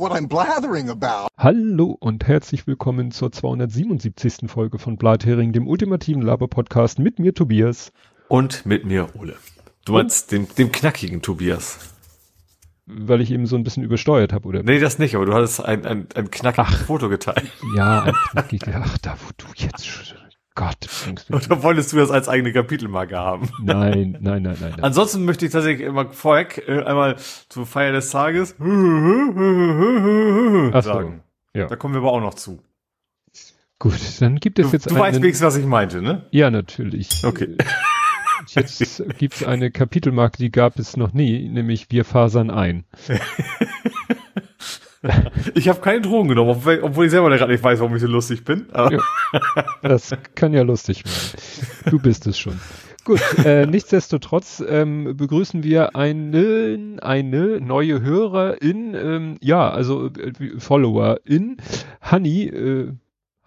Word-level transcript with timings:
what 0.00 0.12
I'm 0.12 0.26
blathering 0.26 0.88
about. 0.88 1.28
Hallo 1.36 1.96
und 2.00 2.26
herzlich 2.26 2.66
willkommen 2.66 3.10
zur 3.10 3.30
277. 3.30 4.50
Folge 4.50 4.78
von 4.78 4.96
Blathering, 4.96 5.52
dem 5.52 5.68
ultimativen 5.68 6.22
Laber-Podcast 6.22 6.98
mit 6.98 7.18
mir 7.18 7.34
Tobias. 7.34 7.92
Und 8.28 8.64
mit 8.64 8.86
mir 8.86 9.08
Ole. 9.18 9.36
Du 9.84 9.92
meinst 9.92 10.32
dem, 10.32 10.48
dem 10.56 10.72
knackigen 10.72 11.20
Tobias. 11.20 11.94
Weil 12.86 13.20
ich 13.20 13.30
eben 13.30 13.44
so 13.44 13.56
ein 13.56 13.62
bisschen 13.62 13.82
übersteuert 13.82 14.32
habe, 14.32 14.48
oder? 14.48 14.62
Nee, 14.62 14.80
das 14.80 14.98
nicht, 14.98 15.14
aber 15.14 15.26
du 15.26 15.34
hattest 15.34 15.62
ein, 15.62 15.84
ein, 15.84 16.06
ein 16.14 16.30
knackiges 16.30 16.80
Ach. 16.80 16.86
Foto 16.86 17.10
geteilt. 17.10 17.52
Ja, 17.76 18.02
ein 18.04 18.14
knackig. 18.30 18.62
Ach, 18.72 18.96
da 18.98 19.16
wo 19.22 19.30
du 19.36 19.46
jetzt 19.54 19.86
schon. 19.86 20.19
Gott, 20.60 20.88
da 21.48 21.62
wolltest 21.62 21.92
du 21.92 21.96
das 21.96 22.10
als 22.10 22.28
eigene 22.28 22.52
Kapitelmarke 22.52 23.16
haben. 23.16 23.48
Nein, 23.62 24.18
nein, 24.20 24.42
nein, 24.42 24.58
nein. 24.60 24.72
nein. 24.72 24.84
Ansonsten 24.84 25.24
möchte 25.24 25.46
ich 25.46 25.52
tatsächlich 25.52 25.86
immer 25.86 26.10
vorweg 26.10 26.62
äh, 26.68 26.82
einmal 26.82 27.16
zur 27.48 27.64
Feier 27.64 27.92
des 27.92 28.10
Tages 28.10 28.56
Ach 28.60 28.64
so, 30.82 30.92
sagen. 30.92 31.22
ja. 31.54 31.66
Da 31.66 31.76
kommen 31.76 31.94
wir 31.94 32.00
aber 32.00 32.12
auch 32.12 32.20
noch 32.20 32.34
zu. 32.34 32.62
Gut, 33.78 33.98
dann 34.20 34.36
gibt 34.36 34.58
es 34.58 34.66
Du, 34.66 34.72
jetzt 34.72 34.90
du 34.90 34.94
weißt 34.94 35.14
einen, 35.14 35.22
wenigstens, 35.22 35.46
was 35.46 35.56
ich 35.56 35.64
meinte, 35.64 36.02
ne? 36.02 36.26
Ja, 36.30 36.50
natürlich. 36.50 37.24
Okay. 37.24 37.56
Jetzt 38.48 39.02
gibt 39.18 39.34
es 39.36 39.42
eine 39.44 39.70
Kapitelmarke, 39.70 40.36
die 40.36 40.50
gab 40.50 40.78
es 40.78 40.98
noch 40.98 41.14
nie, 41.14 41.48
nämlich 41.48 41.90
wir 41.90 42.04
fasern 42.04 42.50
ein. 42.50 42.84
Ich 45.54 45.68
habe 45.68 45.80
keine 45.80 46.00
Drogen 46.00 46.28
genommen, 46.28 46.50
obwohl, 46.50 47.04
ich 47.06 47.10
selber 47.10 47.30
gerade 47.30 47.52
nicht 47.52 47.64
weiß, 47.64 47.80
warum 47.80 47.94
ich 47.96 48.02
so 48.02 48.08
lustig 48.08 48.44
bin. 48.44 48.66
Ja. 48.74 48.90
Das 49.82 50.14
kann 50.34 50.52
ja 50.52 50.62
lustig 50.62 51.04
werden. 51.04 51.90
Du 51.90 51.98
bist 51.98 52.26
es 52.26 52.38
schon. 52.38 52.60
Gut, 53.04 53.20
äh, 53.44 53.66
nichtsdestotrotz 53.66 54.62
ähm, 54.68 55.16
begrüßen 55.16 55.62
wir 55.62 55.96
eine, 55.96 56.98
eine 57.00 57.60
neue 57.60 58.02
Hörerin, 58.02 58.94
ähm, 58.94 59.38
ja, 59.40 59.70
also 59.70 60.08
äh, 60.08 60.58
Followerin, 60.58 61.56
Honey, 62.10 62.44
äh, 62.44 62.92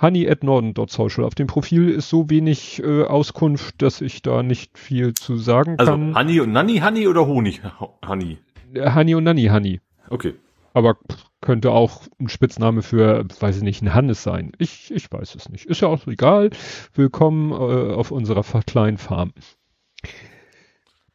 honey 0.02 0.28
at 0.28 0.44
norden.social. 0.44 1.24
Auf 1.24 1.36
dem 1.36 1.48
Profil 1.48 1.90
ist 1.90 2.10
so 2.10 2.32
wenig 2.32 2.82
äh, 2.84 3.04
Auskunft, 3.04 3.82
dass 3.82 4.02
ich 4.02 4.24
da 4.24 4.42
nicht 4.42 4.78
viel 4.80 5.14
zu 5.14 5.38
sagen 5.38 5.76
also 5.78 5.92
kann. 5.92 6.16
Honey 6.18 6.40
und 6.40 6.52
Nanny, 6.52 6.80
Honey 6.80 7.08
oder 7.08 7.28
Honig? 7.28 7.62
Honey. 8.06 8.40
Äh, 8.74 8.92
Honey 8.92 9.14
und 9.14 9.24
Nanny 9.24 9.46
Honey. 9.46 9.82
Okay. 10.10 10.34
Aber 10.74 10.98
könnte 11.42 11.72
auch 11.72 12.02
ein 12.20 12.30
Spitzname 12.30 12.82
für, 12.82 13.26
weiß 13.40 13.58
ich 13.58 13.64
nicht, 13.64 13.82
ein 13.82 13.94
Hannes 13.94 14.24
sein. 14.24 14.54
Ich, 14.58 14.92
ich 14.92 15.12
weiß 15.12 15.36
es 15.36 15.50
nicht. 15.50 15.66
Ist 15.66 15.82
ja 15.82 15.88
auch 15.88 16.08
egal. 16.08 16.50
Willkommen 16.94 17.52
äh, 17.52 17.94
auf 17.94 18.12
unserer 18.12 18.44
kleinen 18.64 18.98
Farm. 18.98 19.34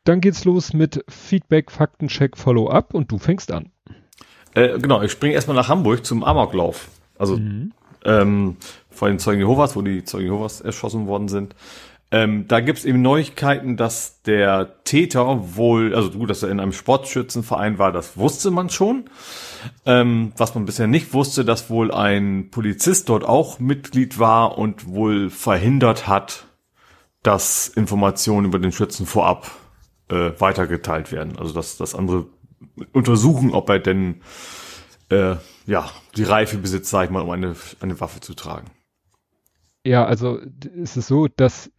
Dann 0.05 0.21
geht's 0.21 0.45
los 0.45 0.73
mit 0.73 1.05
Feedback, 1.09 1.71
Faktencheck, 1.71 2.37
Follow-up 2.37 2.95
und 2.95 3.11
du 3.11 3.19
fängst 3.19 3.53
an. 3.53 3.73
Äh, 4.55 4.79
genau, 4.79 5.03
ich 5.03 5.13
springe 5.13 5.35
erstmal 5.35 5.57
nach 5.57 5.69
Hamburg 5.69 6.05
zum 6.05 6.23
Amoklauf. 6.25 6.89
Also 7.19 7.37
Mhm. 7.37 7.73
ähm, 8.05 8.57
vor 8.91 9.09
den 9.09 9.19
Zeugen 9.19 9.41
Jehovas, 9.41 9.77
wo 9.77 9.83
die 9.83 10.05
Zeugen 10.05 10.27
Jehovas 10.27 10.61
erschossen 10.61 11.07
worden 11.07 11.29
sind. 11.29 11.55
Ähm, 12.11 12.49
da 12.49 12.61
gibt's 12.61 12.87
eben 12.87 13.03
Neuigkeiten, 13.03 13.77
dass 13.77 14.23
der 14.23 14.83
Täter 14.85 15.57
wohl, 15.57 15.95
also 15.95 16.11
gut, 16.11 16.31
dass 16.31 16.43
er 16.43 16.49
in 16.49 16.59
einem 16.59 16.73
Sportschützenverein 16.73 17.79
war, 17.79 17.93
das 17.93 18.17
wusste 18.17 18.51
man 18.51 18.71
schon. 18.71 19.11
Ähm, 19.85 20.33
was 20.37 20.55
man 20.55 20.65
bisher 20.65 20.87
nicht 20.87 21.13
wusste, 21.13 21.45
dass 21.45 21.69
wohl 21.69 21.93
ein 21.93 22.49
Polizist 22.51 23.11
dort 23.11 23.25
auch 23.25 23.59
Mitglied 23.59 24.19
war 24.19 24.57
und 24.57 24.87
wohl 24.87 25.29
verhindert 25.29 26.07
hat, 26.07 26.47
dass 27.23 27.69
Informationen 27.69 28.47
über 28.47 28.59
den 28.59 28.73
Schützen 28.73 29.05
vorab 29.05 29.51
äh, 30.09 30.31
weitergeteilt 30.39 31.13
werden. 31.13 31.37
Also 31.39 31.53
dass, 31.53 31.77
dass 31.77 31.95
andere 31.95 32.27
untersuchen, 32.93 33.51
ob 33.51 33.69
er 33.69 33.81
denn 33.81 34.23
äh, 35.11 35.35
ja 35.67 35.91
die 36.17 36.25
Reife 36.25 36.57
besitzt, 36.57 36.89
sag 36.89 37.05
ich 37.05 37.11
mal, 37.11 37.21
um 37.21 37.31
eine, 37.31 37.55
eine 37.81 38.01
Waffe 38.01 38.21
zu 38.21 38.33
tragen. 38.33 38.71
Ja, 39.85 40.05
also 40.05 40.39
d- 40.43 40.71
es 40.83 40.97
ist 40.97 41.07
so, 41.09 41.29
dass 41.29 41.71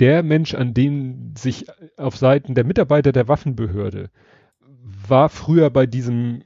der 0.00 0.22
Mensch, 0.22 0.54
an 0.54 0.74
den 0.74 1.34
sich 1.36 1.66
auf 1.96 2.16
Seiten 2.16 2.54
der 2.54 2.64
Mitarbeiter 2.64 3.12
der 3.12 3.28
Waffenbehörde 3.28 4.10
war 5.08 5.28
früher 5.28 5.70
bei 5.70 5.86
diesem, 5.86 6.42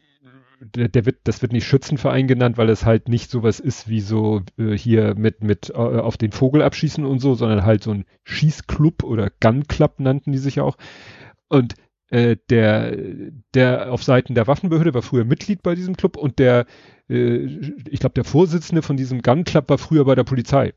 der, 0.60 0.88
der 0.88 1.06
wird, 1.06 1.18
das 1.24 1.42
wird 1.42 1.52
nicht 1.52 1.66
Schützenverein 1.66 2.26
genannt, 2.26 2.58
weil 2.58 2.68
es 2.68 2.84
halt 2.84 3.08
nicht 3.08 3.30
sowas 3.30 3.60
ist 3.60 3.88
wie 3.88 4.00
so 4.00 4.42
äh, 4.58 4.76
hier 4.76 5.14
mit 5.14 5.42
mit 5.42 5.70
äh, 5.70 5.74
auf 5.74 6.16
den 6.16 6.32
Vogel 6.32 6.62
abschießen 6.62 7.04
und 7.04 7.20
so, 7.20 7.34
sondern 7.34 7.64
halt 7.64 7.82
so 7.82 7.92
ein 7.92 8.04
Schießclub 8.24 9.04
oder 9.04 9.30
Gun 9.40 9.66
Club 9.68 10.00
nannten 10.00 10.32
die 10.32 10.38
sich 10.38 10.60
auch. 10.60 10.76
Und 11.48 11.74
äh, 12.08 12.36
der 12.50 12.96
der 13.54 13.92
auf 13.92 14.02
Seiten 14.02 14.34
der 14.34 14.46
Waffenbehörde 14.46 14.94
war 14.94 15.02
früher 15.02 15.24
Mitglied 15.24 15.62
bei 15.62 15.74
diesem 15.74 15.96
Club 15.96 16.16
und 16.16 16.38
der 16.38 16.66
äh, 17.08 17.44
ich 17.88 18.00
glaube 18.00 18.14
der 18.14 18.24
Vorsitzende 18.24 18.82
von 18.82 18.96
diesem 18.96 19.22
Gun 19.22 19.44
Club 19.44 19.68
war 19.68 19.78
früher 19.78 20.04
bei 20.04 20.14
der 20.14 20.24
Polizei. 20.24 20.74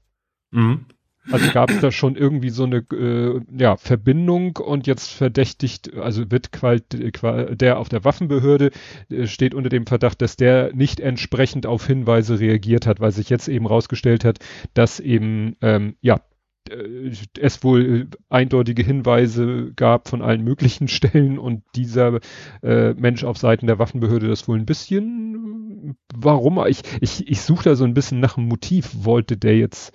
Mhm. 0.52 0.86
Also 1.32 1.52
gab 1.52 1.70
es 1.70 1.80
da 1.80 1.92
schon 1.92 2.16
irgendwie 2.16 2.50
so 2.50 2.64
eine 2.64 2.78
äh, 2.94 3.42
ja, 3.58 3.76
Verbindung 3.78 4.58
und 4.58 4.88
jetzt 4.88 5.12
verdächtigt, 5.12 5.96
also 5.96 6.30
wird 6.32 6.52
qual, 6.52 6.82
qual, 7.14 7.56
der 7.56 7.80
auf 7.80 7.90
der 7.90 8.04
Waffenbehörde 8.04 8.72
äh, 9.10 9.28
steht 9.28 9.54
unter 9.54 9.70
dem 9.70 9.86
Verdacht, 9.86 10.22
dass 10.22 10.36
der 10.36 10.74
nicht 10.74 11.00
entsprechend 11.00 11.66
auf 11.66 11.86
Hinweise 11.86 12.40
reagiert 12.40 12.88
hat, 12.88 13.00
weil 13.00 13.12
sich 13.12 13.30
jetzt 13.30 13.48
eben 13.48 13.66
rausgestellt 13.66 14.24
hat, 14.26 14.40
dass 14.74 15.00
eben 15.00 15.56
ähm, 15.62 15.96
ja 16.02 16.22
äh, 16.70 17.12
es 17.40 17.64
wohl 17.64 18.08
eindeutige 18.30 18.84
Hinweise 18.84 19.72
gab 19.76 20.08
von 20.08 20.22
allen 20.22 20.44
möglichen 20.44 20.88
Stellen 20.88 21.40
und 21.40 21.64
dieser 21.76 22.20
äh, 22.64 22.94
Mensch 22.94 23.24
auf 23.24 23.38
Seiten 23.38 23.68
der 23.68 23.80
Waffenbehörde 23.80 24.28
das 24.28 24.48
wohl 24.48 24.58
ein 24.58 24.66
bisschen, 24.66 25.98
warum? 26.14 26.64
Ich, 26.68 26.82
ich, 27.02 27.28
ich 27.28 27.42
suche 27.42 27.66
da 27.66 27.76
so 27.76 27.86
ein 27.86 27.94
bisschen 27.94 28.20
nach 28.20 28.38
einem 28.38 28.48
Motiv. 28.48 28.90
Wollte 29.04 29.38
der 29.38 29.58
jetzt 29.58 29.94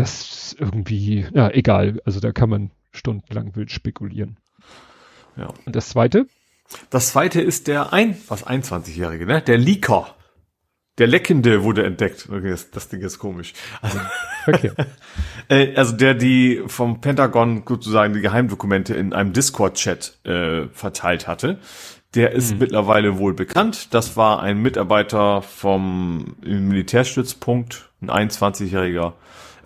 das 0.00 0.56
irgendwie, 0.58 1.26
ja, 1.32 1.50
egal. 1.50 2.00
Also 2.04 2.20
da 2.20 2.32
kann 2.32 2.48
man 2.48 2.70
stundenlang 2.92 3.54
wild 3.54 3.70
spekulieren. 3.70 4.38
Ja. 5.36 5.52
Und 5.66 5.76
das 5.76 5.90
zweite? 5.90 6.26
Das 6.90 7.10
zweite 7.10 7.40
ist 7.40 7.66
der 7.66 7.92
ein, 7.92 8.16
was 8.28 8.46
21-Jährige, 8.46 9.26
ne? 9.26 9.40
Der 9.42 9.58
Leaker. 9.58 10.14
Der 10.98 11.06
Leckende 11.06 11.62
wurde 11.62 11.84
entdeckt. 11.84 12.28
Okay, 12.28 12.50
das, 12.50 12.70
das 12.70 12.88
Ding 12.88 13.00
ist 13.02 13.18
komisch. 13.18 13.52
Also, 13.80 14.00
Okay. 14.48 14.72
äh, 15.48 15.74
also 15.76 15.94
der 15.94 16.14
die 16.14 16.62
vom 16.66 17.00
Pentagon 17.00 17.62
sozusagen 17.66 18.14
die 18.14 18.20
Geheimdokumente 18.20 18.94
in 18.94 19.12
einem 19.12 19.32
Discord-Chat 19.32 20.18
äh, 20.24 20.66
verteilt 20.72 21.28
hatte. 21.28 21.58
Der 22.14 22.32
ist 22.32 22.58
mittlerweile 22.58 23.18
wohl 23.18 23.34
bekannt. 23.34 23.92
Das 23.92 24.16
war 24.16 24.42
ein 24.42 24.62
Mitarbeiter 24.62 25.42
vom 25.42 26.36
Militärstützpunkt, 26.42 27.90
ein 28.00 28.30
21-Jähriger. 28.30 29.12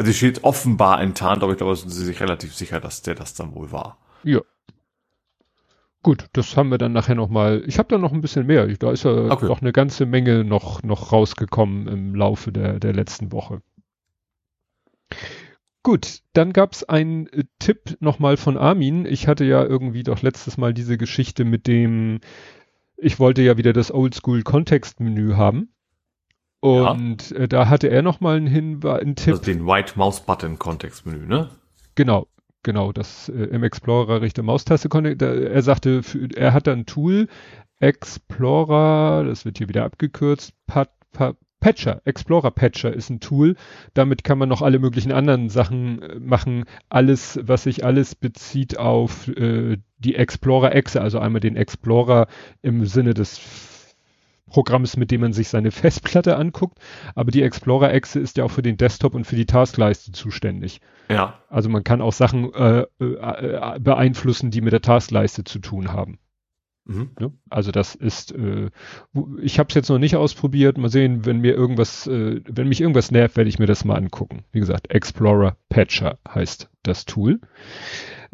Also 0.02 0.10
hier 0.12 0.30
steht 0.32 0.42
offenbar 0.44 1.00
enttarnt, 1.00 1.42
aber 1.44 1.52
ich 1.52 1.58
glaube, 1.58 1.76
sind 1.76 1.90
sie 1.90 2.04
sich 2.04 2.20
relativ 2.20 2.54
sicher, 2.54 2.80
dass 2.80 3.02
der 3.02 3.14
das 3.14 3.34
dann 3.34 3.54
wohl 3.54 3.70
war. 3.70 3.98
ja. 4.24 4.40
Gut, 6.02 6.26
das 6.32 6.56
haben 6.56 6.70
wir 6.70 6.78
dann 6.78 6.92
nachher 6.92 7.14
nochmal. 7.14 7.62
Ich 7.66 7.78
habe 7.78 7.88
da 7.88 7.96
noch 7.96 8.12
ein 8.12 8.20
bisschen 8.20 8.46
mehr. 8.46 8.66
Da 8.76 8.90
ist 8.90 9.04
ja 9.04 9.12
Okay. 9.30 9.46
noch 9.46 9.60
eine 9.62 9.70
ganze 9.70 10.04
Menge 10.04 10.42
noch, 10.42 10.82
noch 10.82 11.12
rausgekommen 11.12 11.86
im 11.86 12.16
Laufe 12.16 12.50
der, 12.50 12.80
der 12.80 12.92
letzten 12.92 13.30
Woche. 13.30 13.62
Gut, 15.84 16.22
dann 16.32 16.52
gab's 16.52 16.82
einen 16.82 17.28
äh, 17.28 17.44
Tipp 17.60 17.96
nochmal 18.00 18.36
von 18.36 18.56
Armin. 18.58 19.06
Ich 19.06 19.28
hatte 19.28 19.44
ja 19.44 19.62
irgendwie 19.64 20.02
doch 20.02 20.22
letztes 20.22 20.56
Mal 20.56 20.74
diese 20.74 20.98
Geschichte 20.98 21.44
mit 21.44 21.68
dem, 21.68 22.18
ich 22.96 23.20
wollte 23.20 23.42
ja 23.42 23.56
wieder 23.56 23.72
das 23.72 23.92
Oldschool-Kontextmenü 23.94 25.34
haben. 25.34 25.72
Und 26.62 27.32
äh, 27.32 27.48
da 27.48 27.68
hatte 27.68 27.88
er 27.88 28.02
nochmal 28.02 28.36
einen 28.36 28.46
Hinweis, 28.46 29.00
einen 29.00 29.16
Tipp. 29.16 29.34
Also 29.34 29.42
den 29.42 29.66
White 29.66 29.94
Mouse 29.96 30.20
Button 30.20 30.60
Kontextmenü, 30.60 31.26
ne? 31.26 31.50
Genau, 31.96 32.28
genau, 32.62 32.92
das 32.92 33.28
äh, 33.28 33.32
im 33.32 33.64
Explorer 33.64 34.22
Richter 34.22 34.44
Maustaste 34.44 34.88
konnte. 34.88 35.16
Da, 35.16 35.34
er 35.34 35.62
sagte, 35.62 36.04
für, 36.04 36.28
er 36.36 36.52
hat 36.52 36.68
da 36.68 36.72
ein 36.72 36.86
Tool, 36.86 37.26
Explorer, 37.80 39.24
das 39.24 39.44
wird 39.44 39.58
hier 39.58 39.68
wieder 39.68 39.84
abgekürzt, 39.84 40.52
Pat, 40.68 40.90
Pat, 41.10 41.36
Patcher, 41.58 42.00
Explorer 42.04 42.52
Patcher 42.52 42.92
ist 42.92 43.10
ein 43.10 43.18
Tool. 43.18 43.56
Damit 43.92 44.22
kann 44.22 44.38
man 44.38 44.48
noch 44.48 44.62
alle 44.62 44.78
möglichen 44.78 45.10
anderen 45.10 45.48
Sachen 45.48 46.00
äh, 46.00 46.20
machen. 46.20 46.64
Alles, 46.90 47.40
was 47.42 47.64
sich 47.64 47.84
alles 47.84 48.14
bezieht 48.14 48.78
auf 48.78 49.26
äh, 49.36 49.78
die 49.98 50.14
Explorer-Echse, 50.14 51.00
also 51.00 51.18
einmal 51.18 51.40
den 51.40 51.56
Explorer 51.56 52.28
im 52.62 52.86
Sinne 52.86 53.14
des 53.14 53.40
Programms, 54.52 54.96
mit 54.96 55.10
dem 55.10 55.22
man 55.22 55.32
sich 55.32 55.48
seine 55.48 55.70
Festplatte 55.70 56.36
anguckt. 56.36 56.78
Aber 57.14 57.30
die 57.30 57.42
Explorer-Echse 57.42 58.20
ist 58.20 58.36
ja 58.36 58.44
auch 58.44 58.50
für 58.50 58.62
den 58.62 58.76
Desktop 58.76 59.14
und 59.14 59.26
für 59.26 59.36
die 59.36 59.46
Taskleiste 59.46 60.12
zuständig. 60.12 60.80
Ja. 61.10 61.40
Also 61.48 61.68
man 61.68 61.84
kann 61.84 62.00
auch 62.00 62.12
Sachen 62.12 62.52
äh, 62.54 62.84
äh, 63.00 63.04
äh, 63.04 63.80
beeinflussen, 63.80 64.50
die 64.50 64.60
mit 64.60 64.72
der 64.72 64.82
Taskleiste 64.82 65.44
zu 65.44 65.58
tun 65.58 65.92
haben. 65.92 66.18
Mhm. 66.84 67.10
Ne? 67.18 67.32
Also 67.48 67.70
das 67.70 67.94
ist, 67.94 68.32
äh, 68.32 68.70
ich 69.40 69.58
habe 69.58 69.68
es 69.68 69.74
jetzt 69.74 69.88
noch 69.88 69.98
nicht 69.98 70.16
ausprobiert. 70.16 70.78
Mal 70.78 70.88
sehen, 70.88 71.24
wenn 71.24 71.40
mir 71.40 71.54
irgendwas, 71.54 72.06
äh, 72.06 72.40
wenn 72.44 72.68
mich 72.68 72.80
irgendwas 72.80 73.10
nervt, 73.10 73.36
werde 73.36 73.48
ich 73.48 73.58
mir 73.58 73.66
das 73.66 73.84
mal 73.84 73.96
angucken. 73.96 74.44
Wie 74.52 74.60
gesagt, 74.60 74.90
Explorer 74.90 75.56
Patcher 75.68 76.18
heißt 76.28 76.68
das 76.82 77.04
Tool. 77.04 77.40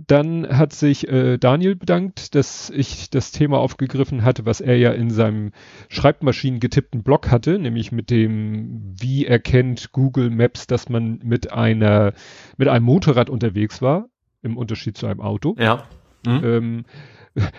Dann 0.06 0.47
hat 0.49 0.73
sich 0.73 1.09
äh, 1.09 1.39
Daniel 1.39 1.75
bedankt, 1.75 2.35
dass 2.37 2.71
ich 2.71 3.11
das 3.11 3.33
Thema 3.33 3.59
aufgegriffen 3.59 4.25
hatte, 4.25 4.47
was 4.47 4.61
er 4.61 4.77
ja 4.79 4.93
in 4.93 5.11
seinem 5.11 5.53
Schreibmaschinen 5.89 6.61
getippten 6.61 7.03
Blog 7.03 7.31
hatte, 7.31 7.59
nämlich 7.59 7.91
mit 7.91 8.11
dem, 8.11 8.95
wie 8.99 9.27
erkennt 9.27 9.91
Google 9.93 10.31
Maps, 10.31 10.69
dass 10.69 10.89
man 10.89 11.19
mit 11.25 11.53
einer, 11.53 12.12
mit 12.56 12.69
einem 12.69 12.85
Motorrad 12.85 13.29
unterwegs 13.29 13.83
war, 13.83 14.09
im 14.43 14.56
Unterschied 14.56 14.97
zu 14.97 15.06
einem 15.06 15.21
Auto. 15.21 15.56
Ja. 15.59 15.85
Mhm. 16.25 16.45
Ähm, 16.45 16.85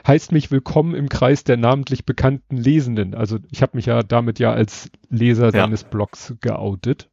heißt 0.08 0.32
mich 0.32 0.52
willkommen 0.52 0.96
im 0.96 1.10
Kreis 1.10 1.44
der 1.44 1.58
namentlich 1.58 2.06
bekannten 2.06 2.58
Lesenden. 2.58 3.16
Also 3.16 3.40
ich 3.52 3.62
habe 3.62 3.78
mich 3.78 3.86
ja 3.86 4.02
damit 4.04 4.40
ja 4.40 4.52
als 4.52 4.90
Leser 5.10 5.46
ja. 5.46 5.52
seines 5.52 5.84
Blogs 5.84 6.36
geoutet. 6.42 7.10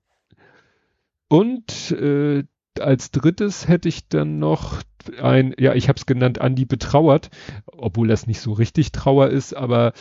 Und 1.29 1.91
äh, 1.91 2.45
als 2.81 3.11
drittes 3.11 3.69
hätte 3.69 3.89
ich 3.89 4.09
dann 4.09 4.39
noch 4.39 4.83
ein, 5.21 5.55
ja, 5.59 5.75
ich 5.75 5.89
habe 5.89 5.99
es 5.99 6.07
genannt, 6.07 6.41
Andi 6.41 6.65
betrauert, 6.65 7.31
obwohl 7.67 8.09
das 8.09 8.27
nicht 8.27 8.41
so 8.41 8.53
richtig 8.53 8.93
Trauer 8.93 9.29
ist, 9.29 9.55
aber 9.55 9.93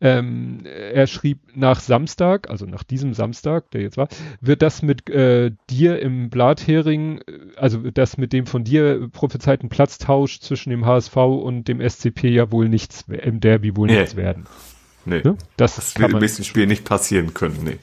ähm, 0.00 0.60
er 0.64 1.06
schrieb 1.06 1.40
nach 1.54 1.80
Samstag, 1.80 2.50
also 2.50 2.66
nach 2.66 2.82
diesem 2.82 3.14
Samstag, 3.14 3.70
der 3.70 3.82
jetzt 3.82 3.96
war, 3.96 4.08
wird 4.40 4.62
das 4.62 4.82
mit 4.82 5.08
äh, 5.10 5.52
dir 5.70 6.00
im 6.00 6.30
Blathering, 6.30 7.18
äh, 7.18 7.22
also 7.56 7.90
das 7.90 8.16
mit 8.16 8.32
dem 8.32 8.46
von 8.46 8.64
dir 8.64 9.08
prophezeiten 9.12 9.68
Platztausch 9.68 10.40
zwischen 10.40 10.70
dem 10.70 10.86
HSV 10.86 11.16
und 11.16 11.68
dem 11.68 11.80
SCP 11.80 12.28
ja 12.28 12.50
wohl 12.50 12.68
nichts, 12.68 13.04
im 13.08 13.40
Derby 13.40 13.76
wohl 13.76 13.88
nee. 13.88 14.00
nichts 14.00 14.16
werden. 14.16 14.46
Nee. 15.04 15.22
Ne? 15.24 15.36
Das, 15.56 15.76
das 15.76 15.98
wird 15.98 16.12
im 16.12 16.18
nächsten 16.18 16.44
Spiel 16.44 16.66
nicht 16.66 16.84
passieren 16.84 17.34
können, 17.34 17.60
nee. 17.64 17.78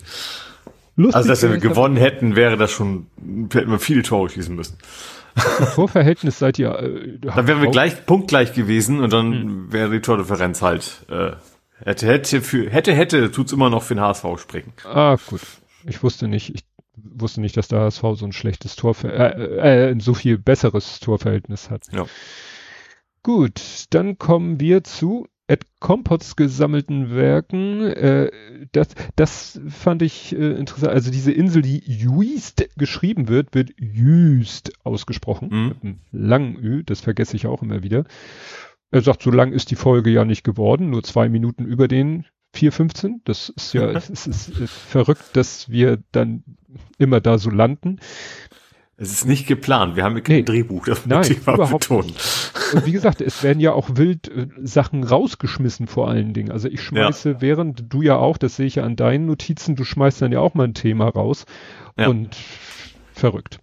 Lustig 0.95 1.15
also, 1.15 1.29
dass 1.29 1.41
wir 1.41 1.57
gewonnen 1.57 1.97
hätten, 1.97 2.35
wäre 2.35 2.57
das 2.57 2.71
schon, 2.71 3.07
hätten 3.51 3.69
wir 3.69 3.79
viele 3.79 4.03
Tore 4.03 4.29
schießen 4.29 4.55
müssen. 4.55 4.77
Vorverhältnis 5.35 6.39
seid 6.39 6.57
ihr. 6.59 6.79
Äh, 6.79 7.19
dann 7.19 7.47
wären 7.47 7.61
wir 7.61 7.69
gleich 7.69 8.05
punktgleich 8.05 8.53
gewesen 8.53 9.01
und 9.01 9.11
dann 9.11 9.33
hm. 9.33 9.73
wäre 9.73 9.91
die 9.91 9.99
Tordifferenz 9.99 10.61
halt 10.61 11.05
äh, 11.09 11.31
hätte 11.83 12.07
hätte 12.07 12.41
für 12.41 12.69
hätte 12.69 12.93
hätte 12.93 13.31
tut's 13.31 13.51
immer 13.51 13.69
noch 13.69 13.83
für 13.83 13.95
den 13.95 14.01
HSV 14.01 14.25
springen. 14.37 14.71
Ah 14.85 15.17
gut, 15.27 15.41
ich 15.85 16.01
wusste 16.03 16.29
nicht. 16.29 16.55
Ich 16.55 16.63
wusste 16.95 17.41
nicht, 17.41 17.57
dass 17.57 17.67
der 17.67 17.81
HSV 17.81 18.01
so 18.13 18.25
ein 18.25 18.31
schlechtes 18.31 18.77
Tor 18.77 18.95
äh, 19.03 19.07
äh, 19.07 19.91
ein 19.91 19.99
so 19.99 20.13
viel 20.13 20.37
besseres 20.37 21.01
Torverhältnis 21.01 21.69
hat. 21.69 21.87
Ja. 21.91 22.05
Gut, 23.21 23.85
dann 23.89 24.17
kommen 24.17 24.59
wir 24.59 24.83
zu 24.83 25.27
Ed 25.47 25.65
Compots 25.79 26.35
gesammelten 26.35 27.15
Werken, 27.15 27.81
äh, 27.81 28.31
das, 28.71 28.87
das 29.15 29.61
fand 29.67 30.01
ich 30.01 30.35
äh, 30.35 30.53
interessant. 30.53 30.91
Also 30.91 31.11
diese 31.11 31.31
Insel, 31.31 31.61
die 31.61 31.83
Juist 31.85 32.67
geschrieben 32.77 33.27
wird, 33.27 33.53
wird 33.53 33.71
Jüst 33.79 34.73
ausgesprochen. 34.83 35.49
Mhm. 35.51 35.67
Mit 35.67 35.83
einem 35.83 35.99
langen 36.11 36.57
Ü, 36.57 36.83
das 36.83 37.01
vergesse 37.01 37.35
ich 37.35 37.45
auch 37.45 37.61
immer 37.61 37.83
wieder. 37.83 38.05
Er 38.89 39.01
sagt, 39.01 39.21
so 39.21 39.29
lang 39.29 39.51
ist 39.51 39.69
die 39.69 39.75
Folge 39.75 40.09
ja 40.09 40.25
nicht 40.25 40.43
geworden, 40.43 40.89
nur 40.89 41.03
zwei 41.03 41.29
Minuten 41.29 41.65
über 41.65 41.87
den 41.87 42.25
4,15. 42.55 43.19
Das 43.25 43.49
ist 43.49 43.73
ja, 43.73 43.91
es 43.91 44.09
ist, 44.09 44.27
ist 44.27 44.71
verrückt, 44.71 45.25
dass 45.33 45.69
wir 45.69 45.99
dann 46.11 46.43
immer 46.97 47.21
da 47.21 47.37
so 47.37 47.49
landen. 47.49 47.99
Es 48.97 49.11
ist 49.11 49.25
nicht 49.25 49.45
geplant. 49.45 49.97
Wir 49.97 50.03
haben 50.03 50.21
kein 50.23 50.37
nee, 50.37 50.43
Drehbuch. 50.43 50.85
Das 50.85 51.05
nein, 51.05 51.29
ich 51.29 51.45
mal 51.45 51.55
überhaupt 51.55 51.81
betonen. 51.81 52.13
Und 52.73 52.85
wie 52.85 52.93
gesagt, 52.93 53.19
es 53.19 53.43
werden 53.43 53.59
ja 53.59 53.73
auch 53.73 53.89
wild 53.95 54.29
äh, 54.29 54.47
Sachen 54.63 55.03
rausgeschmissen 55.03 55.87
vor 55.87 56.07
allen 56.07 56.33
Dingen. 56.33 56.49
Also 56.49 56.69
ich 56.69 56.81
schmeiße, 56.81 57.31
ja. 57.31 57.41
während 57.41 57.91
du 57.91 58.01
ja 58.01 58.15
auch, 58.15 58.37
das 58.37 58.55
sehe 58.55 58.67
ich 58.67 58.75
ja 58.75 58.83
an 58.83 58.95
deinen 58.95 59.25
Notizen, 59.25 59.75
du 59.75 59.83
schmeißt 59.83 60.21
dann 60.21 60.31
ja 60.31 60.39
auch 60.39 60.53
mal 60.53 60.63
ein 60.63 60.73
Thema 60.73 61.09
raus. 61.09 61.45
Ja. 61.97 62.07
Und 62.07 62.37
verrückt. 63.11 63.59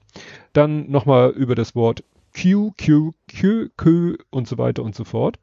Dann 0.53 0.91
nochmal 0.91 1.31
über 1.31 1.55
das 1.55 1.75
Wort 1.75 2.05
Q, 2.39 2.73
Q, 2.79 3.13
Q, 3.31 3.69
Q 3.77 4.17
und 4.31 4.47
so 4.47 4.59
weiter 4.59 4.83
und 4.83 4.95
so 4.95 5.05
fort. 5.05 5.39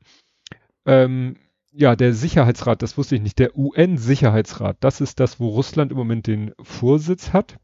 Ähm, 0.85 1.35
ja, 1.71 1.95
der 1.95 2.13
Sicherheitsrat, 2.13 2.81
das 2.83 2.97
wusste 2.97 3.15
ich 3.15 3.21
nicht, 3.21 3.39
der 3.39 3.57
UN-Sicherheitsrat, 3.57 4.77
das 4.81 5.01
ist 5.01 5.19
das, 5.19 5.39
wo 5.39 5.49
Russland 5.49 5.91
im 5.91 5.97
Moment 5.97 6.27
den 6.27 6.51
Vorsitz 6.61 7.31
hat 7.33 7.57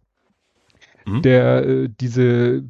mhm. 1.06 1.22
der 1.22 1.66
äh, 1.66 1.90
diese 1.90 2.64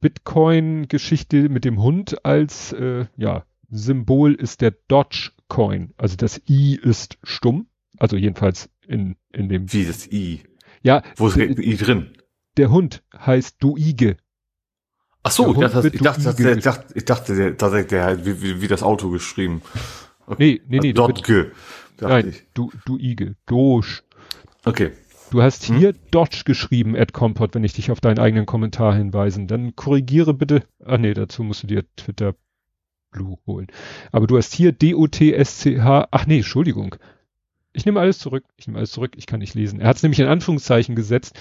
Bitcoin-Geschichte 0.00 1.48
mit 1.48 1.64
dem 1.64 1.82
Hund 1.82 2.24
als 2.24 2.72
äh, 2.72 3.06
ja, 3.16 3.44
Symbol 3.70 4.34
ist 4.34 4.60
der 4.60 4.72
Dogecoin. 4.88 5.94
Also 5.96 6.16
das 6.16 6.40
I 6.48 6.76
ist 6.76 7.18
stumm. 7.22 7.66
Also 7.98 8.16
jedenfalls 8.16 8.70
in, 8.86 9.16
in 9.32 9.48
dem. 9.48 9.72
Wie 9.72 9.84
das 9.84 10.10
I? 10.10 10.42
Ja. 10.82 11.02
Wo 11.16 11.28
ist 11.28 11.36
das 11.36 11.58
I 11.58 11.76
drin? 11.76 12.10
Der 12.56 12.70
Hund 12.70 13.02
heißt 13.16 13.56
Duige. 13.62 14.16
Ach 15.22 15.30
so, 15.30 15.50
ich 15.52 15.58
dachte, 15.58 15.88
ich 15.88 16.00
dachte, 16.00 16.34
der, 16.34 16.56
ich 16.58 16.64
dachte, 16.64 16.94
ich 16.94 17.04
dachte, 17.06 17.34
der, 17.34 17.52
der, 17.52 17.84
der, 17.84 18.26
wie, 18.26 18.42
wie, 18.42 18.60
wie 18.60 18.68
das 18.68 18.82
Auto 18.82 19.08
geschrieben. 19.08 19.62
Nee, 20.38 20.60
nee, 20.68 20.80
nee. 20.80 20.90
Also 20.90 21.08
Dotge. 21.08 21.52
Nein, 22.00 22.28
ich. 22.28 22.42
du, 22.52 22.70
Duige. 22.84 23.36
Doge. 23.46 24.02
Okay. 24.64 24.92
Du 25.34 25.42
hast 25.42 25.66
hm? 25.66 25.78
hier 25.78 25.94
Dodge 26.12 26.42
geschrieben, 26.44 26.94
Ed 26.94 27.12
Compot, 27.12 27.56
wenn 27.56 27.64
ich 27.64 27.72
dich 27.72 27.90
auf 27.90 28.00
deinen 28.00 28.20
eigenen 28.20 28.46
Kommentar 28.46 28.94
hinweisen. 28.94 29.48
Dann 29.48 29.74
korrigiere 29.74 30.32
bitte. 30.32 30.62
Ach 30.84 30.96
nee, 30.96 31.12
dazu 31.12 31.42
musst 31.42 31.64
du 31.64 31.66
dir 31.66 31.82
Twitter 31.96 32.36
Blue 33.10 33.36
holen. 33.44 33.66
Aber 34.12 34.28
du 34.28 34.36
hast 34.36 34.54
hier 34.54 34.70
D-O-T-S-C-H. 34.70 36.06
Ach 36.12 36.26
nee, 36.26 36.36
Entschuldigung. 36.36 36.94
Ich 37.72 37.84
nehme 37.84 37.98
alles 37.98 38.20
zurück. 38.20 38.44
Ich 38.56 38.68
nehme 38.68 38.78
alles 38.78 38.92
zurück. 38.92 39.14
Ich 39.16 39.26
kann 39.26 39.40
nicht 39.40 39.56
lesen. 39.56 39.80
Er 39.80 39.88
hat 39.88 39.96
es 39.96 40.04
nämlich 40.04 40.20
in 40.20 40.28
Anführungszeichen 40.28 40.94
gesetzt. 40.94 41.36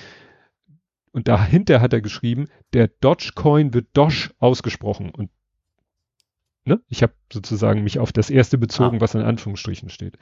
Und 1.12 1.28
dahinter 1.28 1.80
hat 1.80 1.94
er 1.94 2.02
geschrieben, 2.02 2.48
der 2.74 2.88
Dogecoin 2.88 3.76
wird 3.76 3.90
Doge 3.94 4.32
ausgesprochen. 4.40 5.12
Und 5.12 5.30
ne? 6.66 6.82
ich 6.88 7.04
habe 7.04 7.14
sozusagen 7.32 7.84
mich 7.84 8.00
auf 8.00 8.12
das 8.12 8.32
erste 8.32 8.58
bezogen, 8.58 8.98
ah. 8.98 9.02
was 9.02 9.14
in 9.14 9.22
Anführungsstrichen 9.22 9.90
steht. 9.90 10.18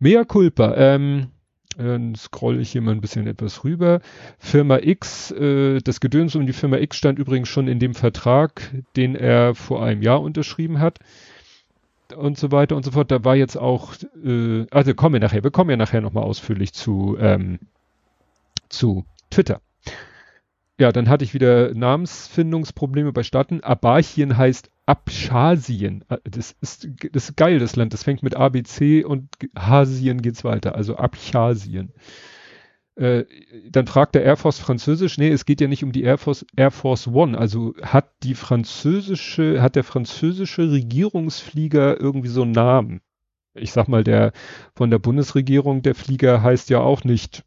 Mea 0.00 0.24
culpa. 0.24 0.74
Ähm, 0.74 1.30
dann 1.76 2.14
scroll 2.14 2.60
ich 2.60 2.70
hier 2.70 2.80
mal 2.80 2.92
ein 2.92 3.00
bisschen 3.00 3.26
etwas 3.26 3.64
rüber. 3.64 4.00
Firma 4.38 4.78
X, 4.78 5.30
äh, 5.30 5.80
das 5.80 6.00
Gedöns 6.00 6.34
um 6.34 6.46
die 6.46 6.52
Firma 6.52 6.78
X 6.78 6.96
stand 6.96 7.18
übrigens 7.18 7.48
schon 7.48 7.68
in 7.68 7.78
dem 7.78 7.94
Vertrag, 7.94 8.72
den 8.96 9.14
er 9.14 9.54
vor 9.54 9.84
einem 9.84 10.02
Jahr 10.02 10.22
unterschrieben 10.22 10.80
hat. 10.80 10.98
Und 12.16 12.38
so 12.38 12.52
weiter 12.52 12.76
und 12.76 12.84
so 12.84 12.92
fort. 12.92 13.10
Da 13.10 13.24
war 13.24 13.36
jetzt 13.36 13.56
auch, 13.56 13.94
äh, 14.24 14.66
also 14.70 14.94
kommen 14.94 15.14
wir 15.14 15.20
nachher, 15.20 15.42
wir 15.42 15.50
kommen 15.50 15.70
ja 15.70 15.76
nachher 15.76 16.00
nochmal 16.00 16.24
ausführlich 16.24 16.72
zu, 16.72 17.16
ähm, 17.18 17.58
zu 18.68 19.04
Twitter. 19.30 19.60
Ja, 20.78 20.92
dann 20.92 21.08
hatte 21.08 21.24
ich 21.24 21.34
wieder 21.34 21.74
Namensfindungsprobleme 21.74 23.12
bei 23.12 23.22
Staaten. 23.22 23.62
Abarchien 23.62 24.36
heißt 24.36 24.70
Abchasien. 24.86 26.04
Äh, 26.08 26.18
das 26.24 26.56
ist, 26.60 26.88
das 27.12 27.30
ist 27.30 27.36
geil, 27.36 27.58
das 27.58 27.76
Land. 27.76 27.92
Das 27.92 28.04
fängt 28.04 28.22
mit 28.22 28.36
ABC 28.36 29.04
und 29.04 29.28
Hasien 29.56 30.22
geht's 30.22 30.44
weiter. 30.44 30.74
Also 30.74 30.96
Abchasien. 30.96 31.92
Äh, 32.94 33.24
dann 33.68 33.86
fragt 33.86 34.14
der 34.14 34.24
Air 34.24 34.36
Force 34.36 34.58
Französisch. 34.58 35.18
Nee, 35.18 35.28
es 35.28 35.44
geht 35.44 35.60
ja 35.60 35.68
nicht 35.68 35.84
um 35.84 35.92
die 35.92 36.04
Air 36.04 36.18
Force, 36.18 36.46
Air 36.56 36.70
Force 36.70 37.08
One. 37.08 37.36
Also 37.36 37.74
hat 37.82 38.10
die 38.22 38.34
französische, 38.34 39.60
hat 39.60 39.76
der 39.76 39.84
französische 39.84 40.70
Regierungsflieger 40.70 42.00
irgendwie 42.00 42.28
so 42.28 42.42
einen 42.42 42.52
Namen? 42.52 43.02
Ich 43.54 43.72
sag 43.72 43.88
mal, 43.88 44.04
der 44.04 44.32
von 44.74 44.90
der 44.90 44.98
Bundesregierung, 44.98 45.82
der 45.82 45.94
Flieger 45.94 46.42
heißt 46.42 46.70
ja 46.70 46.80
auch 46.80 47.04
nicht 47.04 47.44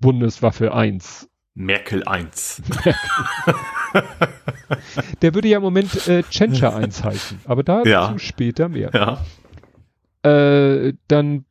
Bundeswaffe 0.00 0.74
1 0.74 1.28
Merkel 1.54 2.04
1. 2.04 2.62
Der 5.22 5.34
würde 5.34 5.48
ja 5.48 5.58
im 5.58 5.62
Moment 5.62 6.06
äh, 6.08 6.22
Tschentscher 6.22 6.74
1 6.74 7.04
heißen, 7.04 7.40
aber 7.44 7.62
dazu 7.62 7.88
ja. 7.88 8.14
später 8.18 8.68
mehr. 8.68 8.90
Ja. 8.92 9.24
Äh, 10.28 10.94
dann 11.08 11.44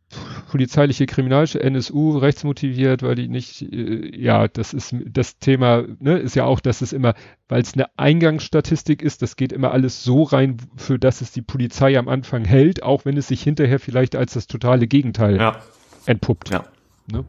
polizeiliche 0.49 1.05
Kriminalische, 1.05 1.61
NSU, 1.61 2.17
rechtsmotiviert, 2.17 3.03
weil 3.03 3.15
die 3.15 3.27
nicht, 3.27 3.61
äh, 3.61 4.15
ja, 4.17 4.47
das 4.47 4.73
ist 4.73 4.95
das 5.05 5.39
Thema, 5.39 5.83
ne, 5.99 6.17
ist 6.17 6.35
ja 6.35 6.45
auch, 6.45 6.59
dass 6.59 6.81
es 6.81 6.93
immer, 6.93 7.13
weil 7.47 7.61
es 7.61 7.73
eine 7.73 7.87
Eingangsstatistik 7.97 9.01
ist, 9.01 9.21
das 9.21 9.35
geht 9.35 9.53
immer 9.53 9.71
alles 9.71 10.03
so 10.03 10.23
rein, 10.23 10.57
für 10.75 10.99
das 10.99 11.21
es 11.21 11.31
die 11.31 11.41
Polizei 11.41 11.97
am 11.97 12.07
Anfang 12.07 12.45
hält, 12.45 12.83
auch 12.83 13.05
wenn 13.05 13.17
es 13.17 13.27
sich 13.27 13.41
hinterher 13.41 13.79
vielleicht 13.79 14.15
als 14.15 14.33
das 14.33 14.47
totale 14.47 14.87
Gegenteil 14.87 15.37
ja. 15.37 15.57
entpuppt. 16.05 16.49
Ja. 16.49 16.65
Ne? 17.11 17.23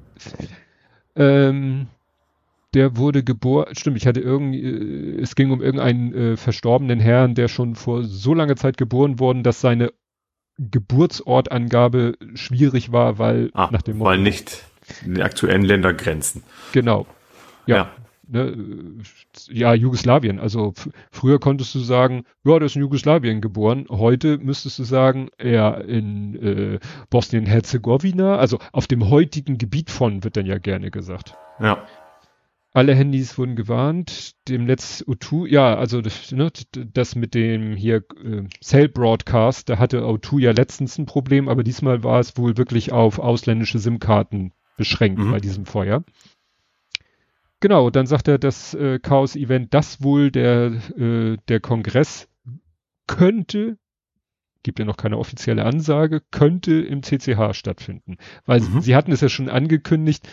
Ähm, 1.14 1.86
der 2.74 2.96
wurde 2.96 3.22
geboren, 3.22 3.74
stimmt, 3.74 3.96
ich 3.96 4.06
hatte 4.06 4.20
irgendwie, 4.20 4.62
äh, 4.62 5.20
es 5.20 5.34
ging 5.34 5.50
um 5.50 5.60
irgendeinen 5.62 6.14
äh, 6.14 6.36
verstorbenen 6.36 7.00
Herrn, 7.00 7.34
der 7.34 7.48
schon 7.48 7.74
vor 7.74 8.04
so 8.04 8.34
langer 8.34 8.56
Zeit 8.56 8.76
geboren 8.76 9.18
worden, 9.18 9.42
dass 9.42 9.60
seine 9.60 9.92
Geburtsortangabe 10.58 12.16
schwierig 12.34 12.92
war, 12.92 13.18
weil 13.18 13.50
ah, 13.54 13.68
nach 13.70 13.82
dem 13.82 13.98
Motto, 13.98 14.10
Weil 14.10 14.18
nicht 14.18 14.64
in 15.04 15.14
den 15.14 15.22
aktuellen 15.22 15.62
Ländergrenzen. 15.62 16.42
Genau. 16.72 17.06
Ja. 17.66 17.76
ja. 17.76 17.90
Ne, 18.28 18.56
ja, 19.48 19.74
Jugoslawien. 19.74 20.38
Also 20.38 20.72
früher 21.10 21.38
konntest 21.38 21.74
du 21.74 21.80
sagen, 21.80 22.24
ja, 22.44 22.58
der 22.58 22.66
ist 22.66 22.76
in 22.76 22.82
Jugoslawien 22.82 23.40
geboren. 23.40 23.86
Heute 23.90 24.38
müsstest 24.38 24.78
du 24.78 24.84
sagen, 24.84 25.28
er 25.38 25.84
in 25.84 26.36
äh, 26.36 26.78
Bosnien-Herzegowina, 27.10 28.36
also 28.36 28.58
auf 28.72 28.86
dem 28.86 29.10
heutigen 29.10 29.58
Gebiet 29.58 29.90
von, 29.90 30.24
wird 30.24 30.36
dann 30.36 30.46
ja 30.46 30.58
gerne 30.58 30.90
gesagt. 30.90 31.34
Ja. 31.60 31.84
Alle 32.74 32.94
Handys 32.94 33.36
wurden 33.36 33.54
gewarnt. 33.54 34.32
Dem 34.48 34.64
Netz 34.64 35.04
O2, 35.06 35.46
ja, 35.46 35.76
also 35.76 36.00
das, 36.00 36.32
ne, 36.32 36.50
das 36.72 37.14
mit 37.14 37.34
dem 37.34 37.76
hier 37.76 38.04
äh, 38.24 38.44
Cell 38.62 38.88
Broadcast, 38.88 39.68
da 39.68 39.78
hatte 39.78 40.02
O2 40.02 40.40
ja 40.40 40.52
letztens 40.52 40.96
ein 40.98 41.06
Problem, 41.06 41.48
aber 41.48 41.64
diesmal 41.64 42.02
war 42.02 42.18
es 42.18 42.36
wohl 42.38 42.56
wirklich 42.56 42.92
auf 42.92 43.18
ausländische 43.18 43.78
SIM-Karten 43.78 44.52
beschränkt 44.78 45.18
mhm. 45.20 45.32
bei 45.32 45.40
diesem 45.40 45.66
Feuer. 45.66 46.02
Genau, 47.60 47.90
dann 47.90 48.06
sagt 48.06 48.26
er, 48.26 48.38
das 48.38 48.74
äh, 48.74 48.98
Chaos-Event, 48.98 49.72
das 49.72 50.02
wohl 50.02 50.30
der, 50.30 50.72
äh, 50.96 51.36
der 51.48 51.60
Kongress 51.60 52.28
könnte, 53.06 53.76
gibt 54.62 54.78
ja 54.78 54.84
noch 54.84 54.96
keine 54.96 55.18
offizielle 55.18 55.64
Ansage, 55.64 56.22
könnte 56.30 56.80
im 56.80 57.02
CCH 57.02 57.54
stattfinden. 57.54 58.16
Weil 58.46 58.60
mhm. 58.60 58.80
sie 58.80 58.96
hatten 58.96 59.12
es 59.12 59.20
ja 59.20 59.28
schon 59.28 59.48
angekündigt, 59.48 60.28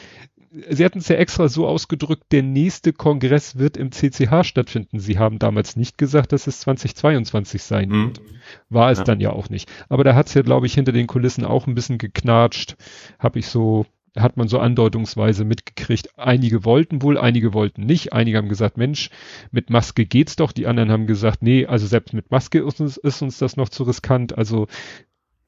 Sie 0.52 0.84
hatten 0.84 1.00
es 1.00 1.08
ja 1.08 1.16
extra 1.18 1.48
so 1.48 1.68
ausgedrückt, 1.68 2.24
der 2.32 2.42
nächste 2.42 2.92
Kongress 2.92 3.58
wird 3.58 3.78
im 3.78 3.92
CCH 3.92 4.44
stattfinden. 4.44 5.00
Sie 5.00 5.20
haben 5.20 5.38
damals 5.38 5.76
nicht 5.76 5.98
gesagt, 5.98 6.32
dass 6.32 6.48
es 6.48 6.62
2022 6.62 7.62
sein 7.62 7.90
mhm. 7.90 8.08
wird. 8.08 8.22
War 8.70 8.90
es 8.90 9.00
ja. 9.00 9.04
dann 9.04 9.20
ja 9.20 9.32
auch 9.32 9.50
nicht. 9.50 9.72
Aber 9.90 10.04
da 10.04 10.16
hat 10.16 10.28
es 10.28 10.34
ja, 10.34 10.42
glaube 10.42 10.66
ich, 10.66 10.74
hinter 10.74 10.92
den 10.92 11.08
Kulissen 11.08 11.46
auch 11.46 11.68
ein 11.68 11.76
bisschen 11.76 12.00
geknatscht. 12.00 12.78
Habe 13.20 13.38
ich 13.38 13.48
so, 13.48 13.86
hat 14.18 14.38
man 14.38 14.48
so 14.48 14.58
andeutungsweise 14.58 15.46
mitgekriegt. 15.46 16.18
Einige 16.18 16.66
wollten 16.66 17.04
wohl, 17.04 17.20
einige 17.20 17.54
wollten 17.54 17.86
nicht. 17.86 18.14
Einige 18.14 18.38
haben 18.38 18.50
gesagt, 18.50 18.78
Mensch, 18.78 19.12
mit 19.52 19.70
Maske 19.70 20.08
geht's 20.08 20.36
doch. 20.36 20.52
Die 20.52 20.66
anderen 20.66 20.92
haben 20.92 21.06
gesagt, 21.06 21.44
nee, 21.44 21.68
also 21.68 21.86
selbst 21.86 22.14
mit 22.14 22.32
Maske 22.32 22.60
ist 22.60 22.82
uns, 22.82 22.98
ist 22.98 23.22
uns 23.22 23.38
das 23.38 23.56
noch 23.56 23.70
zu 23.70 23.84
riskant. 23.84 24.36
Also 24.36 24.68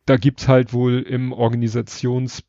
da 0.05 0.17
gibt's 0.17 0.47
halt 0.47 0.73
wohl 0.73 0.99
im 0.99 1.31
Organisations 1.31 2.43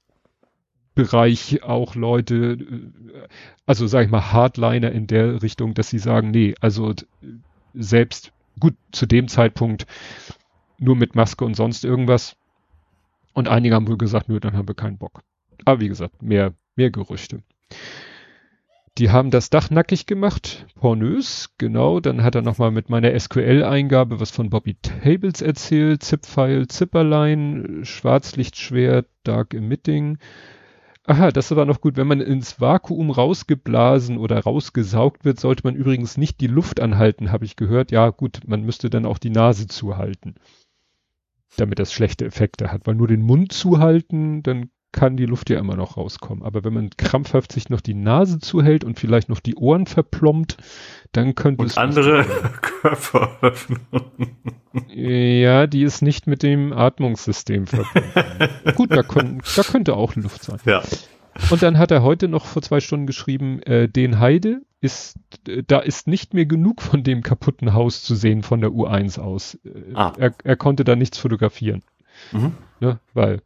Bereich 0.95 1.63
auch 1.63 1.95
Leute, 1.95 2.53
äh, 2.53 3.29
also 3.67 3.87
sag 3.87 4.05
ich 4.05 4.11
mal 4.11 4.33
Hardliner 4.33 4.93
in 4.93 5.07
der 5.07 5.43
Richtung, 5.43 5.75
dass 5.75 5.91
sie 5.91 5.99
sagen, 5.99 6.31
nee, 6.31 6.55
also 6.61 6.95
selbst 7.75 8.33
gut 8.61 8.75
zu 8.93 9.07
dem 9.07 9.29
Zeitpunkt 9.29 9.87
nur 10.79 10.97
mit 10.97 11.15
Maske 11.15 11.45
und 11.45 11.55
sonst 11.55 11.85
irgendwas. 11.85 12.37
Und 13.33 13.49
einige 13.49 13.75
haben 13.75 13.89
wohl 13.89 13.97
gesagt, 13.97 14.29
nö, 14.29 14.41
dann 14.41 14.57
haben 14.57 14.69
wir 14.69 14.75
keinen 14.75 14.99
Bock. 14.99 15.23
Aber 15.65 15.81
wie 15.81 15.89
gesagt, 15.89 16.23
mehr, 16.23 16.53
mehr 16.77 16.91
Gerüchte. 16.91 17.43
Die 18.99 19.11
haben 19.11 19.31
das 19.31 19.49
Dach 19.49 19.71
nackig 19.71 20.05
gemacht, 20.05 20.67
pornös, 20.75 21.55
genau. 21.57 22.01
Dann 22.01 22.23
hat 22.23 22.35
er 22.35 22.43
nochmal 22.43 22.71
mit 22.71 22.91
meiner 22.91 23.19
SQL-Eingabe 23.19 24.21
was 24.21 24.31
von 24.31 24.51
Bobby 24.51 24.75
Tables 24.75 25.41
erzählt. 25.41 26.03
Zip-File, 26.03 26.69
Zipperlein, 26.69 27.81
Schwarzlichtschwert, 27.85 29.09
Dark 29.25 29.55
Emitting. 29.55 30.19
Aha, 31.07 31.31
das 31.33 31.55
war 31.55 31.65
noch 31.65 31.81
gut. 31.81 31.97
Wenn 31.97 32.07
man 32.09 32.21
ins 32.21 32.61
Vakuum 32.61 33.11
rausgeblasen 33.11 34.19
oder 34.19 34.39
rausgesaugt 34.41 35.25
wird, 35.25 35.39
sollte 35.41 35.63
man 35.65 35.75
übrigens 35.77 36.17
nicht 36.17 36.41
die 36.41 36.47
Luft 36.49 36.81
anhalten, 36.81 37.31
habe 37.33 37.45
ich 37.45 37.57
gehört. 37.57 37.91
Ja, 37.93 38.11
gut, 38.11 38.41
man 38.47 38.63
müsste 38.65 38.89
dann 38.91 39.07
auch 39.07 39.19
die 39.19 39.31
Nase 39.31 39.67
zuhalten, 39.67 40.35
damit 41.57 41.79
das 41.79 41.93
schlechte 41.93 42.25
Effekte 42.25 42.71
hat. 42.73 42.87
Weil 42.87 42.95
nur 42.95 43.09
den 43.09 43.23
Mund 43.23 43.53
zuhalten, 43.53 44.43
dann 44.43 44.71
kann 44.93 45.17
die 45.17 45.27
Luft 45.27 45.51
ja 45.51 45.59
immer 45.59 45.75
noch 45.75 45.97
rauskommen. 45.97 46.45
Aber 46.45 46.65
wenn 46.65 46.75
man 46.75 46.91
krampfhaft 46.91 47.53
sich 47.53 47.71
noch 47.71 47.81
die 47.81 47.95
Nase 47.95 48.39
zuhält 48.39 48.85
und 48.85 48.99
vielleicht 48.99 49.29
noch 49.29 49.41
die 49.41 49.57
Ohren 49.57 49.87
verplombt, 49.87 50.59
dann 51.13 51.35
könnte 51.35 51.63
und 51.63 51.71
es. 51.71 51.79
andere 51.79 52.25
Körperöffnungen. 52.61 54.37
Ja, 54.89 55.67
die 55.67 55.83
ist 55.83 56.03
nicht 56.03 56.27
mit 56.27 56.43
dem 56.43 56.73
Atmungssystem 56.73 57.67
verbunden. 57.67 58.75
Gut, 58.77 58.93
da, 58.93 59.03
kon, 59.03 59.43
da 59.57 59.63
könnte 59.63 59.97
auch 59.97 60.15
Luft 60.15 60.45
sein. 60.45 60.59
Ja. 60.65 60.83
Und 61.51 61.63
dann 61.63 61.79
hat 61.79 61.91
er 61.91 62.03
heute 62.03 62.29
noch 62.29 62.45
vor 62.45 62.63
zwei 62.63 62.81
Stunden 62.81 63.07
geschrieben, 63.07 63.63
äh, 63.63 63.89
den 63.89 64.19
Heide 64.21 64.61
ist, 64.81 65.19
äh, 65.49 65.63
da 65.67 65.79
ist 65.79 66.07
nicht 66.07 66.35
mehr 66.35 66.47
genug 66.47 66.83
von 66.83 67.03
dem 67.03 67.23
kaputten 67.23 67.73
Haus 67.73 68.03
zu 68.03 68.15
sehen 68.15 68.43
von 68.43 68.61
der 68.61 68.71
U1 68.71 69.19
aus. 69.19 69.59
Äh, 69.65 69.95
ah. 69.95 70.13
er, 70.19 70.35
er 70.45 70.57
konnte 70.57 70.85
da 70.85 70.97
nichts 70.97 71.19
fotografieren. 71.19 71.83
Mhm. 72.33 72.53
Ne, 72.81 72.99
weil 73.15 73.41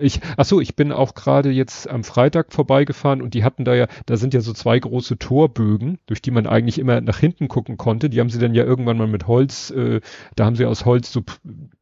ich, 0.00 0.20
ach 0.36 0.44
so, 0.44 0.60
ich 0.60 0.74
bin 0.74 0.90
auch 0.90 1.14
gerade 1.14 1.50
jetzt 1.50 1.88
am 1.88 2.02
Freitag 2.02 2.52
vorbeigefahren 2.52 3.22
und 3.22 3.34
die 3.34 3.44
hatten 3.44 3.64
da 3.64 3.74
ja, 3.74 3.86
da 4.06 4.16
sind 4.16 4.34
ja 4.34 4.40
so 4.40 4.52
zwei 4.52 4.78
große 4.78 5.18
Torbögen, 5.18 5.98
durch 6.06 6.20
die 6.20 6.32
man 6.32 6.46
eigentlich 6.46 6.78
immer 6.78 7.00
nach 7.00 7.18
hinten 7.18 7.48
gucken 7.48 7.76
konnte. 7.76 8.10
Die 8.10 8.18
haben 8.18 8.30
sie 8.30 8.40
dann 8.40 8.54
ja 8.54 8.64
irgendwann 8.64 8.98
mal 8.98 9.06
mit 9.06 9.28
Holz, 9.28 9.70
äh, 9.70 10.00
da 10.34 10.44
haben 10.44 10.56
sie 10.56 10.66
aus 10.66 10.84
Holz 10.84 11.12
so 11.12 11.22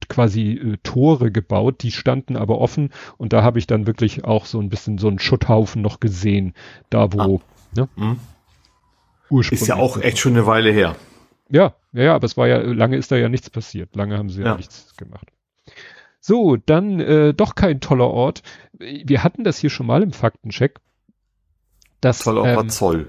quasi 0.09 0.53
äh, 0.53 0.77
Tore 0.83 1.31
gebaut, 1.31 1.83
die 1.83 1.91
standen 1.91 2.37
aber 2.37 2.59
offen 2.59 2.91
und 3.17 3.33
da 3.33 3.43
habe 3.43 3.59
ich 3.59 3.67
dann 3.67 3.87
wirklich 3.87 4.25
auch 4.25 4.45
so 4.45 4.61
ein 4.61 4.69
bisschen 4.69 4.99
so 4.99 5.09
einen 5.09 5.19
Schutthaufen 5.19 5.81
noch 5.81 5.99
gesehen, 6.01 6.55
da 6.91 7.13
wo, 7.13 7.37
ah. 7.37 7.41
ne? 7.75 7.89
Mhm. 7.97 8.19
Ursprünglich. 9.31 9.63
Ist 9.63 9.69
ja 9.69 9.77
auch 9.77 9.99
echt 9.99 10.19
schon 10.19 10.33
eine 10.33 10.47
Weile 10.47 10.71
her. 10.71 10.97
Ja, 11.51 11.75
ja, 11.93 12.03
ja, 12.03 12.15
aber 12.15 12.27
es 12.27 12.37
war 12.37 12.49
ja, 12.49 12.59
lange 12.59 12.97
ist 12.97 13.11
da 13.11 13.17
ja 13.17 13.29
nichts 13.29 13.51
passiert. 13.51 13.95
Lange 13.97 14.19
haben 14.19 14.29
sie 14.29 14.41
ja, 14.41 14.49
ja 14.49 14.57
nichts 14.57 14.95
gemacht. 14.97 15.29
So, 16.21 16.57
dann 16.57 17.01
äh, 17.01 17.35
doch 17.35 17.55
kein 17.55 17.81
toller 17.81 18.09
Ort. 18.09 18.43
Wir 18.73 19.23
hatten 19.23 19.45
das 19.45 19.59
hier 19.59 19.71
schon 19.71 19.87
mal 19.87 20.03
im 20.03 20.13
Faktencheck. 20.13 20.81
Das, 22.01 22.21
toller 22.21 22.43
Ort 22.43 22.51
ähm, 22.51 22.57
war 22.57 22.69
Zoll. 22.69 23.09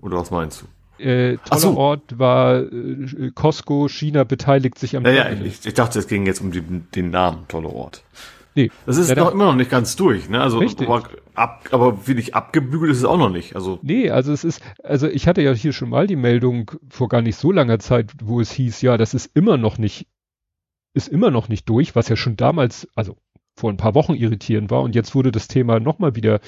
Oder 0.00 0.18
was 0.18 0.30
meinst 0.30 0.62
du? 0.62 1.02
Äh, 1.02 1.38
toller 1.38 1.60
so. 1.60 1.76
Ort 1.76 2.18
war 2.18 2.60
äh, 2.60 3.30
Costco, 3.34 3.88
China 3.88 4.24
beteiligt 4.24 4.78
sich 4.78 4.96
am 4.96 5.04
Ja, 5.04 5.12
ja 5.12 5.30
ich, 5.30 5.64
ich, 5.64 5.74
dachte, 5.74 5.98
es 5.98 6.08
ging 6.08 6.26
jetzt 6.26 6.40
um 6.40 6.52
die, 6.52 6.62
den 6.62 7.10
Namen 7.10 7.46
toller 7.48 7.72
Ort. 7.72 8.02
Nee. 8.54 8.70
Das 8.84 8.96
ist 8.96 9.08
ja, 9.08 9.14
noch 9.14 9.32
immer 9.32 9.46
noch 9.46 9.54
nicht 9.54 9.70
ganz 9.70 9.96
durch, 9.96 10.28
ne? 10.28 10.40
Also 10.40 10.58
richtig. 10.58 10.88
aber, 10.88 11.08
ab, 11.34 11.68
aber 11.70 12.06
wirklich 12.06 12.34
abgebügelt 12.34 12.90
ist 12.90 12.98
es 12.98 13.04
auch 13.04 13.16
noch 13.16 13.30
nicht. 13.30 13.54
Also 13.54 13.78
nee, 13.82 14.10
also 14.10 14.32
es 14.32 14.44
ist, 14.44 14.60
also 14.82 15.06
ich 15.06 15.28
hatte 15.28 15.40
ja 15.40 15.52
hier 15.52 15.72
schon 15.72 15.88
mal 15.88 16.06
die 16.06 16.16
Meldung 16.16 16.70
vor 16.88 17.08
gar 17.08 17.22
nicht 17.22 17.36
so 17.36 17.52
langer 17.52 17.78
Zeit, 17.78 18.12
wo 18.22 18.40
es 18.40 18.50
hieß, 18.50 18.82
ja, 18.82 18.96
das 18.96 19.14
ist 19.14 19.30
immer 19.34 19.56
noch 19.56 19.78
nicht 19.78 20.06
ist 20.94 21.08
immer 21.08 21.30
noch 21.30 21.48
nicht 21.48 21.68
durch, 21.68 21.94
was 21.94 22.08
ja 22.08 22.16
schon 22.16 22.36
damals, 22.36 22.88
also 22.94 23.16
vor 23.56 23.70
ein 23.70 23.76
paar 23.76 23.94
Wochen 23.94 24.14
irritierend 24.14 24.70
war 24.70 24.82
und 24.82 24.94
jetzt 24.94 25.14
wurde 25.14 25.30
das 25.30 25.46
Thema 25.46 25.80
nochmal 25.80 26.16
wieder, 26.16 26.40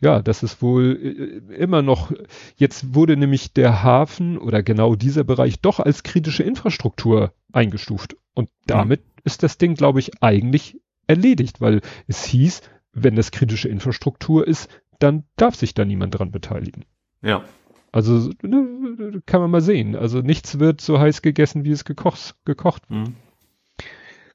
ja, 0.00 0.22
das 0.22 0.42
ist 0.42 0.62
wohl 0.62 1.42
äh, 1.50 1.54
immer 1.54 1.82
noch, 1.82 2.12
jetzt 2.56 2.94
wurde 2.94 3.16
nämlich 3.16 3.52
der 3.52 3.82
Hafen 3.82 4.38
oder 4.38 4.62
genau 4.62 4.94
dieser 4.94 5.24
Bereich 5.24 5.60
doch 5.60 5.80
als 5.80 6.02
kritische 6.02 6.42
Infrastruktur 6.42 7.32
eingestuft 7.52 8.16
und 8.34 8.48
mhm. 8.48 8.54
damit 8.66 9.00
mhm. 9.00 9.22
ist 9.24 9.42
das 9.42 9.58
Ding, 9.58 9.74
glaube 9.74 9.98
ich, 9.98 10.22
eigentlich 10.22 10.80
erledigt, 11.06 11.60
weil 11.60 11.80
es 12.06 12.24
hieß, 12.24 12.62
wenn 12.92 13.16
das 13.16 13.32
kritische 13.32 13.68
Infrastruktur 13.68 14.46
ist, 14.46 14.68
dann 15.00 15.24
darf 15.36 15.56
sich 15.56 15.74
da 15.74 15.84
niemand 15.84 16.18
dran 16.18 16.30
beteiligen. 16.30 16.84
Ja. 17.22 17.44
Also 17.92 18.30
ne, 18.42 19.20
kann 19.26 19.40
man 19.40 19.50
mal 19.50 19.60
sehen. 19.60 19.96
Also 19.96 20.20
nichts 20.20 20.60
wird 20.60 20.80
so 20.80 21.00
heiß 21.00 21.22
gegessen, 21.22 21.64
wie 21.64 21.72
es 21.72 21.84
gekocht, 21.84 22.36
gekocht 22.44 22.88
mhm. 22.88 23.16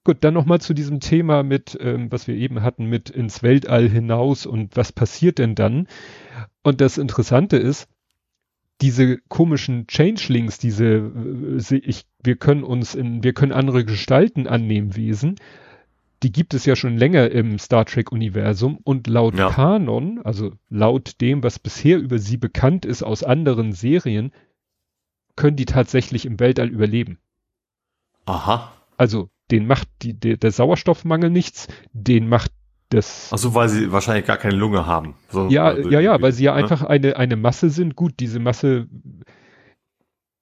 Gut, 0.06 0.18
dann 0.22 0.36
nochmal 0.36 0.62
zu 0.62 0.76
diesem 0.76 1.00
Thema 1.00 1.42
mit, 1.42 1.76
ähm, 1.82 2.12
was 2.12 2.28
wir 2.28 2.36
eben 2.36 2.62
hatten, 2.62 2.86
mit 2.86 3.10
ins 3.10 3.42
Weltall 3.42 3.90
hinaus 3.90 4.46
und 4.46 4.78
was 4.78 4.92
passiert 4.92 5.40
denn 5.40 5.56
dann? 5.56 5.88
Und 6.62 6.80
das 6.80 7.00
Interessante 7.00 7.58
ist, 7.58 7.90
diese 8.82 9.18
komischen 9.30 9.88
Changelings, 9.88 10.60
diese, 10.60 10.86
äh, 10.86 11.76
ich, 11.78 12.06
wir 12.24 12.36
können 12.36 12.64
uns 12.64 12.94
in, 12.94 13.24
wir 13.24 13.34
können 13.34 13.52
andere 13.52 13.84
Gestalten 13.84 14.46
annehmen, 14.46 14.96
Wesen, 14.96 15.38
die 16.22 16.32
gibt 16.32 16.54
es 16.54 16.68
ja 16.68 16.76
schon 16.76 16.98
länger 16.98 17.32
im 17.32 17.58
Star 17.58 17.86
Trek 17.86 18.12
Universum 18.12 18.78
und 18.84 19.08
laut 19.08 19.36
ja. 19.36 19.50
Kanon, 19.50 20.22
also 20.24 20.52
laut 20.70 21.20
dem, 21.20 21.42
was 21.42 21.58
bisher 21.58 21.98
über 21.98 22.20
sie 22.20 22.38
bekannt 22.38 22.86
ist 22.86 23.02
aus 23.02 23.24
anderen 23.24 23.74
Serien, 23.74 24.32
können 25.36 25.58
die 25.58 25.66
tatsächlich 25.66 26.28
im 26.28 26.40
Weltall 26.40 26.70
überleben. 26.70 27.18
Aha. 28.28 28.72
Also 28.98 29.30
den 29.52 29.68
macht 29.68 29.88
die, 30.02 30.14
der, 30.14 30.38
der 30.38 30.52
Sauerstoffmangel 30.52 31.30
nichts, 31.30 31.68
den 31.94 32.28
macht 32.28 32.52
das. 32.90 33.30
Ach 33.34 33.38
so, 33.38 33.54
weil 33.56 33.70
sie 33.70 33.92
wahrscheinlich 33.92 34.26
gar 34.26 34.38
keine 34.38 34.56
Lunge 34.56 34.86
haben. 34.86 35.16
So, 35.30 35.48
ja, 35.50 35.66
also 35.66 35.90
ja, 35.90 36.00
ja, 36.00 36.22
weil 36.22 36.32
sie 36.32 36.46
ja 36.46 36.56
ne? 36.56 36.64
einfach 36.64 36.84
eine, 36.84 37.16
eine 37.18 37.36
Masse 37.36 37.70
sind. 37.70 37.96
Gut, 37.96 38.14
diese 38.20 38.40
Masse, 38.40 38.88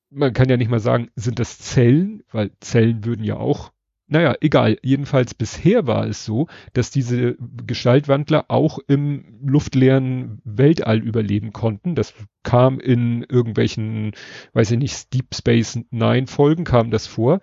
man 0.09 0.33
kann 0.33 0.49
ja 0.49 0.57
nicht 0.57 0.69
mal 0.69 0.79
sagen, 0.79 1.09
sind 1.15 1.39
das 1.39 1.59
Zellen, 1.59 2.23
weil 2.31 2.51
Zellen 2.59 3.05
würden 3.05 3.23
ja 3.23 3.37
auch, 3.37 3.71
naja, 4.07 4.35
egal. 4.41 4.77
Jedenfalls 4.83 5.33
bisher 5.33 5.87
war 5.87 6.05
es 6.05 6.25
so, 6.25 6.47
dass 6.73 6.91
diese 6.91 7.35
Gestaltwandler 7.65 8.45
auch 8.49 8.79
im 8.87 9.39
luftleeren 9.43 10.41
Weltall 10.43 10.99
überleben 10.99 11.53
konnten. 11.53 11.95
Das 11.95 12.13
kam 12.43 12.79
in 12.79 13.23
irgendwelchen, 13.23 14.11
weiß 14.51 14.71
ich 14.71 14.77
nicht, 14.77 15.13
Deep 15.13 15.33
Space 15.33 15.79
Nine 15.89 16.27
Folgen 16.27 16.65
kam 16.65 16.91
das 16.91 17.07
vor. 17.07 17.39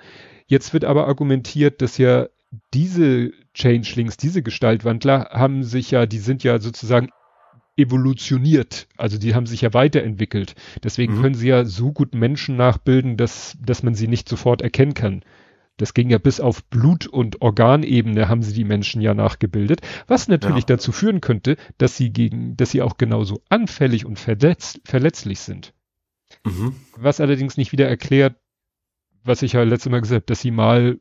Jetzt 0.51 0.73
wird 0.73 0.85
aber 0.85 1.07
argumentiert, 1.07 1.81
dass 1.81 1.97
ja 1.97 2.27
diese 2.75 3.31
Changelings, 3.55 4.17
diese 4.17 4.43
Gestaltwandler 4.43 5.29
haben 5.31 5.63
sich 5.63 5.93
ja, 5.93 6.07
die 6.07 6.19
sind 6.19 6.43
ja 6.43 6.59
sozusagen 6.59 7.11
evolutioniert. 7.77 8.89
Also 8.97 9.17
die 9.17 9.37
haben 9.37 9.47
sich 9.47 9.61
ja 9.61 9.73
weiterentwickelt. 9.75 10.57
Deswegen 10.83 11.17
mhm. 11.17 11.23
können 11.23 11.35
sie 11.37 11.47
ja 11.47 11.65
so 11.65 11.93
gut 11.93 12.17
Menschen 12.17 12.57
nachbilden, 12.57 13.17
dass, 13.17 13.57
dass 13.65 13.85
man 13.85 13.95
sie 13.95 14.09
nicht 14.09 14.29
sofort 14.29 14.61
erkennen 14.61 14.95
kann. 14.95 15.23
Das 15.77 15.95
ging 15.95 16.11
ja 16.11 16.19
bis 16.19 16.41
auf 16.41 16.65
Blut- 16.65 17.07
und 17.07 17.41
Organebene 17.43 18.29
haben 18.29 18.43
sie 18.43 18.53
die 18.53 18.65
Menschen 18.65 19.01
ja 19.01 19.15
nachgebildet, 19.15 19.83
was 20.09 20.27
natürlich 20.27 20.65
ja. 20.65 20.75
dazu 20.75 20.91
führen 20.91 21.21
könnte, 21.21 21.57
dass 21.79 21.97
sie 21.97 22.11
gegen, 22.13 22.57
dass 22.57 22.73
sie 22.73 22.83
auch 22.83 22.99
genauso 22.99 23.41
anfällig 23.51 24.05
und 24.05 24.19
verletz, 24.19 24.81
verletzlich 24.85 25.39
sind. 25.39 25.75
Mhm. 26.45 26.75
Was 26.97 27.21
allerdings 27.21 27.57
nicht 27.57 27.71
wieder 27.71 27.89
erklärt, 27.89 28.35
was 29.25 29.43
ich 29.43 29.53
ja 29.53 29.63
letztes 29.63 29.91
Mal 29.91 30.01
gesagt 30.01 30.23
habe, 30.23 30.27
dass 30.27 30.41
sie 30.41 30.51
mal 30.51 30.99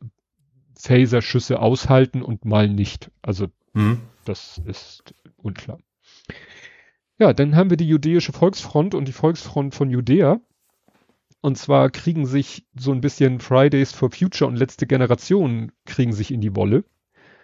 Phaser-Schüsse 0.78 1.60
aushalten 1.60 2.22
und 2.22 2.46
mal 2.46 2.70
nicht. 2.70 3.12
Also 3.22 3.48
mhm. 3.74 4.02
das 4.26 4.62
ist 4.66 5.14
unklar. 5.38 5.80
Ja, 7.18 7.34
dann 7.34 7.56
haben 7.56 7.70
wir 7.70 7.78
die 7.78 7.88
jüdische 7.88 8.32
Volksfront 8.32 8.96
und 8.96 9.08
die 9.08 9.14
Volksfront 9.14 9.76
von 9.76 9.90
Judäa. 9.90 10.40
Und 11.42 11.58
zwar 11.58 11.90
kriegen 11.90 12.26
sich 12.26 12.66
so 12.78 12.92
ein 12.92 13.02
bisschen 13.02 13.40
Fridays 13.40 13.94
for 13.94 14.12
Future 14.12 14.50
und 14.50 14.58
letzte 14.58 14.88
Generation 14.88 15.72
kriegen 15.86 16.14
sich 16.14 16.32
in 16.32 16.42
die 16.42 16.56
Wolle. 16.56 16.84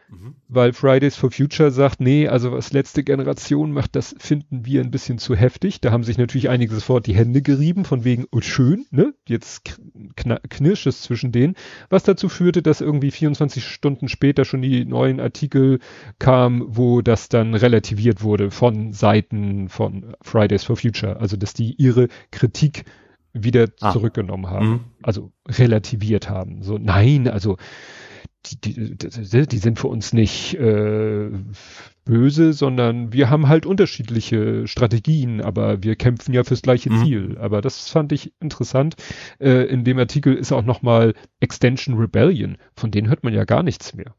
Mhm. 0.10 0.36
Weil 0.48 0.74
Fridays 0.74 1.16
for 1.16 1.32
Future 1.32 1.72
sagt, 1.72 2.00
nee, 2.00 2.28
also 2.28 2.52
was 2.52 2.74
letzte 2.74 3.04
Generation 3.04 3.72
macht, 3.72 3.96
das 3.96 4.16
finden 4.20 4.66
wir 4.66 4.82
ein 4.82 4.92
bisschen 4.92 5.18
zu 5.18 5.36
heftig. 5.36 5.82
Da 5.82 5.92
haben 5.92 6.04
sich 6.04 6.18
natürlich 6.18 6.50
einige 6.50 6.76
sofort 6.76 7.08
die 7.08 7.16
Hände 7.16 7.42
gerieben, 7.42 7.86
von 7.86 8.04
wegen, 8.04 8.26
oh 8.32 8.42
schön, 8.42 8.86
ne? 8.92 9.14
Jetzt 9.28 9.78
knirscht 10.16 10.88
es 10.88 11.02
zwischen 11.02 11.32
denen. 11.32 11.56
Was 11.90 12.04
dazu 12.04 12.30
führte, 12.30 12.62
dass 12.62 12.82
irgendwie 12.82 13.12
24 13.12 13.66
Stunden 13.66 14.08
später 14.08 14.46
schon 14.46 14.62
die 14.62 14.86
neuen 14.86 15.20
Artikel 15.20 15.80
kamen, 16.20 16.64
wo 16.68 17.02
das 17.02 17.30
dann 17.30 17.56
relativiert 17.56 18.22
wurde 18.22 18.52
von 18.52 18.94
Seiten 18.94 19.70
von 19.70 20.16
Fridays 20.22 20.64
for 20.64 20.78
Future. 20.78 21.20
Also, 21.20 21.38
dass 21.38 21.54
die 21.54 21.74
ihre 21.74 22.08
Kritik 22.32 22.86
wieder 23.34 23.68
ah. 23.82 23.92
zurückgenommen 23.92 24.50
haben. 24.50 24.68
Mhm. 24.68 24.80
Also 25.04 25.32
relativiert 25.48 26.30
haben. 26.30 26.64
So, 26.64 26.78
nein, 26.78 27.28
also 27.28 27.58
die, 28.46 28.96
die, 28.98 29.48
die 29.48 29.58
sind 29.58 29.80
für 29.80 29.88
uns 29.88 30.14
nicht 30.14 30.56
äh, 30.56 31.30
böse, 32.06 32.54
sondern 32.54 33.12
wir 33.12 33.30
haben 33.30 33.48
halt 33.48 33.66
unterschiedliche 33.66 34.68
Strategien, 34.68 35.42
aber 35.42 35.84
wir 35.84 35.96
kämpfen 35.96 36.34
ja 36.34 36.44
fürs 36.44 36.62
gleiche 36.62 36.92
mhm. 36.92 37.04
Ziel. 37.04 37.38
Aber 37.40 37.62
das 37.62 37.90
fand 37.90 38.12
ich 38.12 38.34
interessant. 38.40 38.96
Äh, 39.40 39.66
in 39.66 39.84
dem 39.84 39.98
Artikel 39.98 40.36
ist 40.36 40.52
auch 40.52 40.64
nochmal 40.64 41.16
Extension 41.40 41.98
Rebellion. 41.98 42.58
Von 42.76 42.92
denen 42.92 43.10
hört 43.10 43.24
man 43.24 43.34
ja 43.34 43.44
gar 43.44 43.64
nichts 43.64 43.96
mehr. 43.96 44.16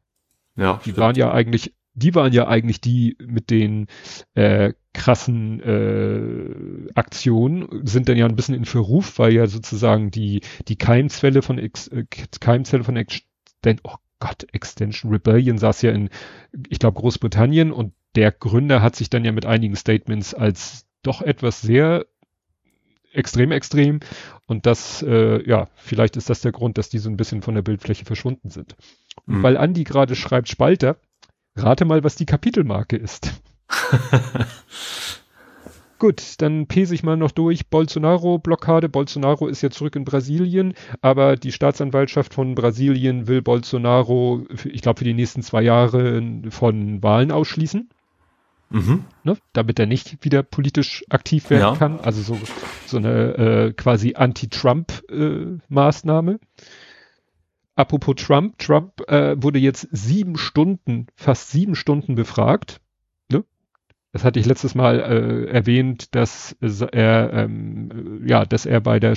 Ja. 0.56 0.74
Die 0.84 0.90
stimmt. 0.90 0.98
waren 0.98 1.14
ja 1.14 1.32
eigentlich, 1.32 1.74
die 1.94 2.14
waren 2.14 2.32
ja 2.32 2.48
eigentlich 2.48 2.80
die 2.80 3.16
mit 3.24 3.50
den 3.50 3.86
äh, 4.34 4.72
krassen 4.92 5.60
äh, 5.60 6.90
Aktionen, 6.94 7.86
sind 7.86 8.08
dann 8.08 8.16
ja 8.16 8.26
ein 8.26 8.36
bisschen 8.36 8.54
in 8.54 8.64
Verruf, 8.64 9.18
weil 9.18 9.32
ja 9.32 9.46
sozusagen 9.46 10.10
die, 10.10 10.40
die 10.66 10.76
Keimzelle 10.76 11.42
von 11.42 11.58
Ex, 11.58 11.88
äh, 11.88 12.04
Keimzelle 12.40 12.82
von 12.82 12.96
Ex, 12.96 13.20
oh 13.84 13.96
Gott, 14.18 14.46
Extension 14.52 15.12
Rebellion 15.12 15.58
saß 15.58 15.82
ja 15.82 15.92
in, 15.92 16.10
ich 16.68 16.78
glaube, 16.78 17.00
Großbritannien 17.00 17.72
und 17.72 17.92
der 18.14 18.32
Gründer 18.32 18.80
hat 18.82 18.96
sich 18.96 19.10
dann 19.10 19.24
ja 19.24 19.32
mit 19.32 19.46
einigen 19.46 19.76
Statements 19.76 20.34
als 20.34 20.86
doch 21.02 21.20
etwas 21.20 21.60
sehr 21.60 22.06
extrem 23.12 23.52
extrem 23.52 24.00
und 24.46 24.66
das, 24.66 25.02
äh, 25.02 25.42
ja, 25.48 25.68
vielleicht 25.76 26.16
ist 26.16 26.30
das 26.30 26.40
der 26.40 26.52
Grund, 26.52 26.78
dass 26.78 26.88
die 26.88 26.98
so 26.98 27.10
ein 27.10 27.16
bisschen 27.16 27.42
von 27.42 27.54
der 27.54 27.62
Bildfläche 27.62 28.04
verschwunden 28.04 28.50
sind. 28.50 28.76
Mhm. 29.26 29.42
Weil 29.42 29.56
Andi 29.56 29.84
gerade 29.84 30.14
schreibt 30.14 30.48
Spalter, 30.48 30.96
rate 31.56 31.84
mal, 31.84 32.04
was 32.04 32.16
die 32.16 32.26
Kapitelmarke 32.26 32.96
ist. 32.96 33.32
Gut, 35.98 36.34
dann 36.38 36.66
pese 36.66 36.94
ich 36.94 37.02
mal 37.02 37.16
noch 37.16 37.30
durch. 37.30 37.68
Bolsonaro-Blockade. 37.68 38.90
Bolsonaro 38.90 39.46
ist 39.46 39.62
ja 39.62 39.70
zurück 39.70 39.96
in 39.96 40.04
Brasilien, 40.04 40.74
aber 41.00 41.36
die 41.36 41.52
Staatsanwaltschaft 41.52 42.34
von 42.34 42.54
Brasilien 42.54 43.28
will 43.28 43.40
Bolsonaro, 43.40 44.44
ich 44.64 44.82
glaube, 44.82 44.98
für 44.98 45.04
die 45.04 45.14
nächsten 45.14 45.40
zwei 45.42 45.62
Jahre 45.62 46.22
von 46.50 47.02
Wahlen 47.02 47.32
ausschließen. 47.32 47.88
Mhm. 48.68 49.04
Ne, 49.22 49.36
damit 49.52 49.78
er 49.78 49.86
nicht 49.86 50.24
wieder 50.24 50.42
politisch 50.42 51.04
aktiv 51.08 51.50
werden 51.50 51.60
ja. 51.60 51.76
kann. 51.76 52.00
Also 52.00 52.20
so, 52.20 52.36
so 52.84 52.96
eine 52.96 53.68
äh, 53.68 53.72
quasi 53.72 54.16
Anti-Trump-Maßnahme. 54.16 56.32
Äh, 56.32 56.38
Apropos 57.76 58.16
Trump, 58.16 58.58
Trump 58.58 59.02
äh, 59.06 59.40
wurde 59.40 59.58
jetzt 59.58 59.86
sieben 59.92 60.38
Stunden, 60.38 61.08
fast 61.14 61.50
sieben 61.50 61.74
Stunden 61.74 62.14
befragt 62.14 62.80
das 64.12 64.24
hatte 64.24 64.40
ich 64.40 64.46
letztes 64.46 64.74
Mal 64.74 65.00
äh, 65.00 65.50
erwähnt, 65.50 66.14
dass 66.14 66.56
er 66.60 67.32
ähm, 67.32 68.22
ja, 68.26 68.44
dass 68.44 68.66
er 68.66 68.80
bei 68.80 68.98
der 68.98 69.14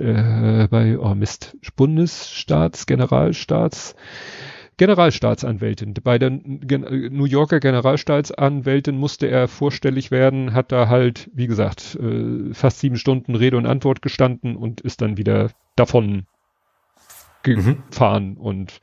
äh, 0.00 0.68
bei 0.68 0.98
oh 0.98 1.14
Mist 1.14 1.56
Bundesstaats 1.76 2.86
Generalstaats 2.86 3.94
Generalstaatsanwältin. 4.80 5.92
Bei 6.02 6.18
der 6.18 6.30
Gen 6.30 7.10
New 7.14 7.26
Yorker 7.26 7.60
Generalstaatsanwältin 7.60 8.96
musste 8.96 9.26
er 9.26 9.46
vorstellig 9.46 10.10
werden, 10.10 10.54
hat 10.54 10.72
da 10.72 10.88
halt, 10.88 11.30
wie 11.34 11.46
gesagt, 11.46 11.98
äh, 12.00 12.54
fast 12.54 12.80
sieben 12.80 12.96
Stunden 12.96 13.34
Rede 13.34 13.58
und 13.58 13.66
Antwort 13.66 14.00
gestanden 14.00 14.56
und 14.56 14.80
ist 14.80 15.02
dann 15.02 15.18
wieder 15.18 15.50
davon 15.76 16.24
gefahren 17.42 18.30
mhm. 18.30 18.36
und 18.36 18.80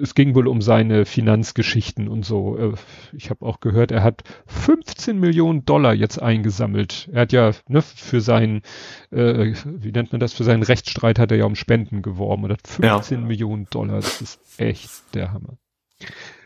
es 0.00 0.14
ging 0.14 0.34
wohl 0.34 0.48
um 0.48 0.60
seine 0.60 1.04
Finanzgeschichten 1.04 2.08
und 2.08 2.24
so. 2.24 2.56
Äh, 2.56 2.74
ich 3.12 3.30
habe 3.30 3.44
auch 3.46 3.60
gehört, 3.60 3.92
er 3.92 4.02
hat 4.02 4.22
15 4.46 5.18
Millionen 5.18 5.64
Dollar 5.64 5.94
jetzt 5.94 6.20
eingesammelt. 6.20 7.08
Er 7.12 7.22
hat 7.22 7.32
ja 7.32 7.52
ne, 7.68 7.82
für 7.82 8.20
seinen, 8.20 8.62
äh, 9.10 9.54
wie 9.64 9.92
nennt 9.92 10.12
man 10.12 10.20
das, 10.20 10.34
für 10.34 10.44
seinen 10.44 10.62
Rechtsstreit 10.62 11.18
hat 11.18 11.30
er 11.30 11.38
ja 11.38 11.44
um 11.44 11.56
Spenden 11.56 12.02
geworben 12.02 12.44
und 12.44 12.52
hat 12.52 12.66
15 12.66 13.20
ja. 13.20 13.26
Millionen 13.26 13.66
Dollar. 13.70 13.96
Das 13.96 14.20
ist 14.20 14.40
echt 14.60 15.14
der 15.14 15.32
Hammer. 15.32 15.56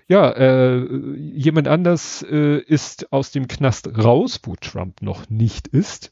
Ja, 0.06 0.30
äh, 0.32 0.84
jemand 1.16 1.66
anders 1.66 2.22
äh, 2.28 2.58
ist 2.58 3.10
aus 3.10 3.30
dem 3.30 3.48
Knast 3.48 3.96
raus, 3.96 4.40
wo 4.42 4.54
Trump 4.56 5.00
noch 5.00 5.30
nicht 5.30 5.68
ist. 5.68 6.10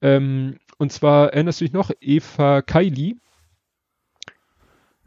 Ähm, 0.00 0.58
und 0.78 0.92
zwar 0.92 1.32
erinnerst 1.32 1.60
du 1.60 1.64
dich 1.64 1.72
noch, 1.72 1.90
Eva 2.00 2.62
Kaili, 2.62 3.16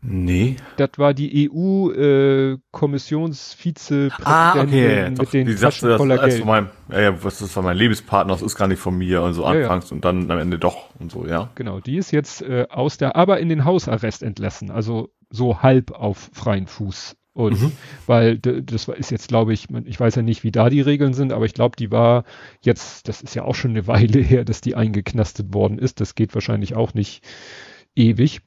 Nee. 0.10 0.56
Das 0.78 0.91
war 0.96 1.13
die 1.13 1.52
EU-Kommissionsvizepräsidentin 1.52 4.24
äh, 4.24 4.24
ah, 4.24 4.62
okay. 4.62 5.10
mit 5.10 5.20
Doch, 5.20 5.30
den 5.30 5.48
die 5.48 5.54
sagte, 5.54 5.89
das, 5.89 5.98
voller 5.98 6.17
Geld. 6.17 6.46
Mein, 6.46 6.70
ja, 6.89 7.02
ja, 7.02 7.24
was 7.24 7.39
das 7.39 7.54
war 7.58 7.63
mein 7.63 7.76
Lebenspartner, 7.76 8.34
das 8.34 8.41
ist 8.41 8.56
gar 8.56 8.70
nicht 8.70 8.80
von 8.80 8.98
mir 8.98 9.22
und 9.22 9.34
so 9.34 9.43
ja, 9.43 9.50
anfangs 9.50 9.89
ja. 9.89 9.96
und 9.96 10.06
dann 10.06 10.32
am 10.32 10.39
Ende 10.39 10.60
doch 10.60 10.96
und 10.98 11.12
so, 11.12 11.28
ja. 11.28 11.50
Genau, 11.56 11.82
die 11.82 11.98
ist 11.98 12.12
jetzt 12.12 12.41
äh, 12.41 12.67
aus 12.70 12.98
der, 12.98 13.17
aber 13.17 13.41
in 13.41 13.50
den 13.50 13.65
Hausarrest 13.65 14.24
entlassen, 14.24 14.72
also 14.72 15.10
so 15.30 15.62
halb 15.62 15.91
auf 15.91 16.30
freien 16.32 16.67
Fuß. 16.67 17.17
Und 17.34 17.62
mhm. 17.62 17.74
weil 18.08 18.38
das 18.39 18.88
ist 18.88 19.12
jetzt, 19.12 19.28
glaube 19.28 19.52
ich, 19.54 19.67
ich 19.86 20.00
weiß 20.00 20.15
ja 20.15 20.22
nicht, 20.22 20.43
wie 20.43 20.52
da 20.52 20.70
die 20.70 20.82
Regeln 20.82 21.13
sind, 21.13 21.34
aber 21.34 21.43
ich 21.46 21.54
glaube, 21.54 21.76
die 21.76 21.91
war 21.91 22.24
jetzt, 22.62 23.10
das 23.10 23.22
ist 23.22 23.36
ja 23.36 23.43
auch 23.43 23.56
schon 23.56 23.72
eine 23.72 23.88
Weile 23.88 24.22
her, 24.22 24.46
dass 24.46 24.62
die 24.62 24.76
eingeknastet 24.76 25.54
worden 25.54 25.78
ist. 25.78 26.00
Das 26.00 26.15
geht 26.15 26.34
wahrscheinlich 26.34 26.76
auch 26.76 26.93
nicht 26.93 27.26
ewig. 27.93 28.39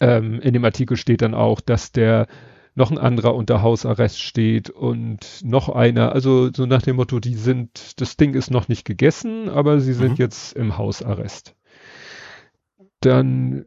Ähm, 0.00 0.40
in 0.40 0.52
dem 0.52 0.64
Artikel 0.64 0.96
steht 0.96 1.22
dann 1.22 1.34
auch, 1.34 1.60
dass 1.60 1.92
der 1.92 2.26
noch 2.74 2.90
ein 2.90 2.98
anderer 2.98 3.34
unter 3.34 3.62
Hausarrest 3.62 4.20
steht 4.20 4.70
und 4.70 5.40
noch 5.44 5.68
einer, 5.68 6.12
also 6.12 6.50
so 6.52 6.66
nach 6.66 6.82
dem 6.82 6.96
Motto, 6.96 7.20
die 7.20 7.34
sind, 7.34 8.00
das 8.00 8.16
Ding 8.16 8.34
ist 8.34 8.50
noch 8.50 8.68
nicht 8.68 8.84
gegessen, 8.84 9.48
aber 9.48 9.80
sie 9.80 9.92
sind 9.92 10.12
mhm. 10.12 10.16
jetzt 10.16 10.54
im 10.54 10.78
Hausarrest. 10.78 11.54
Dann, 13.00 13.66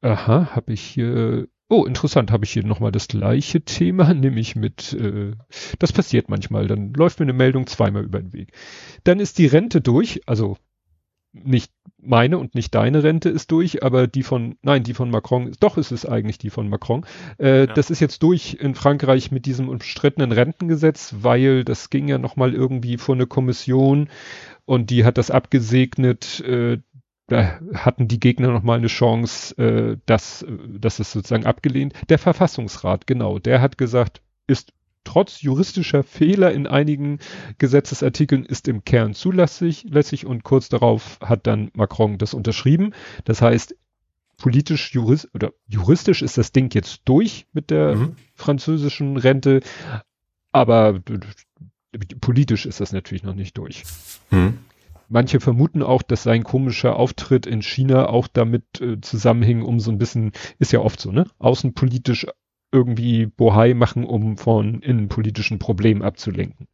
aha, 0.00 0.48
habe 0.56 0.72
ich 0.72 0.80
hier, 0.80 1.46
oh, 1.68 1.84
interessant, 1.84 2.32
habe 2.32 2.44
ich 2.44 2.52
hier 2.52 2.64
nochmal 2.64 2.90
das 2.90 3.06
gleiche 3.06 3.60
Thema, 3.60 4.12
nämlich 4.14 4.56
mit, 4.56 4.92
äh, 4.94 5.32
das 5.78 5.92
passiert 5.92 6.28
manchmal, 6.28 6.66
dann 6.66 6.92
läuft 6.94 7.20
mir 7.20 7.24
eine 7.26 7.32
Meldung 7.34 7.68
zweimal 7.68 8.04
über 8.04 8.20
den 8.20 8.32
Weg. 8.32 8.52
Dann 9.04 9.20
ist 9.20 9.38
die 9.38 9.46
Rente 9.46 9.80
durch, 9.80 10.22
also 10.26 10.56
nicht 11.32 11.72
meine 11.98 12.38
und 12.38 12.54
nicht 12.54 12.74
deine 12.74 13.02
Rente 13.02 13.28
ist 13.28 13.50
durch, 13.52 13.82
aber 13.82 14.06
die 14.06 14.22
von, 14.22 14.56
nein, 14.62 14.82
die 14.82 14.94
von 14.94 15.10
Macron, 15.10 15.52
doch 15.60 15.78
ist 15.78 15.92
es 15.92 16.04
eigentlich 16.04 16.38
die 16.38 16.50
von 16.50 16.68
Macron. 16.68 17.06
Äh, 17.38 17.60
ja. 17.60 17.66
Das 17.66 17.90
ist 17.90 18.00
jetzt 18.00 18.22
durch 18.22 18.58
in 18.60 18.74
Frankreich 18.74 19.30
mit 19.30 19.46
diesem 19.46 19.68
umstrittenen 19.68 20.32
Rentengesetz, 20.32 21.14
weil 21.20 21.64
das 21.64 21.90
ging 21.90 22.08
ja 22.08 22.18
nochmal 22.18 22.54
irgendwie 22.54 22.98
vor 22.98 23.14
eine 23.14 23.26
Kommission 23.26 24.08
und 24.64 24.90
die 24.90 25.04
hat 25.04 25.16
das 25.16 25.30
abgesegnet. 25.30 26.40
Äh, 26.40 26.78
da 27.28 27.60
hatten 27.74 28.08
die 28.08 28.20
Gegner 28.20 28.48
nochmal 28.48 28.78
eine 28.78 28.88
Chance, 28.88 29.56
äh, 29.56 29.96
dass, 30.06 30.44
dass 30.68 30.98
es 30.98 31.12
sozusagen 31.12 31.46
abgelehnt. 31.46 31.94
Der 32.08 32.18
Verfassungsrat, 32.18 33.06
genau, 33.06 33.38
der 33.38 33.60
hat 33.62 33.78
gesagt, 33.78 34.20
ist 34.46 34.72
trotz 35.04 35.42
juristischer 35.42 36.02
Fehler 36.02 36.52
in 36.52 36.66
einigen 36.66 37.18
Gesetzesartikeln 37.58 38.44
ist 38.44 38.68
im 38.68 38.84
Kern 38.84 39.14
zulässig 39.14 39.84
lässig 39.88 40.26
und 40.26 40.44
kurz 40.44 40.68
darauf 40.68 41.18
hat 41.20 41.46
dann 41.46 41.70
Macron 41.74 42.18
das 42.18 42.34
unterschrieben. 42.34 42.94
Das 43.24 43.42
heißt, 43.42 43.76
politisch, 44.36 44.92
jurist, 44.92 45.28
oder 45.34 45.52
juristisch 45.68 46.22
ist 46.22 46.38
das 46.38 46.52
Ding 46.52 46.72
jetzt 46.74 47.02
durch 47.04 47.46
mit 47.52 47.70
der 47.70 47.94
mhm. 47.94 48.16
französischen 48.34 49.16
Rente, 49.16 49.60
aber 50.50 51.00
politisch 52.20 52.66
ist 52.66 52.80
das 52.80 52.92
natürlich 52.92 53.22
noch 53.22 53.34
nicht 53.34 53.56
durch. 53.56 53.84
Mhm. 54.30 54.58
manche 55.08 55.40
vermuten 55.40 55.82
auch, 55.82 56.02
dass 56.02 56.22
sein 56.22 56.42
komischer 56.42 56.96
Auftritt 56.96 57.46
in 57.46 57.62
China 57.62 58.08
auch 58.08 58.26
damit 58.26 58.80
äh, 58.80 59.00
zusammenhing, 59.00 59.62
um 59.62 59.78
so 59.78 59.90
ein 59.90 59.98
bisschen, 59.98 60.32
ist 60.58 60.72
ja 60.72 60.80
oft 60.80 61.00
so, 61.00 61.12
ne? 61.12 61.26
Außenpolitisch 61.38 62.26
irgendwie 62.72 63.26
Bohai 63.26 63.74
machen, 63.74 64.04
um 64.04 64.36
von 64.36 64.80
innenpolitischen 64.80 65.58
Problemen 65.58 66.02
abzulenken. 66.02 66.66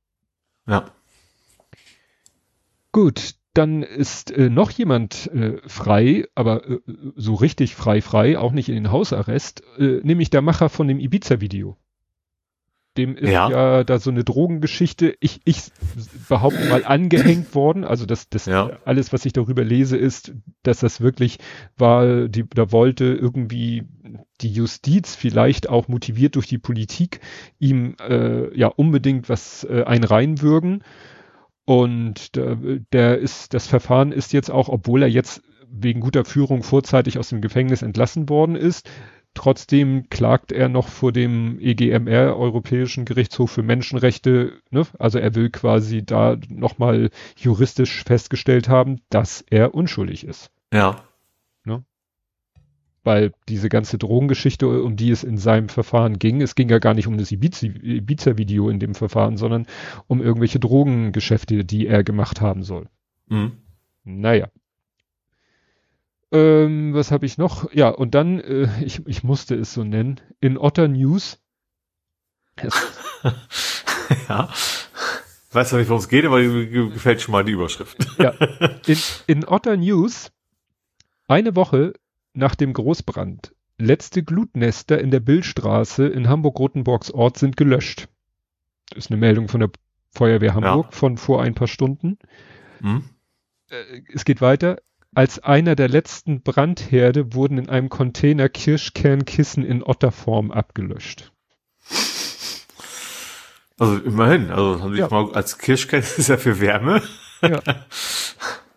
Ja. 0.67 0.91
Gut, 2.93 3.35
dann 3.55 3.83
ist 3.83 4.31
äh, 4.31 4.49
noch 4.49 4.71
jemand 4.71 5.27
äh, 5.33 5.59
frei, 5.67 6.27
aber 6.35 6.69
äh, 6.69 6.81
so 7.17 7.35
richtig 7.35 7.75
frei 7.75 8.01
frei, 8.01 8.39
auch 8.39 8.53
nicht 8.53 8.69
in 8.69 8.77
den 8.77 8.93
Hausarrest, 8.93 9.63
äh, 9.79 10.01
nämlich 10.03 10.31
der 10.31 10.43
Macher 10.43 10.69
von 10.69 10.87
dem 10.87 11.01
Ibiza-Video. 11.01 11.77
Dem 12.99 13.17
ist 13.17 13.31
ja. 13.31 13.51
ja. 13.51 13.85
da 13.85 13.99
so 13.99 14.11
eine 14.11 14.25
Drogengeschichte, 14.25 15.15
ich, 15.21 15.41
ich 15.45 15.63
behaupte 16.29 16.69
mal 16.69 16.85
angehängt 16.85 17.55
worden. 17.55 17.85
Also 17.85 18.05
das, 18.05 18.29
das 18.29 18.47
ja. 18.47 18.73
alles, 18.85 19.13
was 19.13 19.25
ich 19.25 19.33
darüber 19.33 19.65
lese, 19.65 19.97
ist, 19.97 20.35
dass 20.65 20.81
das 20.81 21.01
wirklich 21.01 21.39
war, 21.77 22.29
die, 22.29 22.45
da 22.49 22.73
wollte 22.73 23.05
irgendwie 23.05 23.85
die 24.41 24.51
Justiz 24.53 25.15
vielleicht 25.15 25.69
auch 25.69 25.87
motiviert 25.87 26.35
durch 26.35 26.49
die 26.49 26.59
Politik 26.59 27.21
ihm 27.61 27.95
äh, 28.01 28.55
ja 28.59 28.67
unbedingt 28.67 29.29
was 29.29 29.65
äh, 29.65 29.85
einreinwürgen. 29.85 30.83
Und 31.65 32.35
der, 32.35 32.59
der 32.93 33.19
ist, 33.19 33.55
das 33.55 33.69
Verfahren 33.69 34.11
ist 34.11 34.33
jetzt 34.33 34.51
auch, 34.51 34.69
obwohl 34.69 35.03
er 35.03 35.09
jetzt 35.09 35.43
wegen 35.71 36.01
guter 36.01 36.25
Führung 36.25 36.63
vorzeitig 36.63 37.19
aus 37.19 37.29
dem 37.29 37.41
Gefängnis 37.41 37.83
entlassen 37.83 38.29
worden 38.29 38.57
ist, 38.57 38.91
trotzdem 39.39 40.11
klagt 40.11 40.53
er 40.53 40.69
noch 40.69 40.89
vor 40.89 41.13
dem 41.13 41.59
EGMR, 41.61 42.37
Europäischen 42.37 43.05
Gerichtshof 43.05 43.51
für 43.51 43.63
Menschenrechte. 43.63 44.53
Ne? 44.71 44.87
Also 44.99 45.19
er 45.19 45.35
will 45.35 45.51
quasi 45.51 46.05
da 46.05 46.37
nochmal 46.49 47.11
juristisch 47.37 48.05
festgestellt 48.05 48.69
haben, 48.69 49.01
dass 49.11 49.45
er 49.49 49.75
unschuldig 49.75 50.25
ist. 50.25 50.51
Ja 50.73 50.97
weil 53.09 53.33
diese 53.49 53.71
ganze 53.71 53.97
Drogengeschichte, 53.97 54.83
um 54.83 54.97
die 54.97 55.11
es 55.11 55.25
in 55.25 55.39
seinem 55.39 55.71
Verfahren 55.71 56.19
ging, 56.19 56.43
es 56.43 56.55
ging 56.55 56.69
ja 56.69 56.79
gar 56.79 56.93
nicht 56.93 57.07
um 57.07 57.17
das 57.17 57.33
Ibiza-Video 57.33 58.69
in 58.69 58.81
dem 58.81 58.95
Verfahren, 58.95 59.39
sondern 59.39 59.67
um 60.09 60.21
irgendwelche 60.21 60.61
Drogengeschäfte, 60.61 61.65
die 61.65 61.87
er 61.87 62.05
gemacht 62.05 62.43
haben 62.43 62.63
soll. 62.65 62.87
Mhm. 63.29 63.53
Naja. 64.05 64.49
Ähm, 66.31 66.93
was 66.95 67.11
habe 67.11 67.27
ich 67.27 67.39
noch? 67.39 67.73
Ja, 67.73 67.89
und 67.89 68.15
dann, 68.15 68.41
äh, 68.41 68.69
ich, 68.85 69.07
ich 69.07 69.23
musste 69.23 69.55
es 69.55 69.73
so 69.73 69.85
nennen, 69.85 70.21
in 70.41 70.59
Otter 70.59 70.89
News. 70.89 71.41
ja. 74.29 74.49
Weißt 75.53 75.73
du 75.73 75.77
nicht, 75.77 75.89
worum 75.89 76.01
es 76.01 76.09
geht, 76.09 76.27
aber 76.27 76.43
gefällt 76.43 77.23
schon 77.23 77.33
mal 77.33 77.45
die 77.45 77.53
Überschrift. 77.53 77.97
ja. 78.19 78.31
In, 78.87 78.99
in 79.27 79.45
Otter 79.47 79.77
News 79.77 80.33
eine 81.27 81.57
Woche 81.57 81.95
nach 82.33 82.55
dem 82.55 82.73
Großbrand. 82.73 83.55
Letzte 83.77 84.23
Glutnester 84.23 84.99
in 84.99 85.11
der 85.11 85.21
Billstraße 85.21 86.07
in 86.07 86.29
Hamburg-Rotenburgs 86.29 87.11
Ort 87.13 87.39
sind 87.39 87.57
gelöscht. 87.57 88.09
Das 88.89 89.05
ist 89.05 89.11
eine 89.11 89.21
Meldung 89.21 89.49
von 89.49 89.61
der 89.61 89.71
Feuerwehr 90.11 90.55
Hamburg 90.55 90.87
ja. 90.87 90.91
von 90.91 91.17
vor 91.17 91.43
ein 91.43 91.55
paar 91.55 91.69
Stunden. 91.69 92.19
Hm. 92.81 93.05
Es 94.13 94.25
geht 94.25 94.41
weiter. 94.41 94.79
Als 95.15 95.39
einer 95.39 95.75
der 95.75 95.89
letzten 95.89 96.43
Brandherde 96.43 97.35
wurden 97.35 97.59
in 97.59 97.69
einem 97.69 97.89
Container 97.89 98.49
Kirschkernkissen 98.49 99.65
in 99.65 99.83
Otterform 99.83 100.51
abgelöscht. 100.51 101.33
Also 103.79 103.97
immerhin, 103.99 104.51
also 104.51 104.83
haben 104.83 104.95
sie 104.95 105.01
ja. 105.01 105.09
mal 105.09 105.33
als 105.33 105.59
Kirschkern 105.59 106.01
ist 106.01 106.29
ja 106.29 106.37
für 106.37 106.61
Wärme. 106.61 107.03
Ja. 107.43 107.61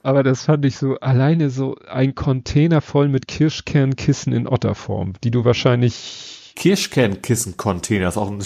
Aber 0.03 0.23
das 0.23 0.45
fand 0.45 0.65
ich 0.65 0.77
so, 0.77 0.99
alleine 0.99 1.49
so 1.49 1.75
ein 1.87 2.15
Container 2.15 2.81
voll 2.81 3.07
mit 3.07 3.27
Kirschkernkissen 3.27 4.33
in 4.33 4.47
Otterform, 4.47 5.13
die 5.23 5.31
du 5.31 5.45
wahrscheinlich. 5.45 6.53
Kirschkernkissen-Container 6.55 8.07
ist 8.07 8.17
auch 8.17 8.31
ein 8.31 8.43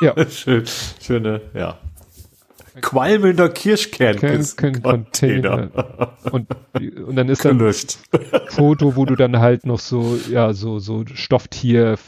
ja. 0.00 0.14
schön, 0.30 0.64
schöne, 1.00 1.40
ja. 1.54 1.78
Qualmender 2.80 3.48
Kirschkernkissen-Container. 3.48 6.16
Und, 6.30 6.48
und 6.74 7.16
dann 7.16 7.28
ist 7.28 7.44
dann 7.44 7.58
Gelöscht. 7.58 7.98
Foto, 8.48 8.96
wo 8.96 9.04
du 9.04 9.16
dann 9.16 9.38
halt 9.38 9.66
noch 9.66 9.78
so, 9.78 10.18
ja, 10.30 10.54
so, 10.54 10.78
so 10.78 11.04
Stofftierreste 11.06 11.98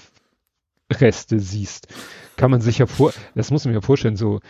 siehst. 1.37 1.89
Kann 2.37 2.51
man 2.51 2.61
sich 2.61 2.79
ja 2.79 2.87
vor, 2.87 3.13
das 3.35 3.51
muss 3.51 3.65
man 3.65 3.75
ja 3.75 3.81
vorstellen, 3.81 4.17
so, 4.17 4.41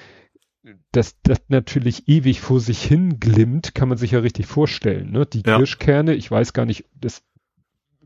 dass 0.92 1.16
das 1.22 1.40
natürlich 1.48 2.09
ewig 2.09 2.40
vor 2.40 2.61
sich 2.61 2.83
hin 2.83 3.20
glimmt, 3.20 3.74
kann 3.74 3.88
man 3.88 3.98
sich 3.98 4.12
ja 4.12 4.20
richtig 4.20 4.46
vorstellen. 4.46 5.11
Ne? 5.11 5.27
Die 5.27 5.42
ja. 5.44 5.57
Kirschkerne, 5.57 6.14
ich 6.14 6.31
weiß 6.31 6.53
gar 6.53 6.64
nicht, 6.64 6.85
das 6.94 7.22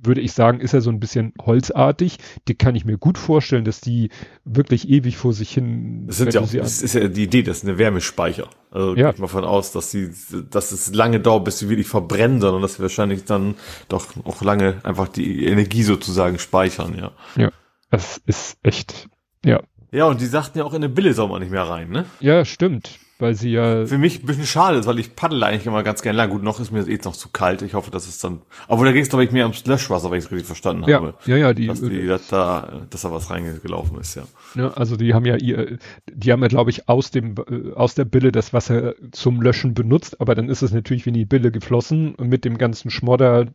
würde 0.03 0.21
ich 0.21 0.33
sagen, 0.33 0.61
ist 0.61 0.73
ja 0.73 0.81
so 0.81 0.91
ein 0.91 1.01
bisschen 1.01 1.33
holzartig. 1.41 2.19
Die 2.47 2.55
kann 2.55 2.75
ich 2.75 2.85
mir 2.85 2.99
gut 2.99 3.19
vorstellen, 3.19 3.65
dass 3.65 3.81
die 3.81 4.11
wirklich 4.45 4.89
ewig 4.89 5.17
vor 5.17 5.33
sich 5.33 5.51
hin. 5.51 6.07
Das, 6.07 6.19
sind 6.19 6.35
ja 6.35 6.41
auch, 6.41 6.51
das 6.51 6.83
ist 6.83 6.95
ja 6.95 7.09
die 7.09 7.25
Idee, 7.25 7.43
das 7.43 7.59
ist 7.59 7.65
eine 7.65 7.79
Wärmespeicher. 7.79 8.49
Also 8.71 8.97
ja. 8.97 9.11
geht 9.11 9.21
mal 9.21 9.29
von 9.29 9.45
aus, 9.45 9.73
dass 9.73 9.91
sie, 9.91 10.11
dass 10.51 10.73
es 10.73 10.95
lange 10.95 11.21
dauert, 11.21 11.45
bis 11.45 11.59
sie 11.59 11.69
wirklich 11.69 11.89
verbrennen, 11.89 12.41
sondern 12.41 12.63
dass 12.63 12.75
sie 12.75 12.83
wahrscheinlich 12.83 13.25
dann 13.25 13.55
doch 13.89 14.07
auch 14.25 14.43
lange 14.43 14.77
einfach 14.85 15.09
die 15.09 15.47
Energie 15.47 15.83
sozusagen 15.83 16.39
speichern, 16.39 16.97
ja. 16.99 17.13
Ja, 17.37 17.51
das 17.91 18.21
ist 18.27 18.59
echt, 18.63 19.09
ja, 19.45 19.61
ja, 19.91 20.05
und 20.05 20.21
die 20.21 20.27
sagten 20.27 20.59
ja 20.59 20.65
auch 20.65 20.73
in 20.75 20.85
eine 20.85 20.89
Bille 20.89 21.15
soll 21.15 21.29
man 21.29 21.41
nicht 21.41 21.51
mehr 21.51 21.63
rein, 21.63 21.89
ne? 21.89 22.05
Ja, 22.21 22.45
stimmt. 22.45 22.99
Weil 23.21 23.35
sie 23.35 23.51
ja. 23.51 23.85
Für 23.85 23.99
mich 23.99 24.23
ein 24.23 24.27
bisschen 24.27 24.47
schade 24.47 24.79
ist, 24.79 24.87
weil 24.87 25.01
ich 25.01 25.17
paddel 25.17 25.43
eigentlich 25.43 25.67
immer 25.67 25.83
ganz 25.83 26.03
gerne 26.03 26.17
lang. 26.17 26.31
Gut, 26.31 26.45
noch 26.45 26.61
ist 26.61 26.71
mir 26.71 26.83
jetzt 26.83 27.05
noch 27.05 27.17
zu 27.17 27.31
kalt. 27.31 27.63
Ich 27.63 27.75
hoffe, 27.75 27.91
dass 27.91 28.07
es 28.07 28.21
dann. 28.21 28.43
Aber 28.69 28.85
da 28.85 28.93
ging 28.93 29.03
es, 29.03 29.09
glaube 29.09 29.25
ich, 29.25 29.33
mehr 29.33 29.45
ums 29.45 29.67
Löschwasser, 29.67 30.13
wenn 30.13 30.19
ich 30.19 30.27
es 30.27 30.31
richtig 30.31 30.47
verstanden 30.47 30.89
ja, 30.89 30.99
habe. 30.99 31.15
Ja, 31.27 31.37
ja, 31.37 31.53
die. 31.53 31.67
Dass, 31.67 31.81
die, 31.81 32.07
dass 32.07 32.29
da, 32.29 32.87
dass 32.91 33.03
da 33.03 33.11
was 33.11 33.29
reingelaufen 33.31 33.99
ist, 33.99 34.15
ja. 34.15 34.23
Ja, 34.55 34.69
also 34.69 34.97
die 34.97 35.15
haben 35.15 35.25
ja 35.25 35.35
ihr, 35.35 35.79
die 36.07 36.31
haben 36.31 36.43
ja, 36.43 36.49
glaube 36.49 36.71
ich, 36.71 36.89
aus 36.89 37.11
dem, 37.11 37.35
äh, 37.51 37.73
aus 37.73 37.97
der 37.97 38.05
Bille 38.05 38.31
das 38.31 38.53
Wasser 38.53 38.95
zum 39.11 39.43
Löschen 39.43 39.75
benutzt, 39.75 40.21
aber 40.21 40.37
dann 40.37 40.49
ist 40.49 40.63
es 40.63 40.71
natürlich 40.71 41.05
wie 41.05 41.11
in 41.11 41.15
die 41.15 41.25
Bille 41.25 41.51
geflossen 41.51 42.15
und 42.15 42.29
mit 42.29 42.45
dem 42.45 42.57
ganzen 42.57 42.89
Schmodder. 42.89 43.47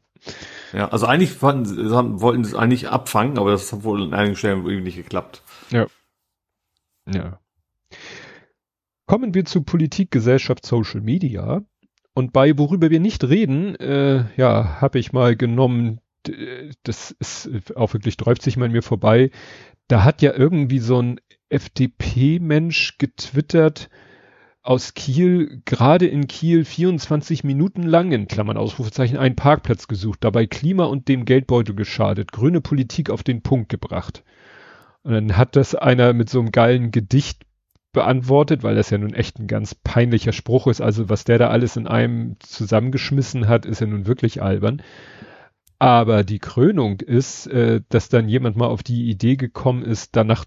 Ja, 0.73 0.89
also 0.89 1.05
eigentlich 1.05 1.41
wollten, 1.41 1.65
wollten 2.19 2.43
sie 2.43 2.51
es 2.51 2.55
eigentlich 2.57 2.89
abfangen, 2.89 3.37
aber 3.37 3.51
das 3.51 3.71
hat 3.71 3.85
wohl 3.85 4.03
an 4.03 4.13
einigen 4.13 4.35
Stellen 4.35 4.65
irgendwie 4.65 4.81
nicht 4.81 4.97
geklappt. 4.97 5.41
Ja. 5.69 5.87
Ja. 7.13 7.39
Kommen 9.05 9.33
wir 9.33 9.45
zu 9.45 9.63
Politik, 9.63 10.11
Gesellschaft, 10.11 10.65
Social 10.65 11.01
Media. 11.01 11.61
Und 12.13 12.31
bei 12.31 12.57
worüber 12.57 12.89
wir 12.89 12.99
nicht 12.99 13.23
reden, 13.23 13.75
äh, 13.75 14.25
ja, 14.37 14.81
habe 14.81 14.99
ich 14.99 15.13
mal 15.13 15.35
genommen, 15.35 15.99
das 16.83 17.11
ist 17.11 17.75
auch 17.75 17.93
wirklich 17.93 18.17
träuft 18.17 18.41
sich 18.41 18.55
mal 18.55 18.65
an 18.65 18.71
mir 18.71 18.83
vorbei. 18.83 19.31
Da 19.87 20.03
hat 20.03 20.21
ja 20.21 20.33
irgendwie 20.33 20.79
so 20.79 21.01
ein 21.01 21.19
FDP-Mensch 21.49 22.97
getwittert 22.97 23.89
aus 24.61 24.93
Kiel, 24.93 25.61
gerade 25.65 26.07
in 26.07 26.27
Kiel 26.27 26.63
24 26.63 27.43
Minuten 27.43 27.83
lang, 27.83 28.13
in 28.13 28.29
Klammern 28.29 28.55
Ausrufezeichen, 28.55 29.17
einen 29.17 29.35
Parkplatz 29.35 29.87
gesucht, 29.87 30.23
dabei 30.23 30.45
Klima 30.45 30.85
und 30.85 31.09
dem 31.09 31.25
Geldbeutel 31.25 31.75
geschadet, 31.75 32.31
grüne 32.31 32.61
Politik 32.61 33.09
auf 33.09 33.23
den 33.23 33.41
Punkt 33.41 33.67
gebracht. 33.67 34.23
Und 35.03 35.11
dann 35.11 35.35
hat 35.35 35.57
das 35.57 35.75
einer 35.75 36.13
mit 36.13 36.29
so 36.29 36.39
einem 36.39 36.53
geilen 36.53 36.91
Gedicht 36.91 37.43
beantwortet, 37.93 38.63
weil 38.63 38.75
das 38.75 38.89
ja 38.89 38.97
nun 38.97 39.13
echt 39.13 39.39
ein 39.39 39.47
ganz 39.47 39.75
peinlicher 39.75 40.33
Spruch 40.33 40.67
ist. 40.67 40.81
Also 40.81 41.09
was 41.09 41.23
der 41.23 41.37
da 41.37 41.49
alles 41.49 41.77
in 41.77 41.87
einem 41.87 42.35
zusammengeschmissen 42.39 43.47
hat, 43.47 43.65
ist 43.65 43.81
ja 43.81 43.87
nun 43.87 44.07
wirklich 44.07 44.41
albern. 44.41 44.81
Aber 45.79 46.23
die 46.23 46.39
Krönung 46.39 46.99
ist, 46.99 47.47
äh, 47.47 47.81
dass 47.89 48.09
dann 48.09 48.27
jemand 48.27 48.57
mal 48.57 48.67
auf 48.67 48.83
die 48.83 49.09
Idee 49.09 49.35
gekommen 49.35 49.83
ist, 49.83 50.15
danach 50.15 50.45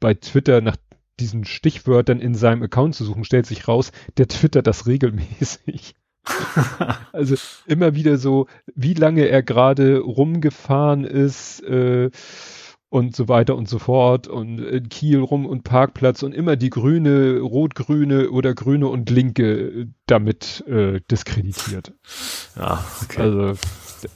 bei 0.00 0.14
Twitter 0.14 0.60
nach 0.60 0.76
diesen 1.20 1.44
Stichwörtern 1.44 2.20
in 2.20 2.34
seinem 2.34 2.62
Account 2.62 2.94
zu 2.94 3.04
suchen, 3.04 3.24
stellt 3.24 3.46
sich 3.46 3.68
raus, 3.68 3.92
der 4.16 4.28
twittert 4.28 4.66
das 4.66 4.86
regelmäßig. 4.86 5.94
also 7.12 7.36
immer 7.66 7.94
wieder 7.94 8.18
so, 8.18 8.46
wie 8.74 8.94
lange 8.94 9.26
er 9.26 9.42
gerade 9.42 9.98
rumgefahren 9.98 11.04
ist, 11.04 11.62
äh, 11.64 12.10
und 12.90 13.14
so 13.14 13.28
weiter 13.28 13.54
und 13.54 13.68
so 13.68 13.78
fort 13.78 14.28
und 14.28 14.58
in 14.58 14.88
Kiel 14.88 15.20
rum 15.20 15.44
und 15.44 15.62
Parkplatz 15.62 16.22
und 16.22 16.34
immer 16.34 16.56
die 16.56 16.70
grüne, 16.70 17.38
rot-grüne 17.38 18.30
oder 18.30 18.54
grüne 18.54 18.88
und 18.88 19.10
linke 19.10 19.88
damit 20.06 20.64
äh, 20.66 21.00
diskreditiert. 21.10 21.92
Ja, 22.56 22.82
okay. 23.02 23.20
Also 23.20 23.54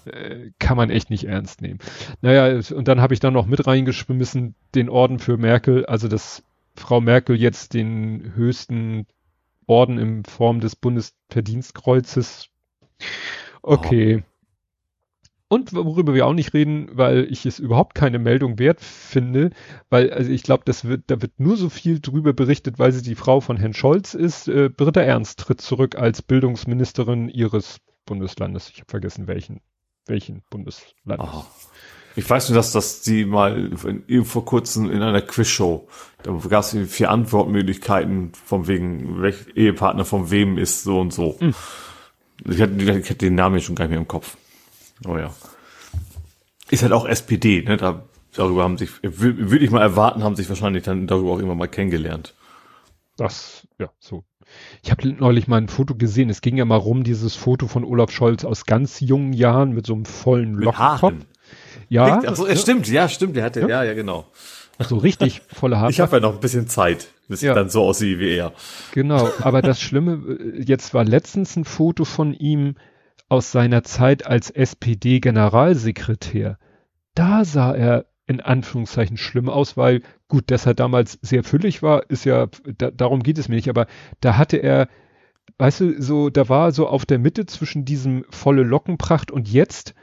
äh, 0.07 0.51
kann 0.59 0.77
man 0.77 0.89
echt 0.89 1.11
nicht 1.11 1.25
ernst 1.25 1.61
nehmen. 1.61 1.81
Naja, 2.23 2.61
und 2.75 2.89
dann 2.89 3.01
habe 3.01 3.13
ich 3.13 3.21
dann 3.21 3.35
noch 3.35 3.47
mit 3.47 3.67
reingeschmissen 3.67 4.55
den 4.75 4.89
Orden 4.89 5.19
für 5.19 5.37
Merkel, 5.37 5.85
also 5.85 6.09
dass 6.09 6.43
Frau 6.75 7.03
Merkel 7.03 7.37
jetzt 7.37 7.75
den 7.75 8.33
höchsten 8.35 9.07
Orden 9.67 9.99
in 9.99 10.25
Form 10.25 10.61
des 10.61 10.77
Bundesverdienstkreuzes. 10.77 12.49
Okay. 13.61 14.23
Oh. 14.23 14.32
Und 15.53 15.75
worüber 15.75 16.15
wir 16.15 16.27
auch 16.27 16.33
nicht 16.33 16.55
reden, 16.55 16.89
weil 16.95 17.27
ich 17.31 17.45
es 17.45 17.59
überhaupt 17.59 17.95
keine 17.95 18.19
Meldung 18.19 18.59
wert 18.59 18.81
finde, 18.81 19.51
weil 19.91 20.11
also 20.11 20.31
ich 20.31 20.45
glaube, 20.45 20.63
das 20.65 20.87
wird, 20.87 21.03
da 21.09 21.21
wird 21.21 21.39
nur 21.39 21.59
so 21.59 21.69
viel 21.69 22.01
drüber 22.01 22.33
berichtet, 22.33 22.79
weil 22.79 22.91
sie 22.91 23.03
die 23.03 23.15
Frau 23.15 23.43
von 23.43 23.59
Herrn 23.59 23.75
Scholz 23.75 24.15
ist. 24.15 24.49
Äh, 24.49 24.71
Britta 24.71 25.03
Ernst 25.03 25.41
tritt 25.41 25.61
zurück 25.61 25.97
als 25.97 26.23
Bildungsministerin 26.23 27.29
ihres 27.29 27.81
Bundeslandes. 28.07 28.71
Ich 28.71 28.79
habe 28.79 28.89
vergessen 28.89 29.27
welchen, 29.27 29.61
welchen 30.07 30.41
Bundeslandes. 30.49 31.29
Aha. 31.29 31.47
Ich 32.17 32.31
weiß 32.31 32.49
nur, 32.49 32.57
dass 32.57 32.73
das 32.73 33.03
die 33.03 33.27
mal 33.27 33.73
in, 34.07 34.25
vor 34.25 34.47
kurzem 34.47 34.91
in 34.91 35.03
einer 35.03 35.21
Quizshow, 35.21 35.87
da 36.23 36.33
gab 36.49 36.65
es 36.65 36.75
vier 36.91 37.11
Antwortmöglichkeiten 37.11 38.33
von 38.33 38.69
wegen, 38.69 39.21
welcher 39.21 39.55
Ehepartner 39.55 40.07
von 40.07 40.31
wem 40.31 40.57
ist 40.57 40.83
so 40.83 40.99
und 40.99 41.13
so. 41.13 41.39
Hm. 41.41 41.53
Ich, 42.47 42.59
hatte, 42.59 42.73
ich 42.73 43.11
hatte 43.11 43.15
den 43.17 43.35
Namen 43.35 43.61
schon 43.61 43.75
gar 43.75 43.85
nicht 43.85 43.91
mehr 43.91 44.01
im 44.01 44.09
Kopf. 44.09 44.39
Oh 45.07 45.17
ja. 45.17 45.33
Ist 46.71 46.83
halt 46.83 46.93
auch 46.93 47.07
SPD, 47.07 47.63
ne? 47.63 47.77
Da, 47.77 48.05
darüber 48.35 48.63
haben 48.63 48.79
sich, 48.79 48.91
würde 49.03 49.65
ich 49.65 49.71
mal 49.71 49.83
erwarten, 49.83 50.23
haben 50.23 50.37
sich 50.37 50.49
wahrscheinlich 50.49 50.85
dann 50.85 51.07
darüber 51.07 51.33
auch 51.33 51.39
immer 51.39 51.55
mal 51.55 51.69
kennengelernt. 51.69 52.35
Das, 53.17 53.67
ja, 53.79 53.91
so. 53.99 54.25
Ich 54.83 54.91
habe 54.91 55.09
neulich 55.09 55.49
mal 55.49 55.59
ein 55.59 55.69
Foto 55.69 55.95
gesehen. 55.95 56.31
Es 56.31 56.41
ging 56.41 56.57
ja 56.57 56.65
mal 56.65 56.77
rum, 56.77 57.05
dieses 57.05 57.37
Foto 57.37 57.67
von 57.69 57.85
Olaf 57.85 58.11
Scholz 58.11 58.45
aus 58.45 58.67
ganz 58.67 59.01
jungen 59.01 59.33
Jahren 59.33 59.73
mit 59.73 59.87
so 59.87 59.95
einem 59.95 60.05
vollen 60.05 60.55
Lockenkopf. 60.55 61.15
Ja. 61.89 62.19
Achso, 62.19 62.47
ja, 62.47 62.57
stimmt, 62.57 62.89
ja, 62.89 63.09
stimmt. 63.09 63.37
Der 63.37 63.45
hatte, 63.45 63.61
ja, 63.61 63.69
ja, 63.69 63.85
ja 63.85 63.95
genau. 63.95 64.27
So 64.79 64.97
richtig 64.97 65.43
volle 65.53 65.79
Haare. 65.79 65.91
Ich 65.91 66.01
habe 66.01 66.17
ja 66.17 66.21
noch 66.21 66.35
ein 66.35 66.41
bisschen 66.41 66.67
Zeit, 66.67 67.09
bis 67.29 67.43
ja. 67.43 67.53
ich 67.53 67.55
dann 67.55 67.69
so 67.69 67.83
aussehe 67.83 68.19
wie 68.19 68.35
er. 68.35 68.53
Genau, 68.93 69.31
aber 69.41 69.63
das 69.63 69.81
Schlimme, 69.81 70.39
äh, 70.41 70.63
jetzt 70.63 70.95
war 70.95 71.05
letztens 71.05 71.57
ein 71.57 71.65
Foto 71.65 72.05
von 72.05 72.35
ihm, 72.35 72.77
aus 73.33 73.51
seiner 73.51 73.83
Zeit 73.83 74.27
als 74.27 74.51
SPD-Generalsekretär. 74.51 76.59
Da 77.15 77.47
sah 77.47 77.75
er 77.75 78.05
in 78.27 78.43
Anführungszeichen 78.43 79.17
schlimm 79.17 79.49
aus, 79.49 79.79
weil 79.79 80.03
gut, 80.29 80.51
dass 80.51 80.67
er 80.67 80.75
damals 80.75 81.19
sehr 81.23 81.43
füllig 81.43 81.83
war, 81.83 82.11
ist 82.11 82.27
ja, 82.27 82.49
da, 82.77 82.91
darum 82.91 83.23
geht 83.23 83.39
es 83.39 83.49
mir 83.49 83.55
nicht, 83.55 83.71
aber 83.71 83.87
da 84.21 84.37
hatte 84.37 84.59
er, 84.59 84.87
weißt 85.57 85.81
du, 85.81 86.03
so, 86.03 86.29
da 86.29 86.51
war 86.51 86.73
so 86.73 86.87
auf 86.87 87.07
der 87.07 87.19
Mitte 87.19 87.47
zwischen 87.47 87.87
diesem 87.87 88.27
volle 88.29 88.65
Lockenpracht 88.65 89.31
und 89.31 89.51
jetzt, 89.51 89.95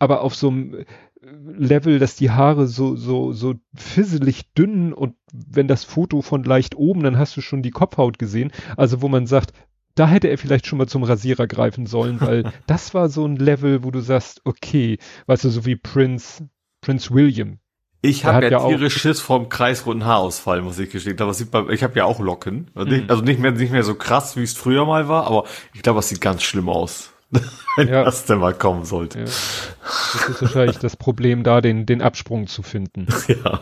aber 0.00 0.22
auf 0.22 0.34
so 0.34 0.48
einem 0.48 0.84
Level, 1.20 2.00
dass 2.00 2.16
die 2.16 2.32
Haare 2.32 2.66
so, 2.66 2.96
so, 2.96 3.32
so 3.32 3.54
fisselig 3.76 4.52
dünn 4.54 4.92
und 4.92 5.14
wenn 5.32 5.68
das 5.68 5.84
Foto 5.84 6.22
von 6.22 6.42
leicht 6.42 6.74
oben, 6.74 7.04
dann 7.04 7.18
hast 7.18 7.36
du 7.36 7.40
schon 7.40 7.62
die 7.62 7.70
Kopfhaut 7.70 8.18
gesehen. 8.18 8.50
Also 8.76 9.00
wo 9.00 9.08
man 9.08 9.28
sagt, 9.28 9.52
da 9.98 10.06
hätte 10.06 10.28
er 10.28 10.38
vielleicht 10.38 10.66
schon 10.66 10.78
mal 10.78 10.86
zum 10.86 11.02
Rasierer 11.02 11.46
greifen 11.46 11.86
sollen, 11.86 12.20
weil 12.20 12.52
das 12.66 12.94
war 12.94 13.08
so 13.08 13.24
ein 13.26 13.36
Level, 13.36 13.84
wo 13.84 13.90
du 13.90 14.00
sagst, 14.00 14.40
okay, 14.44 14.98
weißt 15.26 15.44
du, 15.44 15.50
so 15.50 15.64
wie 15.64 15.76
Prince, 15.76 16.48
Prince 16.80 17.12
William. 17.12 17.58
Ich 18.00 18.24
habe 18.24 18.44
ja, 18.44 18.52
ja 18.52 18.68
tierisch 18.68 18.96
Schiss 18.96 19.20
vom 19.20 19.48
kreisrunden 19.48 20.06
Haarausfall, 20.06 20.62
muss 20.62 20.78
ich 20.78 20.90
gestehen. 20.90 21.18
Aber 21.20 21.34
sieht 21.34 21.52
man, 21.52 21.68
ich 21.70 21.82
habe 21.82 21.98
ja 21.98 22.04
auch 22.04 22.20
Locken. 22.20 22.70
Also, 22.74 22.90
nicht, 22.90 23.04
mhm. 23.04 23.10
also 23.10 23.22
nicht 23.24 23.40
mehr 23.40 23.50
nicht 23.50 23.72
mehr 23.72 23.82
so 23.82 23.96
krass, 23.96 24.36
wie 24.36 24.44
es 24.44 24.52
früher 24.54 24.86
mal 24.86 25.08
war, 25.08 25.26
aber 25.26 25.44
ich 25.74 25.82
glaube, 25.82 25.98
es 25.98 26.08
sieht 26.08 26.20
ganz 26.20 26.44
schlimm 26.44 26.68
aus. 26.68 27.12
Wenn 27.76 27.88
ja. 27.88 28.04
das 28.04 28.24
denn 28.24 28.38
mal 28.38 28.54
kommen 28.54 28.84
sollte. 28.84 29.18
Ja. 29.18 29.24
Das 29.24 30.28
ist 30.28 30.42
wahrscheinlich 30.42 30.78
das 30.78 30.96
Problem, 30.96 31.42
da 31.42 31.60
den, 31.60 31.86
den 31.86 32.00
Absprung 32.00 32.46
zu 32.46 32.62
finden. 32.62 33.06
Ja. 33.28 33.60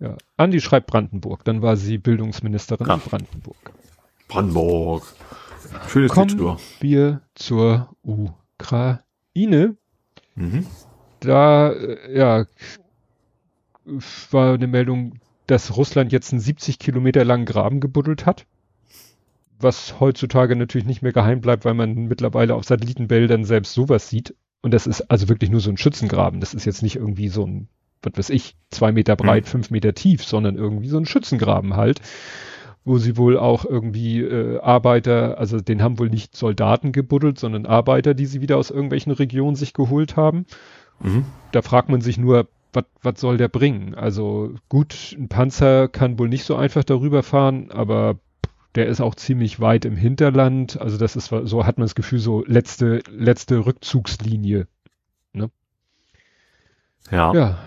Ja. 0.00 0.16
Andi 0.36 0.60
schreibt 0.60 0.88
Brandenburg, 0.88 1.44
dann 1.44 1.62
war 1.62 1.76
sie 1.76 1.96
Bildungsministerin 1.96 2.88
ja. 2.88 2.94
in 2.94 3.00
Brandenburg. 3.00 3.56
Brandenburg. 4.26 5.04
Schönes 5.88 6.12
Kommen 6.12 6.28
Liedspur. 6.28 6.60
wir 6.80 7.22
zur 7.34 7.94
Ukraine. 8.02 9.76
Mhm. 10.34 10.66
Da, 11.20 11.72
äh, 11.72 12.18
ja, 12.18 12.46
war 14.30 14.54
eine 14.54 14.66
Meldung, 14.66 15.18
dass 15.46 15.76
Russland 15.76 16.12
jetzt 16.12 16.32
einen 16.32 16.40
70 16.40 16.78
Kilometer 16.78 17.24
langen 17.24 17.46
Graben 17.46 17.80
gebuddelt 17.80 18.26
hat. 18.26 18.46
Was 19.58 20.00
heutzutage 20.00 20.56
natürlich 20.56 20.86
nicht 20.86 21.02
mehr 21.02 21.12
geheim 21.12 21.40
bleibt, 21.40 21.64
weil 21.64 21.74
man 21.74 21.94
mittlerweile 21.94 22.54
auf 22.54 22.64
Satellitenbildern 22.64 23.44
selbst 23.44 23.74
sowas 23.74 24.08
sieht. 24.08 24.34
Und 24.60 24.72
das 24.72 24.86
ist 24.86 25.02
also 25.10 25.28
wirklich 25.28 25.50
nur 25.50 25.60
so 25.60 25.70
ein 25.70 25.76
Schützengraben. 25.76 26.40
Das 26.40 26.54
ist 26.54 26.64
jetzt 26.64 26.82
nicht 26.82 26.96
irgendwie 26.96 27.28
so 27.28 27.46
ein, 27.46 27.68
was 28.02 28.12
weiß 28.16 28.30
ich, 28.30 28.56
zwei 28.70 28.92
Meter 28.92 29.16
breit, 29.16 29.44
mhm. 29.44 29.48
fünf 29.48 29.70
Meter 29.70 29.94
tief, 29.94 30.24
sondern 30.24 30.56
irgendwie 30.56 30.88
so 30.88 30.98
ein 30.98 31.06
Schützengraben 31.06 31.76
halt 31.76 32.00
wo 32.84 32.98
sie 32.98 33.16
wohl 33.16 33.38
auch 33.38 33.64
irgendwie 33.64 34.20
äh, 34.20 34.60
Arbeiter, 34.60 35.38
also 35.38 35.60
den 35.60 35.82
haben 35.82 35.98
wohl 35.98 36.10
nicht 36.10 36.36
Soldaten 36.36 36.92
gebuddelt, 36.92 37.38
sondern 37.38 37.66
Arbeiter, 37.66 38.14
die 38.14 38.26
sie 38.26 38.40
wieder 38.40 38.56
aus 38.56 38.70
irgendwelchen 38.70 39.12
Regionen 39.12 39.56
sich 39.56 39.72
geholt 39.72 40.16
haben. 40.16 40.46
Mhm. 41.00 41.24
Da 41.52 41.62
fragt 41.62 41.88
man 41.88 42.00
sich 42.00 42.18
nur, 42.18 42.48
was 43.02 43.20
soll 43.20 43.36
der 43.36 43.48
bringen? 43.48 43.94
Also 43.94 44.54
gut, 44.68 45.14
ein 45.18 45.28
Panzer 45.28 45.88
kann 45.88 46.18
wohl 46.18 46.28
nicht 46.28 46.44
so 46.44 46.56
einfach 46.56 46.84
darüber 46.84 47.22
fahren, 47.22 47.70
aber 47.70 48.18
der 48.74 48.86
ist 48.86 49.00
auch 49.00 49.14
ziemlich 49.14 49.60
weit 49.60 49.84
im 49.84 49.96
Hinterland. 49.96 50.80
Also 50.80 50.96
das 50.96 51.14
ist 51.16 51.26
so 51.26 51.66
hat 51.66 51.78
man 51.78 51.84
das 51.84 51.94
Gefühl 51.94 52.18
so 52.18 52.42
letzte 52.46 53.02
letzte 53.10 53.66
Rückzugslinie. 53.66 54.66
Ne? 55.34 55.50
Ja. 57.10 57.34
Ja. 57.34 57.58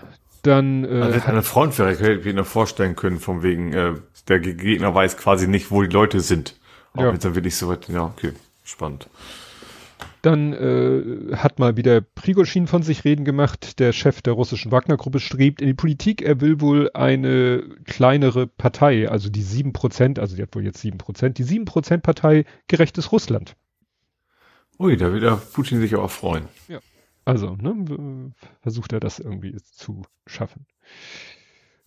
Dann 0.42 0.84
äh, 0.84 1.00
also 1.02 1.20
eine 1.26 1.42
Front 1.42 1.78
wäre, 1.78 1.90
hätte 1.90 2.28
ich 2.28 2.34
mir 2.34 2.44
vorstellen 2.44 2.96
können, 2.96 3.18
von 3.18 3.42
wegen 3.42 3.72
äh, 3.72 3.94
der 4.28 4.40
Gegner 4.40 4.94
weiß 4.94 5.16
quasi 5.16 5.48
nicht, 5.48 5.70
wo 5.70 5.82
die 5.82 5.92
Leute 5.92 6.20
sind. 6.20 6.58
Auch 6.94 7.02
ja. 7.02 7.12
jetzt 7.12 7.24
dann 7.24 7.34
wirklich 7.34 7.56
so 7.56 7.68
weit, 7.68 7.88
ja, 7.88 8.04
okay, 8.04 8.32
spannend. 8.64 9.08
Dann 10.22 10.52
äh, 10.54 11.36
hat 11.36 11.60
mal 11.60 11.76
wieder 11.76 12.00
Prigoschin 12.00 12.66
von 12.66 12.82
sich 12.82 13.04
reden 13.04 13.24
gemacht. 13.24 13.78
Der 13.78 13.92
Chef 13.92 14.22
der 14.22 14.32
russischen 14.32 14.72
Wagner-Gruppe 14.72 15.20
strebt 15.20 15.60
in 15.60 15.68
die 15.68 15.74
Politik. 15.74 16.20
Er 16.20 16.40
will 16.40 16.60
wohl 16.60 16.90
eine 16.94 17.62
kleinere 17.84 18.48
Partei, 18.48 19.08
also 19.08 19.30
die 19.30 19.42
sieben 19.42 19.72
Prozent, 19.72 20.18
also 20.18 20.34
die 20.34 20.42
hat 20.42 20.54
wohl 20.56 20.64
jetzt 20.64 20.80
sieben 20.80 20.98
Prozent, 20.98 21.38
die 21.38 21.44
sieben 21.44 21.64
Prozent 21.64 22.02
Partei 22.02 22.44
Gerechtes 22.66 23.12
Russland. 23.12 23.54
Ui, 24.78 24.96
da 24.96 25.12
wird 25.12 25.22
der 25.22 25.40
Putin 25.52 25.80
sich 25.80 25.94
auch 25.94 26.10
freuen. 26.10 26.44
Ja. 26.68 26.80
Also, 27.26 27.56
ne, 27.56 28.32
versucht 28.62 28.92
er 28.92 29.00
das 29.00 29.18
irgendwie 29.18 29.56
zu 29.56 30.02
schaffen. 30.26 30.66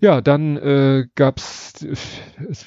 Ja, 0.02 0.22
dann 0.22 0.56
äh, 0.58 1.08
gab 1.16 1.40
es 1.40 1.86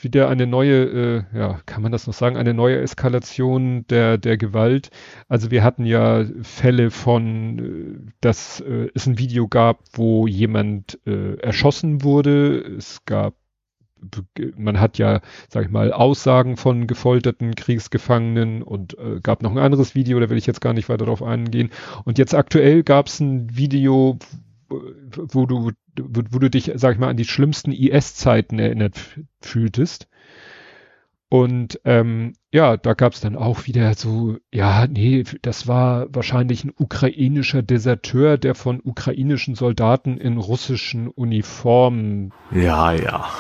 wieder 0.03 0.29
eine 0.29 0.47
neue, 0.47 1.25
äh, 1.33 1.39
ja, 1.39 1.61
kann 1.65 1.83
man 1.83 1.91
das 1.91 2.07
noch 2.07 2.13
sagen, 2.15 2.37
eine 2.37 2.53
neue 2.53 2.79
Eskalation 2.81 3.87
der, 3.89 4.19
der 4.19 4.37
Gewalt. 4.37 4.91
Also 5.29 5.51
wir 5.51 5.65
hatten 5.65 5.87
ja 5.87 6.27
Fälle 6.43 6.91
von, 6.91 7.59
äh, 8.07 8.13
dass 8.21 8.61
äh, 8.61 8.89
es 8.95 9.07
ein 9.07 9.19
Video 9.19 9.49
gab, 9.49 9.81
wo 9.95 10.27
jemand 10.27 10.99
äh, 11.07 11.37
erschossen 11.37 12.03
wurde. 12.03 12.59
Es 12.77 13.05
gab, 13.07 13.35
man 14.57 14.81
hat 14.81 14.99
ja, 14.99 15.21
sag 15.49 15.65
ich 15.65 15.71
mal, 15.71 15.93
Aussagen 15.93 16.57
von 16.57 16.87
gefolterten 16.87 17.55
Kriegsgefangenen 17.55 18.63
und 18.63 18.99
äh, 18.99 19.21
gab 19.23 19.43
noch 19.43 19.53
ein 19.53 19.59
anderes 19.59 19.95
Video, 19.95 20.19
da 20.21 20.31
will 20.31 20.39
ich 20.39 20.47
jetzt 20.47 20.61
gar 20.61 20.73
nicht 20.73 20.89
weiter 20.89 21.05
darauf 21.05 21.23
eingehen. 21.23 21.71
Und 22.05 22.19
jetzt 22.19 22.35
aktuell 22.35 22.83
gab 22.83 23.07
es 23.07 23.21
ein 23.21 23.57
Video, 23.57 24.19
wo 24.69 25.47
du, 25.47 25.73
wo, 25.97 26.23
wo 26.31 26.39
du 26.39 26.51
dich, 26.51 26.73
sag 26.75 26.95
ich 26.95 26.99
mal, 26.99 27.09
an 27.09 27.17
die 27.17 27.25
schlimmsten 27.25 27.73
IS-Zeiten 27.73 28.59
erinnert 28.59 28.99
fühltest. 29.41 30.09
Und 31.33 31.81
ähm, 31.87 32.35
ja, 32.51 32.77
da 32.77 32.93
gab 32.93 33.15
es 33.15 33.21
dann 33.21 33.37
auch 33.37 33.67
wieder 33.67 33.95
so, 33.95 34.37
ja, 34.53 34.87
nee, 34.87 35.25
das 35.41 35.67
war 35.67 36.15
wahrscheinlich 36.15 36.63
ein 36.65 36.75
ukrainischer 36.79 37.63
Deserteur, 37.63 38.37
der 38.37 38.55
von 38.55 38.83
ukrainischen 38.85 39.55
Soldaten 39.55 40.19
in 40.19 40.37
russischen 40.37 41.09
Uniformen. 41.09 42.35
Ja, 42.51 42.93
ja. 42.93 43.31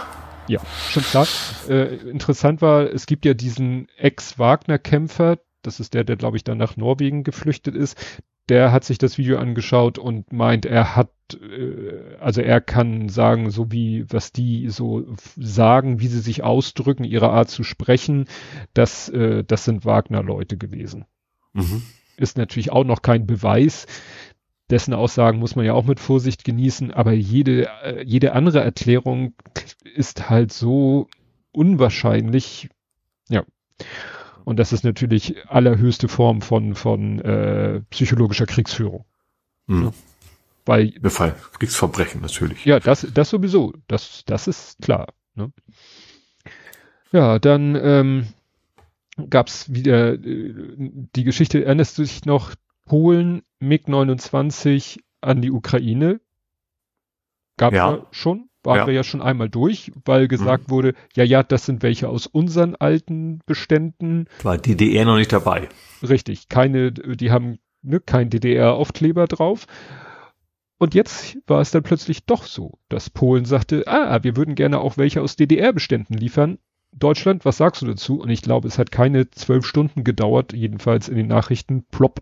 Ja, 0.48 0.60
schon 0.90 1.02
klar. 1.02 1.26
Äh, 1.68 1.96
interessant 2.08 2.62
war, 2.62 2.92
es 2.92 3.06
gibt 3.06 3.24
ja 3.24 3.34
diesen 3.34 3.88
Ex-Wagner-Kämpfer, 3.96 5.38
das 5.62 5.80
ist 5.80 5.94
der, 5.94 6.04
der 6.04 6.16
glaube 6.16 6.36
ich 6.36 6.44
dann 6.44 6.58
nach 6.58 6.76
Norwegen 6.76 7.22
geflüchtet 7.22 7.74
ist, 7.74 7.96
der 8.48 8.72
hat 8.72 8.84
sich 8.84 8.98
das 8.98 9.18
Video 9.18 9.38
angeschaut 9.38 9.98
und 9.98 10.32
meint, 10.32 10.66
er 10.66 10.96
hat, 10.96 11.10
äh, 11.40 12.16
also 12.20 12.40
er 12.40 12.60
kann 12.60 13.08
sagen, 13.08 13.50
so 13.50 13.70
wie 13.70 14.04
was 14.10 14.32
die 14.32 14.68
so 14.68 15.06
sagen, 15.36 16.00
wie 16.00 16.08
sie 16.08 16.20
sich 16.20 16.42
ausdrücken, 16.42 17.04
ihre 17.04 17.30
Art 17.30 17.50
zu 17.50 17.62
sprechen, 17.62 18.26
das, 18.74 19.08
äh, 19.08 19.44
das 19.44 19.64
sind 19.64 19.84
Wagner-Leute 19.84 20.56
gewesen. 20.56 21.04
Mhm. 21.52 21.82
Ist 22.16 22.36
natürlich 22.36 22.70
auch 22.70 22.84
noch 22.84 23.02
kein 23.02 23.26
Beweis. 23.26 23.86
Dessen 24.72 24.94
Aussagen 24.94 25.38
muss 25.38 25.54
man 25.54 25.66
ja 25.66 25.74
auch 25.74 25.84
mit 25.84 26.00
Vorsicht 26.00 26.44
genießen, 26.44 26.92
aber 26.92 27.12
jede, 27.12 27.68
äh, 27.84 28.02
jede 28.04 28.32
andere 28.32 28.60
Erklärung 28.60 29.34
ist 29.82 30.30
halt 30.30 30.50
so 30.50 31.08
unwahrscheinlich, 31.52 32.70
ja. 33.28 33.44
Und 34.44 34.58
das 34.58 34.72
ist 34.72 34.82
natürlich 34.82 35.36
allerhöchste 35.46 36.08
Form 36.08 36.40
von, 36.40 36.74
von 36.74 37.20
äh, 37.20 37.82
psychologischer 37.90 38.46
Kriegsführung. 38.46 39.04
Mhm. 39.66 39.92
Weil, 40.64 40.92
Befall, 40.92 41.36
Kriegsverbrechen 41.58 42.22
natürlich. 42.22 42.64
Ja, 42.64 42.80
das, 42.80 43.06
das 43.12 43.28
sowieso. 43.28 43.74
Das, 43.88 44.22
das 44.24 44.48
ist 44.48 44.80
klar. 44.80 45.12
Ne? 45.34 45.52
Ja, 47.12 47.38
dann 47.38 47.74
ähm, 47.74 48.26
gab 49.28 49.48
es 49.48 49.70
wieder 49.74 50.14
äh, 50.14 50.54
die 51.14 51.24
Geschichte, 51.24 51.62
erinnerst 51.62 51.98
du 51.98 52.02
dich 52.04 52.24
noch, 52.24 52.54
Polen 52.86 53.42
MiG-29 53.62 55.00
an 55.20 55.40
die 55.40 55.50
Ukraine. 55.50 56.20
Gab 57.56 57.72
ja. 57.72 57.92
ja 57.92 58.06
schon, 58.10 58.48
waren 58.62 58.78
ja. 58.78 58.86
wir 58.86 58.94
ja 58.94 59.04
schon 59.04 59.22
einmal 59.22 59.48
durch, 59.48 59.92
weil 60.04 60.28
gesagt 60.28 60.68
mhm. 60.68 60.72
wurde, 60.72 60.94
ja, 61.14 61.24
ja, 61.24 61.42
das 61.42 61.66
sind 61.66 61.82
welche 61.82 62.08
aus 62.08 62.26
unseren 62.26 62.74
alten 62.76 63.40
Beständen. 63.46 64.26
War 64.42 64.58
DDR 64.58 65.04
noch 65.04 65.16
nicht 65.16 65.32
dabei. 65.32 65.68
Richtig, 66.02 66.48
keine, 66.48 66.92
die 66.92 67.30
haben 67.30 67.58
ne, 67.82 68.00
kein 68.00 68.30
DDR-Aufkleber 68.30 69.26
drauf. 69.26 69.66
Und 70.78 70.94
jetzt 70.94 71.38
war 71.46 71.60
es 71.60 71.70
dann 71.70 71.84
plötzlich 71.84 72.26
doch 72.26 72.44
so, 72.44 72.78
dass 72.88 73.10
Polen 73.10 73.44
sagte, 73.44 73.84
ah, 73.86 74.24
wir 74.24 74.36
würden 74.36 74.56
gerne 74.56 74.80
auch 74.80 74.96
welche 74.96 75.22
aus 75.22 75.36
DDR-Beständen 75.36 76.14
liefern. 76.14 76.58
Deutschland, 76.92 77.44
was 77.44 77.56
sagst 77.56 77.82
du 77.82 77.86
dazu? 77.86 78.20
Und 78.20 78.30
ich 78.30 78.42
glaube, 78.42 78.68
es 78.68 78.78
hat 78.78 78.90
keine 78.90 79.30
zwölf 79.30 79.64
Stunden 79.64 80.04
gedauert, 80.04 80.52
jedenfalls 80.52 81.08
in 81.08 81.16
den 81.16 81.28
Nachrichten, 81.28 81.84
plopp, 81.84 82.20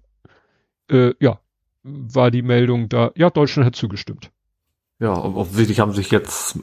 äh, 0.91 1.15
ja, 1.21 1.41
war 1.83 2.31
die 2.31 2.43
Meldung 2.43 2.89
da, 2.89 3.13
ja, 3.17 3.31
Deutschland 3.31 3.67
hat 3.67 3.77
zugestimmt. 3.77 4.31
Ja, 4.99 5.13
offensichtlich 5.15 5.81
haben 5.81 5.93
sich 5.93 6.11
jetzt 6.11 6.59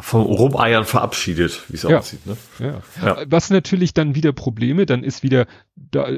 vom 0.00 0.22
Rumeiern 0.22 0.84
verabschiedet, 0.84 1.64
wie 1.68 1.76
es 1.76 1.82
ja. 1.82 1.98
aussieht. 1.98 2.26
Ne? 2.26 2.36
Ja. 2.58 2.82
ja. 3.02 3.24
Was 3.28 3.50
natürlich 3.50 3.94
dann 3.94 4.14
wieder 4.14 4.32
Probleme, 4.32 4.86
dann 4.86 5.04
ist 5.04 5.22
wieder 5.22 5.46
da, 5.76 6.08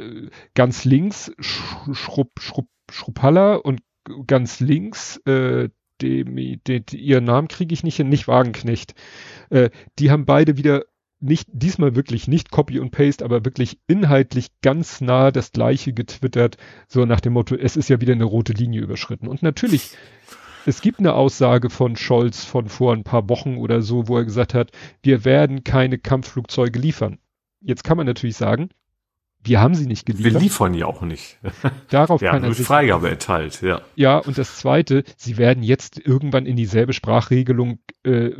ganz 0.54 0.84
links 0.84 1.32
Schrupp, 1.38 2.40
Schrupp, 2.40 2.68
Schruppalla 2.90 3.54
und 3.56 3.80
ganz 4.26 4.60
links, 4.60 5.18
äh, 5.26 5.68
dem, 6.00 6.36
de, 6.36 6.80
de, 6.80 6.98
ihren 6.98 7.24
Namen 7.24 7.48
kriege 7.48 7.74
ich 7.74 7.82
nicht 7.82 7.96
hin, 7.96 8.08
nicht 8.08 8.26
Wagenknecht. 8.26 8.94
Äh, 9.50 9.70
die 9.98 10.10
haben 10.10 10.24
beide 10.24 10.56
wieder 10.56 10.84
nicht, 11.20 11.48
diesmal 11.52 11.94
wirklich 11.94 12.28
nicht 12.28 12.50
Copy 12.50 12.78
und 12.78 12.90
Paste, 12.90 13.24
aber 13.24 13.44
wirklich 13.44 13.78
inhaltlich 13.86 14.48
ganz 14.62 15.00
nah 15.00 15.30
das 15.30 15.52
gleiche 15.52 15.92
getwittert, 15.92 16.56
so 16.88 17.04
nach 17.04 17.20
dem 17.20 17.34
Motto, 17.34 17.54
es 17.54 17.76
ist 17.76 17.88
ja 17.88 18.00
wieder 18.00 18.14
eine 18.14 18.24
rote 18.24 18.52
Linie 18.52 18.80
überschritten. 18.80 19.28
Und 19.28 19.42
natürlich, 19.42 19.90
es 20.66 20.80
gibt 20.80 20.98
eine 20.98 21.14
Aussage 21.14 21.70
von 21.70 21.96
Scholz 21.96 22.44
von 22.44 22.68
vor 22.68 22.92
ein 22.92 23.04
paar 23.04 23.28
Wochen 23.28 23.56
oder 23.56 23.82
so, 23.82 24.08
wo 24.08 24.16
er 24.16 24.24
gesagt 24.24 24.54
hat, 24.54 24.70
wir 25.02 25.24
werden 25.24 25.64
keine 25.64 25.98
Kampfflugzeuge 25.98 26.78
liefern. 26.78 27.18
Jetzt 27.60 27.84
kann 27.84 27.98
man 27.98 28.06
natürlich 28.06 28.36
sagen, 28.36 28.70
wir 29.42 29.60
haben 29.60 29.74
sie 29.74 29.86
nicht 29.86 30.04
geliefert. 30.06 30.34
Wir 30.34 30.40
liefern 30.40 30.74
ja 30.74 30.86
auch 30.86 31.02
nicht. 31.02 31.38
Darauf 31.90 32.20
ja, 32.20 32.32
kann 32.32 32.44
er 32.44 32.52
sich 32.52 32.66
Freigabe 32.66 33.08
erteilt, 33.08 33.62
ja. 33.62 33.80
Ja, 33.94 34.18
und 34.18 34.36
das 34.36 34.58
zweite, 34.58 35.04
sie 35.16 35.38
werden 35.38 35.62
jetzt 35.62 35.98
irgendwann 35.98 36.46
in 36.46 36.56
dieselbe 36.56 36.92
Sprachregelung 36.92 37.78
äh, 38.04 38.30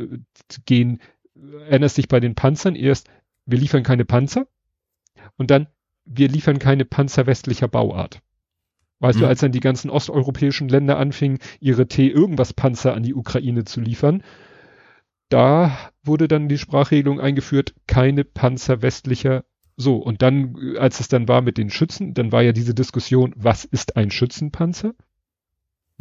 gehen. 0.65 0.99
Erinnerst 1.35 1.97
dich 1.97 2.07
bei 2.07 2.19
den 2.19 2.35
Panzern 2.35 2.75
erst, 2.75 3.09
wir 3.45 3.57
liefern 3.57 3.83
keine 3.83 4.05
Panzer 4.05 4.47
und 5.37 5.51
dann, 5.51 5.67
wir 6.05 6.27
liefern 6.27 6.59
keine 6.59 6.85
Panzer 6.85 7.25
westlicher 7.25 7.67
Bauart. 7.67 8.21
Weißt 8.99 9.15
hm. 9.15 9.21
du, 9.21 9.27
als 9.27 9.39
dann 9.39 9.51
die 9.51 9.59
ganzen 9.59 9.89
osteuropäischen 9.89 10.69
Länder 10.69 10.97
anfingen, 10.97 11.39
ihre 11.59 11.87
T-Irgendwas-Panzer 11.87 12.93
an 12.93 13.03
die 13.03 13.15
Ukraine 13.15 13.63
zu 13.63 13.81
liefern, 13.81 14.23
da 15.29 15.77
wurde 16.03 16.27
dann 16.27 16.49
die 16.49 16.57
Sprachregelung 16.57 17.19
eingeführt, 17.19 17.73
keine 17.87 18.25
Panzer 18.25 18.81
westlicher 18.81 19.45
so, 19.81 19.95
und 19.95 20.21
dann, 20.21 20.75
als 20.77 20.99
es 20.99 21.07
dann 21.07 21.27
war 21.27 21.41
mit 21.41 21.57
den 21.57 21.69
Schützen, 21.69 22.13
dann 22.13 22.31
war 22.31 22.43
ja 22.43 22.51
diese 22.51 22.75
Diskussion, 22.75 23.33
was 23.35 23.65
ist 23.65 23.97
ein 23.97 24.11
Schützenpanzer? 24.11 24.93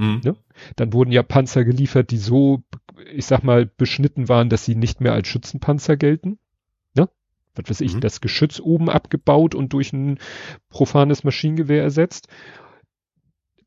Mhm. 0.00 0.20
Ne? 0.24 0.36
Dann 0.76 0.94
wurden 0.94 1.12
ja 1.12 1.22
Panzer 1.22 1.64
geliefert, 1.64 2.10
die 2.10 2.16
so, 2.16 2.62
ich 3.12 3.26
sag 3.26 3.44
mal, 3.44 3.66
beschnitten 3.66 4.30
waren, 4.30 4.48
dass 4.48 4.64
sie 4.64 4.74
nicht 4.74 5.02
mehr 5.02 5.12
als 5.12 5.28
Schützenpanzer 5.28 5.98
gelten. 5.98 6.38
Ne? 6.94 7.10
Was 7.54 7.68
weiß 7.68 7.80
ich, 7.82 7.94
mhm. 7.94 8.00
das 8.00 8.22
Geschütz 8.22 8.60
oben 8.60 8.88
abgebaut 8.88 9.54
und 9.54 9.74
durch 9.74 9.92
ein 9.92 10.18
profanes 10.70 11.22
Maschinengewehr 11.22 11.82
ersetzt. 11.82 12.28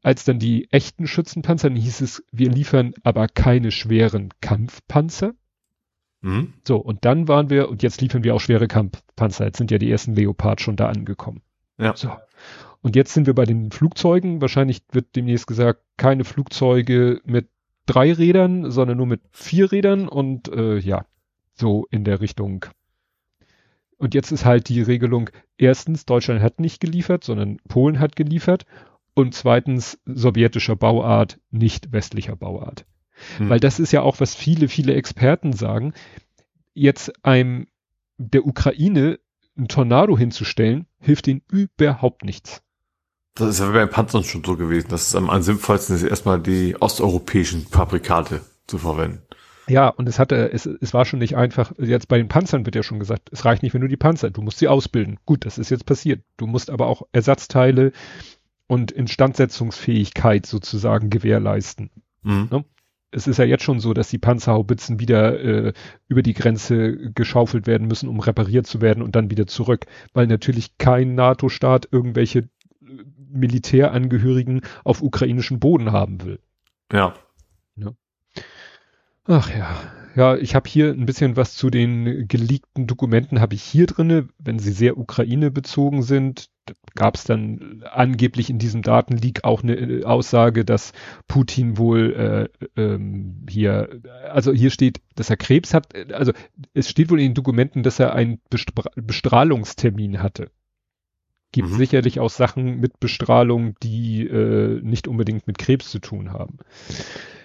Als 0.02 0.26
dann 0.26 0.40
die 0.40 0.70
echten 0.72 1.06
Schützenpanzer, 1.06 1.70
dann 1.70 1.78
hieß 1.78 2.02
es, 2.02 2.24
wir 2.32 2.50
liefern 2.50 2.94
aber 3.04 3.28
keine 3.28 3.70
schweren 3.70 4.30
Kampfpanzer. 4.42 5.36
Mhm. 6.22 6.54
So, 6.68 6.78
und 6.78 7.06
dann 7.06 7.28
waren 7.28 7.52
wir, 7.52 7.70
und 7.70 7.84
jetzt 7.84 8.02
liefern 8.02 8.24
wir 8.24 8.34
auch 8.34 8.42
schwere 8.42 8.68
Kampfpanzer. 8.68 9.46
Jetzt 9.46 9.60
sind 9.60 9.70
ja 9.70 9.78
die 9.78 9.92
ersten 9.92 10.16
Leopard 10.16 10.62
schon 10.62 10.78
da 10.78 10.90
angekommen. 10.90 11.44
Ja. 11.78 11.96
So. 11.96 12.10
Und 12.84 12.98
jetzt 12.98 13.14
sind 13.14 13.28
wir 13.28 13.34
bei 13.34 13.46
den 13.46 13.72
Flugzeugen. 13.72 14.42
Wahrscheinlich 14.42 14.84
wird 14.92 15.16
demnächst 15.16 15.48
gesagt, 15.48 15.82
keine 15.98 16.26
Flugzeuge 16.26 17.22
mit 17.24 17.48
drei 17.86 18.12
Rädern, 18.12 18.70
sondern 18.72 18.98
nur 18.98 19.08
mit 19.08 19.22
vier 19.32 19.72
Rädern 19.72 20.08
und 20.08 20.50
äh, 20.50 20.78
ja, 20.78 21.06
so 21.54 21.88
in 21.92 22.04
der 22.04 22.20
Richtung. 22.20 22.66
Und 23.98 24.14
jetzt 24.14 24.32
ist 24.34 24.44
halt 24.44 24.68
die 24.68 24.82
Regelung, 24.82 25.30
erstens, 25.58 26.06
Deutschland 26.06 26.42
hat 26.42 26.60
nicht 26.60 26.82
geliefert, 26.82 27.24
sondern 27.24 27.58
Polen 27.70 28.00
hat 28.00 28.18
geliefert. 28.18 28.66
Und 29.14 29.34
zweitens, 29.34 29.98
sowjetischer 30.06 30.76
Bauart, 30.76 31.40
nicht 31.52 31.94
westlicher 31.94 32.36
Bauart. 32.36 32.86
Hm. 33.38 33.50
Weil 33.50 33.62
das 33.62 33.80
ist 33.80 33.94
ja 33.94 34.02
auch, 34.02 34.20
was 34.20 34.36
viele, 34.36 34.68
viele 34.68 34.94
Experten 34.96 35.54
sagen. 35.54 35.94
Jetzt 36.74 37.24
einem 37.24 37.68
der 38.18 38.46
Ukraine 38.46 39.20
ein 39.58 39.70
Tornado 39.70 40.18
hinzustellen, 40.18 40.88
hilft 41.00 41.28
ihnen 41.30 41.44
überhaupt 41.50 42.26
nichts. 42.26 42.62
Das 43.36 43.50
ist 43.50 43.60
ja 43.60 43.70
wie 43.70 43.74
beim 43.74 43.90
Panzern 43.90 44.24
schon 44.24 44.44
so 44.44 44.56
gewesen. 44.56 44.88
Das 44.90 45.08
ist 45.08 45.16
am, 45.16 45.42
sinnvollsten, 45.42 45.96
ist 45.96 46.04
erstmal 46.04 46.40
die 46.40 46.76
osteuropäischen 46.80 47.66
Fabrikate 47.68 48.42
zu 48.68 48.78
verwenden. 48.78 49.22
Ja, 49.68 49.88
und 49.88 50.10
es 50.10 50.20
hatte, 50.20 50.52
es, 50.52 50.66
es 50.66 50.94
war 50.94 51.06
schon 51.06 51.20
nicht 51.20 51.38
einfach, 51.38 51.72
jetzt 51.78 52.10
bei 52.10 52.18
den 52.18 52.28
Panzern 52.28 52.66
wird 52.66 52.76
ja 52.76 52.84
schon 52.84 53.00
gesagt, 53.00 53.30
es 53.32 53.46
reicht 53.46 53.64
nicht, 53.64 53.74
wenn 53.74 53.82
du 53.82 53.88
die 53.88 53.98
Panzer, 53.98 54.30
du 54.30 54.42
musst 54.42 54.60
sie 54.60 54.68
ausbilden. 54.68 55.18
Gut, 55.26 55.46
das 55.46 55.58
ist 55.58 55.72
jetzt 55.72 55.86
passiert. 55.86 56.22
Du 56.38 56.48
musst 56.48 56.70
aber 56.70 56.88
auch 56.88 57.04
Ersatzteile 57.14 57.94
und 58.68 58.92
Instandsetzungsfähigkeit 58.92 60.46
sozusagen 60.46 61.10
gewährleisten. 61.10 61.92
Mhm. 62.24 62.48
Ne? 62.52 62.66
es 63.14 63.28
ist 63.28 63.38
ja 63.38 63.46
jetzt 63.46 63.64
schon 63.64 63.80
so, 63.80 63.94
dass 63.94 64.10
die 64.10 64.18
Panzerhaubitzen 64.18 65.00
wieder 65.00 65.40
äh, 65.40 65.74
über 66.08 66.24
die 66.24 66.34
Grenze 66.34 67.12
geschaufelt 67.12 67.68
werden 67.68 67.88
müssen, 67.88 68.10
um 68.10 68.20
repariert 68.20 68.68
zu 68.68 68.82
werden 68.82 69.04
und 69.04 69.16
dann 69.16 69.30
wieder 69.30 69.48
zurück, 69.48 69.86
weil 70.14 70.28
natürlich 70.28 70.78
kein 70.78 71.16
NATO-Staat 71.16 71.88
irgendwelche 71.92 72.50
Militärangehörigen 73.34 74.62
auf 74.84 75.02
ukrainischem 75.02 75.60
Boden 75.60 75.92
haben 75.92 76.24
will. 76.24 76.40
Ja. 76.92 77.16
ja. 77.76 77.92
Ach 79.26 79.50
ja, 79.50 79.78
ja, 80.16 80.36
ich 80.36 80.54
habe 80.54 80.70
hier 80.70 80.92
ein 80.92 81.06
bisschen 81.06 81.36
was 81.36 81.56
zu 81.56 81.72
den 81.72 82.28
geleakten 82.28 82.86
Dokumenten 82.86 83.40
habe 83.42 83.56
ich 83.56 83.64
hier 83.64 83.88
drinne, 83.88 84.28
wenn 84.38 84.60
sie 84.60 84.72
sehr 84.72 84.98
Ukraine 84.98 85.50
bezogen 85.50 86.04
sind. 86.04 86.50
Gab 86.96 87.16
es 87.16 87.24
dann 87.24 87.84
angeblich 87.92 88.50
in 88.50 88.60
diesem 88.60 88.84
Datenleak 88.84 89.44
auch 89.44 89.64
eine 89.64 89.76
äh, 89.76 90.04
Aussage, 90.04 90.66
dass 90.66 90.94
Putin 91.28 91.78
wohl 91.78 92.50
äh, 92.78 92.80
ähm, 92.80 93.46
hier, 93.50 94.02
also 94.30 94.54
hier 94.54 94.70
steht, 94.70 95.02
dass 95.16 95.32
er 95.32 95.38
Krebs 95.38 95.74
hat. 95.74 95.96
Also 96.14 96.32
es 96.74 96.90
steht 96.90 97.10
wohl 97.10 97.20
in 97.20 97.30
den 97.30 97.34
Dokumenten, 97.34 97.82
dass 97.82 98.00
er 98.00 98.14
einen 98.14 98.40
Bestra 98.50 98.84
Bestrahlungstermin 98.96 100.22
hatte. 100.22 100.52
Gibt 101.54 101.70
mhm. 101.70 101.78
sicherlich 101.78 102.20
auch 102.20 102.30
Sachen 102.30 102.82
mit 102.82 103.00
Bestrahlung, 103.00 103.76
die 103.82 104.28
äh, 104.28 104.82
nicht 104.82 105.08
unbedingt 105.08 105.48
mit 105.48 105.58
Krebs 105.58 105.90
zu 105.90 106.00
tun 106.00 106.34
haben. 106.34 106.58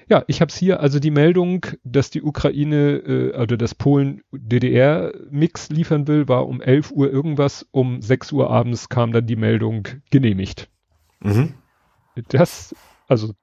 Ja, 0.09 0.25
ich 0.27 0.41
habe 0.41 0.49
es 0.49 0.57
hier, 0.57 0.81
also 0.81 0.99
die 0.99 1.11
Meldung, 1.11 1.67
dass 1.85 2.09
die 2.09 2.23
Ukraine 2.23 2.97
äh, 2.97 3.39
oder 3.39 3.59
das 3.59 3.75
Polen 3.75 4.23
DDR-Mix 4.33 5.69
liefern 5.69 6.09
will, 6.09 6.27
war 6.27 6.49
um 6.49 6.63
11 6.63 6.91
Uhr 6.93 7.13
irgendwas. 7.13 7.67
Um 7.71 8.01
6 8.01 8.33
Uhr 8.33 8.51
abends 8.51 8.89
kam 8.89 9.13
dann 9.13 9.27
die 9.27 9.37
Meldung 9.37 9.87
genehmigt. 10.11 10.71
Mhm. 11.21 11.53
Das, 12.29 12.75
also 13.07 13.35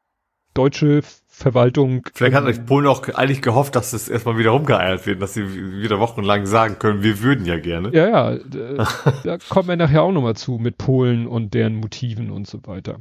deutsche 0.55 1.03
Verwaltung. 1.35 2.07
Vielleicht 2.13 2.33
hat 2.33 2.47
ähm, 2.47 2.65
Polen 2.65 2.87
auch 2.87 3.07
eigentlich 3.09 3.41
gehofft, 3.41 3.75
dass 3.75 3.91
es 3.91 4.07
erstmal 4.07 4.37
wieder 4.37 4.51
rumgeeiert 4.51 5.05
wird, 5.05 5.21
dass 5.21 5.33
sie 5.33 5.81
wieder 5.81 5.99
wochenlang 5.99 6.45
sagen 6.45 6.79
können, 6.79 7.03
wir 7.03 7.21
würden 7.21 7.45
ja 7.45 7.59
gerne. 7.59 7.89
Ja, 7.93 8.31
ja, 8.31 8.39
da, 9.23 9.37
kommen 9.49 9.67
wir 9.67 9.75
nachher 9.75 10.03
auch 10.03 10.13
nochmal 10.13 10.37
zu 10.37 10.53
mit 10.53 10.77
Polen 10.77 11.27
und 11.27 11.53
deren 11.53 11.75
Motiven 11.75 12.31
und 12.31 12.47
so 12.47 12.65
weiter. 12.65 12.99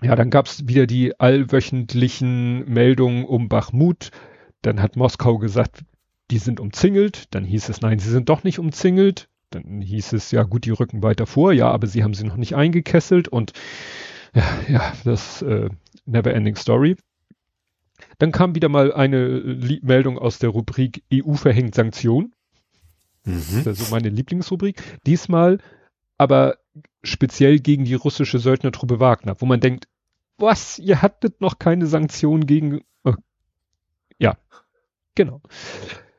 Ja, 0.00 0.16
dann 0.16 0.30
gab's 0.30 0.66
wieder 0.66 0.86
die 0.86 1.20
allwöchentlichen 1.20 2.64
Meldungen 2.66 3.26
um 3.26 3.50
Bachmut. 3.50 4.10
Dann 4.62 4.80
hat 4.80 4.96
Moskau 4.96 5.36
gesagt, 5.36 5.84
die 6.30 6.38
sind 6.38 6.60
umzingelt. 6.60 7.34
Dann 7.34 7.44
hieß 7.44 7.68
es, 7.68 7.82
nein, 7.82 7.98
sie 7.98 8.10
sind 8.10 8.30
doch 8.30 8.42
nicht 8.42 8.58
umzingelt. 8.58 9.28
Dann 9.50 9.82
hieß 9.82 10.14
es, 10.14 10.30
ja 10.30 10.44
gut, 10.44 10.64
die 10.64 10.70
rücken 10.70 11.02
weiter 11.02 11.26
vor. 11.26 11.52
Ja, 11.52 11.70
aber 11.70 11.88
sie 11.88 12.02
haben 12.02 12.14
sie 12.14 12.24
noch 12.24 12.36
nicht 12.36 12.56
eingekesselt. 12.56 13.28
Und 13.28 13.52
ja, 14.34 14.44
ja 14.66 14.92
das 15.04 15.42
äh, 15.42 15.68
never 16.06 16.32
ending 16.32 16.56
story. 16.56 16.96
Dann 18.18 18.32
kam 18.32 18.54
wieder 18.54 18.68
mal 18.68 18.92
eine 18.92 19.38
Lie 19.38 19.80
Meldung 19.82 20.18
aus 20.18 20.38
der 20.38 20.50
Rubrik 20.50 21.02
EU 21.12 21.34
verhängt 21.34 21.74
Sanktionen. 21.74 22.34
Mhm. 23.24 23.34
Das 23.34 23.56
ist 23.56 23.66
also 23.66 23.90
meine 23.90 24.08
Lieblingsrubrik. 24.08 24.82
Diesmal 25.06 25.58
aber 26.18 26.56
speziell 27.02 27.58
gegen 27.58 27.84
die 27.84 27.94
russische 27.94 28.38
Söldnertruppe 28.38 29.00
Wagner, 29.00 29.36
wo 29.40 29.46
man 29.46 29.60
denkt, 29.60 29.88
was, 30.38 30.78
ihr 30.78 31.02
hattet 31.02 31.40
noch 31.40 31.58
keine 31.58 31.86
Sanktionen 31.86 32.46
gegen, 32.46 32.80
oh. 33.04 33.14
ja, 34.18 34.36
genau. 35.14 35.40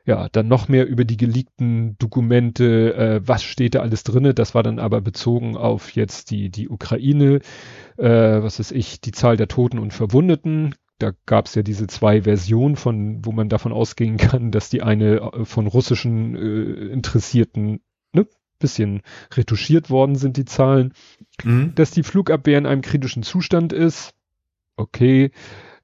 ja, 0.06 0.28
dann 0.30 0.48
noch 0.48 0.68
mehr 0.68 0.86
über 0.86 1.04
die 1.04 1.16
geleakten 1.16 1.98
Dokumente, 1.98 2.94
äh, 2.94 3.20
was 3.26 3.42
steht 3.42 3.74
da 3.74 3.80
alles 3.80 4.04
drinne. 4.04 4.32
Das 4.32 4.54
war 4.54 4.62
dann 4.62 4.78
aber 4.78 5.00
bezogen 5.00 5.56
auf 5.56 5.90
jetzt 5.90 6.30
die, 6.30 6.48
die 6.50 6.68
Ukraine, 6.68 7.40
äh, 7.98 8.42
was 8.42 8.58
ist 8.58 8.72
ich, 8.72 9.00
die 9.00 9.12
Zahl 9.12 9.36
der 9.36 9.48
Toten 9.48 9.78
und 9.78 9.92
Verwundeten. 9.92 10.74
Da 10.98 11.12
gab 11.26 11.46
es 11.46 11.54
ja 11.54 11.62
diese 11.62 11.86
zwei 11.86 12.22
Versionen 12.22 12.76
von, 12.76 13.24
wo 13.24 13.32
man 13.32 13.48
davon 13.48 13.72
ausgehen 13.72 14.16
kann, 14.16 14.50
dass 14.50 14.70
die 14.70 14.82
eine 14.82 15.16
äh, 15.16 15.44
von 15.44 15.66
russischen 15.66 16.36
äh, 16.36 16.92
Interessierten 16.92 17.80
ne, 18.12 18.26
bisschen 18.58 19.02
retuschiert 19.34 19.90
worden 19.90 20.16
sind, 20.16 20.36
die 20.36 20.46
Zahlen. 20.46 20.94
Mhm. 21.44 21.74
Dass 21.74 21.90
die 21.90 22.02
Flugabwehr 22.02 22.58
in 22.58 22.66
einem 22.66 22.82
kritischen 22.82 23.22
Zustand 23.22 23.72
ist. 23.72 24.14
Okay 24.76 25.30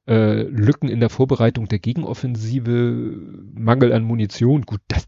äh, 0.07 0.43
Lücken 0.43 0.89
in 0.89 1.01
der 1.01 1.11
Vorbereitung 1.11 1.69
der 1.69 1.79
Gegenoffensive, 1.79 3.19
Mangel 3.55 3.93
an 3.93 4.03
Munition. 4.03 4.63
Gut, 4.63 4.81
das, 4.89 5.07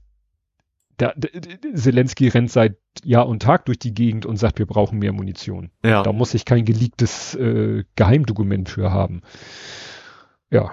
da, 0.97 1.13
da, 1.17 1.29
Zelensky 1.75 2.29
rennt 2.29 2.51
seit 2.51 2.77
Jahr 3.03 3.27
und 3.27 3.43
Tag 3.43 3.65
durch 3.67 3.79
die 3.79 3.95
Gegend 3.95 4.27
und 4.27 4.37
sagt, 4.37 4.59
wir 4.59 4.67
brauchen 4.67 5.01
mehr 5.01 5.13
Munition. 5.13 5.71
Ja. 5.85 6.03
Da 6.03 6.13
muss 6.13 6.35
ich 6.35 6.45
kein 6.45 6.65
geleaktes 6.65 7.35
äh, 7.35 7.85
Geheimdokument 7.97 8.69
für 8.69 8.93
haben. 8.93 9.23
Ja, 10.55 10.71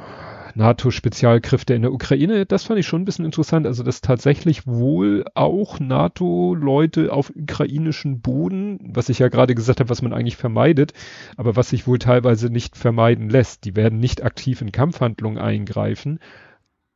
NATO-Spezialkräfte 0.53 1.73
in 1.73 1.81
der 1.81 1.91
Ukraine, 1.91 2.45
das 2.45 2.65
fand 2.65 2.79
ich 2.79 2.85
schon 2.85 3.01
ein 3.01 3.05
bisschen 3.05 3.25
interessant. 3.25 3.65
Also, 3.65 3.81
dass 3.81 4.01
tatsächlich 4.01 4.67
wohl 4.67 5.25
auch 5.33 5.79
NATO-Leute 5.79 7.11
auf 7.11 7.31
ukrainischen 7.35 8.21
Boden, 8.21 8.77
was 8.93 9.09
ich 9.09 9.17
ja 9.17 9.29
gerade 9.29 9.55
gesagt 9.55 9.79
habe, 9.79 9.89
was 9.89 10.03
man 10.03 10.13
eigentlich 10.13 10.37
vermeidet, 10.37 10.93
aber 11.35 11.55
was 11.55 11.69
sich 11.69 11.87
wohl 11.87 11.97
teilweise 11.97 12.51
nicht 12.51 12.77
vermeiden 12.77 13.27
lässt. 13.27 13.65
Die 13.65 13.75
werden 13.75 13.99
nicht 13.99 14.23
aktiv 14.23 14.61
in 14.61 14.71
Kampfhandlungen 14.71 15.39
eingreifen, 15.39 16.19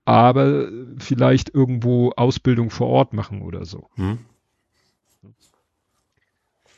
aber 0.06 0.70
vielleicht 1.00 1.50
irgendwo 1.52 2.12
Ausbildung 2.12 2.70
vor 2.70 2.90
Ort 2.90 3.14
machen 3.14 3.42
oder 3.42 3.66
so. 3.66 3.90
Hm. 3.96 4.20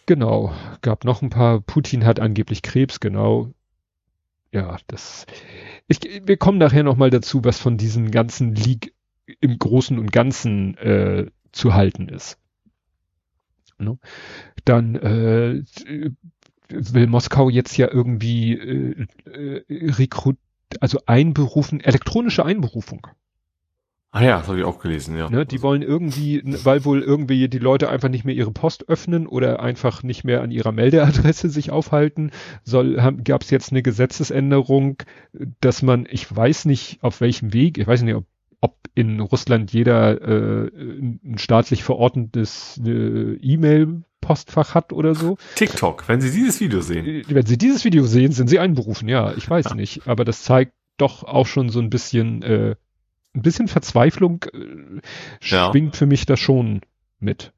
Genau, 0.06 0.54
gab 0.82 1.04
noch 1.04 1.22
ein 1.22 1.32
paar. 1.32 1.60
Putin 1.60 2.06
hat 2.06 2.22
angeblich 2.22 2.62
Krebs, 2.62 3.02
genau. 3.02 3.52
Ja, 4.52 4.78
das 4.88 5.26
ich, 5.88 6.00
wir 6.26 6.38
kommen 6.38 6.58
nachher 6.58 6.84
nochmal 6.84 7.10
dazu, 7.10 7.44
was 7.44 7.60
von 7.60 7.78
diesem 7.78 8.12
ganzen 8.12 8.56
League 8.56 8.94
im 9.40 9.58
Großen 9.58 9.98
und 9.98 10.12
Ganzen 10.12 10.78
äh, 10.78 11.28
zu 11.52 11.74
halten 11.74 12.10
ist. 12.10 12.38
Ne? 13.80 13.98
Dann 14.66 14.96
äh, 14.96 15.64
will 16.70 17.08
Moskau 17.08 17.50
jetzt 17.50 17.78
ja 17.78 17.92
irgendwie 17.92 18.54
äh, 18.54 19.08
äh, 19.26 19.92
rekrut, 19.92 20.38
also 20.80 21.00
einberufen, 21.06 21.80
elektronische 21.80 22.46
Einberufung. 22.46 23.08
Ah 24.12 24.24
ja, 24.24 24.38
das 24.38 24.48
habe 24.48 24.58
ich 24.58 24.64
auch 24.64 24.80
gelesen, 24.80 25.18
ja. 25.18 25.30
Ne, 25.30 25.46
die 25.46 25.62
wollen 25.62 25.82
irgendwie, 25.82 26.42
weil 26.64 26.86
wohl 26.86 27.02
irgendwie 27.02 27.50
die 27.50 27.60
Leute 27.60 27.90
einfach 27.90 28.10
nicht 28.10 28.24
mehr 28.24 28.36
ihre 28.36 28.52
Post 28.52 28.88
öffnen 28.88 29.28
oder 29.28 29.60
einfach 29.60 30.02
nicht 30.02 30.24
mehr 30.24 30.42
an 30.42 30.52
ihrer 30.52 30.72
Meldeadresse 30.72 31.50
sich 31.50 31.72
aufhalten, 31.72 32.32
soll, 32.64 32.96
gab 33.24 33.44
es 33.44 33.50
jetzt 33.50 33.72
eine 33.72 33.84
Gesetzesänderung, 33.84 35.04
dass 35.60 35.82
man, 35.82 36.08
ich 36.10 36.34
weiß 36.34 36.66
nicht 36.66 37.00
auf 37.04 37.20
welchem 37.20 37.54
Weg, 37.54 37.78
ich 37.78 37.86
weiß 37.86 38.02
nicht, 38.04 38.16
ob, 38.16 38.26
ob 38.62 38.78
in 38.96 39.20
Russland 39.20 39.74
jeder 39.74 40.22
äh, 40.22 40.70
ein 40.74 41.38
staatlich 41.38 41.84
verordnetes 41.84 42.82
äh, 42.86 43.34
E-Mail 43.36 44.04
Postfach 44.22 44.74
hat 44.74 44.94
oder 44.94 45.16
so. 45.16 45.38
TikTok, 45.56 46.08
wenn 46.08 46.22
Sie 46.22 46.32
dieses 46.32 46.60
Video 46.60 46.82
sehen. 46.82 47.06
Äh, 47.06 47.24
wenn 47.28 47.46
Sie 47.46 47.58
dieses 47.58 47.86
Video 47.86 48.06
sehen, 48.06 48.32
sind 48.32 48.48
Sie 48.48 48.60
einberufen, 48.60 49.08
ja, 49.10 49.34
ich 49.36 49.50
weiß 49.50 49.66
ja. 49.70 49.76
nicht. 49.76 50.08
Aber 50.08 50.26
das 50.26 50.44
zeigt 50.44 50.74
doch 50.98 51.24
auch 51.24 51.46
schon 51.46 51.70
so 51.70 51.80
ein 51.80 51.90
bisschen 51.90 52.42
äh, 52.42 52.76
ein 53.34 53.42
bisschen 53.42 53.68
Verzweiflung 53.68 54.44
äh, 54.54 55.02
schwingt 55.40 55.96
ja. 55.96 55.98
für 55.98 56.06
mich 56.06 56.26
da 56.26 56.38
schon 56.38 56.82
mit. 57.20 57.54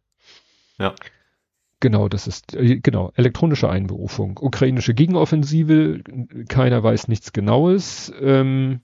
Ja. 0.77 0.95
Genau, 1.79 2.09
das 2.09 2.27
ist, 2.27 2.55
äh, 2.55 2.79
genau, 2.79 3.11
elektronische 3.15 3.69
Einberufung. 3.69 4.37
Ukrainische 4.41 4.93
Gegenoffensive, 4.93 6.01
keiner 6.49 6.83
weiß 6.83 7.07
nichts 7.07 7.31
Genaues. 7.31 8.11
Ähm, 8.19 8.81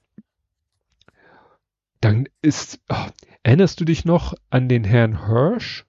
dann 1.99 2.29
ist, 2.41 2.79
oh, 2.89 3.07
erinnerst 3.43 3.79
du 3.81 3.85
dich 3.85 4.05
noch 4.05 4.33
an 4.49 4.69
den 4.69 4.83
Herrn 4.83 5.27
Hirsch? 5.27 5.85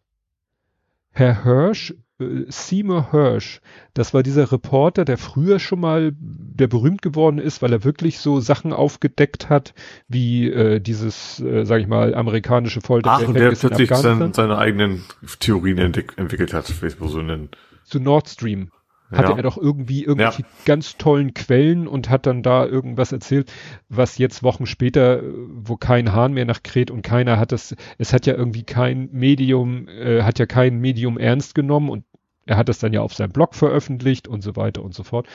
Herr 1.11 1.44
Hirsch 1.44 1.94
Seymour 2.19 3.11
Hirsch, 3.11 3.61
das 3.93 4.14
war 4.14 4.23
dieser 4.23 4.51
Reporter, 4.51 5.05
der 5.05 5.19
früher 5.19 5.59
schon 5.59 5.81
mal, 5.81 6.12
der 6.17 6.67
berühmt 6.67 7.03
geworden 7.03 7.39
ist, 7.39 7.61
weil 7.61 7.73
er 7.73 7.85
wirklich 7.85 8.21
so 8.21 8.41
Sachen 8.41 8.73
aufgedeckt 8.73 9.51
hat, 9.51 9.75
wie 10.09 10.49
äh, 10.49 10.81
dieses, 10.81 11.41
äh, 11.41 11.64
sag 11.64 11.81
ich 11.81 11.87
mal, 11.87 12.14
amerikanische 12.14 12.81
Folter. 12.81 13.11
Ach, 13.11 13.29
und 13.29 13.35
der 13.35 13.51
plötzlich 13.51 13.91
sein, 13.91 14.33
seine 14.33 14.57
eigenen 14.57 15.05
Theorien 15.41 15.79
entwickelt 15.79 16.55
hat, 16.55 16.67
Facebook 16.67 17.11
so 17.11 17.21
nennen. 17.21 17.51
Zu 17.85 18.01
Nord 18.01 18.29
Stream 18.29 18.71
hatte 19.11 19.31
ja. 19.31 19.37
er 19.37 19.43
doch 19.43 19.57
irgendwie 19.57 20.05
irgendwelche 20.05 20.43
ja. 20.43 20.49
ganz 20.65 20.97
tollen 20.97 21.35
Quellen 21.35 21.87
und 21.87 22.11
hat 22.11 22.27
dann 22.27 22.43
da 22.43 22.67
irgendwas 22.67 23.13
erzählt, 23.13 23.53
was 23.89 24.19
jetzt 24.19 24.43
Wochen 24.43 24.67
später, 24.67 25.23
wo 25.49 25.77
kein 25.77 26.13
Hahn 26.13 26.33
mehr 26.33 26.45
nach 26.45 26.63
kräht 26.63 26.91
und 26.91 27.03
keiner 27.03 27.39
hat 27.39 27.53
das, 27.53 27.77
es 27.99 28.13
hat 28.13 28.27
ja 28.27 28.35
irgendwie 28.35 28.65
kein 28.65 29.09
Medium, 29.13 29.89
äh, 29.89 30.23
hat 30.23 30.39
ja 30.39 30.47
kein 30.47 30.79
Medium 30.79 31.19
ernst 31.19 31.55
genommen 31.55 31.89
und 31.89 32.05
er 32.47 32.57
hat 32.57 32.69
das 32.69 32.79
dann 32.79 32.93
ja 32.93 33.01
auf 33.03 33.15
seinem 33.15 33.33
Blog 33.33 33.55
veröffentlicht 33.55 34.29
und 34.29 34.43
so 34.43 34.57
weiter 34.57 34.83
und 34.83 34.95
so 34.95 35.03
fort. 35.03 35.27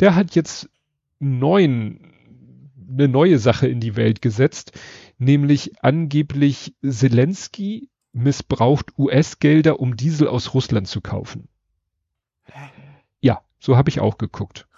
Der 0.00 0.14
hat 0.14 0.34
jetzt 0.34 0.68
neuen, 1.18 2.12
eine 2.88 3.08
neue 3.08 3.38
Sache 3.38 3.66
in 3.68 3.80
die 3.80 3.96
Welt 3.96 4.20
gesetzt, 4.20 4.72
nämlich 5.18 5.72
angeblich 5.82 6.74
Zelensky 6.82 7.88
missbraucht 8.12 8.98
US-Gelder, 8.98 9.78
um 9.80 9.96
Diesel 9.96 10.26
aus 10.26 10.54
Russland 10.54 10.88
zu 10.88 11.00
kaufen. 11.00 11.48
So 13.66 13.76
habe 13.76 13.90
ich 13.90 13.98
auch 13.98 14.16
geguckt. 14.16 14.68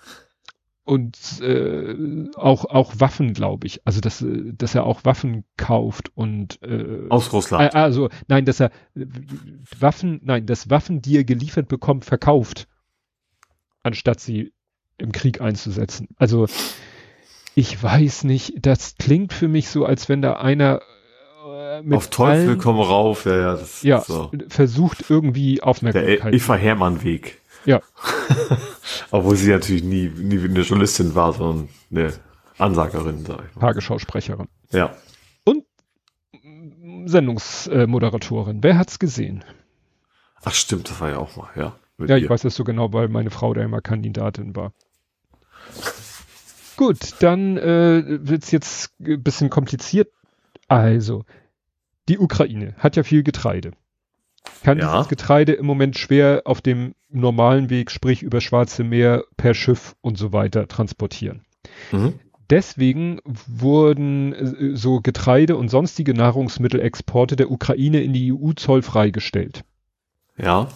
Und 0.83 1.43
äh, 1.43 2.31
auch 2.37 2.65
auch 2.65 2.95
Waffen, 2.97 3.35
glaube 3.35 3.67
ich. 3.67 3.83
Also 3.85 4.01
dass 4.01 4.25
dass 4.27 4.75
er 4.75 4.85
auch 4.85 5.05
Waffen 5.05 5.45
kauft 5.59 6.11
und 6.15 6.59
äh, 6.63 7.07
aus 7.11 7.31
Russland. 7.35 7.75
Äh, 7.75 7.77
also 7.77 8.09
nein, 8.29 8.47
dass 8.47 8.61
er 8.61 8.71
äh, 8.97 9.05
Waffen, 9.79 10.23
nein, 10.25 10.47
dass 10.47 10.71
Waffen, 10.71 11.03
die 11.03 11.19
er 11.19 11.25
geliefert 11.25 11.69
bekommt, 11.69 12.07
verkauft, 12.07 12.67
anstatt 13.83 14.21
sie 14.21 14.55
im 14.97 15.13
Krieg 15.13 15.43
einzusetzen. 15.43 16.09
Also 16.17 16.47
ich 17.55 17.83
weiß 17.83 18.25
nicht. 18.25 18.55
Das 18.65 18.95
klingt 18.97 19.35
für 19.35 19.49
mich 19.49 19.69
so, 19.69 19.85
als 19.85 20.09
wenn 20.09 20.23
da 20.23 20.39
einer 20.39 20.81
äh, 21.47 21.83
mit 21.83 21.99
auf 21.99 22.09
Teufel 22.09 22.57
komm 22.57 22.81
rauf, 22.81 23.27
ja, 23.27 23.37
ja, 23.37 23.53
das 23.53 23.83
ja 23.83 24.01
so. 24.01 24.31
versucht 24.49 25.11
irgendwie 25.11 25.63
Aufmerksamkeit. 25.63 26.25
Der 26.25 26.33
Eva 26.33 26.55
Hermann 26.55 27.03
Weg. 27.03 27.43
Ja. 27.69 27.83
Obwohl 29.11 29.37
sie 29.37 29.51
natürlich 29.51 29.85
nie, 29.85 30.09
nie 30.09 30.43
eine 30.43 30.61
Journalistin 30.63 31.15
war, 31.15 31.35
sondern 31.35 31.69
eine 31.91 32.15
Ansagerin, 32.57 33.27
sag 33.27 33.45
ich 33.47 33.55
mal. 33.55 33.61
Tagesschausprecherin. 33.61 34.49
Ja. 34.73 34.97
Und 35.45 35.67
Sendungsmoderatorin. 37.05 38.63
Wer 38.63 38.79
hat's 38.79 38.99
gesehen? 38.99 39.45
Ach 40.43 40.55
stimmt, 40.55 40.89
das 40.89 40.99
war 40.99 41.11
ja 41.11 41.19
auch 41.19 41.37
mal, 41.37 41.51
ja. 41.57 41.77
Ja, 41.99 42.17
ich 42.17 42.23
ihr. 42.23 42.31
weiß 42.31 42.41
das 42.41 42.55
so 42.55 42.65
genau, 42.65 42.91
weil 42.95 43.09
meine 43.09 43.29
Frau 43.29 43.53
da 43.53 43.63
immer 43.63 43.83
Kandidatin 43.83 44.57
war. 44.57 44.73
Gut, 46.79 47.17
dann 47.21 47.59
äh, 47.59 48.03
wird's 48.07 48.51
jetzt 48.51 48.95
ein 48.99 49.23
bisschen 49.23 49.51
kompliziert. 49.51 50.11
Also, 50.69 51.27
die 52.09 52.19
Ukraine 52.19 52.75
hat 52.79 52.97
ja 52.97 53.03
viel 53.03 53.23
Getreide 53.23 53.73
kann 54.63 54.79
ja. 54.79 54.93
dieses 54.93 55.09
Getreide 55.09 55.53
im 55.53 55.67
Moment 55.67 55.99
schwer 55.99 56.43
auf 56.45 56.61
dem 56.61 56.95
normalen 57.09 57.71
Weg, 57.71 57.91
sprich 57.91 58.23
über 58.23 58.41
Schwarze 58.41 58.85
Meer, 58.85 59.25
per 59.37 59.55
Schiff 59.55 59.95
und 60.01 60.19
so 60.19 60.33
weiter 60.33 60.69
transportieren. 60.69 61.45
Mhm. 61.93 62.15
Deswegen 62.51 63.21
wurden 63.25 64.33
äh, 64.33 64.77
so 64.77 65.01
Getreide 65.01 65.57
und 65.57 65.69
sonstige 65.69 66.15
Nahrungsmittelexporte 66.15 67.37
der 67.37 67.51
Ukraine 67.51 68.01
in 68.01 68.13
die 68.13 68.33
EU 68.33 68.53
zollfrei 68.53 69.11
gestellt. 69.11 69.65
Ja. 70.39 70.69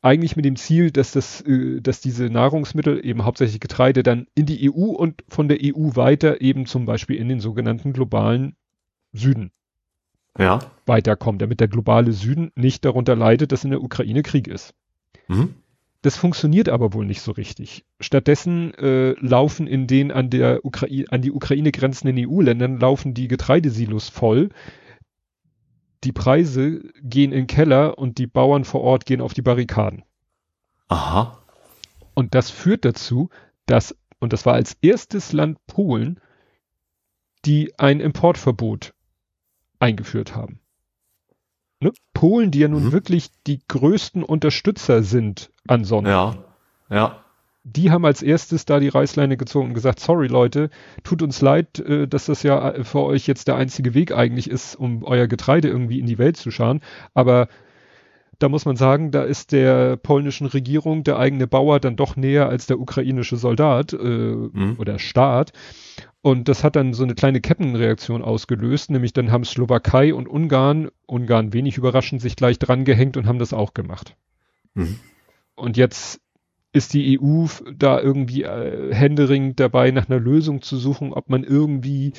Eigentlich 0.00 0.36
mit 0.36 0.44
dem 0.44 0.54
Ziel, 0.54 0.92
dass 0.92 1.12
das, 1.12 1.40
äh, 1.40 1.80
dass 1.80 2.00
diese 2.00 2.30
Nahrungsmittel, 2.30 3.04
eben 3.04 3.24
hauptsächlich 3.24 3.58
Getreide, 3.58 4.04
dann 4.04 4.28
in 4.36 4.46
die 4.46 4.70
EU 4.70 4.92
und 4.92 5.24
von 5.28 5.48
der 5.48 5.58
EU 5.62 5.96
weiter 5.96 6.40
eben 6.40 6.66
zum 6.66 6.84
Beispiel 6.84 7.16
in 7.16 7.28
den 7.28 7.40
sogenannten 7.40 7.92
globalen 7.92 8.54
Süden 9.12 9.50
ja. 10.38 10.60
weiterkommen, 10.86 11.38
damit 11.38 11.60
der 11.60 11.68
globale 11.68 12.12
Süden 12.12 12.50
nicht 12.54 12.84
darunter 12.84 13.16
leidet, 13.16 13.52
dass 13.52 13.64
in 13.64 13.70
der 13.70 13.82
Ukraine 13.82 14.22
Krieg 14.22 14.48
ist. 14.48 14.74
Mhm. 15.26 15.54
Das 16.02 16.16
funktioniert 16.16 16.68
aber 16.68 16.92
wohl 16.92 17.04
nicht 17.04 17.20
so 17.22 17.32
richtig. 17.32 17.84
Stattdessen 17.98 18.72
äh, 18.74 19.12
laufen 19.18 19.66
in 19.66 19.88
den 19.88 20.12
an 20.12 20.30
der 20.30 20.64
Ukraine, 20.64 21.06
an 21.10 21.22
die 21.22 21.32
Ukraine 21.32 21.72
grenzenden 21.72 22.24
EU-Ländern 22.24 22.78
laufen 22.78 23.14
die 23.14 23.26
Getreidesilos 23.26 24.08
voll. 24.08 24.50
Die 26.04 26.12
Preise 26.12 26.82
gehen 27.02 27.32
in 27.32 27.40
den 27.40 27.46
Keller 27.48 27.98
und 27.98 28.18
die 28.18 28.28
Bauern 28.28 28.64
vor 28.64 28.82
Ort 28.82 29.06
gehen 29.06 29.20
auf 29.20 29.34
die 29.34 29.42
Barrikaden. 29.42 30.04
Aha. 30.86 31.42
Und 32.14 32.34
das 32.34 32.50
führt 32.50 32.84
dazu, 32.84 33.28
dass, 33.66 33.96
und 34.20 34.32
das 34.32 34.46
war 34.46 34.54
als 34.54 34.76
erstes 34.80 35.32
Land 35.32 35.58
Polen, 35.66 36.20
die 37.44 37.76
ein 37.78 37.98
Importverbot 38.00 38.94
eingeführt 39.78 40.34
haben. 40.34 40.60
Ne? 41.80 41.92
Polen, 42.12 42.50
die 42.50 42.60
ja 42.60 42.68
nun 42.68 42.86
mhm. 42.86 42.92
wirklich 42.92 43.30
die 43.46 43.60
größten 43.68 44.22
Unterstützer 44.22 45.02
sind 45.02 45.50
an 45.66 45.84
Sonne. 45.84 46.10
Ja, 46.10 46.34
ja. 46.90 47.24
Die 47.64 47.90
haben 47.90 48.06
als 48.06 48.22
erstes 48.22 48.64
da 48.64 48.80
die 48.80 48.88
Reißleine 48.88 49.36
gezogen 49.36 49.68
und 49.68 49.74
gesagt, 49.74 50.00
sorry 50.00 50.26
Leute, 50.26 50.70
tut 51.04 51.22
uns 51.22 51.40
leid, 51.42 51.78
äh, 51.80 52.08
dass 52.08 52.26
das 52.26 52.42
ja 52.42 52.70
äh, 52.70 52.84
für 52.84 53.00
euch 53.00 53.26
jetzt 53.26 53.46
der 53.46 53.56
einzige 53.56 53.94
Weg 53.94 54.12
eigentlich 54.12 54.48
ist, 54.48 54.74
um 54.74 55.04
euer 55.04 55.26
Getreide 55.26 55.68
irgendwie 55.68 56.00
in 56.00 56.06
die 56.06 56.18
Welt 56.18 56.36
zu 56.36 56.50
scharen. 56.50 56.80
Aber 57.14 57.48
da 58.38 58.48
muss 58.48 58.64
man 58.64 58.76
sagen, 58.76 59.10
da 59.10 59.22
ist 59.22 59.52
der 59.52 59.96
polnischen 59.96 60.46
Regierung 60.46 61.02
der 61.02 61.18
eigene 61.18 61.46
Bauer 61.46 61.80
dann 61.80 61.96
doch 61.96 62.16
näher 62.16 62.48
als 62.48 62.66
der 62.66 62.80
ukrainische 62.80 63.36
Soldat 63.36 63.92
äh, 63.92 63.96
mhm. 63.96 64.76
oder 64.78 64.98
Staat. 64.98 65.52
Und 66.20 66.48
das 66.48 66.64
hat 66.64 66.76
dann 66.76 66.94
so 66.94 67.04
eine 67.04 67.14
kleine 67.14 67.40
Kettenreaktion 67.40 68.22
ausgelöst, 68.22 68.90
nämlich 68.90 69.12
dann 69.12 69.30
haben 69.30 69.44
Slowakei 69.44 70.12
und 70.12 70.28
Ungarn, 70.28 70.90
Ungarn 71.06 71.52
wenig 71.52 71.76
überraschend, 71.76 72.20
sich 72.20 72.34
gleich 72.34 72.58
dran 72.58 72.84
gehängt 72.84 73.16
und 73.16 73.26
haben 73.26 73.38
das 73.38 73.52
auch 73.52 73.72
gemacht. 73.72 74.16
Mhm. 74.74 74.98
Und 75.54 75.76
jetzt 75.76 76.20
ist 76.72 76.92
die 76.92 77.18
EU 77.18 77.46
da 77.74 78.00
irgendwie 78.00 78.42
äh, 78.42 78.94
händeringend 78.94 79.58
dabei, 79.58 79.90
nach 79.90 80.08
einer 80.08 80.20
Lösung 80.20 80.60
zu 80.60 80.76
suchen, 80.76 81.12
ob 81.12 81.30
man 81.30 81.44
irgendwie 81.44 82.12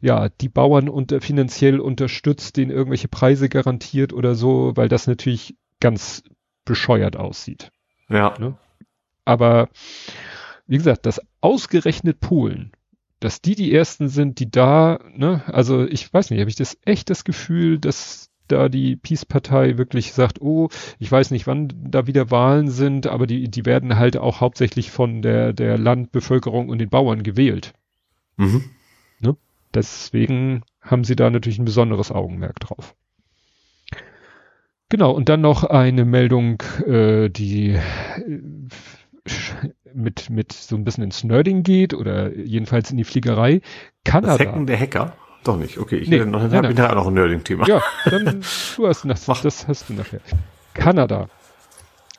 ja 0.00 0.28
die 0.28 0.48
Bauern 0.48 0.88
unter, 0.88 1.20
finanziell 1.20 1.80
unterstützt, 1.80 2.56
denen 2.56 2.70
irgendwelche 2.70 3.08
Preise 3.08 3.48
garantiert 3.48 4.12
oder 4.12 4.34
so, 4.34 4.72
weil 4.74 4.88
das 4.88 5.06
natürlich 5.06 5.56
ganz 5.80 6.24
bescheuert 6.64 7.16
aussieht. 7.16 7.70
Ja. 8.08 8.34
Ne? 8.38 8.56
Aber 9.24 9.68
wie 10.66 10.78
gesagt, 10.78 11.06
das 11.06 11.20
ausgerechnet 11.40 12.20
Polen 12.20 12.72
dass 13.24 13.40
die 13.40 13.54
die 13.54 13.72
ersten 13.72 14.08
sind, 14.08 14.38
die 14.38 14.50
da, 14.50 15.00
ne, 15.14 15.42
also 15.46 15.86
ich 15.86 16.12
weiß 16.12 16.28
nicht, 16.28 16.40
habe 16.40 16.50
ich 16.50 16.56
das 16.56 16.76
echt 16.84 17.08
das 17.08 17.24
Gefühl, 17.24 17.78
dass 17.78 18.30
da 18.48 18.68
die 18.68 18.96
Peace-Partei 18.96 19.78
wirklich 19.78 20.12
sagt, 20.12 20.42
oh, 20.42 20.68
ich 20.98 21.10
weiß 21.10 21.30
nicht, 21.30 21.46
wann 21.46 21.72
da 21.74 22.06
wieder 22.06 22.30
Wahlen 22.30 22.68
sind, 22.68 23.06
aber 23.06 23.26
die, 23.26 23.48
die 23.48 23.64
werden 23.64 23.96
halt 23.96 24.18
auch 24.18 24.42
hauptsächlich 24.42 24.90
von 24.90 25.22
der, 25.22 25.54
der 25.54 25.78
Landbevölkerung 25.78 26.68
und 26.68 26.76
den 26.80 26.90
Bauern 26.90 27.22
gewählt. 27.22 27.72
Mhm. 28.36 28.64
Ne? 29.20 29.38
Deswegen 29.72 30.62
haben 30.82 31.04
sie 31.04 31.16
da 31.16 31.30
natürlich 31.30 31.58
ein 31.58 31.64
besonderes 31.64 32.12
Augenmerk 32.12 32.60
drauf. 32.60 32.94
Genau, 34.90 35.12
und 35.12 35.30
dann 35.30 35.40
noch 35.40 35.64
eine 35.64 36.04
Meldung, 36.04 36.62
äh, 36.86 37.30
die 37.30 37.70
äh, 37.70 37.80
mit, 39.94 40.30
mit 40.30 40.52
so 40.52 40.76
ein 40.76 40.84
bisschen 40.84 41.04
ins 41.04 41.24
Nerding 41.24 41.62
geht 41.62 41.94
oder 41.94 42.34
jedenfalls 42.34 42.90
in 42.90 42.96
die 42.96 43.04
Fliegerei. 43.04 43.60
Kanada. 44.04 44.38
Das 44.38 44.46
Hacken 44.46 44.66
der 44.66 44.78
Hacker? 44.78 45.16
Doch 45.44 45.56
nicht. 45.56 45.78
Okay, 45.78 45.96
ich 45.96 46.08
nee, 46.08 46.24
noch, 46.24 46.40
nein, 46.40 46.52
habe 46.52 46.74
nachher 46.74 46.94
noch 46.94 47.06
ein 47.06 47.14
Nerding-Thema. 47.14 47.66
Ja, 47.66 47.82
dann 48.06 48.42
du 48.76 48.86
hast 48.88 49.04
das, 49.04 49.26
das 49.42 49.68
hast 49.68 49.88
du 49.88 49.94
nachher. 49.94 50.20
Kanada. 50.72 51.28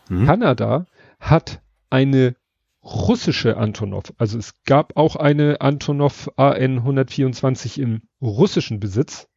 Hm? 0.08 0.26
Kanada 0.26 0.86
hat 1.20 1.62
eine 1.90 2.36
russische 2.84 3.58
Antonov. 3.58 4.14
Also 4.18 4.38
es 4.38 4.54
gab 4.64 4.96
auch 4.96 5.16
eine 5.16 5.60
Antonov 5.62 6.30
AN 6.38 6.78
124 6.78 7.80
im 7.80 8.04
russischen 8.22 8.80
Besitz. 8.80 9.28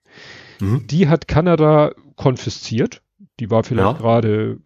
Mhm. 0.61 0.87
Die 0.87 1.09
hat 1.09 1.29
Kanada 1.29 1.93
konfisziert. 2.17 3.03
Die 3.41 3.51
war 3.51 3.65
vielleicht 3.65 3.93
ja. 3.93 3.99
gerade 3.99 4.59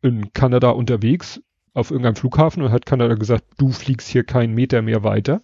in 0.00 0.32
Kanada 0.32 0.70
unterwegs, 0.70 1.40
auf 1.74 1.90
irgendeinem 1.90 2.16
Flughafen 2.16 2.62
und 2.62 2.72
hat 2.72 2.86
Kanada 2.86 3.14
gesagt, 3.14 3.44
du 3.58 3.70
fliegst 3.70 4.08
hier 4.08 4.24
keinen 4.24 4.54
Meter 4.54 4.82
mehr 4.82 5.04
weiter. 5.04 5.42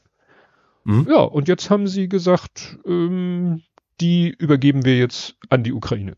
Mhm. 0.84 1.06
Ja, 1.08 1.20
und 1.20 1.48
jetzt 1.48 1.70
haben 1.70 1.86
sie 1.86 2.08
gesagt, 2.08 2.78
ähm, 2.86 3.62
die 4.00 4.28
übergeben 4.28 4.84
wir 4.84 4.98
jetzt 4.98 5.36
an 5.48 5.62
die 5.62 5.72
Ukraine. 5.72 6.16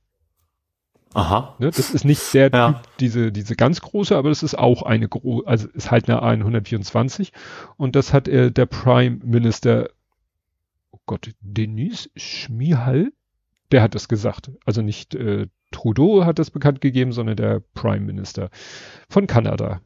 Aha. 1.15 1.57
Ne, 1.59 1.71
das 1.71 1.91
ist 1.91 2.05
nicht 2.05 2.35
der 2.35 2.51
ja. 2.53 2.73
Typ, 2.73 2.97
diese, 2.99 3.33
diese 3.33 3.57
ganz 3.57 3.81
große, 3.81 4.17
aber 4.17 4.29
das 4.29 4.43
ist 4.43 4.59
auch 4.59 4.83
eine 4.83 5.09
große, 5.09 5.47
also 5.47 5.69
ist 5.69 5.91
halt 5.91 6.09
eine 6.11 6.23
124. 6.23 7.33
Und 7.77 7.97
das 7.97 8.13
hat 8.13 8.29
äh, 8.29 8.51
der 8.51 8.67
Prime 8.67 9.21
Minister, 9.25 9.89
oh 10.91 10.99
Gott, 11.07 11.31
Denis 11.41 12.11
Schmihal, 12.17 13.13
der 13.73 13.83
hat 13.83 13.95
das 13.95 14.09
gesagt. 14.09 14.51
Also 14.65 14.83
nicht 14.83 15.15
äh, 15.15 15.47
Trudeau 15.71 16.25
hat 16.25 16.39
das 16.39 16.51
bekannt 16.51 16.81
gegeben, 16.81 17.13
sondern 17.13 17.37
der 17.37 17.61
Prime 17.75 18.05
Minister 18.05 18.51
von 19.09 19.27
Kanada. 19.27 19.81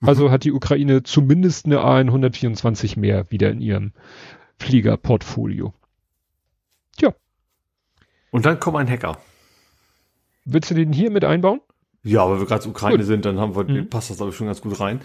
Also 0.00 0.28
mhm. 0.28 0.30
hat 0.30 0.44
die 0.44 0.52
Ukraine 0.52 1.02
zumindest 1.02 1.66
eine 1.66 1.80
AN-124 1.80 2.98
mehr 2.98 3.30
wieder 3.30 3.50
in 3.50 3.60
ihrem 3.60 3.92
Fliegerportfolio. 4.58 5.72
Tja. 6.96 7.14
Und 8.30 8.46
dann 8.46 8.60
kommt 8.60 8.76
ein 8.76 8.88
Hacker. 8.88 9.18
Willst 10.44 10.70
du 10.70 10.74
den 10.74 10.92
hier 10.92 11.10
mit 11.10 11.24
einbauen? 11.24 11.60
Ja, 12.02 12.28
weil 12.28 12.38
wir 12.38 12.46
gerade 12.46 12.68
Ukraine 12.68 12.98
gut. 12.98 13.06
sind, 13.06 13.24
dann 13.24 13.40
haben 13.40 13.56
wir, 13.56 13.64
mhm. 13.64 13.88
passt 13.88 14.10
das 14.10 14.18
glaube 14.18 14.30
ich 14.30 14.36
schon 14.36 14.46
ganz 14.46 14.60
gut 14.60 14.78
rein. 14.78 15.00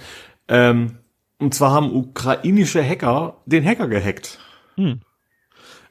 Ähm, 0.48 0.98
und 1.40 1.56
zwar 1.56 1.72
haben 1.72 1.96
ukrainische 1.96 2.88
Hacker 2.88 3.38
den 3.46 3.66
Hacker 3.66 3.88
gehackt. 3.88 4.40
Mhm. 4.78 5.02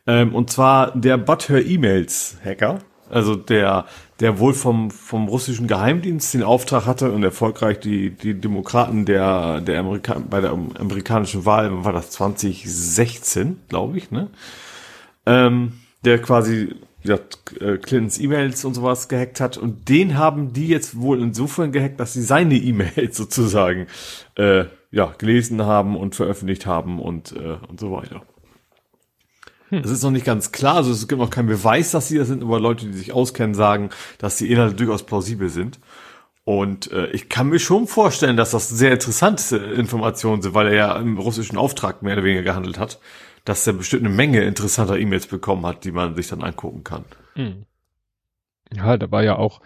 Ähm, 0.07 0.35
und 0.35 0.51
zwar 0.51 0.97
der 0.97 1.19
Butthör 1.19 1.65
E-Mails 1.65 2.39
Hacker. 2.45 2.79
Also 3.11 3.35
der, 3.35 3.87
der 4.21 4.39
wohl 4.39 4.55
vom, 4.55 4.91
vom 4.91 5.29
russischen 5.29 5.67
Geheimdienst 5.67 6.35
den 6.35 6.43
Auftrag 6.43 6.87
hatte 6.87 7.13
und 7.13 7.23
erfolgreich 7.23 7.81
die, 7.81 8.11
die 8.11 8.35
Demokraten 8.35 9.05
der, 9.05 9.61
der 9.61 9.81
Amerika 9.81 10.17
bei 10.19 10.41
der 10.41 10.51
amerikanischen 10.51 11.45
Wahl, 11.45 11.85
war 11.85 11.93
das 11.93 12.11
2016, 12.11 13.61
glaube 13.69 13.99
ich, 13.99 14.11
ne? 14.11 14.29
Ähm, 15.27 15.73
der 16.05 16.21
quasi 16.21 16.75
ja, 17.03 17.19
äh, 17.61 17.77
Clintons 17.79 18.19
E-Mails 18.19 18.65
und 18.65 18.75
sowas 18.75 19.09
gehackt 19.09 19.41
hat 19.41 19.57
und 19.57 19.89
den 19.89 20.19
haben 20.19 20.53
die 20.53 20.69
jetzt 20.69 21.01
wohl 21.01 21.21
insofern 21.21 21.73
gehackt, 21.73 22.01
dass 22.01 22.13
sie 22.13 22.23
seine 22.23 22.57
E-Mails 22.57 23.17
sozusagen 23.17 23.87
äh, 24.37 24.65
ja 24.91 25.15
gelesen 25.19 25.63
haben 25.63 25.97
und 25.97 26.15
veröffentlicht 26.15 26.67
haben 26.67 27.01
und 27.01 27.33
äh, 27.33 27.57
und 27.69 27.81
so 27.81 27.93
weiter. 27.93 28.23
Das 29.71 29.91
ist 29.91 30.03
noch 30.03 30.11
nicht 30.11 30.27
ganz 30.27 30.53
klar, 30.53 30.77
also 30.77 30.91
es 30.91 31.07
gibt 31.07 31.21
noch 31.21 31.31
keinen 31.31 31.47
Beweis, 31.47 31.93
dass 31.93 32.09
sie 32.09 32.19
das 32.19 32.29
sind, 32.29 32.43
aber 32.43 32.59
Leute, 32.59 32.87
die 32.87 32.99
sich 32.99 33.13
auskennen, 33.13 33.55
sagen, 33.55 33.91
dass 34.19 34.37
die 34.37 34.51
Inhalte 34.51 34.75
durchaus 34.75 35.05
plausibel 35.05 35.49
sind. 35.49 35.79
Und 36.45 36.91
äh, 36.91 37.07
ich 37.11 37.29
kann 37.29 37.49
mir 37.49 37.61
schon 37.61 37.87
vorstellen, 37.87 38.37
dass 38.37 38.51
das 38.51 38.69
sehr 38.69 38.93
interessante 38.93 39.57
Informationen 39.57 40.43
sind, 40.43 40.55
weil 40.55 40.69
er 40.69 40.75
ja 40.75 40.97
im 40.97 41.19
russischen 41.19 41.57
Auftrag 41.57 42.03
mehr 42.03 42.15
oder 42.15 42.25
weniger 42.25 42.43
gehandelt 42.43 42.79
hat, 42.79 42.99
dass 43.45 43.67
er 43.67 43.75
bestimmt 43.75 44.05
eine 44.05 44.15
Menge 44.15 44.43
interessanter 44.43 44.99
E-Mails 44.99 45.29
bekommen 45.29 45.65
hat, 45.67 45.85
die 45.85 45.93
man 45.93 46.17
sich 46.17 46.29
dann 46.29 46.43
angucken 46.43 46.83
kann. 46.83 47.05
Hm. 47.35 47.67
Ja, 48.75 48.97
da 48.97 49.11
war 49.11 49.23
ja 49.23 49.37
auch 49.37 49.61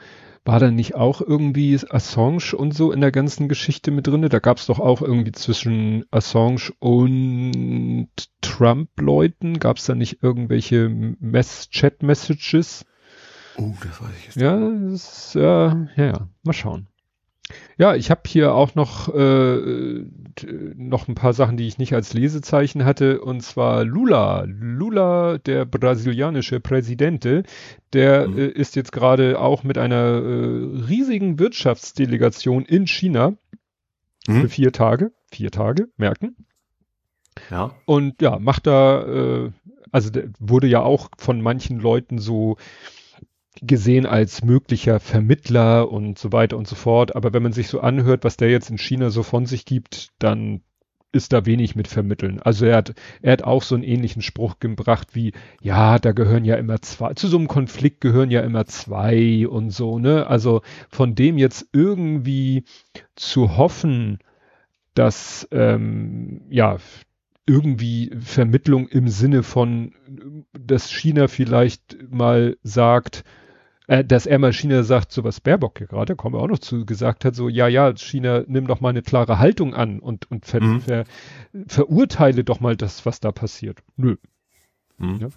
war 0.45 0.61
da 0.61 0.71
nicht 0.71 0.95
auch 0.95 1.21
irgendwie 1.21 1.79
Assange 1.89 2.55
und 2.57 2.75
so 2.75 2.93
in 2.93 3.01
der 3.01 3.13
ganzen 3.13 3.49
Geschichte 3.49 3.91
mit 3.91 4.07
drinne? 4.07 4.29
Da 4.29 4.39
gab 4.39 4.59
es 4.59 4.67
doch 4.67 4.79
auch 4.79 5.01
irgendwie 5.01 5.33
zwischen 5.33 6.05
Assange 6.11 6.73
und 6.79 8.11
Trump-Leuten, 8.43 9.59
gab 9.59 9.79
es 9.79 9.87
da 9.87 9.95
nicht 9.95 10.23
irgendwelche 10.23 11.17
Chat-Messages? 11.71 12.85
Oh, 13.57 13.73
das 13.83 14.03
weiß 14.03 14.11
ich 14.19 14.27
jetzt. 14.27 14.37
Ja, 14.37 14.71
das, 14.91 15.35
ja, 15.35 15.87
ja, 15.97 16.05
ja, 16.05 16.29
mal 16.43 16.53
schauen. 16.53 16.89
Ja, 17.77 17.95
ich 17.95 18.11
habe 18.11 18.23
hier 18.27 18.55
auch 18.55 18.75
noch, 18.75 19.13
äh, 19.15 20.05
noch 20.77 21.09
ein 21.09 21.15
paar 21.15 21.33
Sachen, 21.35 21.57
die 21.57 21.67
ich 21.67 21.79
nicht 21.79 21.93
als 21.93 22.15
Lesezeichen 22.15 22.85
hatte, 22.85 23.21
und 23.21 23.43
zwar 23.43 23.85
Lula. 23.85 24.45
Lula, 24.47 25.39
der 25.39 25.65
brasilianische 25.65 26.61
Präsidente, 26.61 27.43
der 27.93 28.29
mhm. 28.29 28.39
äh, 28.39 28.47
ist 28.47 28.77
jetzt 28.77 28.93
gerade 28.93 29.41
auch 29.41 29.63
mit 29.63 29.77
einer 29.77 29.95
äh, 29.95 30.85
riesigen 30.89 31.39
Wirtschaftsdelegation 31.39 32.65
in 32.65 32.87
China 32.87 33.35
mhm. 34.27 34.43
für 34.43 34.49
vier 34.49 34.73
Tage, 34.73 35.13
vier 35.31 35.51
Tage, 35.51 35.89
merken. 35.97 36.37
Ja. 37.51 37.75
Und 37.85 38.23
ja, 38.23 38.39
macht 38.39 38.67
da, 38.67 39.03
äh, 39.03 39.51
also 39.91 40.11
der 40.11 40.29
wurde 40.39 40.69
ja 40.69 40.81
auch 40.81 41.09
von 41.19 41.41
manchen 41.43 41.81
Leuten 41.81 42.19
so 42.19 42.57
gesehen 43.67 44.07
als 44.07 44.45
möglicher 44.45 45.01
Vermittler 45.01 45.91
und 45.91 46.19
so 46.19 46.33
weiter 46.33 46.57
und 46.57 46.69
so 46.69 46.77
fort. 46.77 47.17
Aber 47.17 47.33
wenn 47.33 47.43
man 47.43 47.53
sich 47.53 47.69
so 47.69 47.81
anhört, 47.81 48.25
was 48.25 48.37
der 48.37 48.51
jetzt 48.51 48.71
in 48.71 48.79
China 48.79 49.11
so 49.11 49.23
von 49.23 49.47
sich 49.47 49.65
gibt, 49.65 50.11
dann 50.19 50.63
ist 51.15 51.33
da 51.33 51.47
wenig 51.47 51.77
mit 51.77 51.87
vermitteln. 51.87 52.41
Also 52.41 52.67
er 52.67 52.77
hat, 52.77 52.95
er 53.23 53.33
hat 53.33 53.45
auch 53.45 53.63
so 53.63 53.77
einen 53.77 53.85
ähnlichen 53.85 54.21
Spruch 54.21 54.59
gebracht 54.59 55.15
wie, 55.15 55.33
ja, 55.63 55.99
da 55.99 56.13
gehören 56.13 56.45
ja 56.45 56.57
immer 56.57 56.83
zwei, 56.83 57.15
zu 57.15 57.29
so 57.29 57.39
einem 57.39 57.47
Konflikt 57.47 58.01
gehören 58.01 58.31
ja 58.31 58.41
immer 58.41 58.67
zwei 58.67 59.47
und 59.47 59.71
so, 59.71 59.99
ne? 59.99 60.27
Also 60.27 60.63
von 60.91 61.15
dem 61.15 61.39
jetzt 61.39 61.69
irgendwie 61.73 62.65
zu 63.15 63.57
hoffen, 63.57 64.19
dass, 64.95 65.49
ähm, 65.53 66.43
ja, 66.51 66.79
irgendwie 67.47 68.11
Vermittlung 68.19 68.89
im 68.89 69.09
Sinne 69.09 69.43
von, 69.43 69.93
dass 70.53 70.91
China 70.91 71.29
vielleicht 71.29 71.99
mal 72.11 72.57
sagt, 72.63 73.23
äh, 73.87 74.05
dass 74.05 74.27
er 74.27 74.39
mal 74.39 74.53
China 74.53 74.83
sagt, 74.83 75.13
so 75.13 75.25
was 75.25 75.41
Baerbock 75.41 75.79
hier 75.79 75.87
gerade, 75.87 76.17
kommen 76.17 76.35
wir 76.35 76.41
auch 76.41 76.49
noch 76.49 76.59
zu, 76.59 76.87
gesagt 76.87 77.25
hat, 77.25 77.35
so, 77.35 77.49
ja, 77.49 77.69
ja, 77.69 77.95
China, 77.97 78.45
nimm 78.47 78.67
doch 78.67 78.81
mal 78.81 78.91
eine 78.91 79.03
klare 79.03 79.39
Haltung 79.39 79.75
an 79.75 80.01
und, 80.01 80.31
und 80.31 80.47
ver, 80.47 80.63
mhm. 80.63 80.81
ver, 80.81 81.05
verurteile 81.67 82.45
doch 82.45 82.61
mal 82.61 82.77
das, 82.77 83.05
was 83.05 83.21
da 83.21 83.33
passiert. 83.33 83.83
Nö. 83.97 84.17
Hm. 84.99 85.19
Ja. 85.21 85.29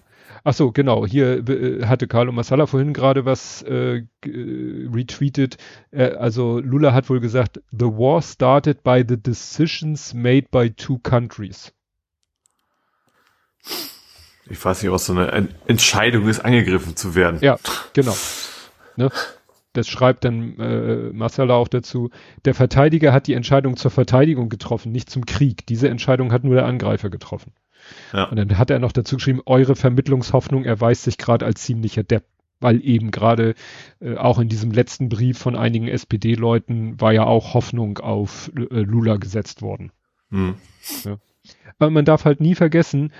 Ach 0.44 0.54
so, 0.54 0.70
genau. 0.70 1.04
Hier 1.06 1.48
äh, 1.48 1.84
hatte 1.84 2.06
Carlo 2.06 2.30
Massala 2.32 2.66
vorhin 2.66 2.92
gerade 2.92 3.24
was 3.24 3.62
äh, 3.62 4.02
retweetet. 4.24 5.56
Äh, 5.90 6.12
also 6.12 6.60
Lula 6.60 6.94
hat 6.94 7.10
wohl 7.10 7.18
gesagt, 7.20 7.60
the 7.72 7.86
war 7.86 8.22
started 8.22 8.84
by 8.84 9.04
the 9.06 9.20
decisions 9.20 10.14
made 10.14 10.46
by 10.50 10.70
two 10.70 10.98
countries. 10.98 11.72
Ich 14.50 14.64
weiß 14.64 14.82
nicht, 14.82 14.92
was 14.92 15.06
so 15.06 15.12
eine 15.12 15.48
Entscheidung 15.66 16.28
ist, 16.28 16.40
angegriffen 16.40 16.96
zu 16.96 17.14
werden. 17.14 17.38
Ja, 17.40 17.58
genau. 17.92 18.16
Ne? 18.96 19.10
Das 19.74 19.86
schreibt 19.86 20.24
dann 20.24 20.58
äh, 20.58 21.10
Massala 21.12 21.54
auch 21.54 21.68
dazu. 21.68 22.10
Der 22.44 22.54
Verteidiger 22.54 23.12
hat 23.12 23.26
die 23.26 23.34
Entscheidung 23.34 23.76
zur 23.76 23.90
Verteidigung 23.90 24.48
getroffen, 24.48 24.90
nicht 24.90 25.10
zum 25.10 25.26
Krieg. 25.26 25.66
Diese 25.66 25.88
Entscheidung 25.88 26.32
hat 26.32 26.44
nur 26.44 26.54
der 26.54 26.66
Angreifer 26.66 27.10
getroffen. 27.10 27.52
Ja. 28.12 28.24
Und 28.24 28.36
dann 28.36 28.58
hat 28.58 28.70
er 28.70 28.78
noch 28.78 28.92
dazu 28.92 29.16
geschrieben, 29.16 29.42
eure 29.46 29.76
Vermittlungshoffnung 29.76 30.64
erweist 30.64 31.04
sich 31.04 31.18
gerade 31.18 31.46
als 31.46 31.62
ziemlicher 31.62 32.02
Depp, 32.02 32.24
weil 32.60 32.84
eben 32.84 33.10
gerade 33.10 33.54
äh, 34.00 34.16
auch 34.16 34.38
in 34.38 34.48
diesem 34.48 34.72
letzten 34.72 35.08
Brief 35.08 35.38
von 35.38 35.54
einigen 35.54 35.88
SPD-Leuten 35.88 37.00
war 37.00 37.12
ja 37.12 37.24
auch 37.24 37.54
Hoffnung 37.54 37.98
auf 37.98 38.50
äh, 38.56 38.80
Lula 38.80 39.16
gesetzt 39.16 39.62
worden. 39.62 39.92
Mhm. 40.30 40.56
Ja. 41.04 41.18
Aber 41.78 41.90
man 41.90 42.04
darf 42.04 42.24
halt 42.24 42.40
nie 42.40 42.54
vergessen, 42.54 43.12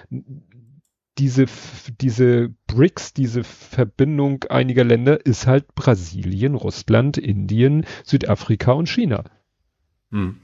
diese, 1.18 1.46
diese 2.00 2.54
BRICS, 2.66 3.14
diese 3.14 3.44
Verbindung 3.44 4.44
einiger 4.44 4.84
Länder 4.84 5.24
ist 5.24 5.46
halt 5.46 5.74
Brasilien, 5.74 6.54
Russland, 6.54 7.18
Indien, 7.18 7.84
Südafrika 8.04 8.72
und 8.72 8.88
China. 8.88 9.24
Hm. 10.10 10.40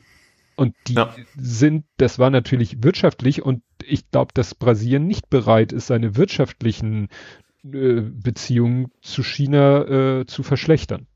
Und 0.56 0.74
die 0.86 0.94
ja. 0.94 1.14
sind, 1.36 1.84
das 1.96 2.18
war 2.18 2.30
natürlich 2.30 2.82
wirtschaftlich 2.82 3.42
und 3.42 3.62
ich 3.82 4.10
glaube, 4.10 4.32
dass 4.34 4.54
Brasilien 4.54 5.06
nicht 5.06 5.28
bereit 5.28 5.72
ist, 5.72 5.88
seine 5.88 6.16
wirtschaftlichen 6.16 7.08
äh, 7.64 8.00
Beziehungen 8.00 8.92
zu 9.00 9.24
China 9.24 10.20
äh, 10.20 10.26
zu 10.26 10.42
verschlechtern. 10.42 11.06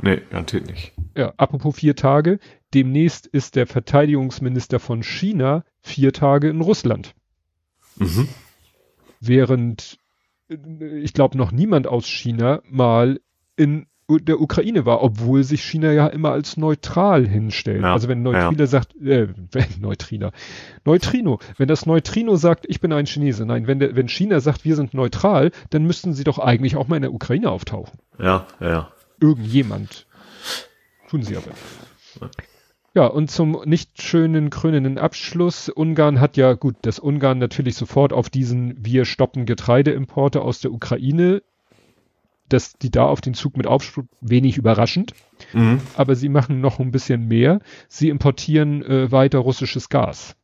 Nee, 0.00 0.20
garantiert 0.30 0.66
nicht. 0.66 0.92
Ja, 1.16 1.32
apropos 1.36 1.76
vier 1.76 1.96
Tage. 1.96 2.38
Demnächst 2.74 3.26
ist 3.26 3.56
der 3.56 3.66
Verteidigungsminister 3.66 4.78
von 4.78 5.02
China 5.02 5.64
vier 5.80 6.12
Tage 6.12 6.48
in 6.48 6.60
Russland. 6.60 7.14
Mhm. 7.96 8.28
Während 9.20 9.98
äh, 10.48 10.56
ich 10.98 11.12
glaube 11.12 11.36
noch 11.36 11.52
niemand 11.52 11.86
aus 11.86 12.06
China 12.06 12.62
mal 12.68 13.20
in 13.56 13.86
der 14.08 14.40
Ukraine 14.40 14.86
war, 14.86 15.02
obwohl 15.02 15.42
sich 15.42 15.62
China 15.62 15.90
ja 15.90 16.06
immer 16.06 16.30
als 16.30 16.56
neutral 16.56 17.26
hinstellt. 17.26 17.82
Ja, 17.82 17.92
also 17.92 18.06
wenn 18.08 18.22
Neutrino 18.22 18.60
ja. 18.60 18.66
sagt, 18.66 18.94
äh, 19.00 19.28
Neutrino, 19.80 20.30
Neutrino, 20.84 21.40
wenn 21.56 21.66
das 21.66 21.86
Neutrino 21.86 22.36
sagt, 22.36 22.66
ich 22.68 22.80
bin 22.80 22.92
ein 22.92 23.06
Chinese, 23.06 23.44
nein, 23.44 23.66
wenn, 23.66 23.80
der, 23.80 23.96
wenn 23.96 24.08
China 24.08 24.38
sagt, 24.38 24.64
wir 24.64 24.76
sind 24.76 24.94
neutral, 24.94 25.50
dann 25.70 25.84
müssten 25.84 26.14
sie 26.14 26.22
doch 26.22 26.38
eigentlich 26.38 26.76
auch 26.76 26.86
mal 26.86 26.96
in 26.96 27.02
der 27.02 27.12
Ukraine 27.12 27.50
auftauchen. 27.50 27.98
Ja, 28.18 28.46
ja. 28.60 28.92
Irgendjemand. 29.20 30.06
Tun 31.08 31.22
sie 31.22 31.36
aber. 31.36 31.50
Ja. 32.96 33.06
Und 33.06 33.30
zum 33.30 33.60
nicht 33.66 34.02
schönen 34.02 34.50
krönenden 34.50 34.98
Abschluss. 34.98 35.68
Ungarn 35.68 36.18
hat 36.18 36.36
ja, 36.36 36.54
gut, 36.54 36.76
dass 36.82 36.98
Ungarn 36.98 37.38
natürlich 37.38 37.76
sofort 37.76 38.12
auf 38.12 38.30
diesen 38.30 38.84
Wir 38.84 39.04
stoppen 39.04 39.46
Getreideimporte 39.46 40.40
aus 40.40 40.60
der 40.60 40.72
Ukraine 40.72 41.42
dass 42.48 42.74
die 42.74 42.90
da 42.90 43.04
auf 43.06 43.20
den 43.20 43.34
Zug 43.34 43.56
mit 43.56 43.66
aufspringen, 43.66 44.08
wenig 44.20 44.56
überraschend. 44.56 45.14
Mhm. 45.52 45.80
Aber 45.96 46.14
sie 46.14 46.28
machen 46.28 46.60
noch 46.60 46.78
ein 46.78 46.90
bisschen 46.90 47.26
mehr. 47.26 47.60
Sie 47.88 48.08
importieren 48.08 48.82
äh, 48.84 49.10
weiter 49.10 49.38
russisches 49.38 49.88
Gas. 49.88 50.36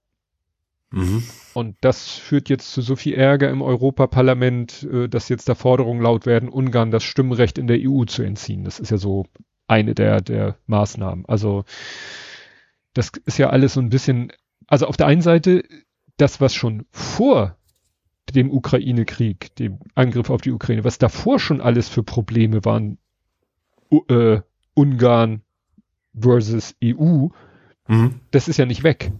Mhm. 0.91 1.23
Und 1.55 1.77
das 1.81 2.11
führt 2.11 2.49
jetzt 2.49 2.73
zu 2.73 2.83
so 2.83 2.97
viel 2.97 3.15
Ärger 3.15 3.51
im 3.51 3.63
Europaparlament, 3.63 4.89
äh, 4.93 5.09
dass 5.09 5.29
jetzt 5.29 5.49
da 5.49 5.55
Forderungen 5.55 6.03
laut 6.03 6.27
werden, 6.27 6.49
Ungarn 6.49 6.91
das 6.91 7.05
Stimmrecht 7.05 7.57
in 7.57 7.67
der 7.67 7.79
EU 7.81 8.05
zu 8.05 8.23
entziehen. 8.23 8.65
Das 8.65 8.81
ist 8.81 8.91
ja 8.91 8.99
so 8.99 9.27
eine 9.69 9.95
der, 9.95 10.21
der 10.21 10.57
Maßnahmen. 10.67 11.25
Also 11.27 11.65
das 12.95 13.13
ist 13.25 13.39
ja 13.39 13.51
alles 13.51 13.75
so 13.75 13.81
ein 13.81 13.91
bisschen, 13.91 14.33
also 14.67 14.87
auf 14.87 14.97
der 14.97 15.07
einen 15.07 15.23
Seite 15.23 15.65
das, 16.17 16.41
was 16.41 16.55
schon 16.55 16.87
vor 16.91 17.57
dem 18.35 18.51
Ukraine-Krieg, 18.51 19.55
dem 19.57 19.79
Angriff 19.95 20.31
auf 20.31 20.41
die 20.41 20.53
Ukraine, 20.53 20.85
was 20.85 20.99
davor 20.99 21.39
schon 21.39 21.61
alles 21.61 21.89
für 21.89 22.03
Probleme 22.03 22.65
waren, 22.65 22.99
U 23.91 24.03
äh, 24.09 24.41
Ungarn 24.75 25.43
versus 26.19 26.75
EU, 26.83 27.29
mhm. 27.89 28.21
das 28.31 28.49
ist 28.49 28.57
ja 28.57 28.65
nicht 28.65 28.85
weg. 28.85 29.13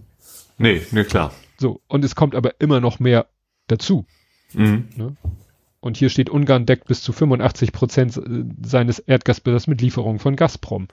Nee, 0.57 0.81
nee, 0.91 1.03
klar. 1.03 1.31
So, 1.57 1.81
und 1.87 2.03
es 2.03 2.15
kommt 2.15 2.35
aber 2.35 2.59
immer 2.59 2.79
noch 2.79 2.99
mehr 2.99 3.27
dazu. 3.67 4.05
Mhm. 4.53 4.87
Ne? 4.95 5.15
Und 5.79 5.97
hier 5.97 6.09
steht, 6.09 6.29
Ungarn 6.29 6.65
deckt 6.65 6.87
bis 6.87 7.01
zu 7.01 7.11
85 7.11 7.71
Prozent 7.71 8.17
äh, 8.17 8.45
seines 8.65 8.99
Erdgasbedarfs 8.99 9.67
mit 9.67 9.81
Lieferungen 9.81 10.19
von 10.19 10.35
Gazprom. 10.35 10.87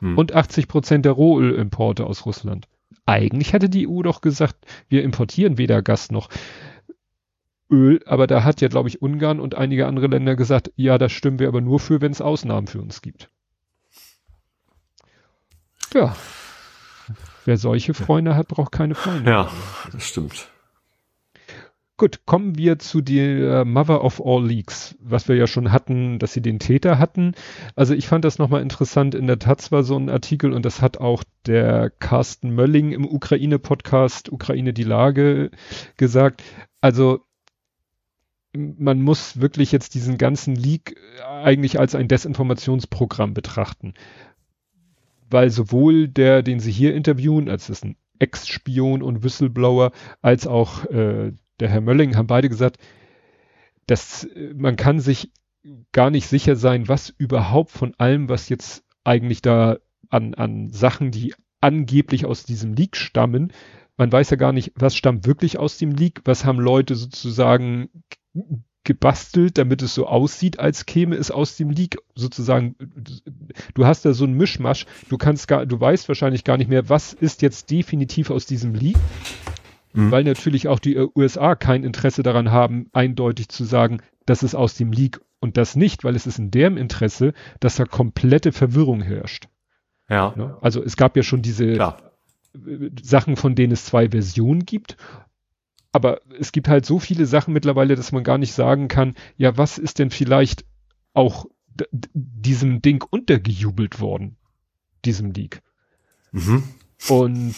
Mhm. 0.00 0.18
Und 0.18 0.34
80 0.34 0.68
Prozent 0.68 1.04
der 1.04 1.12
Rohölimporte 1.12 2.06
aus 2.06 2.26
Russland 2.26 2.68
eigentlich 3.08 3.54
hatte 3.54 3.70
die 3.70 3.88
EU 3.88 4.02
doch 4.02 4.20
gesagt, 4.20 4.56
wir 4.88 5.02
importieren 5.02 5.58
weder 5.58 5.82
Gas 5.82 6.10
noch 6.10 6.28
Öl, 7.70 8.00
aber 8.06 8.26
da 8.26 8.44
hat 8.44 8.60
ja, 8.60 8.68
glaube 8.68 8.88
ich, 8.88 9.02
Ungarn 9.02 9.40
und 9.40 9.54
einige 9.54 9.86
andere 9.86 10.06
Länder 10.06 10.36
gesagt, 10.36 10.72
ja, 10.76 10.98
da 10.98 11.08
stimmen 11.08 11.38
wir 11.38 11.48
aber 11.48 11.60
nur 11.60 11.80
für, 11.80 12.00
wenn 12.00 12.12
es 12.12 12.20
Ausnahmen 12.20 12.66
für 12.66 12.80
uns 12.80 13.02
gibt. 13.02 13.30
Ja. 15.94 16.14
Wer 17.44 17.56
solche 17.56 17.94
Freunde 17.94 18.36
hat, 18.36 18.48
braucht 18.48 18.72
keine 18.72 18.94
Freunde. 18.94 19.30
Ja, 19.30 19.50
das 19.92 20.06
stimmt. 20.06 20.50
Gut, 21.98 22.20
kommen 22.26 22.56
wir 22.56 22.78
zu 22.78 23.00
der 23.00 23.64
Mother 23.64 24.04
of 24.04 24.24
All 24.24 24.46
Leaks, 24.46 24.96
was 25.00 25.26
wir 25.26 25.34
ja 25.34 25.48
schon 25.48 25.72
hatten, 25.72 26.20
dass 26.20 26.32
sie 26.32 26.40
den 26.40 26.60
Täter 26.60 26.96
hatten. 26.96 27.32
Also 27.74 27.92
ich 27.92 28.06
fand 28.06 28.24
das 28.24 28.38
nochmal 28.38 28.62
interessant. 28.62 29.16
In 29.16 29.26
der 29.26 29.40
Taz 29.40 29.72
war 29.72 29.82
so 29.82 29.96
ein 29.96 30.08
Artikel 30.08 30.52
und 30.52 30.64
das 30.64 30.80
hat 30.80 30.98
auch 30.98 31.24
der 31.44 31.90
Carsten 31.90 32.54
Mölling 32.54 32.92
im 32.92 33.04
Ukraine-Podcast 33.04 34.30
Ukraine 34.30 34.72
die 34.72 34.84
Lage 34.84 35.50
gesagt. 35.96 36.44
Also 36.80 37.26
man 38.54 39.02
muss 39.02 39.40
wirklich 39.40 39.72
jetzt 39.72 39.94
diesen 39.94 40.18
ganzen 40.18 40.54
Leak 40.54 40.96
eigentlich 41.26 41.80
als 41.80 41.96
ein 41.96 42.06
Desinformationsprogramm 42.06 43.34
betrachten. 43.34 43.94
Weil 45.28 45.50
sowohl 45.50 46.06
der, 46.06 46.44
den 46.44 46.60
sie 46.60 46.70
hier 46.70 46.94
interviewen, 46.94 47.48
als 47.48 47.68
ist 47.68 47.84
ein 47.84 47.96
Ex-Spion 48.20 49.02
und 49.02 49.24
Whistleblower, 49.24 49.90
als 50.22 50.46
auch 50.46 50.84
äh, 50.84 51.32
der 51.60 51.68
Herr 51.68 51.80
Mölling 51.80 52.16
haben 52.16 52.26
beide 52.26 52.48
gesagt, 52.48 52.78
dass 53.86 54.24
äh, 54.24 54.54
man 54.54 54.76
kann 54.76 55.00
sich 55.00 55.32
gar 55.92 56.10
nicht 56.10 56.26
sicher 56.28 56.56
sein, 56.56 56.88
was 56.88 57.10
überhaupt 57.10 57.70
von 57.70 57.94
allem, 57.98 58.28
was 58.28 58.48
jetzt 58.48 58.84
eigentlich 59.04 59.42
da 59.42 59.78
an, 60.08 60.34
an 60.34 60.70
Sachen, 60.70 61.10
die 61.10 61.34
angeblich 61.60 62.24
aus 62.24 62.44
diesem 62.44 62.74
Leak 62.74 62.96
stammen, 62.96 63.52
man 63.98 64.12
weiß 64.12 64.30
ja 64.30 64.36
gar 64.36 64.52
nicht, 64.52 64.72
was 64.76 64.96
stammt 64.96 65.26
wirklich 65.26 65.58
aus 65.58 65.76
dem 65.76 65.90
Leak, 65.90 66.20
was 66.24 66.44
haben 66.44 66.60
Leute 66.60 66.94
sozusagen 66.94 67.90
gebastelt, 68.84 69.58
damit 69.58 69.82
es 69.82 69.94
so 69.94 70.06
aussieht, 70.06 70.60
als 70.60 70.86
käme 70.86 71.16
es 71.16 71.30
aus 71.30 71.56
dem 71.56 71.68
Leak 71.68 71.98
sozusagen. 72.14 72.76
Du 73.74 73.84
hast 73.84 74.04
da 74.04 74.14
so 74.14 74.24
ein 74.24 74.32
Mischmasch, 74.32 74.86
du 75.08 75.18
kannst 75.18 75.48
gar, 75.48 75.66
du 75.66 75.78
weißt 75.78 76.08
wahrscheinlich 76.08 76.44
gar 76.44 76.56
nicht 76.56 76.70
mehr, 76.70 76.88
was 76.88 77.12
ist 77.12 77.42
jetzt 77.42 77.70
definitiv 77.70 78.30
aus 78.30 78.46
diesem 78.46 78.74
Leak 78.74 78.96
mhm. 79.98 80.10
weil 80.10 80.24
natürlich 80.24 80.68
auch 80.68 80.78
die 80.78 80.96
äh, 80.96 81.08
USA 81.14 81.54
kein 81.54 81.84
Interesse 81.84 82.22
daran 82.22 82.50
haben, 82.50 82.88
eindeutig 82.92 83.48
zu 83.48 83.64
sagen, 83.64 84.00
das 84.26 84.42
ist 84.42 84.54
aus 84.54 84.74
dem 84.74 84.92
Leak 84.92 85.20
und 85.40 85.56
das 85.56 85.76
nicht, 85.76 86.04
weil 86.04 86.16
es 86.16 86.26
ist 86.26 86.38
in 86.38 86.50
deren 86.50 86.76
Interesse, 86.76 87.32
dass 87.60 87.76
da 87.76 87.84
komplette 87.84 88.52
Verwirrung 88.52 89.00
herrscht. 89.00 89.48
Ja. 90.08 90.34
Ne? 90.36 90.56
Also 90.60 90.82
es 90.82 90.96
gab 90.96 91.16
ja 91.16 91.22
schon 91.22 91.42
diese 91.42 91.74
Klar. 91.74 92.12
Äh, 92.54 92.90
Sachen, 93.02 93.36
von 93.36 93.54
denen 93.54 93.72
es 93.72 93.84
zwei 93.84 94.10
Versionen 94.10 94.64
gibt. 94.64 94.96
Aber 95.90 96.20
es 96.38 96.52
gibt 96.52 96.68
halt 96.68 96.84
so 96.84 96.98
viele 96.98 97.26
Sachen 97.26 97.54
mittlerweile, 97.54 97.94
dass 97.94 98.12
man 98.12 98.22
gar 98.22 98.38
nicht 98.38 98.52
sagen 98.52 98.88
kann, 98.88 99.14
ja, 99.36 99.56
was 99.56 99.78
ist 99.78 99.98
denn 99.98 100.10
vielleicht 100.10 100.64
auch 101.14 101.46
diesem 102.12 102.82
Ding 102.82 103.04
untergejubelt 103.08 104.00
worden, 104.00 104.36
diesem 105.04 105.32
Leak. 105.32 105.62
Mhm. 106.32 106.62
Und 107.08 107.54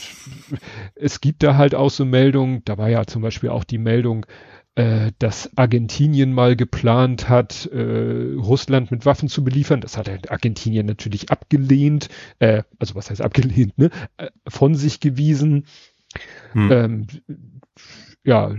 es 0.94 1.20
gibt 1.20 1.42
da 1.42 1.56
halt 1.56 1.74
auch 1.74 1.90
so 1.90 2.04
Meldungen, 2.04 2.62
da 2.64 2.76
war 2.76 2.90
ja 2.90 3.06
zum 3.06 3.22
Beispiel 3.22 3.48
auch 3.48 3.64
die 3.64 3.78
Meldung, 3.78 4.26
äh, 4.74 5.12
dass 5.18 5.50
Argentinien 5.56 6.32
mal 6.32 6.56
geplant 6.56 7.28
hat, 7.28 7.66
äh, 7.66 8.34
Russland 8.36 8.90
mit 8.90 9.06
Waffen 9.06 9.28
zu 9.28 9.42
beliefern. 9.42 9.80
Das 9.80 9.96
hat 9.96 10.30
Argentinien 10.30 10.86
natürlich 10.86 11.30
abgelehnt, 11.30 12.08
äh, 12.38 12.62
also 12.78 12.94
was 12.94 13.10
heißt 13.10 13.22
abgelehnt, 13.22 13.76
ne? 13.78 13.90
Äh, 14.18 14.28
von 14.46 14.74
sich 14.74 15.00
gewiesen. 15.00 15.66
Hm. 16.52 16.72
Ähm, 16.72 17.06
ja, 18.24 18.54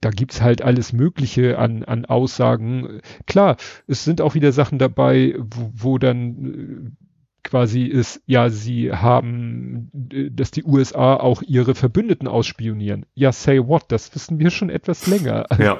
da 0.00 0.10
gibt's 0.10 0.42
halt 0.42 0.62
alles 0.62 0.92
Mögliche 0.92 1.58
an, 1.58 1.84
an 1.84 2.04
Aussagen. 2.04 3.00
Klar, 3.26 3.56
es 3.86 4.04
sind 4.04 4.20
auch 4.20 4.34
wieder 4.34 4.52
Sachen 4.52 4.78
dabei, 4.78 5.34
wo, 5.38 5.70
wo 5.74 5.98
dann 5.98 6.96
quasi 7.44 7.82
ist, 7.82 8.22
ja, 8.26 8.50
sie 8.50 8.92
haben, 8.92 9.90
dass 9.92 10.50
die 10.50 10.64
USA 10.64 11.14
auch 11.14 11.42
ihre 11.42 11.74
Verbündeten 11.74 12.26
ausspionieren. 12.26 13.06
Ja, 13.14 13.32
say 13.32 13.58
what? 13.58 13.84
Das 13.88 14.14
wissen 14.14 14.38
wir 14.38 14.50
schon 14.50 14.70
etwas 14.70 15.06
länger. 15.06 15.46
Also, 15.50 15.62
Ja. 15.62 15.78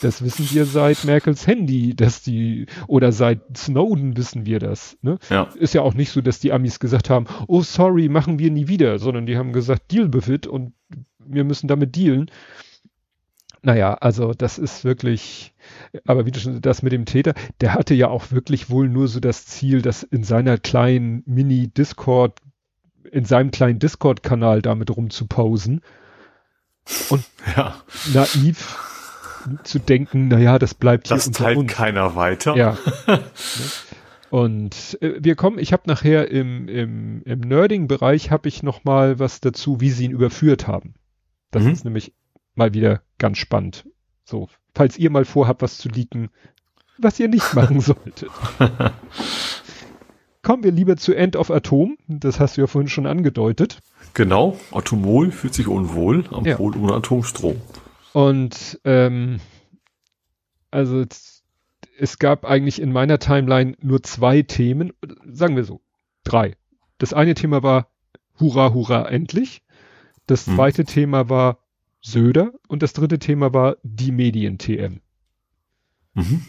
Das 0.00 0.22
wissen 0.22 0.48
wir 0.50 0.66
seit 0.66 1.04
Merkels 1.04 1.46
Handy, 1.46 1.94
dass 1.94 2.22
die, 2.22 2.66
oder 2.86 3.12
seit 3.12 3.56
Snowden 3.56 4.16
wissen 4.16 4.44
wir 4.44 4.58
das. 4.58 4.98
Ne? 5.00 5.18
Ja. 5.30 5.48
Ist 5.54 5.74
ja 5.74 5.82
auch 5.82 5.94
nicht 5.94 6.10
so, 6.10 6.20
dass 6.20 6.40
die 6.40 6.52
Amis 6.52 6.80
gesagt 6.80 7.08
haben, 7.08 7.26
oh 7.46 7.62
sorry, 7.62 8.08
machen 8.08 8.38
wir 8.38 8.50
nie 8.50 8.68
wieder, 8.68 8.98
sondern 8.98 9.26
die 9.26 9.38
haben 9.38 9.52
gesagt, 9.52 9.92
deal 9.92 10.12
with 10.12 10.28
it 10.28 10.46
und 10.46 10.74
wir 11.18 11.44
müssen 11.44 11.68
damit 11.68 11.96
dealen. 11.96 12.30
Naja, 13.62 13.94
also 13.94 14.32
das 14.32 14.58
ist 14.58 14.84
wirklich, 14.84 15.52
aber 16.04 16.26
wie 16.26 16.30
du 16.30 16.40
schon 16.40 16.60
das 16.60 16.82
mit 16.82 16.92
dem 16.92 17.04
Täter, 17.04 17.34
der 17.60 17.74
hatte 17.74 17.94
ja 17.94 18.08
auch 18.08 18.30
wirklich 18.32 18.70
wohl 18.70 18.88
nur 18.88 19.08
so 19.08 19.20
das 19.20 19.46
Ziel, 19.46 19.82
das 19.82 20.02
in 20.02 20.24
seiner 20.24 20.58
kleinen 20.58 21.22
Mini-Discord, 21.26 22.38
in 23.10 23.24
seinem 23.24 23.50
kleinen 23.50 23.78
Discord-Kanal 23.78 24.62
damit 24.62 24.94
rumzuposen 24.96 25.80
und 27.10 27.24
Ja. 27.56 27.76
naiv 28.12 28.76
zu 29.62 29.78
denken, 29.78 30.26
naja, 30.28 30.58
das 30.58 30.74
bleibt 30.74 31.06
hier 31.08 31.16
Das 31.16 31.28
unter 31.28 31.44
teilt 31.44 31.58
uns. 31.58 31.72
keiner 31.72 32.16
weiter. 32.16 32.56
Ja. 32.56 32.76
Und 34.30 34.98
äh, 35.00 35.14
wir 35.20 35.36
kommen, 35.36 35.58
ich 35.58 35.72
habe 35.72 35.84
nachher 35.86 36.30
im, 36.30 36.68
im, 36.68 37.22
im 37.22 37.40
Nerding-Bereich 37.40 38.30
habe 38.32 38.48
ich 38.48 38.62
noch 38.62 38.82
mal 38.84 39.18
was 39.20 39.40
dazu, 39.40 39.80
wie 39.80 39.90
sie 39.90 40.04
ihn 40.06 40.10
überführt 40.10 40.66
haben. 40.66 40.94
Das 41.52 41.62
Mhm. 41.62 41.70
ist 41.70 41.84
nämlich 41.84 42.12
mal 42.56 42.74
wieder 42.74 43.02
ganz 43.18 43.38
spannend. 43.38 43.86
So, 44.24 44.48
falls 44.76 44.98
ihr 44.98 45.10
mal 45.10 45.24
vorhabt, 45.24 45.62
was 45.62 45.78
zu 45.78 45.88
leaken, 45.88 46.28
was 46.98 47.18
ihr 47.18 47.28
nicht 47.28 47.54
machen 47.54 47.80
solltet. 47.80 48.30
Kommen 50.42 50.62
wir 50.62 50.70
lieber 50.70 50.96
zu 50.96 51.14
End 51.14 51.34
of 51.34 51.50
Atom. 51.50 51.96
Das 52.06 52.38
hast 52.38 52.56
du 52.56 52.60
ja 52.60 52.66
vorhin 52.66 52.88
schon 52.88 53.06
angedeutet. 53.06 53.80
Genau. 54.14 54.56
Atomol 54.72 55.32
fühlt 55.32 55.54
sich 55.54 55.66
unwohl 55.66 56.24
am 56.30 56.44
Ja. 56.44 56.56
Pol 56.56 56.76
ohne 56.76 56.94
Atomstrom. 56.94 57.60
Und 58.12 58.78
ähm, 58.84 59.40
also 60.70 61.04
es 61.98 62.18
gab 62.18 62.44
eigentlich 62.44 62.80
in 62.80 62.92
meiner 62.92 63.18
Timeline 63.18 63.74
nur 63.80 64.02
zwei 64.02 64.42
Themen, 64.42 64.92
sagen 65.26 65.56
wir 65.56 65.64
so, 65.64 65.80
drei. 66.22 66.54
Das 66.98 67.12
eine 67.12 67.34
Thema 67.34 67.62
war 67.62 67.88
Hurra, 68.38 68.72
Hurra, 68.72 69.08
endlich. 69.08 69.62
Das 70.26 70.46
Hm. 70.46 70.54
zweite 70.56 70.84
Thema 70.84 71.28
war 71.28 71.58
Söder 72.06 72.52
und 72.68 72.84
das 72.84 72.92
dritte 72.92 73.18
Thema 73.18 73.52
war 73.52 73.78
die 73.82 74.12
Medien-TM. 74.12 75.00
Mhm. 76.14 76.42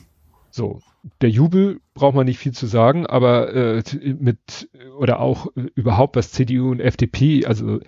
So, 0.52 0.82
der 1.22 1.32
Jubel 1.32 1.82
braucht 1.96 2.16
man 2.16 2.28
nicht 2.28 2.38
viel 2.38 2.52
zu 2.52 2.68
sagen, 2.68 3.08
aber 3.08 3.54
äh, 3.54 3.84
mit 4.20 4.70
oder 5.00 5.20
auch 5.20 5.48
äh, 5.56 5.62
überhaupt 5.74 6.16
was 6.16 6.32
CDU 6.32 6.70
und 6.70 6.80
FDP, 6.80 7.48
also 7.48 7.80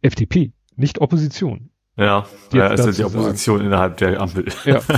FDP, 0.00 0.52
nicht 0.74 1.02
Opposition. 1.02 1.68
Ja, 1.96 2.26
ja 2.54 2.68
ist 2.68 2.86
ja 2.86 2.92
die 2.92 3.04
Opposition 3.04 3.60
innerhalb 3.60 3.98
der 3.98 4.20
Ampel. 4.20 4.46
Ja. 4.64 4.80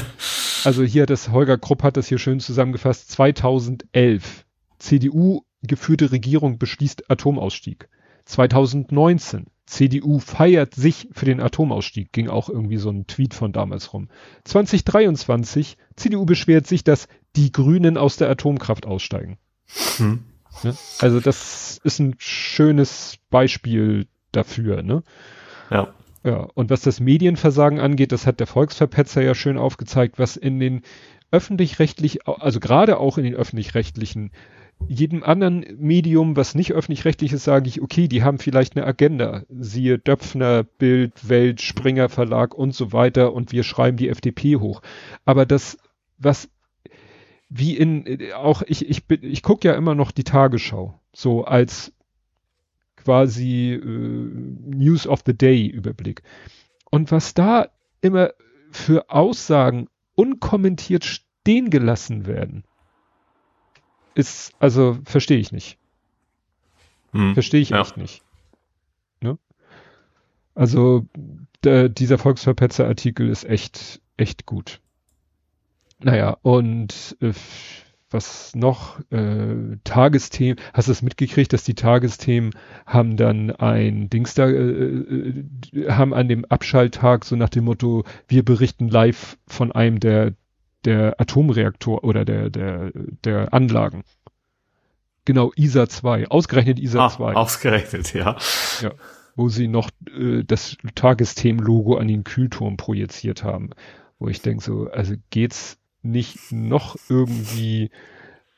Also 0.65 0.83
hier 0.83 1.05
das 1.05 1.31
Holger 1.31 1.59
Krupp 1.59 1.83
hat 1.83 1.99
das 1.99 2.07
hier 2.07 2.17
schön 2.17 2.41
zusammengefasst. 2.41 3.11
2011 3.11 4.47
CDU 4.79 5.43
geführte 5.63 6.11
Regierung 6.11 6.59
beschließt 6.59 7.11
Atomausstieg. 7.11 7.91
2019 8.25 9.49
CDU 9.67 10.19
feiert 10.19 10.75
sich 10.75 11.09
für 11.13 11.25
den 11.25 11.41
Atomausstieg. 11.41 12.13
Ging 12.13 12.29
auch 12.29 12.49
irgendwie 12.49 12.77
so 12.77 12.91
ein 12.91 13.07
Tweet 13.07 13.35
von 13.35 13.53
damals 13.53 13.93
rum. 13.93 14.09
2023 14.45 15.77
CDU 15.97 16.27
beschwert 16.27 16.67
sich, 16.67 16.85
dass 16.85 17.09
die 17.37 17.51
Grünen 17.51 17.97
aus 17.97 18.17
der 18.17 18.31
Atomkraft 18.31 18.87
aussteigen. 18.87 19.39
Hm. 19.97 20.25
Ne? 20.63 20.77
Also 20.99 21.21
das 21.21 21.81
ist 21.83 21.99
ein 21.99 22.15
schönes 22.19 23.19
Beispiel 23.31 24.07
dafür. 24.33 24.83
Ne? 24.83 25.03
Ja. 25.71 25.95
Ja, 26.27 26.49
und 26.55 26.71
was 26.71 26.81
das 26.81 27.01
Medienversagen 27.01 27.81
angeht, 27.81 28.11
das 28.11 28.27
hat 28.27 28.41
der 28.41 28.47
Volksverpetzer 28.47 29.21
ja 29.21 29.35
schön 29.35 29.59
aufgezeigt, 29.59 30.19
was 30.19 30.39
in 30.39 30.59
den 30.59 30.81
öffentlich-rechtlich, 31.31 32.27
also 32.27 32.61
gerade 32.61 32.97
auch 32.97 33.19
in 33.19 33.25
den 33.25 33.35
öffentlich-rechtlichen, 33.35 34.31
jedem 34.87 35.23
anderen 35.23 35.65
Medium, 35.79 36.37
was 36.37 36.55
nicht 36.55 36.73
öffentlich-rechtlich 36.73 37.33
ist, 37.33 37.45
sage 37.45 37.69
ich, 37.69 37.81
okay, 37.81 38.09
die 38.09 38.23
haben 38.23 38.39
vielleicht 38.39 38.77
eine 38.77 38.87
Agenda. 38.87 39.43
Siehe 39.49 39.99
Döpfner, 39.99 40.63
Bild, 40.63 41.29
Welt, 41.29 41.63
Springer 41.63 42.09
Verlag 42.09 42.55
und 42.55 42.75
so 42.75 42.93
weiter 42.93 43.33
und 43.33 43.53
wir 43.53 43.63
schreiben 43.63 43.97
die 43.97 44.09
FDP 44.09 44.57
hoch. 44.57 44.83
Aber 45.25 45.47
das, 45.47 45.79
was 46.19 46.49
wie 47.49 47.77
in, 47.77 48.33
auch 48.35 48.63
ich, 48.67 48.89
ich 48.89 49.05
ich 49.09 49.43
gucke 49.43 49.69
ja 49.69 49.75
immer 49.75 49.95
noch 49.95 50.11
die 50.11 50.25
Tagesschau, 50.25 50.99
so 51.13 51.45
als 51.45 51.93
quasi 52.97 53.75
äh, 53.75 53.79
News 53.81 55.07
of 55.07 55.23
the 55.25 55.37
Day 55.37 55.67
Überblick. 55.67 56.23
Und 56.91 57.13
was 57.13 57.35
da 57.35 57.69
immer 58.01 58.31
für 58.71 59.11
Aussagen 59.11 59.89
unkommentiert 60.15 61.05
stehen 61.05 61.71
gelassen 61.71 62.27
werden, 62.27 62.65
ist, 64.15 64.53
also 64.59 64.99
verstehe 65.05 65.39
ich 65.39 65.53
nicht. 65.53 65.79
Hm. 67.13 67.35
Verstehe 67.35 67.61
ich 67.61 67.71
Ja. 67.71 67.81
echt 67.81 67.97
nicht. 67.97 68.23
Ne? 69.21 69.39
Also 70.55 71.07
der, 71.63 71.89
dieser 71.89 72.19
Volksverpetzer-Artikel 72.19 73.29
ist 73.29 73.45
echt, 73.45 74.01
echt 74.17 74.47
gut. 74.47 74.81
Naja, 76.01 76.37
und 76.43 77.17
äh, 77.21 77.33
was 78.11 78.55
noch? 78.55 79.01
Äh, 79.11 79.77
Tagesthemen. 79.83 80.61
Hast 80.73 80.87
du 80.89 80.93
es 80.93 81.03
mitgekriegt, 81.03 81.53
dass 81.53 81.65
die 81.65 81.75
Tagesthemen 81.75 82.53
haben 82.87 83.17
dann 83.17 83.51
ein 83.51 84.09
Dings 84.11 84.35
da, 84.35 84.47
äh, 84.47 84.53
äh, 84.53 85.45
haben 85.91 86.15
an 86.15 86.29
dem 86.29 86.45
Abschalttag 86.45 87.25
so 87.25 87.35
nach 87.37 87.49
dem 87.49 87.65
Motto, 87.65 88.05
wir 88.29 88.45
berichten 88.45 88.89
live 88.89 89.37
von 89.49 89.73
einem 89.73 89.99
der, 89.99 90.35
der 90.85 91.21
Atomreaktor 91.21 92.05
oder 92.05 92.25
der, 92.25 92.51
der, 92.51 92.93
der 93.25 93.53
Anlagen. 93.53 94.05
Genau, 95.25 95.53
ISA 95.57 95.89
2, 95.89 96.29
ausgerechnet 96.29 96.79
ISA 96.79 97.07
Ah, 97.07 97.09
2 97.09 97.35
ausgerechnet, 97.35 98.13
ja. 98.13 98.37
wo 99.37 99.49
sie 99.49 99.69
noch 99.69 99.91
äh, 100.07 100.45
das 100.45 100.77
Tagesthemen-Logo 100.95 101.97
an 101.97 102.09
den 102.09 102.25
Kühlturm 102.25 102.77
projiziert 102.77 103.43
haben. 103.43 103.71
Wo 104.19 104.29
ich 104.29 104.43
denke 104.43 104.63
so, 104.63 104.91
also 104.91 105.15
geht's 105.31 105.79
nicht 106.03 106.53
noch 106.53 106.97
irgendwie 107.09 107.91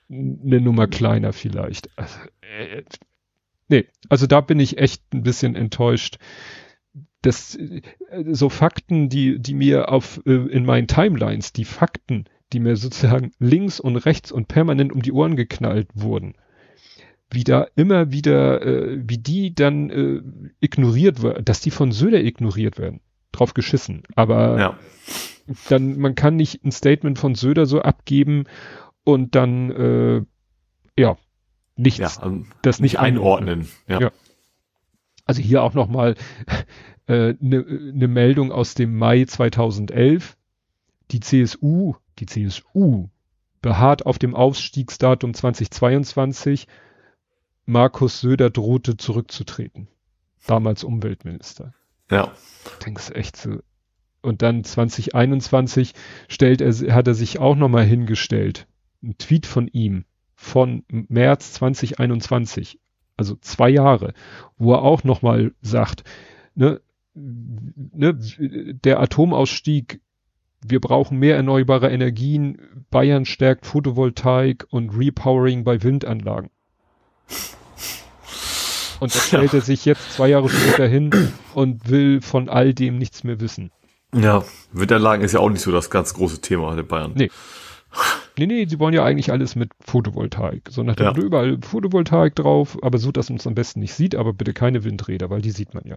eine 0.08 0.60
Nummer 0.60 0.88
kleiner 0.88 1.32
vielleicht? 1.32 1.88
Also, 1.96 2.18
äh, 2.40 2.82
nee, 3.68 3.86
also 4.08 4.26
da 4.26 4.40
bin 4.40 4.60
ich 4.60 4.78
echt 4.78 5.02
ein 5.14 5.22
bisschen 5.22 5.54
enttäuscht. 5.54 6.18
Das, 7.26 7.56
äh, 7.56 7.82
so 8.30 8.48
Fakten, 8.48 9.08
die, 9.08 9.38
die 9.38 9.54
mir 9.54 9.90
auf, 9.90 10.20
äh, 10.26 10.32
in 10.32 10.64
meinen 10.64 10.86
Timelines, 10.86 11.52
die 11.52 11.64
Fakten, 11.64 12.24
die 12.52 12.60
mir 12.60 12.76
sozusagen 12.76 13.32
links 13.38 13.80
und 13.80 13.96
rechts 13.96 14.30
und 14.30 14.48
permanent 14.48 14.92
um 14.92 15.02
die 15.02 15.12
Ohren 15.12 15.34
geknallt 15.36 15.88
wurden, 15.94 16.34
wie 17.30 17.42
da 17.44 17.66
immer 17.74 18.12
wieder, 18.12 18.62
äh, 18.64 19.02
wie 19.04 19.18
die 19.18 19.54
dann 19.54 19.90
äh, 19.90 20.22
ignoriert 20.60 21.22
werden, 21.22 21.44
dass 21.44 21.60
die 21.60 21.72
von 21.72 21.90
Söder 21.90 22.22
ignoriert 22.22 22.78
werden. 22.78 23.00
Drauf 23.32 23.52
geschissen. 23.54 24.04
Aber 24.14 24.58
Ja. 24.58 24.78
dann, 25.68 25.98
man 25.98 26.14
kann 26.14 26.36
nicht 26.36 26.64
ein 26.64 26.70
Statement 26.70 27.18
von 27.18 27.34
Söder 27.34 27.66
so 27.66 27.82
abgeben 27.82 28.44
und 29.04 29.34
dann, 29.34 29.70
äh, 29.72 30.22
ja, 30.98 31.18
nichts, 31.76 31.98
Ja, 31.98 32.22
also 32.22 32.44
das 32.62 32.78
nicht 32.80 32.92
nicht 32.92 33.00
einordnen. 33.00 33.68
Ja. 33.88 34.00
Ja. 34.00 34.10
Also 35.24 35.42
hier 35.42 35.62
auch 35.64 35.74
nochmal 35.74 36.14
eine 37.06 37.28
äh, 37.28 37.36
ne, 37.40 37.92
ne 37.92 38.08
Meldung 38.08 38.52
aus 38.52 38.74
dem 38.74 38.96
Mai 38.96 39.24
2011. 39.24 40.36
Die 41.10 41.20
CSU, 41.20 41.94
die 42.18 42.26
CSU 42.26 43.08
beharrt 43.62 44.06
auf 44.06 44.18
dem 44.18 44.34
Aufstiegsdatum 44.34 45.34
2022. 45.34 46.66
Markus 47.64 48.20
Söder 48.20 48.50
drohte 48.50 48.96
zurückzutreten. 48.96 49.88
Damals 50.46 50.84
Umweltminister. 50.84 51.74
ja. 52.10 52.32
Denkst 52.84 53.10
echt 53.12 53.36
so. 53.36 53.60
Und 54.22 54.42
dann 54.42 54.64
2021 54.64 55.94
stellt 56.28 56.60
er, 56.60 56.72
hat 56.94 57.06
er 57.06 57.14
sich 57.14 57.38
auch 57.38 57.54
nochmal 57.54 57.84
hingestellt. 57.84 58.66
Ein 59.02 59.16
Tweet 59.18 59.46
von 59.46 59.68
ihm 59.68 60.04
von 60.34 60.84
März 60.88 61.54
2021, 61.54 62.78
also 63.16 63.36
zwei 63.36 63.70
Jahre, 63.70 64.12
wo 64.58 64.74
er 64.74 64.82
auch 64.82 65.02
nochmal 65.02 65.52
sagt, 65.62 66.04
ne, 66.54 66.80
ne, 67.16 68.14
der 68.84 69.00
Atomausstieg, 69.00 70.00
wir 70.64 70.80
brauchen 70.80 71.18
mehr 71.18 71.36
erneuerbare 71.36 71.90
Energien, 71.90 72.58
Bayern 72.90 73.24
stärkt 73.24 73.66
Photovoltaik 73.66 74.66
und 74.70 74.90
Repowering 74.90 75.64
bei 75.64 75.82
Windanlagen. 75.82 76.50
Und 79.00 79.14
da 79.14 79.18
stellt 79.18 79.52
er 79.52 79.60
sich 79.60 79.84
jetzt 79.84 80.12
zwei 80.12 80.28
Jahre 80.28 80.48
später 80.48 80.86
hin 80.86 81.10
und 81.54 81.88
will 81.88 82.20
von 82.22 82.48
all 82.48 82.72
dem 82.72 82.98
nichts 82.98 83.24
mehr 83.24 83.40
wissen. 83.40 83.70
Ja, 84.14 84.44
Winterlagen 84.72 85.24
ist 85.24 85.32
ja 85.32 85.40
auch 85.40 85.50
nicht 85.50 85.60
so 85.60 85.72
das 85.72 85.90
ganz 85.90 86.14
große 86.14 86.40
Thema 86.40 86.74
der 86.76 86.84
Bayern. 86.84 87.12
Nee. 87.14 87.30
Nee, 88.38 88.46
nee, 88.46 88.66
sie 88.66 88.78
wollen 88.78 88.94
ja 88.94 89.04
eigentlich 89.04 89.32
alles 89.32 89.56
mit 89.56 89.70
Photovoltaik. 89.80 90.68
So 90.70 90.82
nach 90.82 90.96
dem 90.96 91.06
Ja. 91.06 91.16
Überall 91.16 91.58
Photovoltaik 91.62 92.34
drauf, 92.34 92.76
aber 92.82 92.98
so, 92.98 93.10
dass 93.10 93.30
man 93.30 93.38
es 93.38 93.46
am 93.46 93.54
besten 93.54 93.80
nicht 93.80 93.94
sieht, 93.94 94.14
aber 94.14 94.32
bitte 94.32 94.52
keine 94.52 94.84
Windräder, 94.84 95.30
weil 95.30 95.40
die 95.40 95.50
sieht 95.50 95.72
man 95.74 95.84
ja. 95.86 95.96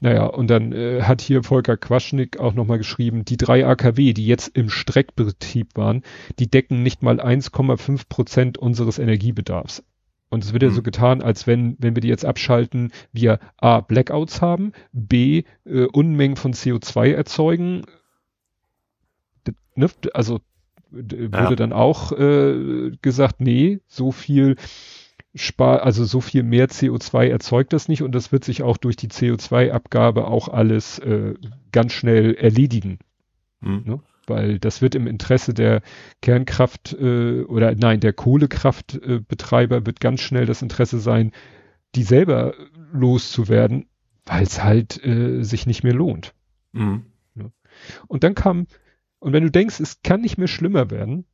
Naja, 0.00 0.26
und 0.26 0.48
dann 0.48 0.72
äh, 0.72 1.02
hat 1.02 1.20
hier 1.20 1.42
Volker 1.42 1.76
Quaschnik 1.76 2.38
auch 2.38 2.54
nochmal 2.54 2.78
geschrieben, 2.78 3.24
die 3.24 3.36
drei 3.36 3.66
AKW, 3.66 4.12
die 4.12 4.26
jetzt 4.26 4.48
im 4.56 4.68
Streckbetrieb 4.70 5.68
waren, 5.76 6.02
die 6.38 6.50
decken 6.50 6.82
nicht 6.82 7.02
mal 7.02 7.20
1,5 7.20 8.08
Prozent 8.08 8.58
unseres 8.58 8.98
Energiebedarfs. 8.98 9.82
Und 10.30 10.42
es 10.44 10.52
wird 10.52 10.62
ja 10.64 10.70
Mhm. 10.70 10.74
so 10.74 10.82
getan, 10.82 11.22
als 11.22 11.46
wenn, 11.46 11.76
wenn 11.78 11.94
wir 11.94 12.00
die 12.00 12.08
jetzt 12.08 12.24
abschalten, 12.24 12.90
wir 13.12 13.38
A, 13.56 13.80
Blackouts 13.80 14.42
haben, 14.42 14.72
B, 14.92 15.44
äh, 15.64 15.84
Unmengen 15.86 16.36
von 16.36 16.52
CO2 16.54 17.12
erzeugen. 17.12 17.82
Ne? 19.76 19.88
Also 20.12 20.40
d- 20.90 21.32
wurde 21.32 21.50
Ja. 21.50 21.56
dann 21.56 21.72
auch 21.72 22.12
äh, 22.12 22.90
gesagt, 23.02 23.40
nee, 23.40 23.80
so 23.86 24.12
viel 24.12 24.56
spar, 25.34 25.82
also 25.82 26.04
so 26.04 26.20
viel 26.20 26.42
mehr 26.42 26.68
CO2 26.68 27.28
erzeugt 27.28 27.72
das 27.72 27.88
nicht 27.88 28.02
und 28.02 28.14
das 28.14 28.32
wird 28.32 28.44
sich 28.44 28.62
auch 28.62 28.76
durch 28.76 28.96
die 28.96 29.08
CO2-Abgabe 29.08 30.26
auch 30.26 30.48
alles 30.48 30.98
äh, 31.00 31.34
ganz 31.72 31.92
schnell 31.92 32.34
erledigen. 32.34 32.98
Hm. 33.60 33.82
Ne? 33.84 34.00
Weil 34.26 34.58
das 34.58 34.80
wird 34.80 34.94
im 34.94 35.06
Interesse 35.06 35.52
der 35.52 35.82
Kernkraft 36.22 36.92
äh, 36.98 37.42
oder 37.42 37.74
nein, 37.74 38.00
der 38.00 38.12
Kohlekraftbetreiber 38.12 39.76
äh, 39.76 39.86
wird 39.86 40.00
ganz 40.00 40.20
schnell 40.20 40.46
das 40.46 40.62
Interesse 40.62 40.98
sein, 40.98 41.32
die 41.94 42.04
selber 42.04 42.54
loszuwerden, 42.92 43.86
weil 44.24 44.44
es 44.44 44.62
halt 44.62 45.04
äh, 45.04 45.42
sich 45.42 45.66
nicht 45.66 45.82
mehr 45.82 45.94
lohnt. 45.94 46.32
Hm. 46.72 47.04
Und 48.06 48.22
dann 48.22 48.36
kam, 48.36 48.66
und 49.18 49.32
wenn 49.32 49.42
du 49.42 49.50
denkst, 49.50 49.80
es 49.80 50.02
kann 50.02 50.20
nicht 50.20 50.38
mehr 50.38 50.48
schlimmer 50.48 50.90
werden, 50.90 51.24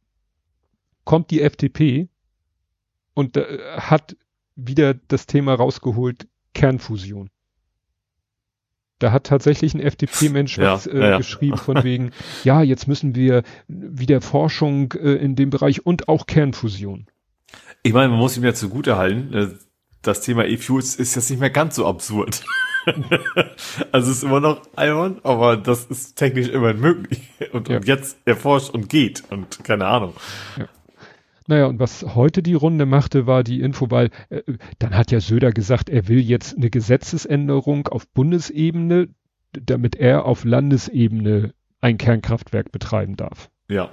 kommt 1.05 1.30
die 1.30 1.42
FDP 1.42 2.09
und 3.20 3.36
äh, 3.36 3.58
hat 3.76 4.16
wieder 4.56 4.94
das 4.94 5.26
Thema 5.26 5.54
rausgeholt, 5.54 6.26
Kernfusion. 6.54 7.28
Da 8.98 9.12
hat 9.12 9.24
tatsächlich 9.24 9.74
ein 9.74 9.80
FDP-Mensch 9.80 10.58
Ja, 10.58 10.72
was 10.72 10.86
äh, 10.86 10.98
ja, 10.98 11.10
ja. 11.10 11.16
geschrieben 11.18 11.58
von 11.58 11.84
wegen, 11.84 12.10
ja, 12.44 12.62
jetzt 12.62 12.88
müssen 12.88 13.14
wir 13.14 13.42
wieder 13.68 14.20
Forschung 14.22 14.92
äh, 14.92 15.14
in 15.14 15.36
dem 15.36 15.50
Bereich 15.50 15.84
und 15.86 16.08
auch 16.08 16.26
Kernfusion. 16.26 17.06
Ich 17.82 17.92
meine, 17.92 18.08
man 18.08 18.18
muss 18.18 18.36
ihm 18.36 18.44
ja 18.44 18.54
zugute 18.54 18.96
halten, 18.96 19.34
äh, 19.34 19.48
das 20.02 20.22
Thema 20.22 20.46
E-Fuels 20.46 20.96
ist 20.96 21.14
jetzt 21.14 21.28
nicht 21.30 21.40
mehr 21.40 21.50
ganz 21.50 21.76
so 21.76 21.86
absurd. 21.86 22.42
also 23.92 24.10
es 24.10 24.16
ist 24.18 24.22
immer 24.22 24.40
noch 24.40 24.62
albern, 24.74 25.20
aber 25.22 25.58
das 25.58 25.84
ist 25.84 26.14
technisch 26.16 26.48
immerhin 26.48 26.80
möglich. 26.80 27.20
Und, 27.52 27.68
Ja. 27.68 27.76
und 27.76 27.86
jetzt 27.86 28.16
erforscht 28.24 28.70
und 28.70 28.88
geht 28.88 29.24
und 29.30 29.62
keine 29.62 29.86
Ahnung. 29.86 30.14
Naja, 31.47 31.66
und 31.66 31.78
was 31.78 32.14
heute 32.14 32.43
die 32.43 32.55
Runde 32.55 32.86
machte, 32.86 33.26
war 33.26 33.43
die 33.43 33.61
Info, 33.61 33.91
weil 33.91 34.11
äh, 34.28 34.43
dann 34.78 34.97
hat 34.97 35.11
ja 35.11 35.20
Söder 35.20 35.53
gesagt, 35.53 35.88
er 35.88 36.09
will 36.09 36.20
jetzt 36.20 36.57
eine 36.57 36.70
Gesetzesänderung 36.70 37.88
auf 37.88 38.09
Bundesebene, 38.09 39.09
damit 39.53 39.97
er 39.97 40.24
auf 40.24 40.45
Landesebene 40.45 41.55
ein 41.80 41.99
Kernkraftwerk 41.99 42.72
betreiben 42.72 43.16
darf. 43.16 43.51
Ja. 43.68 43.91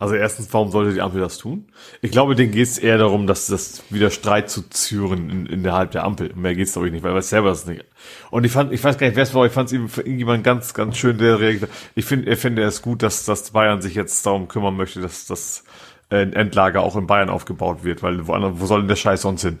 Also 0.00 0.14
erstens, 0.14 0.52
warum 0.52 0.70
sollte 0.70 0.94
die 0.94 1.00
Ampel 1.00 1.20
das 1.20 1.38
tun? 1.38 1.72
Ich 2.02 2.12
glaube, 2.12 2.36
denen 2.36 2.52
geht 2.52 2.68
es 2.68 2.78
eher 2.78 2.98
darum, 2.98 3.26
dass 3.26 3.48
das 3.48 3.82
wieder 3.90 4.10
Streit 4.10 4.48
zu 4.48 4.62
züren 4.70 5.28
in, 5.28 5.46
innerhalb 5.46 5.90
der 5.90 6.04
Ampel. 6.04 6.32
Mehr 6.36 6.54
geht's 6.54 6.74
glaube 6.74 6.86
ich 6.86 6.92
nicht, 6.92 7.02
weil 7.02 7.12
er 7.12 7.22
selber 7.22 7.48
das 7.48 7.66
nicht. 7.66 7.84
Und 8.30 8.44
ich 8.44 8.52
fand, 8.52 8.72
ich 8.72 8.82
weiß 8.82 8.96
gar 8.96 9.08
nicht, 9.08 9.16
wer 9.16 9.24
es 9.24 9.34
war, 9.34 9.44
ich 9.44 9.52
fand 9.52 9.72
es 9.72 9.72
irgendjemand 9.72 10.44
ganz, 10.44 10.72
ganz 10.72 10.96
schön, 10.96 11.18
der 11.18 11.40
reagiert. 11.40 11.68
Ich 11.96 12.04
finde, 12.04 12.30
er 12.30 12.36
finde 12.36 12.62
es 12.62 12.80
gut, 12.80 13.02
dass, 13.02 13.24
dass 13.24 13.50
Bayern 13.50 13.82
sich 13.82 13.96
jetzt 13.96 14.24
darum 14.24 14.46
kümmern 14.46 14.76
möchte, 14.76 15.00
dass 15.00 15.26
das 15.26 15.64
äh, 16.10 16.22
ein 16.22 16.32
Endlager 16.32 16.82
auch 16.82 16.96
in 16.96 17.06
Bayern 17.06 17.30
aufgebaut 17.30 17.84
wird, 17.84 18.02
weil 18.02 18.26
woanders, 18.26 18.54
wo 18.56 18.66
soll 18.66 18.80
denn 18.80 18.88
der 18.88 18.96
Scheiß 18.96 19.22
sonst 19.22 19.42
hin? 19.42 19.58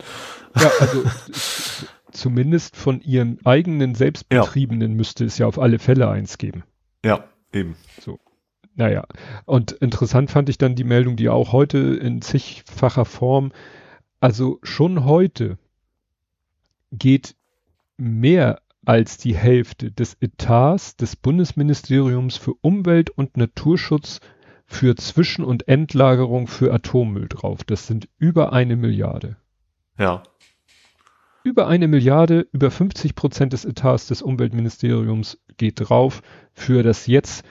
Ja, 0.58 0.70
also 0.80 1.04
zumindest 2.12 2.76
von 2.76 3.00
ihren 3.00 3.38
eigenen 3.44 3.94
Selbstbetriebenen 3.94 4.94
müsste 4.94 5.24
es 5.24 5.38
ja 5.38 5.46
auf 5.46 5.58
alle 5.58 5.78
Fälle 5.78 6.08
eins 6.08 6.38
geben. 6.38 6.64
Ja, 7.04 7.24
eben. 7.52 7.76
Naja, 8.74 9.04
und 9.44 9.72
interessant 9.72 10.30
fand 10.30 10.48
ich 10.48 10.56
dann 10.56 10.76
die 10.76 10.84
Meldung, 10.84 11.16
die 11.16 11.28
auch 11.28 11.52
heute 11.52 11.78
in 11.78 12.22
zigfacher 12.22 13.04
Form, 13.04 13.50
also 14.20 14.60
schon 14.62 15.04
heute 15.04 15.58
geht 16.92 17.34
mehr 17.96 18.60
als 18.84 19.18
die 19.18 19.36
Hälfte 19.36 19.90
des 19.90 20.16
Etats 20.20 20.96
des 20.96 21.16
Bundesministeriums 21.16 22.36
für 22.36 22.54
Umwelt 22.60 23.10
und 23.10 23.36
Naturschutz 23.36 24.20
für 24.70 24.94
Zwischen- 24.94 25.44
und 25.44 25.66
Endlagerung 25.66 26.46
für 26.46 26.72
Atommüll 26.72 27.26
drauf. 27.26 27.64
Das 27.64 27.86
sind 27.86 28.08
über 28.18 28.52
eine 28.52 28.76
Milliarde. 28.76 29.36
Ja. 29.98 30.22
Über 31.42 31.66
eine 31.66 31.88
Milliarde, 31.88 32.46
über 32.52 32.70
50 32.70 33.14
Prozent 33.14 33.54
des 33.54 33.64
Etats 33.64 34.06
des 34.08 34.20
Umweltministeriums 34.20 35.40
geht 35.56 35.88
drauf 35.88 36.20
für 36.52 36.82
das 36.82 37.06
jetzt, 37.06 37.44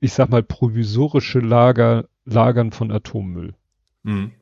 ich 0.00 0.14
sag 0.14 0.30
mal, 0.30 0.42
provisorische 0.42 1.40
Lager, 1.40 2.08
Lagern 2.24 2.72
von 2.72 2.90
Atommüll. 2.90 3.52
Mhm. 4.02 4.32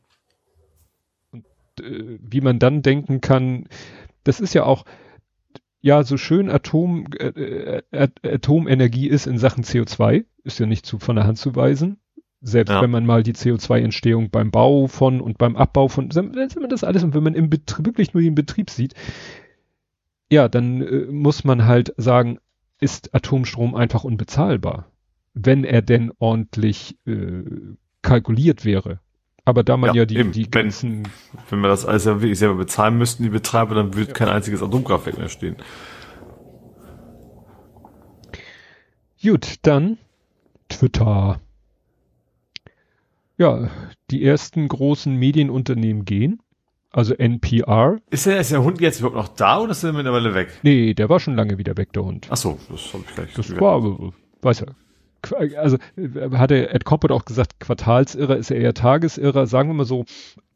Äh, 1.81 2.19
wie 2.21 2.41
man 2.41 2.61
dann 2.61 2.83
denken 2.83 3.21
kann, 3.21 3.69
das 4.23 4.39
ist 4.39 4.55
ja 4.55 4.63
auch, 4.65 4.85
ja, 5.81 6.05
so 6.05 6.17
schön 6.17 6.49
Atom, 6.49 7.09
äh, 7.19 7.83
äh, 7.91 8.09
Atomenergie 8.23 9.09
ist 9.09 9.27
in 9.27 9.37
Sachen 9.37 9.65
CO2, 9.65 10.25
ist 10.45 10.61
ja 10.61 10.67
nicht 10.67 10.87
zu, 10.87 11.01
von 11.01 11.17
der 11.17 11.27
Hand 11.27 11.39
zu 11.39 11.57
weisen. 11.57 11.99
Selbst 12.47 12.71
Ja. 12.73 12.83
wenn 12.83 12.91
man 12.91 13.07
mal 13.07 13.23
die 13.23 13.33
CO2-Entstehung 13.33 14.29
beim 14.29 14.51
Bau 14.51 14.87
von 14.87 15.23
und 15.23 15.39
beim 15.39 15.57
Abbau 15.57 15.89
von, 15.89 16.15
wenn 16.15 16.31
man 16.61 16.69
das 16.69 16.85
alles 16.85 17.03
und 17.03 17.15
wenn 17.15 17.23
man 17.23 17.35
im 17.35 17.49
Betrieb, 17.49 17.87
wirklich 17.87 18.13
nur 18.13 18.23
den 18.23 18.35
Betrieb 18.35 18.69
sieht, 18.69 18.93
ja, 20.31 20.49
dann 20.49 20.83
äh, 20.83 21.07
muss 21.11 21.45
man 21.45 21.65
halt 21.65 21.95
sagen, 21.97 22.39
ist 22.81 23.15
Atomstrom 23.15 23.75
einfach 23.75 24.05
unbezahlbar, 24.05 24.91
wenn 25.33 25.65
er 25.65 25.81
denn 25.81 26.13
ordentlich 26.19 26.99
äh, 27.07 27.45
kalkuliert 28.03 28.67
wäre. 28.67 29.01
Aber 29.47 29.63
da 29.65 29.79
man 29.79 29.91
Ja, 29.95 30.03
ja, 30.03 30.05
die, 30.07 30.17
eben. 30.19 30.33
die 30.33 30.45
Wenn- 30.45 30.51
ganzen 30.51 31.09
Wenn 31.49 31.61
wir 31.61 31.69
das 31.69 31.87
alles 31.87 32.05
ja 32.05 32.21
wirklich 32.21 32.39
selber 32.39 32.57
bezahlen 32.57 32.99
müssten, 32.99 33.23
die 33.23 33.31
Betreiber, 33.31 33.75
dann 33.75 33.95
würde 33.95 34.13
kein 34.13 34.29
einziges 34.29 34.63
Atomkraftwerk 34.63 35.17
mehr 35.17 35.29
stehen. 35.31 35.57
Gut, 39.23 39.55
dann 39.63 39.97
Twitter. 40.69 41.41
Ja, 43.37 43.69
die 44.11 44.25
ersten 44.25 44.69
großen 44.69 45.15
Medienunternehmen 45.15 46.05
gehen. 46.05 46.41
Also 46.91 47.15
NPR. 47.15 47.99
Ist 48.11 48.27
der, 48.27 48.39
ist 48.39 48.53
der 48.53 48.63
Hund 48.63 48.81
jetzt 48.81 49.01
überhaupt 49.01 49.17
noch 49.17 49.29
da 49.29 49.59
oder 49.59 49.73
ist 49.73 49.83
er 49.83 49.93
mittlerweile 49.93 50.33
weg? 50.35 50.61
Nee, 50.63 50.95
der 50.95 51.09
war 51.09 51.19
schon 51.19 51.35
lange 51.35 51.59
wieder 51.59 51.77
weg, 51.77 51.93
der 51.93 52.05
Hund. 52.05 52.29
Ach 52.31 52.37
so, 52.37 52.57
das 52.71 52.93
habe 52.93 53.05
ich 53.09 53.15
gleich. 53.17 53.35
Das 53.35 53.61
war 53.61 53.75
aber, 53.75 54.13
weiß 54.43 54.61
ja. 54.61 54.67
Also 55.59 55.79
äh, 55.97 56.31
hatte 56.37 56.71
Ed 56.71 56.85
Coppert 56.85 57.11
auch 57.11 57.25
gesagt, 57.25 57.59
Quartalsirrer 57.59 58.37
ist 58.37 58.53
er 58.53 58.59
eher 58.59 58.75
Tagesirrer, 58.75 59.47
sagen 59.49 59.71
wir 59.71 59.75
mal 59.75 59.87
so 59.87 60.05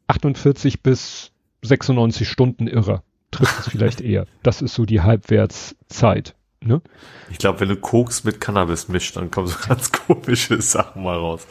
48 0.07 0.81
bis 0.81 1.31
96 1.63 2.29
Stunden 2.29 2.67
Irrer. 2.67 3.03
Trifft 3.31 3.59
es 3.59 3.67
vielleicht 3.67 3.99
eher. 4.01 4.25
Das 4.41 4.61
ist 4.61 4.75
so 4.75 4.85
die 4.85 5.01
Halbwertszeit. 5.01 6.35
Ne? 6.61 6.81
Ich 7.29 7.37
glaube, 7.37 7.59
wenn 7.59 7.69
du 7.69 7.75
Koks 7.75 8.23
mit 8.23 8.39
Cannabis 8.39 8.87
mischt, 8.87 9.17
dann 9.17 9.29
kommen 9.31 9.47
so 9.47 9.57
ganz 9.67 9.91
komische 9.91 10.61
Sachen 10.61 11.03
mal 11.03 11.17
raus. 11.17 11.47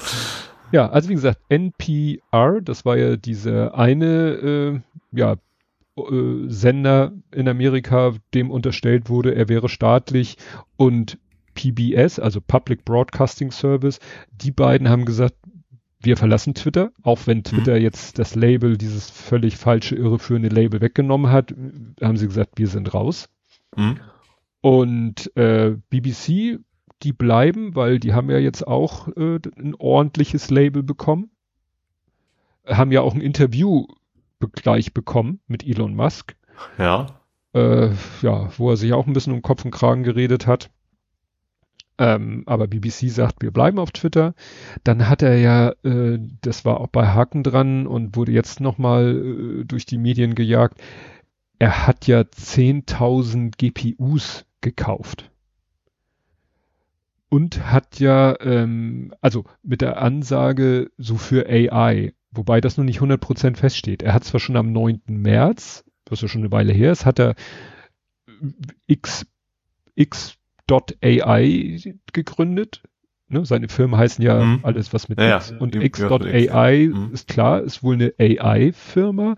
Ja, 0.73 0.91
also 0.91 1.09
wie 1.09 1.15
gesagt, 1.15 1.41
NPR, 1.49 2.61
das 2.63 2.85
war 2.85 2.97
ja 2.97 3.17
diese 3.17 3.75
eine 3.75 4.07
äh, 4.07 4.81
ja, 5.13 5.37
äh, 5.97 6.49
Sender 6.49 7.13
in 7.33 7.49
Amerika, 7.49 8.15
dem 8.35 8.51
unterstellt 8.51 9.09
wurde, 9.09 9.35
er 9.35 9.49
wäre 9.49 9.69
staatlich 9.69 10.37
und 10.77 11.19
PBS, 11.55 12.19
also 12.19 12.41
Public 12.41 12.85
Broadcasting 12.85 13.51
Service, 13.51 13.99
die 14.31 14.53
beiden 14.53 14.89
haben 14.89 15.05
gesagt, 15.05 15.35
wir 16.01 16.17
verlassen 16.17 16.55
Twitter, 16.55 16.93
auch 17.03 17.27
wenn 17.27 17.43
Twitter 17.43 17.77
jetzt 17.77 18.19
das 18.19 18.37
Label, 18.37 18.77
dieses 18.77 19.11
völlig 19.11 19.57
falsche, 19.57 19.97
irreführende 19.97 20.49
Label 20.49 20.81
weggenommen 20.81 21.33
hat, 21.33 21.53
haben 22.01 22.17
sie 22.17 22.29
gesagt, 22.29 22.53
wir 22.57 22.69
sind 22.69 22.95
raus. 22.95 23.29
Hm? 23.75 23.99
Und 24.61 25.37
äh, 25.37 25.77
BBC, 25.91 26.61
die 27.03 27.13
bleiben, 27.13 27.75
weil 27.75 27.99
die 28.01 28.13
haben 28.15 28.31
ja 28.31 28.39
jetzt 28.39 28.67
auch 28.67 29.09
äh, 29.17 29.39
ein 29.57 29.75
ordentliches 29.79 30.51
Label 30.51 30.83
bekommen. 30.83 31.31
Haben 32.67 32.93
ja 32.93 33.01
auch 33.03 33.15
ein 33.15 33.21
Interview 33.21 33.87
gleich 34.53 34.93
bekommen 34.95 35.41
mit 35.47 35.65
Elon 35.67 35.95
Musk, 35.95 36.37
Ja. 36.79 37.07
äh, 37.55 37.91
ja, 38.23 38.51
wo 38.59 38.71
er 38.71 38.77
sich 38.77 38.93
auch 38.93 39.07
ein 39.07 39.13
bisschen 39.13 39.33
um 39.33 39.43
Kopf 39.43 39.65
und 39.65 39.71
Kragen 39.71 40.03
geredet 40.03 40.47
hat. 40.47 40.71
Ähm, 42.01 42.45
aber 42.47 42.69
BBC 42.69 43.11
sagt, 43.11 43.43
wir 43.43 43.51
bleiben 43.51 43.79
auf 43.81 43.91
Twitter. 43.91 44.35
Dann 44.85 45.09
hat 45.09 45.23
er 45.23 45.37
ja, 45.39 45.71
äh, 45.83 46.19
das 46.43 46.65
war 46.65 46.81
auch 46.81 46.87
bei 46.89 47.09
Haken 47.09 47.43
dran 47.43 47.89
und 47.89 48.15
wurde 48.15 48.31
jetzt 48.31 48.61
nochmal 48.61 49.17
äh, 49.17 49.65
durch 49.65 49.85
die 49.85 49.99
Medien 49.99 50.37
gejagt. 50.37 50.81
Er 51.59 51.89
hat 51.89 52.07
ja 52.07 52.21
10.000 52.21 53.57
GPUs 53.57 54.45
gekauft. 54.61 55.33
Und 57.29 57.71
hat 57.71 58.01
ja, 58.01 58.37
ähm, 58.41 59.15
also 59.21 59.45
mit 59.63 59.81
der 59.81 60.01
Ansage 60.01 60.91
so 60.97 61.17
für 61.17 61.47
AI, 61.49 62.15
wobei 62.31 62.61
das 62.61 62.77
noch 62.77 62.85
nicht 62.85 63.01
100% 63.01 63.57
feststeht. 63.57 64.03
Er 64.03 64.15
hat 64.15 64.25
zwar 64.25 64.41
schon 64.41 64.57
am 64.57 64.73
9. 64.73 65.03
März, 65.09 65.85
was 66.07 66.21
ja 66.21 66.29
schon 66.29 66.43
eine 66.43 66.53
Weile 66.53 66.73
her 66.73 66.93
ist, 66.93 67.05
hat 67.05 67.19
er 67.19 67.35
X, 68.87 69.27
X.ai 69.95 71.79
gegründet. 72.13 72.83
Ne? 73.29 73.45
Seine 73.45 73.69
Firmen 73.69 73.99
heißen 73.99 74.25
ja 74.25 74.43
mhm. 74.43 74.61
alles 74.63 74.95
was 74.95 75.09
mit 75.11 75.21
ja, 75.21 75.37
X 75.37 75.51
und 75.51 75.75
X.ai 75.77 76.91
mhm. 76.91 77.11
ist 77.13 77.29
klar, 77.29 77.61
ist 77.61 77.83
wohl 77.83 77.95
eine 77.95 78.15
AI-Firma. 78.19 79.37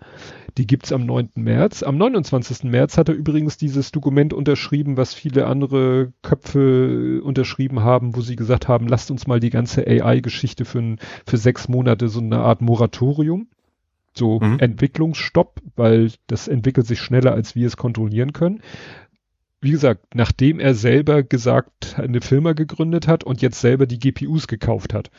Die 0.59 0.67
gibt's 0.67 0.93
am 0.93 1.07
9. 1.07 1.31
März. 1.37 1.83
Am 1.83 1.97
29. 1.97 2.65
März 2.65 2.97
hat 2.99 3.09
er 3.09 3.15
übrigens 3.15 3.57
dieses 3.57 3.93
Dokument 3.93 4.33
unterschrieben, 4.33 4.97
was 4.97 5.15
viele 5.15 5.47
andere 5.47 6.13
Köpfe 6.23 7.21
unterschrieben 7.23 7.81
haben, 7.81 8.17
wo 8.17 8.21
sie 8.21 8.37
gesagt 8.37 8.69
haben, 8.69 8.89
lasst 8.89 9.11
uns 9.11 9.27
mal 9.27 9.41
die 9.41 9.51
ganze 9.51 9.87
AI-Geschichte 9.87 10.65
für, 10.65 10.97
für 11.27 11.37
sechs 11.37 11.69
Monate 11.69 12.09
so 12.09 12.21
eine 12.21 12.39
Art 12.39 12.61
Moratorium. 12.63 13.49
So 14.13 14.41
mhm. 14.41 14.59
Entwicklungsstopp, 14.59 15.61
weil 15.77 16.11
das 16.27 16.49
entwickelt 16.49 16.87
sich 16.87 17.01
schneller, 17.01 17.33
als 17.33 17.55
wir 17.55 17.67
es 17.67 17.77
kontrollieren 17.77 18.33
können. 18.33 18.61
Wie 19.61 19.71
gesagt, 19.71 20.15
nachdem 20.15 20.59
er 20.59 20.75
selber 20.75 21.23
gesagt, 21.23 21.99
eine 21.99 22.21
Firma 22.21 22.55
gegründet 22.55 23.07
hat 23.07 23.25
und 23.25 23.43
jetzt 23.43 23.61
selber 23.61 23.87
die 23.87 23.99
GPUs 23.99 24.49
gekauft 24.49 24.95
hat. 24.95 25.11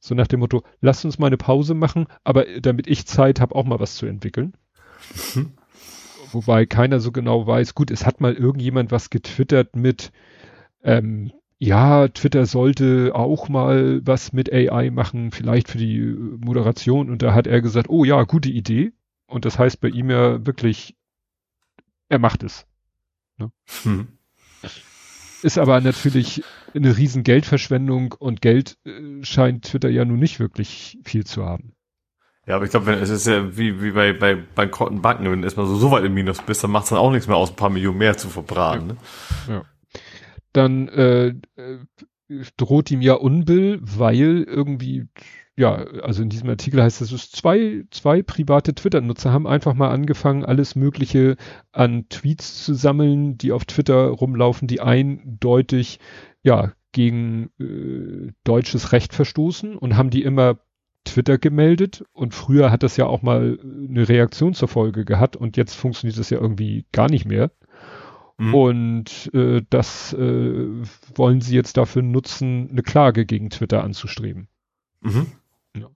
So 0.00 0.14
nach 0.14 0.26
dem 0.26 0.40
Motto, 0.40 0.62
lasst 0.80 1.04
uns 1.04 1.18
mal 1.18 1.28
eine 1.28 1.36
Pause 1.36 1.74
machen, 1.74 2.06
aber 2.24 2.44
damit 2.60 2.86
ich 2.86 3.06
Zeit 3.06 3.40
habe, 3.40 3.54
auch 3.54 3.64
mal 3.64 3.80
was 3.80 3.94
zu 3.94 4.06
entwickeln. 4.06 4.54
Mhm. 5.34 5.52
Wobei 6.32 6.66
keiner 6.66 7.00
so 7.00 7.12
genau 7.12 7.46
weiß, 7.46 7.74
gut, 7.74 7.90
es 7.90 8.04
hat 8.04 8.20
mal 8.20 8.34
irgendjemand 8.34 8.90
was 8.90 9.10
getwittert 9.10 9.76
mit, 9.76 10.12
ähm, 10.82 11.32
ja, 11.58 12.08
Twitter 12.08 12.46
sollte 12.46 13.12
auch 13.14 13.48
mal 13.48 14.00
was 14.04 14.32
mit 14.32 14.52
AI 14.52 14.90
machen, 14.90 15.30
vielleicht 15.30 15.68
für 15.68 15.78
die 15.78 16.00
Moderation. 16.00 17.10
Und 17.10 17.22
da 17.22 17.32
hat 17.32 17.46
er 17.46 17.62
gesagt, 17.62 17.88
oh 17.88 18.04
ja, 18.04 18.24
gute 18.24 18.50
Idee. 18.50 18.92
Und 19.26 19.44
das 19.44 19.58
heißt 19.58 19.80
bei 19.80 19.88
ihm 19.88 20.10
ja 20.10 20.44
wirklich, 20.44 20.96
er 22.08 22.18
macht 22.18 22.42
es. 22.42 22.66
Ne? 23.38 23.50
Hm. 23.82 24.08
Ist 25.42 25.58
aber 25.58 25.80
natürlich 25.80 26.42
eine 26.74 26.96
riesen 26.96 27.22
Geldverschwendung 27.22 28.12
und 28.12 28.40
Geld 28.40 28.78
äh, 28.84 29.22
scheint 29.22 29.66
Twitter 29.66 29.90
ja 29.90 30.04
nun 30.04 30.18
nicht 30.18 30.40
wirklich 30.40 30.98
viel 31.04 31.24
zu 31.24 31.44
haben. 31.44 31.75
Ja, 32.46 32.56
aber 32.56 32.64
ich 32.64 32.70
glaube, 32.70 32.92
es 32.92 33.10
ist 33.10 33.26
ja 33.26 33.56
wie, 33.56 33.82
wie 33.82 33.90
bei, 33.90 34.12
bei 34.12 34.36
bankrotten 34.36 35.02
Banken, 35.02 35.30
wenn 35.30 35.40
du 35.40 35.46
erstmal 35.46 35.66
so, 35.66 35.76
so 35.76 35.90
weit 35.90 36.04
im 36.04 36.14
Minus 36.14 36.40
bist, 36.42 36.62
dann 36.62 36.70
macht 36.70 36.84
es 36.84 36.90
dann 36.90 36.98
auch 36.98 37.10
nichts 37.10 37.26
mehr 37.26 37.36
aus, 37.36 37.50
ein 37.50 37.56
paar 37.56 37.70
Millionen 37.70 37.98
mehr 37.98 38.16
zu 38.16 38.28
verbraten. 38.28 38.86
Ne? 38.86 38.96
Ja. 39.48 39.62
Dann 40.52 40.88
äh, 40.88 41.26
äh, 41.26 41.78
droht 42.56 42.90
ihm 42.92 43.02
ja 43.02 43.14
Unbill, 43.14 43.80
weil 43.82 44.44
irgendwie, 44.44 45.08
ja, 45.56 45.74
also 46.02 46.22
in 46.22 46.28
diesem 46.28 46.48
Artikel 46.48 46.80
heißt 46.80 47.00
es, 47.00 47.10
es 47.10 47.32
zwei, 47.32 47.84
zwei 47.90 48.22
private 48.22 48.76
Twitter-Nutzer 48.76 49.32
haben 49.32 49.48
einfach 49.48 49.74
mal 49.74 49.90
angefangen, 49.90 50.44
alles 50.44 50.76
Mögliche 50.76 51.36
an 51.72 52.08
Tweets 52.08 52.64
zu 52.64 52.74
sammeln, 52.74 53.38
die 53.38 53.50
auf 53.50 53.64
Twitter 53.64 54.06
rumlaufen, 54.06 54.68
die 54.68 54.80
eindeutig, 54.80 55.98
ja, 56.42 56.72
gegen 56.92 57.50
äh, 57.58 58.32
deutsches 58.44 58.92
Recht 58.92 59.12
verstoßen 59.14 59.76
und 59.76 59.96
haben 59.96 60.10
die 60.10 60.22
immer 60.22 60.58
Twitter 61.06 61.38
gemeldet 61.38 62.04
und 62.12 62.34
früher 62.34 62.70
hat 62.70 62.82
das 62.82 62.96
ja 62.96 63.06
auch 63.06 63.22
mal 63.22 63.58
eine 63.62 64.08
Reaktion 64.08 64.54
zur 64.54 64.68
Folge 64.68 65.04
gehabt 65.04 65.36
und 65.36 65.56
jetzt 65.56 65.74
funktioniert 65.74 66.18
das 66.18 66.30
ja 66.30 66.38
irgendwie 66.38 66.84
gar 66.92 67.08
nicht 67.08 67.24
mehr. 67.24 67.50
Mhm. 68.38 68.54
Und 68.54 69.34
äh, 69.34 69.62
das 69.70 70.12
äh, 70.12 70.66
wollen 71.14 71.40
sie 71.40 71.54
jetzt 71.54 71.78
dafür 71.78 72.02
nutzen, 72.02 72.68
eine 72.70 72.82
Klage 72.82 73.24
gegen 73.24 73.48
Twitter 73.50 73.82
anzustreben. 73.82 74.48
Mhm. 75.00 75.26
Ja. 75.74 75.88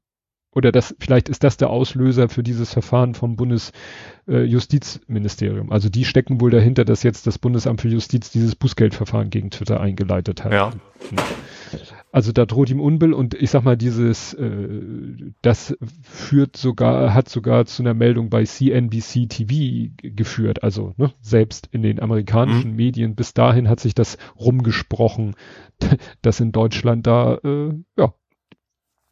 Oder 0.53 0.73
das, 0.73 0.97
vielleicht 0.99 1.29
ist 1.29 1.45
das 1.45 1.59
der 1.59 1.69
Auslöser 1.69 2.31
für 2.31 2.43
dieses 2.43 2.73
Verfahren 2.73 3.15
vom 3.15 3.37
Bundesjustizministerium. 3.37 5.69
Äh, 5.69 5.73
also 5.73 5.91
die 5.91 6.07
stecken 6.07 6.41
wohl 6.41 6.51
dahinter, 6.51 6.87
dass 6.87 7.03
jetzt 7.03 7.27
das 7.27 7.39
Bundesamt 7.39 7.83
für 7.83 7.89
Justiz 7.89 8.31
dieses 8.31 8.57
Bußgeldverfahren 8.57 9.29
gegen 9.29 9.51
Twitter 9.51 9.81
eingeleitet 9.81 10.43
hat. 10.45 10.53
Ja. 10.53 10.73
Also 12.13 12.33
da 12.33 12.45
droht 12.45 12.71
ihm 12.71 12.81
Unbill 12.81 13.13
und 13.13 13.35
ich 13.35 13.51
sag 13.51 13.63
mal, 13.63 13.77
dieses, 13.77 14.35
äh, 14.35 15.33
das 15.43 15.77
führt 16.03 16.57
sogar, 16.57 17.15
hat 17.15 17.29
sogar 17.29 17.67
zu 17.67 17.85
einer 17.85 17.95
Meldung 17.95 18.31
bei 18.31 18.45
CNBC 18.45 19.29
TV 19.29 19.93
geführt. 20.03 20.65
Also 20.65 20.93
ne, 20.97 21.13
selbst 21.21 21.69
in 21.71 21.83
den 21.83 22.01
amerikanischen 22.01 22.73
mhm. 22.73 22.77
Medien 22.77 23.15
bis 23.15 23.33
dahin 23.33 23.69
hat 23.69 23.79
sich 23.79 23.95
das 23.95 24.19
rumgesprochen, 24.39 25.37
dass 26.23 26.41
in 26.41 26.51
Deutschland 26.51 27.07
da 27.07 27.39
äh, 27.45 27.75
ja 27.97 28.13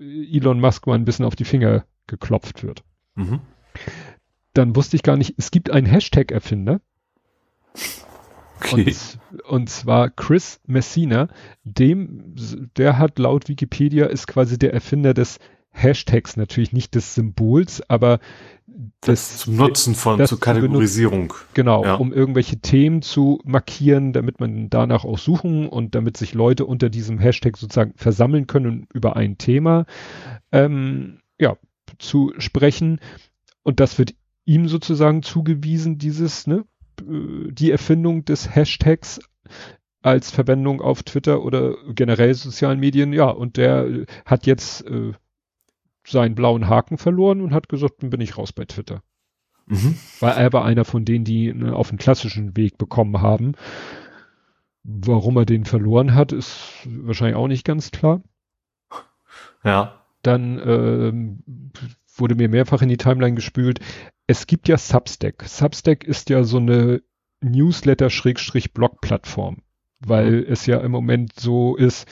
Elon 0.01 0.61
Musk 0.61 0.87
mal 0.87 0.95
ein 0.95 1.05
bisschen 1.05 1.25
auf 1.25 1.37
die 1.37 1.45
Finger 1.45 1.85
geklopft 2.09 2.65
wird. 2.65 2.83
Mhm. 3.15 3.41
Dann 4.55 4.75
wusste 4.75 4.97
ich 4.97 5.05
gar 5.05 5.17
nicht, 5.17 5.35
es 5.37 5.53
gibt 5.53 5.71
einen 5.71 5.87
Hashtag-Erfinder. 5.87 6.81
Okay. 8.61 8.95
Und, 9.31 9.45
und 9.45 9.71
zwar 9.71 10.11
Chris 10.11 10.61
Messina, 10.67 11.29
dem, 11.65 12.35
der 12.77 12.99
hat 12.99 13.19
laut 13.19 13.49
Wikipedia 13.49 14.07
ist 14.07 14.27
quasi 14.27 14.59
der 14.59 14.75
Erfinder 14.75 15.15
des 15.15 15.39
Hashtags, 15.71 16.37
natürlich 16.37 16.73
nicht 16.73 16.95
des 16.95 17.15
Symbols, 17.15 17.83
aber 17.89 18.19
das, 19.01 19.31
das 19.31 19.39
zum 19.39 19.57
Nutzen 19.57 19.95
von, 19.95 20.25
zur 20.27 20.41
Kategorisierung. 20.41 21.29
Benutzt, 21.29 21.55
genau, 21.55 21.85
ja. 21.85 21.95
um 21.95 22.13
irgendwelche 22.13 22.61
Themen 22.61 23.03
zu 23.03 23.41
markieren, 23.45 24.13
damit 24.13 24.41
man 24.41 24.71
danach 24.71 25.05
auch 25.05 25.19
suchen 25.19 25.69
und 25.69 25.95
damit 25.95 26.17
sich 26.17 26.35
Leute 26.35 26.65
unter 26.65 26.91
diesem 26.91 27.19
Hashtag 27.19 27.57
sozusagen 27.57 27.93
versammeln 27.97 28.47
können 28.47 28.87
über 28.93 29.17
ein 29.17 29.39
Thema, 29.39 29.87
ähm, 30.53 31.21
ja, 31.39 31.57
zu 31.99 32.33
sprechen. 32.39 33.01
Und 33.63 33.81
das 33.81 33.99
wird 33.99 34.15
ihm 34.45 34.69
sozusagen 34.69 35.23
zugewiesen, 35.23 35.99
dieses, 35.99 36.47
ne, 36.47 36.65
die 37.05 37.71
Erfindung 37.71 38.25
des 38.25 38.55
Hashtags 38.55 39.21
als 40.03 40.31
Verwendung 40.31 40.81
auf 40.81 41.03
Twitter 41.03 41.43
oder 41.43 41.75
generell 41.95 42.35
sozialen 42.35 42.81
Medien, 42.81 43.13
ja, 43.13 43.29
und 43.29 43.57
der 43.57 44.07
hat 44.25 44.47
jetzt 44.47 44.87
äh, 44.87 45.13
seinen 46.07 46.35
blauen 46.35 46.69
Haken 46.69 46.99
verloren 46.99 47.41
und 47.41 47.53
hat 47.53 47.69
gesagt, 47.69 48.03
dann 48.03 48.11
bin 48.11 48.21
ich 48.21 48.39
raus 48.39 48.53
bei 48.53 48.65
Twitter. 48.65 49.03
Mhm. 49.67 49.99
Weil 50.21 50.37
er 50.37 50.53
war 50.53 50.65
einer 50.65 50.85
von 50.85 51.05
denen, 51.05 51.25
die 51.25 51.53
ne, 51.53 51.75
auf 51.75 51.91
den 51.91 51.99
klassischen 51.99 52.57
Weg 52.57 52.79
bekommen 52.79 53.21
haben. 53.21 53.53
Warum 54.83 55.37
er 55.37 55.45
den 55.45 55.67
verloren 55.67 56.15
hat, 56.15 56.33
ist 56.33 56.87
wahrscheinlich 56.87 57.37
auch 57.37 57.49
nicht 57.49 57.65
ganz 57.65 57.91
klar. 57.91 58.23
Ja. 59.63 60.01
Dann 60.23 60.61
ähm, 60.65 61.43
wurde 62.17 62.35
mir 62.35 62.49
mehrfach 62.49 62.81
in 62.81 62.89
die 62.89 62.97
Timeline 62.97 63.35
gespült. 63.35 63.81
Es 64.31 64.47
gibt 64.47 64.69
ja 64.69 64.77
Substack. 64.77 65.45
Substack 65.45 66.05
ist 66.05 66.29
ja 66.29 66.45
so 66.45 66.59
eine 66.59 67.01
Newsletter-Blog-Plattform, 67.41 69.63
weil 70.01 70.43
mhm. 70.43 70.47
es 70.49 70.67
ja 70.67 70.81
im 70.81 70.93
Moment 70.93 71.41
so 71.41 71.77
ist, 71.77 72.07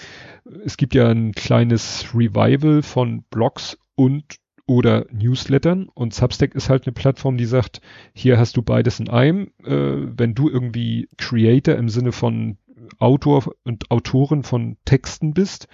es 0.64 0.78
gibt 0.78 0.94
ja 0.94 1.08
ein 1.08 1.32
kleines 1.32 2.14
Revival 2.14 2.80
von 2.82 3.24
Blogs 3.24 3.76
und 3.94 4.38
oder 4.66 5.04
Newslettern 5.12 5.90
und 5.94 6.14
Substack 6.14 6.54
ist 6.54 6.70
halt 6.70 6.86
eine 6.86 6.94
Plattform, 6.94 7.36
die 7.36 7.44
sagt, 7.44 7.82
hier 8.14 8.38
hast 8.38 8.56
du 8.56 8.62
beides 8.62 8.98
in 8.98 9.10
einem. 9.10 9.50
Äh, 9.62 10.06
wenn 10.16 10.34
du 10.34 10.48
irgendwie 10.48 11.10
Creator 11.18 11.74
im 11.76 11.90
Sinne 11.90 12.12
von 12.12 12.56
Autor 12.98 13.44
und 13.62 13.90
Autoren 13.90 14.42
von 14.42 14.78
Texten 14.86 15.34
bist, 15.34 15.68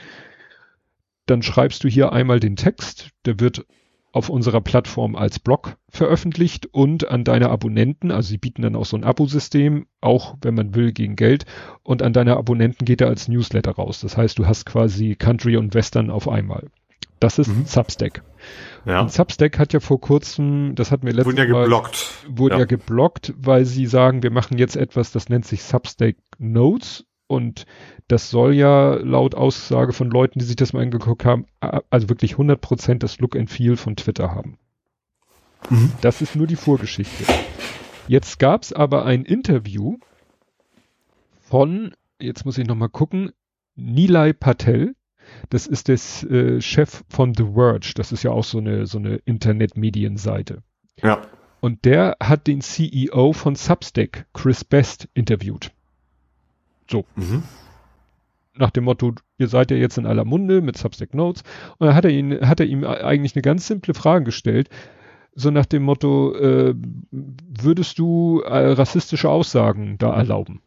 dann 1.26 1.42
schreibst 1.42 1.84
du 1.84 1.88
hier 1.88 2.12
einmal 2.12 2.40
den 2.40 2.56
Text, 2.56 3.10
der 3.24 3.38
wird 3.40 3.64
auf 4.12 4.28
unserer 4.28 4.60
Plattform 4.60 5.16
als 5.16 5.38
Blog 5.38 5.76
veröffentlicht 5.88 6.66
und 6.66 7.08
an 7.08 7.24
deine 7.24 7.48
Abonnenten, 7.48 8.10
also 8.10 8.28
sie 8.28 8.38
bieten 8.38 8.62
dann 8.62 8.76
auch 8.76 8.84
so 8.84 8.96
ein 8.96 9.04
Abosystem, 9.04 9.86
auch 10.00 10.36
wenn 10.42 10.54
man 10.54 10.74
will, 10.74 10.92
gegen 10.92 11.16
Geld, 11.16 11.46
und 11.82 12.02
an 12.02 12.12
deine 12.12 12.36
Abonnenten 12.36 12.84
geht 12.84 13.00
er 13.00 13.08
als 13.08 13.28
Newsletter 13.28 13.72
raus. 13.72 14.00
Das 14.00 14.16
heißt, 14.16 14.38
du 14.38 14.46
hast 14.46 14.66
quasi 14.66 15.16
Country 15.16 15.56
und 15.56 15.74
Western 15.74 16.10
auf 16.10 16.28
einmal. 16.28 16.68
Das 17.20 17.38
ist 17.38 17.48
mhm. 17.48 17.64
Substack. 17.66 18.22
Ja. 18.84 19.00
Und 19.00 19.12
Substack 19.12 19.58
hat 19.58 19.72
ja 19.72 19.80
vor 19.80 20.00
kurzem, 20.00 20.74
das 20.74 20.90
hat 20.90 21.04
mir 21.04 21.12
letztes 21.12 21.34
Mal, 21.34 21.48
ja 21.48 21.62
geblockt. 21.62 22.26
Wurde 22.28 22.56
ja. 22.56 22.60
ja 22.60 22.64
geblockt, 22.66 23.32
weil 23.38 23.64
sie 23.64 23.86
sagen, 23.86 24.22
wir 24.22 24.30
machen 24.30 24.58
jetzt 24.58 24.76
etwas, 24.76 25.12
das 25.12 25.28
nennt 25.28 25.46
sich 25.46 25.62
Substack 25.62 26.16
Notes 26.38 27.06
und 27.32 27.64
das 28.08 28.30
soll 28.30 28.54
ja 28.54 28.94
laut 28.94 29.34
Aussage 29.34 29.92
von 29.92 30.10
Leuten, 30.10 30.38
die 30.38 30.44
sich 30.44 30.56
das 30.56 30.72
mal 30.72 30.82
angeguckt 30.82 31.24
haben, 31.24 31.46
also 31.60 32.08
wirklich 32.08 32.34
100% 32.34 32.98
das 32.98 33.18
Look 33.18 33.36
and 33.36 33.50
Feel 33.50 33.76
von 33.76 33.96
Twitter 33.96 34.34
haben. 34.34 34.58
Mhm. 35.70 35.92
Das 36.02 36.20
ist 36.20 36.36
nur 36.36 36.46
die 36.46 36.56
Vorgeschichte. 36.56 37.24
Jetzt 38.08 38.38
gab 38.38 38.62
es 38.62 38.72
aber 38.72 39.06
ein 39.06 39.24
Interview 39.24 39.96
von, 41.40 41.94
jetzt 42.20 42.44
muss 42.44 42.58
ich 42.58 42.66
nochmal 42.66 42.88
gucken, 42.88 43.32
Nilay 43.74 44.32
Patel. 44.32 44.94
Das 45.48 45.66
ist 45.66 45.88
der 45.88 45.94
äh, 46.30 46.60
Chef 46.60 47.04
von 47.08 47.32
The 47.34 47.52
Verge. 47.54 47.92
Das 47.94 48.12
ist 48.12 48.22
ja 48.24 48.32
auch 48.32 48.44
so 48.44 48.58
eine, 48.58 48.86
so 48.86 48.98
eine 48.98 49.16
Internetmedienseite. 49.24 50.62
Ja. 51.00 51.22
Und 51.60 51.84
der 51.84 52.16
hat 52.20 52.48
den 52.48 52.60
CEO 52.60 53.32
von 53.32 53.54
Substack, 53.54 54.26
Chris 54.34 54.64
Best, 54.64 55.08
interviewt. 55.14 55.72
So. 56.90 57.04
Mhm. 57.16 57.42
nach 58.54 58.70
dem 58.70 58.84
Motto, 58.84 59.14
ihr 59.38 59.48
seid 59.48 59.70
ja 59.70 59.76
jetzt 59.76 59.98
in 59.98 60.06
aller 60.06 60.24
Munde 60.24 60.60
mit 60.60 60.76
Substack 60.76 61.14
Notes. 61.14 61.42
Und 61.78 61.86
dann 61.86 61.96
hat 61.96 62.04
er 62.04 62.10
ihn, 62.10 62.46
hat 62.46 62.60
er 62.60 62.66
ihm 62.66 62.84
eigentlich 62.84 63.34
eine 63.34 63.42
ganz 63.42 63.66
simple 63.66 63.94
Frage 63.94 64.26
gestellt. 64.26 64.68
So 65.34 65.50
nach 65.50 65.64
dem 65.64 65.82
Motto, 65.84 66.34
äh, 66.34 66.74
würdest 67.10 67.98
du 67.98 68.40
äh, 68.40 68.72
rassistische 68.72 69.30
Aussagen 69.30 69.96
da 69.96 70.14
erlauben? 70.14 70.60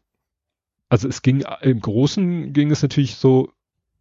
Also 0.90 1.08
es 1.08 1.22
ging, 1.22 1.44
im 1.62 1.80
Großen 1.80 2.54
ging 2.54 2.72
es 2.72 2.82
natürlich 2.82 3.16
so, 3.16 3.52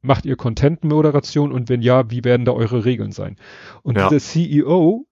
macht 0.00 0.26
ihr 0.26 0.36
Content-Moderation 0.36 1.52
und 1.52 1.68
wenn 1.68 1.82
ja, 1.82 2.10
wie 2.10 2.24
werden 2.24 2.44
da 2.44 2.52
eure 2.52 2.84
Regeln 2.84 3.12
sein? 3.12 3.36
Und 3.82 3.96
ja. 3.96 4.08
dieser 4.08 4.20
CEO 4.20 5.06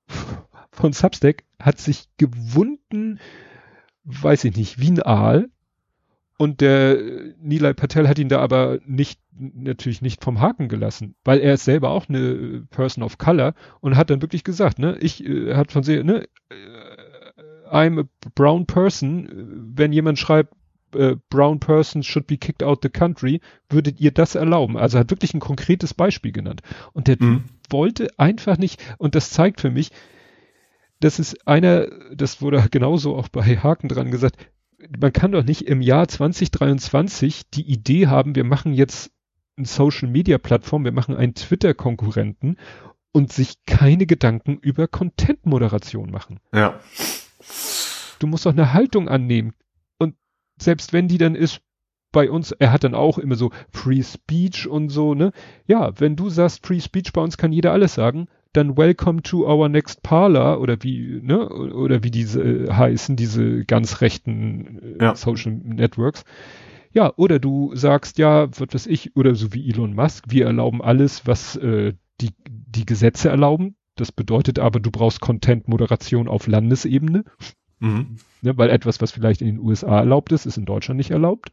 von 0.71 0.93
Substack 0.93 1.45
hat 1.59 1.79
sich 1.79 2.09
gewunden, 2.19 3.19
weiß 4.05 4.45
ich 4.45 4.57
nicht, 4.57 4.81
wie 4.81 4.91
ein 4.91 5.03
Aal, 5.03 5.49
und 6.43 6.61
der 6.61 6.99
Nilay 7.41 7.73
Patel 7.73 8.09
hat 8.09 8.19
ihn 8.19 8.29
da 8.29 8.41
aber 8.41 8.81
nicht, 8.85 9.21
natürlich 9.31 10.03
nicht 10.03 10.25
vom 10.25 10.41
Haken 10.41 10.69
gelassen, 10.69 11.15
weil 11.23 11.39
er 11.39 11.55
ist 11.55 11.65
selber 11.65 11.91
auch 11.91 12.09
eine 12.09 12.67
Person 12.69 13.05
of 13.05 13.17
Color 13.17 13.55
und 13.79 13.97
hat 13.97 14.11
dann 14.11 14.23
wirklich 14.23 14.43
gesagt, 14.43 14.81
ne, 14.81 14.99
ich 14.99 15.25
äh, 15.25 15.55
hat 15.55 15.71
von 15.71 15.85
sehr, 15.85 16.03
ne, 16.03 16.25
äh, 16.51 17.71
I'm 17.71 18.01
a 18.01 18.09
brown 18.35 18.67
person, 18.67 19.29
wenn 19.77 19.93
jemand 19.93 20.19
schreibt, 20.19 20.53
äh, 20.97 21.15
brown 21.31 21.61
person 21.61 22.03
should 22.03 22.27
be 22.27 22.39
kicked 22.39 22.65
out 22.65 22.81
the 22.83 22.91
country, 22.91 23.41
würdet 23.69 24.01
ihr 24.01 24.11
das 24.11 24.35
erlauben? 24.35 24.77
Also 24.77 24.99
hat 24.99 25.13
wirklich 25.13 25.35
ein 25.35 25.41
konkretes 25.41 25.95
Beispiel 25.95 26.33
genannt. 26.33 26.63
Und 26.93 27.07
der 27.07 27.19
mhm. 27.21 27.45
wollte 27.71 28.09
einfach 28.19 28.59
nicht, 28.59 28.83
und 28.99 29.15
das 29.15 29.31
zeigt 29.31 29.61
für 29.61 29.71
mich, 29.71 29.93
das 30.99 31.21
ist 31.21 31.47
einer, 31.47 31.87
das 32.13 32.43
wurde 32.43 32.67
genauso 32.69 33.15
auch 33.15 33.29
bei 33.29 33.43
Haken 33.59 33.87
dran 33.87 34.11
gesagt, 34.11 34.39
man 34.99 35.13
kann 35.13 35.33
doch 35.33 35.45
nicht 35.45 35.63
im 35.63 35.81
Jahr 35.81 36.09
2023 36.09 37.51
die 37.51 37.71
Idee 37.71 38.07
haben, 38.07 38.35
wir 38.35 38.45
machen 38.45 38.73
jetzt 38.73 39.11
eine 39.57 39.67
Social 39.67 40.09
Media 40.09 40.39
Plattform, 40.39 40.85
wir 40.85 40.93
machen 40.93 41.17
einen 41.17 41.35
Twitter 41.35 41.75
Konkurrenten 41.75 42.57
und 43.13 43.33
sich 43.33 43.65
keine 43.67 44.07
Gedanken 44.07 44.59
über 44.59 44.89
Content 44.89 45.45
Moderation 45.45 46.11
machen. 46.11 46.41
Ja. 46.55 46.81
Du 48.19 48.27
musst 48.27 48.47
doch 48.47 48.53
eine 48.53 48.73
Haltung 48.73 49.09
annehmen. 49.09 49.53
Und 49.99 50.15
selbst 50.59 50.93
wenn 50.93 51.09
die 51.09 51.19
dann 51.19 51.35
ist, 51.35 51.61
bei 52.13 52.31
uns, 52.31 52.53
er 52.53 52.73
hat 52.73 52.85
dann 52.85 52.95
auch 52.95 53.19
immer 53.19 53.37
so 53.37 53.51
Free 53.71 54.03
Speech 54.03 54.69
und 54.69 54.91
so, 54.91 55.15
ne? 55.15 55.33
Ja, 55.67 55.99
wenn 55.99 56.15
du 56.15 56.29
sagst 56.29 56.65
Free 56.65 56.81
Speech, 56.81 57.13
bei 57.13 57.23
uns 57.23 57.39
kann 57.39 57.53
jeder 57.53 57.73
alles 57.73 57.95
sagen, 57.95 58.29
dann 58.53 58.77
Welcome 58.77 59.23
to 59.23 59.47
our 59.47 59.69
next 59.69 60.03
Parlor 60.03 60.61
oder 60.61 60.83
wie, 60.83 61.21
ne, 61.23 61.49
oder 61.49 62.03
wie 62.03 62.11
diese 62.11 62.43
äh, 62.43 62.73
heißen, 62.73 63.17
diese 63.17 63.65
ganz 63.65 64.01
rechten 64.01 64.99
äh, 64.99 65.05
ja. 65.05 65.17
Social 65.17 65.53
Networks. 65.53 66.25
Ja, 66.93 67.13
oder 67.17 67.39
du 67.39 67.75
sagst, 67.75 68.19
ja, 68.19 68.49
was 68.49 68.69
weiß 68.73 68.87
ich, 68.87 69.17
oder 69.17 69.35
so 69.35 69.55
wie 69.55 69.71
Elon 69.71 69.95
Musk, 69.95 70.27
wir 70.29 70.47
erlauben 70.47 70.83
alles, 70.83 71.27
was 71.27 71.57
äh, 71.57 71.95
die, 72.21 72.31
die 72.47 72.85
Gesetze 72.85 73.31
erlauben. 73.31 73.77
Das 73.97 74.13
bedeutet 74.13 74.59
aber, 74.59 74.81
du 74.81 74.91
brauchst 74.91 75.21
Content-Moderation 75.21 76.29
auf 76.29 76.47
Landesebene. 76.47 77.25
Mhm. 77.81 78.17
Ne, 78.43 78.57
weil 78.59 78.71
etwas, 78.71 79.01
was 79.01 79.11
vielleicht 79.11 79.41
in 79.41 79.49
den 79.49 79.59
USA 79.59 79.99
erlaubt 79.99 80.33
ist, 80.33 80.47
ist 80.47 80.57
in 80.57 80.67
Deutschland 80.67 80.99
nicht 80.99 81.11
erlaubt. 81.11 81.53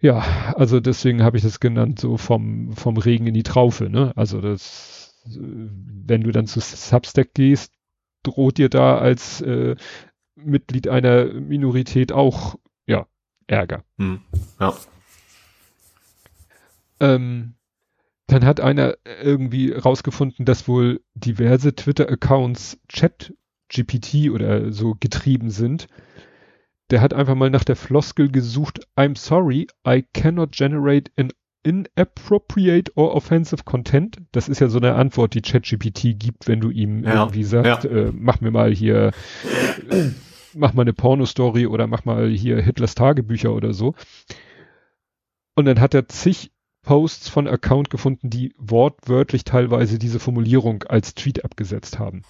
Ja, 0.00 0.54
also 0.56 0.80
deswegen 0.80 1.22
habe 1.22 1.36
ich 1.36 1.42
das 1.42 1.58
genannt, 1.60 1.98
so 2.00 2.16
vom, 2.16 2.72
vom 2.72 2.96
Regen 2.96 3.26
in 3.26 3.34
die 3.34 3.42
Traufe, 3.42 3.88
ne? 3.88 4.12
Also 4.14 4.40
das 4.40 5.05
wenn 5.28 6.22
du 6.22 6.32
dann 6.32 6.46
zu 6.46 6.60
Substack 6.60 7.34
gehst, 7.34 7.72
droht 8.22 8.58
dir 8.58 8.68
da 8.68 8.98
als 8.98 9.40
äh, 9.40 9.76
Mitglied 10.34 10.88
einer 10.88 11.26
Minorität 11.26 12.12
auch 12.12 12.56
ja 12.86 13.06
Ärger. 13.46 13.84
Hm. 13.98 14.20
Ja. 14.60 14.74
Ähm, 17.00 17.54
dann 18.26 18.44
hat 18.44 18.60
einer 18.60 18.96
irgendwie 19.04 19.72
rausgefunden, 19.72 20.44
dass 20.44 20.66
wohl 20.66 21.00
diverse 21.14 21.74
Twitter-Accounts 21.74 22.80
Chat-GPT 22.88 24.30
oder 24.30 24.72
so 24.72 24.96
getrieben 24.98 25.50
sind. 25.50 25.86
Der 26.90 27.00
hat 27.00 27.14
einfach 27.14 27.34
mal 27.34 27.50
nach 27.50 27.64
der 27.64 27.76
Floskel 27.76 28.30
gesucht, 28.30 28.80
I'm 28.96 29.16
sorry, 29.16 29.68
I 29.86 30.04
cannot 30.12 30.52
generate 30.52 31.10
an 31.16 31.32
inappropriate 31.66 32.92
or 32.94 33.14
offensive 33.14 33.64
content? 33.64 34.18
Das 34.32 34.48
ist 34.48 34.60
ja 34.60 34.68
so 34.68 34.78
eine 34.78 34.94
Antwort, 34.94 35.34
die 35.34 35.42
ChatGPT 35.42 36.18
gibt, 36.18 36.46
wenn 36.46 36.60
du 36.60 36.70
ihm 36.70 37.02
ja, 37.04 37.14
irgendwie 37.14 37.44
sagst, 37.44 37.84
ja. 37.84 37.90
äh, 37.90 38.12
mach 38.14 38.40
mir 38.40 38.52
mal 38.52 38.72
hier, 38.72 39.10
äh, 39.90 40.10
mach 40.54 40.74
mal 40.74 40.82
eine 40.82 40.92
Pornostory 40.92 41.66
oder 41.66 41.86
mach 41.88 42.04
mal 42.04 42.28
hier 42.28 42.62
Hitlers 42.62 42.94
Tagebücher 42.94 43.52
oder 43.52 43.72
so. 43.72 43.94
Und 45.56 45.64
dann 45.64 45.80
hat 45.80 45.94
er 45.94 46.06
zig 46.06 46.52
Posts 46.82 47.28
von 47.28 47.48
Account 47.48 47.90
gefunden, 47.90 48.30
die 48.30 48.54
wortwörtlich 48.58 49.42
teilweise 49.42 49.98
diese 49.98 50.20
Formulierung 50.20 50.84
als 50.84 51.16
Tweet 51.16 51.44
abgesetzt 51.44 51.98
haben. 51.98 52.22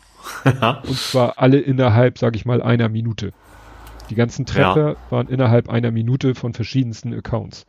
Und 0.45 0.97
zwar 0.97 1.39
alle 1.39 1.61
innerhalb, 1.61 2.18
sag 2.18 2.37
ich 2.37 2.47
mal, 2.47 2.62
einer 2.62 2.89
Minute. 2.89 3.32
Die 4.09 4.14
ganzen 4.14 4.47
Treffer 4.47 4.93
ja. 4.93 4.97
waren 5.11 5.28
innerhalb 5.28 5.68
einer 5.68 5.91
Minute 5.91 6.34
von 6.34 6.55
verschiedensten 6.55 7.12
Accounts. 7.12 7.66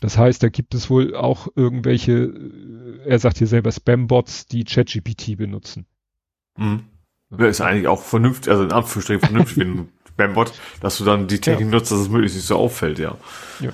Das 0.00 0.16
heißt, 0.16 0.42
da 0.42 0.48
gibt 0.48 0.74
es 0.74 0.90
wohl 0.90 1.14
auch 1.14 1.48
irgendwelche, 1.54 2.12
äh, 2.12 3.08
er 3.08 3.18
sagt 3.18 3.38
hier 3.38 3.46
selber 3.46 3.72
Spam-Bots, 3.72 4.46
die 4.46 4.64
ChatGPT 4.64 5.36
benutzen. 5.36 5.86
Mhm. 6.56 6.84
Das 7.30 7.50
ist 7.50 7.60
eigentlich 7.60 7.88
auch 7.88 8.00
vernünftig, 8.00 8.50
also 8.50 8.64
in 8.64 8.72
Anführungsstrichen 8.72 9.20
vernünftig, 9.20 9.58
wenn 9.58 9.78
ein 9.78 9.88
Spam-Bot, 10.08 10.52
dass 10.80 10.98
du 10.98 11.04
dann 11.04 11.26
die 11.28 11.40
Technik 11.40 11.66
ja. 11.66 11.72
nutzt, 11.72 11.90
dass 11.92 11.98
es 11.98 12.08
möglichst 12.08 12.36
nicht 12.36 12.46
so 12.46 12.56
auffällt, 12.56 12.98
ja. 12.98 13.16
Ja. 13.60 13.70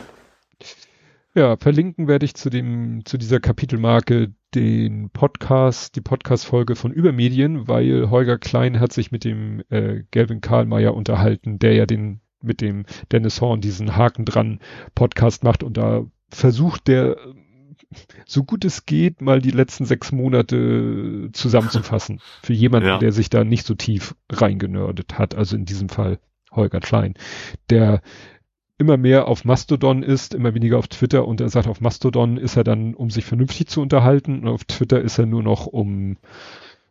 Ja, 1.36 1.56
verlinken 1.56 2.06
werde 2.06 2.24
ich 2.26 2.34
zu 2.34 2.48
dem, 2.48 3.04
zu 3.04 3.18
dieser 3.18 3.40
Kapitelmarke 3.40 4.32
den 4.54 5.10
Podcast, 5.10 5.96
die 5.96 6.00
Podcast-Folge 6.00 6.76
von 6.76 6.92
Übermedien, 6.92 7.66
weil 7.66 8.08
Holger 8.08 8.38
Klein 8.38 8.78
hat 8.78 8.92
sich 8.92 9.10
mit 9.10 9.24
dem 9.24 9.62
äh, 9.68 10.04
Gelvin 10.12 10.40
Karlmeier 10.40 10.94
unterhalten, 10.94 11.58
der 11.58 11.74
ja 11.74 11.86
den 11.86 12.20
mit 12.44 12.60
dem 12.60 12.84
Dennis 13.12 13.40
Horn 13.40 13.60
diesen 13.60 13.96
Haken 13.96 14.24
dran 14.24 14.60
Podcast 14.94 15.44
macht 15.44 15.62
und 15.62 15.76
da 15.76 16.04
versucht 16.28 16.88
der 16.88 17.16
so 18.26 18.44
gut 18.44 18.64
es 18.64 18.86
geht, 18.86 19.20
mal 19.20 19.40
die 19.40 19.50
letzten 19.50 19.84
sechs 19.84 20.12
Monate 20.12 21.28
zusammenzufassen. 21.32 22.20
Für 22.42 22.52
jemanden, 22.52 22.88
ja. 22.88 22.98
der 22.98 23.12
sich 23.12 23.30
da 23.30 23.44
nicht 23.44 23.66
so 23.66 23.74
tief 23.74 24.14
reingenördet 24.30 25.18
hat. 25.18 25.34
Also 25.34 25.56
in 25.56 25.64
diesem 25.64 25.88
Fall 25.88 26.18
Holger 26.50 26.80
Klein, 26.80 27.14
der 27.70 28.00
immer 28.78 28.96
mehr 28.96 29.28
auf 29.28 29.44
Mastodon 29.44 30.02
ist, 30.02 30.34
immer 30.34 30.54
weniger 30.54 30.78
auf 30.78 30.88
Twitter 30.88 31.26
und 31.26 31.40
er 31.40 31.48
sagt, 31.48 31.68
auf 31.68 31.80
Mastodon 31.80 32.36
ist 32.36 32.56
er 32.56 32.64
dann, 32.64 32.94
um 32.94 33.10
sich 33.10 33.24
vernünftig 33.24 33.68
zu 33.68 33.80
unterhalten 33.80 34.40
und 34.40 34.48
auf 34.48 34.64
Twitter 34.64 35.00
ist 35.00 35.18
er 35.18 35.26
nur 35.26 35.42
noch 35.42 35.66
um, 35.66 36.16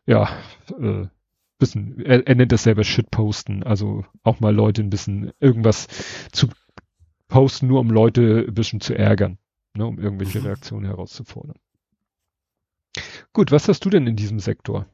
ja, 0.06 0.30
äh, 0.80 1.08
bisschen, 1.64 2.00
er, 2.06 2.28
er 2.28 2.36
nennt 2.36 2.52
das 2.52 2.64
selber 2.64 2.84
Shitposten, 2.84 3.64
also 3.64 4.06
auch 4.24 4.40
mal 4.40 4.54
Leute 4.54 4.82
ein 4.82 4.90
bisschen 4.90 5.32
irgendwas 5.40 5.88
zu 6.32 6.50
posten, 7.28 7.68
nur 7.68 7.80
um 7.80 7.90
Leute 7.90 8.46
ein 8.48 8.54
bisschen 8.54 8.82
zu 8.82 8.98
ärgern, 8.98 9.38
ne, 9.76 9.86
um 9.86 9.98
irgendwelche 9.98 10.40
mhm. 10.40 10.46
Reaktionen 10.46 10.86
herauszufordern. 10.86 11.58
Gut, 13.32 13.52
was 13.52 13.68
hast 13.68 13.84
du 13.86 13.90
denn 13.90 14.06
in 14.08 14.16
diesem 14.16 14.40
Sektor? 14.40 14.86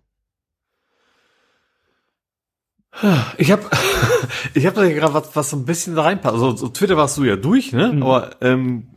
Ich 3.38 3.52
habe 3.52 3.70
ich 4.54 4.66
hab 4.66 4.76
da 4.76 4.88
gerade 4.90 5.14
was, 5.14 5.36
was 5.36 5.50
so 5.50 5.58
ein 5.58 5.66
bisschen 5.66 5.96
da 5.96 6.04
reinpasst. 6.04 6.34
Also 6.34 6.56
so 6.56 6.70
Twitter 6.70 6.98
warst 6.98 7.18
du 7.18 7.24
ja 7.24 7.36
durch, 7.36 7.72
ne? 7.74 7.94
Mhm. 7.94 8.04
Aber 8.04 8.42
ähm, 8.42 8.88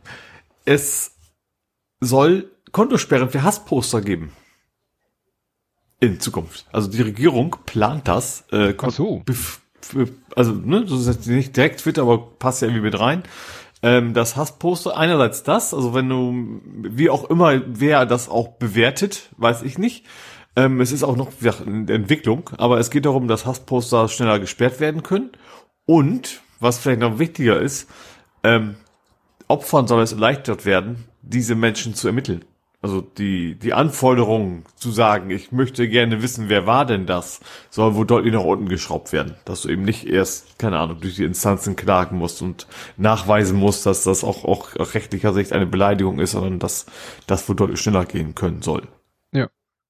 es 0.65 1.15
soll 1.99 2.51
Kontosperren 2.71 3.29
für 3.29 3.43
Hassposter 3.43 4.01
geben. 4.01 4.31
In 6.03 6.19
Zukunft. 6.19 6.65
Also 6.73 6.89
die 6.89 7.01
Regierung 7.01 7.55
plant 7.65 8.09
das. 8.09 8.43
Äh, 8.51 8.73
Ach 8.77 8.91
so 8.91 9.23
also 10.35 10.51
ne, 10.51 10.85
das 10.85 11.07
ist 11.07 11.27
nicht 11.27 11.55
direkt 11.55 11.79
Twitter, 11.79 12.01
aber 12.01 12.17
passt 12.17 12.61
ja 12.61 12.67
irgendwie 12.67 12.83
mit 12.83 12.99
rein. 12.99 13.23
Ähm, 13.81 14.13
das 14.13 14.35
Hassposter, 14.35 14.97
einerseits 14.97 15.43
das, 15.43 15.73
also 15.73 15.93
wenn 15.93 16.09
du, 16.09 16.61
wie 16.65 17.09
auch 17.09 17.29
immer, 17.29 17.61
wer 17.65 18.05
das 18.05 18.27
auch 18.27 18.49
bewertet, 18.49 19.29
weiß 19.37 19.61
ich 19.63 19.77
nicht. 19.77 20.05
Ähm, 20.55 20.81
es 20.81 20.91
ist 20.91 21.03
auch 21.03 21.15
noch 21.15 21.31
ja, 21.41 21.53
in 21.65 21.87
Entwicklung, 21.87 22.49
aber 22.57 22.79
es 22.79 22.91
geht 22.91 23.05
darum, 23.05 23.27
dass 23.27 23.45
Hassposter 23.45 24.09
schneller 24.09 24.39
gesperrt 24.39 24.79
werden 24.79 25.03
können. 25.03 25.31
Und, 25.85 26.41
was 26.59 26.79
vielleicht 26.79 27.01
noch 27.01 27.17
wichtiger 27.17 27.59
ist, 27.59 27.89
ähm, 28.43 28.75
Opfern 29.47 29.87
soll 29.87 30.01
es 30.01 30.13
erleichtert 30.13 30.65
werden, 30.65 31.05
diese 31.21 31.55
Menschen 31.55 31.95
zu 31.95 32.07
ermitteln. 32.07 32.43
Also 32.83 32.99
die, 32.99 33.55
die 33.55 33.71
Anforderung 33.71 34.65
zu 34.75 34.91
sagen, 34.91 35.29
ich 35.29 35.53
möchte 35.53 35.87
gerne 35.87 36.21
wissen, 36.21 36.49
wer 36.49 36.67
war 36.67 36.85
denn 36.85 37.05
das, 37.05 37.39
soll 37.69 37.95
wohl 37.95 38.05
deutlich 38.05 38.33
nach 38.33 38.43
unten 38.43 38.67
geschraubt 38.67 39.13
werden. 39.13 39.35
Dass 39.45 39.61
du 39.61 39.69
eben 39.69 39.83
nicht 39.83 40.05
erst, 40.05 40.59
keine 40.59 40.79
Ahnung, 40.79 40.99
durch 40.99 41.15
die 41.15 41.23
Instanzen 41.23 41.77
klagen 41.77 42.17
musst 42.17 42.41
und 42.41 42.67
nachweisen 42.97 43.57
musst, 43.57 43.85
dass 43.85 44.03
das 44.03 44.25
auch, 44.25 44.43
auch 44.43 44.75
rechtlicher 44.93 45.31
Sicht 45.31 45.53
eine 45.53 45.65
Beleidigung 45.65 46.19
ist, 46.19 46.31
sondern 46.31 46.59
dass 46.59 46.85
das 47.25 47.47
wohl 47.47 47.55
deutlich 47.55 47.79
schneller 47.79 48.03
gehen 48.03 48.35
können 48.35 48.61
soll. 48.61 48.83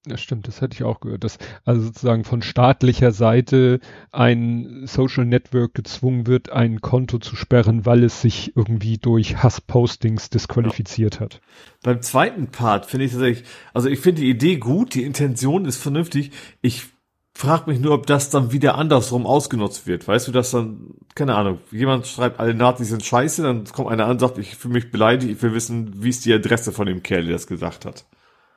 Ja. 0.06 0.14
Ja, 0.14 0.18
stimmt, 0.18 0.50
das 0.50 0.60
hätte 0.60 0.76
ich 0.76 0.84
auch 0.84 1.00
gehört, 1.00 1.24
dass 1.24 1.38
also 1.64 1.82
sozusagen 1.82 2.26
von 2.26 2.42
staatlicher 2.42 3.14
Seite 3.14 3.80
ein 4.12 4.84
Social 4.86 5.26
Network 5.26 5.74
gezwungen 5.74 6.28
wird, 6.28 6.52
ein 6.52 6.82
Konto 6.82 7.20
zu 7.20 7.38
sperren, 7.38 7.86
weil 7.86 8.04
es 8.04 8.22
sich 8.22 8.58
irgendwie 8.58 8.98
durch 8.98 9.42
Hasspostings 9.42 10.30
disqualifiziert 10.30 11.16
ja. 11.16 11.22
hat. 11.22 11.42
Beim 11.84 12.02
zweiten 12.02 12.48
Part 12.48 12.86
finde 12.86 13.06
ich 13.06 13.14
tatsächlich, 13.14 13.48
also 13.74 13.88
ich 13.88 14.02
finde 14.02 14.22
die 14.24 14.30
Idee 14.30 14.58
gut, 14.58 14.94
die 14.94 15.04
Intention 15.04 15.64
ist 15.64 15.78
vernünftig. 15.78 16.32
Ich 16.62 16.88
frage 17.34 17.72
mich 17.72 17.80
nur, 17.80 17.94
ob 17.94 18.06
das 18.06 18.30
dann 18.30 18.52
wieder 18.52 18.76
andersrum 18.76 19.26
ausgenutzt 19.26 19.88
wird. 19.88 20.06
Weißt 20.06 20.28
du, 20.28 20.34
dass 20.34 20.52
dann, 20.52 20.96
keine 21.16 21.36
Ahnung, 21.36 21.60
jemand 21.72 22.08
schreibt, 22.08 22.42
alle 22.42 22.54
Nazis 22.54 22.90
sind 22.90 23.06
scheiße, 23.06 23.42
dann 23.42 23.64
kommt 23.66 23.90
einer 23.90 24.04
an 24.04 24.12
und 24.12 24.20
sagt, 24.20 24.38
ich 24.38 24.56
fühle 24.58 24.74
mich 24.74 24.92
beleidigt, 24.92 25.32
ich 25.32 25.42
will 25.42 25.54
wissen, 25.54 26.04
wie 26.04 26.10
ist 26.10 26.26
die 26.26 26.34
Adresse 26.34 26.74
von 26.74 26.88
dem 26.88 27.04
Kerl, 27.04 27.24
der 27.24 27.34
das 27.34 27.48
gesagt 27.48 27.86
hat. 27.86 28.06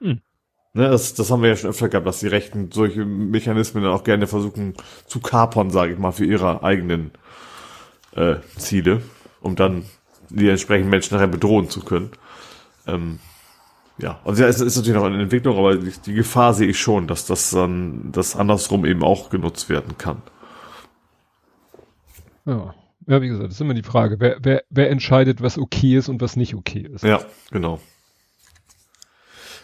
Hm. 0.01 0.21
Ne, 0.77 0.91
das, 0.91 1.15
das 1.15 1.31
haben 1.31 1.41
wir 1.41 1.49
ja 1.49 1.57
schon 1.57 1.71
öfter 1.71 1.89
gehabt, 1.89 2.07
dass 2.07 2.21
die 2.21 2.27
Rechten 2.27 2.71
solche 2.71 3.07
Mechanismen 3.07 3.83
dann 3.83 3.95
auch 3.95 4.05
gerne 4.05 4.27
versuchen 4.27 4.75
zu 5.07 5.21
kapern, 5.21 5.71
sage 5.71 5.95
ich 5.95 5.99
mal, 5.99 6.13
für 6.13 6.27
ihre 6.27 6.63
eigenen 6.63 7.13
äh, 8.15 8.37
Ziele, 8.59 9.01
um 9.41 9.57
dann 9.57 9.87
die 10.29 10.51
entsprechenden 10.51 10.91
Menschen 10.91 11.15
nachher 11.15 11.29
bedrohen 11.29 11.71
zu 11.71 11.81
können. 11.81 12.11
Ähm, 12.87 13.21
ja, 13.97 14.21
also 14.27 14.43
ja, 14.43 14.51
es 14.51 14.61
ist 14.61 14.77
natürlich 14.77 15.01
noch 15.01 15.07
eine 15.07 15.23
Entwicklung, 15.23 15.57
aber 15.57 15.77
die, 15.77 15.95
die 16.05 16.13
Gefahr 16.13 16.53
sehe 16.53 16.69
ich 16.69 16.79
schon, 16.79 17.07
dass 17.07 17.25
das 17.25 17.49
dann 17.49 18.13
das 18.13 18.37
andersrum 18.37 18.85
eben 18.85 19.03
auch 19.03 19.31
genutzt 19.31 19.71
werden 19.71 19.97
kann. 19.97 20.21
Ja. 22.45 22.75
Ja, 23.09 23.23
wie 23.23 23.29
gesagt, 23.29 23.47
das 23.47 23.55
ist 23.55 23.61
immer 23.61 23.73
die 23.73 23.85
Frage, 23.85 24.17
wer, 24.19 24.39
wer, 24.43 24.65
wer 24.69 24.91
entscheidet, 24.91 25.41
was 25.41 25.59
okay 25.59 25.97
ist 25.97 26.09
und 26.09 26.21
was 26.21 26.37
nicht 26.37 26.55
okay 26.55 26.87
ist. 26.93 27.05
Ja, 27.05 27.21
genau. 27.53 27.81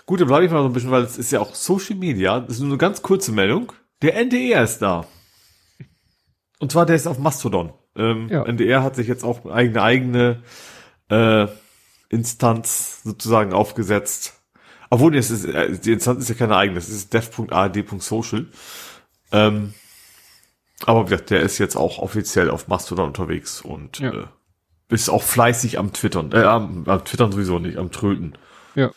Gut, 0.07 0.21
dann 0.21 0.29
bleibe 0.29 0.45
ich 0.45 0.51
mal 0.51 0.63
so 0.63 0.69
ein 0.69 0.73
bisschen, 0.73 0.91
weil 0.91 1.03
es 1.03 1.19
ist 1.19 1.31
ja 1.31 1.41
auch 1.41 1.55
Social 1.55 1.97
Media. 1.97 2.41
Das 2.41 2.55
ist 2.55 2.61
nur 2.61 2.71
eine 2.71 2.79
ganz 2.79 3.03
kurze 3.03 3.33
Meldung. 3.33 3.73
Der 4.03 4.17
NDR 4.17 4.65
ist 4.65 4.81
da. 4.81 5.07
Und 6.59 6.73
zwar 6.73 6.87
der 6.87 6.97
ist 6.97 7.07
auf 7.07 7.19
Mastodon. 7.19 7.73
Ähm, 7.97 8.29
ja. 8.29 8.45
NDR 8.45 8.83
hat 8.83 8.97
sich 8.97 9.07
jetzt 9.07 9.25
auch 9.25 9.45
eine 9.47 9.83
eigene 9.83 10.43
äh, 11.09 11.47
Instanz 12.09 13.03
sozusagen 13.05 13.53
aufgesetzt. 13.53 14.41
Obwohl, 14.91 15.17
es 15.17 15.31
ist, 15.31 15.45
äh, 15.45 15.79
die 15.79 15.93
Instanz 15.93 16.21
ist 16.23 16.29
ja 16.29 16.35
keine 16.35 16.57
eigene, 16.57 16.79
es 16.79 16.89
ist 16.89 17.13
dev.ard.social. 17.15 18.47
Ähm, 19.31 19.75
aber 20.85 21.05
der 21.05 21.41
ist 21.41 21.59
jetzt 21.59 21.77
auch 21.77 21.99
offiziell 21.99 22.51
auf 22.51 22.69
Mastodon 22.69 23.09
unterwegs 23.09 23.61
und 23.61 24.01
ja. 24.01 24.13
äh, 24.13 24.25
ist 24.89 25.09
auch 25.09 25.23
fleißig 25.23 25.79
am 25.79 25.93
Twittern. 25.93 26.33
Äh, 26.33 26.43
am, 26.43 26.85
am 26.87 27.05
Twittern 27.05 27.33
sowieso 27.33 27.59
nicht, 27.59 27.79
am 27.79 27.91
Tröten. 27.91 28.37
Ja, 28.75 28.91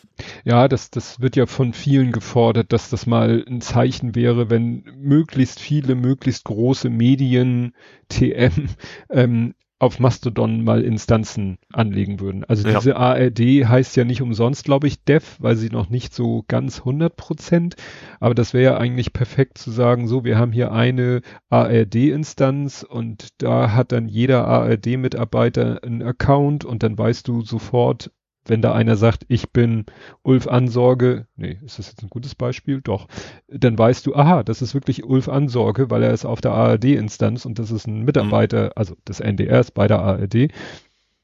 ja, 0.43 0.67
das, 0.67 0.89
das 0.89 1.19
wird 1.19 1.35
ja 1.35 1.45
von 1.45 1.73
vielen 1.73 2.11
gefordert, 2.11 2.71
dass 2.71 2.89
das 2.89 3.05
mal 3.05 3.43
ein 3.47 3.61
Zeichen 3.61 4.15
wäre, 4.15 4.49
wenn 4.49 4.83
möglichst 4.97 5.59
viele, 5.59 5.95
möglichst 5.95 6.45
große 6.45 6.89
Medien, 6.89 7.73
TM, 8.09 8.69
ähm, 9.09 9.53
auf 9.77 9.99
Mastodon 9.99 10.63
mal 10.63 10.83
Instanzen 10.83 11.57
anlegen 11.73 12.21
würden. 12.21 12.45
Also 12.45 12.67
ja. 12.67 12.77
diese 12.77 12.95
ARD 12.95 13.39
heißt 13.67 13.97
ja 13.97 14.05
nicht 14.05 14.21
umsonst, 14.21 14.63
glaube 14.63 14.87
ich, 14.87 15.03
Dev, 15.03 15.35
weil 15.39 15.57
sie 15.57 15.69
noch 15.69 15.89
nicht 15.89 16.13
so 16.13 16.45
ganz 16.47 16.79
100 16.79 17.15
Prozent, 17.15 17.75
aber 18.21 18.33
das 18.33 18.53
wäre 18.53 18.63
ja 18.63 18.77
eigentlich 18.77 19.11
perfekt 19.11 19.57
zu 19.57 19.71
sagen, 19.71 20.07
so, 20.07 20.23
wir 20.23 20.37
haben 20.37 20.53
hier 20.53 20.71
eine 20.71 21.21
ARD-Instanz 21.49 22.83
und 22.83 23.29
da 23.39 23.73
hat 23.73 23.91
dann 23.91 24.07
jeder 24.07 24.47
ARD-Mitarbeiter 24.47 25.83
einen 25.83 26.01
Account 26.01 26.63
und 26.63 26.81
dann 26.81 26.97
weißt 26.97 27.27
du 27.27 27.41
sofort, 27.41 28.11
wenn 28.49 28.61
da 28.61 28.73
einer 28.73 28.95
sagt, 28.95 29.25
ich 29.27 29.51
bin 29.51 29.85
Ulf 30.23 30.47
Ansorge, 30.47 31.27
nee, 31.35 31.59
ist 31.63 31.79
das 31.79 31.87
jetzt 31.89 32.03
ein 32.03 32.09
gutes 32.09 32.35
Beispiel? 32.35 32.81
Doch. 32.81 33.07
Dann 33.47 33.77
weißt 33.77 34.05
du, 34.05 34.15
aha, 34.15 34.43
das 34.43 34.61
ist 34.61 34.73
wirklich 34.73 35.03
Ulf 35.03 35.29
Ansorge, 35.29 35.89
weil 35.89 36.03
er 36.03 36.13
ist 36.13 36.25
auf 36.25 36.41
der 36.41 36.51
ARD-Instanz 36.51 37.45
und 37.45 37.59
das 37.59 37.71
ist 37.71 37.87
ein 37.87 38.03
Mitarbeiter, 38.03 38.65
mhm. 38.65 38.71
also 38.75 38.95
des 39.07 39.19
NDRs 39.19 39.71
bei 39.71 39.87
der 39.87 39.99
ARD. 39.99 40.51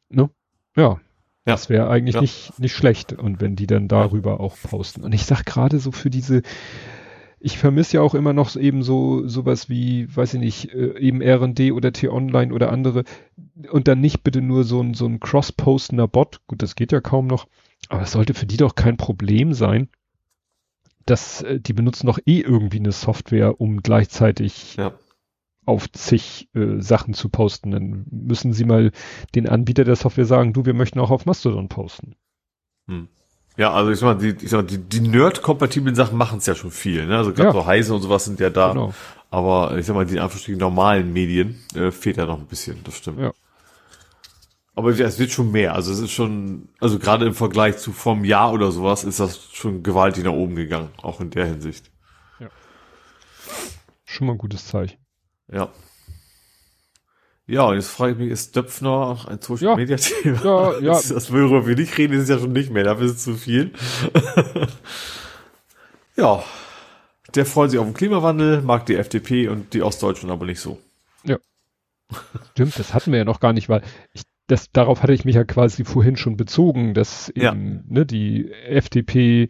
Ne? 0.10 0.30
Ja. 0.76 1.00
Ja. 1.46 1.54
Das 1.54 1.70
wäre 1.70 1.90
eigentlich 1.90 2.16
ja. 2.16 2.22
nicht, 2.22 2.60
nicht 2.60 2.76
schlecht. 2.76 3.14
Und 3.14 3.42
wenn 3.42 3.56
die 3.56 3.66
dann 3.66 3.88
darüber 3.88 4.40
auch 4.40 4.56
posten. 4.62 5.04
Und 5.04 5.14
ich 5.14 5.26
sag 5.26 5.44
gerade 5.46 5.80
so 5.80 5.92
für 5.92 6.12
diese, 6.12 6.44
ich 7.44 7.58
vermisse 7.58 7.98
ja 7.98 8.02
auch 8.02 8.14
immer 8.14 8.34
noch 8.34 8.56
eben 8.56 8.84
so 8.84 9.28
sowas 9.28 9.68
wie, 9.68 10.16
weiß 10.16 10.36
ich 10.36 10.40
nicht, 10.40 10.74
äh, 10.74 10.98
eben 11.00 11.22
R&D 11.22 11.72
oder 11.72 11.92
T-Online 11.92 12.54
oder 12.54 12.72
andere 12.72 13.04
und 13.70 13.88
dann 13.88 14.00
nicht 14.00 14.24
bitte 14.24 14.42
nur 14.42 14.64
so 14.64 14.82
ein, 14.82 14.94
so 14.94 15.06
ein 15.06 15.20
cross-postender 15.20 16.08
Bot. 16.08 16.42
Gut, 16.48 16.62
das 16.62 16.76
geht 16.76 16.92
ja 16.92 17.02
kaum 17.02 17.28
noch, 17.28 17.48
aber 17.90 18.04
es 18.04 18.12
sollte 18.12 18.34
für 18.34 18.46
die 18.46 18.58
doch 18.58 18.76
kein 18.76 18.98
Problem 18.98 19.54
sein, 19.54 19.90
dass 21.06 21.42
äh, 21.42 21.60
die 21.60 21.74
benutzen 21.74 22.08
doch 22.08 22.20
eh 22.26 22.40
irgendwie 22.40 22.80
eine 22.80 22.92
Software, 22.92 23.60
um 23.60 23.82
gleichzeitig 23.82 24.76
ja. 24.76 24.94
auf 25.66 25.92
zig 25.92 26.48
äh, 26.54 26.80
Sachen 26.80 27.16
zu 27.16 27.30
posten. 27.30 27.72
Dann 27.72 28.06
müssen 28.12 28.54
sie 28.54 28.66
mal 28.66 28.92
den 29.34 29.50
Anbieter 29.50 29.84
der 29.84 29.96
Software 29.96 30.26
sagen, 30.26 30.54
du, 30.54 30.66
wir 30.66 30.76
möchten 30.76 31.00
auch 31.00 31.12
auf 31.12 31.26
Mastodon 31.26 31.70
posten. 31.70 32.16
Hm. 32.88 33.10
Ja, 33.58 33.72
also 33.74 33.92
ich 33.92 34.00
sag 34.00 34.06
mal, 34.08 34.18
die, 34.18 34.44
ich 34.44 34.50
sag 34.50 34.60
mal, 34.60 34.68
die, 34.68 34.78
die 34.78 35.02
Nerd-kompatiblen 35.02 35.96
Sachen 35.96 36.18
machen 36.18 36.40
es 36.40 36.46
ja 36.46 36.56
schon 36.56 36.72
viel, 36.72 37.06
ne? 37.06 37.18
Also 37.18 37.34
gerade 37.34 37.50
ja. 37.50 37.54
so 37.54 37.66
Heise 37.66 37.94
und 37.94 38.02
sowas 38.02 38.26
sind 38.26 38.40
ja 38.40 38.50
da. 38.50 38.70
Genau. 38.70 38.94
Aber 39.30 39.78
ich 39.78 39.86
sag 39.86 39.96
mal, 39.96 40.06
die 40.06 40.22
die 40.46 40.56
normalen 40.56 41.14
Medien 41.14 41.64
äh, 41.74 41.92
fehlt 41.92 42.18
ja 42.18 42.26
noch 42.26 42.40
ein 42.40 42.48
bisschen, 42.48 42.84
das 42.84 42.96
stimmt. 42.96 43.20
Ja. 43.20 43.32
Aber 44.74 44.90
es 44.98 45.20
wird 45.20 45.32
schon 45.32 45.52
mehr. 45.52 45.76
Also 45.76 45.92
es 45.92 46.00
ist 46.00 46.12
schon, 46.12 46.70
also 46.80 46.98
gerade 46.98 47.26
im 47.26 47.34
Vergleich 47.34 47.78
zu 47.78 47.92
vom 47.92 48.24
Jahr 48.24 48.52
oder 48.54 48.72
sowas, 48.72 49.04
ist 49.04 49.20
das 49.20 49.50
schon 49.52 49.84
gewaltig 49.84 50.24
nach 50.24 50.32
oben 50.32 50.56
gegangen, 50.56 50.90
auch 51.02 51.20
in 51.20 51.30
der 51.30 51.46
Hinsicht. 51.46 51.92
Ja. 52.40 52.48
Schon 54.06 54.28
mal 54.28 54.34
ein 54.34 54.40
gutes 54.40 54.66
Zeichen. 54.66 54.98
Ja. 55.52 55.70
Ja, 57.48 57.64
und 57.64 57.76
jetzt 57.76 57.90
frage 57.90 58.14
ich 58.14 58.18
mich, 58.18 58.30
ist 58.30 58.56
Döpfner 58.56 59.26
ein 59.28 59.42
Social 59.42 59.72
ja. 59.72 59.76
Media 59.76 59.98
Thema? 59.98 60.44
Ja, 60.44 60.74
ja. 60.80 60.94
Das, 60.94 61.10
das 61.10 61.32
worüber 61.32 61.68
wir 61.68 61.76
nicht 61.76 61.98
reden, 61.98 62.14
ist 62.14 62.30
ja 62.30 62.40
schon 62.40 62.54
nicht 62.54 62.72
mehr, 62.72 62.84
dafür 62.84 63.06
ist 63.06 63.18
es 63.18 63.24
zu 63.24 63.36
viel. 63.36 63.72
ja. 66.16 66.44
Der 67.36 67.46
freut 67.46 67.72
sich 67.72 67.80
auf 67.80 67.86
den 67.86 67.94
Klimawandel, 67.94 68.62
mag 68.62 68.86
die 68.86 68.96
FDP 68.96 69.48
und 69.48 69.74
die 69.74 69.84
Ostdeutschen 69.84 70.30
aber 70.30 70.46
nicht 70.46 70.60
so. 70.60 70.80
Ja. 71.24 71.38
Stimmt, 72.52 72.78
das 72.78 72.94
hatten 72.94 73.12
wir 73.12 73.20
ja 73.20 73.26
noch 73.26 73.40
gar 73.40 73.54
nicht, 73.54 73.70
weil 73.70 73.84
ich, 74.14 74.24
das, 74.48 74.70
darauf 74.72 75.02
hatte 75.02 75.14
ich 75.14 75.24
mich 75.24 75.36
ja 75.36 75.46
quasi 75.46 75.86
vorhin 75.86 76.18
schon 76.18 76.36
bezogen, 76.36 76.94
dass 76.94 77.30
eben, 77.30 77.42
ja. 77.42 77.84
ne, 77.88 78.06
die 78.06 78.52
FDP 78.52 79.50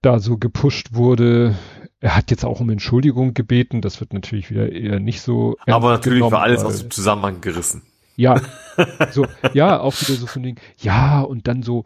da 0.00 0.20
so 0.20 0.38
gepusht 0.38 0.92
wurde, 0.92 1.56
er 2.04 2.14
hat 2.14 2.30
jetzt 2.30 2.44
auch 2.44 2.60
um 2.60 2.68
Entschuldigung 2.68 3.32
gebeten, 3.32 3.80
das 3.80 3.98
wird 3.98 4.12
natürlich 4.12 4.50
wieder 4.50 4.70
eher 4.70 5.00
nicht 5.00 5.22
so. 5.22 5.56
Aber 5.66 5.90
natürlich 5.90 6.18
genommen, 6.18 6.32
war 6.32 6.42
alles 6.42 6.60
weil, 6.60 6.66
aus 6.66 6.80
dem 6.80 6.90
Zusammenhang 6.90 7.40
gerissen. 7.40 7.80
Ja, 8.14 8.42
so, 9.10 9.26
ja, 9.54 9.80
auch 9.80 9.98
wieder 10.02 10.12
so 10.12 10.26
von 10.26 10.42
Ding, 10.42 10.60
ja, 10.76 11.22
und 11.22 11.48
dann 11.48 11.62
so, 11.62 11.84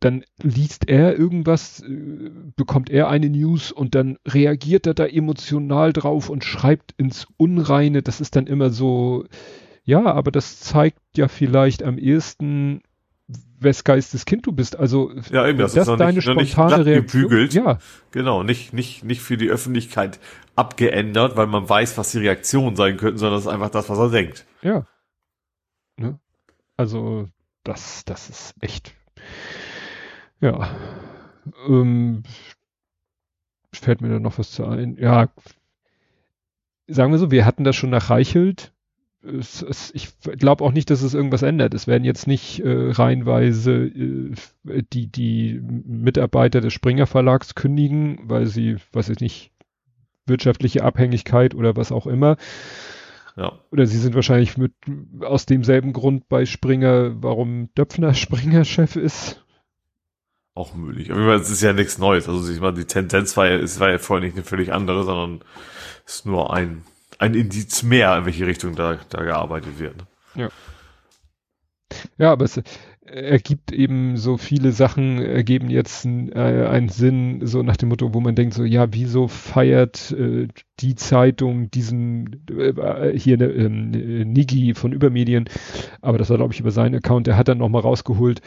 dann 0.00 0.24
liest 0.42 0.88
er 0.88 1.14
irgendwas, 1.14 1.80
äh, 1.80 2.30
bekommt 2.56 2.88
er 2.88 3.08
eine 3.08 3.28
News 3.28 3.70
und 3.70 3.94
dann 3.94 4.16
reagiert 4.26 4.86
er 4.86 4.94
da 4.94 5.04
emotional 5.04 5.92
drauf 5.92 6.30
und 6.30 6.42
schreibt 6.42 6.92
ins 6.92 7.26
Unreine. 7.36 8.00
Das 8.00 8.22
ist 8.22 8.34
dann 8.34 8.46
immer 8.46 8.70
so, 8.70 9.26
ja, 9.84 10.06
aber 10.06 10.30
das 10.30 10.60
zeigt 10.60 11.02
ja 11.18 11.28
vielleicht 11.28 11.82
am 11.82 11.98
ehesten, 11.98 12.80
wes 13.60 13.84
Geistes 13.84 14.24
Kind 14.24 14.46
du 14.46 14.52
bist. 14.52 14.76
Also 14.76 15.12
ja, 15.30 15.46
eben, 15.46 15.58
das, 15.58 15.74
das 15.74 15.88
ist 15.88 15.96
deine 15.98 16.18
nicht, 16.18 16.52
spontane 16.52 16.86
Reaktion. 16.86 17.22
Gebügelt. 17.22 17.54
Ja. 17.54 17.78
Genau, 18.10 18.42
nicht, 18.42 18.72
nicht, 18.72 19.04
nicht 19.04 19.22
für 19.22 19.36
die 19.36 19.48
Öffentlichkeit 19.48 20.20
abgeändert, 20.56 21.36
weil 21.36 21.46
man 21.46 21.68
weiß, 21.68 21.98
was 21.98 22.12
die 22.12 22.18
Reaktionen 22.18 22.76
sein 22.76 22.96
könnten, 22.96 23.18
sondern 23.18 23.38
das 23.38 23.46
ist 23.46 23.52
einfach 23.52 23.70
das, 23.70 23.88
was 23.88 23.98
er 23.98 24.10
denkt. 24.10 24.46
Ja. 24.62 24.86
Ne? 25.96 26.18
Also, 26.76 27.28
das, 27.62 28.04
das 28.04 28.28
ist 28.28 28.54
echt. 28.60 28.94
Ja. 30.40 30.70
Ähm, 31.66 32.22
fällt 33.72 34.00
mir 34.00 34.08
da 34.08 34.18
noch 34.18 34.38
was 34.38 34.52
zu 34.52 34.66
ein? 34.66 34.96
Ja. 34.96 35.28
Sagen 36.86 37.12
wir 37.12 37.18
so, 37.18 37.30
wir 37.30 37.46
hatten 37.46 37.64
das 37.64 37.76
schon 37.76 37.90
nach 37.90 38.10
Reichelt 38.10 38.73
es, 39.24 39.62
es, 39.62 39.90
ich 39.94 40.08
glaube 40.20 40.64
auch 40.64 40.72
nicht, 40.72 40.90
dass 40.90 41.02
es 41.02 41.14
irgendwas 41.14 41.42
ändert. 41.42 41.74
Es 41.74 41.86
werden 41.86 42.04
jetzt 42.04 42.26
nicht 42.26 42.60
äh, 42.60 42.90
reihenweise 42.90 43.86
äh, 43.86 44.34
die, 44.92 45.06
die 45.06 45.60
Mitarbeiter 45.62 46.60
des 46.60 46.72
Springer 46.72 47.06
Verlags 47.06 47.54
kündigen, 47.54 48.18
weil 48.24 48.46
sie, 48.46 48.76
was 48.92 49.08
ich 49.08 49.20
nicht, 49.20 49.52
wirtschaftliche 50.26 50.84
Abhängigkeit 50.84 51.54
oder 51.54 51.76
was 51.76 51.92
auch 51.92 52.06
immer. 52.06 52.36
Ja. 53.36 53.58
Oder 53.72 53.86
sie 53.86 53.98
sind 53.98 54.14
wahrscheinlich 54.14 54.56
mit 54.56 54.72
aus 55.20 55.44
demselben 55.44 55.92
Grund 55.92 56.28
bei 56.28 56.46
Springer, 56.46 57.22
warum 57.22 57.68
Döpfner 57.74 58.14
Springer-Chef 58.14 58.96
ist. 58.96 59.44
Auch 60.54 60.74
möglich. 60.74 61.10
Aber 61.10 61.34
es 61.34 61.50
ist 61.50 61.62
ja 61.62 61.72
nichts 61.72 61.98
Neues. 61.98 62.28
Also 62.28 62.50
ich 62.52 62.60
meine, 62.60 62.74
die 62.74 62.84
Tendenz 62.84 63.36
war 63.36 63.48
ja, 63.48 63.56
es 63.56 63.80
war 63.80 63.90
ja 63.90 63.98
vorher 63.98 64.24
nicht 64.24 64.36
eine 64.36 64.44
völlig 64.44 64.72
andere, 64.72 65.02
sondern 65.02 65.40
es 66.06 66.16
ist 66.16 66.26
nur 66.26 66.54
ein 66.54 66.84
ein 67.24 67.34
Indiz 67.34 67.82
mehr, 67.82 68.18
in 68.18 68.26
welche 68.26 68.46
Richtung 68.46 68.74
da, 68.74 68.98
da 69.08 69.22
gearbeitet 69.22 69.78
wird. 69.78 69.96
Ja. 70.34 70.48
Ja, 72.18 72.32
aber 72.32 72.44
es, 72.44 72.60
ergibt 73.06 73.70
eben 73.72 74.16
so 74.16 74.36
viele 74.36 74.72
Sachen, 74.72 75.20
ergeben 75.20 75.68
jetzt 75.68 76.06
äh, 76.06 76.66
einen 76.66 76.88
Sinn, 76.88 77.46
so 77.46 77.62
nach 77.62 77.76
dem 77.76 77.90
Motto, 77.90 78.14
wo 78.14 78.20
man 78.20 78.34
denkt, 78.34 78.54
so, 78.54 78.64
ja, 78.64 78.92
wieso 78.92 79.28
feiert 79.28 80.10
äh, 80.12 80.48
die 80.80 80.94
Zeitung 80.94 81.70
diesen, 81.70 82.44
äh, 82.50 83.16
hier 83.16 83.40
ähm, 83.40 83.90
Nigi 83.90 84.74
von 84.74 84.92
Übermedien, 84.92 85.48
aber 86.00 86.18
das 86.18 86.30
war, 86.30 86.38
glaube 86.38 86.54
ich, 86.54 86.60
über 86.60 86.70
seinen 86.70 86.94
Account, 86.94 87.26
der 87.26 87.36
hat 87.36 87.48
dann 87.48 87.58
nochmal 87.58 87.82
rausgeholt, 87.82 88.40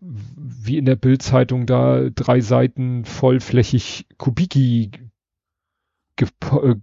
wie 0.00 0.78
in 0.78 0.86
der 0.86 0.96
Bildzeitung 0.96 1.66
da 1.66 2.08
drei 2.08 2.40
Seiten 2.40 3.04
vollflächig 3.04 4.06
Kubiki 4.16 4.90
äh, 4.94 5.07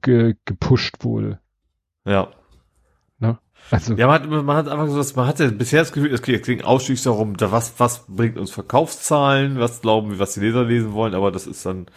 ge 0.02 0.36
gepusht 0.46 1.04
wurde. 1.04 1.40
Ja. 2.06 2.30
Also. 3.72 3.96
Ja, 3.96 4.08
man 4.08 4.22
hat, 4.22 4.30
man 4.30 4.56
hat 4.56 4.68
einfach 4.68 4.88
so, 4.88 4.98
dass 4.98 5.16
man 5.16 5.28
hatte 5.28 5.52
bisher 5.52 5.80
das 5.80 5.92
Gefühl, 5.92 6.14
es 6.14 6.22
ging 6.22 6.62
ausschließlich 6.62 7.04
darum, 7.04 7.36
da 7.36 7.52
was, 7.52 7.80
was 7.80 8.06
bringt 8.08 8.38
uns 8.38 8.52
Verkaufszahlen, 8.52 9.60
was 9.60 9.82
glauben 9.82 10.12
wir, 10.12 10.20
was 10.20 10.36
die 10.36 10.42
Leser 10.42 10.66
lesen 10.66 10.94
wollen, 10.94 11.16
aber 11.16 11.32
das 11.32 11.48
ist 11.48 11.66
dann 11.66 11.88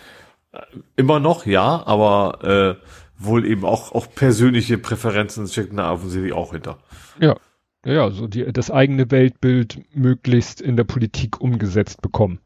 äh, 0.53 0.61
immer 0.97 1.21
noch, 1.21 1.45
ja, 1.45 1.87
aber 1.87 2.79
äh, 2.79 2.87
wohl 3.19 3.45
eben 3.45 3.65
auch, 3.65 3.93
auch 3.93 4.07
persönliche 4.15 4.79
Präferenzen 4.79 5.47
stecken 5.47 5.77
da 5.77 5.93
offensichtlich 5.93 6.33
auch 6.33 6.53
hinter. 6.53 6.79
Ja. 7.21 7.37
Ja, 7.85 8.11
so 8.11 8.27
die, 8.27 8.45
das 8.53 8.71
eigene 8.71 9.11
Weltbild 9.11 9.81
möglichst 9.95 10.61
in 10.61 10.77
der 10.77 10.85
Politik 10.85 11.41
umgesetzt 11.41 12.03
bekommen. 12.03 12.41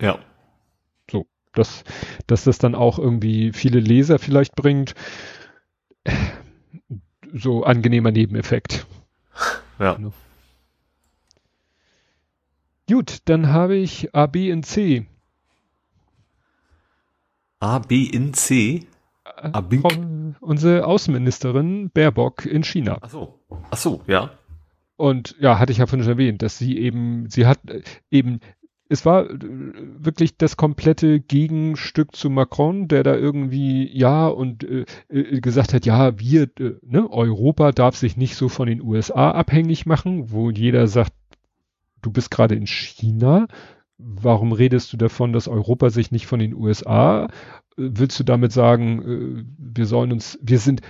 Ja. 0.00 0.18
Dass, 1.54 1.84
dass 2.26 2.44
das 2.44 2.58
dann 2.58 2.74
auch 2.74 2.98
irgendwie 2.98 3.52
viele 3.52 3.80
Leser 3.80 4.18
vielleicht 4.18 4.54
bringt 4.54 4.94
so 7.32 7.64
angenehmer 7.64 8.10
Nebeneffekt. 8.10 8.86
Ja. 9.78 9.98
Gut, 12.88 13.18
dann 13.24 13.48
habe 13.48 13.76
ich 13.76 14.14
A, 14.14 14.26
B 14.26 14.50
in 14.50 14.62
C. 14.62 15.06
A, 17.60 17.78
B 17.78 18.04
in 18.04 18.34
C? 18.34 18.86
Äh, 19.36 19.78
Frau, 19.80 19.90
unsere 20.40 20.86
Außenministerin 20.86 21.90
Baerbock 21.90 22.44
in 22.44 22.62
China. 22.62 22.98
Ach 23.00 23.10
so. 23.10 23.40
Ach 23.70 23.76
so, 23.76 24.02
ja. 24.06 24.30
Und 24.96 25.34
ja, 25.40 25.58
hatte 25.58 25.72
ich 25.72 25.78
ja 25.78 25.86
vorhin 25.86 26.04
schon 26.04 26.12
erwähnt, 26.12 26.42
dass 26.42 26.58
sie 26.58 26.78
eben, 26.78 27.28
sie 27.30 27.46
hat 27.46 27.58
äh, 27.68 27.82
eben 28.10 28.40
es 28.88 29.06
war 29.06 29.30
äh, 29.30 29.38
wirklich 29.40 30.36
das 30.36 30.56
komplette 30.56 31.20
Gegenstück 31.20 32.14
zu 32.14 32.30
Macron, 32.30 32.88
der 32.88 33.02
da 33.02 33.14
irgendwie 33.14 33.90
ja 33.96 34.26
und 34.28 34.64
äh, 34.64 34.84
äh, 35.08 35.40
gesagt 35.40 35.72
hat, 35.74 35.86
ja, 35.86 36.18
wir, 36.18 36.50
äh, 36.58 36.74
ne, 36.82 37.10
Europa 37.10 37.72
darf 37.72 37.96
sich 37.96 38.16
nicht 38.16 38.36
so 38.36 38.48
von 38.48 38.68
den 38.68 38.82
USA 38.82 39.30
abhängig 39.30 39.86
machen, 39.86 40.30
wo 40.30 40.50
jeder 40.50 40.86
sagt, 40.86 41.12
du 42.02 42.10
bist 42.10 42.30
gerade 42.30 42.54
in 42.54 42.66
China, 42.66 43.46
warum 43.96 44.52
redest 44.52 44.92
du 44.92 44.96
davon, 44.96 45.32
dass 45.32 45.48
Europa 45.48 45.88
sich 45.90 46.10
nicht 46.10 46.26
von 46.26 46.38
den 46.38 46.54
USA? 46.54 47.24
Äh, 47.24 47.28
willst 47.76 48.20
du 48.20 48.24
damit 48.24 48.52
sagen, 48.52 49.56
wir 49.58 49.86
sollen 49.86 50.12
uns, 50.12 50.38
wir 50.40 50.60
sind 50.60 50.80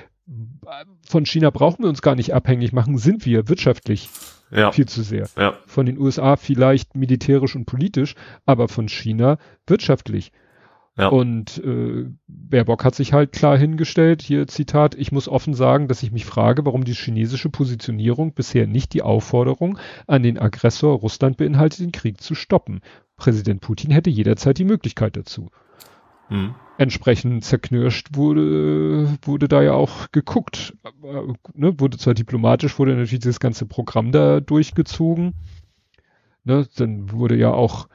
von 1.07 1.25
China 1.25 1.51
brauchen 1.51 1.83
wir 1.83 1.89
uns 1.89 2.03
gar 2.03 2.15
nicht 2.15 2.35
abhängig 2.35 2.73
machen, 2.73 2.99
sind 2.99 3.25
wir 3.25 3.49
wirtschaftlich 3.49 4.11
ja. 4.51 4.73
viel 4.73 4.87
zu 4.87 5.03
sehr. 5.03 5.29
Ja. 5.37 5.55
Von 5.67 5.87
den 5.87 5.99
USA 5.99 6.37
vielleicht 6.37 6.95
militärisch 6.95 7.57
und 7.57 7.67
politisch, 7.67 8.15
aber 8.47 8.69
von 8.69 8.89
China 8.89 9.39
wirtschaftlich. 9.67 10.33
Ja. 10.97 11.09
Und 11.09 11.59
äh, 11.65 12.07
Baerbock 12.29 12.85
hat 12.85 12.95
sich 12.95 13.13
halt 13.13 13.33
klar 13.33 13.59
hingestellt, 13.59 14.23
hier 14.23 14.47
Zitat, 14.47 14.95
ich 14.95 15.11
muss 15.11 15.29
offen 15.29 15.55
sagen, 15.55 15.89
dass 15.89 16.05
ich 16.05 16.13
mich 16.13 16.25
frage, 16.25 16.65
warum 16.65 16.85
die 16.85 16.95
chinesische 16.95 17.51
Positionierung 17.51 18.33
bisher 18.33 18.69
nicht 18.69 18.93
die 18.95 19.03
Aufforderung 19.03 19.79
an 20.07 20.23
den 20.23 20.39
Aggressor 20.39 20.97
Russland 20.97 21.37
beinhaltet, 21.37 21.81
den 21.81 21.93
Krieg 21.93 22.21
zu 22.21 22.37
stoppen. 22.37 22.81
Präsident 23.17 23.61
Putin 23.61 23.91
hätte 23.91 24.11
jederzeit 24.11 24.59
die 24.59 24.65
Möglichkeit 24.65 25.17
dazu. 25.17 25.51
Mhm 26.31 26.55
entsprechend 26.79 27.45
zerknirscht 27.45 28.09
wurde, 28.15 29.17
wurde 29.23 29.49
da 29.49 29.63
ja 29.63 29.73
auch 29.73 30.11
geguckt. 30.13 30.77
Ne, 31.55 31.79
wurde 31.79 31.99
zwar 31.99 32.15
diplomatisch, 32.15 32.79
wurde 32.79 32.95
natürlich 32.95 33.21
das 33.21 33.41
ganze 33.41 33.67
Programm 33.67 34.13
da 34.13 34.41
durchgezogen. 34.41 35.35
Ne, 36.45 36.67
dann 36.77 37.11
wurde 37.13 37.37
ja 37.37 37.53
auch 37.53 37.89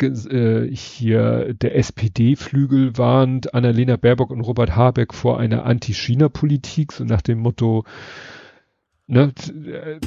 äh, 0.00 0.68
hier 0.74 1.54
der 1.54 1.76
SPD-Flügel 1.76 2.96
warnt 2.98 3.54
Annalena 3.54 3.96
Baerbock 3.96 4.30
und 4.30 4.40
Robert 4.40 4.74
Habeck 4.74 5.14
vor 5.14 5.38
einer 5.38 5.64
Anti-China-Politik, 5.64 6.92
so 6.92 7.04
nach 7.04 7.22
dem 7.22 7.38
Motto, 7.38 7.84
ne, 9.06 9.32
äh, 9.48 10.00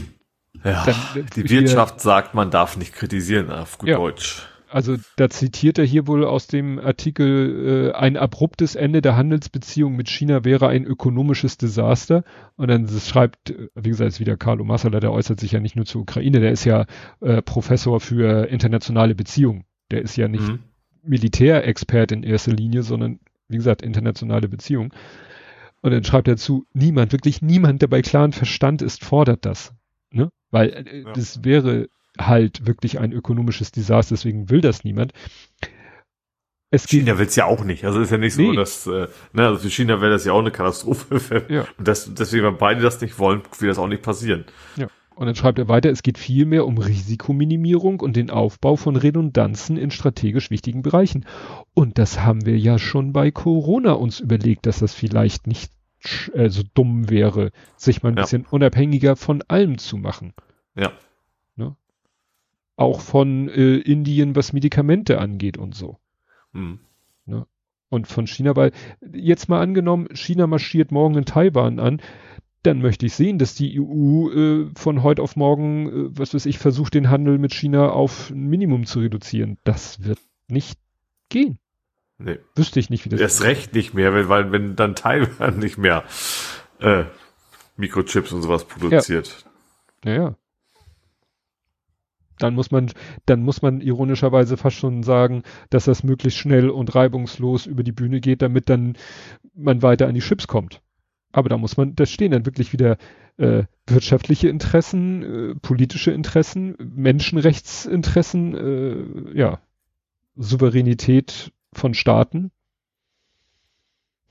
ja, 0.64 0.86
dann, 0.86 1.26
die 1.36 1.50
Wirtschaft 1.50 2.02
sagt, 2.02 2.34
man 2.34 2.52
darf 2.52 2.78
nicht 2.78 2.94
kritisieren 2.94 3.52
auf 3.52 3.78
gut 3.78 3.90
ja. 3.90 3.98
Deutsch 3.98 4.49
also 4.70 4.98
da 5.16 5.30
zitiert 5.30 5.78
er 5.78 5.86
hier 5.86 6.08
wohl 6.08 6.24
aus 6.26 6.48
dem 6.48 6.80
Artikel, 6.80 7.92
äh, 7.92 7.98
ein 7.98 8.18
abruptes 8.18 8.76
Ende 8.76 9.02
der 9.02 9.16
Handelsbeziehung 9.16 9.96
mit 9.96 10.10
China 10.10 10.46
wäre 10.46 10.68
ein 10.68 10.86
ökonomisches 10.86 11.58
Desaster. 11.58 12.24
Und 12.56 12.70
dann 12.70 12.88
schreibt, 12.88 13.54
wie 13.76 13.90
gesagt, 13.90 14.10
ist 14.10 14.20
wieder 14.20 14.38
Carlo 14.38 14.64
Massala, 14.64 15.00
der 15.00 15.12
äußert 15.12 15.40
sich 15.40 15.52
ja 15.52 15.60
nicht 15.60 15.76
nur 15.76 15.86
zur 15.86 16.02
Ukraine, 16.02 16.40
der 16.40 16.52
ist 16.52 16.66
ja 16.66 16.86
äh, 17.22 17.42
Professor 17.42 18.00
für 18.00 18.48
internationale 18.50 19.16
Beziehungen. 19.16 19.66
Der 19.92 20.02
ist 20.02 20.16
ja 20.16 20.28
nicht 20.28 20.48
mhm. 20.48 20.60
Militärexpert 21.04 22.12
in 22.12 22.24
erster 22.24 22.52
Linie, 22.52 22.84
sondern 22.84 23.20
wie 23.48 23.58
gesagt, 23.58 23.82
internationale 23.82 24.48
Beziehungen. 24.48 24.92
Und 25.82 25.92
dann 25.92 26.04
schreibt 26.04 26.28
er 26.28 26.38
zu, 26.38 26.66
niemand, 26.74 27.12
wirklich 27.12 27.42
niemand, 27.42 27.82
der 27.82 27.88
bei 27.88 28.02
klaren 28.02 28.34
Verstand 28.34 28.82
ist, 28.82 29.04
fordert 29.04 29.46
das. 29.46 29.74
Ne? 30.12 30.30
Weil 30.52 30.70
äh, 30.70 31.02
ja. 31.02 31.14
das 31.14 31.44
wäre 31.44 31.88
halt 32.20 32.68
wirklich 32.68 33.00
ein 33.00 33.12
ökonomisches 33.12 33.72
Desaster, 33.72 34.16
deswegen 34.16 34.50
will 34.50 34.62
das 34.62 34.84
niemand. 34.84 35.14
Es 36.72 36.86
China 36.86 37.18
will 37.18 37.26
es 37.26 37.36
ja 37.36 37.46
auch 37.46 37.64
nicht. 37.64 37.84
Also 37.84 38.00
ist 38.00 38.12
ja 38.12 38.18
nicht 38.18 38.36
so, 38.36 38.42
nee. 38.44 38.56
dass, 38.56 38.86
äh, 38.86 39.08
ne, 39.34 39.48
also 39.48 39.58
für 39.58 39.70
China 39.70 40.02
wäre 40.02 40.12
das 40.12 40.26
ja 40.26 40.34
auch 40.34 40.40
eine 40.40 40.52
Katastrophe. 40.52 41.46
ja. 41.50 41.66
Und 41.78 41.88
das, 41.88 42.14
deswegen, 42.14 42.46
wenn 42.46 42.58
beide 42.58 42.82
das 42.82 43.02
nicht 43.02 43.18
wollen, 43.18 43.42
will 43.58 43.70
das 43.70 43.80
auch 43.80 43.88
nicht 43.88 44.04
passieren. 44.04 44.46
Ja. 44.76 44.88
Und 45.16 45.26
dann 45.26 45.36
schreibt 45.36 45.60
er 45.60 45.68
weiter, 45.68 45.90
es 45.90 46.04
geht 46.04 46.18
vielmehr 46.18 46.66
um 46.66 46.78
Risikominimierung 46.78 48.00
und 48.00 48.16
den 48.16 48.30
Aufbau 48.30 48.76
von 48.76 48.96
Redundanzen 48.96 49.76
in 49.78 49.92
strategisch 49.92 50.50
wichtigen 50.50 50.82
Bereichen. 50.82 51.26
Und 51.74 51.98
das 51.98 52.22
haben 52.22 52.46
wir 52.46 52.58
ja 52.58 52.78
schon 52.78 53.14
bei 53.14 53.32
Corona 53.32 53.94
uns 53.94 54.20
überlegt, 54.20 54.66
dass 54.66 54.80
das 54.80 54.94
vielleicht 54.94 55.48
nicht 55.48 55.74
äh, 56.34 56.50
so 56.50 56.62
dumm 56.74 57.10
wäre, 57.10 57.52
sich 57.76 58.04
mal 58.04 58.10
ein 58.10 58.16
ja. 58.16 58.22
bisschen 58.22 58.46
unabhängiger 58.46 59.16
von 59.16 59.44
allem 59.48 59.78
zu 59.80 59.98
machen. 59.98 60.34
Ja 60.76 60.92
auch 62.80 63.02
von 63.02 63.50
äh, 63.50 63.78
Indien, 63.78 64.36
was 64.36 64.54
Medikamente 64.54 65.20
angeht 65.20 65.58
und 65.58 65.76
so. 65.76 65.98
Mhm. 66.54 66.80
Ne? 67.26 67.46
Und 67.90 68.08
von 68.08 68.26
China, 68.28 68.56
weil 68.56 68.72
jetzt 69.14 69.50
mal 69.50 69.62
angenommen, 69.62 70.08
China 70.14 70.48
marschiert 70.48 70.92
morgen 70.92 71.16
in 71.16 71.26
Taiwan 71.26 71.80
an, 71.80 72.02
dann 72.64 72.82
möchte 72.82 73.06
ich 73.06 73.14
sehen, 73.14 73.38
dass 73.38 73.56
die 73.56 73.80
EU 73.80 74.30
äh, 74.30 74.70
von 74.76 75.04
heute 75.04 75.22
auf 75.22 75.36
morgen, 75.36 75.88
äh, 75.88 76.18
was 76.18 76.34
weiß 76.34 76.46
ich, 76.46 76.58
versucht, 76.58 76.94
den 76.94 77.10
Handel 77.10 77.38
mit 77.38 77.54
China 77.54 77.90
auf 77.90 78.30
ein 78.30 78.48
Minimum 78.48 78.86
zu 78.86 79.00
reduzieren. 79.00 79.58
Das 79.64 80.04
wird 80.04 80.20
nicht 80.48 80.80
gehen. 81.30 81.58
Nee. 82.18 82.38
Wüsste 82.56 82.80
ich 82.80 82.90
nicht, 82.90 83.06
wie 83.06 83.10
das 83.10 83.22
Erst 83.22 83.44
recht 83.44 83.74
nicht 83.74 83.94
mehr, 83.94 84.14
weil, 84.14 84.30
weil 84.30 84.52
wenn 84.52 84.76
dann 84.76 84.96
Taiwan 84.96 85.60
nicht 85.60 85.78
mehr 85.78 86.04
äh, 86.80 87.06
Mikrochips 87.78 88.32
und 88.32 88.42
sowas 88.42 88.66
produziert. 88.66 89.46
Ja. 90.06 90.12
Naja 90.12 90.36
dann 92.40 92.56
muss 92.56 92.72
man, 92.72 92.92
dann 93.26 93.44
muss 93.44 93.62
man 93.62 93.82
ironischerweise 93.82 94.58
fast 94.58 94.78
schon 94.78 95.04
sagen, 95.04 95.44
dass 95.70 95.86
das 95.86 96.04
möglichst 96.04 96.40
schnell 96.40 96.70
und 96.70 96.96
reibungslos 96.96 97.66
über 97.66 97.84
die 97.84 97.92
Bühne 97.92 98.20
geht, 98.20 98.42
damit 98.42 98.70
dann 98.70 98.98
man 99.54 99.82
weiter 99.82 100.08
an 100.08 100.16
die 100.16 100.22
Chips 100.22 100.48
kommt. 100.48 100.82
Aber 101.32 101.50
da 101.50 101.58
muss 101.58 101.78
man, 101.78 101.96
da 101.96 102.06
stehen 102.06 102.32
dann 102.32 102.46
wirklich 102.46 102.74
wieder 102.74 102.98
äh, 103.38 103.64
wirtschaftliche 103.86 104.50
Interessen, 104.50 105.24
äh, 105.52 105.56
politische 105.56 106.12
Interessen, 106.12 106.76
Menschenrechtsinteressen, 106.80 108.56
äh, 108.56 109.38
ja, 109.38 109.60
Souveränität 110.36 111.52
von 111.72 111.94
Staaten. 111.94 112.52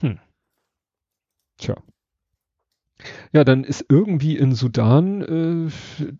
Hm. 0.00 0.18
Tja. 1.58 1.76
Ja, 3.32 3.44
dann 3.44 3.64
ist 3.64 3.86
irgendwie 3.88 4.36
in 4.36 4.54
Sudan 4.54 5.70
äh, 5.70 6.16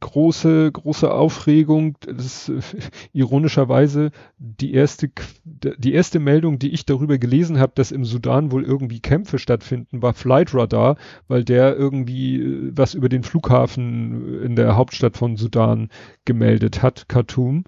große, 0.00 0.70
große 0.72 1.12
Aufregung. 1.12 1.96
Das 2.00 2.48
ist 2.48 2.74
äh, 2.74 2.80
ironischerweise 3.12 4.10
die 4.38 4.74
erste, 4.74 5.10
die 5.44 5.92
erste 5.92 6.18
Meldung, 6.18 6.58
die 6.58 6.70
ich 6.70 6.86
darüber 6.86 7.18
gelesen 7.18 7.58
habe, 7.58 7.72
dass 7.74 7.90
im 7.90 8.04
Sudan 8.04 8.52
wohl 8.52 8.64
irgendwie 8.64 9.00
Kämpfe 9.00 9.38
stattfinden, 9.38 10.02
war 10.02 10.14
Flight 10.14 10.54
Radar, 10.54 10.96
weil 11.26 11.44
der 11.44 11.76
irgendwie 11.76 12.40
äh, 12.40 12.72
was 12.74 12.94
über 12.94 13.08
den 13.08 13.22
Flughafen 13.22 14.42
in 14.42 14.56
der 14.56 14.76
Hauptstadt 14.76 15.16
von 15.16 15.36
Sudan 15.36 15.88
gemeldet 16.24 16.82
hat, 16.82 17.08
Khartoum. 17.08 17.64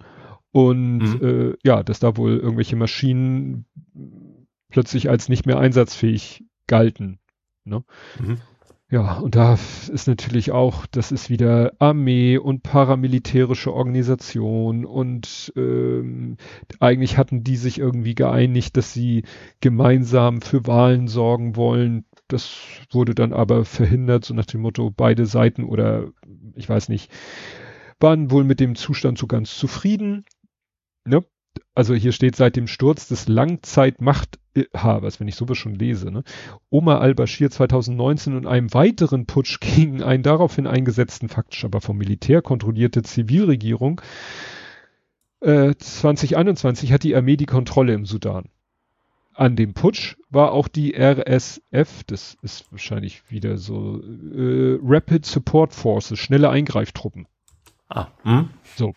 Und 0.52 0.98
mhm. 0.98 1.52
äh, 1.52 1.54
ja, 1.64 1.82
dass 1.82 2.00
da 2.00 2.16
wohl 2.16 2.36
irgendwelche 2.36 2.76
Maschinen 2.76 3.66
plötzlich 4.68 5.08
als 5.08 5.28
nicht 5.28 5.46
mehr 5.46 5.58
einsatzfähig 5.58 6.44
galten. 6.66 7.19
Ne? 7.64 7.84
Mhm. 8.18 8.38
Ja, 8.90 9.18
und 9.18 9.36
da 9.36 9.54
ist 9.54 10.08
natürlich 10.08 10.50
auch, 10.50 10.84
das 10.86 11.12
ist 11.12 11.30
wieder 11.30 11.72
Armee 11.78 12.38
und 12.38 12.64
paramilitärische 12.64 13.72
Organisation 13.72 14.84
und 14.84 15.52
ähm, 15.54 16.36
eigentlich 16.80 17.16
hatten 17.16 17.44
die 17.44 17.54
sich 17.54 17.78
irgendwie 17.78 18.16
geeinigt, 18.16 18.76
dass 18.76 18.92
sie 18.92 19.22
gemeinsam 19.60 20.42
für 20.42 20.66
Wahlen 20.66 21.06
sorgen 21.06 21.54
wollen. 21.54 22.04
Das 22.26 22.50
wurde 22.90 23.14
dann 23.14 23.32
aber 23.32 23.64
verhindert, 23.64 24.24
so 24.24 24.34
nach 24.34 24.46
dem 24.46 24.62
Motto, 24.62 24.90
beide 24.90 25.24
Seiten 25.24 25.62
oder 25.62 26.08
ich 26.56 26.68
weiß 26.68 26.88
nicht, 26.88 27.12
waren 28.00 28.32
wohl 28.32 28.42
mit 28.42 28.58
dem 28.58 28.74
Zustand 28.74 29.18
so 29.18 29.28
ganz 29.28 29.56
zufrieden. 29.56 30.24
Ne? 31.04 31.24
also 31.74 31.94
hier 31.94 32.12
steht 32.12 32.36
seit 32.36 32.56
dem 32.56 32.66
Sturz 32.66 33.08
des 33.08 33.28
Langzeitmachthabers, 34.54 35.20
wenn 35.20 35.28
ich 35.28 35.36
sowas 35.36 35.58
schon 35.58 35.74
lese, 35.74 36.10
ne? 36.10 36.22
Omar 36.70 37.00
al-Bashir 37.00 37.50
2019 37.50 38.36
und 38.36 38.46
einem 38.46 38.72
weiteren 38.74 39.26
Putsch 39.26 39.60
gegen 39.60 40.02
einen 40.02 40.22
daraufhin 40.22 40.66
eingesetzten, 40.66 41.28
faktisch 41.28 41.64
aber 41.64 41.80
vom 41.80 41.98
Militär 41.98 42.42
kontrollierte 42.42 43.02
Zivilregierung 43.02 44.00
äh, 45.40 45.74
2021 45.74 46.92
hat 46.92 47.02
die 47.02 47.16
Armee 47.16 47.36
die 47.36 47.46
Kontrolle 47.46 47.94
im 47.94 48.04
Sudan. 48.06 48.44
An 49.34 49.56
dem 49.56 49.72
Putsch 49.72 50.16
war 50.28 50.52
auch 50.52 50.68
die 50.68 50.94
RSF, 50.94 52.04
das 52.06 52.36
ist 52.42 52.70
wahrscheinlich 52.72 53.22
wieder 53.30 53.56
so 53.56 54.02
äh, 54.02 54.78
Rapid 54.82 55.24
Support 55.24 55.72
Forces, 55.72 56.18
schnelle 56.18 56.50
Eingreiftruppen. 56.50 57.26
Ah, 57.88 58.08
hm? 58.22 58.50
So. 58.76 58.92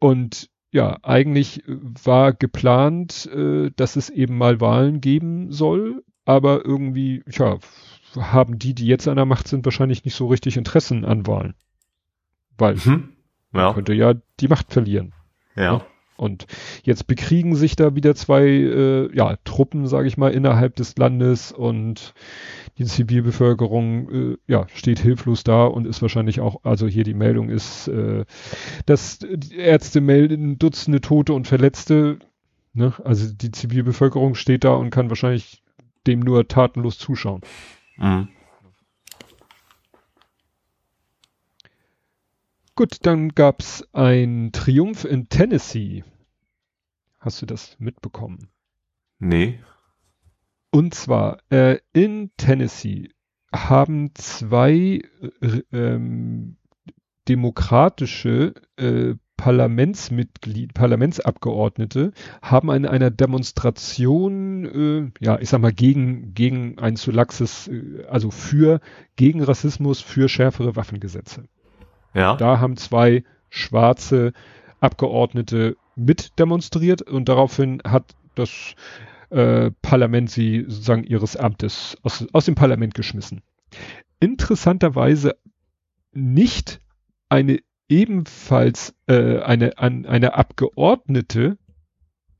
Und 0.00 0.50
ja, 0.72 0.98
eigentlich 1.02 1.68
äh, 1.68 1.76
war 2.02 2.32
geplant, 2.32 3.26
äh, 3.32 3.70
dass 3.76 3.96
es 3.96 4.10
eben 4.10 4.36
mal 4.36 4.60
Wahlen 4.60 5.00
geben 5.00 5.52
soll, 5.52 6.02
aber 6.24 6.64
irgendwie, 6.64 7.22
ja, 7.30 7.58
haben 8.16 8.58
die, 8.58 8.74
die 8.74 8.86
jetzt 8.86 9.06
an 9.06 9.16
der 9.16 9.26
Macht 9.26 9.48
sind, 9.48 9.64
wahrscheinlich 9.64 10.04
nicht 10.04 10.14
so 10.14 10.26
richtig 10.26 10.56
Interessen 10.56 11.04
an 11.04 11.26
Wahlen. 11.26 11.54
Weil 12.58 12.76
hm. 12.76 13.10
ja. 13.54 13.72
könnte 13.72 13.94
ja 13.94 14.14
die 14.40 14.48
Macht 14.48 14.72
verlieren. 14.72 15.12
Ja. 15.54 15.74
Ne? 15.74 15.84
Und 16.22 16.46
jetzt 16.84 17.08
bekriegen 17.08 17.56
sich 17.56 17.74
da 17.74 17.96
wieder 17.96 18.14
zwei 18.14 18.44
äh, 18.44 19.12
ja, 19.12 19.36
Truppen, 19.42 19.88
sage 19.88 20.06
ich 20.06 20.16
mal, 20.16 20.30
innerhalb 20.32 20.76
des 20.76 20.96
Landes 20.96 21.50
und 21.50 22.14
die 22.78 22.84
Zivilbevölkerung 22.84 24.10
äh, 24.10 24.36
ja, 24.46 24.68
steht 24.72 25.00
hilflos 25.00 25.42
da 25.42 25.64
und 25.64 25.84
ist 25.84 26.00
wahrscheinlich 26.00 26.38
auch, 26.38 26.60
also 26.62 26.86
hier 26.86 27.02
die 27.02 27.12
Meldung 27.12 27.48
ist, 27.48 27.88
äh, 27.88 28.24
dass 28.86 29.18
die 29.18 29.56
Ärzte 29.56 30.00
melden 30.00 30.60
Dutzende 30.60 31.00
Tote 31.00 31.32
und 31.32 31.48
Verletzte. 31.48 32.20
Ne? 32.72 32.92
Also 33.02 33.34
die 33.34 33.50
Zivilbevölkerung 33.50 34.36
steht 34.36 34.62
da 34.62 34.74
und 34.74 34.90
kann 34.90 35.08
wahrscheinlich 35.08 35.64
dem 36.06 36.20
nur 36.20 36.46
tatenlos 36.46 36.98
zuschauen. 36.98 37.40
Mhm. 37.96 38.28
Gut, 42.76 42.98
dann 43.02 43.30
gab's 43.30 43.84
ein 43.92 44.50
Triumph 44.52 45.04
in 45.04 45.28
Tennessee. 45.28 46.04
Hast 47.22 47.40
du 47.40 47.46
das 47.46 47.76
mitbekommen? 47.78 48.48
Nee. 49.20 49.60
Und 50.72 50.92
zwar 50.92 51.38
äh, 51.50 51.78
in 51.92 52.32
Tennessee 52.36 53.10
haben 53.54 54.10
zwei 54.14 55.02
äh, 55.40 55.62
ähm, 55.72 56.56
demokratische 57.28 58.54
äh, 58.76 59.14
Parlamentsmitglied, 59.36 60.74
Parlamentsabgeordnete 60.74 62.10
haben 62.42 62.72
an 62.72 62.86
einer 62.86 63.12
Demonstration, 63.12 65.12
äh, 65.20 65.24
ja, 65.24 65.38
ich 65.38 65.48
sag 65.48 65.60
mal, 65.60 65.72
gegen, 65.72 66.34
gegen 66.34 66.80
ein 66.80 66.96
zu 66.96 67.12
laxes, 67.12 67.68
äh, 67.68 68.04
also 68.10 68.32
für, 68.32 68.80
gegen 69.14 69.44
Rassismus, 69.44 70.00
für 70.00 70.28
schärfere 70.28 70.74
Waffengesetze. 70.74 71.44
Ja. 72.14 72.34
Da 72.34 72.58
haben 72.58 72.76
zwei 72.76 73.22
schwarze 73.48 74.32
Abgeordnete 74.80 75.76
mit 75.96 76.38
demonstriert 76.38 77.02
und 77.02 77.28
daraufhin 77.28 77.82
hat 77.84 78.14
das 78.34 78.74
äh, 79.30 79.70
Parlament 79.82 80.30
sie 80.30 80.64
sozusagen 80.66 81.04
ihres 81.04 81.36
Amtes 81.36 81.96
aus, 82.02 82.26
aus 82.32 82.44
dem 82.44 82.54
Parlament 82.54 82.94
geschmissen. 82.94 83.42
Interessanterweise 84.20 85.36
nicht 86.12 86.80
eine 87.28 87.60
ebenfalls 87.88 88.94
äh, 89.06 89.40
eine, 89.40 89.78
an, 89.78 90.06
eine 90.06 90.34
Abgeordnete, 90.34 91.58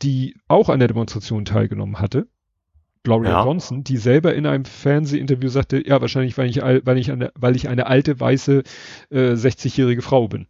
die 0.03 0.37
auch 0.49 0.69
an 0.69 0.79
der 0.79 0.89
Demonstration 0.89 1.45
teilgenommen 1.45 1.99
hatte, 1.99 2.27
Gloria 3.05 3.31
ja. 3.31 3.45
Johnson, 3.45 3.83
die 3.83 3.97
selber 3.97 4.35
in 4.35 4.47
einem 4.47 4.65
Fernsehinterview 4.65 5.49
sagte, 5.49 5.87
ja, 5.87 6.01
wahrscheinlich, 6.01 6.39
weil 6.39 6.49
ich, 6.49 6.63
weil 6.63 6.99
ich, 6.99 7.11
eine, 7.11 7.33
weil 7.35 7.57
ich 7.57 7.69
eine 7.69 7.87
alte, 7.87 8.19
weiße, 8.21 8.63
äh, 9.11 9.33
60-jährige 9.33 10.03
Frau 10.03 10.29
bin. 10.29 10.47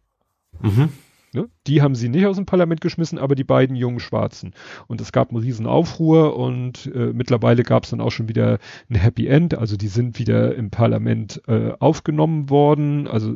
Mhm. 0.61 0.89
Ne? 1.33 1.49
Die 1.67 1.81
haben 1.81 1.95
sie 1.95 2.09
nicht 2.09 2.25
aus 2.25 2.35
dem 2.35 2.45
Parlament 2.45 2.81
geschmissen, 2.81 3.17
aber 3.17 3.35
die 3.35 3.43
beiden 3.43 3.75
jungen 3.75 3.99
Schwarzen. 3.99 4.53
Und 4.87 5.01
es 5.01 5.11
gab 5.11 5.29
einen 5.29 5.39
riesen 5.39 5.65
Aufruhr 5.65 6.37
und 6.37 6.91
äh, 6.93 7.11
mittlerweile 7.13 7.63
gab 7.63 7.83
es 7.83 7.89
dann 7.89 8.01
auch 8.01 8.11
schon 8.11 8.29
wieder 8.29 8.59
ein 8.89 8.95
Happy 8.95 9.27
End. 9.27 9.57
Also 9.57 9.75
die 9.77 9.87
sind 9.87 10.19
wieder 10.19 10.55
im 10.55 10.69
Parlament 10.69 11.41
äh, 11.47 11.71
aufgenommen 11.79 12.49
worden. 12.49 13.07
Also 13.07 13.33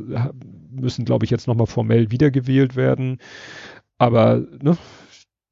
müssen, 0.70 1.04
glaube 1.04 1.24
ich, 1.24 1.30
jetzt 1.30 1.48
nochmal 1.48 1.66
formell 1.66 2.10
wiedergewählt 2.10 2.76
werden. 2.76 3.18
Aber 3.98 4.44
ne, 4.62 4.76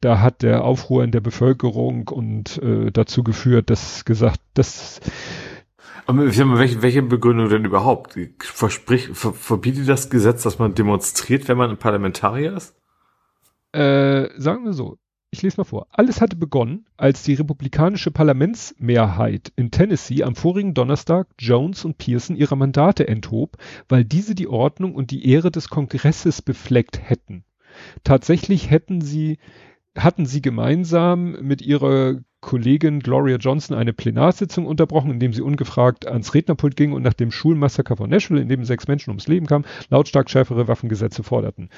da 0.00 0.20
hat 0.20 0.42
der 0.42 0.64
Aufruhr 0.64 1.02
in 1.04 1.10
der 1.10 1.20
Bevölkerung 1.20 2.08
und 2.08 2.62
äh, 2.62 2.92
dazu 2.92 3.24
geführt, 3.24 3.70
dass 3.70 4.04
gesagt, 4.04 4.40
dass 4.54 5.00
welche, 6.06 6.82
welche 6.82 7.02
Begründung 7.02 7.48
denn 7.48 7.64
überhaupt? 7.64 8.18
Versprich, 8.38 9.08
ver, 9.12 9.32
verbietet 9.32 9.88
das 9.88 10.10
Gesetz, 10.10 10.42
dass 10.42 10.58
man 10.58 10.74
demonstriert, 10.74 11.48
wenn 11.48 11.58
man 11.58 11.70
ein 11.70 11.78
Parlamentarier 11.78 12.56
ist? 12.56 12.74
Äh, 13.72 14.28
sagen 14.38 14.64
wir 14.64 14.72
so. 14.72 14.98
Ich 15.30 15.42
lese 15.42 15.58
mal 15.58 15.64
vor. 15.64 15.88
Alles 15.90 16.20
hatte 16.20 16.36
begonnen, 16.36 16.86
als 16.96 17.24
die 17.24 17.34
republikanische 17.34 18.10
Parlamentsmehrheit 18.10 19.52
in 19.56 19.70
Tennessee 19.70 20.22
am 20.22 20.36
vorigen 20.36 20.72
Donnerstag 20.72 21.26
Jones 21.38 21.84
und 21.84 21.98
Pearson 21.98 22.36
ihre 22.36 22.56
Mandate 22.56 23.06
enthob, 23.08 23.56
weil 23.88 24.04
diese 24.04 24.34
die 24.34 24.48
Ordnung 24.48 24.94
und 24.94 25.10
die 25.10 25.28
Ehre 25.28 25.50
des 25.50 25.68
Kongresses 25.68 26.40
befleckt 26.40 27.00
hätten. 27.10 27.44
Tatsächlich 28.04 28.70
hätten 28.70 29.00
sie 29.00 29.38
hatten 29.96 30.26
sie 30.26 30.42
gemeinsam 30.42 31.36
mit 31.40 31.62
ihrer 31.62 32.16
Kollegin 32.40 33.00
Gloria 33.00 33.38
Johnson 33.38 33.76
eine 33.76 33.92
Plenarsitzung 33.92 34.66
unterbrochen, 34.66 35.10
indem 35.10 35.32
sie 35.32 35.42
ungefragt 35.42 36.06
ans 36.06 36.34
Rednerpult 36.34 36.76
ging 36.76 36.92
und 36.92 37.02
nach 37.02 37.14
dem 37.14 37.32
Schulmassaker 37.32 37.96
von 37.96 38.10
Nashville, 38.10 38.40
in 38.40 38.48
dem 38.48 38.64
sechs 38.64 38.86
Menschen 38.86 39.10
ums 39.10 39.26
Leben 39.26 39.46
kamen, 39.46 39.64
lautstark 39.88 40.30
schärfere 40.30 40.68
Waffengesetze 40.68 41.22
forderten. 41.22 41.70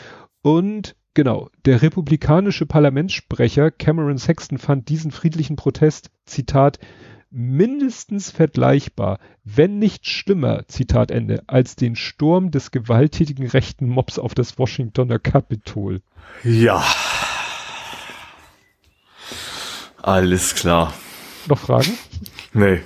Und 0.43 0.95
genau, 1.15 1.49
der 1.65 1.81
republikanische 1.81 2.67
Parlamentssprecher 2.67 3.71
Cameron 3.71 4.19
Sexton 4.19 4.59
fand 4.59 4.89
diesen 4.89 5.11
friedlichen 5.11 5.57
Protest, 5.57 6.11
Zitat, 6.27 6.79
mindestens 7.31 8.31
vergleichbar, 8.31 9.19
wenn 9.45 9.79
nicht 9.79 10.07
schlimmer, 10.07 10.67
Zitat 10.69 11.11
Ende, 11.11 11.43
als 11.47 11.77
den 11.77 11.95
Sturm 11.97 12.51
des 12.51 12.71
gewalttätigen 12.71 13.47
rechten 13.47 13.89
Mobs 13.89 14.19
auf 14.19 14.35
das 14.35 14.59
Washingtoner 14.59 15.19
Kapitol. 15.19 16.03
Ja. 16.43 16.85
Alles 20.03 20.55
klar. 20.55 20.95
Noch 21.49 21.59
Fragen? 21.59 21.93
Nee. 22.53 22.81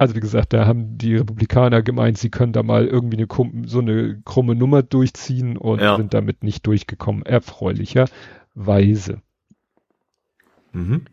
Also 0.00 0.14
wie 0.14 0.20
gesagt, 0.20 0.54
da 0.54 0.66
haben 0.66 0.96
die 0.96 1.16
Republikaner 1.16 1.82
gemeint, 1.82 2.16
sie 2.16 2.30
können 2.30 2.54
da 2.54 2.62
mal 2.62 2.86
irgendwie 2.86 3.18
eine 3.18 3.66
so 3.68 3.80
eine 3.80 4.22
krumme 4.24 4.54
Nummer 4.54 4.82
durchziehen 4.82 5.58
und 5.58 5.78
ja. 5.78 5.96
sind 5.96 6.14
damit 6.14 6.42
nicht 6.42 6.66
durchgekommen, 6.66 7.22
erfreulicherweise. 7.22 9.20
Mhm. 10.72 11.04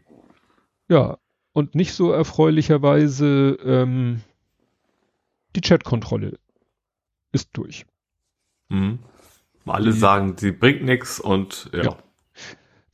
Ja, 0.87 1.17
und 1.51 1.75
nicht 1.75 1.91
so 1.93 2.11
erfreulicherweise 2.11 3.57
ähm, 3.61 4.21
die 5.57 5.61
Chatkontrolle 5.61 6.39
ist 7.33 7.49
durch. 7.53 7.85
Mhm. 8.69 8.99
Alle 9.65 9.91
die, 9.91 9.97
sagen, 9.97 10.35
sie 10.37 10.53
bringt 10.53 10.83
nichts 10.83 11.19
und 11.19 11.69
ja. 11.73 11.83
ja. 11.83 11.97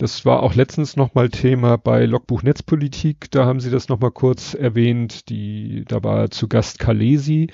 Das 0.04 0.26
war 0.26 0.44
auch 0.44 0.54
letztens 0.54 0.98
nochmal 0.98 1.30
Thema 1.30 1.78
bei 1.78 2.04
Logbuch 2.06 2.44
Netzpolitik. 2.44 3.32
Da 3.32 3.46
haben 3.46 3.62
sie 3.62 3.72
das 3.72 3.88
nochmal 3.88 4.12
kurz 4.12 4.54
erwähnt. 4.54 5.30
Die, 5.30 5.86
da 5.88 6.04
war 6.04 6.30
zu 6.30 6.50
Gast 6.50 6.78
Kalesi. 6.78 7.48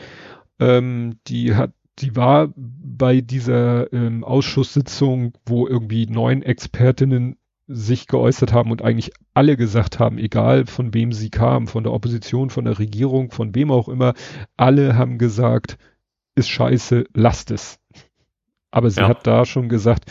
Ähm, 0.59 1.19
die 1.27 1.53
hat, 1.53 1.73
die 1.99 2.15
war 2.15 2.51
bei 2.55 3.21
dieser 3.21 3.93
ähm, 3.93 4.23
Ausschusssitzung, 4.23 5.33
wo 5.45 5.67
irgendwie 5.67 6.07
neun 6.07 6.41
Expertinnen 6.41 7.37
sich 7.67 8.07
geäußert 8.07 8.51
haben 8.51 8.71
und 8.71 8.81
eigentlich 8.81 9.11
alle 9.35 9.55
gesagt 9.55 9.99
haben, 9.99 10.17
egal 10.17 10.65
von 10.65 10.91
wem 10.95 11.11
sie 11.11 11.29
kamen, 11.29 11.67
von 11.67 11.83
der 11.83 11.93
Opposition, 11.93 12.49
von 12.49 12.65
der 12.65 12.79
Regierung, 12.79 13.29
von 13.29 13.53
wem 13.53 13.69
auch 13.69 13.87
immer, 13.87 14.15
alle 14.57 14.97
haben 14.97 15.19
gesagt, 15.19 15.77
ist 16.33 16.49
scheiße, 16.49 17.05
lasst 17.13 17.51
es. 17.51 17.77
Aber 18.71 18.89
sie 18.89 19.01
ja. 19.01 19.07
hat 19.07 19.27
da 19.27 19.45
schon 19.45 19.69
gesagt, 19.69 20.05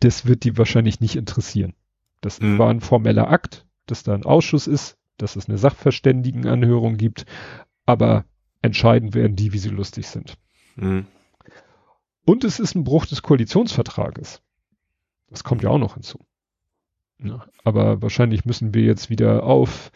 das 0.00 0.26
wird 0.26 0.44
die 0.44 0.58
wahrscheinlich 0.58 1.00
nicht 1.00 1.16
interessieren. 1.16 1.74
Das 2.20 2.40
mhm. 2.40 2.58
war 2.58 2.70
ein 2.70 2.80
formeller 2.80 3.30
Akt, 3.30 3.66
dass 3.86 4.02
da 4.02 4.14
ein 4.14 4.24
Ausschuss 4.24 4.66
ist, 4.66 4.96
dass 5.16 5.36
es 5.36 5.48
eine 5.48 5.58
Sachverständigenanhörung 5.58 6.96
gibt, 6.96 7.24
aber 7.84 8.24
Entscheiden 8.62 9.14
werden 9.14 9.36
die, 9.36 9.52
wie 9.52 9.58
sie 9.58 9.68
lustig 9.68 10.08
sind. 10.08 10.36
Mhm. 10.74 11.06
Und 12.24 12.42
es 12.42 12.58
ist 12.58 12.74
ein 12.74 12.84
Bruch 12.84 13.06
des 13.06 13.22
Koalitionsvertrages. 13.22 14.42
Das 15.28 15.44
kommt 15.44 15.62
ja 15.62 15.70
auch 15.70 15.78
noch 15.78 15.94
hinzu. 15.94 16.18
Ja, 17.18 17.46
aber 17.64 18.02
wahrscheinlich 18.02 18.44
müssen 18.44 18.74
wir 18.74 18.82
jetzt 18.82 19.08
wieder 19.08 19.44
auf 19.44 19.90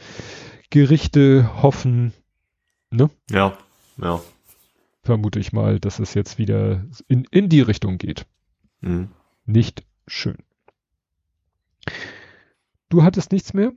Gerichte 0.71 1.63
hoffen. 1.63 2.13
Ne? 2.91 3.11
Ja, 3.29 3.59
ja. 3.99 4.21
Vermute 5.03 5.41
ich 5.41 5.53
mal, 5.53 5.81
dass 5.81 5.99
es 5.99 6.15
jetzt 6.15 6.39
wieder 6.39 6.85
in, 7.09 7.25
in 7.31 7.49
die 7.49 7.61
Richtung 7.61 7.99
geht. 7.99 8.27
Mhm. 8.81 9.09
Nicht 9.47 9.85
schön. 10.07 10.39
Du 12.89 13.03
hattest 13.03 13.33
nichts 13.33 13.55
mehr? 13.55 13.73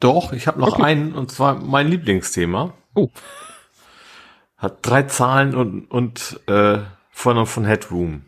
Doch, 0.00 0.32
ich 0.32 0.46
habe 0.46 0.60
noch 0.60 0.74
Okay. 0.74 0.82
einen, 0.82 1.14
und 1.14 1.30
zwar 1.30 1.54
mein 1.60 1.88
Lieblingsthema. 1.88 2.74
Oh. 2.94 3.08
Hat 4.56 4.78
drei 4.82 5.04
Zahlen 5.04 5.54
und, 5.54 5.90
und 5.90 6.40
äh, 6.46 6.78
von, 7.10 7.46
von 7.46 7.64
Headroom. 7.64 8.22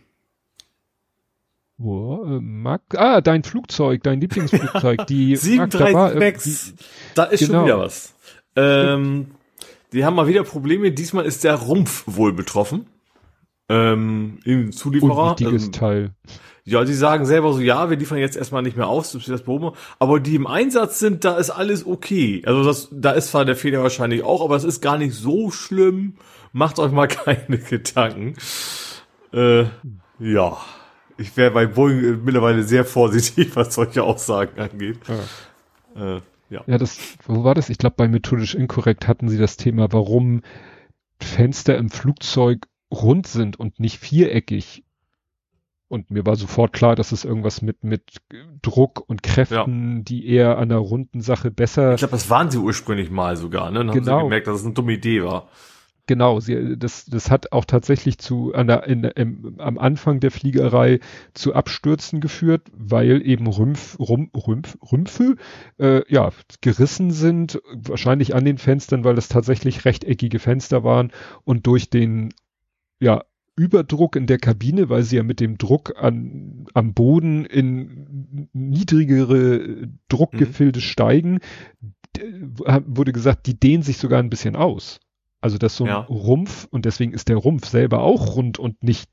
Wo, 1.77 2.25
äh, 2.25 2.41
Mag 2.41 2.83
ah, 2.97 3.21
dein 3.21 3.45
Flugzeug, 3.45 4.03
dein 4.03 4.21
Lieblingsflugzeug, 4.21 5.07
die 5.09 5.37
Mag- 5.57 5.71
da 5.71 5.93
war, 5.93 6.15
äh, 6.15 6.35
736. 6.39 6.75
Da 7.15 7.25
ist 7.25 7.41
genau. 7.41 7.53
schon 7.53 7.65
wieder 7.67 7.79
was. 7.79 8.15
Ähm, 8.57 9.29
die 9.93 10.05
haben 10.05 10.17
mal 10.17 10.27
wieder 10.27 10.43
Probleme. 10.45 10.91
Diesmal 10.91 11.25
ist 11.25 11.45
der 11.45 11.55
Rumpf 11.55 12.05
wohl 12.07 12.33
betroffen. 12.33 12.87
Ähm, 13.69 14.39
Im 14.45 14.67
die, 14.67 14.71
Zulieferer. 14.71 15.33
unwichtiges 15.33 15.67
Ähm, 15.67 15.73
Teil. 15.73 16.11
ja, 16.65 16.85
die 16.85 16.95
sagen 16.95 17.27
selber 17.27 17.53
so, 17.53 17.61
ja, 17.61 17.91
wir 17.91 17.97
liefern 17.97 18.19
jetzt 18.19 18.37
erstmal 18.37 18.63
nicht 18.63 18.77
mehr 18.77 18.89
aus, 18.89 19.13
das 19.13 19.43
Probe. 19.43 19.73
Aber 19.99 20.21
die 20.21 20.35
im 20.37 20.47
Einsatz 20.47 20.99
sind, 20.99 21.25
da 21.25 21.37
ist 21.37 21.51
alles 21.51 21.87
okay. 21.87 22.43
Also 22.47 22.65
das, 22.65 22.89
da 22.93 23.13
ist 23.13 23.31
zwar 23.31 23.45
der 23.45 23.57
Fehler 23.57 23.83
wahrscheinlich 23.83 24.23
auch, 24.23 24.43
aber 24.43 24.57
es 24.57 24.65
ist 24.65 24.81
gar 24.81 24.97
nicht 24.99 25.15
so 25.15 25.51
schlimm. 25.51 26.15
Macht 26.53 26.79
euch 26.79 26.93
mal 26.93 27.09
keine 27.09 27.59
Gedanken. 27.59 28.35
Äh, 29.33 29.65
ja. 30.19 30.57
Ich 31.21 31.37
wäre 31.37 31.51
bei 31.51 31.67
Boeing 31.67 31.99
äh, 31.99 32.17
mittlerweile 32.17 32.63
sehr 32.63 32.85
vorsichtig, 32.85 33.51
was 33.57 33.75
solche 33.75 34.03
Aussagen 34.03 34.59
angeht. 34.61 34.99
Äh, 35.97 36.21
ja. 36.49 36.63
Ja, 36.67 36.79
das, 36.79 36.99
wo 37.27 37.45
war 37.45 37.55
das? 37.55 37.69
Ich 37.69 37.77
glaube, 37.77 37.97
bei 37.99 38.09
methodisch 38.09 38.55
inkorrekt 38.55 39.07
hatten 39.09 39.29
sie 39.29 39.37
das 39.37 39.59
Thema, 39.59 39.93
warum 39.93 40.41
Fenster 41.21 41.77
im 41.77 41.91
Flugzeug 41.91 42.67
rund 42.91 43.27
sind 43.27 43.59
und 43.59 43.81
nicht 43.81 43.99
viereckig. 43.99 44.85
Und 45.91 46.11
mir 46.11 46.27
war 46.27 46.37
sofort 46.37 46.75
klar, 46.75 46.97
dass 46.97 47.13
es 47.13 47.25
irgendwas 47.25 47.63
mit, 47.63 47.83
mit 47.83 48.03
Druck 48.61 49.03
und 49.09 49.23
Kräften, 49.23 50.05
die 50.05 50.29
eher 50.29 50.59
an 50.59 50.71
einer 50.71 50.77
runden 50.79 51.23
Sache 51.23 51.51
besser. 51.51 51.95
Ich 51.95 51.99
glaube, 52.01 52.13
das 52.13 52.29
waren 52.29 52.51
sie 52.51 52.59
ursprünglich 52.59 53.11
mal 53.11 53.37
sogar, 53.39 53.71
ne? 53.71 53.79
Dann 53.79 53.89
haben 53.91 53.99
Genau. 54.05 54.19
sie 54.19 54.25
gemerkt, 54.25 54.47
dass 54.49 54.61
es 54.61 54.65
eine 54.67 54.75
dumme 54.75 54.93
Idee 54.93 55.25
war. 55.25 55.49
Genau, 56.07 56.41
sie, 56.41 56.79
das, 56.79 57.05
das 57.05 57.31
hat 57.31 57.53
auch 57.53 57.67
tatsächlich 57.67 58.17
zu 58.19 58.55
an 58.55 58.67
der, 58.67 58.85
in, 58.87 59.05
im, 59.05 59.55
am 59.59 59.79
Anfang 59.79 60.21
der 60.21 60.31
Fliegerei 60.31 61.01
zu 61.35 61.55
Abstürzen 61.55 62.21
geführt, 62.21 62.63
weil 62.75 63.21
eben 63.27 63.47
Rümpf, 63.47 63.99
Rum, 63.99 64.31
Rümpf, 64.35 64.79
Rümpfe 64.91 65.37
äh, 65.79 66.03
ja, 66.11 66.31
gerissen 66.63 67.11
sind, 67.11 67.61
wahrscheinlich 67.75 68.35
an 68.35 68.47
den 68.47 68.57
Fenstern, 68.57 69.05
weil 69.05 69.17
das 69.17 69.29
tatsächlich 69.29 69.85
rechteckige 69.85 70.39
Fenster 70.39 70.83
waren 70.83 71.13
und 71.45 71.67
durch 71.67 71.91
den 71.91 72.31
ja, 73.01 73.23
Überdruck 73.57 74.15
in 74.15 74.27
der 74.27 74.39
Kabine, 74.39 74.89
weil 74.89 75.03
sie 75.03 75.17
ja 75.17 75.23
mit 75.25 75.41
dem 75.41 75.59
Druck 75.59 75.95
an, 75.97 76.67
am 76.75 76.95
Boden 76.95 77.45
in 77.45 78.49
niedrigere 78.53 79.89
Druckgefilde 80.09 80.81
steigen, 80.81 81.41
d- 82.17 82.23
wurde 82.87 83.13
gesagt, 83.13 83.47
die 83.47 83.59
dehnen 83.59 83.83
sich 83.83 83.97
sogar 83.99 84.21
ein 84.21 84.31
bisschen 84.31 84.55
aus. 84.55 85.01
Also 85.41 85.59
das 85.59 85.77
so 85.77 85.85
ein 85.85 85.89
Ja. 85.91 85.99
Rumpf 85.99 86.67
und 86.71 86.85
deswegen 86.85 87.13
ist 87.13 87.29
der 87.29 87.37
Rumpf 87.37 87.67
selber 87.67 88.03
auch 88.03 88.37
rund 88.37 88.59
und 88.59 88.83
nicht 88.83 89.11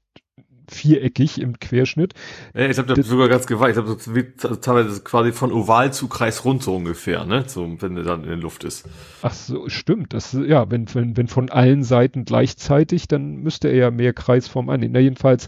viereckig 0.70 1.40
im 1.42 1.60
Querschnitt. 1.60 2.14
Ja, 2.54 2.68
ich 2.68 2.78
habe 2.78 2.94
das 2.94 3.06
sogar 3.08 3.28
ganz 3.30 3.46
geweiht. 3.48 3.72
Ich 3.72 3.78
habe 3.78 3.94
das 3.96 4.14
wie- 4.16 4.34
teilweise 4.62 5.02
quasi 5.02 5.32
von 5.32 5.52
oval 5.52 5.92
zu 5.94 6.08
kreisrund 6.08 6.64
so 6.64 6.76
ungefähr, 6.76 7.26
ne? 7.26 7.44
So, 7.48 7.70
wenn 7.82 7.96
der 7.96 8.04
dann 8.04 8.24
in 8.24 8.30
der 8.30 8.38
Luft 8.38 8.64
ist. 8.64 8.88
Ach 9.22 9.34
so, 9.34 9.70
stimmt. 9.70 10.14
Das, 10.14 10.34
ja, 10.34 10.70
wenn, 10.72 10.94
wenn, 10.94 11.16
wenn 11.18 11.28
von 11.28 11.50
allen 11.50 11.84
Seiten 11.84 12.26
gleichzeitig, 12.26 13.08
dann 13.08 13.38
müsste 13.38 13.68
er 13.70 13.76
ja 13.76 13.92
mehr 13.92 14.14
Kreisform 14.14 14.70
annehmen. 14.70 14.94
Na, 14.94 15.00
jedenfalls, 15.00 15.48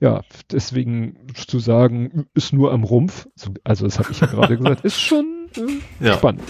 ja, 0.00 0.22
deswegen 0.50 1.16
zu 1.34 1.58
sagen, 1.58 2.26
ist 2.34 2.52
nur 2.52 2.72
am 2.72 2.84
Rumpf, 2.84 3.26
so- 3.34 3.52
also 3.64 3.84
das 3.86 3.98
habe 3.98 4.10
ich 4.12 4.20
ja 4.20 4.26
gerade 4.26 4.56
gesagt, 4.56 4.80
ist 4.84 5.00
schon 5.00 5.48
äh, 5.56 6.04
Ja. 6.06 6.14
spannend. 6.14 6.42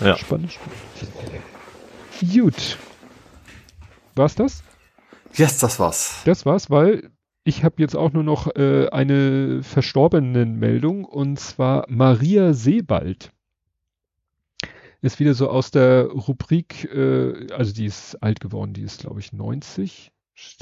Ja. 0.00 0.16
Spannend, 0.16 0.52
spannend. 0.52 0.74
Gut. 2.32 2.78
War's 4.14 4.34
das? 4.34 4.62
Yes, 5.34 5.58
das 5.58 5.78
war's. 5.78 6.22
Das 6.24 6.44
war's, 6.44 6.70
weil 6.70 7.10
ich 7.44 7.64
habe 7.64 7.76
jetzt 7.78 7.96
auch 7.96 8.12
nur 8.12 8.22
noch 8.22 8.54
äh, 8.56 8.88
eine 8.90 9.62
verstorbenen 9.62 10.58
Meldung 10.58 11.04
und 11.04 11.38
zwar 11.40 11.86
Maria 11.88 12.52
Sebald. 12.52 13.32
Ist 15.02 15.18
wieder 15.18 15.32
so 15.32 15.48
aus 15.48 15.70
der 15.70 16.04
Rubrik, 16.06 16.84
äh, 16.92 17.50
also 17.52 17.72
die 17.72 17.86
ist 17.86 18.16
alt 18.22 18.40
geworden, 18.40 18.74
die 18.74 18.82
ist 18.82 19.00
glaube 19.00 19.20
ich 19.20 19.32
90. 19.32 20.12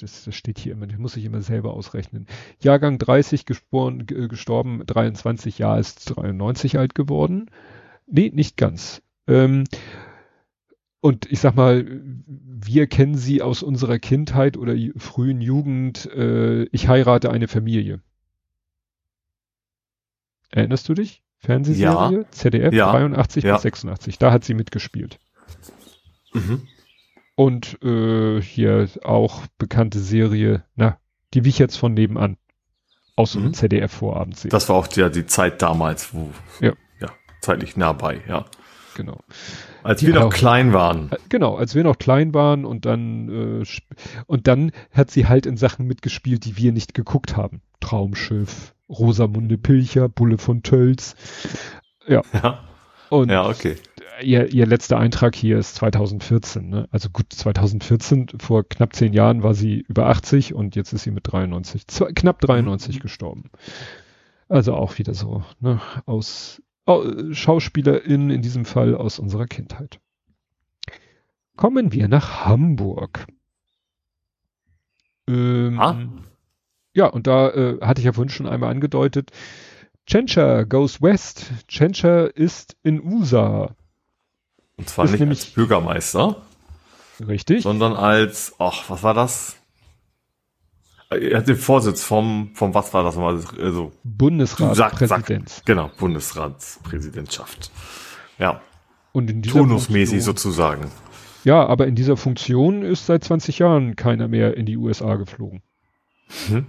Das, 0.00 0.24
das 0.24 0.34
steht 0.34 0.58
hier 0.58 0.72
immer, 0.72 0.86
das 0.88 0.98
muss 0.98 1.16
ich 1.16 1.24
immer 1.24 1.40
selber 1.40 1.72
ausrechnen. 1.72 2.26
Jahrgang 2.60 2.98
30 2.98 3.46
geboren, 3.46 4.06
g- 4.06 4.14
äh, 4.14 4.28
gestorben, 4.28 4.82
23 4.84 5.58
Jahre 5.58 5.78
ist 5.80 6.04
93 6.16 6.78
alt 6.78 6.94
geworden. 6.96 7.46
Nee, 8.06 8.30
nicht 8.34 8.56
ganz. 8.56 9.02
Ähm, 9.28 9.64
und 11.00 11.30
ich 11.30 11.40
sag 11.40 11.54
mal, 11.54 11.84
wir 12.26 12.86
kennen 12.86 13.16
sie 13.16 13.40
aus 13.42 13.62
unserer 13.62 13.98
Kindheit 13.98 14.56
oder 14.56 14.74
frühen 14.96 15.40
Jugend. 15.40 16.06
Äh, 16.06 16.64
ich 16.64 16.88
heirate 16.88 17.30
eine 17.30 17.48
Familie. 17.48 18.00
Erinnerst 20.50 20.88
du 20.88 20.94
dich? 20.94 21.22
Fernsehserie? 21.38 22.26
ZDF 22.30 22.72
Ja. 22.74 22.90
83 22.92 23.44
Ja. 23.44 23.54
bis 23.54 23.62
86. 23.62 24.18
Da 24.18 24.32
hat 24.32 24.44
sie 24.44 24.54
mitgespielt. 24.54 25.18
Mhm. 26.32 26.66
Und 27.36 27.80
äh, 27.84 28.40
hier 28.42 28.88
auch 29.04 29.46
bekannte 29.58 30.00
Serie, 30.00 30.64
na, 30.74 30.98
die 31.34 31.44
wie 31.44 31.50
ich 31.50 31.58
jetzt 31.58 31.76
von 31.76 31.94
nebenan. 31.94 32.36
Aus 33.14 33.34
Mhm. 33.34 33.52
ZDF-Vorabendserie. 33.52 34.50
Das 34.50 34.68
war 34.68 34.76
auch 34.76 34.86
die, 34.86 35.08
die 35.10 35.26
Zeit 35.26 35.60
damals, 35.62 36.14
wo, 36.14 36.30
Ja. 36.60 36.72
ja, 37.00 37.08
zeitlich 37.40 37.76
nah 37.76 37.92
bei, 37.92 38.20
ja. 38.28 38.44
Genau. 38.96 39.20
Als 39.82 40.02
wir 40.04 40.14
noch 40.14 40.24
auch- 40.26 40.32
klein 40.32 40.72
waren. 40.72 41.10
Genau, 41.28 41.56
als 41.56 41.74
wir 41.74 41.84
noch 41.84 41.98
klein 41.98 42.34
waren 42.34 42.64
und 42.64 42.84
dann 42.86 43.60
äh, 43.62 43.64
und 44.26 44.46
dann 44.46 44.72
hat 44.92 45.10
sie 45.10 45.26
halt 45.26 45.46
in 45.46 45.56
Sachen 45.56 45.86
mitgespielt, 45.86 46.44
die 46.44 46.56
wir 46.56 46.72
nicht 46.72 46.94
geguckt 46.94 47.36
haben. 47.36 47.60
Traumschiff, 47.80 48.74
Rosamunde 48.88 49.56
Pilcher, 49.58 50.08
Bulle 50.08 50.38
von 50.38 50.62
Tölz. 50.62 51.14
Ja, 52.06 52.22
Und 53.10 53.30
ja, 53.30 53.46
okay. 53.46 53.76
ihr, 54.22 54.52
ihr 54.52 54.66
letzter 54.66 54.98
Eintrag 54.98 55.34
hier 55.36 55.58
ist 55.58 55.76
2014. 55.76 56.68
Ne? 56.68 56.88
Also 56.90 57.08
gut, 57.10 57.32
2014, 57.32 58.26
vor 58.40 58.68
knapp 58.68 58.94
zehn 58.94 59.12
Jahren 59.12 59.42
war 59.42 59.54
sie 59.54 59.84
über 59.88 60.06
80 60.08 60.54
und 60.54 60.74
jetzt 60.76 60.92
ist 60.92 61.02
sie 61.04 61.10
mit 61.10 61.30
93, 61.30 61.86
zwei, 61.86 62.12
knapp 62.12 62.40
93 62.40 62.96
Mhm. 62.96 63.00
gestorben. 63.00 63.50
Also 64.48 64.74
auch 64.74 64.98
wieder 64.98 65.12
so, 65.14 65.44
ne, 65.60 65.80
aus 66.06 66.62
au- 66.62 66.67
SchauspielerInnen 67.32 68.30
in 68.30 68.42
diesem 68.42 68.64
Fall 68.64 68.94
aus 68.94 69.18
unserer 69.18 69.46
Kindheit. 69.46 70.00
Kommen 71.56 71.92
wir 71.92 72.08
nach 72.08 72.44
Hamburg. 72.46 73.26
Ähm, 75.28 75.78
Ah. 75.78 75.98
Ja, 76.94 77.06
und 77.06 77.26
da 77.26 77.50
äh, 77.50 77.78
hatte 77.80 78.00
ich 78.00 78.06
ja 78.06 78.12
vorhin 78.12 78.30
schon 78.30 78.46
einmal 78.46 78.70
angedeutet, 78.70 79.30
Tschentscher 80.06 80.64
goes 80.64 81.02
west. 81.02 81.50
Tschentscher 81.68 82.34
ist 82.34 82.76
in 82.82 83.04
USA. 83.04 83.74
Und 84.76 84.88
zwar 84.88 85.04
Ist 85.04 85.12
nicht 85.12 85.20
nämlich- 85.20 85.40
als 85.40 85.50
Bürgermeister, 85.50 86.42
Richtig? 87.20 87.62
sondern 87.62 87.92
als, 87.94 88.54
ach, 88.58 88.88
was 88.88 89.02
war 89.02 89.12
das? 89.14 89.57
Er 91.10 91.38
hat 91.38 91.48
den 91.48 91.56
Vorsitz 91.56 92.02
vom, 92.04 92.50
vom, 92.54 92.74
was 92.74 92.92
war 92.92 93.02
das 93.02 93.14
nochmal? 93.16 93.40
Also, 93.62 93.92
Bundesratspräsident. 94.04 95.62
genau, 95.64 95.90
Bundesratspräsidentschaft. 95.98 97.70
Ja, 98.38 98.60
Und 99.12 99.30
in 99.30 99.40
dieser 99.42 99.58
turnusmäßig 99.60 100.22
Funktion, 100.22 100.36
sozusagen. 100.36 100.90
Ja, 101.44 101.64
aber 101.66 101.86
in 101.86 101.94
dieser 101.94 102.16
Funktion 102.16 102.82
ist 102.82 103.06
seit 103.06 103.24
20 103.24 103.58
Jahren 103.58 103.96
keiner 103.96 104.28
mehr 104.28 104.56
in 104.56 104.66
die 104.66 104.76
USA 104.76 105.16
geflogen. 105.16 105.62
Mhm. 106.48 106.66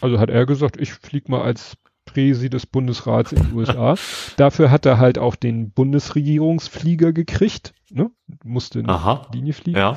Also 0.00 0.18
hat 0.18 0.28
er 0.30 0.44
gesagt, 0.44 0.80
ich 0.80 0.92
flieg 0.92 1.28
mal 1.28 1.42
als 1.42 1.76
Präsi 2.04 2.50
des 2.50 2.66
Bundesrats 2.66 3.32
in 3.32 3.42
die 3.48 3.52
USA. 3.54 3.94
Dafür 4.36 4.70
hat 4.70 4.86
er 4.86 4.98
halt 4.98 5.18
auch 5.18 5.36
den 5.36 5.70
Bundesregierungsflieger 5.70 7.12
gekriegt, 7.12 7.74
ne? 7.90 8.10
Musste 8.44 8.80
in 8.80 8.88
Aha, 8.88 9.26
die 9.32 9.38
Linie 9.38 9.52
fliegen. 9.52 9.78
ja. 9.78 9.96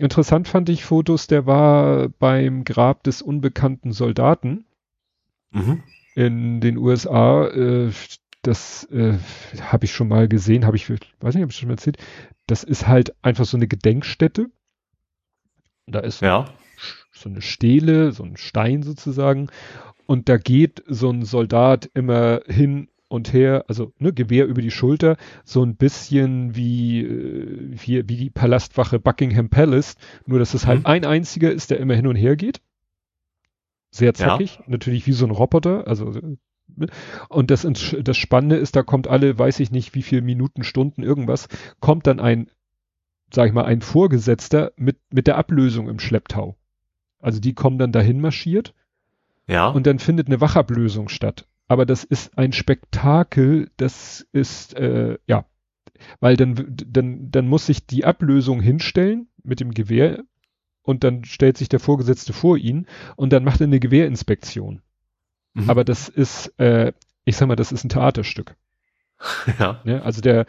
Interessant 0.00 0.48
fand 0.48 0.68
ich 0.68 0.84
Fotos, 0.84 1.26
der 1.26 1.46
war 1.46 2.08
beim 2.08 2.64
Grab 2.64 3.02
des 3.04 3.22
unbekannten 3.22 3.92
Soldaten 3.92 4.64
Mhm. 5.52 5.82
in 6.14 6.60
den 6.60 6.76
USA. 6.78 7.46
Äh, 7.48 7.90
das 8.42 8.84
äh, 8.90 9.18
habe 9.60 9.84
ich 9.84 9.92
schon 9.92 10.08
mal 10.08 10.26
gesehen, 10.28 10.64
habe 10.64 10.76
ich, 10.76 10.88
weiß 10.88 11.34
nicht, 11.34 11.42
habe 11.42 11.50
ich 11.52 11.56
schon 11.58 11.68
mal 11.68 11.74
erzählt. 11.74 11.98
Das 12.46 12.64
ist 12.64 12.86
halt 12.88 13.14
einfach 13.22 13.44
so 13.44 13.56
eine 13.56 13.68
Gedenkstätte 13.68 14.46
Da 15.86 16.00
ist 16.00 16.22
Ja. 16.22 16.46
so 17.12 17.28
eine 17.28 17.42
Stele, 17.42 18.12
so 18.12 18.22
ein 18.22 18.36
Stein 18.36 18.82
sozusagen. 18.82 19.48
Und 20.06 20.28
da 20.28 20.38
geht 20.38 20.82
so 20.88 21.10
ein 21.10 21.24
Soldat 21.24 21.90
immer 21.94 22.40
hin 22.46 22.88
und 23.10 23.32
her, 23.32 23.64
also 23.68 23.92
ne, 23.98 24.12
Gewehr 24.12 24.46
über 24.46 24.62
die 24.62 24.70
Schulter, 24.70 25.16
so 25.44 25.62
ein 25.64 25.74
bisschen 25.76 26.54
wie, 26.54 27.02
äh, 27.02 27.70
wie, 27.72 28.08
wie 28.08 28.16
die 28.16 28.30
Palastwache 28.30 29.00
Buckingham 29.00 29.48
Palace, 29.50 29.96
nur 30.26 30.38
dass 30.38 30.54
es 30.54 30.66
halt 30.66 30.80
Mhm. 30.80 30.86
ein 30.86 31.04
einziger 31.04 31.50
ist, 31.52 31.70
der 31.70 31.80
immer 31.80 31.94
hin 31.94 32.06
und 32.06 32.16
her 32.16 32.36
geht. 32.36 32.60
Sehr 33.90 34.14
zackig, 34.14 34.60
natürlich 34.68 35.06
wie 35.08 35.12
so 35.12 35.26
ein 35.26 35.32
Roboter, 35.32 35.88
also 35.88 36.10
ne? 36.10 36.86
und 37.28 37.50
das, 37.50 37.66
das 38.02 38.16
Spannende 38.16 38.56
ist, 38.56 38.76
da 38.76 38.84
kommt 38.84 39.08
alle, 39.08 39.36
weiß 39.36 39.58
ich 39.58 39.72
nicht, 39.72 39.94
wie 39.96 40.02
viel 40.02 40.22
Minuten, 40.22 40.62
Stunden, 40.62 41.02
irgendwas, 41.02 41.48
kommt 41.80 42.06
dann 42.06 42.20
ein, 42.20 42.48
sag 43.34 43.48
ich 43.48 43.52
mal, 43.52 43.64
ein 43.64 43.80
Vorgesetzter 43.80 44.70
mit, 44.76 44.98
mit 45.12 45.26
der 45.26 45.36
Ablösung 45.36 45.88
im 45.88 45.98
Schlepptau. 45.98 46.56
Also 47.18 47.40
die 47.40 47.54
kommen 47.54 47.78
dann 47.78 47.90
dahin 47.90 48.20
marschiert 48.20 48.72
Ja. 49.48 49.68
und 49.68 49.88
dann 49.88 49.98
findet 49.98 50.28
eine 50.28 50.40
Wachablösung 50.40 51.08
statt. 51.08 51.48
Aber 51.70 51.86
das 51.86 52.02
ist 52.02 52.36
ein 52.36 52.52
Spektakel, 52.52 53.70
das 53.76 54.26
ist, 54.32 54.74
äh, 54.74 55.18
ja, 55.28 55.44
weil 56.18 56.36
dann, 56.36 56.66
dann, 56.66 57.30
dann 57.30 57.46
muss 57.46 57.66
sich 57.66 57.86
die 57.86 58.04
Ablösung 58.04 58.60
hinstellen 58.60 59.28
mit 59.44 59.60
dem 59.60 59.70
Gewehr 59.70 60.24
und 60.82 61.04
dann 61.04 61.24
stellt 61.24 61.56
sich 61.56 61.68
der 61.68 61.78
Vorgesetzte 61.78 62.32
vor 62.32 62.56
ihn 62.56 62.88
und 63.14 63.32
dann 63.32 63.44
macht 63.44 63.60
er 63.60 63.68
eine 63.68 63.78
Gewehrinspektion. 63.78 64.82
Mhm. 65.54 65.70
Aber 65.70 65.84
das 65.84 66.08
ist, 66.08 66.48
äh, 66.58 66.92
ich 67.24 67.36
sag 67.36 67.46
mal, 67.46 67.54
das 67.54 67.70
ist 67.70 67.84
ein 67.84 67.88
Theaterstück. 67.88 68.56
ja. 69.60 69.80
Ne? 69.84 70.02
Also 70.02 70.20
der, 70.22 70.46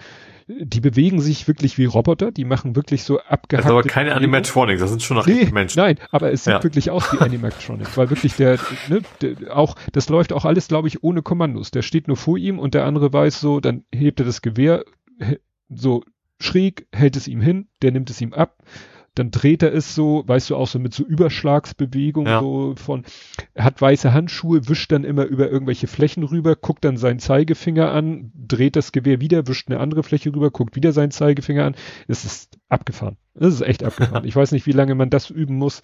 die 0.59 0.81
bewegen 0.81 1.21
sich 1.21 1.47
wirklich 1.47 1.77
wie 1.77 1.85
Roboter, 1.85 2.31
die 2.31 2.45
machen 2.45 2.75
wirklich 2.75 3.03
so 3.03 3.17
Das 3.17 3.27
abgehackte. 3.27 3.67
ist 3.67 3.71
aber 3.71 3.83
keine. 3.83 4.15
Animatronics, 4.15 4.81
das 4.81 4.89
sind 4.89 5.01
schon 5.03 5.17
noch 5.17 5.25
Nee, 5.27 5.49
Menschen. 5.51 5.79
nein, 5.79 5.97
aber 6.11 6.31
es 6.31 6.43
sieht 6.43 6.53
Ja. 6.53 6.63
wirklich 6.63 6.89
aus 6.91 7.11
wie 7.13 7.17
Animatronics, 7.21 7.95
weil 7.97 8.09
wirklich 8.09 8.35
der, 8.35 8.59
ne, 8.89 9.01
der, 9.21 9.55
auch, 9.55 9.75
das 9.93 10.09
läuft 10.09 10.33
auch 10.33 10.45
alles, 10.45 10.67
glaube 10.67 10.87
ich, 10.87 11.03
ohne 11.03 11.21
Kommandos. 11.21 11.71
Der 11.71 11.81
steht 11.81 12.07
nur 12.07 12.17
vor 12.17 12.37
ihm 12.37 12.59
und 12.59 12.73
der 12.73 12.85
andere 12.85 13.11
weiß 13.13 13.39
so, 13.39 13.59
dann 13.59 13.83
hebt 13.93 14.19
er 14.19 14.25
das 14.25 14.41
Gewehr 14.41 14.83
so 15.69 16.03
schräg, 16.39 16.87
hält 16.91 17.15
es 17.15 17.27
ihm 17.27 17.41
hin, 17.41 17.67
der 17.81 17.91
nimmt 17.91 18.09
es 18.09 18.19
ihm 18.19 18.33
ab, 18.33 18.57
dann 19.15 19.29
dreht 19.29 19.61
er 19.61 19.73
es 19.73 19.93
so, 19.93 20.23
weißt 20.25 20.49
du, 20.49 20.55
auch 20.55 20.67
so 20.67 20.79
mit 20.79 20.93
so 20.93 21.03
Überschlagsbewegungen 21.03 22.31
Ja. 22.31 22.39
so 22.39 22.75
von, 22.77 23.03
hat 23.57 23.81
weiße 23.81 24.13
Handschuhe, 24.13 24.69
wischt 24.69 24.91
dann 24.91 25.03
immer 25.03 25.25
über 25.25 25.49
irgendwelche 25.49 25.87
Flächen 25.87 26.23
rüber, 26.23 26.55
guckt 26.55 26.85
dann 26.85 26.95
seinen 26.97 27.19
Zeigefinger 27.19 27.91
an, 27.91 28.31
dreht 28.35 28.75
das 28.75 28.91
Gewehr 28.91 29.19
wieder, 29.19 29.47
wischt 29.47 29.69
eine 29.69 29.79
andere 29.79 30.03
Fläche 30.03 30.33
rüber, 30.33 30.49
guckt 30.49 30.75
wieder 30.75 30.93
seinen 30.93 31.11
Zeigefinger 31.11 31.65
an. 31.65 31.75
Es 32.07 32.23
ist 32.23 32.57
abgefahren. 32.69 33.17
Es 33.33 33.53
ist 33.53 33.61
echt 33.61 33.83
abgefahren. 33.83 34.23
ich 34.25 34.35
weiß 34.35 34.51
nicht, 34.53 34.65
wie 34.65 34.71
lange 34.71 34.95
man 34.95 35.09
das 35.09 35.29
üben 35.29 35.55
muss. 35.57 35.81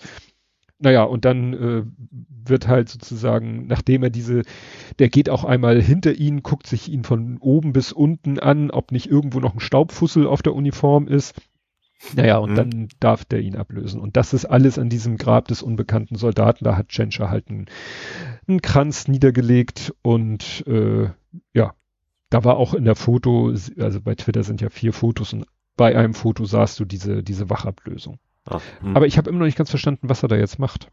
Naja, 0.79 1.03
und 1.03 1.25
dann 1.25 1.53
äh, 1.53 1.83
wird 2.45 2.67
halt 2.67 2.87
sozusagen, 2.87 3.65
nachdem 3.67 4.03
er 4.03 4.09
diese, 4.11 4.43
der 4.99 5.09
geht 5.09 5.29
auch 5.29 5.43
einmal 5.43 5.81
hinter 5.81 6.13
ihn, 6.13 6.43
guckt 6.43 6.67
sich 6.67 6.87
ihn 6.89 7.03
von 7.03 7.39
oben 7.39 7.73
bis 7.73 7.91
unten 7.91 8.39
an, 8.39 8.69
ob 8.71 8.91
nicht 8.91 9.07
irgendwo 9.07 9.39
noch 9.39 9.55
ein 9.55 9.59
Staubfussel 9.59 10.27
auf 10.27 10.43
der 10.43 10.53
Uniform 10.53 11.07
ist. 11.07 11.33
Naja, 12.15 12.37
und 12.37 12.51
Mhm. 12.51 12.55
dann 12.55 12.87
darf 12.99 13.25
der 13.25 13.39
ihn 13.41 13.55
ablösen. 13.55 13.99
Und 13.99 14.17
das 14.17 14.33
ist 14.33 14.45
alles 14.45 14.77
an 14.77 14.89
diesem 14.89 15.17
Grab 15.17 15.47
des 15.47 15.61
unbekannten 15.63 16.15
Soldaten. 16.15 16.63
Da 16.63 16.77
hat 16.77 16.89
Tschentscher 16.89 17.29
halt 17.29 17.49
einen, 17.49 17.65
einen 18.47 18.61
Kranz 18.61 19.07
niedergelegt 19.07 19.93
und 20.03 20.63
äh, 20.67 21.09
ja, 21.53 21.73
da 22.29 22.43
war 22.43 22.57
auch 22.57 22.73
in 22.73 22.85
der 22.85 22.95
Foto, 22.95 23.53
also 23.79 24.01
bei 24.01 24.15
Twitter 24.15 24.43
sind 24.43 24.61
ja 24.61 24.69
vier 24.69 24.93
Fotos 24.93 25.33
und 25.33 25.45
bei 25.75 25.95
einem 25.97 26.13
Foto 26.13 26.45
sahst 26.45 26.79
du 26.79 26.85
diese, 26.85 27.23
diese 27.23 27.49
Wachablösung. 27.49 28.19
Ah, 28.45 28.59
hm. 28.81 28.95
Aber 28.95 29.07
ich 29.07 29.17
habe 29.17 29.29
immer 29.29 29.39
noch 29.39 29.45
nicht 29.45 29.57
ganz 29.57 29.69
verstanden, 29.69 30.09
was 30.09 30.23
er 30.23 30.29
da 30.29 30.35
jetzt 30.35 30.59
macht. 30.59 30.89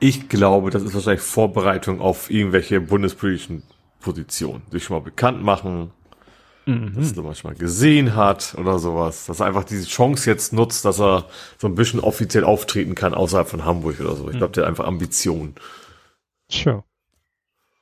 Ich 0.00 0.28
glaube, 0.28 0.70
das 0.70 0.82
ist 0.82 0.94
wahrscheinlich 0.94 1.22
Vorbereitung 1.22 2.00
auf 2.00 2.30
irgendwelche 2.30 2.80
bundespolitischen 2.80 3.62
Positionen. 4.00 4.62
Sich 4.70 4.84
schon 4.84 4.96
mal 4.96 5.02
bekannt 5.02 5.42
machen, 5.42 5.90
dass 6.94 7.16
er 7.16 7.22
manchmal 7.22 7.54
gesehen 7.54 8.14
hat 8.14 8.54
oder 8.58 8.78
sowas. 8.78 9.26
Dass 9.26 9.40
er 9.40 9.46
einfach 9.46 9.64
diese 9.64 9.86
Chance 9.86 10.28
jetzt 10.28 10.52
nutzt, 10.52 10.84
dass 10.84 11.00
er 11.00 11.24
so 11.56 11.66
ein 11.66 11.74
bisschen 11.74 12.00
offiziell 12.00 12.44
auftreten 12.44 12.94
kann 12.94 13.14
außerhalb 13.14 13.48
von 13.48 13.64
Hamburg 13.64 14.00
oder 14.00 14.14
so. 14.16 14.28
Ich 14.30 14.36
glaube, 14.36 14.52
der 14.52 14.64
hat 14.64 14.68
einfach 14.68 14.86
Ambitionen. 14.86 15.54
Tja. 16.48 16.84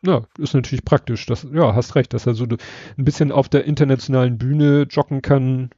Ja, 0.02 0.22
ist 0.38 0.54
natürlich 0.54 0.84
praktisch. 0.84 1.26
Das, 1.26 1.46
ja, 1.52 1.74
hast 1.74 1.96
recht, 1.96 2.12
dass 2.14 2.26
er 2.26 2.34
so 2.34 2.44
ein 2.44 3.04
bisschen 3.04 3.32
auf 3.32 3.48
der 3.48 3.64
internationalen 3.64 4.38
Bühne 4.38 4.82
joggen 4.88 5.20
kann, 5.20 5.70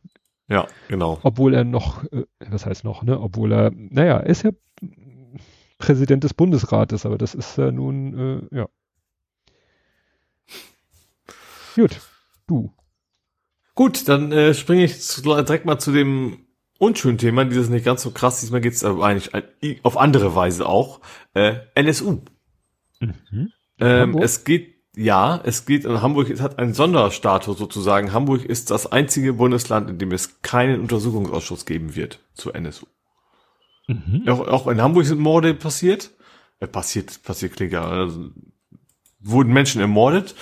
Ja, 0.49 0.67
genau. 0.89 1.19
obwohl 1.23 1.55
er 1.55 1.65
noch, 1.65 2.05
äh, 2.13 2.25
was 2.47 2.67
heißt 2.67 2.85
noch, 2.85 3.03
ne, 3.03 3.19
obwohl 3.19 3.53
er, 3.53 3.71
naja, 3.75 4.19
er 4.19 4.27
ist 4.27 4.43
ja 4.43 4.51
Präsident 5.79 6.25
des 6.25 6.35
Bundesrates, 6.35 7.07
aber 7.07 7.17
das 7.17 7.35
ist 7.35 7.57
ja 7.57 7.71
nun, 7.71 8.49
äh, 8.53 8.57
ja. 8.57 8.69
Gut, 11.75 12.01
du. 12.47 12.73
Gut, 13.79 14.09
dann 14.09 14.33
äh, 14.33 14.55
springe 14.55 14.83
ich 14.83 15.01
zu, 15.01 15.23
direkt 15.23 15.65
mal 15.65 15.79
zu 15.79 15.93
dem 15.93 16.47
unschönen 16.81 17.17
Thema. 17.17 17.45
Dieses 17.45 17.69
nicht 17.69 17.85
ganz 17.85 18.03
so 18.03 18.11
krass. 18.11 18.41
Diesmal 18.41 18.61
geht's 18.61 18.83
aber 18.83 19.05
eigentlich 19.05 19.37
ein- 19.37 19.45
auf 19.85 19.97
andere 19.97 20.35
Weise 20.35 20.67
auch. 20.67 21.01
Äh, 21.33 21.61
NSU. 21.77 22.23
Mhm. 22.99 23.53
Ähm, 23.79 24.19
es 24.19 24.43
geht, 24.43 24.75
ja, 24.97 25.41
es 25.45 25.65
geht, 25.65 25.85
in 25.85 26.03
Hamburg 26.03 26.29
es 26.29 26.41
hat 26.41 26.59
einen 26.59 26.75
Sonderstatus 26.75 27.57
sozusagen. 27.57 28.13
Hamburg 28.13 28.45
ist 28.45 28.73
das 28.73 28.91
einzige 28.91 29.35
Bundesland, 29.35 29.89
in 29.89 29.99
dem 29.99 30.11
es 30.11 30.43
keinen 30.43 30.81
Untersuchungsausschuss 30.81 31.65
geben 31.65 31.95
wird 31.95 32.19
zur 32.35 32.57
NSU. 32.57 32.87
Mhm. 33.87 34.25
Auch, 34.27 34.41
auch 34.49 34.67
in 34.67 34.83
Hamburg 34.83 35.07
sind 35.07 35.21
Morde 35.21 35.55
passiert. 35.55 36.11
Äh, 36.59 36.67
passiert, 36.67 37.23
passiert 37.23 37.53
klingt 37.55 37.75
ja, 37.75 37.87
also, 37.87 38.31
wurden 39.21 39.53
Menschen 39.53 39.81
ermordet. 39.81 40.35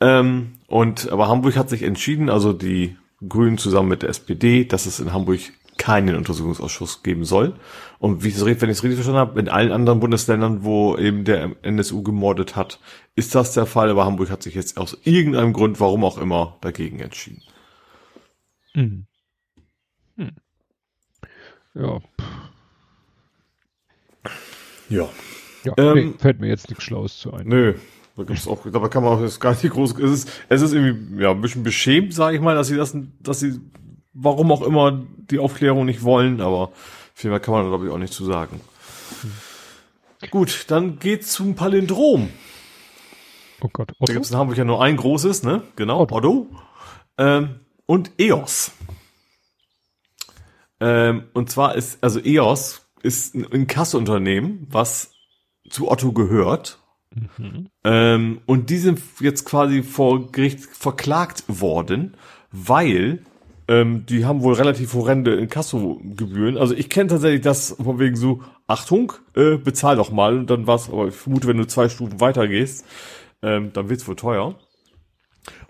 Ähm, 0.00 0.54
und, 0.70 1.10
aber 1.10 1.26
Hamburg 1.26 1.56
hat 1.56 1.68
sich 1.68 1.82
entschieden, 1.82 2.30
also 2.30 2.52
die 2.52 2.96
Grünen 3.28 3.58
zusammen 3.58 3.88
mit 3.88 4.02
der 4.02 4.08
SPD, 4.08 4.64
dass 4.64 4.86
es 4.86 5.00
in 5.00 5.12
Hamburg 5.12 5.40
keinen 5.78 6.14
Untersuchungsausschuss 6.14 7.02
geben 7.02 7.24
soll. 7.24 7.54
Und 7.98 8.22
wie 8.22 8.28
ich 8.28 8.36
es, 8.36 8.44
wenn 8.44 8.54
ich 8.54 8.60
es 8.60 8.82
richtig 8.84 8.94
verstanden 8.94 9.18
habe, 9.18 9.40
in 9.40 9.48
allen 9.48 9.72
anderen 9.72 9.98
Bundesländern, 9.98 10.62
wo 10.62 10.96
eben 10.96 11.24
der 11.24 11.56
NSU 11.62 12.04
gemordet 12.04 12.54
hat, 12.54 12.78
ist 13.16 13.34
das 13.34 13.52
der 13.52 13.66
Fall. 13.66 13.90
Aber 13.90 14.04
Hamburg 14.04 14.30
hat 14.30 14.44
sich 14.44 14.54
jetzt 14.54 14.78
aus 14.78 14.96
irgendeinem 15.02 15.52
Grund, 15.52 15.80
warum 15.80 16.04
auch 16.04 16.18
immer, 16.18 16.56
dagegen 16.60 17.00
entschieden. 17.00 17.42
Mhm. 18.74 19.06
Hm. 20.16 20.30
Ja, 21.74 22.00
Ja. 24.88 25.08
ja 25.64 25.72
Ähm, 25.78 25.94
nee, 25.94 26.14
fällt 26.18 26.40
mir 26.40 26.48
jetzt 26.48 26.68
nichts 26.68 26.84
Schlaues 26.84 27.18
zu 27.18 27.32
ein. 27.32 27.48
Nö. 27.48 27.74
Da 28.20 28.26
gibt's 28.26 28.46
auch, 28.46 28.66
dabei 28.70 28.88
kann 28.88 29.02
man 29.02 29.14
auch 29.14 29.22
jetzt 29.22 29.40
gar 29.40 29.52
nicht 29.52 29.70
groß, 29.70 29.98
es 29.98 30.10
ist, 30.10 30.30
es 30.50 30.60
ist 30.60 30.74
irgendwie, 30.74 31.22
ja, 31.22 31.30
ein 31.30 31.40
bisschen 31.40 31.62
beschämt, 31.62 32.12
sage 32.12 32.36
ich 32.36 32.42
mal, 32.42 32.54
dass 32.54 32.66
sie 32.66 32.76
das, 32.76 32.94
dass 33.18 33.40
sie, 33.40 33.58
warum 34.12 34.52
auch 34.52 34.60
immer, 34.60 35.02
die 35.16 35.38
Aufklärung 35.38 35.86
nicht 35.86 36.02
wollen, 36.02 36.42
aber 36.42 36.72
viel 37.14 37.30
mehr 37.30 37.40
kann 37.40 37.54
man, 37.54 37.66
glaube 37.66 37.86
ich, 37.86 37.90
auch 37.90 37.96
nicht 37.96 38.12
zu 38.12 38.26
sagen. 38.26 38.60
Gut, 40.30 40.66
dann 40.68 40.98
geht's 40.98 41.32
zum 41.32 41.54
Palindrom. 41.54 42.28
Oh 43.62 43.68
Gott. 43.72 43.88
Da 43.88 43.94
Otto? 44.00 44.12
gibt's 44.12 44.30
in 44.30 44.36
Hamburg 44.36 44.58
ja 44.58 44.64
nur 44.64 44.82
ein 44.82 44.98
großes, 44.98 45.42
ne? 45.42 45.62
Genau, 45.76 46.00
Otto. 46.00 46.16
Otto. 46.16 46.46
Ähm, 47.16 47.60
und 47.86 48.10
EOS. 48.18 48.72
Ähm, 50.78 51.24
und 51.32 51.50
zwar 51.50 51.74
ist, 51.74 52.04
also 52.04 52.20
EOS 52.20 52.86
ist 53.02 53.34
ein 53.34 53.44
Inkassounternehmen, 53.44 54.66
was 54.70 55.12
zu 55.70 55.90
Otto 55.90 56.12
gehört. 56.12 56.79
Ähm, 57.84 58.40
und 58.46 58.70
die 58.70 58.78
sind 58.78 59.00
jetzt 59.20 59.44
quasi 59.44 59.82
vor 59.82 60.30
Gericht 60.30 60.60
verklagt 60.60 61.44
worden, 61.48 62.16
weil 62.52 63.24
ähm, 63.68 64.04
die 64.06 64.24
haben 64.24 64.42
wohl 64.42 64.54
relativ 64.54 64.94
horrende 64.94 65.34
Inkassogebühren. 65.36 66.56
Also 66.56 66.74
ich 66.74 66.88
kenne 66.88 67.10
tatsächlich 67.10 67.40
das 67.40 67.76
von 67.82 67.98
wegen 67.98 68.16
so, 68.16 68.42
Achtung, 68.66 69.12
äh, 69.34 69.56
bezahl 69.56 69.96
doch 69.96 70.10
mal. 70.10 70.38
Und 70.38 70.50
dann 70.50 70.66
war's, 70.66 70.88
aber 70.88 71.08
ich 71.08 71.14
vermute, 71.14 71.48
wenn 71.48 71.56
du 71.56 71.66
zwei 71.66 71.88
Stufen 71.88 72.20
weiter 72.20 72.48
gehst, 72.48 72.84
ähm, 73.42 73.72
dann 73.72 73.88
wird's 73.88 74.06
wohl 74.06 74.16
teuer. 74.16 74.56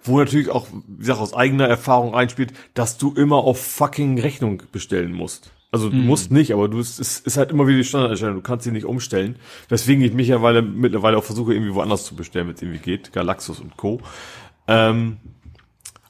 Wo 0.02 0.18
natürlich 0.18 0.50
auch, 0.50 0.66
wie 0.86 0.98
gesagt, 0.98 1.20
aus 1.20 1.34
eigener 1.34 1.68
Erfahrung 1.68 2.14
einspielt, 2.14 2.52
dass 2.74 2.98
du 2.98 3.12
immer 3.14 3.36
auf 3.36 3.60
fucking 3.60 4.18
Rechnung 4.18 4.62
bestellen 4.72 5.12
musst. 5.12 5.52
Also 5.72 5.88
du 5.88 5.96
musst 5.96 6.32
nicht, 6.32 6.52
aber 6.52 6.68
du 6.68 6.80
es 6.80 6.98
ist, 6.98 7.26
ist 7.26 7.36
halt 7.36 7.50
immer 7.50 7.66
wieder 7.66 7.78
die 7.78 7.84
Standardeinstellung. 7.84 8.36
Du 8.36 8.42
kannst 8.42 8.64
sie 8.64 8.72
nicht 8.72 8.86
umstellen. 8.86 9.36
Deswegen 9.70 10.02
ich 10.02 10.12
mittlerweile, 10.12 10.62
mittlerweile 10.62 11.16
auch 11.16 11.24
versuche, 11.24 11.54
irgendwie 11.54 11.74
woanders 11.74 12.04
zu 12.04 12.16
bestellen, 12.16 12.48
wenn 12.48 12.54
es 12.54 12.62
irgendwie 12.62 12.80
geht. 12.80 13.12
Galaxus 13.12 13.60
und 13.60 13.76
Co. 13.76 14.00
Ähm, 14.66 15.18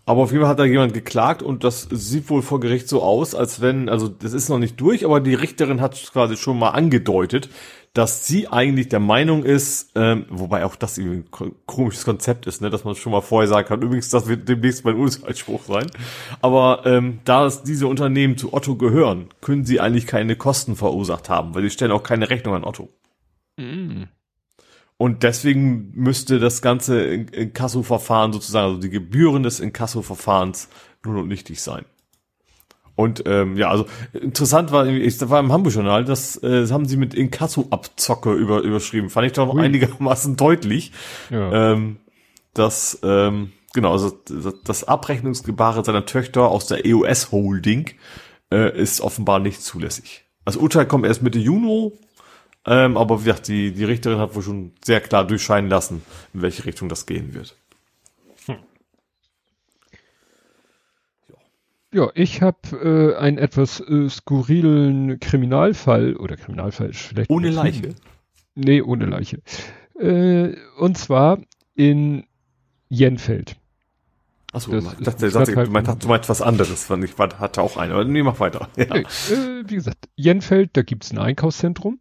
Aber 0.07 0.23
auf 0.23 0.33
jeden 0.33 0.43
Fall 0.43 0.51
hat 0.51 0.59
da 0.59 0.65
jemand 0.65 0.93
geklagt 0.95 1.43
und 1.43 1.63
das 1.63 1.87
sieht 1.91 2.31
wohl 2.31 2.43
vor 2.43 2.59
Gericht 2.59 2.89
so 2.89 3.03
aus, 3.03 3.35
als 3.35 3.61
wenn, 3.61 3.89
also 3.89 4.09
das 4.09 4.33
ist 4.33 4.49
noch 4.49 4.59
nicht 4.59 4.81
durch, 4.81 5.05
aber 5.05 5.21
die 5.21 5.35
Richterin 5.35 5.81
hat 5.81 5.95
quasi 6.13 6.37
schon 6.37 6.59
mal 6.59 6.71
angedeutet, 6.71 7.49
dass 7.93 8.27
sie 8.27 8.47
eigentlich 8.47 8.89
der 8.89 9.01
Meinung 9.01 9.43
ist, 9.43 9.91
ähm, 9.97 10.27
wobei 10.31 10.65
auch 10.65 10.77
das 10.77 10.97
ein 10.97 11.25
komisches 11.67 12.05
Konzept 12.05 12.47
ist, 12.47 12.61
ne, 12.61 12.71
dass 12.71 12.85
man 12.85 12.95
schon 12.95 13.11
mal 13.11 13.21
vorher 13.21 13.49
sagen 13.49 13.67
kann, 13.67 13.83
übrigens, 13.83 14.11
das 14.11 14.29
wird 14.29 14.49
demnächst 14.49 14.85
mein 14.85 14.95
Urteilsspruch 14.95 15.65
sein. 15.65 15.87
Aber 16.41 16.83
ähm, 16.87 17.19
da 17.25 17.47
es 17.47 17.65
diese 17.65 17.89
Unternehmen 17.89 18.37
zu 18.37 18.53
Otto 18.53 18.77
gehören, 18.77 19.29
können 19.41 19.65
sie 19.65 19.81
eigentlich 19.81 20.07
keine 20.07 20.37
Kosten 20.37 20.77
verursacht 20.77 21.29
haben, 21.29 21.55
weil 21.55 21.63
sie 21.63 21.71
stellen 21.71 21.91
auch 21.91 22.05
keine 22.05 22.31
Rechnung 22.31 22.55
an 22.55 22.65
Otto. 22.65 22.89
Mm. 23.57 24.05
Und 24.97 25.23
deswegen 25.25 25.91
müsste 25.95 26.39
das 26.39 26.63
ganze 26.63 27.03
Inkasso-Verfahren 27.03 28.33
sozusagen, 28.33 28.67
also 28.67 28.81
die 28.81 28.91
Gebühren 28.91 29.43
des 29.43 29.59
Inkasso-Verfahrens 29.59 30.69
nur 31.05 31.23
und 31.23 31.29
nichtig 31.29 31.61
sein. 31.61 31.87
Und 33.01 33.23
ähm, 33.27 33.57
ja, 33.57 33.71
also 33.71 33.87
interessant 34.13 34.73
war, 34.73 34.87
ich 34.87 35.19
war 35.31 35.41
im 35.41 35.51
Hamburg-Journal, 35.51 36.05
das, 36.05 36.37
äh, 36.37 36.61
das 36.61 36.71
haben 36.71 36.87
sie 36.87 36.99
mit 36.99 37.15
Inkasso-Abzocke 37.15 38.33
über, 38.35 38.61
überschrieben. 38.61 39.09
Fand 39.09 39.27
ich 39.27 39.33
doch 39.33 39.47
noch 39.47 39.55
Ui. 39.55 39.63
einigermaßen 39.63 40.37
deutlich. 40.37 40.93
Ja. 41.31 41.73
Ähm, 41.73 41.97
dass, 42.53 42.99
ähm, 43.03 43.53
genau, 43.73 43.93
also 43.93 44.13
das 44.65 44.85
Abrechnungsgebare 44.85 45.85
seiner 45.85 46.05
Töchter 46.05 46.49
aus 46.49 46.67
der 46.67 46.85
EOS 46.85 47.33
Holding 47.33 47.91
äh, 48.53 48.77
ist 48.79 49.01
offenbar 49.01 49.39
nicht 49.39 49.63
zulässig. 49.63 50.25
Das 50.45 50.57
Urteil 50.57 50.87
kommt 50.87 51.07
erst 51.07 51.23
Mitte 51.23 51.39
Juni, 51.39 51.93
ähm, 52.67 52.97
aber 52.97 53.21
wie 53.21 53.25
gesagt, 53.25 53.49
die, 53.49 53.73
die 53.73 53.85
Richterin 53.85 54.19
hat 54.19 54.35
wohl 54.35 54.43
schon 54.43 54.73
sehr 54.85 55.01
klar 55.01 55.27
durchscheinen 55.27 55.71
lassen, 55.71 56.03
in 56.35 56.43
welche 56.43 56.67
Richtung 56.67 56.89
das 56.89 57.07
gehen 57.07 57.33
wird. 57.33 57.57
Ja, 61.93 62.11
ich 62.15 62.41
habe 62.41 62.59
äh, 63.17 63.17
einen 63.17 63.39
etwas 63.39 63.81
äh, 63.81 64.09
skurrilen 64.09 65.19
Kriminalfall 65.19 66.17
oder 66.17 66.37
Kriminalfall 66.37 66.91
ist 66.91 67.01
vielleicht. 67.01 67.31
Ohne 67.31 67.51
Leiche? 67.51 67.95
Nee, 68.55 68.81
ohne 68.83 69.07
Leiche. 69.07 69.43
Äh, 69.99 70.55
und 70.79 70.97
zwar 70.97 71.41
in 71.75 72.25
Jenfeld. 72.89 73.57
Achso, 74.53 74.73
das, 74.73 74.97
ich 74.99 75.05
dachte, 75.05 75.57
halt, 75.57 75.69
du, 75.69 75.73
meinst, 75.73 76.05
du 76.05 76.09
meinst 76.09 76.29
was 76.29 76.43
anderes, 76.43 76.85
fand 76.85 77.05
ich 77.05 77.17
hatte 77.17 77.63
auch 77.63 77.77
eine, 77.77 77.95
aber 77.95 78.05
nee, 78.05 78.23
mach 78.23 78.41
weiter. 78.41 78.69
Ja. 78.77 78.87
Nee, 78.95 79.01
äh, 79.01 79.65
wie 79.67 79.77
gesagt, 79.77 80.09
Jenfeld, 80.17 80.71
da 80.73 80.83
gibt's 80.83 81.13
ein 81.13 81.19
Einkaufszentrum 81.19 82.01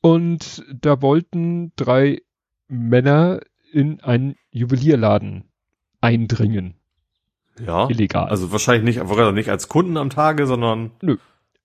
und 0.00 0.64
da 0.72 1.02
wollten 1.02 1.72
drei 1.74 2.22
Männer 2.68 3.40
in 3.72 4.00
einen 4.00 4.36
Juwelierladen 4.50 5.44
eindringen. 6.00 6.74
Ja. 7.66 7.88
Illegal. 7.88 8.28
Also 8.28 8.52
wahrscheinlich 8.52 8.96
nicht, 8.96 9.32
nicht 9.32 9.50
als 9.50 9.68
Kunden 9.68 9.96
am 9.96 10.10
Tage, 10.10 10.46
sondern. 10.46 10.90
Nö. 11.02 11.16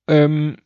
Ähm. 0.07 0.57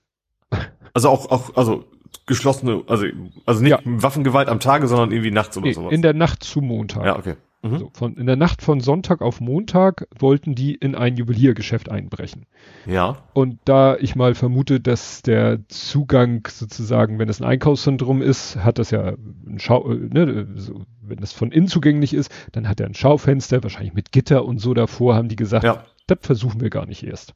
Also 0.94 1.10
auch, 1.10 1.30
auch, 1.30 1.56
also 1.56 1.84
geschlossene, 2.26 2.82
also, 2.88 3.06
also 3.46 3.62
nicht 3.62 3.72
ja. 3.72 3.80
Waffengewalt 3.86 4.50
am 4.50 4.60
Tage, 4.60 4.88
sondern 4.88 5.12
irgendwie 5.12 5.30
nachts 5.30 5.56
oder 5.56 5.68
nee, 5.68 5.74
sowas. 5.74 5.94
In 5.94 6.02
der 6.02 6.16
Nacht 6.16 6.44
zu 6.44 6.62
Montag. 6.62 7.06
Ja, 7.06 7.20
okay. 7.20 7.36
Mhm. 7.72 7.78
So, 7.78 7.92
von, 7.94 8.16
in 8.16 8.26
der 8.26 8.36
Nacht 8.36 8.62
von 8.62 8.80
Sonntag 8.80 9.22
auf 9.22 9.42
Montag 9.42 10.08
wollten 10.18 10.56
die 10.56 10.76
in 10.76 10.96
ein 10.96 11.18
Juweliergeschäft 11.18 11.90
einbrechen. 11.90 12.46
Ja. 12.86 13.18
Und 13.34 13.60
da 13.66 13.98
ich 13.98 14.16
mal 14.16 14.36
vermute, 14.36 14.80
dass 14.80 15.22
der 15.22 15.60
Zugang 15.68 16.48
sozusagen, 16.50 17.20
wenn 17.20 17.30
es 17.30 17.42
ein 17.42 17.48
Einkaufszentrum 17.48 18.22
ist, 18.22 18.58
hat 18.58 18.80
das 18.80 18.92
ja 18.92 19.14
ein 19.48 19.60
Schau, 19.60 19.92
äh, 19.92 19.96
ne, 19.96 20.48
so, 20.56 20.86
wenn 21.02 21.20
das 21.20 21.34
von 21.34 21.52
innen 21.52 21.68
zugänglich 21.68 22.14
ist, 22.14 22.32
dann 22.52 22.68
hat 22.68 22.80
er 22.80 22.88
ein 22.88 22.94
Schaufenster, 22.94 23.64
wahrscheinlich 23.64 23.94
mit 23.94 24.12
Gitter 24.12 24.46
und 24.46 24.60
so 24.60 24.74
davor, 24.74 25.16
haben 25.16 25.30
die 25.30 25.36
gesagt, 25.36 25.64
ja. 25.64 25.86
das 26.08 26.20
versuchen 26.22 26.62
wir 26.62 26.70
gar 26.70 26.86
nicht 26.86 27.04
erst. 27.04 27.34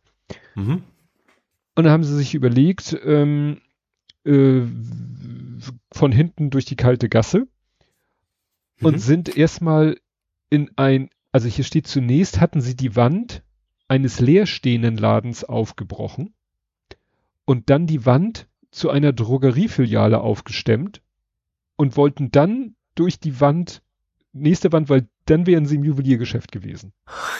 Mhm. 0.55 0.83
Und 1.75 1.83
dann 1.85 1.93
haben 1.93 2.03
sie 2.03 2.15
sich 2.15 2.35
überlegt, 2.35 2.97
ähm, 3.05 3.61
äh, 4.25 4.61
von 5.91 6.11
hinten 6.11 6.49
durch 6.49 6.65
die 6.65 6.75
kalte 6.75 7.09
Gasse 7.09 7.47
und 8.81 8.93
mhm. 8.93 8.99
sind 8.99 9.37
erstmal 9.37 9.97
in 10.51 10.69
ein, 10.75 11.09
also 11.31 11.47
hier 11.47 11.63
steht 11.63 11.87
zunächst 11.87 12.39
hatten 12.39 12.61
sie 12.61 12.75
die 12.75 12.95
Wand 12.95 13.41
eines 13.87 14.19
leerstehenden 14.19 14.97
Ladens 14.97 15.43
aufgebrochen 15.43 16.35
und 17.45 17.71
dann 17.71 17.87
die 17.87 18.05
Wand 18.05 18.47
zu 18.69 18.89
einer 18.89 19.13
Drogeriefiliale 19.13 20.21
aufgestemmt 20.21 21.01
und 21.77 21.97
wollten 21.97 22.31
dann 22.31 22.75
durch 22.95 23.19
die 23.19 23.41
Wand, 23.41 23.81
nächste 24.33 24.71
Wand, 24.71 24.89
weil 24.89 25.07
dann 25.25 25.47
wären 25.47 25.65
sie 25.65 25.75
im 25.75 25.83
Juweliergeschäft 25.83 26.51
gewesen. 26.51 26.93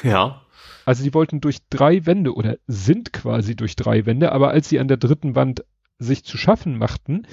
Ja. 0.03 0.45
Also 0.85 1.03
die 1.03 1.13
wollten 1.13 1.41
durch 1.41 1.59
drei 1.69 2.05
Wände 2.05 2.33
oder 2.33 2.57
sind 2.67 3.13
quasi 3.13 3.55
durch 3.55 3.75
drei 3.75 4.05
Wände, 4.05 4.31
aber 4.31 4.49
als 4.49 4.69
sie 4.69 4.79
an 4.79 4.87
der 4.87 4.97
dritten 4.97 5.35
Wand 5.35 5.63
sich 5.99 6.23
zu 6.23 6.37
schaffen 6.37 6.77
machten, 6.77 7.27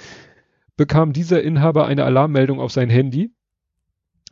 bekam 0.76 1.12
dieser 1.12 1.42
Inhaber 1.42 1.86
eine 1.86 2.04
Alarmmeldung 2.04 2.60
auf 2.60 2.72
sein 2.72 2.90
Handy 2.90 3.32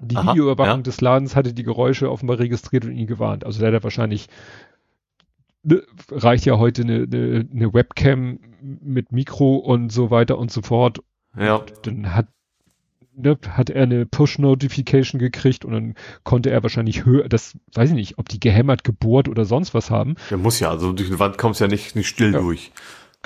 die 0.00 0.16
Aha, 0.16 0.32
Videoüberwachung 0.32 0.80
ja. 0.80 0.82
des 0.82 1.00
Ladens 1.00 1.36
hatte 1.36 1.54
die 1.54 1.62
Geräusche 1.62 2.10
offenbar 2.10 2.38
registriert 2.38 2.84
und 2.84 2.96
ihn 2.96 3.06
gewarnt. 3.06 3.44
Also 3.44 3.60
der 3.60 3.72
hat 3.72 3.84
wahrscheinlich 3.84 4.28
ne, 5.62 5.82
reicht 6.10 6.44
ja 6.44 6.58
heute 6.58 6.82
eine, 6.82 7.06
eine, 7.10 7.48
eine 7.50 7.74
Webcam 7.74 8.38
mit 8.60 9.12
Mikro 9.12 9.56
und 9.56 9.90
so 9.90 10.10
weiter 10.10 10.38
und 10.38 10.50
so 10.50 10.62
fort. 10.62 11.00
Ja. 11.38 11.56
Und 11.56 11.72
dann 11.82 12.14
hat 12.14 12.26
ne, 13.16 13.38
hat 13.48 13.70
er 13.70 13.82
eine 13.82 14.06
Push-Notification 14.06 15.18
gekriegt 15.18 15.64
und 15.64 15.72
dann 15.72 15.94
konnte 16.24 16.50
er 16.50 16.62
wahrscheinlich 16.62 17.04
höher, 17.04 17.28
das 17.28 17.56
weiß 17.74 17.90
ich 17.90 17.96
nicht, 17.96 18.18
ob 18.18 18.28
die 18.28 18.40
gehämmert, 18.40 18.84
gebohrt 18.84 19.28
oder 19.28 19.44
sonst 19.44 19.74
was 19.74 19.90
haben. 19.90 20.16
Der 20.30 20.38
muss 20.38 20.60
ja, 20.60 20.70
also 20.70 20.92
durch 20.92 21.08
die 21.08 21.18
Wand 21.18 21.38
kommst 21.38 21.60
ja 21.60 21.68
nicht, 21.68 21.96
nicht 21.96 22.08
still 22.08 22.32
ja. 22.32 22.40
durch. 22.40 22.70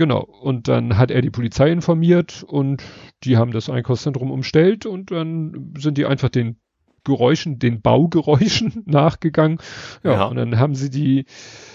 Genau. 0.00 0.22
Und 0.22 0.66
dann 0.66 0.96
hat 0.96 1.10
er 1.10 1.20
die 1.20 1.28
Polizei 1.28 1.70
informiert 1.70 2.42
und 2.42 2.82
die 3.22 3.36
haben 3.36 3.52
das 3.52 3.68
Einkaufszentrum 3.68 4.30
umstellt 4.30 4.86
und 4.86 5.10
dann 5.10 5.74
sind 5.76 5.98
die 5.98 6.06
einfach 6.06 6.30
den 6.30 6.56
Geräuschen, 7.04 7.58
den 7.58 7.82
Baugeräuschen 7.82 8.82
nachgegangen. 8.86 9.58
Ja, 10.02 10.12
ja. 10.12 10.24
und 10.24 10.36
dann 10.36 10.58
haben 10.58 10.74
sie 10.74 10.88
die, 10.88 11.26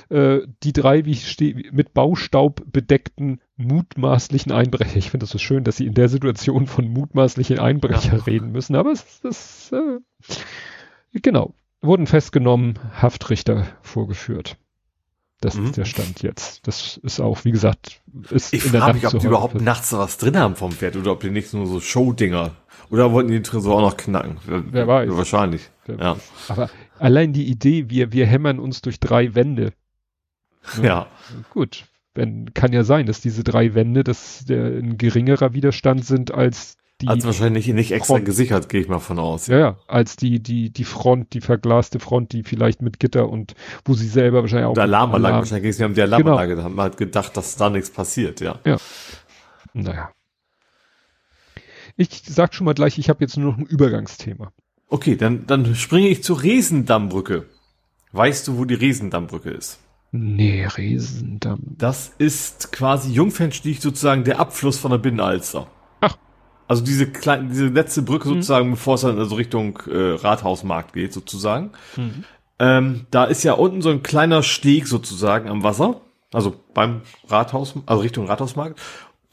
äh, 0.09 0.39
die 0.63 0.73
drei, 0.73 1.05
wie 1.05 1.11
ich 1.11 1.29
stehe, 1.29 1.71
mit 1.71 1.93
Baustaub 1.93 2.63
bedeckten 2.65 3.41
mutmaßlichen 3.57 4.51
Einbrecher. 4.51 4.97
Ich 4.97 5.11
finde 5.11 5.25
das 5.25 5.29
so 5.29 5.37
schön, 5.37 5.63
dass 5.63 5.77
sie 5.77 5.85
in 5.85 5.93
der 5.93 6.09
Situation 6.09 6.65
von 6.65 6.87
mutmaßlichen 6.87 7.59
Einbrecher 7.59 8.17
ja. 8.17 8.23
reden 8.23 8.51
müssen, 8.51 8.75
aber 8.75 8.91
es 8.91 9.19
ist, 9.21 9.71
äh, 9.71 9.99
genau, 11.21 11.53
wurden 11.79 12.07
festgenommen, 12.07 12.79
Haftrichter 12.99 13.67
vorgeführt. 13.83 14.57
Das 15.41 15.55
mhm. 15.55 15.65
ist 15.65 15.77
der 15.77 15.85
Stand 15.85 16.21
jetzt. 16.23 16.65
Das 16.67 16.97
ist 16.97 17.19
auch, 17.19 17.43
wie 17.43 17.51
gesagt, 17.51 18.01
ist 18.29 18.53
ich 18.53 18.63
frage 18.63 18.93
mich, 18.93 19.05
ob 19.05 19.19
die 19.19 19.27
überhaupt 19.27 19.61
nachts 19.61 19.91
was 19.93 20.17
drin 20.17 20.37
haben 20.37 20.55
vom 20.55 20.71
Pferd 20.71 20.95
oder 20.95 21.11
ob 21.11 21.19
die 21.19 21.29
nicht 21.29 21.53
nur 21.53 21.67
so 21.67 21.79
Show-Dinger 21.79 22.51
oder 22.89 23.11
wollten 23.11 23.29
die 23.29 23.35
den 23.35 23.43
Tresor 23.43 23.77
auch 23.77 23.81
noch 23.81 23.97
knacken? 23.97 24.37
Wer 24.45 24.87
weiß. 24.87 25.09
Wahrscheinlich. 25.11 25.69
Wer 25.85 25.97
ja. 25.97 26.15
Weiß. 26.15 26.21
Aber 26.49 26.69
allein 26.99 27.33
die 27.33 27.45
Idee, 27.45 27.89
wir, 27.89 28.11
wir 28.11 28.25
hämmern 28.25 28.59
uns 28.59 28.81
durch 28.81 28.99
drei 28.99 29.35
Wände. 29.35 29.73
Ja. 30.77 30.83
ja. 30.83 31.07
Gut. 31.51 31.85
Wenn, 32.13 32.53
kann 32.53 32.71
ja 32.71 32.83
sein, 32.83 33.05
dass 33.07 33.19
diese 33.19 33.43
drei 33.43 33.75
Wände, 33.75 34.03
dass 34.03 34.45
der 34.45 34.65
ein 34.65 34.97
geringerer 34.97 35.53
Widerstand 35.53 36.05
sind 36.05 36.33
als. 36.33 36.77
Also 37.05 37.27
wahrscheinlich 37.27 37.67
nicht 37.67 37.91
extra 37.91 38.15
Front. 38.15 38.25
gesichert, 38.25 38.69
gehe 38.69 38.79
ich 38.79 38.87
mal 38.87 38.99
von 38.99 39.19
aus. 39.19 39.47
Ja, 39.47 39.57
ja, 39.57 39.77
als 39.87 40.15
die, 40.15 40.41
die, 40.41 40.69
die 40.69 40.85
Front, 40.85 41.33
die 41.33 41.41
verglaste 41.41 41.99
Front, 41.99 42.31
die 42.31 42.43
vielleicht 42.43 42.81
mit 42.81 42.99
Gitter 42.99 43.27
und 43.29 43.53
wo 43.83 43.93
sie 43.95 44.07
selber 44.07 44.41
wahrscheinlich 44.41 44.67
auch. 44.67 44.71
Und 44.71 44.79
Alarmanlage, 44.79 45.25
Alarm. 45.25 45.41
wahrscheinlich 45.41 45.63
ging 45.63 45.71
es 45.71 45.89
um 45.89 45.93
die 45.93 46.01
Alarmanlage, 46.01 46.51
genau. 46.51 46.61
da 46.61 46.63
haben 46.63 46.75
wir 46.75 46.83
halt 46.83 46.97
gedacht, 46.97 47.35
dass 47.35 47.57
da 47.57 47.69
nichts 47.69 47.89
passiert, 47.89 48.39
ja. 48.39 48.59
Ja. 48.63 48.77
Naja. 49.73 50.11
Ich 51.97 52.23
sag 52.25 52.53
schon 52.53 52.65
mal 52.65 52.73
gleich, 52.73 52.97
ich 52.97 53.09
habe 53.09 53.23
jetzt 53.23 53.37
nur 53.37 53.51
noch 53.51 53.57
ein 53.57 53.65
Übergangsthema. 53.65 54.53
Okay, 54.87 55.17
dann, 55.17 55.45
dann 55.47 55.75
springe 55.75 56.07
ich 56.07 56.23
zur 56.23 56.43
Riesendammbrücke. 56.43 57.45
Weißt 58.13 58.47
du, 58.47 58.57
wo 58.57 58.63
die 58.63 58.75
Riesendammbrücke 58.75 59.49
ist? 59.49 59.79
Nee, 60.11 60.65
Riesendamm. 60.65 61.59
Das 61.77 62.13
ist 62.17 62.71
quasi 62.71 63.11
Jungfernstieg 63.11 63.81
sozusagen 63.81 64.23
der 64.23 64.39
Abfluss 64.39 64.77
von 64.77 64.91
der 64.91 64.97
Binnenalster. 64.97 65.67
Also 66.67 66.83
diese 66.83 67.07
kleine, 67.07 67.49
diese 67.49 67.67
letzte 67.67 68.01
Brücke 68.01 68.27
mhm. 68.27 68.33
sozusagen, 68.35 68.71
bevor 68.71 68.95
es 68.95 69.01
dann 69.01 69.19
also 69.19 69.35
Richtung 69.35 69.79
äh, 69.87 70.13
Rathausmarkt 70.13 70.93
geht 70.93 71.13
sozusagen. 71.13 71.71
Mhm. 71.95 72.23
Ähm, 72.57 73.05
da 73.11 73.25
ist 73.25 73.43
ja 73.43 73.53
unten 73.53 73.81
so 73.81 73.89
ein 73.89 74.03
kleiner 74.03 74.41
Steg 74.43 74.87
sozusagen 74.87 75.49
am 75.49 75.63
Wasser. 75.63 76.01
Also 76.33 76.55
beim 76.73 77.01
Rathaus, 77.27 77.75
also 77.85 78.01
Richtung 78.01 78.27
Rathausmarkt. 78.27 78.79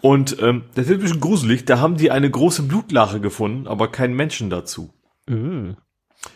Und 0.00 0.42
ähm, 0.42 0.64
das 0.74 0.86
ist 0.86 0.92
ein 0.92 1.00
bisschen 1.00 1.20
gruselig. 1.20 1.64
Da 1.64 1.78
haben 1.78 1.96
die 1.96 2.10
eine 2.10 2.30
große 2.30 2.64
Blutlache 2.64 3.20
gefunden, 3.20 3.66
aber 3.66 3.88
keinen 3.88 4.14
Menschen 4.14 4.50
dazu. 4.50 4.90
Mhm. 5.28 5.76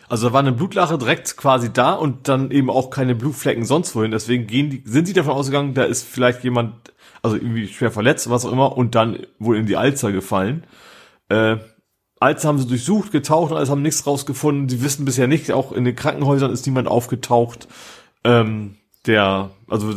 Also 0.09 0.27
da 0.27 0.33
war 0.33 0.39
eine 0.39 0.53
Blutlache 0.53 0.97
direkt 0.97 1.37
quasi 1.37 1.71
da 1.71 1.93
und 1.93 2.27
dann 2.27 2.51
eben 2.51 2.69
auch 2.69 2.89
keine 2.89 3.15
Blutflecken 3.15 3.65
sonst 3.65 3.95
wohin. 3.95 4.11
Deswegen 4.11 4.47
gehen 4.47 4.69
die, 4.69 4.83
sind 4.85 5.07
die 5.07 5.13
davon 5.13 5.33
ausgegangen, 5.33 5.73
da 5.73 5.83
ist 5.83 6.07
vielleicht 6.07 6.43
jemand, 6.43 6.93
also 7.21 7.35
irgendwie 7.35 7.67
schwer 7.67 7.91
verletzt, 7.91 8.29
was 8.29 8.45
auch 8.45 8.51
immer, 8.51 8.77
und 8.77 8.95
dann 8.95 9.19
wohl 9.39 9.57
in 9.57 9.65
die 9.65 9.77
Alzer 9.77 10.11
gefallen. 10.11 10.65
Äh, 11.29 11.57
als 12.19 12.45
haben 12.45 12.57
sie 12.57 12.67
durchsucht, 12.67 13.11
getaucht 13.11 13.51
und 13.51 13.57
alles 13.57 13.69
haben 13.69 13.81
nichts 13.81 14.07
rausgefunden. 14.07 14.69
Sie 14.69 14.81
wissen 14.81 15.05
bisher 15.05 15.27
nicht, 15.27 15.51
auch 15.51 15.71
in 15.71 15.85
den 15.85 15.95
Krankenhäusern 15.95 16.51
ist 16.51 16.65
niemand 16.65 16.87
aufgetaucht. 16.87 17.67
Ähm, 18.23 18.75
der, 19.05 19.51
also 19.67 19.93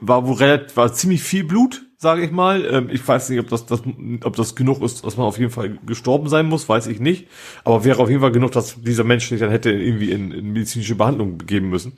war 0.00 0.26
wohl 0.26 0.34
relativ, 0.34 0.76
war 0.76 0.92
ziemlich 0.92 1.22
viel 1.22 1.44
Blut, 1.44 1.82
sage 1.96 2.24
ich 2.24 2.32
mal. 2.32 2.64
Ähm, 2.64 2.88
ich 2.90 3.06
weiß 3.06 3.28
nicht, 3.28 3.38
ob 3.38 3.48
das, 3.48 3.66
das, 3.66 3.82
ob 4.24 4.34
das 4.34 4.56
genug 4.56 4.82
ist, 4.82 5.04
dass 5.04 5.16
man 5.16 5.26
auf 5.26 5.38
jeden 5.38 5.52
Fall 5.52 5.78
gestorben 5.86 6.28
sein 6.28 6.46
muss, 6.46 6.68
weiß 6.68 6.88
ich 6.88 6.98
nicht. 6.98 7.28
Aber 7.64 7.84
wäre 7.84 8.02
auf 8.02 8.08
jeden 8.08 8.20
Fall 8.20 8.32
genug, 8.32 8.50
dass 8.50 8.82
dieser 8.82 9.04
Mensch 9.04 9.28
sich 9.28 9.38
dann 9.38 9.50
hätte 9.50 9.70
irgendwie 9.70 10.10
in, 10.10 10.32
in 10.32 10.52
medizinische 10.52 10.96
Behandlung 10.96 11.38
begeben 11.38 11.70
müssen. 11.70 11.92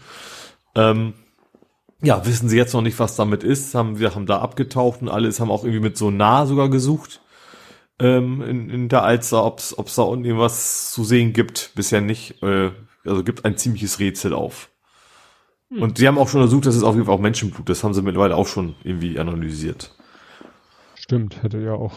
Ähm, 0.75 1.15
ja, 2.05 2.25
wissen 2.27 2.49
sie 2.49 2.57
jetzt 2.57 2.73
noch 2.75 2.83
nicht, 2.83 2.99
was 2.99 3.17
damit 3.17 3.43
ist. 3.43 3.75
Haben 3.75 3.99
wir 3.99 4.15
haben 4.15 4.27
da 4.27 4.41
abgetaucht 4.41 5.03
und 5.03 5.09
alles, 5.09 5.41
haben 5.41 5.51
auch 5.51 5.65
irgendwie 5.65 5.83
mit 5.83 5.97
so 5.97 6.11
nah 6.11 6.47
sogar 6.47 6.69
gesucht 6.69 7.21
ähm, 7.99 8.43
in, 8.43 8.71
in 8.71 8.89
der 8.89 9.03
Alster, 9.03 9.45
ob 9.45 9.59
es 9.59 9.95
da 9.95 10.03
unten 10.03 10.25
irgendwas 10.25 10.93
zu 10.93 11.05
sehen 11.05 11.33
gibt. 11.33 11.73
Bisher 11.75 12.01
nicht. 12.01 12.43
Äh, 12.43 12.71
also 13.05 13.23
gibt 13.23 13.45
ein 13.45 13.57
ziemliches 13.57 13.99
Rätsel 13.99 14.33
auf. 14.33 14.71
Hm. 15.71 15.83
Und 15.83 15.99
sie 15.99 16.09
haben 16.09 16.19
auch 16.19 16.29
schon 16.29 16.41
untersucht, 16.41 16.67
dass 16.67 16.75
es 16.75 16.83
auf 16.83 16.95
jeden 16.95 17.07
Fall 17.07 17.15
auch 17.15 17.21
Menschenblut. 17.21 17.69
Das 17.69 17.85
haben 17.85 17.95
sie 17.95 18.03
mittlerweile 18.03 18.37
auch 18.37 18.47
schon 18.47 18.75
irgendwie 18.83 19.19
analysiert. 19.19 19.95
Stimmt, 20.95 21.43
hätte 21.43 21.59
ja 21.59 21.73
auch 21.73 21.93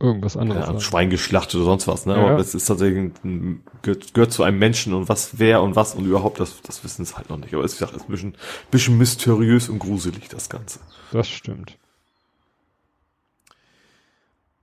irgendwas 0.00 0.36
anderes. 0.36 0.66
Ja, 0.66 0.80
Schwein 0.80 1.10
geschlachtet 1.10 1.56
oder 1.56 1.66
sonst 1.66 1.86
was, 1.86 2.06
ne? 2.06 2.16
Ja, 2.16 2.22
Aber 2.22 2.38
es 2.38 2.54
ist 2.54 2.66
tatsächlich 2.66 3.12
ein, 3.22 3.62
gehört, 3.82 4.14
gehört, 4.14 4.32
zu 4.32 4.42
einem 4.42 4.58
Menschen 4.58 4.94
und 4.94 5.08
was, 5.08 5.38
wer 5.38 5.62
und 5.62 5.76
was 5.76 5.94
und 5.94 6.06
überhaupt, 6.06 6.40
das, 6.40 6.62
das 6.62 6.82
wissen 6.82 7.04
sie 7.04 7.14
halt 7.14 7.28
noch 7.28 7.36
nicht. 7.36 7.54
Aber 7.54 7.64
es 7.64 7.74
ist, 7.74 7.82
ist 7.82 7.92
ein 7.92 8.08
bisschen, 8.08 8.34
bisschen 8.70 8.98
mysteriös 8.98 9.68
und 9.68 9.78
gruselig, 9.78 10.28
das 10.28 10.48
Ganze. 10.48 10.80
Das 11.12 11.28
stimmt. 11.28 11.76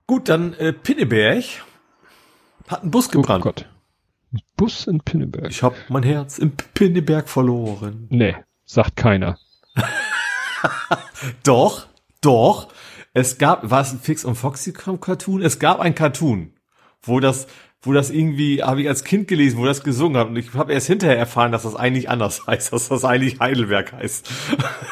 Gut, 0.06 0.28
dann 0.28 0.54
äh, 0.54 0.72
Pinneberg 0.72 1.44
hat 2.66 2.82
einen 2.82 2.90
Bus 2.90 3.10
gebrannt. 3.10 3.44
Oh 3.44 3.48
Gott. 3.48 3.66
Ein 4.32 4.40
Bus 4.56 4.86
in 4.86 5.00
Pinneberg. 5.00 5.50
Ich 5.50 5.62
hab 5.62 5.74
mein 5.88 6.02
Herz 6.02 6.38
im 6.38 6.52
Pinneberg 6.52 7.28
verloren. 7.28 8.08
Nee, 8.10 8.36
sagt 8.64 8.96
keiner. 8.96 9.38
doch, 11.44 11.86
doch. 12.20 12.68
Es 13.18 13.36
gab, 13.36 13.68
war 13.68 13.80
es 13.80 13.92
ein 13.92 13.98
Fix 13.98 14.24
und 14.24 14.36
Foxy 14.36 14.72
Cartoon? 14.72 15.42
Es 15.42 15.58
gab 15.58 15.80
ein 15.80 15.96
Cartoon, 15.96 16.52
wo 17.02 17.18
das, 17.18 17.48
wo 17.82 17.92
das 17.92 18.10
irgendwie, 18.10 18.62
habe 18.62 18.82
ich 18.82 18.88
als 18.88 19.02
Kind 19.02 19.26
gelesen, 19.26 19.58
wo 19.58 19.64
das 19.64 19.82
gesungen 19.82 20.16
hat. 20.16 20.28
Und 20.28 20.36
ich 20.36 20.54
habe 20.54 20.72
erst 20.72 20.86
hinterher 20.86 21.18
erfahren, 21.18 21.50
dass 21.50 21.64
das 21.64 21.74
eigentlich 21.74 22.08
anders 22.08 22.42
heißt, 22.46 22.72
dass 22.72 22.88
das 22.88 23.04
eigentlich 23.04 23.40
Heidelberg 23.40 23.92
heißt. 23.92 24.30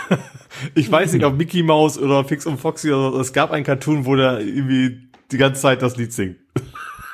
ich 0.75 0.91
weiß 0.91 1.13
nicht, 1.13 1.25
ob 1.25 1.37
Mickey 1.37 1.63
Mouse 1.63 1.99
oder 1.99 2.25
Fix 2.25 2.47
und 2.47 2.59
Foxy 2.59 2.91
oder 2.91 3.13
so. 3.13 3.21
Es 3.21 3.33
gab 3.33 3.53
ein 3.53 3.63
Cartoon, 3.63 4.07
wo 4.07 4.17
da 4.17 4.41
irgendwie 4.41 5.09
die 5.31 5.39
ganze 5.39 5.63
Zeit 5.63 5.83
das 5.83 5.97
Lied 5.97 6.13
singt. 6.13 6.39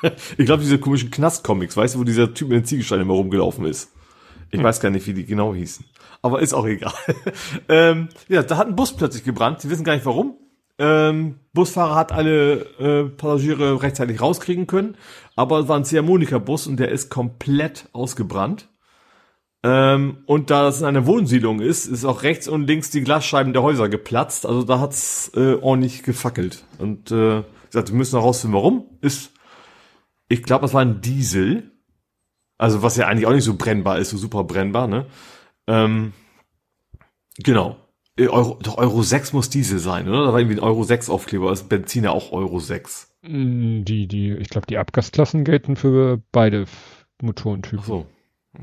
ich 0.39 0.47
glaube, 0.47 0.63
diese 0.63 0.79
komischen 0.79 1.11
Knast-Comics, 1.11 1.77
weißt 1.77 1.95
du, 1.95 1.99
wo 1.99 2.05
dieser 2.05 2.33
Typ 2.33 2.49
mit 2.49 2.57
den 2.57 2.65
Ziegelstein 2.65 3.03
immer 3.03 3.13
rumgelaufen 3.13 3.67
ist. 3.67 3.93
Ich 4.51 4.61
hm. 4.61 4.65
weiß 4.65 4.81
gar 4.81 4.89
nicht, 4.89 5.07
wie 5.07 5.13
die 5.13 5.27
genau 5.27 5.55
hießen. 5.55 5.85
Aber 6.23 6.41
ist 6.41 6.55
auch 6.55 6.67
egal. 6.67 6.95
ähm, 7.69 8.09
ja, 8.29 8.43
da 8.43 8.57
hat 8.57 8.67
ein 8.67 8.77
Bus 8.77 8.97
plötzlich 8.97 9.25
gebrannt. 9.25 9.61
Sie 9.61 9.69
wissen 9.69 9.85
gar 9.85 9.93
nicht 9.93 10.07
warum. 10.07 10.39
Ähm, 10.83 11.37
Busfahrer 11.53 11.95
hat 11.95 12.11
alle 12.11 12.55
äh, 12.81 13.05
Passagiere 13.09 13.81
rechtzeitig 13.81 14.21
rauskriegen 14.21 14.67
können, 14.67 14.97
aber 15.37 15.61
es 15.61 15.69
war 15.69 15.77
ein 15.77 15.85
Ziehharmonika-Bus 15.85 16.67
und 16.67 16.79
der 16.81 16.91
ist 16.91 17.09
komplett 17.09 17.89
ausgebrannt. 17.93 18.69
Ähm, 19.63 20.25
und 20.27 20.51
da 20.51 20.67
es 20.67 20.81
in 20.81 20.87
einer 20.87 21.07
Wohnsiedlung 21.07 21.61
ist, 21.61 21.87
ist 21.87 22.05
auch 22.05 22.25
rechts 22.25 22.49
und 22.49 22.67
links 22.67 22.91
die 22.91 23.03
Glasscheiben 23.03 23.53
der 23.53 23.63
Häuser 23.63 23.89
geplatzt. 23.89 24.45
Also 24.45 24.65
da 24.65 24.81
hat's 24.81 25.31
äh, 25.37 25.55
ordentlich 25.55 26.03
gefackelt. 26.03 26.65
Und 26.79 27.13
äh, 27.13 27.45
gesagt, 27.67 27.91
wir 27.91 27.97
müssen 27.97 28.19
herausfinden, 28.19 28.57
warum. 28.57 28.87
Ist, 29.01 29.31
ich 30.29 30.43
glaube, 30.43 30.63
das 30.63 30.75
war 30.75 30.83
ein 30.83 31.01
Diesel. 31.01 31.71
Also 32.59 32.83
was 32.83 32.97
ja 32.97 33.07
eigentlich 33.07 33.29
auch 33.29 33.33
nicht 33.33 33.45
so 33.45 33.55
brennbar 33.55 33.99
ist, 33.99 34.11
so 34.11 34.17
super 34.17 34.43
brennbar, 34.43 34.89
ne? 34.89 35.07
Ähm, 35.69 36.13
genau. 37.39 37.77
Äh, 38.17 38.29
Euro, 38.29 38.59
doch 38.63 38.79
Euro 38.79 39.03
6 39.03 39.33
muss 39.33 39.51
Diesel 39.51 39.79
sein, 39.79 40.09
oder? 40.09 40.27
Da 40.27 40.33
war 40.33 40.41
irgendwie 40.41 40.57
ein 40.57 40.65
Euro 40.65 40.85
6 40.85 41.09
Aufkleber, 41.09 41.53
ist 41.53 41.69
Benzin 41.69 42.05
ja 42.05 42.11
auch 42.11 42.33
Euro 42.33 42.59
6. 42.59 43.09
Mm, 43.23 43.85
die, 43.85 44.07
die, 44.07 44.33
ich 44.33 44.49
glaube, 44.49 44.67
die 44.67 44.79
Abgasklassen 44.79 45.45
gelten 45.45 45.77
für 45.77 46.21
beide 46.33 46.67
Motorentypen. 47.23 47.81
Ach 47.81 47.87
so. 47.87 48.07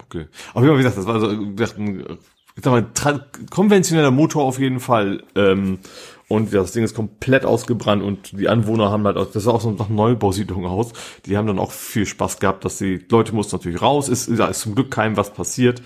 Okay. 0.06 0.28
Aber 0.54 0.74
wie 0.74 0.78
gesagt, 0.78 0.98
das 0.98 1.08
war 1.08 1.16
also, 1.16 1.32
ich 1.32 2.64
sag 2.64 2.72
mal, 2.72 3.26
konventioneller 3.50 4.12
Motor 4.12 4.44
auf 4.44 4.60
jeden 4.60 4.80
Fall. 4.80 5.24
Ähm, 5.36 5.80
und 6.28 6.54
das 6.54 6.74
Ding 6.74 6.84
ist 6.84 6.94
komplett 6.94 7.44
ausgebrannt 7.44 8.04
und 8.04 8.40
die 8.40 8.50
Anwohner 8.50 8.92
haben 8.92 9.04
halt, 9.06 9.18
auch, 9.18 9.32
das 9.32 9.44
sah 9.44 9.52
auch 9.52 9.62
so 9.62 9.72
nach 9.72 9.90
Neubausiedlung 9.90 10.68
aus, 10.68 10.94
die 11.26 11.36
haben 11.38 11.48
dann 11.48 11.58
auch 11.58 11.72
viel 11.72 12.06
Spaß 12.06 12.40
gehabt, 12.40 12.64
dass 12.66 12.78
die 12.78 13.04
Leute 13.10 13.34
mussten 13.34 13.56
natürlich 13.56 13.82
raus, 13.82 14.10
ist, 14.10 14.30
da 14.38 14.48
ist 14.48 14.60
zum 14.60 14.76
Glück 14.76 14.92
keinem 14.92 15.18
was 15.18 15.34
passiert. 15.34 15.82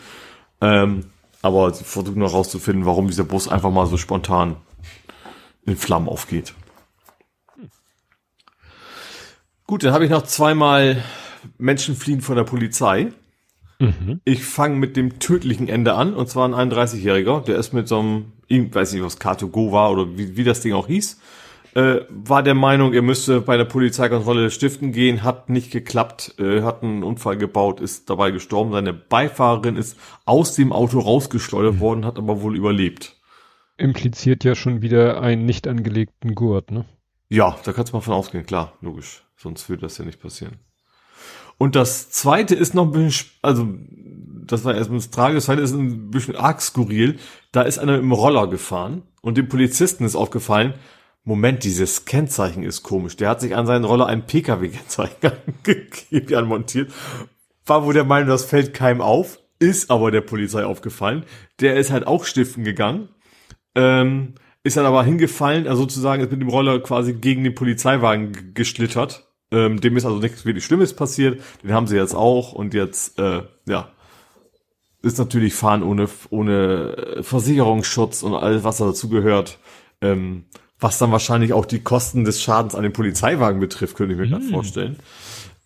Ähm, 0.60 1.06
aber 1.44 1.72
sie 1.74 1.84
versuchen 1.84 2.20
noch 2.20 2.34
rauszufinden, 2.34 2.86
warum 2.86 3.10
dieser 3.10 3.26
Bus 3.26 3.48
einfach 3.48 3.70
mal 3.70 3.86
so 3.86 3.98
spontan 3.98 4.56
in 5.65 5.76
Flammen 5.76 6.07
aufgeht. 6.10 6.56
Gut, 9.68 9.84
dann 9.84 9.94
habe 9.94 10.06
ich 10.06 10.11
noch 10.11 10.24
zweimal 10.24 11.03
Menschen 11.57 11.95
fliehen 11.95 12.22
von 12.22 12.38
der 12.38 12.45
Polizei. 12.45 13.11
Mhm. 13.80 14.22
Ich 14.24 14.45
fange 14.45 14.78
mit 14.78 14.95
dem 14.95 15.20
tödlichen 15.20 15.68
Ende 15.68 15.95
an, 15.95 16.14
und 16.14 16.30
zwar 16.30 16.48
ein 16.48 16.72
31-Jähriger, 16.72 17.44
der 17.44 17.57
ist 17.57 17.74
mit 17.74 17.90
so 17.90 17.99
einem, 17.99 18.32
ich 18.48 18.74
weiß 18.74 18.94
nicht, 18.94 19.03
was 19.03 19.20
Car2Go 19.20 19.74
war 19.74 19.91
oder 19.91 20.18
wie, 20.18 20.38
wie 20.38 20.44
das 20.45 20.61
Ding 20.61 20.74
auch 20.74 20.88
hieß, 20.88 21.20
äh, 21.75 22.05
war 22.09 22.43
der 22.43 22.53
Meinung, 22.53 22.93
er 22.93 23.01
müsste 23.01 23.41
bei 23.41 23.57
der 23.57 23.65
Polizeikontrolle 23.65 24.51
stiften 24.51 24.91
gehen, 24.91 25.23
hat 25.23 25.49
nicht 25.49 25.71
geklappt, 25.71 26.35
äh, 26.39 26.61
hat 26.61 26.83
einen 26.83 27.03
Unfall 27.03 27.37
gebaut, 27.37 27.79
ist 27.79 28.09
dabei 28.09 28.31
gestorben. 28.31 28.71
Seine 28.71 28.93
Beifahrerin 28.93 29.75
ist 29.75 29.97
aus 30.25 30.53
dem 30.55 30.71
Auto 30.71 30.99
rausgeschleudert 30.99 31.75
mhm. 31.75 31.79
worden, 31.79 32.05
hat 32.05 32.17
aber 32.17 32.41
wohl 32.41 32.55
überlebt. 32.55 33.17
Impliziert 33.77 34.43
ja 34.43 34.53
schon 34.53 34.81
wieder 34.81 35.21
einen 35.21 35.45
nicht 35.45 35.67
angelegten 35.67 36.35
Gurt, 36.35 36.71
ne? 36.71 36.85
Ja, 37.29 37.57
da 37.63 37.73
kannst 37.73 37.91
du 37.91 37.97
mal 37.97 38.01
von 38.01 38.13
ausgehen, 38.13 38.45
klar, 38.45 38.73
logisch. 38.81 39.23
Sonst 39.35 39.67
würde 39.67 39.81
das 39.81 39.97
ja 39.97 40.05
nicht 40.05 40.21
passieren. 40.21 40.59
Und 41.57 41.75
das 41.75 42.11
zweite 42.11 42.55
ist 42.55 42.75
noch 42.75 42.85
ein 42.85 42.91
bisschen, 42.91 43.31
also 43.41 43.67
das 44.45 44.63
war 44.63 44.75
erstmal 44.75 44.99
das 44.99 45.09
Tragische, 45.09 45.35
das 45.37 45.45
zweite 45.45 45.61
ist 45.61 45.73
ein 45.73 46.11
bisschen 46.11 46.35
arg 46.35 46.61
skurril. 46.61 47.17
Da 47.51 47.63
ist 47.63 47.79
einer 47.79 47.97
im 47.97 48.11
Roller 48.11 48.47
gefahren 48.47 49.03
und 49.21 49.37
dem 49.37 49.49
Polizisten 49.49 50.03
ist 50.03 50.15
aufgefallen, 50.15 50.75
Moment, 51.23 51.63
dieses 51.63 52.05
Kennzeichen 52.05 52.63
ist 52.63 52.83
komisch. 52.83 53.15
Der 53.15 53.29
hat 53.29 53.41
sich 53.41 53.55
an 53.55 53.65
seinen 53.65 53.85
Roller 53.85 54.07
ein 54.07 54.25
PKW-Kennzeichen 54.25 55.15
angegeben, 55.47 56.35
anmontiert. 56.35 56.91
War 57.65 57.85
wohl 57.85 57.93
der 57.93 58.03
Meinung, 58.03 58.27
das 58.27 58.45
fällt 58.45 58.73
keinem 58.73 59.01
auf, 59.01 59.39
ist 59.59 59.89
aber 59.89 60.11
der 60.11 60.21
Polizei 60.21 60.65
aufgefallen. 60.65 61.25
Der 61.61 61.77
ist 61.77 61.91
halt 61.91 62.07
auch 62.07 62.25
stiften 62.25 62.63
gegangen, 62.65 63.09
ähm, 63.75 64.35
ist 64.63 64.75
dann 64.75 64.85
aber 64.85 65.03
hingefallen, 65.03 65.67
also 65.67 65.83
sozusagen 65.83 66.21
ist 66.21 66.31
mit 66.31 66.41
dem 66.41 66.49
Roller 66.49 66.79
quasi 66.81 67.13
gegen 67.13 67.43
den 67.43 67.55
Polizeiwagen 67.55 68.53
geschlittert 68.53 69.27
ähm, 69.53 69.79
dem 69.79 69.95
ist 69.95 70.05
also 70.05 70.17
nichts 70.17 70.45
wirklich 70.45 70.65
Schlimmes 70.65 70.93
passiert. 70.95 71.39
Den 71.63 71.73
haben 71.73 71.87
sie 71.87 71.95
jetzt 71.95 72.15
auch 72.15 72.53
und 72.53 72.73
jetzt, 72.73 73.19
äh, 73.19 73.43
ja, 73.67 73.91
ist 75.03 75.19
natürlich 75.19 75.53
Fahren 75.53 75.83
ohne, 75.83 76.09
ohne 76.31 77.19
Versicherungsschutz 77.21 78.23
und 78.23 78.33
alles, 78.33 78.63
was 78.63 78.77
dazu 78.77 79.09
gehört. 79.09 79.59
Ähm, 80.01 80.45
was 80.84 80.97
dann 80.97 81.11
wahrscheinlich 81.11 81.53
auch 81.53 81.65
die 81.65 81.80
Kosten 81.80 82.26
des 82.26 82.41
Schadens 82.41 82.76
an 82.76 82.84
den 82.84 82.93
Polizeiwagen 82.93 83.60
betrifft, 83.60 83.95
könnte 83.95 84.14
ich 84.14 84.19
mir 84.19 84.26
hm. 84.26 84.31
gerade 84.31 84.45
vorstellen. 84.45 84.99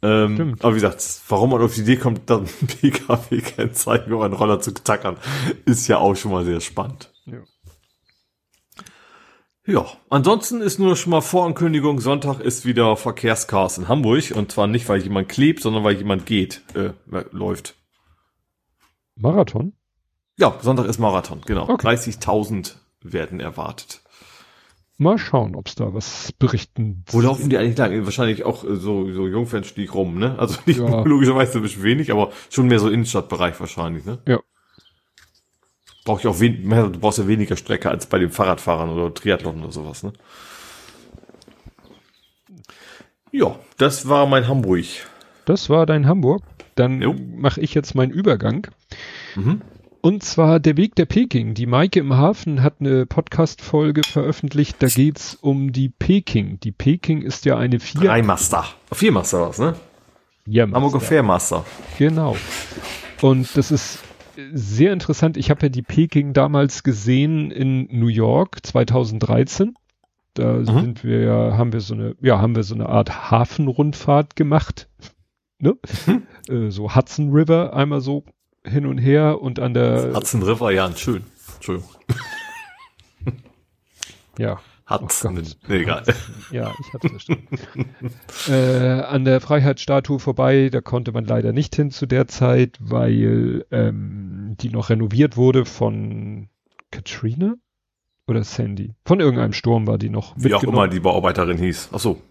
Ähm, 0.03 0.55
aber 0.59 0.73
wie 0.73 0.79
gesagt, 0.79 1.03
warum 1.27 1.49
man 1.49 1.61
auf 1.61 1.73
die 1.73 1.81
Idee 1.81 1.97
kommt, 1.97 2.29
dann 2.29 2.41
ein 2.61 2.67
PKW-Kennzeichen 2.67 4.11
über 4.11 4.25
einen 4.25 4.35
Roller 4.35 4.59
zu 4.59 4.73
tackern, 4.73 5.17
ist 5.65 5.87
ja 5.87 5.97
auch 5.97 6.15
schon 6.15 6.31
mal 6.31 6.45
sehr 6.45 6.61
spannend. 6.61 7.11
Ja. 7.25 7.39
Ja, 9.69 9.85
ansonsten 10.09 10.61
ist 10.61 10.79
nur 10.79 10.95
schon 10.95 11.11
mal 11.11 11.19
Vorankündigung, 11.19 11.99
Sonntag 11.99 12.39
ist 12.39 12.65
wieder 12.65 12.95
Verkehrschaos 12.95 13.77
in 13.77 13.89
Hamburg 13.89 14.31
und 14.33 14.49
zwar 14.49 14.65
nicht, 14.65 14.87
weil 14.87 15.01
jemand 15.01 15.27
klebt, 15.27 15.61
sondern 15.61 15.83
weil 15.83 15.97
jemand 15.97 16.25
geht, 16.25 16.61
äh, 16.73 16.91
läuft. 17.31 17.75
Marathon? 19.15 19.73
Ja, 20.37 20.57
Sonntag 20.61 20.85
ist 20.85 20.99
Marathon, 20.99 21.41
genau. 21.45 21.67
Okay. 21.67 21.85
30.000 21.85 22.75
werden 23.01 23.41
erwartet. 23.41 24.01
Mal 24.97 25.17
schauen, 25.19 25.55
ob's 25.55 25.75
da 25.75 25.93
was 25.93 26.31
berichten. 26.33 27.03
Wo 27.07 27.21
laufen 27.21 27.49
die 27.49 27.57
eigentlich 27.57 27.77
lang? 27.77 28.05
Wahrscheinlich 28.05 28.45
auch 28.45 28.63
äh, 28.63 28.75
so, 28.75 29.11
so 29.11 29.27
Jungfernstieg 29.27 29.93
rum, 29.93 30.17
ne? 30.17 30.37
Also 30.39 30.59
nicht 30.65 30.79
ja. 30.79 31.01
logischerweise 31.05 31.59
ein 31.59 31.61
bisschen 31.61 31.83
wenig, 31.83 32.11
aber 32.11 32.31
schon 32.49 32.67
mehr 32.67 32.79
so 32.79 32.89
Innenstadtbereich 32.89 33.59
wahrscheinlich, 33.59 34.05
ne? 34.05 34.19
Ja 34.27 34.39
brauche 36.07 36.21
ich 36.21 36.27
auch 36.27 36.39
mehr, 36.39 36.87
du 36.87 36.99
brauchst 36.99 37.19
ja 37.19 37.27
weniger 37.27 37.57
Strecke 37.57 37.89
als 37.89 38.05
bei 38.05 38.17
den 38.17 38.31
Fahrradfahrern 38.31 38.89
oder 38.89 39.13
Triathlon 39.13 39.61
oder 39.61 39.73
sowas, 39.73 40.03
ne? 40.03 40.13
Ja, 43.31 43.59
das 43.77 44.07
war 44.07 44.25
mein 44.25 44.47
Hamburg. 44.47 44.85
Das 45.43 45.69
war 45.69 45.85
dein 45.85 46.07
Hamburg. 46.07 46.43
Dann 46.75 47.35
mache 47.37 47.59
ich 47.59 47.73
jetzt 47.73 47.93
meinen 47.93 48.11
Übergang. 48.11 48.67
Mhm. 49.35 49.61
Und 50.01 50.23
zwar 50.23 50.59
der 50.59 50.77
Weg 50.77 50.95
der 50.95 51.05
Peking. 51.05 51.53
Die 51.53 51.65
Maike 51.65 51.99
im 51.99 52.15
Hafen 52.15 52.61
hat 52.63 52.75
eine 52.79 53.05
Podcast-Folge 53.05 54.01
veröffentlicht. 54.03 54.77
Da 54.79 54.87
geht's 54.87 55.35
um 55.35 55.71
die 55.71 55.89
Peking. 55.89 56.59
Die 56.61 56.71
Peking 56.71 57.21
ist 57.21 57.45
ja 57.45 57.57
eine 57.57 57.79
vier. 57.79 58.01
Dreimaster. 58.01 58.65
Viermaster 58.93 59.41
war's, 59.41 59.59
ne? 59.59 59.75
Ja, 60.45 60.63
Hamburger 60.63 61.01
Fairmaster. 61.01 61.65
Genau. 61.97 62.37
Und 63.21 63.57
das 63.57 63.71
ist 63.71 63.99
sehr 64.53 64.93
interessant. 64.93 65.35
Ich 65.35 65.49
habe 65.49 65.63
ja 65.63 65.69
die 65.69 65.81
Peking 65.81 66.31
damals 66.33 66.83
gesehen 66.83 67.51
in 67.51 67.87
New 67.91 68.07
York 68.07 68.65
2013. 68.65 69.73
Da 70.35 70.53
Mhm. 70.53 70.65
sind 70.65 71.03
wir 71.03 71.21
ja, 71.21 71.57
haben 71.57 71.73
wir 71.73 71.81
so 71.81 71.95
eine, 71.95 72.15
ja, 72.21 72.39
haben 72.39 72.55
wir 72.55 72.63
so 72.63 72.75
eine 72.75 72.87
Art 72.87 73.31
Hafenrundfahrt 73.31 74.35
gemacht. 74.35 74.87
Ne? 75.59 75.75
Mhm. 76.05 76.23
Äh, 76.67 76.69
so 76.71 76.95
Hudson 76.95 77.31
River 77.31 77.73
einmal 77.73 77.99
so 77.99 78.23
hin 78.65 78.85
und 78.85 78.97
her 78.97 79.41
und 79.41 79.59
an 79.59 79.73
der, 79.73 80.13
Hudson 80.13 80.43
River, 80.43 80.71
ja, 80.71 80.91
schön. 80.95 81.23
Entschuldigung. 81.55 81.89
ja, 84.37 84.59
Hudson. 84.89 85.37
Oh 85.37 85.41
nee, 85.67 85.75
egal. 85.81 86.03
Ja, 86.51 86.73
ich 86.79 86.93
hab's 86.93 87.09
verstanden. 87.09 87.47
äh, 88.47 89.01
an 89.01 89.25
der 89.25 89.41
Freiheitsstatue 89.41 90.19
vorbei, 90.19 90.69
da 90.71 90.81
konnte 90.81 91.11
man 91.11 91.25
leider 91.25 91.51
nicht 91.51 91.75
hin 91.75 91.91
zu 91.91 92.05
der 92.05 92.27
Zeit, 92.27 92.77
weil 92.79 93.65
ähm, 93.71 94.55
die 94.59 94.69
noch 94.69 94.89
renoviert 94.89 95.35
wurde 95.35 95.65
von 95.65 96.47
Katrina 96.91 97.55
oder 98.27 98.43
Sandy. 98.43 98.93
Von 99.05 99.19
irgendeinem 99.19 99.53
Sturm 99.53 99.87
war 99.87 99.97
die 99.97 100.09
noch 100.09 100.33
Wie 100.37 100.53
auch 100.53 100.63
immer 100.63 100.87
die 100.87 100.99
Bauarbeiterin 100.99 101.57
hieß. 101.57 101.89
Ach 101.91 101.99
so. 101.99 102.21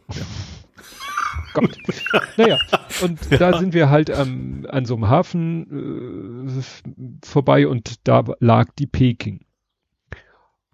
Gott. 1.57 1.79
naja, 2.37 2.59
und 3.03 3.19
da 3.31 3.59
sind 3.59 3.73
wir 3.75 3.91
halt 3.91 4.11
am, 4.11 4.67
an 4.69 4.85
so 4.85 4.95
einem 4.95 5.09
Hafen 5.09 6.51
äh, 6.59 7.27
vorbei 7.27 7.67
und 7.67 8.07
da 8.07 8.25
lag 8.41 8.69
die 8.79 8.87
Peking. 8.87 9.41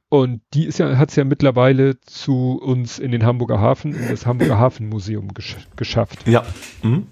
Und 0.08 0.42
die 0.52 0.66
ist 0.66 0.78
ja, 0.78 0.98
hat 0.98 1.08
es 1.10 1.16
ja 1.16 1.24
mittlerweile 1.24 1.98
zu 2.00 2.60
uns 2.60 2.98
in 2.98 3.12
den 3.12 3.24
Hamburger 3.24 3.60
Hafen, 3.60 3.94
in 3.94 4.08
das 4.08 4.26
Hamburger 4.26 4.58
Hafenmuseum 4.58 5.32
gesch 5.32 5.56
geschafft. 5.76 6.28
Ja. 6.28 6.44
Mhm. 6.82 7.06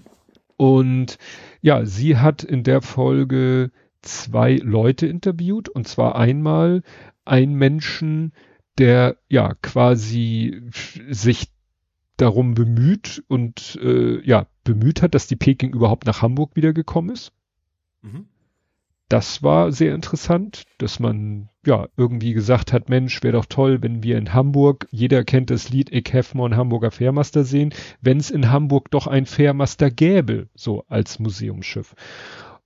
Und 0.55 1.17
ja, 1.61 1.85
sie 1.85 2.17
hat 2.17 2.43
in 2.43 2.63
der 2.63 2.81
Folge 2.81 3.71
zwei 4.01 4.57
Leute 4.57 5.07
interviewt 5.07 5.69
und 5.69 5.87
zwar 5.87 6.15
einmal 6.15 6.83
einen 7.25 7.55
Menschen, 7.55 8.33
der 8.77 9.17
ja 9.29 9.55
quasi 9.61 10.61
sich 11.09 11.47
darum 12.17 12.53
bemüht 12.53 13.23
und 13.27 13.79
äh, 13.81 14.21
ja 14.25 14.47
bemüht 14.63 15.01
hat, 15.01 15.15
dass 15.15 15.27
die 15.27 15.35
Peking 15.35 15.73
überhaupt 15.73 16.05
nach 16.05 16.21
Hamburg 16.21 16.55
wiedergekommen 16.55 17.11
ist. 17.11 17.31
Mhm. 18.01 18.25
Das 19.09 19.43
war 19.43 19.73
sehr 19.73 19.93
interessant, 19.93 20.63
dass 20.77 20.99
man 21.01 21.49
ja 21.65 21.89
irgendwie 21.97 22.31
gesagt 22.31 22.71
hat, 22.71 22.87
Mensch, 22.87 23.21
wäre 23.23 23.33
doch 23.33 23.45
toll, 23.45 23.81
wenn 23.81 24.03
wir 24.03 24.17
in 24.17 24.33
Hamburg, 24.33 24.87
jeder 24.89 25.25
kennt 25.25 25.49
das 25.49 25.69
Lied 25.69 25.91
Ich 25.91 26.33
mal 26.33 26.45
einen 26.45 26.55
Hamburger 26.55 26.91
Fährmaster 26.91 27.43
sehen, 27.43 27.73
wenn 27.99 28.19
es 28.19 28.31
in 28.31 28.51
Hamburg 28.51 28.89
doch 28.89 29.07
ein 29.07 29.25
Fährmaster 29.25 29.91
gäbe, 29.91 30.47
so 30.55 30.85
als 30.87 31.19
Museumsschiff. 31.19 31.93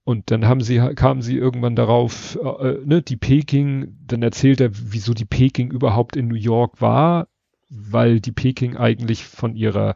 Und 0.03 0.29
dann 0.29 0.45
haben 0.45 0.61
sie, 0.61 0.77
kamen 0.93 1.23
sie 1.23 1.35
irgendwann 1.35 1.75
darauf, 1.75 2.37
äh, 2.59 2.75
ne, 2.85 3.01
die 3.01 3.17
Peking, 3.17 3.97
dann 4.05 4.21
erzählt 4.21 4.61
er, 4.61 4.69
wieso 4.71 5.15
die 5.15 5.25
Peking 5.25 5.71
überhaupt 5.71 6.15
in 6.15 6.27
New 6.27 6.35
York 6.35 6.79
war, 6.79 7.27
weil 7.69 8.19
die 8.19 8.31
Peking 8.31 8.77
eigentlich 8.77 9.25
von 9.25 9.55
ihrer 9.55 9.95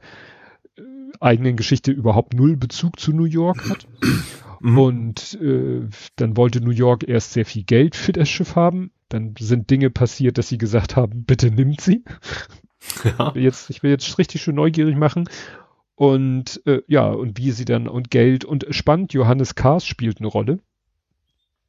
äh, 0.78 0.82
eigenen 1.20 1.56
Geschichte 1.56 1.91
überhaupt 1.91 2.34
null 2.34 2.58
Bezug 2.58 3.00
zu 3.00 3.14
New 3.14 3.26
York 3.26 3.70
hat. 3.70 3.88
Mhm. 4.62 4.78
Und 4.78 5.40
äh, 5.41 5.88
dann 6.16 6.38
wollte 6.38 6.62
New 6.62 6.72
York 6.72 7.08
erst 7.08 7.34
sehr 7.34 7.46
viel 7.46 7.64
Geld 7.64 7.96
für 7.96 8.12
das 8.12 8.30
Schiff 8.30 8.56
haben. 8.56 8.91
Dann 9.08 9.34
sind 9.40 9.70
Dinge 9.70 9.90
passiert, 9.90 10.38
dass 10.38 10.50
sie 10.50 10.58
gesagt 10.58 10.96
haben, 10.96 11.24
bitte 11.26 11.52
nimmt 11.52 11.82
sie. 11.82 12.04
Ja. 13.04 13.30
Ich 13.30 13.36
will 13.36 13.44
jetzt, 13.44 13.70
ich 13.70 13.84
will 13.84 13.91
jetzt 13.91 14.18
richtig 14.18 14.41
schön 14.41 14.56
neugierig 14.56 14.96
machen. 14.96 15.30
Und 15.96 16.62
äh, 16.66 16.82
ja, 16.88 17.10
und 17.10 17.38
wie 17.38 17.52
sie 17.52 17.66
dann 17.66 17.88
und 17.88 18.10
Geld 18.10 18.46
und 18.46 18.66
spannend, 18.70 19.14
Johannes 19.14 19.56
Kahrs 19.56 19.86
spielt 19.86 20.20
eine 20.20 20.28
Rolle. 20.28 20.60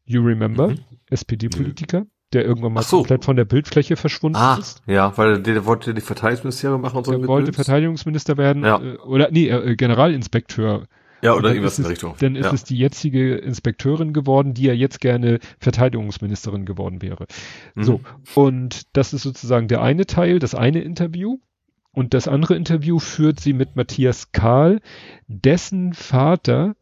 You 0.05 0.23
remember? 0.23 0.69
Mhm. 0.69 0.79
SPD-Politiker, 1.09 2.07
der 2.33 2.45
irgendwann 2.45 2.73
mal 2.73 2.83
so. 2.83 2.99
komplett 2.99 3.25
von 3.25 3.37
der 3.37 3.45
Bildfläche 3.45 3.97
verschwunden 3.97 4.37
Ah, 4.37 4.57
ist. 4.61 4.83
ja, 4.87 5.17
weil 5.19 5.43
der, 5.43 5.55
der 5.55 5.65
wollte 5.67 5.95
die 5.95 6.01
Verteidigungsministerium 6.01 6.81
machen 6.81 6.99
und 6.99 7.05
so. 7.07 7.11
Der 7.13 7.21
mit 7.21 7.29
wollte 7.29 7.47
Bild. 7.47 7.57
Verteidigungsminister 7.57 8.37
werden, 8.37 8.65
Ja. 8.65 8.81
äh, 8.81 8.97
oder 8.99 9.29
nee, 9.31 9.49
äh, 9.49 9.75
Generalinspekteur 9.77 10.87
Ja, 11.23 11.35
oder 11.35 11.51
irgendwas 11.51 11.79
in 11.79 11.83
der 11.85 11.91
es- 11.93 11.97
Richtung. 11.99 12.15
Dann 12.21 12.37
ist 12.37 12.47
ja. 12.47 12.53
es 12.53 12.65
die 12.65 12.79
jetzige 12.79 13.35
Inspekteurin 13.37 14.13
geworden, 14.13 14.55
die 14.55 14.63
ja 14.65 14.73
jetzt 14.73 15.01
gerne 15.01 15.41
Verteidigungsministerin 15.59 16.65
geworden 16.67 17.03
wäre. 17.03 17.27
Mhm. 17.75 17.83
So, 17.83 18.01
und 18.35 18.83
das 18.97 19.13
ist 19.13 19.23
sozusagen 19.23 19.69
der 19.69 19.83
eine 19.83 20.07
Teil, 20.07 20.39
das 20.39 20.55
eine 20.55 20.81
Interview. 20.83 21.39
Und 21.93 22.15
das 22.15 22.29
andere 22.29 22.55
Interview 22.55 23.01
führt 23.01 23.41
sie 23.41 23.53
mit 23.53 23.75
Matthias 23.75 24.31
Kahl, 24.31 24.81
dessen 25.27 25.93
Vater 25.93 26.77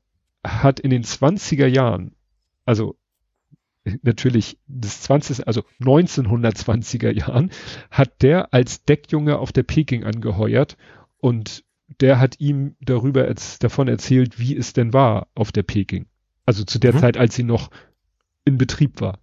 hat 0.47 0.81
in 0.81 0.91
den 0.91 1.03
20er 1.03 1.67
Jahren, 1.67 2.13
also 2.67 2.95
natürlich 4.03 4.59
des 4.67 5.03
20, 5.03 5.47
also 5.47 5.63
1920er 5.81 7.11
Jahren, 7.11 7.51
hat 7.91 8.23
der 8.23 8.53
als 8.53 8.85
Deckjunge 8.85 9.39
auf 9.39 9.53
der 9.53 9.63
Peking 9.63 10.05
angeheuert 10.05 10.77
und 11.19 11.65
der 12.01 12.21
hat 12.21 12.39
ihm 12.39 12.77
darüber 12.81 13.27
erz 13.27 13.59
davon 13.59 13.89
erzählt, 13.89 14.39
wie 14.39 14.57
es 14.57 14.73
denn 14.73 14.93
war 14.93 15.29
auf 15.35 15.53
der 15.53 15.63
Peking. 15.63 16.07
Also 16.47 16.65
zu 16.65 16.79
der 16.79 16.95
Mhm. 16.95 16.99
Zeit, 16.99 17.17
als 17.17 17.35
sie 17.35 17.45
noch 17.45 17.71
in 18.45 18.59
Betrieb 18.59 19.01
war. 19.01 19.19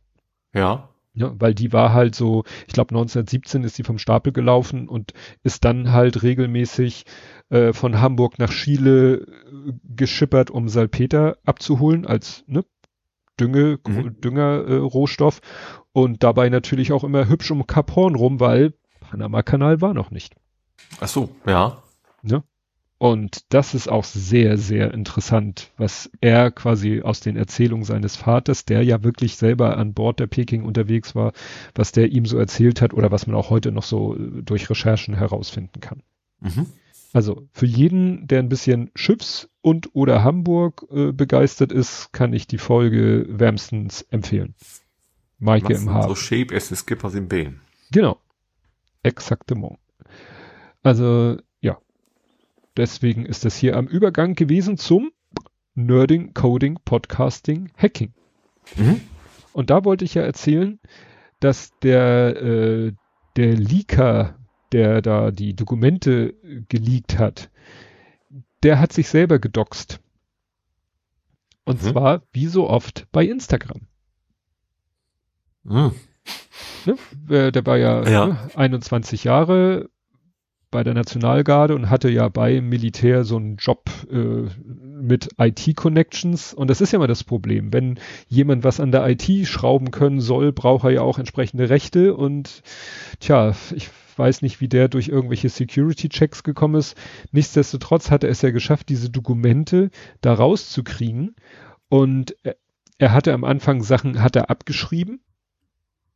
Ja. 0.54 0.90
Ja, 1.18 1.34
weil 1.40 1.54
die 1.54 1.72
war 1.72 1.94
halt 1.94 2.14
so, 2.14 2.44
ich 2.68 2.74
glaube 2.74 2.94
1917 2.94 3.64
ist 3.64 3.76
sie 3.76 3.84
vom 3.84 3.98
Stapel 3.98 4.34
gelaufen 4.34 4.90
und 4.90 5.14
ist 5.44 5.64
dann 5.64 5.94
halt 5.94 6.24
regelmäßig 6.24 7.06
äh, 7.50 7.72
von 7.72 8.02
Hamburg 8.02 8.38
nach 8.38 8.52
Chile 8.52 9.22
äh, 9.22 9.26
geschippert, 9.96 10.52
um 10.52 10.68
Salpeter 10.68 11.38
abzuholen 11.46 12.06
als 12.06 12.44
ne, 12.48 12.66
Dünge, 13.40 13.80
Mhm. 13.88 14.22
Dünger, 14.22 14.66
äh, 14.68 14.76
Rohstoff 14.76 15.42
und 15.92 16.24
dabei 16.24 16.50
natürlich 16.50 16.92
auch 16.92 17.04
immer 17.04 17.28
hübsch 17.28 17.52
um 17.52 17.68
Kap 17.68 17.96
Horn 17.96 18.16
rum, 18.16 18.40
weil 18.40 18.74
Panama-Kanal 19.00 19.82
war 19.82 19.94
noch 19.94 20.12
nicht. 20.12 20.36
Ach 21.00 21.08
so, 21.08 21.30
ja. 21.46 21.82
Und 22.98 23.54
das 23.54 23.74
ist 23.74 23.90
auch 23.90 24.06
sehr, 24.06 24.58
sehr 24.58 24.94
interessant, 24.94 25.72
was 25.78 26.10
er 26.22 26.50
quasi 26.50 27.02
aus 27.02 27.20
den 27.20 27.36
Erzählungen 27.36 27.84
seines 27.84 28.16
Vaters, 28.16 28.64
der 28.64 28.84
ja 28.84 29.04
wirklich 29.04 29.36
selber 29.36 29.78
an 29.78 29.94
Bord 29.94 30.22
der 30.22 30.28
Peking 30.28 30.64
unterwegs 30.64 31.14
war, 31.14 31.34
was 31.76 31.92
der 31.92 32.12
ihm 32.12 32.26
so 32.26 32.38
erzählt 32.38 32.82
hat 32.82 32.94
oder 32.94 33.12
was 33.12 33.28
man 33.28 33.36
auch 33.36 33.50
heute 33.50 33.74
noch 33.74 33.84
so 33.84 34.16
äh, 34.16 34.42
durch 34.44 34.70
Recherchen 34.70 35.14
herausfinden 35.14 35.82
kann. 35.82 36.04
Mhm. 36.40 36.68
Also 37.16 37.48
für 37.54 37.66
jeden, 37.66 38.28
der 38.28 38.40
ein 38.40 38.50
bisschen 38.50 38.92
Schiffs- 38.94 39.48
und 39.62 39.96
oder 39.96 40.26
Hamburg 40.26 40.86
äh, 40.92 41.14
begeistert 41.14 41.72
ist, 41.72 42.12
kann 42.12 42.34
ich 42.34 42.46
die 42.46 42.58
Folge 42.58 43.26
wärmstens 43.30 44.02
empfehlen. 44.10 44.54
Maike 45.40 45.72
im 45.76 45.86
So 45.86 45.94
Hafen. 45.94 46.16
shape 46.18 46.54
as 46.54 46.68
the 46.68 46.76
skippers 46.76 47.16
in 47.16 47.30
Bein. 47.30 47.62
Genau. 47.92 48.20
Exaktement. 49.02 49.78
Also, 50.84 51.38
ja. 51.62 51.78
Deswegen 52.76 53.26
ist 53.26 53.46
das 53.46 53.56
hier 53.56 53.78
am 53.78 53.88
Übergang 53.88 54.36
gewesen 54.36 54.76
zum 54.76 55.12
Nerding, 55.74 56.34
Coding, 56.34 56.80
Podcasting, 56.84 57.72
Hacking. 57.78 58.14
Mhm. 58.76 59.00
Und 59.54 59.70
da 59.70 59.86
wollte 59.86 60.04
ich 60.04 60.16
ja 60.16 60.24
erzählen, 60.24 60.82
dass 61.40 61.72
der, 61.80 62.36
äh, 62.42 62.92
der 63.38 63.54
Leaker, 63.56 64.38
der 64.76 65.02
da 65.02 65.32
die 65.32 65.56
Dokumente 65.56 66.34
äh, 66.44 66.62
geleakt 66.68 67.18
hat, 67.18 67.50
der 68.64 68.80
hat 68.80 68.92
sich 68.94 69.08
selber 69.08 69.40
gedoxt. 69.40 70.00
Und 71.66 71.82
Mhm. 71.82 71.88
zwar, 71.88 72.22
wie 72.34 72.48
so 72.48 72.70
oft, 72.70 73.08
bei 73.12 73.26
Instagram. 73.26 73.82
Mhm. 75.64 75.92
ne? 76.86 77.52
Der 77.52 77.66
war 77.66 77.78
ja, 77.78 78.08
Ja. 78.08 78.28
Ne, 78.28 78.38
21 78.56 79.24
Jahre 79.24 79.90
bei 80.72 80.84
der 80.84 80.94
Nationalgarde 80.94 81.74
und 81.74 81.90
hatte 81.90 82.10
ja 82.10 82.28
beim 82.28 82.68
Militär 82.68 83.24
so 83.24 83.38
einen 83.38 83.56
Job 83.56 83.90
äh, 84.12 84.50
mit 84.66 85.30
IT-Connections. 85.40 86.54
Und 86.54 86.70
das 86.70 86.82
ist 86.82 86.92
ja 86.92 86.98
immer 86.98 87.08
das 87.08 87.24
Problem. 87.24 87.72
Wenn 87.72 87.98
jemand 88.28 88.64
was 88.66 88.80
an 88.82 88.92
der 88.92 89.08
IT 89.10 89.48
schrauben 89.48 89.92
können 89.92 90.20
soll, 90.20 90.52
braucht 90.52 90.84
er 90.84 90.92
ja 90.92 91.02
auch 91.02 91.18
entsprechende 91.18 91.70
Rechte. 91.70 92.14
Und 92.16 92.62
tja, 93.22 93.56
ich 93.74 93.90
weiß 94.18 94.42
nicht, 94.42 94.62
wie 94.62 94.68
der 94.68 94.88
durch 94.88 95.08
irgendwelche 95.10 95.50
Security-Checks 95.50 96.44
gekommen 96.44 96.76
ist. 96.76 96.96
Nichtsdestotrotz 97.32 98.12
hat 98.12 98.24
er 98.24 98.30
es 98.30 98.42
ja 98.42 98.52
geschafft, 98.52 98.90
diese 98.90 99.10
Dokumente 99.10 99.90
da 100.22 100.34
rauszukriegen. 100.34 101.36
Und 101.90 102.36
er, 102.98 103.14
hatte 103.14 103.34
am 103.34 103.44
Anfang 103.44 103.84
Sachen, 103.84 104.22
hat 104.22 104.36
er 104.36 104.50
abgeschrieben 104.50 105.22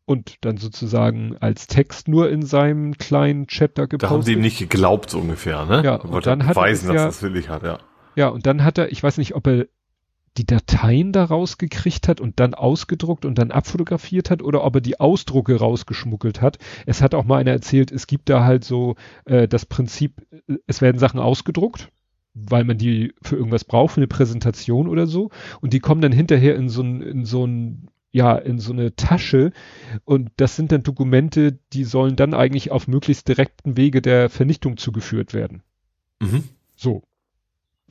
und 0.06 0.38
dann 0.42 0.58
sozusagen 0.58 1.38
als 1.40 1.68
Text 1.68 2.08
nur 2.08 2.30
in 2.32 2.42
seinem 2.42 2.98
kleinen 2.98 3.48
Chat 3.48 3.78
da 3.78 3.86
gepostet. 3.86 4.04
Da 4.04 4.10
haben 4.10 4.24
sie 4.24 4.34
ihm 4.34 4.42
nicht 4.42 4.58
geglaubt, 4.58 5.12
so 5.12 5.20
ungefähr, 5.20 5.66
ne? 5.66 5.84
Ja, 5.84 5.96
und 5.96 6.26
dann 6.26 6.46
hat 6.48 6.56
er 6.58 6.62
beweisen, 6.62 6.88
ja- 6.88 7.06
dass 7.06 7.20
das 7.20 7.22
willig 7.24 7.50
hat, 7.50 7.64
ja. 7.64 7.80
Ja, 8.16 8.30
und 8.30 8.46
dann 8.48 8.64
hat 8.64 8.78
er, 8.80 8.92
ich 8.92 9.02
weiß 9.04 9.18
nicht, 9.18 9.36
ob 9.36 9.46
er 9.48 9.68
die 10.38 10.46
Dateien 10.46 11.12
da 11.12 11.26
rausgekriegt 11.26 12.08
hat 12.08 12.22
und 12.22 12.40
dann 12.40 12.54
ausgedruckt 12.54 13.26
und 13.26 13.38
dann 13.38 13.52
abfotografiert 13.52 14.30
hat 14.30 14.42
oder 14.42 14.64
ob 14.64 14.76
er 14.76 14.82
die 14.82 15.00
Ausdrucke 15.00 15.58
rausgeschmuggelt 15.58 16.42
hat. 16.42 16.58
Es 16.86 17.02
hat 17.02 17.16
auch 17.16 17.26
mal 17.26 17.38
einer 17.38 17.52
erzählt, 17.52 17.92
es 17.92 18.08
gibt 18.08 18.30
da 18.30 18.44
halt 18.44 18.64
so 18.64 18.96
äh, 19.26 19.48
das 19.48 19.66
Prinzip, 19.66 20.26
es 20.68 20.82
werden 20.82 21.00
Sachen 21.00 21.20
ausgedruckt, 21.20 21.90
weil 22.34 22.64
man 22.64 22.78
die 22.78 23.14
für 23.22 23.36
irgendwas 23.36 23.66
braucht, 23.66 23.96
für 23.96 24.02
eine 24.02 24.08
Präsentation 24.08 24.88
oder 24.88 25.08
so. 25.08 25.30
Und 25.62 25.74
die 25.74 25.80
kommen 25.80 26.02
dann 26.02 26.12
hinterher 26.12 26.56
in 26.56 26.70
so 26.70 26.84
ein, 26.84 27.02
in 27.02 27.26
so 27.26 27.46
ein, 27.46 27.90
ja, 28.12 28.36
in 28.36 28.60
so 28.60 28.72
eine 28.72 28.96
Tasche. 28.96 29.52
Und 30.06 30.32
das 30.38 30.56
sind 30.56 30.72
dann 30.72 30.84
Dokumente, 30.84 31.60
die 31.74 31.84
sollen 31.84 32.16
dann 32.16 32.34
eigentlich 32.34 32.72
auf 32.72 32.88
möglichst 32.88 33.28
direkten 33.28 33.78
Wege 33.78 34.02
der 34.02 34.30
Vernichtung 34.30 34.78
zugeführt 34.78 35.34
werden. 35.34 35.64
Mhm. 36.22 36.44
So 36.76 37.04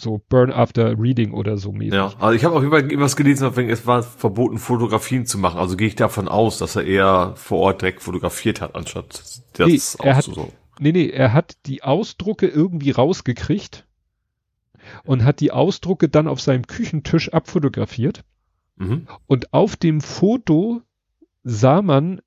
so 0.00 0.22
Burn 0.28 0.52
After 0.52 0.98
Reading 0.98 1.32
oder 1.32 1.56
so 1.56 1.72
mäßig. 1.72 1.94
Ja, 1.94 2.12
also 2.18 2.32
ich 2.34 2.44
habe 2.44 2.56
auch 2.56 2.62
irgendwas 2.62 3.16
gelesen, 3.16 3.52
es 3.68 3.86
war 3.86 4.02
verboten, 4.02 4.58
Fotografien 4.58 5.26
zu 5.26 5.38
machen. 5.38 5.58
Also 5.58 5.76
gehe 5.76 5.88
ich 5.88 5.96
davon 5.96 6.28
aus, 6.28 6.58
dass 6.58 6.76
er 6.76 6.84
eher 6.84 7.32
vor 7.36 7.58
Ort 7.58 7.82
direkt 7.82 8.02
fotografiert 8.02 8.60
hat, 8.60 8.74
anstatt 8.74 9.22
das 9.54 9.98
nee, 9.98 10.06
er 10.06 10.16
hat. 10.16 10.30
Nee, 10.80 10.92
nee, 10.92 11.08
er 11.08 11.32
hat 11.32 11.56
die 11.66 11.82
Ausdrucke 11.82 12.46
irgendwie 12.46 12.92
rausgekriegt 12.92 13.86
und 15.04 15.24
hat 15.24 15.40
die 15.40 15.50
Ausdrucke 15.50 16.08
dann 16.08 16.28
auf 16.28 16.40
seinem 16.40 16.66
Küchentisch 16.66 17.32
abfotografiert. 17.32 18.24
Mhm. 18.76 19.08
Und 19.26 19.52
auf 19.52 19.76
dem 19.76 20.00
Foto 20.00 20.82
sah 21.42 21.82
man 21.82 22.20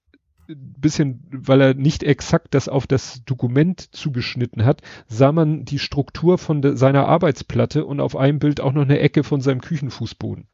bisschen, 0.56 1.24
weil 1.32 1.62
er 1.62 1.74
nicht 1.74 2.04
exakt 2.04 2.54
das 2.54 2.70
auf 2.70 2.88
das 2.88 3.24
Dokument 3.26 3.94
zugeschnitten 3.96 4.66
hat, 4.66 4.82
sah 5.08 5.32
man 5.32 5.66
die 5.66 5.80
Struktur 5.80 6.38
von 6.38 6.62
de, 6.62 6.76
seiner 6.76 7.08
Arbeitsplatte 7.08 7.86
und 7.86 8.00
auf 8.00 8.16
einem 8.16 8.40
Bild 8.40 8.62
auch 8.62 8.74
noch 8.74 8.84
eine 8.84 9.00
Ecke 9.00 9.24
von 9.24 9.42
seinem 9.42 9.62
Küchenfußboden. 9.62 10.48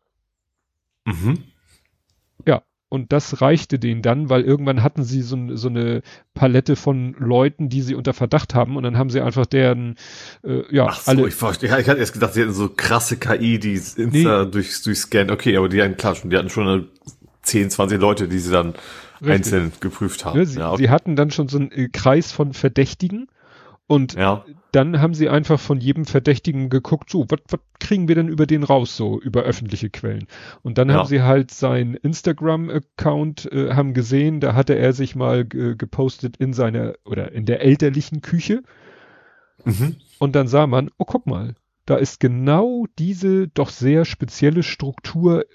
Mhm. 1.05 1.43
Ja, 2.45 2.63
und 2.89 3.11
das 3.11 3.41
reichte 3.41 3.79
denen 3.79 4.01
dann, 4.01 4.29
weil 4.29 4.43
irgendwann 4.43 4.81
hatten 4.81 5.03
sie 5.03 5.21
so, 5.21 5.55
so, 5.55 5.67
eine 5.67 6.01
Palette 6.33 6.77
von 6.77 7.15
Leuten, 7.19 7.67
die 7.67 7.81
sie 7.81 7.95
unter 7.95 8.13
Verdacht 8.13 8.55
haben 8.55 8.77
und 8.77 8.83
dann 8.83 8.97
haben 8.97 9.09
sie 9.09 9.19
einfach 9.19 9.45
deren, 9.45 9.95
äh, 10.43 10.63
ja, 10.73 10.87
Ach 10.89 11.01
so, 11.01 11.11
alle. 11.11 11.27
Ich, 11.27 11.35
verstehe. 11.35 11.67
ich 11.79 11.89
hatte 11.89 11.99
erst 11.99 12.13
gedacht, 12.13 12.33
sie 12.33 12.41
hätten 12.41 12.53
so 12.53 12.69
krasse 12.69 13.17
KI, 13.17 13.59
die 13.59 13.73
Insta 13.73 14.45
nee. 14.45 14.51
durch, 14.51 14.81
durchscannen. 14.83 15.31
Okay, 15.31 15.57
aber 15.57 15.67
die 15.67 15.81
hatten 15.81 15.97
klar 15.97 16.15
schon, 16.15 16.29
die 16.29 16.37
hatten 16.37 16.49
schon 16.49 16.87
10, 17.47 17.69
20 17.69 17.99
Leute, 17.99 18.27
die 18.27 18.39
sie 18.39 18.51
dann 18.51 18.73
Richtig. 19.21 19.29
einzeln 19.29 19.71
geprüft 19.79 20.25
haben. 20.25 20.37
Ja, 20.37 20.45
sie, 20.45 20.59
ja, 20.59 20.71
okay. 20.71 20.83
sie, 20.83 20.89
hatten 20.89 21.15
dann 21.15 21.31
schon 21.31 21.47
so 21.47 21.57
einen 21.57 21.71
äh, 21.71 21.89
Kreis 21.89 22.31
von 22.31 22.53
Verdächtigen 22.53 23.27
und 23.87 24.15
ja. 24.15 24.43
dann 24.73 24.99
haben 24.99 25.13
sie 25.13 25.29
einfach 25.29 25.59
von 25.59 25.79
jedem 25.79 26.05
Verdächtigen 26.05 26.69
geguckt, 26.69 27.09
so, 27.09 27.25
was 27.29 27.39
kriegen 27.79 28.09
wir 28.09 28.15
denn 28.15 28.27
über 28.27 28.45
den 28.45 28.63
raus, 28.63 28.97
so 28.97 29.19
über 29.19 29.43
öffentliche 29.43 29.89
Quellen. 29.89 30.27
Und 30.61 30.77
dann 30.77 30.91
haben 30.91 31.07
sie 31.07 31.21
halt 31.21 31.51
sein 31.51 31.93
Instagram-Account, 31.95 33.49
äh, 33.51 33.73
haben 33.73 33.93
gesehen, 33.93 34.41
da 34.41 34.55
hatte 34.55 34.75
er 34.75 34.91
sich 34.91 35.15
mal 35.15 35.47
äh, 35.53 35.75
gepostet 35.75 36.35
in 36.37 36.51
seiner 36.51 36.95
oder 37.05 37.31
in 37.31 37.45
der 37.45 37.61
elterlichen 37.61 38.21
Küche. 38.21 38.61
Mhm. 39.63 39.95
Und 40.19 40.35
dann 40.35 40.47
sah 40.47 40.67
man, 40.67 40.89
oh, 40.97 41.05
guck 41.05 41.25
mal, 41.25 41.55
da 41.85 41.95
ist 41.95 42.19
genau 42.19 42.85
diese 42.99 43.47
doch 43.47 43.69
sehr 43.69 44.03
spezielle 44.03 44.63
Struktur, 44.63 45.43
äh, 45.43 45.45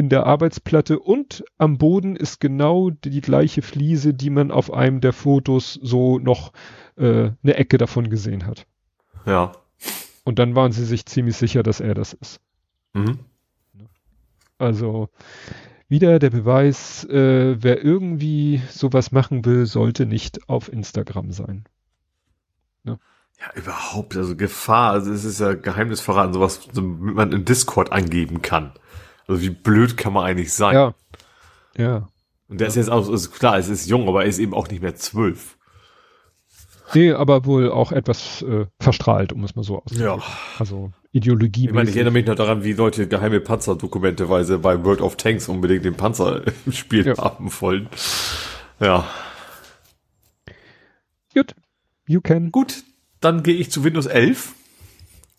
in 0.00 0.08
der 0.08 0.24
Arbeitsplatte 0.24 0.98
und 0.98 1.44
am 1.58 1.76
Boden 1.76 2.16
ist 2.16 2.40
genau 2.40 2.88
die 2.88 3.20
gleiche 3.20 3.60
Fliese, 3.60 4.14
die 4.14 4.30
man 4.30 4.50
auf 4.50 4.72
einem 4.72 5.02
der 5.02 5.12
Fotos 5.12 5.78
so 5.82 6.18
noch 6.18 6.54
äh, 6.96 7.32
eine 7.42 7.54
Ecke 7.54 7.76
davon 7.76 8.08
gesehen 8.08 8.46
hat. 8.46 8.66
Ja. 9.26 9.52
Und 10.24 10.38
dann 10.38 10.54
waren 10.54 10.72
sie 10.72 10.86
sich 10.86 11.04
ziemlich 11.04 11.36
sicher, 11.36 11.62
dass 11.62 11.80
er 11.80 11.92
das 11.92 12.14
ist. 12.14 12.40
Mhm. 12.94 13.18
Also 14.56 15.10
wieder 15.86 16.18
der 16.18 16.30
Beweis, 16.30 17.04
äh, 17.04 17.62
wer 17.62 17.84
irgendwie 17.84 18.62
sowas 18.70 19.12
machen 19.12 19.44
will, 19.44 19.66
sollte 19.66 20.06
nicht 20.06 20.48
auf 20.48 20.72
Instagram 20.72 21.30
sein. 21.30 21.64
Ja. 22.84 22.96
ja, 23.38 23.52
überhaupt, 23.54 24.16
also 24.16 24.34
Gefahr, 24.34 24.92
also 24.92 25.12
es 25.12 25.24
ist 25.24 25.40
ja 25.40 25.52
Geheimnisverraten, 25.52 26.32
sowas, 26.32 26.66
so, 26.72 26.80
man 26.80 27.32
in 27.32 27.44
Discord 27.44 27.92
angeben 27.92 28.40
kann. 28.40 28.72
Also 29.30 29.42
wie 29.42 29.50
blöd 29.50 29.96
kann 29.96 30.12
man 30.12 30.24
eigentlich 30.24 30.52
sein? 30.52 30.74
Ja. 30.74 30.94
Ja. 31.76 32.08
Und 32.48 32.58
der 32.60 32.66
ja. 32.66 32.68
ist 32.70 32.74
jetzt 32.74 32.90
auch, 32.90 33.08
ist 33.08 33.30
klar, 33.30 33.58
es 33.58 33.68
ist 33.68 33.88
jung, 33.88 34.08
aber 34.08 34.24
er 34.24 34.28
ist 34.28 34.40
eben 34.40 34.54
auch 34.54 34.68
nicht 34.68 34.82
mehr 34.82 34.96
zwölf. 34.96 35.56
Nee, 36.94 37.12
aber 37.12 37.44
wohl 37.44 37.70
auch 37.70 37.92
etwas 37.92 38.42
äh, 38.42 38.66
verstrahlt, 38.80 39.32
um 39.32 39.44
es 39.44 39.54
mal 39.54 39.62
so 39.62 39.78
auszudrücken. 39.78 40.18
Ja. 40.18 40.24
Also 40.58 40.90
Ideologie. 41.12 41.66
Ich 41.66 41.72
meine, 41.72 41.88
ich 41.88 41.94
erinnere 41.94 42.12
mich 42.12 42.26
noch 42.26 42.34
daran, 42.34 42.64
wie 42.64 42.72
Leute 42.72 43.06
geheime 43.06 43.38
Panzerdokumenteweise 43.38 44.58
bei 44.58 44.82
World 44.82 45.00
of 45.00 45.14
Tanks 45.14 45.48
unbedingt 45.48 45.84
den 45.84 45.94
Panzer 45.94 46.42
im 46.66 46.72
Spiel 46.72 47.06
ja. 47.06 47.16
haben 47.16 47.52
wollen. 47.60 47.88
Ja. 48.80 49.08
Gut. 51.32 51.54
You 52.08 52.20
can. 52.20 52.50
Gut, 52.50 52.82
dann 53.20 53.44
gehe 53.44 53.54
ich 53.54 53.70
zu 53.70 53.84
Windows 53.84 54.06
11. 54.06 54.54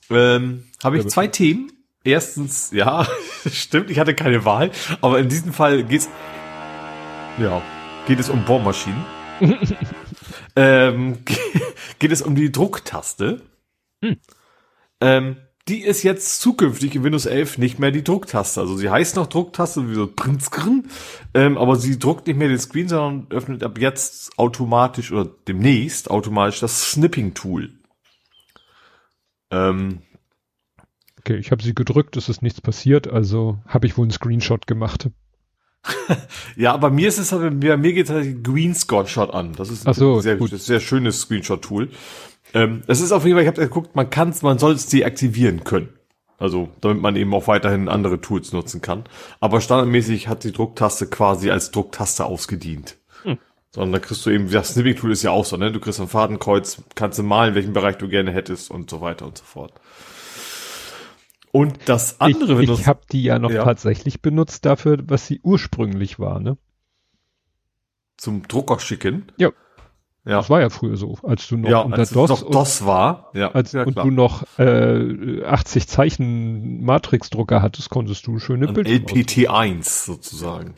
Ähm, 0.09 0.63
Habe 0.81 0.97
ich 0.97 1.07
zwei 1.07 1.27
Themen. 1.27 1.73
Erstens, 2.03 2.71
ja, 2.71 3.07
stimmt, 3.51 3.91
ich 3.91 3.99
hatte 3.99 4.15
keine 4.15 4.43
Wahl, 4.43 4.71
aber 5.01 5.19
in 5.19 5.29
diesem 5.29 5.53
Fall 5.53 5.83
geht's, 5.83 6.09
ja, 7.37 7.61
geht 8.07 8.19
es 8.19 8.29
um 8.29 8.43
Bohrmaschinen. 8.45 9.05
ähm, 10.55 11.19
geht 11.99 12.11
es 12.11 12.21
um 12.21 12.35
die 12.35 12.51
Drucktaste. 12.51 13.41
Hm. 14.03 14.17
Ähm, 14.99 15.37
die 15.67 15.81
ist 15.83 16.01
jetzt 16.01 16.41
zukünftig 16.41 16.95
in 16.95 17.03
Windows 17.03 17.27
11 17.27 17.59
nicht 17.59 17.77
mehr 17.77 17.91
die 17.91 18.03
Drucktaste. 18.03 18.61
Also 18.61 18.77
sie 18.77 18.89
heißt 18.89 19.15
noch 19.15 19.27
Drucktaste, 19.27 19.89
wie 19.89 19.93
so 19.93 20.07
Prinzgrin, 20.07 20.89
ähm, 21.35 21.57
aber 21.57 21.75
sie 21.75 21.99
druckt 21.99 22.25
nicht 22.25 22.37
mehr 22.37 22.47
den 22.47 22.59
Screen, 22.59 22.87
sondern 22.87 23.27
öffnet 23.29 23.63
ab 23.63 23.77
jetzt 23.77 24.37
automatisch 24.39 25.11
oder 25.11 25.29
demnächst 25.47 26.09
automatisch 26.09 26.59
das 26.59 26.91
Snipping-Tool. 26.91 27.69
Ähm, 29.51 29.99
Okay, 31.21 31.37
ich 31.37 31.51
habe 31.51 31.61
sie 31.61 31.75
gedrückt, 31.75 32.17
es 32.17 32.29
ist 32.29 32.41
nichts 32.41 32.61
passiert, 32.61 33.07
also 33.07 33.59
habe 33.67 33.85
ich 33.85 33.95
wohl 33.95 34.05
einen 34.05 34.11
Screenshot 34.11 34.65
gemacht. 34.65 35.09
ja, 36.55 36.73
aber 36.73 36.89
mir 36.89 37.07
ist 37.07 37.19
es 37.19 37.31
halt, 37.31 37.53
mir, 37.53 37.77
mir 37.77 37.93
geht 37.93 38.09
halt 38.09 38.43
Green 38.43 38.73
Shot 38.75 39.31
an. 39.31 39.53
Das 39.55 39.69
ist 39.69 39.87
ein 39.87 39.93
so, 39.93 40.19
sehr, 40.19 40.37
gut. 40.37 40.49
sehr 40.49 40.79
schönes 40.79 41.21
Screenshot-Tool. 41.21 41.89
Ähm, 42.55 42.81
es 42.87 43.01
ist 43.01 43.11
auf 43.11 43.23
jeden 43.23 43.35
Fall, 43.35 43.43
ich 43.43 43.47
habe 43.47 43.61
geguckt, 43.61 43.95
man 43.95 44.09
kann 44.09 44.33
man 44.41 44.57
soll 44.57 44.73
es 44.73 44.87
deaktivieren 44.87 45.63
können. 45.63 45.89
Also, 46.39 46.69
damit 46.81 47.03
man 47.03 47.15
eben 47.15 47.35
auch 47.35 47.47
weiterhin 47.47 47.87
andere 47.87 48.19
Tools 48.19 48.51
nutzen 48.51 48.81
kann. 48.81 49.03
Aber 49.39 49.61
standardmäßig 49.61 50.27
hat 50.27 50.43
die 50.43 50.51
Drucktaste 50.51 51.05
quasi 51.05 51.51
als 51.51 51.69
Drucktaste 51.69 52.25
ausgedient. 52.25 52.97
Hm. 53.21 53.37
Sondern 53.69 53.93
da 53.93 53.99
kriegst 53.99 54.25
du 54.25 54.31
eben, 54.31 54.49
das 54.49 54.69
Snipping-Tool 54.69 55.11
ist 55.11 55.21
ja 55.21 55.29
auch 55.29 55.45
so, 55.45 55.55
ne? 55.55 55.71
Du 55.71 55.79
kriegst 55.79 56.01
ein 56.01 56.07
Fadenkreuz, 56.07 56.81
kannst 56.95 57.19
du 57.19 57.23
malen, 57.23 57.53
welchen 57.53 57.73
Bereich 57.73 57.97
du 57.97 58.07
gerne 58.07 58.31
hättest 58.31 58.71
und 58.71 58.89
so 58.89 59.01
weiter 59.01 59.27
und 59.27 59.37
so 59.37 59.43
fort. 59.43 59.73
Und 61.51 61.77
das 61.85 62.21
andere 62.21 62.61
ich. 62.63 62.69
Ich 62.69 62.87
habe 62.87 63.01
die 63.11 63.23
ja 63.23 63.39
noch 63.39 63.51
ja. 63.51 63.63
tatsächlich 63.63 64.21
benutzt 64.21 64.65
dafür, 64.65 64.99
was 65.03 65.27
sie 65.27 65.41
ursprünglich 65.43 66.19
war, 66.19 66.39
ne? 66.39 66.57
Zum 68.17 68.47
Drucker 68.47 68.79
schicken? 68.79 69.31
Ja. 69.37 69.49
Ja. 70.23 70.37
Das 70.37 70.51
war 70.51 70.61
ja 70.61 70.69
früher 70.69 70.97
so, 70.97 71.17
als 71.23 71.47
du 71.47 71.57
noch 71.57 71.69
ja, 71.69 71.79
unter 71.79 71.97
als 71.97 72.11
DOS, 72.11 72.29
noch 72.29 72.41
und, 72.43 72.53
DOS 72.53 72.85
war, 72.85 73.31
ja, 73.33 73.51
als, 73.53 73.71
ja, 73.71 73.83
und 73.83 73.97
du 73.97 74.11
noch 74.11 74.43
äh, 74.59 75.43
80 75.43 75.87
Zeichen 75.87 76.83
Matrix-Drucker 76.83 77.63
hattest, 77.63 77.89
konntest 77.89 78.27
du 78.27 78.37
schöne 78.37 78.67
Ein 78.67 78.75
Bilder. 78.75 78.91
LPT1 78.91 80.05
sozusagen. 80.05 80.75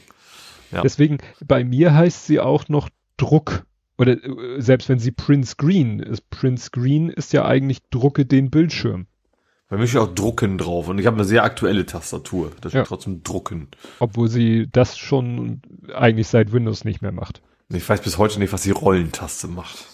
Ja. 0.71 0.81
Deswegen 0.81 1.17
bei 1.45 1.65
mir 1.65 1.93
heißt 1.93 2.25
sie 2.25 2.39
auch 2.39 2.69
noch 2.69 2.87
Druck 3.17 3.65
oder 3.97 4.13
äh, 4.13 4.61
selbst 4.61 4.87
wenn 4.87 4.99
sie 4.99 5.11
Print 5.11 5.45
Screen 5.45 5.99
ist, 5.99 6.29
Print 6.29 6.61
Screen 6.61 7.09
ist 7.09 7.33
ja 7.33 7.43
eigentlich 7.45 7.81
drucke 7.89 8.25
den 8.25 8.49
Bildschirm. 8.49 9.07
Bei 9.73 9.79
mir 9.79 9.87
steht 9.87 10.01
auch 10.01 10.13
Drucken 10.13 10.59
drauf 10.59 10.87
und 10.87 10.99
ich 10.99 11.07
habe 11.07 11.17
eine 11.17 11.25
sehr 11.25 11.43
aktuelle 11.43 11.87
Tastatur. 11.87 12.51
Da 12.61 12.69
steht 12.69 12.81
ja. 12.81 12.83
trotzdem 12.83 13.23
Drucken. 13.23 13.69
Obwohl 13.97 14.27
sie 14.27 14.69
das 14.71 14.99
schon 14.99 15.63
eigentlich 15.95 16.27
seit 16.27 16.53
Windows 16.53 16.85
nicht 16.85 17.01
mehr 17.01 17.11
macht. 17.11 17.41
Ich 17.69 17.89
weiß 17.89 18.01
bis 18.01 18.19
heute 18.19 18.37
nicht, 18.37 18.53
was 18.53 18.61
die 18.61 18.69
Rollentaste 18.69 19.47
macht. 19.47 19.87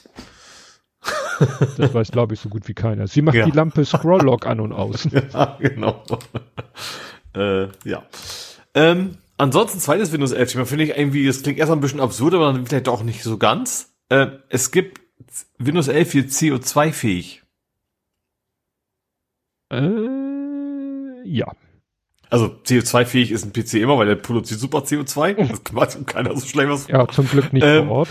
Das 1.77 1.93
weiß, 1.93 2.11
glaube 2.11 2.34
ich, 2.34 2.41
so 2.41 2.49
gut 2.49 2.68
wie 2.68 2.73
keiner. 2.73 3.07
Sie 3.07 3.22
macht 3.22 3.35
ja. 3.35 3.45
die 3.45 3.51
Lampe 3.51 3.85
Scroll-Lock 3.85 4.47
an 4.47 4.60
und 4.60 4.73
aus. 4.73 5.07
Ja, 5.34 5.57
genau. 5.61 6.03
äh, 7.34 7.68
ja. 7.85 8.03
Ähm, 8.73 9.15
ansonsten 9.38 9.80
zweites 9.80 10.11
Windows 10.11 10.34
11 10.34 10.51
Thema 10.51 10.65
finde 10.65 10.84
ich 10.84 10.97
irgendwie, 10.97 11.26
das 11.26 11.41
klingt 11.41 11.57
erstmal 11.57 11.77
ein 11.77 11.81
bisschen 11.81 12.01
absurd, 12.01 12.34
aber 12.34 12.51
dann 12.51 12.65
vielleicht 12.65 12.89
auch 12.89 13.01
nicht 13.01 13.23
so 13.23 13.38
ganz. 13.38 13.93
Äh, 14.10 14.27
es 14.49 14.72
gibt 14.72 14.99
Windows 15.57 15.88
11 15.88 16.11
hier 16.11 16.26
CO2-fähig. 16.26 17.38
Äh, 19.71 21.27
ja. 21.29 21.51
Also 22.29 22.45
CO2-fähig 22.45 23.31
ist 23.31 23.45
ein 23.45 23.53
PC 23.53 23.75
immer, 23.75 23.97
weil 23.97 24.07
der 24.07 24.15
produziert 24.15 24.59
super 24.59 24.79
CO2. 24.79 25.35
Das 25.63 25.73
macht 25.73 26.07
keiner 26.07 26.35
so 26.35 26.45
schlecht 26.45 26.69
was. 26.69 26.87
Ja, 26.87 27.07
zum 27.07 27.27
Glück 27.27 27.51
nicht 27.53 27.63
ähm, 27.63 27.87
vor 27.87 27.97
Ort. 27.97 28.09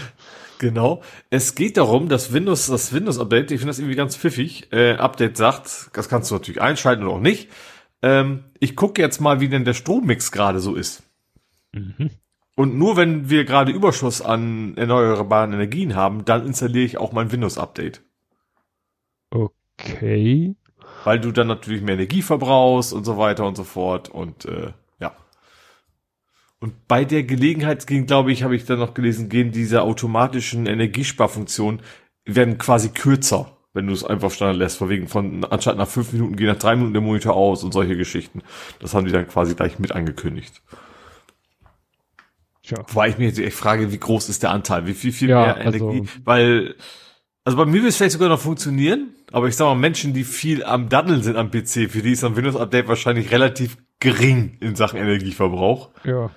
Genau. 0.58 1.02
Es 1.30 1.54
geht 1.54 1.76
darum, 1.76 2.08
dass 2.08 2.32
Windows, 2.32 2.66
das 2.66 2.92
Windows-Update, 2.92 3.52
ich 3.52 3.60
finde 3.60 3.70
das 3.70 3.78
irgendwie 3.78 3.94
ganz 3.94 4.16
pfiffig, 4.16 4.72
äh, 4.72 4.94
Update 4.94 5.36
sagt, 5.36 5.90
das 5.92 6.08
kannst 6.08 6.30
du 6.30 6.34
natürlich 6.34 6.60
einschalten 6.60 7.04
oder 7.04 7.14
auch 7.14 7.20
nicht, 7.20 7.48
ähm, 8.02 8.44
ich 8.58 8.76
gucke 8.76 9.00
jetzt 9.00 9.20
mal, 9.20 9.40
wie 9.40 9.48
denn 9.48 9.64
der 9.64 9.74
Strommix 9.74 10.32
gerade 10.32 10.58
so 10.60 10.74
ist. 10.74 11.04
Mhm. 11.72 12.10
Und 12.56 12.76
nur 12.76 12.96
wenn 12.96 13.30
wir 13.30 13.44
gerade 13.44 13.70
Überschuss 13.70 14.20
an 14.20 14.76
erneuerbaren 14.76 15.52
Energien 15.52 15.94
haben, 15.94 16.24
dann 16.24 16.44
installiere 16.44 16.84
ich 16.84 16.98
auch 16.98 17.12
mein 17.12 17.30
Windows-Update. 17.30 18.02
Okay. 19.30 20.56
Weil 21.04 21.20
du 21.20 21.32
dann 21.32 21.46
natürlich 21.46 21.82
mehr 21.82 21.94
Energie 21.94 22.22
verbrauchst 22.22 22.92
und 22.92 23.04
so 23.04 23.16
weiter 23.18 23.46
und 23.46 23.56
so 23.56 23.64
fort. 23.64 24.08
Und 24.08 24.44
äh, 24.44 24.72
ja. 25.00 25.14
Und 26.60 26.88
bei 26.88 27.04
der 27.04 27.22
Gelegenheit 27.22 27.86
ging, 27.86 28.06
glaube 28.06 28.32
ich, 28.32 28.42
habe 28.42 28.56
ich 28.56 28.64
dann 28.64 28.78
noch 28.78 28.94
gelesen, 28.94 29.28
gehen 29.28 29.52
diese 29.52 29.82
automatischen 29.82 30.66
Energiesparfunktionen 30.66 31.80
werden 32.24 32.58
quasi 32.58 32.90
kürzer, 32.90 33.56
wenn 33.72 33.86
du 33.86 33.92
es 33.92 34.04
einfach 34.04 34.30
Standard 34.30 34.56
lässt. 34.58 34.76
Von 34.76 34.88
wegen 34.90 35.08
von 35.08 35.44
anstatt 35.44 35.76
nach 35.78 35.88
fünf 35.88 36.12
Minuten 36.12 36.36
geht 36.36 36.48
nach 36.48 36.58
drei 36.58 36.74
Minuten 36.76 36.92
der 36.94 37.02
Monitor 37.02 37.34
aus 37.34 37.64
und 37.64 37.72
solche 37.72 37.96
Geschichten. 37.96 38.42
Das 38.80 38.92
haben 38.94 39.06
die 39.06 39.12
dann 39.12 39.26
quasi 39.28 39.54
gleich 39.54 39.78
mit 39.78 39.92
angekündigt. 39.92 40.62
Tja. 42.62 42.84
Wobei 42.88 43.08
ich 43.08 43.18
mir 43.18 43.26
jetzt 43.28 43.38
echt 43.38 43.56
frage, 43.56 43.92
wie 43.92 43.98
groß 43.98 44.28
ist 44.28 44.42
der 44.42 44.50
Anteil? 44.50 44.86
Wie 44.86 44.92
viel, 44.94 45.12
viel 45.12 45.30
Ja, 45.30 45.40
mehr 45.42 45.56
also- 45.56 45.90
Energie? 45.90 46.08
Weil, 46.24 46.74
also 47.48 47.56
bei 47.56 47.64
mir 47.64 47.80
wird 47.80 47.88
es 47.88 47.96
vielleicht 47.96 48.12
sogar 48.12 48.28
noch 48.28 48.40
funktionieren, 48.40 49.14
aber 49.32 49.48
ich 49.48 49.56
sag 49.56 49.64
mal, 49.64 49.74
Menschen, 49.74 50.12
die 50.12 50.24
viel 50.24 50.62
am 50.62 50.90
Daddeln 50.90 51.22
sind 51.22 51.36
am 51.36 51.50
PC, 51.50 51.90
für 51.90 52.02
die 52.02 52.12
ist 52.12 52.22
ein 52.22 52.36
Windows-Update 52.36 52.88
wahrscheinlich 52.88 53.30
relativ 53.30 53.78
gering 54.00 54.58
in 54.60 54.76
Sachen 54.76 54.98
Energieverbrauch. 54.98 55.88
Ja. 56.04 56.28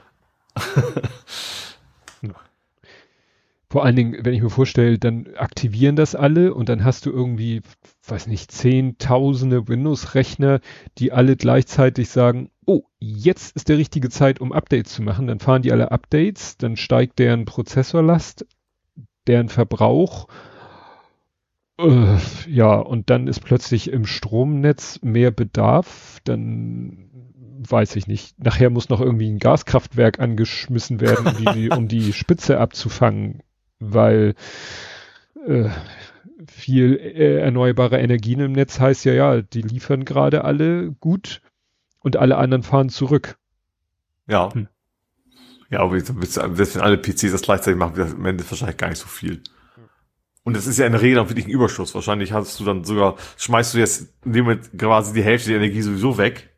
Vor 3.69 3.83
allen 3.83 3.97
Dingen, 3.97 4.23
wenn 4.23 4.33
ich 4.33 4.41
mir 4.41 4.49
vorstelle, 4.49 4.97
dann 4.99 5.27
aktivieren 5.35 5.97
das 5.97 6.15
alle 6.15 6.53
und 6.53 6.69
dann 6.69 6.85
hast 6.85 7.05
du 7.05 7.11
irgendwie, 7.11 7.61
weiß 8.07 8.27
nicht, 8.27 8.49
zehntausende 8.49 9.67
Windows-Rechner, 9.67 10.61
die 10.97 11.11
alle 11.11 11.35
gleichzeitig 11.35 12.07
sagen, 12.07 12.51
oh, 12.65 12.83
jetzt 12.99 13.53
ist 13.57 13.67
der 13.67 13.77
richtige 13.77 14.09
Zeit, 14.09 14.39
um 14.39 14.53
Updates 14.53 14.93
zu 14.93 15.01
machen. 15.01 15.27
Dann 15.27 15.41
fahren 15.41 15.61
die 15.61 15.73
alle 15.73 15.91
Updates, 15.91 16.55
dann 16.55 16.77
steigt 16.77 17.19
deren 17.19 17.43
Prozessorlast, 17.43 18.45
deren 19.27 19.49
Verbrauch. 19.49 20.29
Äh, 21.81 22.17
ja, 22.47 22.75
und 22.75 23.09
dann 23.09 23.27
ist 23.27 23.39
plötzlich 23.39 23.91
im 23.91 24.05
Stromnetz 24.05 24.99
mehr 25.01 25.31
Bedarf, 25.31 26.19
dann 26.23 27.09
weiß 27.69 27.95
ich 27.95 28.07
nicht. 28.07 28.39
Nachher 28.43 28.69
muss 28.69 28.89
noch 28.89 29.01
irgendwie 29.01 29.29
ein 29.29 29.39
Gaskraftwerk 29.39 30.19
angeschmissen 30.19 30.99
werden, 30.99 31.27
um 31.27 31.53
die, 31.53 31.69
um 31.69 31.87
die 31.87 32.13
Spitze 32.13 32.59
abzufangen, 32.59 33.41
weil 33.79 34.35
äh, 35.45 35.69
viel 36.47 36.95
äh, 36.97 37.39
erneuerbare 37.39 37.99
Energien 37.99 38.39
im 38.39 38.51
Netz 38.51 38.79
heißt 38.79 39.05
ja, 39.05 39.13
ja, 39.13 39.41
die 39.41 39.61
liefern 39.61 40.05
gerade 40.05 40.43
alle 40.43 40.91
gut 40.99 41.41
und 41.99 42.17
alle 42.17 42.37
anderen 42.37 42.63
fahren 42.63 42.89
zurück. 42.89 43.37
Ja. 44.27 44.53
Hm. 44.53 44.67
Ja, 45.69 45.79
aber 45.79 45.99
selbst 45.99 46.75
wenn 46.75 46.81
alle 46.81 46.97
PCs 46.97 47.31
das 47.31 47.43
gleichzeitig 47.43 47.79
machen, 47.79 47.95
wird 47.95 48.09
das 48.09 48.15
am 48.15 48.25
Ende 48.25 48.49
wahrscheinlich 48.49 48.77
gar 48.77 48.89
nicht 48.89 48.99
so 48.99 49.07
viel. 49.07 49.41
Und 50.43 50.57
das 50.57 50.65
ist 50.65 50.79
ja 50.79 50.87
in 50.87 50.91
der 50.91 51.01
Regel 51.01 51.19
auch 51.19 51.29
wirklich 51.29 51.45
ein 51.45 51.51
Überschuss. 51.51 51.93
Wahrscheinlich 51.93 52.31
hast 52.31 52.59
du 52.59 52.63
dann 52.63 52.83
sogar, 52.83 53.15
schmeißt 53.37 53.73
du 53.73 53.77
jetzt 53.77 54.13
Moment 54.25 54.71
quasi 54.77 55.13
die 55.13 55.23
Hälfte 55.23 55.49
der 55.49 55.59
Energie 55.59 55.81
sowieso 55.81 56.17
weg, 56.17 56.49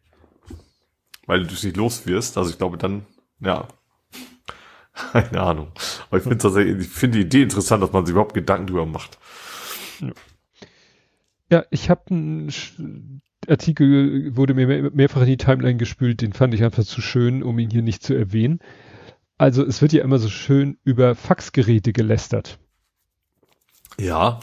weil 1.25 1.45
du 1.45 1.53
es 1.53 1.63
nicht 1.63 1.75
los 1.75 2.05
wirst. 2.07 2.37
Also 2.37 2.49
ich 2.49 2.57
glaube 2.57 2.77
dann, 2.77 3.05
ja, 3.41 3.67
keine 5.11 5.41
Ahnung. 5.41 5.71
Aber 6.07 6.17
ich 6.17 6.23
finde 6.23 6.37
tatsächlich, 6.37 6.87
die 7.11 7.21
Idee 7.21 7.43
interessant, 7.43 7.83
dass 7.83 7.91
man 7.91 8.05
sich 8.05 8.13
überhaupt 8.13 8.33
Gedanken 8.33 8.67
drüber 8.67 8.85
macht. 8.85 9.17
Ja, 11.49 11.65
ich 11.69 11.89
habe 11.89 12.03
einen 12.09 12.51
Artikel, 13.47 14.35
wurde 14.35 14.53
mir 14.53 14.67
mehr, 14.67 14.91
mehrfach 14.91 15.21
in 15.21 15.27
die 15.27 15.37
Timeline 15.37 15.77
gespült, 15.77 16.21
den 16.21 16.33
fand 16.33 16.53
ich 16.53 16.63
einfach 16.63 16.85
zu 16.85 17.01
schön, 17.01 17.43
um 17.43 17.59
ihn 17.59 17.69
hier 17.69 17.81
nicht 17.81 18.01
zu 18.01 18.13
erwähnen. 18.13 18.59
Also 19.37 19.65
es 19.65 19.81
wird 19.81 19.91
ja 19.91 20.03
immer 20.03 20.19
so 20.19 20.29
schön 20.29 20.77
über 20.85 21.15
Faxgeräte 21.15 21.91
gelästert. 21.91 22.59
Ja. 23.99 24.39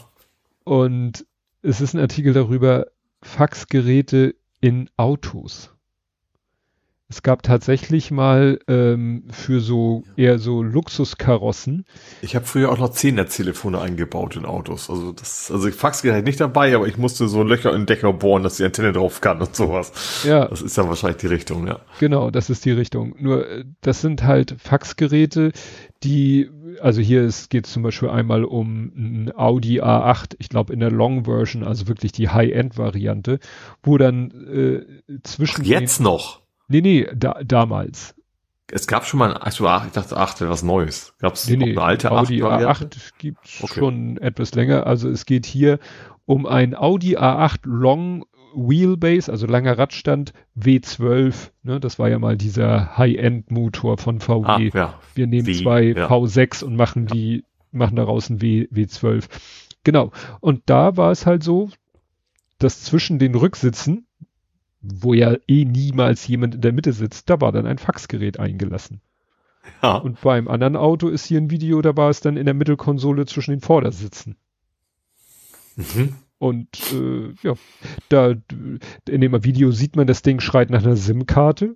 Und 0.63 1.25
es 1.61 1.81
ist 1.81 1.93
ein 1.93 1.99
Artikel 1.99 2.33
darüber, 2.33 2.87
Faxgeräte 3.21 4.35
in 4.61 4.89
Autos. 4.97 5.70
Es 7.11 7.23
gab 7.23 7.43
tatsächlich 7.43 8.09
mal 8.09 8.57
ähm, 8.69 9.25
für 9.31 9.59
so 9.59 10.03
eher 10.15 10.39
so 10.39 10.63
Luxuskarossen, 10.63 11.83
Ich 12.21 12.37
habe 12.37 12.45
früher 12.45 12.71
auch 12.71 12.77
noch 12.77 12.91
Zehner-Telefone 12.91 13.81
eingebaut 13.81 14.37
in 14.37 14.45
Autos. 14.45 14.89
Also 14.89 15.11
das, 15.11 15.51
also 15.51 15.67
ich 15.67 15.75
Faxgerät 15.75 16.13
halt 16.13 16.25
nicht 16.25 16.39
dabei, 16.39 16.73
aber 16.73 16.87
ich 16.87 16.97
musste 16.97 17.27
so 17.27 17.43
Löcher 17.43 17.71
in 17.71 17.81
den 17.81 17.85
Decker 17.85 18.13
bohren, 18.13 18.43
dass 18.43 18.55
die 18.55 18.63
Antenne 18.63 18.93
drauf 18.93 19.19
kann 19.19 19.41
und 19.41 19.53
sowas. 19.53 20.23
ja, 20.23 20.47
Das 20.47 20.61
ist 20.61 20.77
ja 20.77 20.87
wahrscheinlich 20.87 21.17
die 21.17 21.27
Richtung, 21.27 21.67
ja. 21.67 21.81
Genau, 21.99 22.31
das 22.31 22.49
ist 22.49 22.63
die 22.63 22.71
Richtung. 22.71 23.13
Nur 23.19 23.45
äh, 23.45 23.65
das 23.81 23.99
sind 23.99 24.23
halt 24.23 24.55
Faxgeräte, 24.57 25.51
die, 26.03 26.49
also 26.79 27.01
hier 27.01 27.29
geht 27.49 27.65
es 27.65 27.73
zum 27.73 27.83
Beispiel 27.83 28.09
einmal 28.09 28.45
um 28.45 28.85
ein 28.95 29.31
Audi 29.35 29.81
A8, 29.81 30.35
ich 30.39 30.47
glaube 30.47 30.71
in 30.71 30.79
der 30.79 30.91
Long 30.91 31.25
Version, 31.25 31.65
also 31.65 31.89
wirklich 31.89 32.13
die 32.13 32.29
High-End-Variante, 32.29 33.39
wo 33.83 33.97
dann 33.97 34.31
äh, 34.31 35.19
zwischen 35.23 35.65
Jetzt 35.65 35.99
noch. 35.99 36.40
Nee, 36.71 36.81
nee, 36.81 37.07
da, 37.15 37.39
damals. 37.43 38.15
Es 38.73 38.87
gab 38.87 39.05
schon 39.05 39.19
mal 39.19 39.33
ein, 39.33 39.41
ach 39.41 39.51
so, 39.51 39.67
ach, 39.67 39.85
ich 39.85 39.91
dachte, 39.91 40.15
ach, 40.15 40.39
wäre 40.39 40.49
was 40.49 40.63
Neues. 40.63 41.13
Gab 41.19 41.33
es 41.33 41.47
Nee, 41.49 41.57
nee, 41.57 41.71
eine 41.71 41.81
alte 41.81 42.11
Audi 42.11 42.41
8 42.41 42.49
Variante? 42.51 42.97
A8 42.97 43.11
gibt 43.17 43.39
Okay. 43.61 43.79
schon 43.79 44.17
etwas 44.17 44.55
länger. 44.55 44.87
Also 44.87 45.09
es 45.09 45.25
geht 45.25 45.45
hier 45.45 45.79
um 46.25 46.45
ein 46.45 46.73
Audi 46.75 47.17
A8 47.17 47.59
Long 47.63 48.25
Wheelbase, 48.55 49.31
also 49.31 49.45
langer 49.47 49.77
Radstand 49.77 50.33
W12. 50.57 51.51
Ne, 51.63 51.79
das 51.79 51.99
war 51.99 52.09
ja 52.09 52.19
mal 52.19 52.37
dieser 52.37 52.97
High-End-Motor 52.97 53.97
von 53.97 54.19
VW. 54.19 54.45
Ah, 54.45 54.59
ja. 54.59 54.93
Wir 55.15 55.27
nehmen 55.27 55.47
W, 55.47 55.53
zwei 55.53 55.83
ja. 55.83 56.07
V6 56.07 56.63
und 56.63 56.75
machen 56.75 57.07
die, 57.07 57.43
machen 57.71 57.95
daraus 57.95 58.29
ein 58.29 58.41
W, 58.41 58.67
W12. 58.71 59.25
Genau. 59.83 60.11
Und 60.39 60.63
da 60.67 60.95
war 60.97 61.11
es 61.11 61.25
halt 61.25 61.43
so, 61.43 61.69
dass 62.59 62.83
zwischen 62.83 63.19
den 63.19 63.35
Rücksitzen, 63.35 64.05
wo 64.81 65.13
ja 65.13 65.35
eh 65.47 65.65
niemals 65.65 66.27
jemand 66.27 66.55
in 66.55 66.61
der 66.61 66.73
Mitte 66.73 66.93
sitzt, 66.93 67.29
da 67.29 67.39
war 67.39 67.51
dann 67.51 67.67
ein 67.67 67.77
Faxgerät 67.77 68.39
eingelassen. 68.39 69.01
ja. 69.83 69.95
Und 69.95 70.21
beim 70.21 70.47
anderen 70.47 70.75
Auto 70.75 71.07
ist 71.07 71.25
hier 71.25 71.39
ein 71.39 71.51
Video, 71.51 71.81
da 71.81 71.95
war 71.95 72.09
es 72.09 72.21
dann 72.21 72.37
in 72.37 72.45
der 72.45 72.55
Mittelkonsole 72.55 73.25
zwischen 73.25 73.51
den 73.51 73.61
Vordersitzen. 73.61 74.35
Mhm. 75.75 76.15
Und 76.39 76.67
äh, 76.91 77.33
ja, 77.43 77.53
da 78.09 78.33
in 79.07 79.21
dem 79.21 79.43
Video 79.43 79.71
sieht 79.71 79.95
man, 79.95 80.07
das 80.07 80.23
Ding 80.23 80.39
schreit 80.39 80.71
nach 80.71 80.83
einer 80.83 80.95
SIM-Karte. 80.95 81.75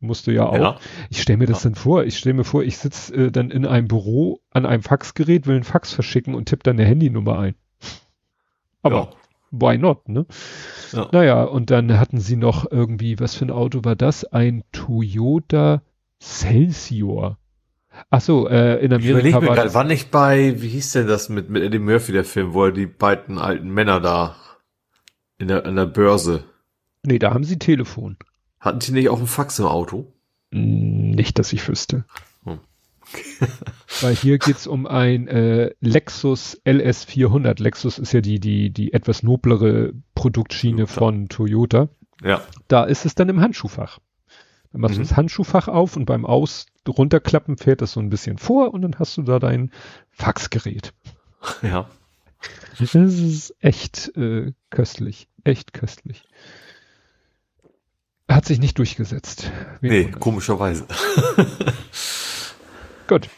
Musste 0.00 0.32
ja 0.32 0.46
auch. 0.46 0.56
Ja. 0.56 0.78
Ich 1.10 1.22
stelle 1.22 1.36
mir 1.36 1.46
das 1.46 1.62
dann 1.62 1.76
vor. 1.76 2.02
Ich 2.02 2.18
stelle 2.18 2.34
mir 2.34 2.42
vor, 2.42 2.64
ich 2.64 2.78
sitze 2.78 3.14
äh, 3.14 3.30
dann 3.30 3.52
in 3.52 3.64
einem 3.64 3.86
Büro 3.86 4.40
an 4.50 4.66
einem 4.66 4.82
Faxgerät, 4.82 5.46
will 5.46 5.54
einen 5.54 5.62
Fax 5.62 5.92
verschicken 5.92 6.34
und 6.34 6.46
tippe 6.46 6.64
dann 6.64 6.80
eine 6.80 6.88
Handynummer 6.88 7.38
ein. 7.38 7.54
Aber 8.82 8.96
Ja. 8.96 9.10
Why 9.52 9.78
not, 9.78 10.08
ne? 10.08 10.26
Ja. 10.92 11.08
Naja, 11.12 11.44
und 11.44 11.70
dann 11.70 11.98
hatten 12.00 12.18
sie 12.20 12.36
noch 12.36 12.70
irgendwie, 12.70 13.20
was 13.20 13.34
für 13.36 13.44
ein 13.46 13.50
Auto 13.50 13.84
war 13.84 13.94
das? 13.96 14.24
Ein 14.24 14.64
Toyota 14.72 15.82
Celsior. 16.20 17.38
Ach 18.10 18.20
so, 18.20 18.48
äh, 18.48 18.82
in 18.84 18.90
Ich 18.92 19.10
Amerika 19.10 19.40
mir 19.40 19.48
war 19.48 19.56
das, 19.56 19.74
war 19.74 19.84
nicht 19.84 20.10
bei, 20.10 20.60
wie 20.60 20.68
hieß 20.68 20.92
denn 20.92 21.06
das 21.06 21.28
mit, 21.28 21.50
mit 21.50 21.62
Eddie 21.62 21.78
Murphy, 21.78 22.12
der 22.12 22.24
Film, 22.24 22.54
wo 22.54 22.64
er 22.64 22.72
die 22.72 22.86
beiden 22.86 23.38
alten 23.38 23.68
Männer 23.68 24.00
da 24.00 24.34
in 25.38 25.48
der, 25.48 25.66
an 25.66 25.76
der 25.76 25.86
Börse, 25.86 26.44
nee, 27.04 27.18
da 27.18 27.34
haben 27.34 27.44
sie 27.44 27.58
Telefon. 27.58 28.16
hatten 28.60 28.78
die 28.80 28.92
nicht 28.92 29.08
auch 29.08 29.18
einen 29.18 29.26
Fax 29.26 29.58
im 29.58 29.66
Auto? 29.66 30.12
Hm, 30.52 31.10
Nicht, 31.10 31.38
dass 31.38 31.52
ich 31.52 31.68
wüsste. 31.68 32.04
Weil 34.00 34.14
hier 34.16 34.38
geht's 34.38 34.66
um 34.66 34.86
ein 34.86 35.28
äh, 35.28 35.70
Lexus 35.80 36.60
LS400. 36.64 37.62
Lexus 37.62 37.98
ist 37.98 38.12
ja 38.12 38.20
die, 38.20 38.40
die, 38.40 38.70
die 38.70 38.92
etwas 38.92 39.22
noblere 39.22 39.92
Produktschiene 40.14 40.84
Toyota. 40.86 40.92
von 41.00 41.28
Toyota. 41.28 41.88
Ja. 42.22 42.42
Da 42.68 42.84
ist 42.84 43.04
es 43.04 43.14
dann 43.14 43.28
im 43.28 43.40
Handschuhfach. 43.40 43.98
Dann 44.72 44.80
machst 44.80 44.96
du 44.96 45.00
Mhm. 45.00 45.04
das 45.08 45.16
Handschuhfach 45.16 45.68
auf 45.68 45.96
und 45.96 46.06
beim 46.06 46.24
Aus 46.24 46.66
runterklappen 46.88 47.58
fährt 47.58 47.82
das 47.82 47.92
so 47.92 48.00
ein 48.00 48.10
bisschen 48.10 48.38
vor 48.38 48.72
und 48.72 48.82
dann 48.82 48.98
hast 48.98 49.16
du 49.18 49.22
da 49.22 49.38
dein 49.38 49.70
Faxgerät. 50.10 50.92
Ja. 51.62 51.88
Das 52.78 52.94
ist 52.94 53.54
echt 53.60 54.16
äh, 54.16 54.52
köstlich. 54.70 55.28
Echt 55.44 55.72
köstlich. 55.74 56.24
Hat 58.28 58.46
sich 58.46 58.58
nicht 58.60 58.78
durchgesetzt. 58.78 59.50
Wen 59.80 59.90
Nee, 59.90 60.04
komischerweise. 60.10 60.86
Gut. 63.12 63.28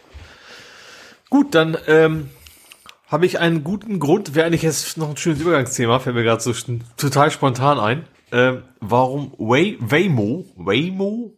Gut, 1.31 1.53
dann 1.57 1.77
ähm, 1.89 2.31
habe 3.09 3.27
ich 3.27 3.41
einen 3.41 3.65
guten 3.65 3.99
Grund, 3.99 4.37
wäre 4.37 4.47
eigentlich 4.47 4.63
jetzt 4.63 4.97
noch 4.99 5.11
ein 5.11 5.17
schönes 5.17 5.41
Übergangsthema, 5.41 5.99
fällt 5.99 6.15
mir 6.15 6.23
gerade 6.23 6.41
so 6.41 6.53
total 6.97 7.33
spontan 7.33 7.81
ein. 7.81 8.05
Ähm, 8.31 8.63
warum 8.79 9.33
Way, 9.37 9.79
Waymo, 9.81 10.45
Waymo, 10.55 11.33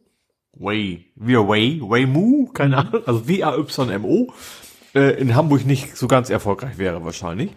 Way, 0.52 1.06
wie 1.14 1.34
Way, 1.34 1.80
Waymo, 1.80 2.50
keine 2.52 2.76
Ahnung, 2.76 3.06
also 3.06 3.26
W-A-Y-M-O, 3.26 4.34
äh, 4.94 5.18
in 5.18 5.34
Hamburg 5.34 5.64
nicht 5.64 5.96
so 5.96 6.06
ganz 6.06 6.28
erfolgreich 6.28 6.76
wäre 6.76 7.02
wahrscheinlich. 7.06 7.52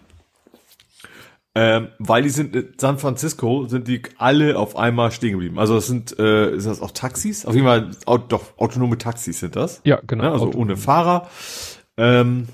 Ähm, 1.54 1.88
weil 1.98 2.22
die 2.22 2.28
sind 2.28 2.54
in 2.54 2.74
San 2.78 2.98
Francisco 2.98 3.64
sind 3.66 3.88
die 3.88 4.02
alle 4.18 4.56
auf 4.56 4.76
einmal 4.76 5.10
stehen 5.10 5.32
geblieben. 5.32 5.58
Also 5.58 5.74
das 5.74 5.88
sind 5.88 6.16
äh, 6.18 6.54
ist 6.54 6.66
das 6.66 6.80
auch 6.80 6.92
Taxis? 6.92 7.44
Auf 7.44 7.54
jeden 7.54 7.66
Fall 7.66 7.90
au 8.06 8.18
doch 8.18 8.56
autonome 8.56 8.98
Taxis 8.98 9.40
sind 9.40 9.56
das. 9.56 9.80
Ja, 9.84 10.00
genau. 10.06 10.24
Ja, 10.24 10.32
also 10.32 10.46
Autonom. 10.46 10.62
ohne 10.62 10.76
Fahrer. 10.76 11.28
Ähm, 11.96 12.46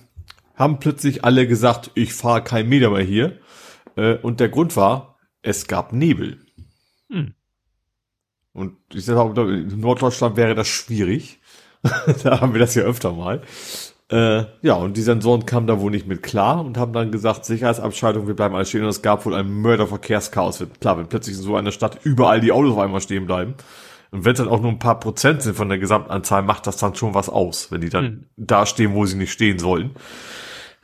haben 0.55 0.79
plötzlich 0.79 1.25
alle 1.25 1.47
gesagt, 1.47 1.91
ich 1.95 2.15
fahre 2.15 2.43
keinen 2.43 2.71
Meter 2.71 2.91
mehr 2.91 3.03
hier. 3.03 3.39
Äh, 3.97 4.15
und 4.17 4.41
der 4.41 4.49
Grund 4.49 4.77
war, 4.77 5.19
es 5.43 5.67
gab 5.67 5.93
Nebel. 5.93 6.41
Hm. 7.11 7.35
Und 8.53 8.77
ich 8.95 9.05
sage 9.05 9.43
in 9.43 9.79
Norddeutschland 9.81 10.37
wäre 10.37 10.55
das 10.55 10.69
schwierig. 10.69 11.41
da 12.23 12.41
haben 12.41 12.55
wir 12.55 12.61
das 12.61 12.75
ja 12.75 12.83
öfter 12.83 13.13
mal. 13.13 13.43
Äh, 14.09 14.45
ja, 14.63 14.75
und 14.75 14.97
die 14.97 15.03
Sensoren 15.03 15.47
kamen 15.47 15.67
da 15.67 15.81
wohl 15.81 15.91
nicht 15.91 16.07
mit 16.07 16.23
klar 16.23 16.65
und 16.65 16.79
haben 16.79 16.93
dann 16.93 17.11
gesagt, 17.11 17.45
Sicherheitsabschaltung, 17.45 18.29
wir 18.29 18.37
bleiben 18.37 18.55
alle 18.55 18.65
stehen. 18.65 18.83
Und 18.83 18.89
es 18.89 19.03
gab 19.03 19.27
wohl 19.27 19.35
ein 19.35 19.51
Mörderverkehrschaos. 19.51 20.65
Klar, 20.81 20.99
wenn 20.99 21.09
plötzlich 21.09 21.37
in 21.37 21.43
so 21.43 21.57
einer 21.57 21.73
Stadt 21.73 21.99
überall 22.05 22.41
die 22.41 22.53
Autos 22.53 22.73
auf 22.73 22.79
einmal 22.79 23.01
stehen 23.01 23.27
bleiben. 23.27 23.55
Und 24.13 24.25
wenn 24.25 24.33
es 24.33 24.39
dann 24.39 24.49
auch 24.49 24.61
nur 24.61 24.71
ein 24.71 24.79
paar 24.79 25.01
Prozent 25.01 25.43
sind 25.43 25.57
von 25.57 25.69
der 25.69 25.79
Gesamtanzahl, 25.79 26.43
macht 26.43 26.67
das 26.69 26.77
dann 26.77 26.95
schon 26.95 27.15
was 27.15 27.29
aus, 27.29 27.73
wenn 27.73 27.81
die 27.81 27.89
dann 27.89 28.05
Hm. 28.05 28.25
da 28.37 28.65
stehen, 28.65 28.95
wo 28.95 29.05
sie 29.07 29.17
nicht 29.17 29.33
stehen 29.33 29.59
sollen. 29.59 29.91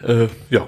Äh, 0.02 0.26
ja, 0.50 0.66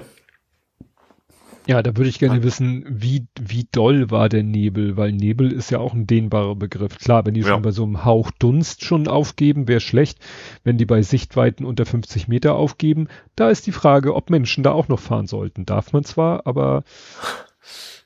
Ja, 1.67 1.81
da 1.81 1.97
würde 1.97 2.09
ich 2.09 2.19
gerne 2.19 2.43
wissen, 2.43 2.85
wie, 2.87 3.27
wie 3.39 3.67
doll 3.71 4.11
war 4.11 4.29
der 4.29 4.43
Nebel, 4.43 4.97
weil 4.97 5.11
Nebel 5.11 5.51
ist 5.51 5.71
ja 5.71 5.79
auch 5.79 5.93
ein 5.93 6.05
dehnbarer 6.05 6.55
Begriff. 6.55 6.99
Klar, 6.99 7.25
wenn 7.25 7.33
die 7.33 7.41
Ja. 7.41 7.47
schon 7.47 7.63
bei 7.63 7.71
so 7.71 7.83
einem 7.83 8.05
Hauch 8.05 8.29
Dunst 8.31 8.83
schon 8.83 9.07
aufgeben, 9.07 9.67
wäre 9.67 9.79
schlecht. 9.79 10.19
Wenn 10.63 10.77
die 10.77 10.85
bei 10.85 11.01
Sichtweiten 11.01 11.65
unter 11.65 11.85
50 11.85 12.27
Meter 12.27 12.55
aufgeben, 12.55 13.07
da 13.35 13.49
ist 13.49 13.65
die 13.65 13.71
Frage, 13.71 14.13
ob 14.13 14.29
Menschen 14.29 14.63
da 14.63 14.71
auch 14.71 14.89
noch 14.89 14.99
fahren 14.99 15.25
sollten. 15.25 15.65
Darf 15.65 15.91
man 15.91 16.03
zwar, 16.03 16.45
aber 16.45 16.83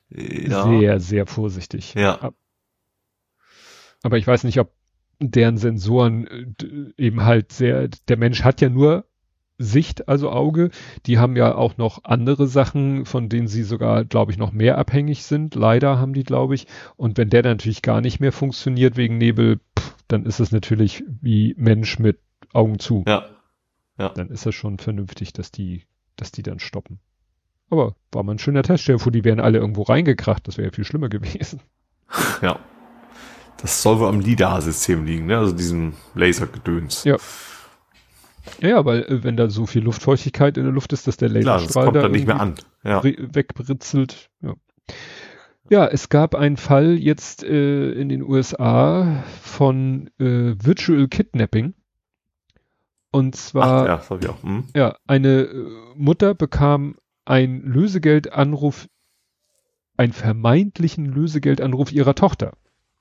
ja. 0.10 0.64
sehr, 0.64 1.00
sehr 1.02 1.26
vorsichtig. 1.26 1.94
Ja. 1.96 2.32
Aber 4.04 4.18
ich 4.18 4.26
weiß 4.26 4.46
nicht, 4.46 4.60
ob 4.60 4.72
deren 5.20 5.58
Sensoren 5.58 6.28
äh, 6.28 6.94
eben 6.98 7.26
halt 7.26 7.52
sehr, 7.52 7.90
der 8.08 8.18
Mensch 8.18 8.44
hat 8.44 8.62
ja 8.62 8.70
nur 8.70 9.09
Sicht, 9.60 10.08
also 10.08 10.32
Auge. 10.32 10.72
Die 11.06 11.20
haben 11.20 11.36
ja 11.36 11.54
auch 11.54 11.78
noch 11.78 12.06
andere 12.06 12.48
Sachen, 12.48 13.06
von 13.06 13.30
denen 13.30 13.48
sie 13.48 13.64
sogar, 13.64 14.06
glaube 14.06 14.32
ich, 14.32 14.38
noch 14.38 14.52
mehr 14.52 14.78
abhängig 14.78 15.24
sind. 15.24 15.54
Leider 15.54 16.00
haben 16.00 16.14
die, 16.14 16.24
glaube 16.24 16.56
ich. 16.56 16.66
Und 16.96 17.18
wenn 17.18 17.30
der 17.30 17.44
natürlich 17.44 17.82
gar 17.82 18.02
nicht 18.02 18.20
mehr 18.20 18.32
funktioniert 18.32 18.98
wegen 18.98 19.18
Nebel, 19.18 19.60
pff, 19.78 19.96
dann 20.08 20.26
ist 20.26 20.40
es 20.40 20.52
natürlich 20.52 21.04
wie 21.22 21.54
Mensch 21.58 22.00
mit 22.00 22.20
Augen 22.54 22.80
zu. 22.80 23.04
Ja. 23.06 23.26
Dann 24.10 24.30
ist 24.30 24.46
das 24.46 24.56
schon 24.56 24.80
vernünftig, 24.80 25.34
dass 25.34 25.52
die, 25.52 25.84
dass 26.16 26.32
die 26.32 26.42
dann 26.42 26.60
stoppen. 26.60 27.00
Aber 27.70 27.96
war 28.12 28.24
mal 28.24 28.34
ein 28.34 28.40
schöner 28.40 28.64
Test. 28.64 28.84
Stell 28.84 28.96
dir 28.96 29.00
vor, 29.00 29.12
die 29.12 29.26
wären 29.26 29.42
alle 29.42 29.60
irgendwo 29.60 29.84
reingekracht. 29.84 30.48
Das 30.48 30.58
wäre 30.58 30.70
ja 30.70 30.74
viel 30.74 30.86
schlimmer 30.86 31.10
gewesen. 31.10 31.62
Ja. 32.42 32.58
Das 33.62 33.84
soll 33.84 34.00
wohl 34.00 34.08
am 34.08 34.22
LIDAR-System 34.22 35.06
liegen, 35.06 35.26
ne? 35.26 35.38
Also 35.38 35.54
diesem 35.54 35.94
Lasergedöns. 36.16 37.04
Ja. 37.04 37.18
Ja, 38.62 38.86
weil 38.86 39.04
äh, 39.04 39.24
wenn 39.24 39.38
da 39.38 39.50
so 39.50 39.66
viel 39.66 39.84
Luftfeuchtigkeit 39.84 40.58
in 40.58 40.64
der 40.64 40.74
Luft 40.74 40.94
ist, 40.94 41.08
dass 41.08 41.18
der 41.18 41.30
Klar, 41.30 41.42
das 41.42 41.46
Laserstrahl 41.46 41.84
kommt 41.86 41.96
da 41.98 42.02
dann 42.04 42.12
nicht 42.12 42.28
mehr 42.28 42.40
an. 42.40 42.56
Ja. 42.84 43.00
bri- 43.02 43.18
wegbritzelt. 43.36 44.30
Ja. 44.42 44.54
ja, 45.70 45.88
es 45.88 46.10
gab 46.10 46.36
einen 46.36 46.58
Fall 46.58 46.98
jetzt 46.98 47.44
äh, 47.44 47.92
in 47.92 48.10
den 48.10 48.22
USA 48.24 49.24
von 49.42 50.10
äh, 50.20 50.56
Virtual 50.62 51.08
Kidnapping. 51.08 51.74
Und 53.12 53.36
Ach, 53.36 53.40
zwar, 53.40 53.88
ja, 53.88 53.96
das 53.98 54.10
hab 54.10 54.24
ich 54.24 54.30
auch. 54.30 54.44
Hm? 54.44 54.66
ja, 54.76 54.96
eine 55.08 55.42
äh, 55.42 55.66
Mutter 55.96 56.36
bekam 56.36 56.96
einen 57.26 57.62
Lösegeldanruf, 57.64 58.88
einen 59.98 60.14
vermeintlichen 60.14 61.06
Lösegeldanruf 61.06 61.92
ihrer 61.92 62.16
Tochter. 62.16 62.54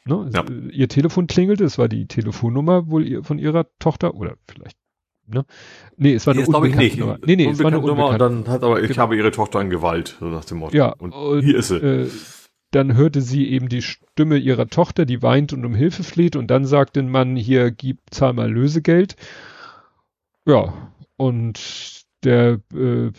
Ne? 0.05 0.31
Ja. 0.33 0.45
Ihr 0.73 0.89
Telefon 0.89 1.27
klingelte, 1.27 1.65
es 1.65 1.77
war 1.79 1.89
die 1.89 2.07
Telefonnummer 2.07 2.89
wohl 2.89 3.23
von 3.23 3.39
ihrer 3.39 3.67
Tochter 3.79 4.15
oder 4.15 4.37
vielleicht, 4.51 4.79
ne? 5.29 5.45
Nee, 5.97 6.15
es 6.15 6.27
war 6.27 6.33
eine 6.35 6.41
Nee, 6.41 6.47
das 6.47 6.51
glaube 6.51 6.69
ich 6.69 6.73
unbekannte 6.75 6.85
nicht. 6.85 6.99
Nummer. 6.99 7.19
Nee, 7.25 7.37
nee, 7.37 7.49
es 7.49 7.59
war 7.59 7.67
eine 7.67 7.79
Unbekannte 7.79 7.87
Nummer 8.03 8.07
unbekannte. 8.11 8.37
Und 8.39 8.47
dann 8.47 8.53
hat 8.55 8.63
aber, 8.65 8.81
ich 8.83 8.89
Genau. 8.89 9.01
habe 9.03 9.17
ihre 9.17 9.31
Tochter 9.31 9.61
in 9.61 9.71
Gewalt, 9.71 10.17
so 10.21 10.27
nach 10.27 10.45
dem 10.45 10.59
Motto. 10.59 10.77
Ja, 10.77 10.89
Und 10.99 11.13
und, 11.13 11.43
hier 11.43 11.57
ist 11.59 11.69
sie. 11.69 11.77
Äh, 11.77 12.11
dann 12.71 12.95
hörte 12.97 13.23
sie 13.23 13.49
eben 13.49 13.69
die 13.71 13.81
Stimme 13.83 14.37
ihrer 14.37 14.69
Tochter, 14.69 15.07
die 15.07 15.23
weint 15.23 15.53
und 15.55 15.65
um 15.65 15.75
Hilfe 15.75 16.03
fleht 16.03 16.37
und 16.37 16.49
dann 16.49 16.67
sagte 16.67 17.01
ein 17.01 17.09
Mann, 17.11 17.35
hier, 17.37 17.71
gib, 17.71 17.99
zahl 18.11 18.35
mal 18.35 18.51
Lösegeld. 18.51 19.17
Ja, 20.47 20.75
und 21.17 22.03
der, 22.25 22.61
äh, 22.75 23.11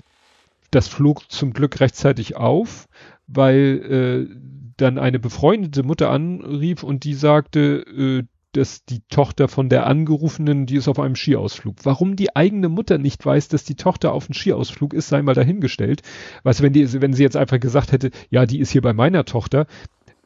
das 0.72 0.88
flog 0.88 1.32
zum 1.32 1.54
Glück 1.54 1.80
rechtzeitig 1.80 2.36
auf, 2.36 2.88
weil 3.28 4.28
äh, 4.30 4.36
dann 4.78 4.98
eine 4.98 5.20
befreundete 5.20 5.84
Mutter 5.84 6.10
anrief 6.12 6.84
und 6.84 7.04
die 7.04 7.14
sagte, 7.16 7.84
äh, 7.88 8.24
dass 8.54 8.84
die 8.86 9.02
Tochter 9.10 9.48
von 9.48 9.70
der 9.70 9.86
Angerufenen, 9.86 10.66
die 10.66 10.76
ist 10.76 10.88
auf 10.88 11.00
einem 11.00 11.16
Skiausflug. 11.16 11.78
Warum 11.84 12.16
die 12.16 12.36
eigene 12.36 12.70
Mutter 12.70 12.98
nicht 12.98 13.26
weiß, 13.26 13.48
dass 13.48 13.64
die 13.64 13.76
Tochter 13.76 14.14
auf 14.14 14.26
einem 14.26 14.34
Skiausflug 14.34 14.94
ist, 14.94 15.10
sei 15.10 15.22
mal 15.22 15.36
dahingestellt. 15.36 16.02
Du, 16.44 16.52
wenn 16.60 16.74
die, 16.74 17.02
wenn 17.02 17.14
sie 17.14 17.24
jetzt 17.24 17.38
einfach 17.38 17.60
gesagt 17.60 17.92
hätte, 17.92 18.10
ja, 18.30 18.46
die 18.46 18.60
ist 18.60 18.72
hier 18.72 18.82
bei 18.82 18.94
meiner 18.94 19.26
Tochter, 19.26 19.68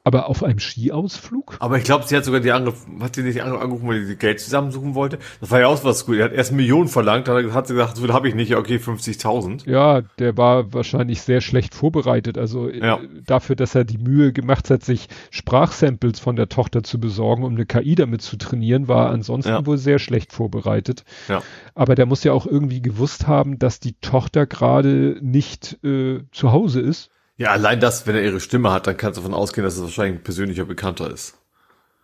aber 0.05 0.27
auf 0.27 0.43
einem 0.43 0.59
Skiausflug? 0.59 1.55
Aber 1.59 1.77
ich 1.77 1.83
glaube, 1.85 2.05
sie 2.05 2.15
hat 2.17 2.25
sogar 2.25 2.41
die 2.41 2.51
andere, 2.51 2.75
hat 2.99 3.15
sie 3.15 3.23
nicht 3.23 3.41
angerufen, 3.41 3.87
weil 3.87 4.03
sie 4.05 4.15
Geld 4.17 4.39
zusammensuchen 4.41 4.95
wollte? 4.95 5.17
Das 5.39 5.49
war 5.51 5.61
ja 5.61 5.67
auch 5.67 5.83
was 5.83 6.05
gut. 6.05 6.17
Er 6.17 6.25
hat 6.25 6.33
erst 6.33 6.51
Millionen 6.51 6.89
verlangt, 6.89 7.27
dann 7.27 7.53
hat 7.53 7.67
sie 7.67 7.73
gesagt, 7.73 7.95
so 7.97 8.07
habe 8.13 8.27
ich 8.27 8.35
nicht, 8.35 8.55
okay, 8.55 8.77
50.000. 8.77 9.69
Ja, 9.69 10.01
der 10.19 10.35
war 10.37 10.73
wahrscheinlich 10.73 11.21
sehr 11.21 11.39
schlecht 11.41 11.73
vorbereitet. 11.73 12.37
Also 12.37 12.67
äh, 12.69 12.79
Ja. 12.85 12.99
dafür, 13.25 13.55
dass 13.55 13.75
er 13.75 13.85
die 13.85 13.97
Mühe 13.97 14.33
gemacht 14.33 14.69
hat, 14.69 14.83
sich 14.83 15.07
Sprachsamples 15.31 16.19
von 16.19 16.35
der 16.35 16.49
Tochter 16.49 16.83
zu 16.83 16.99
besorgen, 16.99 17.43
um 17.43 17.53
eine 17.55 17.65
KI 17.65 17.95
damit 17.95 18.21
zu 18.21 18.37
trainieren, 18.37 18.87
war 18.87 19.09
ansonsten 19.09 19.51
Ja. 19.51 19.65
wohl 19.65 19.77
sehr 19.77 19.99
schlecht 19.99 20.33
vorbereitet. 20.33 21.03
Ja. 21.29 21.41
Aber 21.75 21.95
der 21.95 22.05
muss 22.05 22.23
ja 22.23 22.33
auch 22.33 22.45
irgendwie 22.45 22.81
gewusst 22.81 23.27
haben, 23.27 23.59
dass 23.59 23.79
die 23.79 23.93
Tochter 24.01 24.45
gerade 24.47 25.17
nicht 25.21 25.77
äh, 25.83 26.19
zu 26.31 26.51
Hause 26.51 26.81
ist. 26.81 27.09
Ja, 27.37 27.49
allein 27.51 27.79
das, 27.79 28.05
wenn 28.05 28.15
er 28.15 28.23
ihre 28.23 28.39
Stimme 28.39 28.71
hat, 28.71 28.85
dann 28.87 28.97
kannst 28.97 29.17
du 29.17 29.21
davon 29.21 29.33
ausgehen, 29.35 29.63
dass 29.65 29.75
es 29.75 29.81
wahrscheinlich 29.81 30.19
ein 30.19 30.23
persönlicher 30.23 30.65
Bekannter 30.65 31.09
ist. 31.11 31.37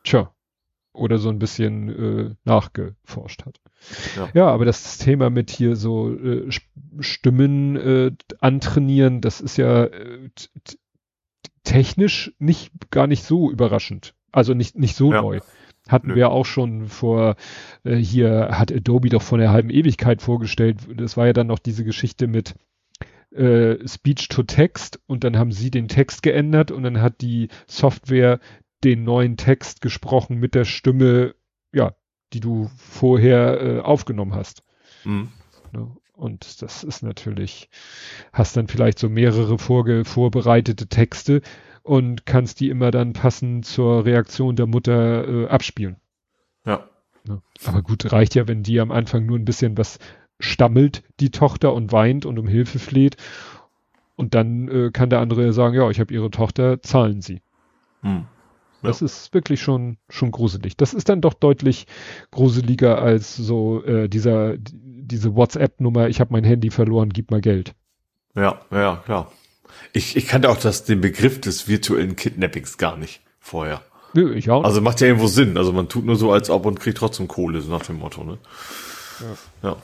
Tja. 0.03 0.33
Oder 0.91 1.19
so 1.19 1.29
ein 1.29 1.37
bisschen 1.39 1.89
äh, 2.29 2.35
nachgeforscht 2.45 3.45
hat. 3.45 3.61
Ja. 4.17 4.29
Ja, 4.33 4.47
aber 4.47 4.65
das 4.65 4.97
Thema 4.97 5.29
mit 5.29 5.51
hier 5.51 5.75
so 5.75 6.11
äh, 6.13 6.49
Stimmen 6.99 7.75
äh, 7.77 8.11
antrainieren, 8.39 9.21
das 9.21 9.39
ist 9.39 9.57
ja 9.57 9.83
äh, 9.85 10.29
technisch 11.63 12.33
nicht 12.39 12.71
gar 12.89 13.07
nicht 13.07 13.23
so 13.23 13.51
überraschend. 13.51 14.15
Also 14.31 14.53
nicht, 14.53 14.77
nicht 14.77 14.95
so 14.95 15.13
Ja. 15.13 15.21
neu. 15.21 15.39
Hatten 15.87 16.09
Nö. 16.09 16.15
wir 16.15 16.29
auch 16.31 16.45
schon 16.45 16.87
vor, 16.87 17.35
äh, 17.83 17.95
hier 17.95 18.49
hat 18.51 18.71
Adobe 18.71 19.09
doch 19.09 19.21
vor 19.21 19.37
einer 19.37 19.51
halben 19.51 19.69
Ewigkeit 19.69 20.21
vorgestellt. 20.21 20.77
Das 20.95 21.17
war 21.17 21.27
ja 21.27 21.33
dann 21.33 21.47
noch 21.47 21.59
diese 21.59 21.83
Geschichte 21.83 22.27
mit 22.27 22.55
äh, 23.31 23.87
Speech 23.87 24.29
to 24.29 24.43
Text 24.43 24.99
und 25.07 25.23
dann 25.23 25.37
haben 25.37 25.51
sie 25.51 25.71
den 25.71 25.87
Text 25.87 26.23
geändert 26.23 26.71
und 26.71 26.83
dann 26.83 27.01
hat 27.01 27.21
die 27.21 27.49
Software 27.67 28.39
den 28.83 29.03
neuen 29.03 29.37
Text 29.37 29.81
gesprochen 29.81 30.37
mit 30.37 30.55
der 30.55 30.65
Stimme, 30.65 31.35
ja, 31.73 31.93
die 32.33 32.39
du 32.39 32.69
vorher 32.77 33.61
äh, 33.61 33.79
aufgenommen 33.79 34.33
hast. 34.33 34.63
Hm. 35.03 35.29
Ne? 35.71 35.95
Und 36.13 36.61
das 36.61 36.83
ist 36.83 37.01
natürlich, 37.01 37.69
hast 38.33 38.57
dann 38.57 38.67
vielleicht 38.67 38.99
so 38.99 39.07
mehrere 39.07 39.57
vorge 39.57 40.03
vorbereitete 40.03 40.87
Texte 40.87 41.41
und 41.81 42.25
kannst 42.25 42.59
die 42.59 42.69
immer 42.69 42.91
dann 42.91 43.13
passend 43.13 43.65
zur 43.65 44.05
Reaktion 44.05 44.55
der 44.55 44.67
Mutter 44.67 45.27
äh, 45.27 45.47
abspielen. 45.47 45.95
Ja. 46.65 46.89
Ne? 47.25 47.41
Aber 47.65 47.81
gut, 47.81 48.11
reicht 48.11 48.35
ja, 48.35 48.47
wenn 48.47 48.63
die 48.63 48.79
am 48.79 48.91
Anfang 48.91 49.25
nur 49.25 49.37
ein 49.37 49.45
bisschen 49.45 49.77
was 49.77 49.99
stammelt, 50.39 51.03
die 51.19 51.31
Tochter, 51.31 51.73
und 51.73 51.91
weint 51.91 52.25
und 52.25 52.39
um 52.39 52.47
Hilfe 52.47 52.79
fleht. 52.79 53.17
Und 54.15 54.35
dann 54.35 54.67
äh, 54.67 54.91
kann 54.91 55.09
der 55.09 55.19
andere 55.19 55.45
ja 55.45 55.51
sagen, 55.53 55.75
ja, 55.75 55.89
ich 55.89 55.99
habe 55.99 56.13
ihre 56.13 56.31
Tochter, 56.31 56.81
zahlen 56.81 57.21
sie. 57.21 57.41
Hm. 58.01 58.25
Das 58.81 59.01
ist 59.01 59.33
wirklich 59.33 59.61
schon, 59.61 59.97
schon 60.07 60.31
gruselig. 60.31 60.77
Das 60.77 60.93
ist 60.93 61.09
dann 61.09 61.21
doch 61.21 61.33
deutlich 61.33 61.85
gruseliger 62.31 63.01
als 63.01 63.35
so 63.35 63.83
äh, 63.83 64.07
dieser, 64.07 64.55
diese 64.57 65.35
WhatsApp-Nummer, 65.35 66.07
ich 66.07 66.21
habe 66.21 66.31
mein 66.31 66.45
Handy 66.45 66.69
verloren, 66.69 67.09
gib 67.09 67.31
mal 67.31 67.41
Geld. 67.41 67.73
Ja, 68.35 68.61
ja, 68.71 69.01
klar. 69.05 69.31
Ich, 69.91 70.15
ich 70.15 70.27
kannte 70.27 70.49
auch 70.49 70.57
das, 70.57 70.85
den 70.85 71.01
Begriff 71.01 71.41
des 71.41 71.67
virtuellen 71.67 72.15
Kidnappings 72.15 72.77
gar 72.77 72.95
nicht 72.95 73.21
vorher. 73.39 73.81
Nö, 74.13 74.33
ich 74.33 74.49
auch. 74.49 74.63
Also 74.63 74.81
macht 74.81 75.01
ja 75.01 75.07
irgendwo 75.07 75.27
Sinn. 75.27 75.57
Also 75.57 75.73
man 75.73 75.89
tut 75.89 76.05
nur 76.05 76.15
so, 76.15 76.31
als 76.31 76.49
ob 76.49 76.65
und 76.65 76.79
kriegt 76.79 76.97
trotzdem 76.97 77.27
Kohle, 77.27 77.61
so 77.61 77.69
nach 77.71 77.83
dem 77.83 77.99
Motto, 77.99 78.23
ne? 78.23 78.37
Ja. 79.61 79.75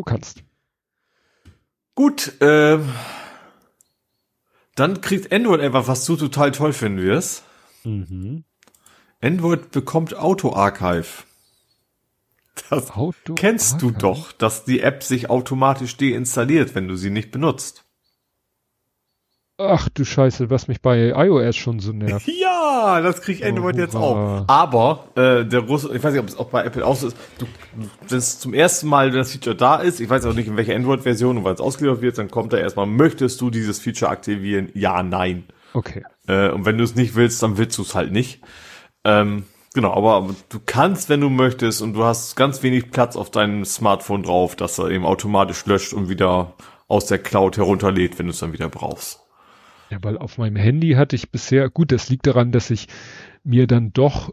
Du 0.00 0.04
kannst. 0.04 0.42
Gut, 1.94 2.32
ähm, 2.40 2.88
dann 4.74 5.00
kriegt 5.00 5.32
Android 5.32 5.60
etwas, 5.60 5.88
was 5.88 6.04
du 6.06 6.16
total 6.16 6.52
toll 6.52 6.72
finden 6.72 7.02
wirst. 7.02 7.44
Mhm. 7.84 8.44
Android 9.20 9.70
bekommt 9.70 10.16
Auto 10.16 10.54
Archive. 10.54 11.24
Das 12.70 12.90
Auto 12.90 13.34
kennst 13.34 13.82
du 13.82 13.88
Archive. 13.88 14.00
doch, 14.00 14.32
dass 14.32 14.64
die 14.64 14.80
App 14.80 15.02
sich 15.02 15.28
automatisch 15.28 15.96
deinstalliert, 15.96 16.74
wenn 16.74 16.88
du 16.88 16.96
sie 16.96 17.10
nicht 17.10 17.30
benutzt. 17.30 17.84
Ach 19.62 19.90
du 19.90 20.06
Scheiße, 20.06 20.48
was 20.48 20.68
mich 20.68 20.80
bei 20.80 21.10
iOS 21.10 21.54
schon 21.54 21.80
so 21.80 21.92
nervt. 21.94 22.26
Ja, 22.26 23.02
das 23.02 23.20
krieg 23.20 23.40
ich 23.40 23.44
Android 23.44 23.76
oh, 23.76 23.78
jetzt 23.78 23.94
auch. 23.94 24.44
Aber 24.46 25.04
äh, 25.16 25.44
der 25.44 25.62
große, 25.62 25.94
ich 25.94 26.02
weiß 26.02 26.12
nicht, 26.12 26.22
ob 26.22 26.28
es 26.28 26.38
auch 26.38 26.48
bei 26.48 26.64
Apple 26.64 26.86
auch 26.86 26.96
so 26.96 27.08
ist, 27.08 27.16
du, 27.38 27.46
das 28.08 28.40
zum 28.40 28.54
ersten 28.54 28.88
Mal, 28.88 29.12
wenn 29.12 29.18
das 29.18 29.32
Feature 29.32 29.54
da 29.54 29.76
ist, 29.76 30.00
ich 30.00 30.08
weiß 30.08 30.24
auch 30.24 30.32
nicht, 30.32 30.48
in 30.48 30.56
welcher 30.56 30.74
Android-Version 30.74 31.36
und 31.36 31.44
wann 31.44 31.54
es 31.54 31.60
ausgeliefert 31.60 32.00
wird, 32.00 32.16
dann 32.16 32.30
kommt 32.30 32.54
da 32.54 32.56
erstmal, 32.56 32.86
möchtest 32.86 33.38
du 33.42 33.50
dieses 33.50 33.78
Feature 33.78 34.10
aktivieren? 34.10 34.70
Ja, 34.72 35.02
nein. 35.02 35.44
Okay. 35.74 36.04
Äh, 36.26 36.48
und 36.48 36.64
wenn 36.64 36.78
du 36.78 36.84
es 36.84 36.94
nicht 36.94 37.14
willst, 37.14 37.42
dann 37.42 37.58
willst 37.58 37.76
du 37.76 37.82
es 37.82 37.94
halt 37.94 38.12
nicht. 38.12 38.40
Ähm, 39.04 39.44
genau, 39.74 39.92
aber 39.92 40.34
du 40.48 40.58
kannst, 40.64 41.10
wenn 41.10 41.20
du 41.20 41.28
möchtest, 41.28 41.82
und 41.82 41.92
du 41.92 42.04
hast 42.04 42.34
ganz 42.34 42.62
wenig 42.62 42.90
Platz 42.90 43.14
auf 43.14 43.30
deinem 43.30 43.66
Smartphone 43.66 44.22
drauf, 44.22 44.56
dass 44.56 44.78
er 44.78 44.88
eben 44.88 45.04
automatisch 45.04 45.66
löscht 45.66 45.92
und 45.92 46.08
wieder 46.08 46.54
aus 46.88 47.04
der 47.06 47.18
Cloud 47.18 47.58
herunterlädt, 47.58 48.18
wenn 48.18 48.26
du 48.26 48.32
es 48.32 48.38
dann 48.38 48.54
wieder 48.54 48.70
brauchst. 48.70 49.20
Ja, 49.90 49.98
weil 50.02 50.18
auf 50.18 50.38
meinem 50.38 50.56
Handy 50.56 50.92
hatte 50.92 51.16
ich 51.16 51.30
bisher, 51.30 51.68
gut, 51.68 51.90
das 51.90 52.08
liegt 52.08 52.26
daran, 52.26 52.52
dass 52.52 52.70
ich 52.70 52.86
mir 53.42 53.66
dann 53.66 53.92
doch, 53.92 54.32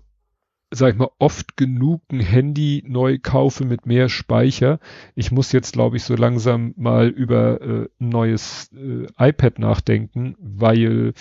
sag 0.69 0.93
ich 0.93 0.99
mal, 0.99 1.09
oft 1.17 1.57
genug 1.57 2.03
ein 2.11 2.19
Handy 2.19 2.83
neu 2.85 3.17
kaufe 3.19 3.65
mit 3.65 3.87
mehr 3.87 4.07
Speicher. 4.07 4.79
Ich 5.15 5.31
muss 5.31 5.51
jetzt, 5.51 5.73
glaube 5.73 5.97
ich, 5.97 6.03
so 6.03 6.15
langsam 6.15 6.73
mal 6.77 7.07
über 7.07 7.61
äh, 7.61 7.89
ein 7.99 8.09
neues 8.09 8.69
äh, 8.73 9.07
iPad 9.17 9.57
nachdenken, 9.57 10.35
weil 10.39 11.13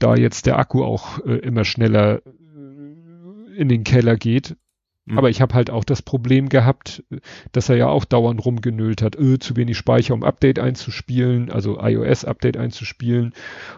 da 0.00 0.16
jetzt 0.16 0.46
der 0.46 0.58
Akku 0.58 0.82
auch 0.82 1.24
äh, 1.24 1.36
immer 1.36 1.64
schneller 1.64 2.22
äh, 2.26 3.56
in 3.56 3.68
den 3.68 3.84
Keller 3.84 4.16
geht. 4.16 4.56
Mhm. 5.04 5.18
Aber 5.18 5.30
ich 5.30 5.40
habe 5.40 5.54
halt 5.54 5.70
auch 5.70 5.84
das 5.84 6.02
Problem 6.02 6.48
gehabt, 6.48 7.02
dass 7.50 7.68
er 7.68 7.76
ja 7.76 7.88
auch 7.88 8.04
dauernd 8.04 8.44
rumgenölt 8.44 9.02
hat, 9.02 9.18
öh, 9.18 9.38
zu 9.38 9.56
wenig 9.56 9.76
Speicher, 9.76 10.14
um 10.14 10.22
Update 10.22 10.58
einzuspielen, 10.58 11.50
also 11.50 11.80
iOS-Update 11.80 12.56
einzuspielen 12.56 13.32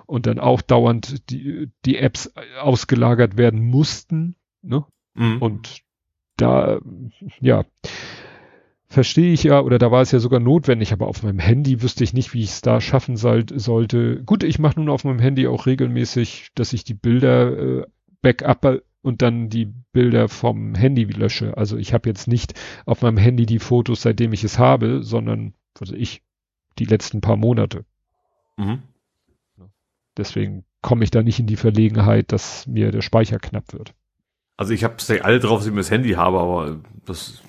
und 0.06 0.26
dann 0.26 0.38
auch 0.38 0.60
dauernd 0.60 1.30
die, 1.30 1.70
die 1.84 1.96
Apps 1.96 2.32
ausgelagert 2.60 3.36
werden 3.36 3.64
mussten. 3.64 4.36
Ne? 4.62 4.84
Mhm. 5.14 5.38
Und 5.40 5.82
da, 6.36 6.80
ja, 7.40 7.64
verstehe 8.88 9.32
ich 9.32 9.44
ja, 9.44 9.60
oder 9.60 9.78
da 9.78 9.90
war 9.90 10.02
es 10.02 10.12
ja 10.12 10.18
sogar 10.18 10.40
notwendig, 10.40 10.92
aber 10.92 11.06
auf 11.06 11.22
meinem 11.22 11.38
Handy 11.38 11.82
wüsste 11.82 12.04
ich 12.04 12.12
nicht, 12.12 12.34
wie 12.34 12.42
ich 12.42 12.50
es 12.50 12.60
da 12.60 12.80
schaffen 12.80 13.16
soll, 13.16 13.46
sollte. 13.54 14.22
Gut, 14.24 14.44
ich 14.44 14.58
mache 14.58 14.78
nun 14.78 14.88
auf 14.90 15.04
meinem 15.04 15.18
Handy 15.18 15.46
auch 15.46 15.66
regelmäßig, 15.66 16.50
dass 16.54 16.72
ich 16.72 16.84
die 16.84 16.94
Bilder 16.94 17.58
äh, 17.58 17.86
backup 18.20 18.82
und 19.04 19.20
dann 19.20 19.50
die 19.50 19.66
Bilder 19.92 20.28
vom 20.28 20.74
Handy 20.74 21.04
lösche. 21.04 21.56
Also 21.58 21.76
ich 21.76 21.92
habe 21.92 22.08
jetzt 22.08 22.26
nicht 22.26 22.54
auf 22.86 23.02
meinem 23.02 23.18
Handy 23.18 23.44
die 23.44 23.58
Fotos, 23.58 24.00
seitdem 24.00 24.32
ich 24.32 24.44
es 24.44 24.58
habe, 24.58 25.02
sondern 25.02 25.52
also 25.78 25.94
ich 25.94 26.22
die 26.78 26.86
letzten 26.86 27.20
paar 27.20 27.36
Monate. 27.36 27.84
Mhm. 28.56 28.82
Deswegen 30.16 30.64
komme 30.80 31.04
ich 31.04 31.10
da 31.10 31.22
nicht 31.22 31.38
in 31.38 31.46
die 31.46 31.56
Verlegenheit, 31.56 32.32
dass 32.32 32.66
mir 32.66 32.92
der 32.92 33.02
Speicher 33.02 33.38
knapp 33.38 33.74
wird. 33.74 33.92
Also 34.56 34.72
ich 34.72 34.84
habe 34.84 34.96
alle 35.22 35.38
drauf, 35.38 35.58
dass 35.58 35.66
ich 35.66 35.72
mir 35.72 35.80
das 35.80 35.90
Handy 35.90 36.12
habe, 36.12 36.40
aber 36.40 36.80
das 37.04 37.42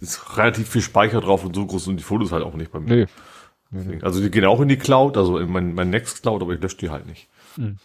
ist 0.00 0.36
relativ 0.36 0.68
viel 0.68 0.82
Speicher 0.82 1.20
drauf 1.20 1.44
und 1.44 1.56
so 1.56 1.66
groß 1.66 1.86
sind 1.86 1.98
die 1.98 2.04
Fotos 2.04 2.30
halt 2.30 2.44
auch 2.44 2.54
nicht 2.54 2.70
bei 2.70 2.78
mir. 2.78 2.94
Nee. 2.94 3.06
nee. 3.70 4.02
Also 4.02 4.20
die 4.20 4.30
gehen 4.30 4.44
auch 4.44 4.60
in 4.60 4.68
die 4.68 4.76
Cloud, 4.76 5.16
also 5.16 5.38
in 5.38 5.50
mein, 5.50 5.74
mein 5.74 5.90
Nextcloud, 5.90 6.42
aber 6.42 6.54
ich 6.54 6.60
lösche 6.60 6.76
die 6.76 6.90
halt 6.90 7.06
nicht. 7.06 7.28
Mhm. 7.56 7.78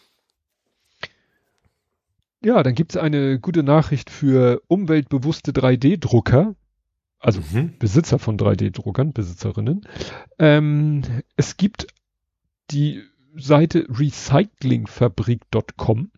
Ja, 2.44 2.64
dann 2.64 2.74
gibt 2.74 2.94
es 2.94 2.98
eine 2.98 3.40
gute 3.40 3.62
Nachricht 3.62 4.10
für 4.10 4.64
umweltbewusste 4.68 5.52
3D-Drucker, 5.52 6.56
also 7.20 7.40
mhm. 7.54 7.78
Besitzer 7.78 8.18
von 8.18 8.36
3D-Druckern, 8.38 9.14
Besitzerinnen. 9.14 9.86
Ähm, 10.40 11.04
es 11.36 11.58
gibt 11.58 11.86
die 12.72 13.04
Seite 13.36 13.86
recyclingfabrik.com, 13.90 16.10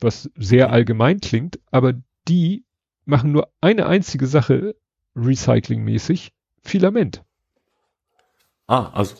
was 0.00 0.30
sehr 0.36 0.70
allgemein 0.70 1.20
klingt, 1.20 1.60
aber 1.70 1.92
die 2.28 2.64
machen 3.04 3.32
nur 3.32 3.52
eine 3.60 3.84
einzige 3.86 4.26
Sache 4.26 4.74
recyclingmäßig, 5.14 6.32
Filament. 6.62 7.22
Ah, 8.66 8.88
also, 8.94 9.16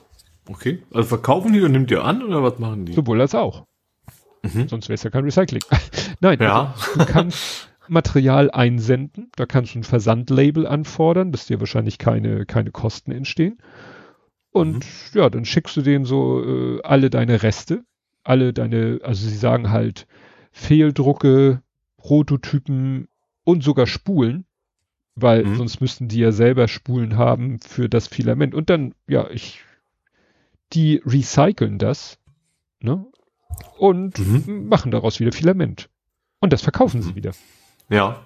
okay. 0.48 0.82
Also 0.94 1.08
verkaufen 1.08 1.52
die 1.52 1.60
und 1.60 1.72
nimmt 1.72 1.90
ihr 1.90 2.04
an 2.04 2.22
oder 2.22 2.42
was 2.42 2.58
machen 2.58 2.86
die? 2.86 2.94
Sowohl 2.94 3.20
als 3.20 3.34
auch. 3.34 3.66
Mhm. 4.54 4.68
Sonst 4.68 4.88
wäre 4.88 4.94
es 4.94 5.02
ja 5.02 5.10
kein 5.10 5.24
Recycling. 5.24 5.62
Nein, 6.20 6.38
ja. 6.40 6.74
Also, 6.74 6.98
du 6.98 7.06
kannst 7.06 7.68
Material 7.88 8.50
einsenden, 8.50 9.30
da 9.36 9.46
kannst 9.46 9.74
du 9.74 9.80
ein 9.80 9.84
Versandlabel 9.84 10.66
anfordern, 10.66 11.32
dass 11.32 11.46
dir 11.46 11.60
wahrscheinlich 11.60 11.98
keine, 11.98 12.46
keine 12.46 12.70
Kosten 12.70 13.12
entstehen. 13.12 13.58
Und 14.50 14.76
mhm. 14.76 15.20
ja, 15.20 15.30
dann 15.30 15.44
schickst 15.44 15.76
du 15.76 15.82
denen 15.82 16.04
so 16.04 16.42
äh, 16.42 16.82
alle 16.82 17.10
deine 17.10 17.42
Reste, 17.42 17.84
alle 18.24 18.52
deine, 18.52 19.00
also 19.02 19.28
sie 19.28 19.36
sagen 19.36 19.70
halt 19.70 20.06
Fehldrucke, 20.52 21.62
Prototypen 21.98 23.08
und 23.44 23.62
sogar 23.62 23.86
Spulen, 23.86 24.46
weil 25.14 25.44
mhm. 25.44 25.56
sonst 25.56 25.80
müssten 25.80 26.08
die 26.08 26.20
ja 26.20 26.32
selber 26.32 26.68
Spulen 26.68 27.16
haben 27.16 27.60
für 27.60 27.88
das 27.88 28.08
Filament. 28.08 28.54
Und 28.54 28.70
dann, 28.70 28.94
ja, 29.06 29.28
ich, 29.30 29.62
die 30.72 31.02
recyceln 31.04 31.78
das, 31.78 32.18
ne? 32.80 33.04
Und 33.78 34.18
mhm. 34.18 34.68
machen 34.68 34.90
daraus 34.90 35.20
wieder 35.20 35.32
Filament. 35.32 35.88
Und 36.40 36.52
das 36.52 36.62
verkaufen 36.62 37.02
sie 37.02 37.10
mhm. 37.10 37.16
wieder. 37.16 37.32
Ja. 37.88 38.24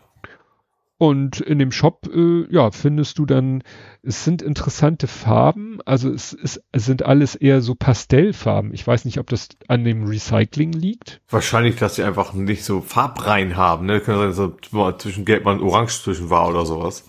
Und 0.99 1.41
in 1.41 1.59
dem 1.59 1.73
Shop, 1.73 2.11
äh, 2.15 2.45
ja, 2.53 2.71
findest 2.73 3.19
du 3.19 3.25
dann, 3.25 3.63
es 4.03 4.23
sind 4.23 4.43
interessante 4.43 5.07
Farben, 5.07 5.79
also 5.87 6.13
es, 6.13 6.35
ist, 6.35 6.63
es 6.73 6.85
sind 6.85 7.07
alles 7.07 7.35
eher 7.35 7.63
so 7.63 7.75
Pastellfarben. 7.75 8.75
Ich 8.75 8.87
weiß 8.87 9.07
nicht, 9.07 9.19
ob 9.19 9.31
das 9.31 9.49
an 9.67 9.83
dem 9.83 10.05
Recycling 10.05 10.73
liegt. 10.73 11.23
Wahrscheinlich, 11.31 11.77
dass 11.77 11.95
sie 11.95 12.03
einfach 12.03 12.35
nicht 12.35 12.65
so 12.65 12.83
farbrein 12.83 13.57
haben, 13.57 13.87
ne? 13.87 14.01
Kann 14.01 14.19
sein, 14.19 14.33
so 14.35 14.93
zwischen 14.99 15.25
Gelb 15.25 15.47
und 15.47 15.63
Orange 15.63 16.03
zwischen 16.03 16.29
war 16.29 16.51
oder 16.51 16.67
sowas. 16.67 17.07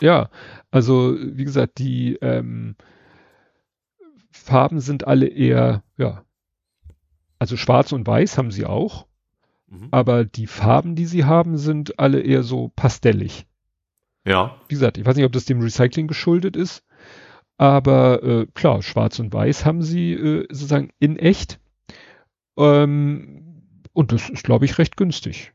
Ja, 0.00 0.30
also 0.70 1.14
wie 1.20 1.44
gesagt, 1.44 1.76
die 1.76 2.14
ähm, 2.22 2.76
Farben 4.30 4.80
sind 4.80 5.06
alle 5.06 5.26
eher, 5.26 5.82
ja, 5.98 6.24
also 7.38 7.56
schwarz 7.56 7.92
und 7.92 8.06
weiß 8.06 8.38
haben 8.38 8.50
sie 8.50 8.66
auch. 8.66 9.06
Mhm. 9.68 9.88
Aber 9.90 10.24
die 10.24 10.46
Farben, 10.46 10.94
die 10.94 11.06
sie 11.06 11.24
haben, 11.24 11.56
sind 11.56 11.98
alle 11.98 12.20
eher 12.20 12.42
so 12.42 12.70
pastellig. 12.74 13.46
Ja. 14.26 14.56
Wie 14.68 14.74
gesagt, 14.74 14.98
ich 14.98 15.04
weiß 15.04 15.16
nicht, 15.16 15.26
ob 15.26 15.32
das 15.32 15.44
dem 15.44 15.60
Recycling 15.60 16.06
geschuldet 16.06 16.56
ist. 16.56 16.84
Aber 17.56 18.22
äh, 18.22 18.46
klar, 18.54 18.82
schwarz 18.82 19.18
und 19.18 19.32
weiß 19.32 19.64
haben 19.64 19.82
sie 19.82 20.12
äh, 20.12 20.46
sozusagen 20.50 20.90
in 20.98 21.16
echt. 21.16 21.60
Ähm, 22.56 23.62
und 23.92 24.12
das 24.12 24.28
ist, 24.28 24.44
glaube 24.44 24.64
ich, 24.64 24.78
recht 24.78 24.96
günstig. 24.96 25.52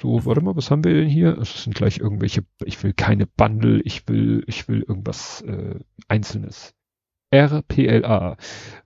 So, 0.00 0.24
warte 0.24 0.40
mal, 0.40 0.56
was 0.56 0.70
haben 0.70 0.84
wir 0.84 0.94
denn 0.94 1.08
hier? 1.08 1.38
Es 1.38 1.64
sind 1.64 1.74
gleich 1.74 1.98
irgendwelche, 1.98 2.44
ich 2.64 2.82
will 2.82 2.92
keine 2.92 3.26
Bundle, 3.26 3.80
ich 3.82 4.08
will, 4.08 4.44
ich 4.46 4.68
will 4.68 4.84
irgendwas 4.86 5.42
äh, 5.42 5.78
Einzelnes. 6.06 6.74
RPLA. 7.30 8.36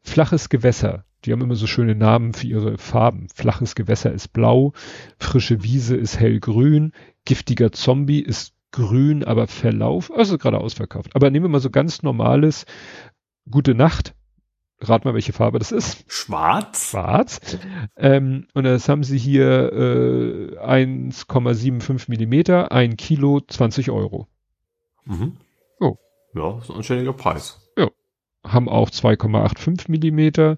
Flaches 0.02 0.48
Gewässer. 0.48 1.04
Die 1.24 1.32
haben 1.32 1.40
immer 1.40 1.54
so 1.54 1.66
schöne 1.66 1.94
Namen 1.94 2.34
für 2.34 2.46
ihre 2.46 2.78
Farben. 2.78 3.28
Flaches 3.34 3.74
Gewässer 3.74 4.12
ist 4.12 4.32
blau, 4.32 4.72
frische 5.18 5.62
Wiese 5.62 5.96
ist 5.96 6.18
hellgrün, 6.18 6.92
giftiger 7.24 7.72
Zombie 7.72 8.20
ist 8.20 8.54
grün, 8.72 9.22
aber 9.22 9.46
Verlauf, 9.46 10.10
also 10.12 10.38
gerade 10.38 10.58
ausverkauft. 10.58 11.14
Aber 11.14 11.30
nehmen 11.30 11.44
wir 11.44 11.50
mal 11.50 11.60
so 11.60 11.70
ganz 11.70 12.02
normales 12.02 12.66
Gute 13.50 13.74
Nacht. 13.74 14.14
Rat 14.80 15.04
mal, 15.04 15.14
welche 15.14 15.32
Farbe 15.32 15.58
das 15.58 15.70
ist. 15.70 16.04
Schwarz. 16.10 16.90
Schwarz. 16.90 17.40
Ähm, 17.96 18.48
und 18.54 18.64
das 18.64 18.88
haben 18.88 19.04
sie 19.04 19.18
hier 19.18 19.72
äh, 19.72 20.58
1,75 20.58 22.04
Millimeter, 22.08 22.72
ein 22.72 22.96
Kilo, 22.96 23.40
20 23.40 23.90
Euro. 23.90 24.26
Mhm. 25.04 25.36
Oh. 25.78 25.98
Ja, 26.34 26.58
ist 26.58 26.70
ein 26.70 26.76
anständiger 26.76 27.12
Preis. 27.12 27.72
Ja. 27.76 27.90
Haben 28.44 28.68
auch 28.68 28.90
2,85 28.90 29.90
Millimeter 29.90 30.56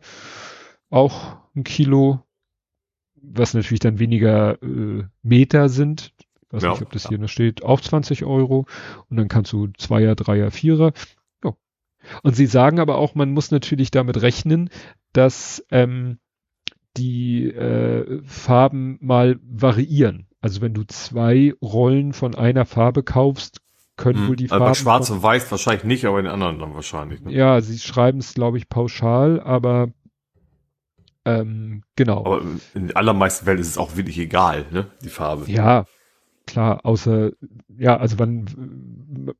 auch 0.90 1.36
ein 1.54 1.64
Kilo, 1.64 2.22
was 3.16 3.54
natürlich 3.54 3.80
dann 3.80 3.98
weniger 3.98 4.62
äh, 4.62 5.04
Meter 5.22 5.68
sind. 5.68 6.12
Ich 6.42 6.52
weiß 6.52 6.62
ja, 6.62 6.70
nicht, 6.70 6.82
ob 6.82 6.92
das 6.92 7.04
ja. 7.04 7.10
hier 7.10 7.18
noch 7.18 7.28
steht. 7.28 7.62
Auch 7.64 7.80
20 7.80 8.24
Euro. 8.24 8.66
Und 9.08 9.16
dann 9.16 9.28
kannst 9.28 9.52
du 9.52 9.68
Zweier, 9.78 10.14
Dreier, 10.14 10.50
Vierer. 10.50 10.92
Ja. 11.42 11.54
Und 12.22 12.36
sie 12.36 12.46
sagen 12.46 12.80
aber 12.80 12.96
auch, 12.96 13.14
man 13.14 13.32
muss 13.32 13.50
natürlich 13.50 13.90
damit 13.90 14.22
rechnen, 14.22 14.70
dass 15.12 15.64
ähm, 15.70 16.18
die 16.96 17.46
äh, 17.46 18.22
Farben 18.24 18.98
mal 19.00 19.38
variieren. 19.42 20.26
Also 20.40 20.60
wenn 20.60 20.74
du 20.74 20.84
zwei 20.84 21.54
Rollen 21.62 22.12
von 22.12 22.34
einer 22.34 22.66
Farbe 22.66 23.02
kaufst, 23.02 23.60
können 23.96 24.20
hm. 24.20 24.28
wohl 24.28 24.36
die 24.36 24.50
also 24.50 24.58
Farben. 24.58 24.74
Schwarz 24.74 25.10
und 25.10 25.22
Weiß 25.22 25.50
wahrscheinlich 25.50 25.84
nicht, 25.84 26.04
aber 26.04 26.18
in 26.18 26.26
den 26.26 26.34
anderen 26.34 26.58
dann 26.58 26.74
wahrscheinlich. 26.74 27.20
Ne? 27.22 27.32
Ja, 27.32 27.60
sie 27.60 27.78
schreiben 27.78 28.18
es, 28.18 28.34
glaube 28.34 28.58
ich, 28.58 28.68
pauschal, 28.68 29.40
aber 29.40 29.88
ähm, 31.24 31.82
genau. 31.96 32.24
Aber 32.24 32.42
in 32.74 32.88
den 32.88 32.96
allermeisten 32.96 33.44
Fällen 33.44 33.58
ist 33.58 33.68
es 33.68 33.78
auch 33.78 33.96
wirklich 33.96 34.18
egal, 34.18 34.66
ne, 34.70 34.86
die 35.02 35.08
Farbe. 35.08 35.50
Ja, 35.50 35.86
klar, 36.46 36.84
außer, 36.84 37.32
ja, 37.78 37.96
also 37.96 38.18
wann, 38.18 39.34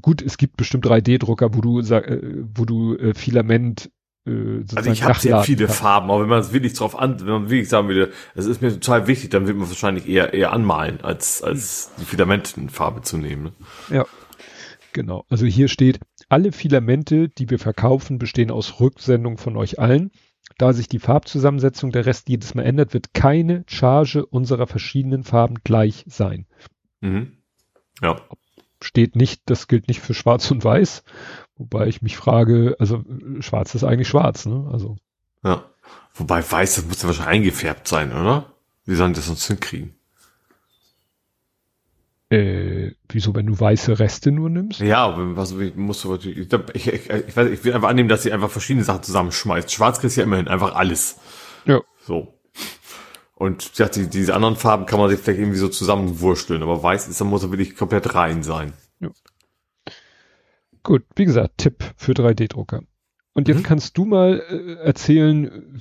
gut, 0.00 0.22
es 0.22 0.38
gibt 0.38 0.56
bestimmt 0.56 0.86
3D-Drucker, 0.86 1.54
wo 1.54 1.60
du, 1.60 1.80
äh, 1.80 2.44
wo 2.54 2.64
du 2.64 2.96
äh, 2.96 3.14
Filament 3.14 3.90
äh, 4.26 4.62
Also 4.74 4.90
ich 4.90 5.02
habe 5.02 5.18
sehr 5.18 5.42
viele 5.42 5.66
kann. 5.66 5.74
Farben, 5.74 6.10
aber 6.10 6.22
wenn 6.22 6.28
man 6.28 6.40
es 6.40 6.52
wirklich 6.52 6.74
drauf 6.74 6.98
an, 6.98 7.20
wenn 7.20 7.26
man 7.26 7.50
wirklich 7.50 7.68
sagen 7.68 7.88
würde, 7.88 8.12
es 8.34 8.46
ist 8.46 8.62
mir 8.62 8.72
total 8.72 9.06
wichtig, 9.06 9.30
dann 9.30 9.46
wird 9.46 9.56
man 9.56 9.68
wahrscheinlich 9.68 10.08
eher 10.08 10.34
eher 10.34 10.52
anmalen, 10.52 11.00
als 11.02 11.42
als 11.42 11.90
die 12.00 12.04
Filamentenfarbe 12.04 13.02
zu 13.02 13.18
nehmen. 13.18 13.44
Ne? 13.44 13.52
Ja, 13.96 14.06
genau. 14.92 15.24
Also 15.28 15.46
hier 15.46 15.68
steht, 15.68 16.00
alle 16.28 16.52
Filamente, 16.52 17.28
die 17.28 17.50
wir 17.50 17.58
verkaufen, 17.58 18.18
bestehen 18.18 18.50
aus 18.50 18.80
Rücksendung 18.80 19.38
von 19.38 19.56
euch 19.56 19.78
allen. 19.78 20.10
Da 20.58 20.72
sich 20.72 20.88
die 20.88 20.98
Farbzusammensetzung 20.98 21.92
der 21.92 22.06
Rest 22.06 22.28
jedes 22.28 22.54
Mal 22.54 22.62
ändert, 22.62 22.94
wird 22.94 23.12
keine 23.12 23.64
Charge 23.66 24.24
unserer 24.24 24.66
verschiedenen 24.66 25.22
Farben 25.22 25.56
gleich 25.64 26.04
sein. 26.08 26.46
Mhm. 27.00 27.36
Ja. 28.00 28.20
Steht 28.82 29.16
nicht, 29.16 29.42
das 29.46 29.68
gilt 29.68 29.88
nicht 29.88 30.00
für 30.00 30.14
Schwarz 30.14 30.50
und 30.50 30.64
Weiß, 30.64 31.02
wobei 31.56 31.86
ich 31.86 32.02
mich 32.02 32.16
frage, 32.16 32.76
also 32.78 33.04
Schwarz 33.40 33.74
ist 33.74 33.84
eigentlich 33.84 34.08
Schwarz, 34.08 34.46
ne? 34.46 34.68
Also. 34.70 34.96
Ja. 35.42 35.64
Wobei 36.14 36.42
Weiß, 36.50 36.76
das 36.76 36.86
muss 36.86 37.02
ja 37.02 37.08
wahrscheinlich 37.08 37.34
eingefärbt 37.34 37.88
sein, 37.88 38.12
oder? 38.12 38.52
Wie 38.84 38.94
sollen 38.94 39.14
das 39.14 39.26
sonst 39.26 39.46
hinkriegen? 39.46 39.94
Äh, 42.28 42.92
wieso, 43.08 43.34
wenn 43.36 43.46
du 43.46 43.58
weiße 43.58 44.00
Reste 44.00 44.32
nur 44.32 44.50
nimmst? 44.50 44.80
Ja, 44.80 45.14
was 45.36 45.54
musst 45.76 46.02
du 46.04 46.14
ich, 46.16 46.26
ich, 46.26 46.52
ich, 46.74 46.86
ich, 47.10 47.36
weiß, 47.36 47.50
ich 47.50 47.64
will 47.64 47.72
einfach 47.72 47.88
annehmen, 47.88 48.08
dass 48.08 48.24
sie 48.24 48.32
einfach 48.32 48.50
verschiedene 48.50 48.84
Sachen 48.84 49.04
zusammenschmeißt. 49.04 49.70
Schwarz 49.70 50.00
kriegst 50.00 50.16
ja 50.16 50.24
immerhin 50.24 50.48
einfach 50.48 50.74
alles. 50.74 51.18
Ja. 51.66 51.80
So. 52.04 52.34
Und 53.36 53.78
ja, 53.78 53.88
die, 53.88 54.08
diese 54.08 54.34
anderen 54.34 54.56
Farben 54.56 54.86
kann 54.86 54.98
man 54.98 55.10
sich 55.10 55.20
vielleicht 55.20 55.38
irgendwie 55.38 55.58
so 55.58 55.68
zusammenwursteln, 55.68 56.62
aber 56.62 56.82
weiß 56.82 57.06
ist, 57.06 57.20
dann 57.20 57.28
muss 57.28 57.44
er 57.44 57.52
wirklich 57.52 57.76
komplett 57.76 58.14
rein 58.14 58.42
sein. 58.42 58.72
Ja. 58.98 59.10
Gut, 60.82 61.04
wie 61.14 61.26
gesagt, 61.26 61.58
Tipp 61.58 61.84
für 61.96 62.12
3D-Drucker. 62.12 62.82
Und 63.34 63.48
jetzt 63.48 63.58
mhm. 63.58 63.64
kannst 63.64 63.98
du 63.98 64.04
mal 64.04 64.40
äh, 64.48 64.84
erzählen, 64.84 65.80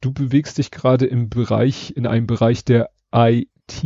du 0.00 0.12
bewegst 0.12 0.58
dich 0.58 0.70
gerade 0.70 1.06
im 1.06 1.28
Bereich, 1.28 1.94
in 1.96 2.06
einem 2.06 2.26
Bereich 2.26 2.64
der 2.64 2.90
IT. 3.12 3.84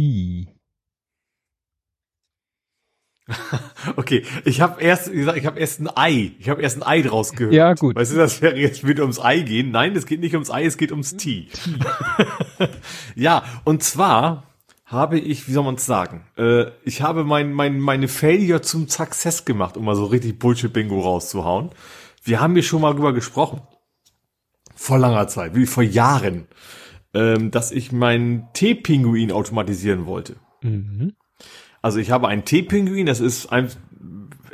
Okay, 3.96 4.24
ich 4.44 4.60
habe 4.60 4.80
erst 4.80 5.12
gesagt, 5.12 5.36
ich 5.36 5.46
habe 5.46 5.58
erst 5.58 5.80
ein 5.80 5.88
Ei. 5.94 6.32
Ich 6.38 6.48
habe 6.48 6.62
erst 6.62 6.76
ein 6.76 6.82
Ei 6.82 7.02
draus 7.02 7.32
gehört. 7.32 7.52
Ja, 7.52 7.74
gut. 7.74 7.96
Weißt 7.96 8.12
du, 8.12 8.16
das 8.16 8.40
wäre 8.40 8.56
jetzt 8.56 8.86
wieder 8.86 9.02
ums 9.02 9.20
Ei 9.20 9.40
gehen. 9.40 9.70
Nein, 9.70 9.96
es 9.96 10.06
geht 10.06 10.20
nicht 10.20 10.34
ums 10.34 10.50
Ei, 10.50 10.64
es 10.64 10.76
geht 10.76 10.92
ums 10.92 11.16
Tee. 11.16 11.48
ja, 13.16 13.42
und 13.64 13.82
zwar 13.82 14.44
habe 14.84 15.18
ich, 15.18 15.48
wie 15.48 15.52
soll 15.52 15.64
man 15.64 15.76
es 15.76 15.86
sagen? 15.86 16.26
Äh, 16.36 16.66
ich 16.84 17.02
habe 17.02 17.24
mein, 17.24 17.52
mein, 17.52 17.80
meine 17.80 18.08
Failure 18.08 18.62
zum 18.62 18.88
Success 18.88 19.44
gemacht, 19.44 19.76
um 19.76 19.84
mal 19.84 19.96
so 19.96 20.04
richtig 20.04 20.38
Bullshit-Bingo 20.38 21.00
rauszuhauen. 21.00 21.70
Wir 22.22 22.40
haben 22.40 22.54
hier 22.54 22.62
schon 22.62 22.82
mal 22.82 22.92
drüber 22.92 23.12
gesprochen. 23.12 23.62
Vor 24.74 24.98
langer 24.98 25.28
Zeit, 25.28 25.54
wie 25.54 25.66
vor 25.66 25.82
Jahren, 25.82 26.46
ähm, 27.14 27.50
dass 27.50 27.72
ich 27.72 27.92
meinen 27.92 28.48
Tee-Pinguin 28.52 29.32
automatisieren 29.32 30.06
wollte. 30.06 30.36
Mhm. 30.62 31.14
Also 31.82 31.98
ich 31.98 32.10
habe 32.10 32.28
einen 32.28 32.44
Teepinguin, 32.44 33.06
das 33.06 33.20
ist 33.20 33.52
ein, 33.52 33.68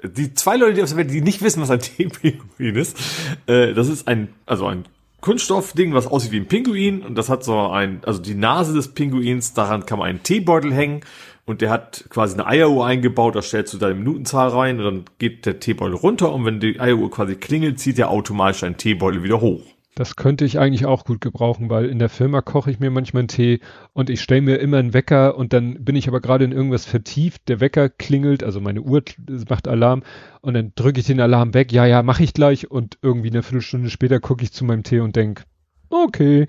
die 0.02 0.32
zwei 0.34 0.56
Leute, 0.56 0.74
die 0.74 0.82
auf 0.82 0.88
der 0.88 0.98
Welt, 0.98 1.10
die 1.10 1.20
nicht 1.20 1.42
wissen, 1.42 1.60
was 1.62 1.70
ein 1.70 1.80
Teepinguin 1.80 2.74
ist, 2.74 2.98
äh, 3.46 3.74
das 3.74 3.88
ist 3.88 4.09
ein, 4.09 4.28
also 4.46 4.66
ein 4.66 4.84
Kunststoffding, 5.20 5.94
was 5.94 6.06
aussieht 6.06 6.32
wie 6.32 6.38
ein 6.38 6.46
Pinguin 6.46 7.02
und 7.02 7.16
das 7.16 7.28
hat 7.28 7.44
so 7.44 7.68
ein, 7.68 8.00
also 8.06 8.22
die 8.22 8.34
Nase 8.34 8.72
des 8.72 8.94
Pinguins, 8.94 9.52
daran 9.52 9.84
kann 9.84 9.98
man 9.98 10.09
einen 10.09 10.22
Teebeutel 10.22 10.72
hängen 10.72 11.00
und 11.44 11.60
der 11.60 11.70
hat 11.70 12.05
quasi 12.09 12.34
eine 12.34 12.46
Eieruhr 12.46 12.86
eingebaut, 12.86 13.34
da 13.34 13.42
stellst 13.42 13.74
du 13.74 13.78
deine 13.78 13.94
Minutenzahl 13.94 14.48
rein 14.48 14.78
und 14.78 14.84
dann 14.84 15.05
geht 15.18 15.44
der 15.44 15.59
Teebeutel 15.59 15.96
runter 15.96 16.32
und 16.32 16.44
wenn 16.44 16.60
die 16.60 16.78
Eieruhr 16.78 17.10
quasi 17.10 17.34
klingelt, 17.34 17.80
zieht 17.80 17.98
der 17.98 18.10
automatisch 18.10 18.62
einen 18.62 18.76
Teebeutel 18.76 19.22
wieder 19.24 19.40
hoch. 19.40 19.64
Das 19.98 20.14
könnte 20.14 20.44
ich 20.44 20.60
eigentlich 20.60 20.86
auch 20.86 21.04
gut 21.04 21.20
gebrauchen, 21.20 21.70
weil 21.70 21.86
in 21.86 21.98
der 21.98 22.08
Firma 22.08 22.40
koche 22.40 22.70
ich 22.70 22.78
mir 22.78 22.88
manchmal 22.88 23.22
einen 23.22 23.28
Tee 23.28 23.58
und 23.94 24.10
ich 24.10 24.20
stelle 24.20 24.42
mir 24.42 24.58
immer 24.58 24.76
einen 24.76 24.94
Wecker 24.94 25.36
und 25.36 25.52
dann 25.52 25.82
bin 25.82 25.96
ich 25.96 26.06
aber 26.06 26.20
gerade 26.20 26.44
in 26.44 26.52
irgendwas 26.52 26.84
vertieft. 26.84 27.48
Der 27.48 27.58
Wecker 27.58 27.88
klingelt, 27.88 28.44
also 28.44 28.60
meine 28.60 28.80
Uhr 28.80 29.02
macht 29.48 29.66
Alarm 29.66 30.04
und 30.40 30.54
dann 30.54 30.70
drücke 30.76 31.00
ich 31.00 31.06
den 31.06 31.20
Alarm 31.20 31.52
weg. 31.52 31.72
Ja, 31.72 31.84
ja, 31.84 32.04
mache 32.04 32.22
ich 32.22 32.32
gleich 32.32 32.70
und 32.70 32.96
irgendwie 33.02 33.30
eine 33.30 33.42
Viertelstunde 33.42 33.90
später 33.90 34.20
gucke 34.20 34.44
ich 34.44 34.52
zu 34.52 34.64
meinem 34.64 34.84
Tee 34.84 35.00
und 35.00 35.16
denk, 35.16 35.42
okay. 35.90 36.46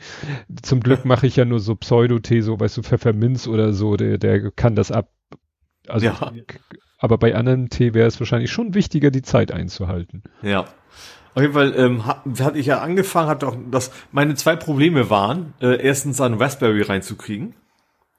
Zum 0.61 0.81
Glück 0.81 1.03
mache 1.05 1.25
ich 1.25 1.35
ja 1.35 1.43
nur 1.43 1.59
so 1.59 1.75
Pseudotee, 1.75 2.41
so 2.41 2.59
weißt 2.59 2.77
du, 2.77 2.83
Pfefferminz 2.83 3.47
oder 3.47 3.73
so, 3.73 3.97
der, 3.97 4.19
der 4.19 4.51
kann 4.51 4.75
das 4.75 4.91
ab. 4.91 5.09
Also, 5.87 6.05
ja. 6.05 6.31
aber 6.99 7.17
bei 7.17 7.33
anderen 7.33 7.69
Tee 7.69 7.95
wäre 7.95 8.07
es 8.07 8.19
wahrscheinlich 8.19 8.51
schon 8.51 8.75
wichtiger, 8.75 9.09
die 9.09 9.23
Zeit 9.23 9.51
einzuhalten. 9.51 10.21
Ja. 10.43 10.67
Auf 11.39 11.43
jeden 11.43 11.53
Fall 11.53 11.73
ähm, 11.77 12.05
hatte 12.05 12.59
ich 12.59 12.65
ja 12.65 12.79
angefangen, 12.79 13.29
hatte 13.29 13.47
auch, 13.47 13.55
dass 13.71 13.91
meine 14.11 14.35
zwei 14.35 14.57
Probleme 14.57 15.09
waren, 15.09 15.53
äh, 15.61 15.81
erstens 15.81 16.19
einen 16.19 16.35
Raspberry 16.35 16.81
reinzukriegen. 16.81 17.55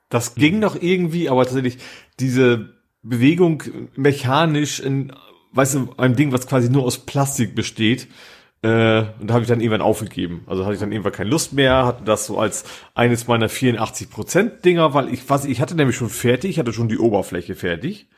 Das 0.09 0.37
ging 0.37 0.55
mhm. 0.55 0.61
noch 0.61 0.81
irgendwie, 0.81 1.29
aber 1.29 1.45
tatsächlich 1.45 1.77
diese 2.19 2.71
Bewegung 3.03 3.63
mechanisch 3.95 4.81
in, 4.81 5.13
weißt 5.53 5.75
du, 5.75 5.93
einem 5.99 6.17
Ding, 6.17 6.33
was 6.33 6.47
quasi 6.47 6.71
nur 6.71 6.85
aus 6.85 7.05
Plastik 7.05 7.55
besteht, 7.55 8.09
äh, 8.63 9.03
und 9.21 9.29
da 9.29 9.35
habe 9.35 9.43
ich 9.43 9.49
dann 9.49 9.61
irgendwann 9.61 9.83
aufgegeben. 9.83 10.45
Also 10.47 10.65
hatte 10.65 10.73
ich 10.73 10.81
dann 10.81 10.91
irgendwann 10.91 11.13
keine 11.13 11.29
Lust 11.29 11.53
mehr, 11.53 11.85
hatte 11.85 12.05
das 12.05 12.25
so 12.25 12.39
als 12.39 12.65
eines 12.95 13.27
meiner 13.27 13.51
84% 13.51 14.63
Dinger, 14.63 14.95
weil 14.95 15.13
ich, 15.13 15.29
was, 15.29 15.45
ich 15.45 15.61
hatte 15.61 15.75
nämlich 15.75 15.97
schon 15.97 16.09
fertig, 16.09 16.53
ich 16.53 16.59
hatte 16.59 16.73
schon 16.73 16.89
die 16.89 16.99
Oberfläche 16.99 17.55
fertig. 17.55 18.09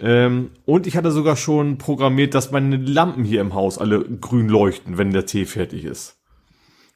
Ähm, 0.00 0.50
und 0.64 0.86
ich 0.86 0.96
hatte 0.96 1.10
sogar 1.10 1.36
schon 1.36 1.78
programmiert, 1.78 2.34
dass 2.34 2.50
meine 2.50 2.76
Lampen 2.76 3.24
hier 3.24 3.40
im 3.40 3.54
Haus 3.54 3.78
alle 3.78 4.02
grün 4.02 4.48
leuchten, 4.48 4.98
wenn 4.98 5.12
der 5.12 5.26
Tee 5.26 5.44
fertig 5.44 5.84
ist. 5.84 6.18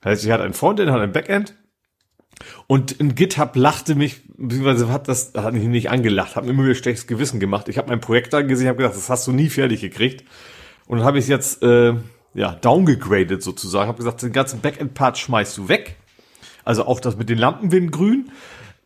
Heißt, 0.04 0.24
ich 0.24 0.30
hatte 0.30 0.44
ein 0.44 0.54
Frontend, 0.54 0.90
hatte 0.90 1.02
ein 1.02 1.12
Backend. 1.12 1.54
Und 2.66 2.92
in 2.92 3.14
GitHub 3.14 3.54
lachte 3.54 3.94
mich, 3.94 4.22
beziehungsweise 4.36 4.88
hat 4.88 5.08
das, 5.08 5.32
hat 5.36 5.54
mich 5.54 5.64
nicht 5.64 5.90
angelacht, 5.90 6.34
hat 6.34 6.44
mir 6.44 6.50
immer 6.50 6.64
wieder 6.64 6.74
schlechtes 6.74 7.06
Gewissen 7.06 7.40
gemacht. 7.40 7.68
Ich 7.68 7.78
habe 7.78 7.88
mein 7.88 8.00
Projekt 8.00 8.32
da 8.32 8.42
gesehen, 8.42 8.68
habe 8.68 8.78
gedacht, 8.78 8.96
das 8.96 9.10
hast 9.10 9.26
du 9.26 9.32
nie 9.32 9.48
fertig 9.48 9.80
gekriegt. 9.80 10.24
Und 10.86 10.98
dann 10.98 11.06
habe 11.06 11.18
ich 11.18 11.24
es 11.24 11.28
jetzt, 11.28 11.62
äh, 11.62 11.94
ja, 12.34 12.52
downgegradet 12.54 13.42
sozusagen. 13.42 13.88
Habe 13.88 13.98
gesagt, 13.98 14.22
den 14.22 14.32
ganzen 14.32 14.60
Backend-Part 14.60 15.18
schmeißt 15.18 15.56
du 15.56 15.68
weg. 15.68 15.96
Also 16.64 16.86
auch 16.86 17.00
das 17.00 17.16
mit 17.16 17.28
den 17.28 17.38
Lampen 17.38 17.90
grün. 17.90 18.30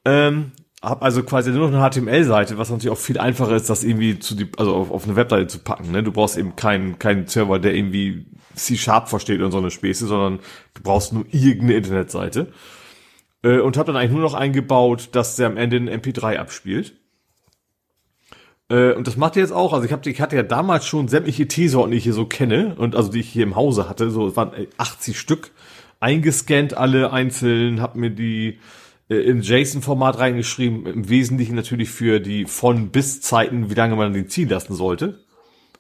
Ähm, 0.05 0.53
habe 0.83 1.03
also 1.03 1.23
quasi 1.23 1.51
nur 1.51 1.71
noch 1.71 1.77
eine 1.77 1.91
HTML-Seite, 1.91 2.57
was 2.59 2.71
natürlich 2.71 2.93
auch 2.93 3.01
viel 3.01 3.19
einfacher 3.19 3.57
ist, 3.57 3.69
das 3.69 3.83
irgendwie 3.83 4.19
zu 4.19 4.35
die, 4.35 4.49
also 4.57 4.75
auf, 4.75 4.91
auf 4.91 5.05
eine 5.05 5.17
Webseite 5.17 5.49
zu 5.49 5.59
packen. 5.59 5.91
Ne? 5.91 6.03
Du 6.03 6.13
brauchst 6.13 6.37
eben 6.37 6.55
keinen 6.57 6.99
keinen 6.99 7.27
Server, 7.27 7.59
der 7.59 7.75
irgendwie 7.75 8.27
C-Sharp 8.55 9.09
versteht 9.09 9.41
und 9.41 9.51
so 9.51 9.59
eine 9.59 9.71
Späße, 9.71 10.07
sondern 10.07 10.39
du 10.75 10.83
brauchst 10.83 11.13
nur 11.13 11.25
irgendeine 11.31 11.75
Internetseite. 11.75 12.53
Äh, 13.43 13.59
und 13.61 13.77
habe 13.77 13.93
dann 13.93 13.97
eigentlich 13.97 14.13
nur 14.13 14.23
noch 14.23 14.35
eingebaut, 14.35 15.11
dass 15.13 15.37
der 15.37 15.49
am 15.49 15.57
Ende 15.57 15.77
ein 15.77 15.89
MP3 15.89 16.37
abspielt. 16.37 16.95
Äh, 18.69 18.93
und 18.93 19.07
das 19.07 19.17
macht 19.17 19.37
er 19.37 19.43
jetzt 19.43 19.53
auch. 19.53 19.73
Also 19.73 19.85
ich, 19.85 19.93
hab, 19.93 20.07
ich 20.07 20.21
hatte 20.21 20.37
ja 20.37 20.43
damals 20.43 20.87
schon 20.87 21.09
sämtliche 21.09 21.49
T-Sorten, 21.49 21.91
die 21.91 21.99
ich 21.99 22.05
hier 22.05 22.13
so 22.13 22.27
kenne 22.27 22.75
und 22.77 22.95
also 22.95 23.11
die 23.11 23.21
ich 23.21 23.29
hier 23.29 23.45
im 23.45 23.57
Hause 23.57 23.89
hatte. 23.89 24.11
So, 24.11 24.29
es 24.29 24.37
waren 24.37 24.53
80 24.77 25.19
Stück 25.19 25.51
eingescannt 26.01 26.75
alle 26.75 27.13
einzeln, 27.13 27.81
habe 27.81 27.99
mir 27.99 28.11
die 28.11 28.61
äh, 29.09 29.17
in 29.17 29.43
JSON-Format 29.43 30.19
reingeschrieben, 30.19 30.87
im 30.87 31.09
Wesentlichen 31.09 31.55
natürlich 31.55 31.91
für 31.91 32.21
die 32.21 32.45
von 32.45 32.91
bis 32.91 33.21
Zeiten, 33.21 33.71
wie 33.71 33.75
lange 33.75 33.97
man 33.97 34.13
den 34.13 34.29
ziehen 34.29 34.49
lassen 34.49 34.75
sollte. 34.75 35.25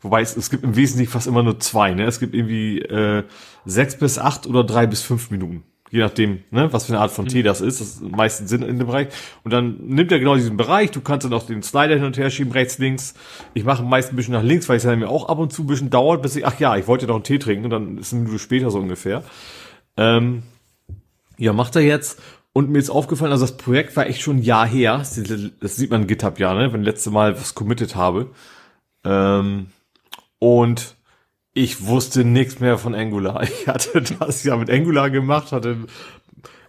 Wobei 0.01 0.21
es, 0.21 0.37
es 0.37 0.51
gibt 0.51 0.63
im 0.63 0.77
Wesentlichen 0.77 1.11
fast 1.11 1.27
immer 1.27 1.43
nur 1.43 1.59
zwei, 1.59 1.93
ne? 1.93 2.05
Es 2.05 2.21
gibt 2.21 2.35
irgendwie 2.35 2.81
äh, 2.81 3.25
sechs 3.65 3.99
bis 3.99 4.19
acht 4.19 4.47
oder 4.47 4.63
drei 4.63 4.87
bis 4.87 5.03
fünf 5.03 5.31
Minuten. 5.31 5.65
Je 5.91 6.01
nachdem, 6.01 6.43
ne, 6.51 6.71
was 6.73 6.85
für 6.85 6.93
eine 6.93 7.01
Art 7.01 7.11
von 7.11 7.25
mhm. 7.25 7.31
Tee 7.31 7.43
das 7.43 7.61
ist. 7.61 7.81
Das 7.81 7.89
ist 7.89 8.03
meistens 8.03 8.51
Sinn 8.51 8.63
in 8.63 8.79
dem 8.79 8.87
Bereich. 8.87 9.09
Und 9.43 9.53
dann 9.53 9.79
nimmt 9.87 10.13
er 10.13 10.19
genau 10.19 10.37
diesen 10.37 10.57
Bereich. 10.57 10.91
Du 10.91 11.01
kannst 11.01 11.25
dann 11.25 11.33
auch 11.33 11.45
den 11.45 11.63
Slider 11.63 11.95
hin 11.95 12.05
und 12.05 12.19
her 12.19 12.29
schieben, 12.29 12.53
rechts, 12.53 12.79
links. 12.79 13.15
Ich 13.55 13.65
mache 13.65 13.83
meist 13.83 14.13
ein 14.13 14.17
bisschen 14.17 14.35
nach 14.35 14.43
links, 14.43 14.69
weil 14.69 14.77
es 14.77 14.83
dann 14.83 14.99
mir 14.99 15.09
auch 15.09 15.29
ab 15.29 15.39
und 15.39 15.53
zu 15.53 15.63
ein 15.63 15.67
bisschen 15.67 15.89
dauert, 15.89 16.21
bis 16.21 16.37
ich, 16.37 16.47
ach 16.47 16.61
ja, 16.61 16.77
ich 16.77 16.87
wollte 16.87 17.07
doch 17.07 17.15
einen 17.15 17.25
Tee 17.25 17.39
trinken. 17.39 17.65
Und 17.65 17.71
dann 17.71 17.99
ist 17.99 18.13
eine 18.13 18.23
Minute 18.23 18.39
später 18.39 18.71
so 18.71 18.79
ungefähr. 18.79 19.23
Ähm, 19.97 20.43
ja, 21.39 21.53
macht 21.55 21.75
er 21.77 21.83
jetzt. 21.83 22.21
Und 22.59 22.71
mir 22.71 22.81
ist 22.81 22.91
aufgefallen, 22.91 23.31
also 23.31 23.47
das 23.47 23.57
Projekt 23.57 23.95
war 23.95 24.09
echt 24.09 24.21
schon 24.21 24.39
ein 24.39 24.43
Jahr 24.43 24.67
her. 24.67 24.99
Das 24.99 25.77
sieht 25.77 25.93
man 25.93 26.03
in 26.03 26.07
GitHub 26.09 26.41
ja, 26.41 26.55
ne? 26.55 26.73
wenn 26.73 26.81
ich 26.81 26.87
letzte 26.87 27.13
Mal 27.13 27.37
was 27.37 27.55
committed 27.55 27.95
habe. 27.95 28.33
Ähm, 29.05 29.69
und 30.41 30.97
ich 31.55 31.87
wusste 31.87 32.25
nichts 32.25 32.59
mehr 32.59 32.77
von 32.77 32.97
Angular. 32.97 33.43
Ich 33.45 33.69
hatte 33.69 34.03
das 34.03 34.43
ja 34.43 34.57
mit 34.57 34.71
Angular 34.71 35.09
gemacht, 35.09 35.53
hatte 35.53 35.77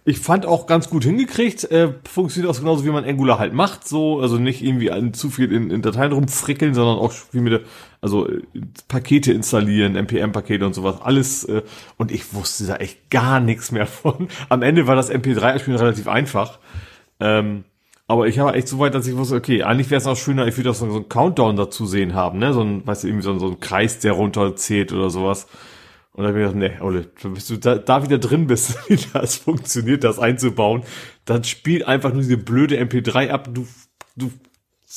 ich 0.04 0.20
fand 0.20 0.46
auch 0.46 0.68
ganz 0.68 0.90
gut 0.90 1.02
hingekriegt. 1.02 1.64
Äh, 1.72 1.94
funktioniert 2.08 2.54
auch 2.54 2.58
genauso, 2.60 2.84
wie 2.84 2.90
man 2.90 3.04
Angular 3.04 3.40
halt 3.40 3.52
macht. 3.52 3.88
So, 3.88 4.20
also 4.20 4.38
nicht 4.38 4.62
irgendwie 4.62 5.10
zu 5.10 5.28
viel 5.28 5.50
in, 5.50 5.72
in 5.72 5.82
Dateien 5.82 6.12
rumfrickeln, 6.12 6.72
sondern 6.72 6.98
auch 6.98 7.12
wie 7.32 7.40
mit, 7.40 7.66
also 8.00 8.28
äh, 8.28 8.42
Pakete 8.88 9.32
installieren, 9.32 9.96
NPM-Pakete 9.96 10.64
und 10.64 10.74
sowas. 10.74 11.00
Alles. 11.02 11.44
Äh, 11.44 11.62
und 11.96 12.10
ich 12.10 12.34
wusste 12.34 12.66
da 12.66 12.76
echt 12.76 13.10
gar 13.10 13.40
nichts 13.40 13.72
mehr 13.72 13.86
von. 13.86 14.28
Am 14.48 14.62
Ende 14.62 14.86
war 14.86 14.96
das 14.96 15.10
MP3-Spielen 15.10 15.78
relativ 15.78 16.08
einfach. 16.08 16.58
Ähm, 17.18 17.64
aber 18.06 18.26
ich 18.26 18.40
habe 18.40 18.54
echt 18.54 18.66
so 18.66 18.80
weit, 18.80 18.94
dass 18.94 19.06
ich 19.06 19.16
wusste, 19.16 19.36
okay, 19.36 19.62
eigentlich 19.62 19.90
wäre 19.90 20.00
es 20.00 20.06
auch 20.06 20.16
schöner, 20.16 20.46
ich 20.48 20.56
würde 20.56 20.70
auch 20.70 20.74
so, 20.74 20.90
so 20.90 20.96
einen 20.96 21.08
Countdown 21.08 21.54
dazu 21.54 21.86
sehen 21.86 22.14
haben, 22.14 22.40
ne? 22.40 22.52
So 22.52 22.62
ein, 22.62 22.84
weißt 22.84 23.04
du, 23.04 23.08
irgendwie 23.08 23.24
so, 23.24 23.38
so 23.38 23.50
ein 23.50 23.60
Kreis, 23.60 24.00
der 24.00 24.12
runterzählt 24.12 24.92
oder 24.92 25.10
sowas. 25.10 25.46
Und 26.12 26.24
dann 26.24 26.32
habe 26.32 26.40
ich 26.42 26.52
gedacht, 26.52 26.80
nee, 26.80 26.84
Ole, 26.84 27.06
bis 27.32 27.46
du 27.46 27.56
da, 27.56 27.76
da 27.76 28.02
wieder 28.02 28.18
drin 28.18 28.48
bist, 28.48 28.76
wie 28.88 28.98
das 29.12 29.36
funktioniert, 29.36 30.02
das 30.02 30.18
einzubauen, 30.18 30.82
dann 31.24 31.44
spielt 31.44 31.86
einfach 31.86 32.12
nur 32.12 32.22
diese 32.22 32.36
blöde 32.36 32.80
MP3 32.80 33.28
ab. 33.28 33.48
Du, 33.52 33.66
du, 34.16 34.32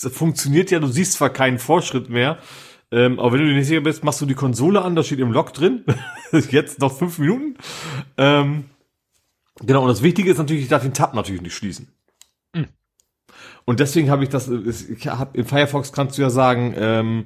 das 0.02 0.12
funktioniert 0.12 0.72
ja, 0.72 0.80
du 0.80 0.88
siehst 0.88 1.14
zwar 1.14 1.30
keinen 1.30 1.60
Fortschritt 1.60 2.10
mehr, 2.10 2.40
ähm, 2.94 3.20
aber 3.20 3.34
wenn 3.34 3.42
du 3.42 3.48
dir 3.48 3.56
nicht 3.56 3.68
sicher 3.68 3.82
bist, 3.82 4.04
machst 4.04 4.22
du 4.22 4.26
die 4.26 4.36
Konsole 4.36 4.82
an, 4.82 4.96
da 4.96 5.04
steht 5.04 5.20
im 5.20 5.32
Log 5.32 5.54
drin. 5.54 5.84
Jetzt 6.50 6.80
noch 6.80 6.96
fünf 6.98 7.20
Minuten. 7.20 7.58
Ähm, 8.18 8.66
genau, 9.60 9.82
und 9.82 9.90
das 9.90 10.04
Wichtige 10.04 10.32
ist 10.32 10.38
natürlich, 10.38 10.64
ich 10.64 10.70
darf 10.70 10.84
den 10.84 10.94
Tab 10.94 11.14
natürlich 11.14 11.42
nicht 11.42 11.56
schließen. 11.56 11.90
Mhm. 12.54 12.68
Und 13.66 13.80
deswegen 13.80 14.10
habe 14.10 14.24
ich 14.24 14.30
das, 14.30 14.50
ich 14.50 15.08
habe 15.08 15.38
in 15.38 15.46
Firefox 15.46 15.92
kannst 15.92 16.18
du 16.18 16.22
ja 16.22 16.30
sagen, 16.30 16.74
ähm, 16.78 17.26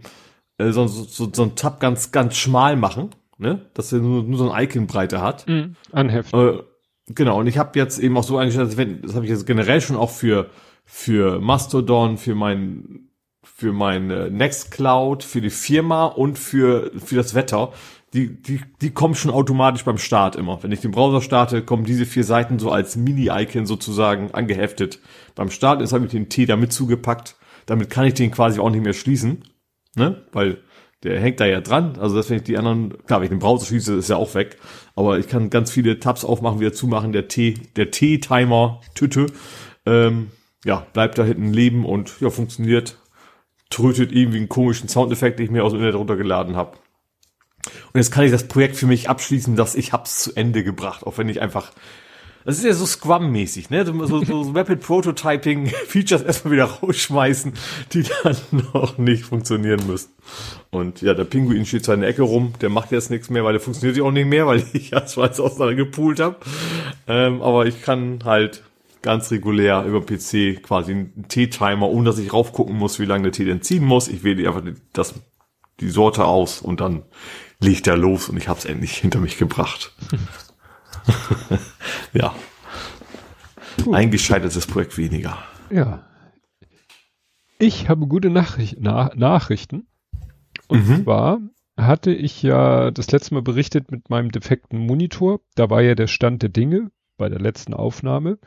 äh, 0.58 0.72
so, 0.72 0.88
so, 0.88 1.30
so 1.32 1.44
ein 1.44 1.56
Tab 1.56 1.80
ganz, 1.80 2.12
ganz 2.12 2.36
schmal 2.38 2.76
machen 2.76 3.12
ne? 3.38 3.62
Dass 3.74 3.92
er 3.94 4.00
nur, 4.00 4.24
nur 4.24 4.38
so 4.38 4.52
ein 4.52 4.64
Icon-Breite 4.64 5.22
hat. 5.22 5.48
Mhm. 5.48 5.76
Anheften. 5.92 6.40
Äh, 6.40 6.64
genau, 7.08 7.40
und 7.40 7.48
ich 7.48 7.58
habe 7.58 7.78
jetzt 7.78 8.00
eben 8.00 8.18
auch 8.18 8.24
so 8.24 8.38
eingestellt, 8.38 9.04
das 9.04 9.16
habe 9.16 9.26
ich 9.26 9.32
jetzt 9.32 9.46
generell 9.46 9.82
schon 9.82 9.96
auch 9.96 10.12
für, 10.12 10.50
für 10.86 11.40
Mastodon, 11.40 12.18
für 12.18 12.36
mein, 12.36 13.07
für 13.58 13.74
mein 13.74 14.12
äh, 14.12 14.30
Nextcloud, 14.30 15.24
für 15.24 15.42
die 15.42 15.50
Firma 15.50 16.06
und 16.06 16.38
für, 16.38 16.92
für 17.04 17.16
das 17.16 17.34
Wetter. 17.34 17.74
Die, 18.14 18.40
die, 18.40 18.62
die 18.82 18.92
kommen 18.92 19.16
schon 19.16 19.32
automatisch 19.32 19.84
beim 19.84 19.98
Start 19.98 20.36
immer. 20.36 20.62
Wenn 20.62 20.72
ich 20.72 20.82
den 20.82 20.92
Browser 20.92 21.22
starte, 21.22 21.64
kommen 21.64 21.84
diese 21.84 22.06
vier 22.06 22.24
Seiten 22.24 22.60
so 22.60 22.70
als 22.70 22.96
Mini-Icon 22.96 23.66
sozusagen 23.66 24.30
angeheftet. 24.32 25.00
Beim 25.34 25.50
Start 25.50 25.82
ist 25.82 25.92
habe 25.92 26.06
ich 26.06 26.12
den 26.12 26.30
T 26.30 26.46
damit 26.46 26.72
zugepackt. 26.72 27.36
Damit 27.66 27.90
kann 27.90 28.06
ich 28.06 28.14
den 28.14 28.30
quasi 28.30 28.60
auch 28.60 28.70
nicht 28.70 28.84
mehr 28.84 28.94
schließen. 28.94 29.44
Ne? 29.96 30.24
Weil 30.32 30.60
der 31.02 31.20
hängt 31.20 31.40
da 31.40 31.48
ja 31.48 31.60
dran. 31.60 31.98
Also 32.00 32.16
das, 32.16 32.30
wenn 32.30 32.38
ich 32.38 32.44
die 32.44 32.60
anderen, 32.60 32.94
klar, 33.08 33.20
wenn 33.20 33.26
ich 33.26 33.32
den 33.32 33.40
Browser 33.40 33.66
schließe, 33.66 33.96
ist 33.96 34.10
ja 34.10 34.18
auch 34.18 34.36
weg. 34.36 34.58
Aber 34.96 35.18
ich 35.18 35.28
kann 35.28 35.50
ganz 35.50 35.72
viele 35.72 36.00
Tabs 36.00 36.24
aufmachen, 36.24 36.60
wieder 36.60 36.74
zumachen. 36.74 37.12
Der 37.12 37.28
T, 37.28 37.56
der 37.76 37.90
T-Timer, 37.90 38.82
Tüte, 38.94 39.26
ähm, 39.88 40.28
ja, 40.64 40.86
bleibt 40.94 41.18
da 41.18 41.24
hinten 41.24 41.54
leben 41.54 41.86
und 41.86 42.22
ja, 42.22 42.30
funktioniert. 42.30 42.98
Trötet 43.70 44.12
irgendwie 44.12 44.38
einen 44.38 44.50
komischen 44.50 44.90
Soundeffekt, 44.90 45.40
den 45.40 45.46
ich 45.46 45.52
mir 45.52 45.64
aus 45.64 45.72
dem 45.72 45.78
Internet 45.78 46.00
runtergeladen 46.00 46.56
habe. 46.56 46.78
Und 47.94 48.00
jetzt 48.00 48.12
kann 48.12 48.24
ich 48.24 48.32
das 48.32 48.48
Projekt 48.48 48.76
für 48.76 48.88
mich 48.88 49.10
abschließen, 49.10 49.56
dass 49.56 49.76
ich 49.76 49.92
hab's 49.92 50.20
zu 50.20 50.36
Ende 50.36 50.64
gebracht, 50.64 51.06
auch 51.06 51.18
wenn 51.18 51.30
ich 51.30 51.42
einfach 51.42 51.72
das 52.48 52.60
ist 52.60 52.64
ja 52.64 52.72
so 52.72 52.86
Scrum-mäßig, 52.86 53.72
ne? 53.72 53.86
So, 53.86 54.06
so, 54.06 54.24
so 54.24 54.52
Rapid 54.56 54.80
Prototyping 54.80 55.68
Features 55.88 56.22
erstmal 56.22 56.54
wieder 56.54 56.64
rausschmeißen, 56.64 57.52
die 57.92 58.06
dann 58.24 58.38
noch 58.74 58.98
nicht 58.98 59.26
funktionieren 59.26 59.86
müssen. 59.86 60.12
Und 60.70 61.02
ja, 61.02 61.14
der 61.14 61.26
Pinguin 61.26 61.66
steht 61.66 61.84
zwar 61.84 61.96
in 61.96 62.02
der 62.02 62.10
Ecke 62.10 62.22
rum, 62.22 62.54
der 62.62 62.70
macht 62.70 62.94
jetzt 62.94 63.12
nichts 63.12 63.30
mehr, 63.30 63.44
weil 63.44 63.52
der 63.52 63.60
funktioniert 63.60 63.98
ja 63.98 64.04
auch 64.06 64.12
nicht 64.12 64.28
mehr, 64.28 64.48
weil 64.48 64.64
ich 64.72 64.92
ja 64.92 65.06
Schweiz 65.06 65.42
auseinander 65.42 65.76
gepoolt 65.76 66.22
habe. 66.22 66.38
Ähm, 67.06 67.42
aber 67.42 67.66
ich 67.66 67.82
kann 67.82 68.22
halt 68.24 68.64
ganz 69.08 69.32
regulär 69.32 69.86
über 69.86 70.02
PC 70.02 70.62
quasi 70.62 70.92
einen 70.92 71.28
T-Timer, 71.30 71.88
ohne 71.88 72.10
dass 72.10 72.20
ich 72.20 72.34
raufgucken 72.34 72.76
muss, 72.76 73.00
wie 73.00 73.06
lange 73.06 73.24
der 73.24 73.32
Tee 73.32 73.46
denn 73.46 73.62
ziehen 73.62 73.86
muss. 73.86 74.10
Ich 74.10 74.26
wähle 74.26 74.46
einfach 74.46 74.62
das, 74.92 75.14
die 75.80 75.88
Sorte 75.88 76.26
aus 76.26 76.62
und 76.62 76.82
dann 76.82 77.04
legt 77.62 77.88
er 77.88 77.96
los 77.96 78.28
und 78.28 78.36
ich 78.36 78.50
habe 78.50 78.60
es 78.60 78.66
endlich 78.66 78.98
hinter 78.98 79.22
mich 79.22 79.38
gebracht. 79.38 79.96
ja. 82.14 82.36
Gut. 83.82 83.96
Ein 83.96 84.12
gescheitertes 84.12 84.68
Projekt 84.68 84.98
weniger. 84.98 85.38
Ja. 85.70 86.06
Ich 87.60 87.88
habe 87.88 88.08
gute 88.08 88.30
Nachricht, 88.30 88.76
Na 88.82 89.12
Nachrichten. 89.16 89.88
Und 90.68 90.86
mhm. 90.86 91.04
zwar 91.06 91.40
hatte 91.78 92.12
ich 92.12 92.44
ja 92.44 92.92
das 92.92 93.10
letzte 93.10 93.36
Mal 93.36 93.42
berichtet 93.42 93.90
mit 93.90 94.10
meinem 94.10 94.34
defekten 94.34 94.80
Monitor. 94.80 95.40
Da 95.56 95.70
war 95.70 95.82
ja 95.82 95.96
der 95.96 96.08
Stand 96.08 96.42
der 96.42 96.50
Dinge 96.50 96.92
bei 97.18 97.30
der 97.30 97.40
letzten 97.40 97.74
Aufnahme. 97.74 98.38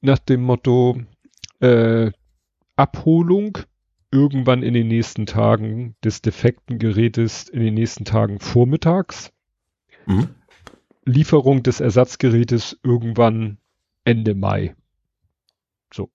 Nach 0.00 0.18
dem 0.18 0.42
Motto 0.42 1.00
äh, 1.60 2.10
Abholung 2.76 3.58
irgendwann 4.10 4.62
in 4.62 4.74
den 4.74 4.88
nächsten 4.88 5.26
Tagen 5.26 5.94
des 6.02 6.22
defekten 6.22 6.78
Gerätes 6.78 7.48
in 7.48 7.60
den 7.60 7.74
nächsten 7.74 8.04
Tagen 8.04 8.40
vormittags. 8.40 9.32
Mhm. 10.06 10.30
Lieferung 11.04 11.62
des 11.62 11.80
Ersatzgerätes 11.80 12.78
irgendwann 12.82 13.58
Ende 14.04 14.34
Mai. 14.34 14.74
So. 15.92 16.10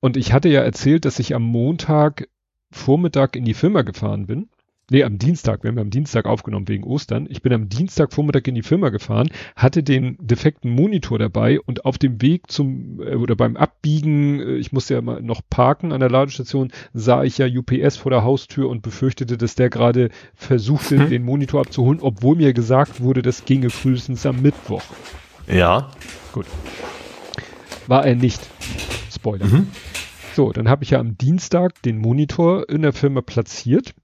Und 0.00 0.16
ich 0.16 0.32
hatte 0.32 0.48
ja 0.48 0.62
erzählt, 0.62 1.04
dass 1.04 1.18
ich 1.18 1.34
am 1.34 1.42
Montag 1.42 2.28
Vormittag 2.70 3.36
in 3.36 3.44
die 3.44 3.54
Firma 3.54 3.82
gefahren 3.82 4.26
bin 4.26 4.48
nee, 4.92 5.02
am 5.02 5.18
Dienstag, 5.18 5.64
wir 5.64 5.68
haben 5.68 5.78
am 5.78 5.90
Dienstag 5.90 6.26
aufgenommen 6.26 6.68
wegen 6.68 6.84
Ostern. 6.84 7.26
Ich 7.28 7.42
bin 7.42 7.52
am 7.52 7.68
Dienstagvormittag 7.68 8.42
in 8.46 8.54
die 8.54 8.62
Firma 8.62 8.90
gefahren, 8.90 9.30
hatte 9.56 9.82
den 9.82 10.16
defekten 10.20 10.70
Monitor 10.70 11.18
dabei 11.18 11.58
und 11.60 11.84
auf 11.84 11.98
dem 11.98 12.20
Weg 12.22 12.50
zum 12.50 13.00
äh, 13.00 13.16
oder 13.16 13.34
beim 13.34 13.56
Abbiegen, 13.56 14.40
äh, 14.40 14.56
ich 14.56 14.72
musste 14.72 14.94
ja 14.94 15.00
mal 15.00 15.22
noch 15.22 15.40
parken 15.48 15.92
an 15.92 16.00
der 16.00 16.10
Ladestation, 16.10 16.70
sah 16.92 17.24
ich 17.24 17.38
ja 17.38 17.46
UPS 17.46 17.96
vor 17.96 18.10
der 18.10 18.22
Haustür 18.22 18.68
und 18.68 18.82
befürchtete, 18.82 19.36
dass 19.38 19.54
der 19.54 19.70
gerade 19.70 20.10
versuchte, 20.34 20.98
mhm. 20.98 21.08
den 21.08 21.24
Monitor 21.24 21.62
abzuholen, 21.62 22.00
obwohl 22.00 22.36
mir 22.36 22.52
gesagt 22.52 23.00
wurde, 23.00 23.22
das 23.22 23.44
ginge 23.44 23.70
frühestens 23.70 24.26
am 24.26 24.42
Mittwoch. 24.42 24.82
Ja. 25.48 25.90
Gut. 26.32 26.46
War 27.86 28.06
er 28.06 28.14
nicht. 28.14 28.40
Spoiler. 29.10 29.46
Mhm. 29.46 29.68
So, 30.34 30.52
dann 30.52 30.68
habe 30.68 30.84
ich 30.84 30.90
ja 30.90 31.00
am 31.00 31.18
Dienstag 31.18 31.82
den 31.82 31.98
Monitor 31.98 32.68
in 32.68 32.82
der 32.82 32.92
Firma 32.92 33.20
platziert 33.20 33.94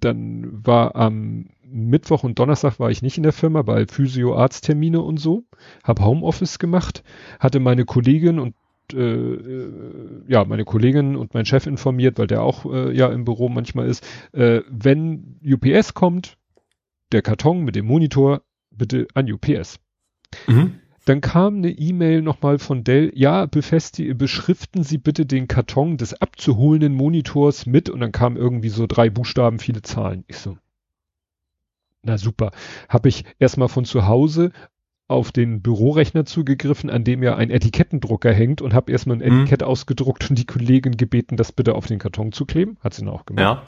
dann 0.00 0.64
war 0.66 0.96
am 0.96 1.46
Mittwoch 1.64 2.24
und 2.24 2.38
Donnerstag 2.38 2.80
war 2.80 2.90
ich 2.90 3.02
nicht 3.02 3.16
in 3.16 3.22
der 3.22 3.32
Firma, 3.32 3.66
weil 3.66 3.86
Physio-Arzttermine 3.86 5.00
und 5.00 5.18
so. 5.18 5.44
Hab 5.84 6.00
Homeoffice 6.00 6.58
gemacht, 6.58 7.02
hatte 7.38 7.60
meine 7.60 7.84
Kollegin 7.84 8.38
und 8.38 8.54
äh, 8.92 8.96
äh, 8.96 10.22
ja, 10.26 10.44
meine 10.44 10.64
Kollegin 10.64 11.16
und 11.16 11.34
mein 11.34 11.46
Chef 11.46 11.66
informiert, 11.66 12.18
weil 12.18 12.26
der 12.26 12.42
auch 12.42 12.64
äh, 12.66 12.96
ja 12.96 13.08
im 13.08 13.24
Büro 13.24 13.48
manchmal 13.48 13.86
ist, 13.86 14.04
äh, 14.32 14.62
wenn 14.68 15.38
UPS 15.44 15.94
kommt, 15.94 16.36
der 17.12 17.22
Karton 17.22 17.62
mit 17.62 17.76
dem 17.76 17.86
Monitor, 17.86 18.42
bitte 18.70 19.06
an 19.14 19.30
UPS. 19.30 19.78
Mhm. 20.46 20.80
Dann 21.10 21.20
kam 21.20 21.56
eine 21.56 21.70
E-Mail 21.70 22.22
nochmal 22.22 22.60
von 22.60 22.84
Dell, 22.84 23.10
ja, 23.16 23.46
beschriften 23.46 24.84
Sie 24.84 24.96
bitte 24.96 25.26
den 25.26 25.48
Karton 25.48 25.96
des 25.96 26.14
abzuholenden 26.14 26.94
Monitors 26.94 27.66
mit 27.66 27.90
und 27.90 27.98
dann 27.98 28.12
kam 28.12 28.36
irgendwie 28.36 28.68
so 28.68 28.86
drei 28.86 29.10
Buchstaben, 29.10 29.58
viele 29.58 29.82
Zahlen. 29.82 30.22
Ich 30.28 30.36
so, 30.36 30.56
na 32.04 32.16
super. 32.16 32.52
Habe 32.88 33.08
ich 33.08 33.24
erstmal 33.40 33.66
von 33.66 33.84
zu 33.84 34.06
Hause 34.06 34.52
auf 35.08 35.32
den 35.32 35.62
Bürorechner 35.62 36.26
zugegriffen, 36.26 36.90
an 36.90 37.02
dem 37.02 37.24
ja 37.24 37.34
ein 37.34 37.50
Etikettendrucker 37.50 38.32
hängt 38.32 38.62
und 38.62 38.72
habe 38.72 38.92
erstmal 38.92 39.20
ein 39.20 39.32
mhm. 39.32 39.40
Etikett 39.40 39.64
ausgedruckt 39.64 40.30
und 40.30 40.38
die 40.38 40.46
Kollegin 40.46 40.96
gebeten, 40.96 41.36
das 41.36 41.50
bitte 41.50 41.74
auf 41.74 41.88
den 41.88 41.98
Karton 41.98 42.30
zu 42.30 42.46
kleben. 42.46 42.76
Hat 42.84 42.94
sie 42.94 43.04
dann 43.04 43.12
auch 43.12 43.26
gemacht. 43.26 43.66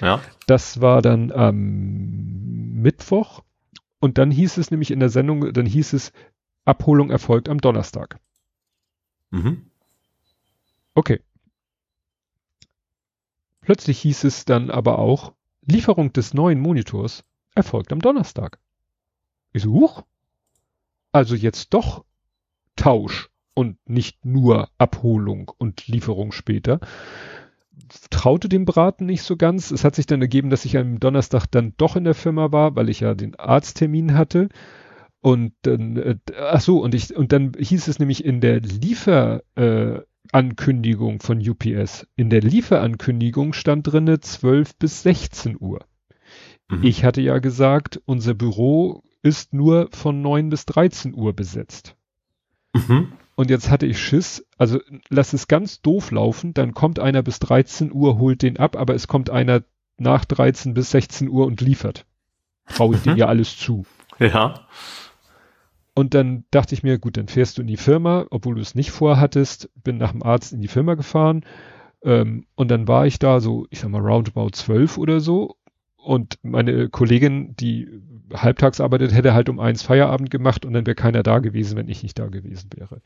Ja. 0.00 0.06
ja. 0.06 0.20
Das 0.48 0.80
war 0.80 1.02
dann 1.02 1.30
am 1.30 2.82
Mittwoch. 2.82 3.44
Und 4.00 4.16
dann 4.16 4.30
hieß 4.30 4.56
es 4.56 4.70
nämlich 4.70 4.90
in 4.90 4.98
der 4.98 5.10
Sendung, 5.10 5.52
dann 5.52 5.66
hieß 5.66 5.92
es, 5.92 6.12
Abholung 6.70 7.10
erfolgt 7.10 7.48
am 7.48 7.58
Donnerstag. 7.58 8.20
Mhm. 9.30 9.70
Okay. 10.94 11.20
Plötzlich 13.60 13.98
hieß 14.00 14.24
es 14.24 14.44
dann 14.44 14.70
aber 14.70 14.98
auch, 15.00 15.34
Lieferung 15.62 16.12
des 16.12 16.32
neuen 16.32 16.60
Monitors 16.60 17.24
erfolgt 17.54 17.92
am 17.92 18.00
Donnerstag. 18.00 18.58
Ich 19.52 19.62
so, 19.62 19.72
huch. 19.72 20.04
Also 21.12 21.34
jetzt 21.34 21.74
doch 21.74 22.04
Tausch 22.76 23.30
und 23.54 23.76
nicht 23.88 24.24
nur 24.24 24.70
Abholung 24.78 25.50
und 25.58 25.88
Lieferung 25.88 26.30
später. 26.30 26.78
Traute 28.10 28.48
dem 28.48 28.64
Braten 28.64 29.06
nicht 29.06 29.22
so 29.22 29.36
ganz. 29.36 29.72
Es 29.72 29.82
hat 29.82 29.96
sich 29.96 30.06
dann 30.06 30.22
ergeben, 30.22 30.50
dass 30.50 30.64
ich 30.64 30.76
am 30.76 31.00
Donnerstag 31.00 31.46
dann 31.50 31.74
doch 31.76 31.96
in 31.96 32.04
der 32.04 32.14
Firma 32.14 32.52
war, 32.52 32.76
weil 32.76 32.88
ich 32.88 33.00
ja 33.00 33.14
den 33.14 33.34
Arzttermin 33.34 34.14
hatte. 34.16 34.48
Und 35.20 35.52
dann, 35.62 35.96
äh, 35.96 36.16
ach 36.38 36.60
so, 36.60 36.82
und 36.82 36.94
ich, 36.94 37.12
und 37.14 37.32
dann 37.32 37.52
hieß 37.58 37.88
es 37.88 37.98
nämlich 37.98 38.24
in 38.24 38.40
der 38.40 38.60
Lieferankündigung 38.60 41.16
äh, 41.16 41.20
von 41.20 41.46
UPS, 41.46 42.06
in 42.16 42.30
der 42.30 42.40
Lieferankündigung 42.40 43.52
stand 43.52 43.86
drinne 43.86 44.20
12 44.20 44.76
bis 44.76 45.02
16 45.02 45.58
Uhr. 45.60 45.84
Mhm. 46.68 46.84
Ich 46.84 47.04
hatte 47.04 47.20
ja 47.20 47.38
gesagt, 47.38 48.00
unser 48.06 48.32
Büro 48.34 49.02
ist 49.22 49.52
nur 49.52 49.90
von 49.92 50.22
9 50.22 50.48
bis 50.48 50.64
13 50.64 51.14
Uhr 51.14 51.34
besetzt. 51.34 51.96
Mhm. 52.72 53.12
Und 53.34 53.50
jetzt 53.50 53.70
hatte 53.70 53.86
ich 53.86 53.98
Schiss, 53.98 54.46
also 54.58 54.80
lass 55.08 55.32
es 55.32 55.48
ganz 55.48 55.80
doof 55.82 56.10
laufen, 56.10 56.54
dann 56.54 56.74
kommt 56.74 56.98
einer 56.98 57.22
bis 57.22 57.38
13 57.40 57.92
Uhr, 57.92 58.18
holt 58.18 58.42
den 58.42 58.58
ab, 58.58 58.76
aber 58.76 58.94
es 58.94 59.08
kommt 59.08 59.30
einer 59.30 59.62
nach 59.98 60.24
13 60.24 60.74
bis 60.74 60.90
16 60.90 61.28
Uhr 61.28 61.46
und 61.46 61.60
liefert. 61.60 62.06
Traue 62.66 62.96
ich 62.96 63.04
mhm. 63.04 63.12
dir 63.12 63.18
ja 63.18 63.26
alles 63.26 63.56
zu. 63.56 63.84
Ja. 64.18 64.66
Und 66.00 66.14
dann 66.14 66.44
dachte 66.50 66.74
ich 66.74 66.82
mir, 66.82 66.98
gut, 66.98 67.18
dann 67.18 67.28
fährst 67.28 67.58
du 67.58 67.60
in 67.60 67.68
die 67.68 67.76
Firma, 67.76 68.24
obwohl 68.30 68.54
du 68.54 68.62
es 68.62 68.74
nicht 68.74 68.90
vorhattest, 68.90 69.68
bin 69.74 69.98
nach 69.98 70.12
dem 70.12 70.22
Arzt 70.22 70.50
in 70.54 70.62
die 70.62 70.68
Firma 70.68 70.94
gefahren. 70.94 71.44
Ähm, 72.02 72.46
und 72.54 72.70
dann 72.70 72.88
war 72.88 73.06
ich 73.06 73.18
da 73.18 73.38
so, 73.38 73.66
ich 73.68 73.80
sag 73.80 73.90
mal, 73.90 74.00
roundabout 74.00 74.52
zwölf 74.52 74.96
oder 74.96 75.20
so. 75.20 75.56
und 75.98 76.38
meine 76.40 76.88
Kollegin, 76.88 77.54
die 77.56 77.86
halbtags 78.32 78.80
arbeitet, 78.80 79.12
hätte 79.12 79.34
halt 79.34 79.50
um 79.50 79.60
eins 79.60 79.82
Feierabend 79.82 80.30
gemacht 80.30 80.64
und 80.64 80.72
dann 80.72 80.86
wäre 80.86 80.94
keiner 80.94 81.22
da 81.22 81.40
gewesen, 81.40 81.76
wenn 81.76 81.90
ich 81.90 82.02
nicht 82.02 82.18
da 82.18 82.28
gewesen 82.28 82.70
wäre. 82.74 83.02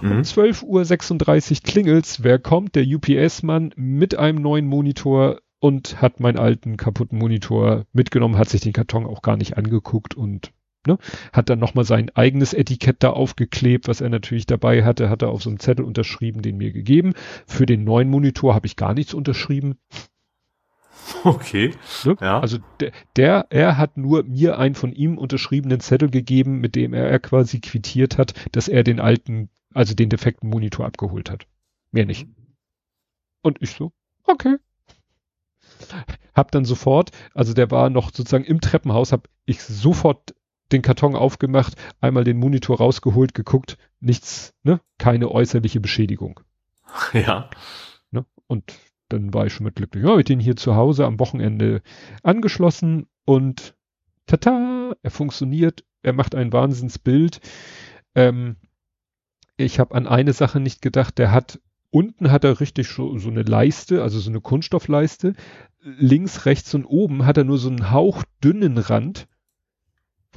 Mhm. 0.00 0.12
Um 0.12 0.18
12.36 0.22 1.50
Uhr 1.50 1.56
klingelt's, 1.64 2.22
wer 2.22 2.38
kommt? 2.38 2.76
Der 2.76 2.86
UPS-Mann 2.86 3.74
mit 3.76 4.18
einem 4.18 4.40
neuen 4.40 4.66
Monitor 4.66 5.40
und 5.60 6.00
hat 6.00 6.18
meinen 6.18 6.38
alten 6.38 6.78
kaputten 6.78 7.18
Monitor 7.18 7.84
mitgenommen, 7.92 8.38
hat 8.38 8.48
sich 8.48 8.62
den 8.62 8.72
Karton 8.72 9.04
auch 9.04 9.20
gar 9.20 9.36
nicht 9.36 9.58
angeguckt 9.58 10.14
und 10.14 10.52
ne, 10.86 10.98
hat 11.32 11.50
dann 11.50 11.58
nochmal 11.58 11.84
sein 11.84 12.10
eigenes 12.14 12.54
Etikett 12.54 12.96
da 13.00 13.10
aufgeklebt, 13.10 13.88
was 13.88 14.00
er 14.00 14.08
natürlich 14.08 14.46
dabei 14.46 14.84
hatte, 14.84 15.10
hat 15.10 15.22
er 15.22 15.30
auf 15.30 15.42
so 15.42 15.50
einem 15.50 15.60
Zettel 15.60 15.84
unterschrieben, 15.84 16.42
den 16.42 16.56
mir 16.56 16.72
gegeben. 16.72 17.14
Für 17.46 17.66
den 17.66 17.84
neuen 17.84 18.08
Monitor 18.08 18.54
habe 18.54 18.66
ich 18.66 18.76
gar 18.76 18.94
nichts 18.94 19.14
unterschrieben. 19.14 19.78
Okay. 21.24 21.74
Ne? 22.04 22.16
Ja. 22.20 22.40
Also 22.40 22.58
der, 22.80 22.92
der, 23.16 23.46
er 23.50 23.78
hat 23.78 23.96
nur 23.96 24.24
mir 24.24 24.58
einen 24.58 24.74
von 24.74 24.92
ihm 24.92 25.18
unterschriebenen 25.18 25.80
Zettel 25.80 26.10
gegeben, 26.10 26.60
mit 26.60 26.74
dem 26.74 26.92
er, 26.94 27.08
er 27.08 27.18
quasi 27.18 27.60
quittiert 27.60 28.18
hat, 28.18 28.34
dass 28.52 28.68
er 28.68 28.84
den 28.84 29.00
alten, 29.00 29.48
also 29.72 29.94
den 29.94 30.10
defekten 30.10 30.48
Monitor 30.48 30.86
abgeholt 30.86 31.30
hat. 31.30 31.46
Mehr 31.92 32.06
nicht. 32.06 32.26
Und 33.42 33.62
ich 33.62 33.70
so, 33.70 33.92
okay. 34.24 34.56
Hab 36.34 36.50
dann 36.50 36.64
sofort, 36.64 37.10
also 37.34 37.54
der 37.54 37.70
war 37.70 37.88
noch 37.90 38.12
sozusagen 38.12 38.44
im 38.44 38.60
Treppenhaus, 38.60 39.12
hab 39.12 39.28
ich 39.44 39.62
sofort 39.62 40.34
den 40.72 40.82
Karton 40.82 41.16
aufgemacht, 41.16 41.74
einmal 42.00 42.24
den 42.24 42.38
Monitor 42.38 42.78
rausgeholt, 42.78 43.34
geguckt, 43.34 43.78
nichts, 44.00 44.54
ne, 44.62 44.80
keine 44.98 45.30
äußerliche 45.30 45.80
Beschädigung. 45.80 46.40
Ja. 47.12 47.50
Ne? 48.10 48.24
Und 48.46 48.72
dann 49.08 49.34
war 49.34 49.46
ich 49.46 49.52
schon 49.52 49.64
mit 49.64 49.76
glücklich. 49.76 50.04
Ja, 50.04 50.16
ich 50.18 50.24
den 50.24 50.40
hier 50.40 50.56
zu 50.56 50.74
Hause 50.74 51.06
am 51.06 51.18
Wochenende 51.18 51.82
angeschlossen 52.22 53.06
und 53.24 53.74
tata, 54.26 54.94
er 55.02 55.10
funktioniert, 55.10 55.84
er 56.02 56.12
macht 56.12 56.34
ein 56.34 56.52
Wahnsinnsbild. 56.52 57.40
Ähm, 58.14 58.56
ich 59.56 59.78
habe 59.80 59.94
an 59.94 60.06
eine 60.06 60.32
Sache 60.32 60.60
nicht 60.60 60.82
gedacht, 60.82 61.18
der 61.18 61.32
hat 61.32 61.60
unten 61.90 62.30
hat 62.30 62.44
er 62.44 62.60
richtig 62.60 62.88
so, 62.88 63.18
so 63.18 63.30
eine 63.30 63.42
Leiste, 63.42 64.02
also 64.02 64.18
so 64.18 64.30
eine 64.30 64.40
Kunststoffleiste. 64.40 65.34
Links, 65.80 66.44
rechts 66.44 66.74
und 66.74 66.84
oben 66.84 67.24
hat 67.24 67.38
er 67.38 67.44
nur 67.44 67.58
so 67.58 67.68
einen 67.68 67.90
hauchdünnen 67.90 68.78
Rand 68.78 69.26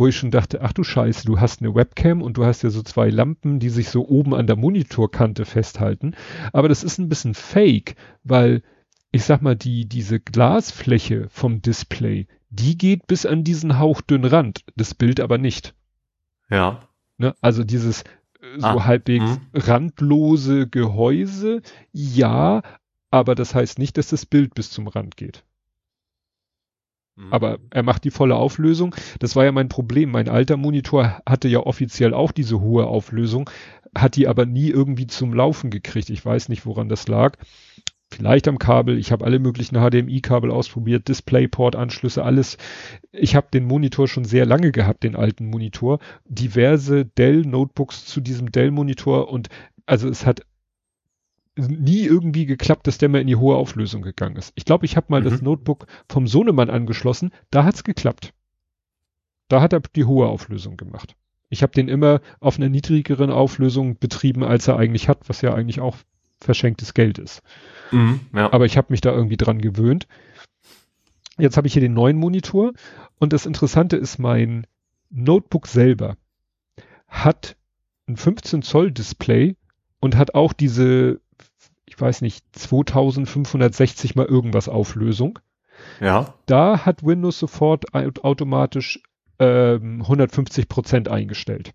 wo 0.01 0.07
ich 0.07 0.17
schon 0.17 0.31
dachte, 0.31 0.61
ach 0.63 0.73
du 0.73 0.83
Scheiße, 0.83 1.27
du 1.27 1.39
hast 1.39 1.61
eine 1.61 1.75
Webcam 1.75 2.23
und 2.23 2.35
du 2.35 2.43
hast 2.43 2.63
ja 2.63 2.71
so 2.71 2.81
zwei 2.81 3.11
Lampen, 3.11 3.59
die 3.59 3.69
sich 3.69 3.89
so 3.89 4.07
oben 4.07 4.33
an 4.33 4.47
der 4.47 4.55
Monitorkante 4.55 5.45
festhalten. 5.45 6.15
Aber 6.53 6.67
das 6.69 6.83
ist 6.83 6.97
ein 6.97 7.07
bisschen 7.07 7.35
fake, 7.35 7.95
weil 8.23 8.63
ich 9.11 9.25
sag 9.25 9.43
mal, 9.43 9.55
die, 9.55 9.87
diese 9.87 10.19
Glasfläche 10.19 11.27
vom 11.29 11.61
Display, 11.61 12.25
die 12.49 12.79
geht 12.79 13.05
bis 13.05 13.27
an 13.27 13.43
diesen 13.43 13.77
hauchdünnen 13.77 14.27
Rand, 14.27 14.63
das 14.75 14.95
Bild 14.95 15.19
aber 15.19 15.37
nicht. 15.37 15.75
Ja. 16.49 16.89
Ne? 17.19 17.35
Also 17.39 17.63
dieses 17.63 18.01
äh, 18.41 18.57
so 18.57 18.65
ah, 18.65 18.85
halbwegs 18.85 19.23
mh. 19.23 19.39
randlose 19.53 20.67
Gehäuse, 20.67 21.61
ja, 21.91 22.63
aber 23.11 23.35
das 23.35 23.53
heißt 23.53 23.77
nicht, 23.77 23.99
dass 23.99 24.07
das 24.07 24.25
Bild 24.25 24.55
bis 24.55 24.71
zum 24.71 24.87
Rand 24.87 25.15
geht. 25.15 25.43
Mhm. 27.21 27.33
Aber 27.33 27.59
er 27.69 27.83
macht 27.83 28.03
die 28.03 28.11
volle 28.11 28.35
Auflösung. 28.35 28.95
Das 29.19 29.35
war 29.35 29.45
ja 29.45 29.51
mein 29.51 29.69
Problem. 29.69 30.11
Mein 30.11 30.29
alter 30.29 30.57
Monitor 30.57 31.21
hatte 31.27 31.47
ja 31.47 31.59
offiziell 31.59 32.13
auch 32.13 32.31
diese 32.31 32.61
hohe 32.61 32.87
Auflösung, 32.87 33.49
hat 33.95 34.15
die 34.15 34.27
aber 34.27 34.45
nie 34.45 34.69
irgendwie 34.69 35.07
zum 35.07 35.33
Laufen 35.33 35.69
gekriegt. 35.69 36.09
Ich 36.09 36.25
weiß 36.25 36.49
nicht, 36.49 36.65
woran 36.65 36.89
das 36.89 37.07
lag. 37.07 37.37
Vielleicht 38.13 38.49
am 38.49 38.57
Kabel. 38.57 38.97
Ich 38.97 39.13
habe 39.13 39.23
alle 39.23 39.39
möglichen 39.39 39.77
HDMI-Kabel 39.77 40.51
ausprobiert, 40.51 41.07
Displayport-Anschlüsse, 41.07 42.23
alles. 42.23 42.57
Ich 43.13 43.37
habe 43.37 43.47
den 43.53 43.63
Monitor 43.63 44.09
schon 44.09 44.25
sehr 44.25 44.45
lange 44.45 44.73
gehabt, 44.73 45.03
den 45.03 45.15
alten 45.15 45.45
Monitor. 45.45 45.99
Diverse 46.25 47.05
Dell-Notebooks 47.05 48.05
zu 48.05 48.19
diesem 48.19 48.51
Dell-Monitor 48.51 49.29
und 49.29 49.47
also 49.85 50.09
es 50.09 50.25
hat 50.25 50.41
nie 51.55 52.05
irgendwie 52.05 52.45
geklappt, 52.45 52.87
dass 52.87 52.97
der 52.97 53.09
mal 53.09 53.21
in 53.21 53.27
die 53.27 53.35
hohe 53.35 53.55
Auflösung 53.55 54.01
gegangen 54.01 54.37
ist. 54.37 54.53
Ich 54.55 54.65
glaube, 54.65 54.85
ich 54.85 54.95
habe 54.95 55.07
mal 55.09 55.21
mhm. 55.21 55.25
das 55.25 55.41
Notebook 55.41 55.85
vom 56.07 56.27
Sohnemann 56.27 56.69
angeschlossen, 56.69 57.31
da 57.49 57.63
hat's 57.63 57.83
geklappt. 57.83 58.33
Da 59.47 59.61
hat 59.61 59.73
er 59.73 59.81
die 59.81 60.05
hohe 60.05 60.27
Auflösung 60.27 60.77
gemacht. 60.77 61.15
Ich 61.49 61.61
habe 61.61 61.73
den 61.73 61.89
immer 61.89 62.21
auf 62.39 62.57
einer 62.57 62.69
niedrigeren 62.69 63.29
Auflösung 63.29 63.97
betrieben, 63.97 64.43
als 64.43 64.69
er 64.69 64.77
eigentlich 64.77 65.09
hat, 65.09 65.27
was 65.27 65.41
ja 65.41 65.53
eigentlich 65.53 65.81
auch 65.81 65.97
verschenktes 66.39 66.93
Geld 66.93 67.19
ist. 67.19 67.41
Mhm, 67.91 68.21
ja. 68.33 68.51
Aber 68.53 68.65
ich 68.65 68.77
habe 68.77 68.87
mich 68.89 69.01
da 69.01 69.11
irgendwie 69.11 69.37
dran 69.37 69.59
gewöhnt. 69.59 70.07
Jetzt 71.37 71.57
habe 71.57 71.67
ich 71.67 71.73
hier 71.73 71.81
den 71.81 71.93
neuen 71.93 72.17
Monitor 72.17 72.71
und 73.19 73.33
das 73.33 73.45
Interessante 73.45 73.97
ist, 73.97 74.17
mein 74.17 74.65
Notebook 75.09 75.67
selber 75.67 76.15
hat 77.07 77.57
ein 78.07 78.15
15 78.15 78.61
Zoll 78.61 78.91
Display 78.91 79.57
und 79.99 80.15
hat 80.15 80.33
auch 80.33 80.53
diese 80.53 81.19
ich 81.91 81.99
weiß 81.99 82.21
nicht, 82.21 82.45
2560 82.53 84.15
mal 84.15 84.25
irgendwas 84.25 84.69
Auflösung. 84.69 85.39
Ja. 85.99 86.35
Da 86.45 86.85
hat 86.85 87.05
Windows 87.05 87.37
sofort 87.37 87.93
automatisch 87.93 89.01
ähm, 89.39 90.01
150 90.01 90.69
Prozent 90.69 91.09
eingestellt. 91.09 91.73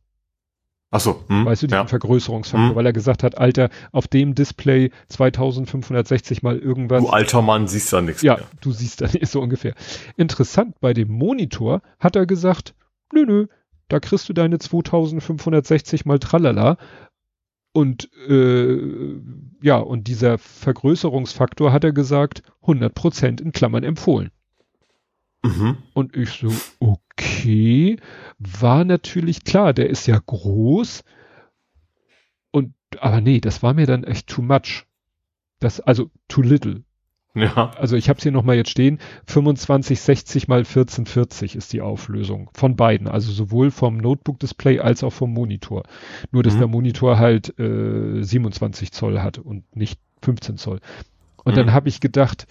Ach 0.90 1.00
so. 1.00 1.22
Hm, 1.28 1.44
weißt 1.44 1.64
du, 1.64 1.66
diesen 1.66 1.80
ja. 1.80 1.86
Vergrößerungsfaktor, 1.86 2.70
hm. 2.70 2.76
weil 2.76 2.86
er 2.86 2.94
gesagt 2.94 3.24
hat, 3.24 3.36
Alter, 3.36 3.68
auf 3.92 4.08
dem 4.08 4.34
Display 4.34 4.90
2560 5.08 6.42
mal 6.42 6.58
irgendwas. 6.58 7.02
Du 7.02 7.10
alter 7.10 7.42
Mann 7.42 7.68
siehst 7.68 7.92
da 7.92 8.00
nichts 8.00 8.22
Ja, 8.22 8.36
mehr. 8.36 8.46
du 8.62 8.72
siehst 8.72 9.02
da 9.02 9.06
nicht 9.12 9.26
so 9.26 9.42
ungefähr. 9.42 9.74
Interessant, 10.16 10.80
bei 10.80 10.94
dem 10.94 11.10
Monitor 11.10 11.82
hat 12.00 12.16
er 12.16 12.24
gesagt, 12.24 12.74
nö, 13.12 13.26
nö, 13.26 13.46
da 13.88 14.00
kriegst 14.00 14.30
du 14.30 14.32
deine 14.32 14.58
2560 14.58 16.06
mal 16.06 16.18
tralala 16.18 16.78
und 17.76 18.08
äh, 18.26 19.20
ja, 19.60 19.76
und 19.76 20.08
dieser 20.08 20.38
Vergrößerungsfaktor 20.38 21.74
hat 21.74 21.84
er 21.84 21.92
gesagt, 21.92 22.42
100 22.62 22.94
Prozent 22.94 23.40
in 23.42 23.52
Klammern 23.52 23.84
empfohlen. 23.84 24.30
Mhm. 25.42 25.76
Und 25.92 26.16
ich 26.16 26.30
so, 26.30 26.50
okay, 26.80 27.98
war 28.38 28.84
natürlich 28.86 29.44
klar, 29.44 29.74
der 29.74 29.90
ist 29.90 30.06
ja 30.06 30.18
groß. 30.24 31.04
Und, 32.50 32.72
aber 32.98 33.20
nee, 33.20 33.42
das 33.42 33.62
war 33.62 33.74
mir 33.74 33.86
dann 33.86 34.04
echt 34.04 34.26
too 34.26 34.40
much. 34.40 34.86
Das, 35.58 35.78
also 35.78 36.10
too 36.28 36.40
little. 36.40 36.82
Ja. 37.36 37.70
Also 37.78 37.96
ich 37.96 38.08
habe 38.08 38.16
es 38.16 38.22
hier 38.22 38.32
nochmal 38.32 38.56
jetzt 38.56 38.70
stehen, 38.70 38.98
2560 39.26 40.48
mal 40.48 40.60
1440 40.60 41.54
ist 41.54 41.72
die 41.72 41.82
Auflösung 41.82 42.50
von 42.54 42.76
beiden, 42.76 43.08
also 43.08 43.30
sowohl 43.30 43.70
vom 43.70 43.98
Notebook-Display 43.98 44.80
als 44.80 45.04
auch 45.04 45.12
vom 45.12 45.32
Monitor. 45.34 45.82
Nur 46.32 46.42
dass 46.42 46.54
mhm. 46.54 46.58
der 46.60 46.68
Monitor 46.68 47.18
halt 47.18 47.58
äh, 47.58 48.22
27 48.22 48.90
Zoll 48.90 49.20
hat 49.20 49.38
und 49.38 49.64
nicht 49.76 50.00
15 50.22 50.56
Zoll. 50.56 50.80
Und 51.44 51.52
mhm. 51.52 51.56
dann 51.56 51.72
habe 51.74 51.90
ich 51.90 52.00
gedacht, 52.00 52.46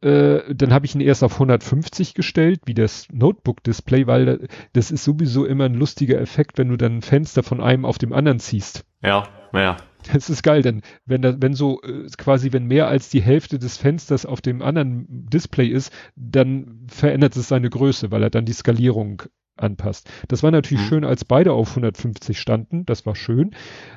äh, 0.00 0.54
dann 0.54 0.72
habe 0.72 0.86
ich 0.86 0.94
ihn 0.94 1.00
erst 1.00 1.22
auf 1.22 1.34
150 1.34 2.14
gestellt, 2.14 2.62
wie 2.66 2.74
das 2.74 3.06
Notebook-Display, 3.12 4.06
weil 4.08 4.48
das 4.72 4.90
ist 4.90 5.04
sowieso 5.04 5.46
immer 5.46 5.64
ein 5.64 5.74
lustiger 5.74 6.20
Effekt, 6.20 6.58
wenn 6.58 6.68
du 6.68 6.76
dann 6.76 6.98
ein 6.98 7.02
Fenster 7.02 7.42
von 7.42 7.60
einem 7.60 7.84
auf 7.84 7.98
dem 7.98 8.12
anderen 8.12 8.40
ziehst. 8.40 8.84
Ja, 9.02 9.28
ja. 9.52 9.76
Das 10.12 10.30
ist 10.30 10.42
geil, 10.42 10.62
denn 10.62 10.82
wenn 11.04 11.22
da, 11.22 11.34
wenn 11.40 11.54
so 11.54 11.82
äh, 11.82 12.06
quasi, 12.16 12.52
wenn 12.52 12.66
mehr 12.66 12.88
als 12.88 13.08
die 13.08 13.22
Hälfte 13.22 13.58
des 13.58 13.76
Fensters 13.76 14.26
auf 14.26 14.40
dem 14.40 14.62
anderen 14.62 15.06
Display 15.08 15.66
ist, 15.66 15.92
dann 16.14 16.86
verändert 16.88 17.36
es 17.36 17.48
seine 17.48 17.70
Größe, 17.70 18.10
weil 18.10 18.22
er 18.22 18.30
dann 18.30 18.44
die 18.44 18.52
Skalierung 18.52 19.22
anpasst. 19.56 20.08
Das 20.28 20.42
war 20.42 20.50
natürlich 20.50 20.84
mhm. 20.84 20.88
schön, 20.88 21.04
als 21.04 21.24
beide 21.24 21.52
auf 21.52 21.70
150 21.70 22.38
standen. 22.38 22.84
Das 22.86 23.06
war 23.06 23.16
schön, 23.16 23.52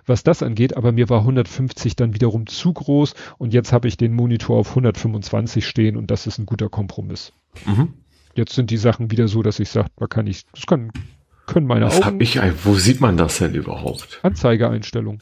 was 0.06 0.24
das 0.24 0.42
angeht. 0.42 0.78
Aber 0.78 0.92
mir 0.92 1.10
war 1.10 1.20
150 1.20 1.96
dann 1.96 2.14
wiederum 2.14 2.48
zu 2.48 2.74
groß 2.74 3.14
und 3.38 3.54
jetzt 3.54 3.74
habe 3.74 3.88
ich 3.88 3.98
den 3.98 4.14
Monitor 4.14 4.58
auf 4.58 4.70
125 4.70 5.68
stehen 5.68 5.98
und 5.98 6.12
das 6.12 6.28
ist 6.28 6.38
ein 6.38 6.46
guter 6.46 6.70
Kompromiss. 6.70 7.34
Mhm. 7.66 7.94
Jetzt 8.36 8.54
sind 8.54 8.72
die 8.72 8.78
Sachen 8.78 9.12
wieder 9.12 9.28
so, 9.28 9.42
dass 9.42 9.60
ich 9.60 9.70
sage, 9.70 9.90
da 9.98 10.08
kann 10.08 10.28
ich, 10.28 10.46
das 10.54 10.66
kann, 10.66 10.92
können 11.46 11.68
meine 11.68 11.86
was 11.86 11.98
Augen. 11.98 12.06
Hab 12.06 12.22
ich, 12.22 12.40
wo 12.64 12.76
sieht 12.76 13.02
man 13.02 13.18
das 13.18 13.40
denn 13.40 13.54
überhaupt? 13.54 14.20
Anzeigeeinstellung. 14.24 15.20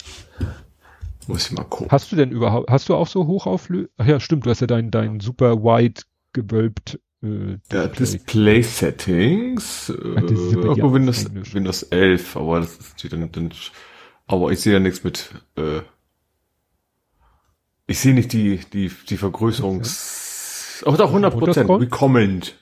Muss 1.27 1.47
ich 1.47 1.51
mal 1.51 1.63
gucken. 1.63 1.91
Hast 1.91 2.11
du 2.11 2.15
denn 2.15 2.31
überhaupt, 2.31 2.69
hast 2.69 2.89
du 2.89 2.95
auch 2.95 3.07
so 3.07 3.27
Hochauflösung? 3.27 3.89
Ach 3.97 4.05
ja, 4.05 4.19
stimmt, 4.19 4.45
du 4.45 4.49
hast 4.49 4.61
ja 4.61 4.67
dein, 4.67 4.91
dein 4.91 5.19
super 5.19 5.63
wide 5.63 6.01
gewölbt 6.33 6.99
äh, 7.23 7.57
ja, 7.71 7.87
Display 7.87 8.61
Settings. 8.61 9.89
Äh, 9.89 9.93
irgendwo 9.93 10.93
Windows, 10.93 11.25
Windows 11.53 11.83
11, 11.83 12.37
aber 12.37 12.59
das 12.59 12.77
ist 12.77 13.03
wieder 13.03 13.17
dann, 13.17 13.51
aber 14.27 14.51
ich 14.51 14.59
sehe 14.59 14.73
ja 14.73 14.79
nichts 14.79 15.03
mit, 15.03 15.31
äh, 15.55 15.81
ich 17.87 17.99
sehe 17.99 18.13
nicht 18.13 18.33
die, 18.33 18.59
die, 18.71 18.91
die 19.09 19.17
Vergrößerungs, 19.17 20.83
aber 20.85 20.97
doch 20.97 21.07
100 21.07 21.37
Prozent, 21.37 21.69
recommend. 21.69 22.55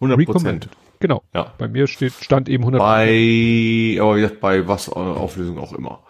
100 0.00 0.24
Prozent. 0.26 0.68
Genau. 1.00 1.22
Ja. 1.34 1.52
Bei 1.58 1.66
mir 1.66 1.86
steht, 1.88 2.12
stand 2.20 2.48
eben 2.48 2.62
100 2.62 2.80
Bei, 2.80 3.98
aber 4.00 4.18
jetzt 4.18 4.40
bei 4.40 4.68
was, 4.68 4.88
Auflösung 4.88 5.58
auch 5.58 5.72
immer. 5.72 6.04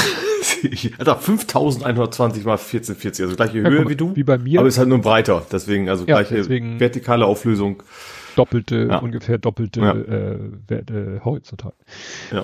also 0.98 1.14
5120 1.14 2.44
mal 2.44 2.52
1440, 2.54 3.24
also 3.24 3.36
gleiche 3.36 3.54
Höhe 3.54 3.62
Ja, 3.64 3.70
guck 3.70 3.84
mal, 3.84 3.90
wie 3.90 3.96
du. 3.96 4.16
Wie 4.16 4.24
bei 4.24 4.38
mir. 4.38 4.58
Aber 4.60 4.68
ist 4.68 4.78
halt 4.78 4.88
nur 4.88 5.00
breiter, 5.00 5.46
deswegen, 5.50 5.88
also 5.88 6.04
Ja, 6.06 6.16
gleiche 6.16 6.34
deswegen- 6.34 6.78
vertikale 6.80 7.26
Auflösung. 7.26 7.82
doppelte, 8.36 8.86
Ja. 8.90 8.98
ungefähr 8.98 9.38
doppelte 9.38 9.80
äh, 9.80 10.70
Werte 10.70 11.20
horizontal. 11.24 11.72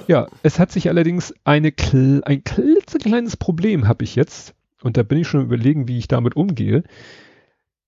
Ja. 0.08 0.26
es 0.42 0.58
hat 0.58 0.72
sich 0.72 0.88
allerdings 0.88 1.32
eine 1.44 1.72
ein 2.24 2.42
klitzekleines 2.44 3.36
Problem 3.36 3.86
habe 3.88 4.02
ich 4.04 4.16
jetzt 4.16 4.54
und 4.82 4.96
da 4.96 5.02
bin 5.02 5.18
ich 5.18 5.28
schon 5.28 5.42
überlegen, 5.42 5.86
wie 5.88 5.98
ich 5.98 6.08
damit 6.08 6.36
umgehe. 6.36 6.82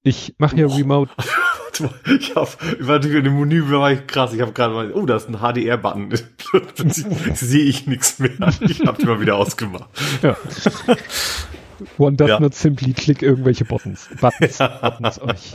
Ich 0.02 0.34
mache 0.38 0.56
ja 0.56 0.66
Oh. 0.66 0.74
Remote, 0.74 1.10
Ich 2.20 2.34
hab, 2.34 2.56
ich 2.80 2.86
war 2.86 2.96
natürlich 2.96 3.18
in 3.18 3.24
dem 3.24 3.38
Menü, 3.38 3.70
war 3.70 3.92
ich 3.92 4.06
krass, 4.06 4.32
ich 4.32 4.40
habe 4.40 4.52
gerade 4.52 4.74
mal, 4.74 4.92
oh, 4.92 5.06
da 5.06 5.16
ist 5.16 5.28
ein 5.28 5.36
HDR-Button. 5.40 6.10
Sehe 7.34 7.64
ich 7.64 7.86
nichts 7.86 8.18
mehr. 8.18 8.30
Ich 8.60 8.80
habe 8.86 8.98
die 9.00 9.06
mal 9.06 9.20
wieder 9.20 9.36
ausgemacht. 9.36 9.88
ja. 10.22 10.36
One 11.98 12.16
does 12.16 12.28
Ja. 12.28 12.40
not 12.40 12.54
simply 12.54 12.92
click 12.92 13.22
irgendwelche 13.22 13.64
Buttons. 13.64 14.08
Buttons, 14.20 14.58
Buttons. 14.58 15.20
Oh, 15.22 15.30
ich, 15.32 15.54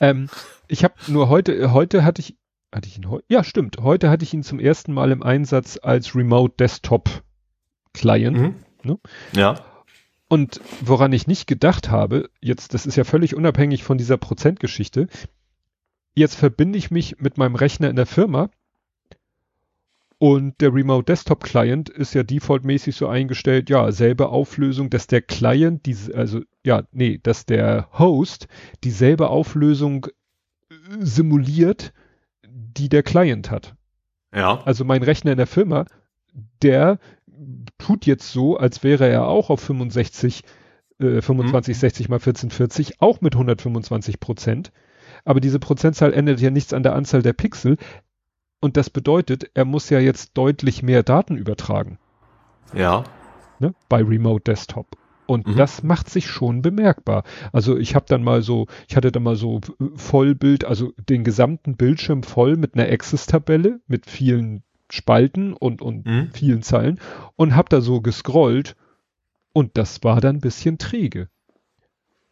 ähm, 0.00 0.28
ich 0.66 0.82
habe 0.82 0.94
nur 1.06 1.28
heute, 1.28 1.72
heute 1.72 2.02
hatte 2.04 2.20
ich, 2.20 2.36
hatte 2.74 2.88
ich 2.88 2.98
ihn 2.98 3.08
heute? 3.08 3.24
Ja, 3.28 3.44
stimmt. 3.44 3.76
Heute 3.80 4.10
hatte 4.10 4.24
ich 4.24 4.34
ihn 4.34 4.42
zum 4.42 4.58
ersten 4.58 4.92
Mal 4.92 5.12
im 5.12 5.22
Einsatz 5.22 5.78
als 5.80 6.16
Remote 6.16 6.54
Desktop 6.58 7.22
Client. 7.94 8.36
Mhm. 8.38 8.54
Ne? 8.82 8.98
Ja. 9.36 9.54
Und 10.32 10.62
woran 10.80 11.12
ich 11.12 11.26
nicht 11.26 11.46
gedacht 11.46 11.90
habe, 11.90 12.30
jetzt, 12.40 12.72
das 12.72 12.86
ist 12.86 12.96
ja 12.96 13.04
völlig 13.04 13.34
unabhängig 13.34 13.84
von 13.84 13.98
dieser 13.98 14.16
Prozentgeschichte, 14.16 15.08
jetzt 16.14 16.36
verbinde 16.36 16.78
ich 16.78 16.90
mich 16.90 17.18
mit 17.18 17.36
meinem 17.36 17.54
Rechner 17.54 17.90
in 17.90 17.96
der 17.96 18.06
Firma 18.06 18.48
und 20.16 20.58
der 20.62 20.72
Remote 20.72 21.04
Desktop 21.04 21.44
Client 21.44 21.90
ist 21.90 22.14
ja 22.14 22.22
defaultmäßig 22.22 22.96
so 22.96 23.08
eingestellt, 23.08 23.68
ja, 23.68 23.92
selbe 23.92 24.30
Auflösung, 24.30 24.88
dass 24.88 25.06
der 25.06 25.20
Client, 25.20 25.84
diese, 25.84 26.14
also, 26.14 26.40
ja, 26.64 26.84
nee, 26.92 27.20
dass 27.22 27.44
der 27.44 27.90
Host 27.98 28.48
dieselbe 28.84 29.28
Auflösung 29.28 30.06
äh, 30.70 30.74
simuliert, 30.98 31.92
die 32.48 32.88
der 32.88 33.02
Client 33.02 33.50
hat. 33.50 33.74
Ja. 34.34 34.62
Also 34.64 34.86
mein 34.86 35.02
Rechner 35.02 35.32
in 35.32 35.36
der 35.36 35.46
Firma, 35.46 35.84
der 36.62 36.98
tut 37.78 38.06
jetzt 38.06 38.30
so, 38.32 38.56
als 38.56 38.82
wäre 38.82 39.08
er 39.08 39.26
auch 39.26 39.50
auf 39.50 39.60
65, 39.60 40.42
äh, 40.98 41.20
25, 41.20 41.78
60 41.78 42.08
mal 42.08 42.18
14, 42.20 42.50
40, 42.50 43.00
auch 43.00 43.20
mit 43.20 43.34
125 43.34 44.20
Prozent. 44.20 44.72
Aber 45.24 45.40
diese 45.40 45.58
Prozentzahl 45.58 46.12
ändert 46.12 46.40
ja 46.40 46.50
nichts 46.50 46.72
an 46.72 46.82
der 46.82 46.94
Anzahl 46.94 47.22
der 47.22 47.32
Pixel. 47.32 47.76
Und 48.60 48.76
das 48.76 48.90
bedeutet, 48.90 49.50
er 49.54 49.64
muss 49.64 49.90
ja 49.90 49.98
jetzt 49.98 50.32
deutlich 50.38 50.82
mehr 50.82 51.02
Daten 51.02 51.36
übertragen, 51.36 51.98
Ja. 52.74 53.04
ne, 53.58 53.74
bei 53.88 54.02
Remote 54.02 54.44
Desktop. 54.44 54.86
Und 55.26 55.46
Mhm. 55.46 55.56
das 55.56 55.82
macht 55.82 56.10
sich 56.10 56.26
schon 56.26 56.62
bemerkbar. 56.62 57.24
Also 57.52 57.76
ich 57.76 57.94
habe 57.94 58.06
dann 58.08 58.22
mal 58.22 58.42
so, 58.42 58.66
ich 58.88 58.96
hatte 58.96 59.10
dann 59.12 59.22
mal 59.22 59.36
so 59.36 59.58
äh, 59.80 59.84
Vollbild, 59.96 60.64
also 60.64 60.92
den 61.08 61.24
gesamten 61.24 61.76
Bildschirm 61.76 62.22
voll 62.22 62.56
mit 62.56 62.74
einer 62.74 62.90
Access-Tabelle, 62.90 63.80
mit 63.86 64.06
vielen 64.06 64.62
Spalten 64.92 65.54
und, 65.54 65.80
und 65.80 66.04
Mhm. 66.04 66.30
vielen 66.34 66.62
Zeilen 66.62 67.00
und 67.36 67.56
habe 67.56 67.70
da 67.70 67.80
so 67.80 68.02
gescrollt 68.02 68.76
und 69.54 69.78
das 69.78 70.04
war 70.04 70.20
dann 70.20 70.36
ein 70.36 70.40
bisschen 70.40 70.76
träge. 70.76 71.28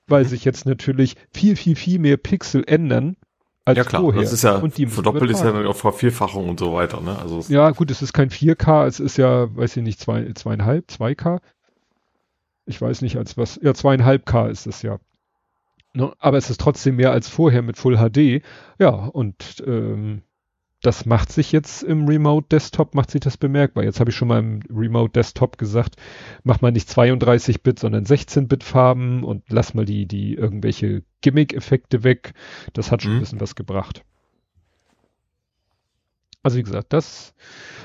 Weil 0.06 0.24
Mhm. 0.24 0.28
sich 0.28 0.44
jetzt 0.44 0.66
natürlich 0.66 1.16
viel, 1.32 1.56
viel, 1.56 1.74
viel 1.74 1.98
mehr 1.98 2.18
Pixel 2.18 2.62
ändern 2.66 3.16
als 3.64 3.78
Ja 3.78 3.84
klar, 3.84 4.02
vorher. 4.02 4.22
das 4.22 4.32
ist 4.34 4.42
ja, 4.44 4.56
und 4.58 4.76
die 4.76 4.84
verdoppelt 4.86 5.30
ist 5.30 5.42
ja 5.42 5.52
dann 5.52 5.66
auch 5.66 5.76
Vervierfachung 5.76 6.50
und 6.50 6.60
so 6.60 6.74
weiter, 6.74 7.00
ne? 7.00 7.18
Also, 7.18 7.40
Ja, 7.48 7.70
gut, 7.70 7.90
es 7.90 8.02
ist 8.02 8.12
kein 8.12 8.28
4K, 8.30 8.86
es 8.86 9.00
ist 9.00 9.16
ja, 9.16 9.54
weiß 9.56 9.78
ich 9.78 9.82
nicht, 9.82 9.98
zwei, 9.98 10.30
zweieinhalb, 10.34 10.86
2K. 10.90 11.40
Ich 12.66 12.80
weiß 12.80 13.00
nicht, 13.00 13.16
als 13.16 13.38
was, 13.38 13.58
ja, 13.62 13.72
zweieinhalb 13.72 14.26
K 14.26 14.48
ist 14.48 14.66
es 14.66 14.82
ja. 14.82 14.98
Ne? 15.94 16.12
Aber 16.18 16.36
es 16.36 16.50
ist 16.50 16.60
trotzdem 16.60 16.96
mehr 16.96 17.10
als 17.12 17.28
vorher 17.28 17.62
mit 17.62 17.78
Full 17.78 17.96
HD. 17.96 18.42
Ja, 18.78 18.90
und 18.90 19.62
ähm, 19.66 20.22
das 20.82 21.04
macht 21.04 21.30
sich 21.30 21.52
jetzt 21.52 21.82
im 21.82 22.06
Remote 22.06 22.46
Desktop, 22.50 22.94
macht 22.94 23.10
sich 23.10 23.20
das 23.20 23.36
bemerkbar. 23.36 23.84
Jetzt 23.84 24.00
habe 24.00 24.10
ich 24.10 24.16
schon 24.16 24.28
mal 24.28 24.38
im 24.38 24.60
Remote 24.70 25.12
Desktop 25.12 25.58
gesagt, 25.58 25.96
mach 26.42 26.60
mal 26.62 26.72
nicht 26.72 26.88
32-Bit, 26.88 27.78
sondern 27.78 28.04
16-Bit 28.04 28.64
Farben 28.64 29.22
und 29.22 29.44
lass 29.50 29.74
mal 29.74 29.84
die, 29.84 30.06
die 30.06 30.34
irgendwelche 30.34 31.02
Gimmick-Effekte 31.20 32.02
weg. 32.02 32.32
Das 32.72 32.90
hat 32.90 33.02
schon 33.02 33.12
Mhm. 33.12 33.16
ein 33.18 33.20
bisschen 33.20 33.40
was 33.40 33.54
gebracht. 33.54 34.04
Also 36.42 36.56
wie 36.56 36.62
gesagt, 36.62 36.92
das 36.94 37.34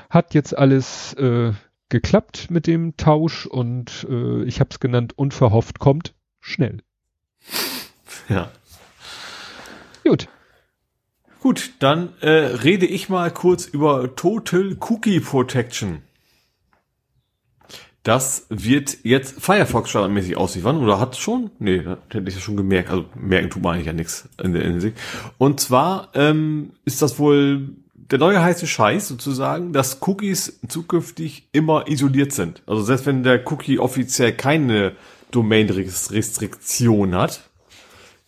hat 0.08 0.32
jetzt 0.32 0.56
alles 0.56 1.12
äh, 1.14 1.52
geklappt 1.90 2.50
mit 2.50 2.66
dem 2.66 2.96
Tausch 2.96 3.44
und 3.46 4.06
äh, 4.08 4.42
ich 4.44 4.60
habe 4.60 4.70
es 4.70 4.80
genannt, 4.80 5.12
unverhofft 5.18 5.78
kommt 5.78 6.14
schnell. 6.40 6.78
ja. 8.30 8.50
Gut. 10.04 10.28
Gut, 11.46 11.74
dann 11.78 12.08
äh, 12.22 12.28
rede 12.28 12.86
ich 12.86 13.08
mal 13.08 13.30
kurz 13.30 13.66
über 13.66 14.16
Total 14.16 14.76
Cookie 14.80 15.20
Protection. 15.20 16.02
Das 18.02 18.46
wird 18.48 18.98
jetzt 19.04 19.40
Firefox 19.40 19.90
standardmäßig 19.90 20.36
ausliefern 20.36 20.78
oder 20.78 20.98
hat 20.98 21.16
schon? 21.16 21.52
Nee, 21.60 21.84
das 21.84 21.98
hätte 22.10 22.28
ich 22.28 22.34
ja 22.34 22.40
schon 22.40 22.56
gemerkt. 22.56 22.90
Also 22.90 23.04
merken 23.14 23.50
tut 23.50 23.62
man 23.62 23.74
eigentlich 23.74 23.86
ja 23.86 23.92
nichts 23.92 24.28
in 24.42 24.54
der 24.54 24.64
Hinsicht. 24.64 24.98
Und 25.38 25.60
zwar 25.60 26.08
ähm, 26.14 26.72
ist 26.84 27.00
das 27.00 27.20
wohl 27.20 27.68
der 27.94 28.18
neue 28.18 28.42
heiße 28.42 28.66
Scheiß 28.66 29.06
sozusagen, 29.06 29.72
dass 29.72 30.02
Cookies 30.02 30.58
zukünftig 30.66 31.46
immer 31.52 31.86
isoliert 31.86 32.32
sind. 32.32 32.64
Also 32.66 32.82
selbst 32.82 33.06
wenn 33.06 33.22
der 33.22 33.46
Cookie 33.52 33.78
offiziell 33.78 34.32
keine 34.32 34.96
Domain-Restriktion 35.30 37.14
hat, 37.14 37.48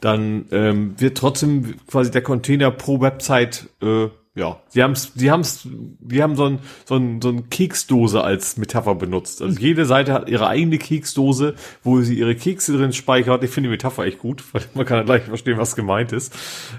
dann 0.00 0.46
ähm, 0.52 0.94
wird 0.98 1.18
trotzdem 1.18 1.74
quasi 1.86 2.10
der 2.10 2.22
Container 2.22 2.70
pro 2.70 3.00
Website, 3.00 3.68
äh, 3.82 4.08
ja, 4.34 4.60
die 4.72 4.84
haben's, 4.84 5.12
die 5.14 5.32
haben's, 5.32 5.66
die 5.66 6.22
haben 6.22 6.36
so 6.36 6.44
ein, 6.44 6.60
so 6.84 6.94
ein, 6.94 7.20
so 7.20 7.30
ein 7.30 7.50
Keksdose 7.50 8.22
als 8.22 8.56
Metapher 8.56 8.94
benutzt. 8.94 9.42
Also 9.42 9.58
jede 9.58 9.84
Seite 9.84 10.12
hat 10.12 10.28
ihre 10.28 10.46
eigene 10.46 10.78
Keksdose, 10.78 11.56
wo 11.82 12.00
sie 12.02 12.16
ihre 12.16 12.36
Kekse 12.36 12.76
drin 12.76 12.92
speichert. 12.92 13.42
Ich 13.42 13.50
finde 13.50 13.68
die 13.68 13.72
Metapher 13.72 14.04
echt 14.04 14.20
gut, 14.20 14.44
weil 14.52 14.62
man 14.74 14.86
kann 14.86 14.98
ja 14.98 15.02
gleich 15.02 15.24
verstehen, 15.24 15.58
was 15.58 15.74
gemeint 15.74 16.12
ist. 16.12 16.32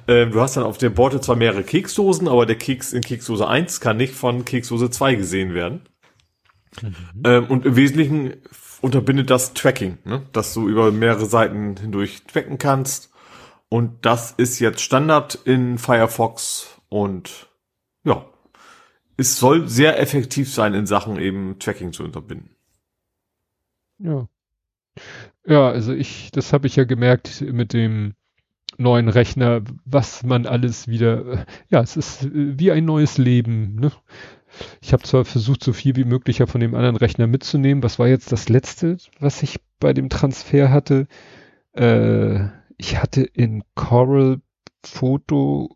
Ähm, 0.08 0.32
du 0.32 0.40
hast 0.40 0.56
dann 0.56 0.64
auf 0.64 0.78
der 0.78 0.90
Borte 0.90 1.20
zwar 1.20 1.36
mehrere 1.36 1.64
Keksdosen, 1.64 2.30
aber 2.30 2.46
der 2.46 2.56
Keks 2.56 2.94
in 2.94 3.02
Keksdose 3.02 3.46
1 3.46 3.82
kann 3.82 3.98
nicht 3.98 4.14
von 4.14 4.46
Keksdose 4.46 4.90
2 4.90 5.16
gesehen 5.16 5.54
werden. 5.54 5.82
Ähm, 7.26 7.48
und 7.48 7.66
im 7.66 7.76
Wesentlichen 7.76 8.36
unterbindet 8.82 9.30
das 9.30 9.54
Tracking, 9.54 9.98
ne? 10.06 10.22
dass 10.32 10.54
du 10.54 10.70
über 10.70 10.92
mehrere 10.92 11.26
Seiten 11.26 11.76
hindurch 11.78 12.24
tracken 12.24 12.58
kannst. 12.58 13.09
Und 13.70 14.06
das 14.06 14.32
ist 14.32 14.60
jetzt 14.60 14.82
Standard 14.82 15.36
in 15.36 15.78
Firefox 15.78 16.82
und 16.90 17.48
ja, 18.04 18.26
es 19.16 19.38
soll 19.38 19.68
sehr 19.68 20.00
effektiv 20.00 20.52
sein 20.52 20.74
in 20.74 20.88
Sachen 20.88 21.20
eben 21.20 21.60
Tracking 21.60 21.94
zu 21.94 22.04
unterbinden. 22.04 22.56
Ja. 24.00 24.28
Ja, 25.46 25.70
also 25.70 25.94
ich, 25.94 26.32
das 26.32 26.52
habe 26.52 26.68
ich 26.68 26.76
ja 26.76 26.84
gemerkt 26.84 27.42
mit 27.42 27.74
dem 27.74 28.16
neuen 28.78 29.10
Rechner, 29.10 29.62
was 29.86 30.24
man 30.24 30.46
alles 30.46 30.88
wieder, 30.88 31.46
ja, 31.70 31.82
es 31.82 31.98
ist 31.98 32.30
wie 32.32 32.72
ein 32.72 32.86
neues 32.86 33.18
Leben. 33.18 33.76
Ne? 33.76 33.92
Ich 34.82 34.94
habe 34.94 35.04
zwar 35.04 35.26
versucht, 35.26 35.64
so 35.64 35.74
viel 35.74 35.96
wie 35.96 36.06
möglich 36.06 36.42
von 36.46 36.62
dem 36.62 36.76
anderen 36.76 36.96
Rechner 36.96 37.28
mitzunehmen. 37.28 37.84
Was 37.84 38.00
war 38.00 38.08
jetzt 38.08 38.32
das 38.32 38.50
letzte, 38.50 38.98
was 39.20 39.44
ich 39.44 39.60
bei 39.80 39.94
dem 39.94 40.10
Transfer 40.10 40.72
hatte? 40.72 41.08
Äh, 41.74 42.48
ich 42.80 42.98
hatte 43.00 43.22
in 43.22 43.64
Coral 43.76 44.40
Foto, 44.86 45.76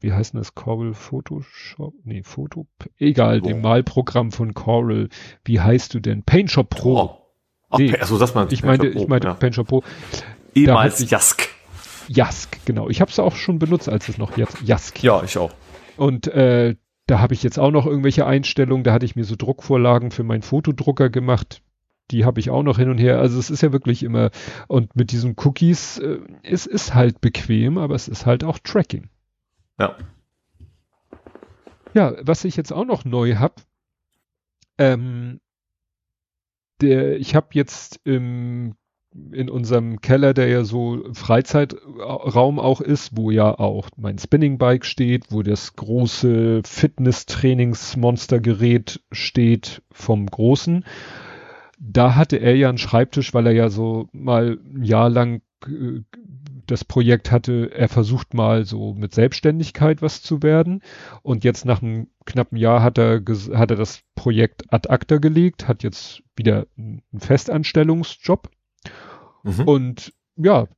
wie 0.00 0.12
heißt 0.12 0.34
denn 0.34 0.40
das? 0.40 0.54
Coral 0.54 0.94
Photoshop? 0.94 1.94
Nee, 2.04 2.22
Foto, 2.22 2.66
egal, 2.98 3.42
Wo? 3.42 3.46
dem 3.48 3.60
Malprogramm 3.62 4.30
von 4.30 4.52
Coral. 4.54 5.08
Wie 5.44 5.60
heißt 5.60 5.94
du 5.94 6.00
denn? 6.00 6.22
PaintShop 6.22 6.68
Pro. 6.70 7.00
Oh. 7.00 7.18
Ach, 7.70 7.78
Nee. 7.78 7.96
also 7.96 8.18
das 8.18 8.34
man 8.34 8.48
Ich 8.50 8.62
meinte, 8.62 8.86
ich 8.86 9.08
meinte 9.08 9.28
ja. 9.28 9.34
PaintShop 9.34 9.66
Pro. 9.68 9.82
ehemals 10.54 11.00
ich- 11.00 11.10
Jask. 11.10 11.48
Jask, 12.08 12.58
genau. 12.66 12.88
Ich 12.90 13.00
habe 13.00 13.10
es 13.10 13.18
auch 13.18 13.34
schon 13.36 13.58
benutzt, 13.58 13.88
als 13.88 14.08
es 14.08 14.18
noch 14.18 14.36
Jas 14.36 14.54
Jask. 14.64 15.02
Ja, 15.02 15.22
ich 15.22 15.38
auch. 15.38 15.52
Und 15.96 16.26
äh, 16.26 16.74
da 17.06 17.20
habe 17.20 17.32
ich 17.32 17.42
jetzt 17.42 17.58
auch 17.58 17.70
noch 17.70 17.86
irgendwelche 17.86 18.26
Einstellungen. 18.26 18.84
Da 18.84 18.92
hatte 18.92 19.06
ich 19.06 19.16
mir 19.16 19.24
so 19.24 19.36
Druckvorlagen 19.36 20.10
für 20.10 20.24
meinen 20.24 20.42
Fotodrucker 20.42 21.08
gemacht. 21.10 21.62
Die 22.10 22.24
habe 22.24 22.40
ich 22.40 22.50
auch 22.50 22.62
noch 22.62 22.78
hin 22.78 22.90
und 22.90 22.98
her. 22.98 23.20
Also 23.20 23.38
es 23.38 23.50
ist 23.50 23.62
ja 23.62 23.72
wirklich 23.72 24.02
immer. 24.02 24.30
Und 24.68 24.96
mit 24.96 25.12
diesen 25.12 25.34
Cookies, 25.38 25.98
äh, 25.98 26.18
es 26.42 26.66
ist 26.66 26.94
halt 26.94 27.20
bequem, 27.20 27.78
aber 27.78 27.94
es 27.94 28.08
ist 28.08 28.26
halt 28.26 28.44
auch 28.44 28.58
Tracking. 28.58 29.08
Ja. 29.78 29.96
Ja, 31.94 32.14
was 32.22 32.44
ich 32.44 32.56
jetzt 32.56 32.72
auch 32.72 32.84
noch 32.84 33.04
neu 33.04 33.36
habe, 33.36 33.54
ähm, 34.78 35.40
der, 36.80 37.18
ich 37.18 37.34
habe 37.34 37.48
jetzt 37.52 38.00
im, 38.04 38.74
in 39.30 39.50
unserem 39.50 40.00
Keller, 40.00 40.32
der 40.34 40.48
ja 40.48 40.64
so 40.64 41.04
Freizeitraum 41.12 42.58
auch 42.58 42.80
ist, 42.80 43.16
wo 43.16 43.30
ja 43.30 43.56
auch 43.58 43.88
mein 43.96 44.18
Spinning 44.18 44.58
Bike 44.58 44.84
steht, 44.84 45.30
wo 45.30 45.42
das 45.42 45.76
große 45.76 46.62
Fitness-Trainings-Monstergerät 46.64 49.00
steht 49.12 49.82
vom 49.90 50.26
Großen. 50.26 50.84
Da 51.84 52.14
hatte 52.14 52.36
er 52.36 52.54
ja 52.54 52.68
einen 52.68 52.78
Schreibtisch, 52.78 53.34
weil 53.34 53.46
er 53.46 53.52
ja 53.52 53.68
so 53.68 54.08
mal 54.12 54.58
ein 54.64 54.84
Jahr 54.84 55.10
lang 55.10 55.42
äh, 55.66 56.02
das 56.66 56.84
Projekt 56.84 57.32
hatte, 57.32 57.72
er 57.74 57.88
versucht 57.88 58.34
mal 58.34 58.64
so 58.64 58.94
mit 58.94 59.12
Selbstständigkeit 59.14 60.00
was 60.00 60.22
zu 60.22 60.42
werden. 60.42 60.80
Und 61.22 61.42
jetzt 61.42 61.64
nach 61.64 61.82
einem 61.82 62.08
knappen 62.24 62.56
Jahr 62.56 62.82
hat 62.82 62.98
er, 62.98 63.20
hat 63.54 63.72
er 63.72 63.76
das 63.76 64.02
Projekt 64.14 64.72
ad 64.72 64.88
acta 64.88 65.18
gelegt, 65.18 65.66
hat 65.66 65.82
jetzt 65.82 66.22
wieder 66.36 66.66
einen 66.78 67.02
Festanstellungsjob. 67.18 68.48
Mhm. 69.42 69.60
Und 69.64 70.12
ja, 70.36 70.68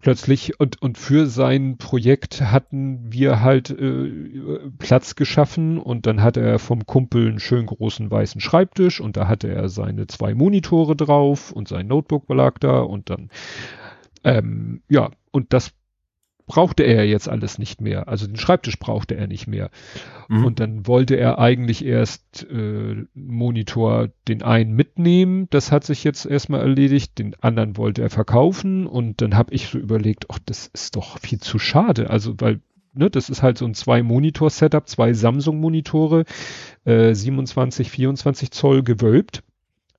plötzlich 0.00 0.58
und 0.58 0.80
und 0.82 0.98
für 0.98 1.26
sein 1.26 1.76
Projekt 1.76 2.40
hatten 2.40 3.12
wir 3.12 3.40
halt 3.40 3.70
äh, 3.70 4.70
Platz 4.78 5.14
geschaffen 5.14 5.78
und 5.78 6.06
dann 6.06 6.22
hatte 6.22 6.40
er 6.40 6.58
vom 6.58 6.86
Kumpel 6.86 7.28
einen 7.28 7.40
schönen 7.40 7.66
großen 7.66 8.10
weißen 8.10 8.40
Schreibtisch 8.40 9.00
und 9.00 9.16
da 9.16 9.28
hatte 9.28 9.48
er 9.48 9.68
seine 9.68 10.06
zwei 10.06 10.34
Monitore 10.34 10.96
drauf 10.96 11.52
und 11.52 11.68
sein 11.68 11.86
Notebook 11.86 12.28
lag 12.28 12.58
da 12.58 12.80
und 12.80 13.10
dann 13.10 13.30
ähm, 14.24 14.82
ja 14.88 15.10
und 15.30 15.52
das 15.52 15.72
brauchte 16.50 16.82
er 16.82 17.06
jetzt 17.06 17.28
alles 17.28 17.58
nicht 17.58 17.80
mehr. 17.80 18.08
Also 18.08 18.26
den 18.26 18.36
Schreibtisch 18.36 18.76
brauchte 18.80 19.14
er 19.14 19.28
nicht 19.28 19.46
mehr. 19.46 19.70
Mhm. 20.26 20.44
Und 20.44 20.58
dann 20.58 20.84
wollte 20.88 21.14
er 21.14 21.38
eigentlich 21.38 21.84
erst 21.84 22.44
äh, 22.50 23.04
Monitor 23.14 24.08
den 24.26 24.42
einen 24.42 24.74
mitnehmen. 24.74 25.46
Das 25.50 25.70
hat 25.70 25.84
sich 25.84 26.02
jetzt 26.02 26.26
erstmal 26.26 26.62
erledigt. 26.62 27.20
Den 27.20 27.36
anderen 27.40 27.76
wollte 27.76 28.02
er 28.02 28.10
verkaufen. 28.10 28.88
Und 28.88 29.22
dann 29.22 29.36
habe 29.36 29.54
ich 29.54 29.68
so 29.68 29.78
überlegt, 29.78 30.26
ach, 30.28 30.40
das 30.44 30.66
ist 30.66 30.96
doch 30.96 31.20
viel 31.20 31.38
zu 31.38 31.60
schade. 31.60 32.10
Also 32.10 32.34
weil 32.38 32.60
Ne, 32.92 33.08
das 33.08 33.30
ist 33.30 33.40
halt 33.40 33.56
so 33.56 33.66
ein 33.66 33.74
zwei 33.74 34.02
Monitor 34.02 34.50
Setup, 34.50 34.88
zwei 34.88 35.12
Samsung 35.12 35.60
Monitore, 35.60 36.24
äh, 36.84 37.14
27, 37.14 37.88
24 37.88 38.50
Zoll 38.50 38.82
gewölbt 38.82 39.44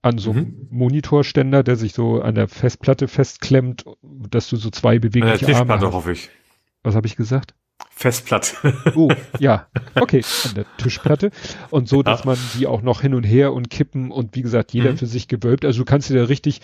an 0.01 0.17
so 0.17 0.31
einem 0.31 0.43
mhm. 0.45 0.67
Monitorständer, 0.71 1.63
der 1.63 1.75
sich 1.75 1.93
so 1.93 2.21
an 2.21 2.35
der 2.35 2.47
Festplatte 2.47 3.07
festklemmt, 3.07 3.85
dass 4.01 4.49
du 4.49 4.55
so 4.55 4.69
zwei 4.69 4.99
bewegliche 4.99 5.45
Tischplatte, 5.45 5.71
Arme 5.71 5.85
hast. 5.85 5.93
hoffe 5.93 6.11
ich. 6.13 6.29
Was 6.83 6.95
habe 6.95 7.07
ich 7.07 7.15
gesagt? 7.15 7.53
Festplatte. 7.89 8.73
Oh, 8.95 9.09
ja. 9.39 9.67
Okay, 9.95 10.23
an 10.45 10.55
der 10.55 10.65
Tischplatte. 10.77 11.31
Und 11.69 11.87
so, 11.87 12.03
dass 12.03 12.21
ja. 12.21 12.25
man 12.27 12.37
die 12.57 12.67
auch 12.67 12.81
noch 12.81 13.01
hin 13.01 13.13
und 13.13 13.23
her 13.23 13.53
und 13.53 13.69
kippen 13.69 14.11
und 14.11 14.35
wie 14.35 14.41
gesagt, 14.41 14.73
jeder 14.73 14.91
mhm. 14.91 14.97
für 14.97 15.05
sich 15.05 15.27
gewölbt. 15.27 15.65
Also 15.65 15.79
du 15.79 15.85
kannst 15.85 16.09
dir 16.09 16.19
da 16.19 16.25
richtig, 16.25 16.61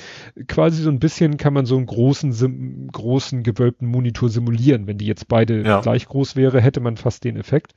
quasi 0.47 0.81
so 0.81 0.89
ein 0.89 0.99
bisschen 0.99 1.37
kann 1.37 1.53
man 1.53 1.65
so 1.65 1.77
einen 1.77 1.85
großen, 1.85 2.89
großen 2.91 3.43
gewölbten 3.43 3.87
Monitor 3.87 4.29
simulieren. 4.29 4.87
Wenn 4.87 4.97
die 4.97 5.05
jetzt 5.05 5.27
beide 5.27 5.63
ja. 5.63 5.81
gleich 5.81 6.07
groß 6.07 6.35
wäre, 6.35 6.61
hätte 6.61 6.79
man 6.79 6.97
fast 6.97 7.23
den 7.23 7.37
Effekt. 7.37 7.73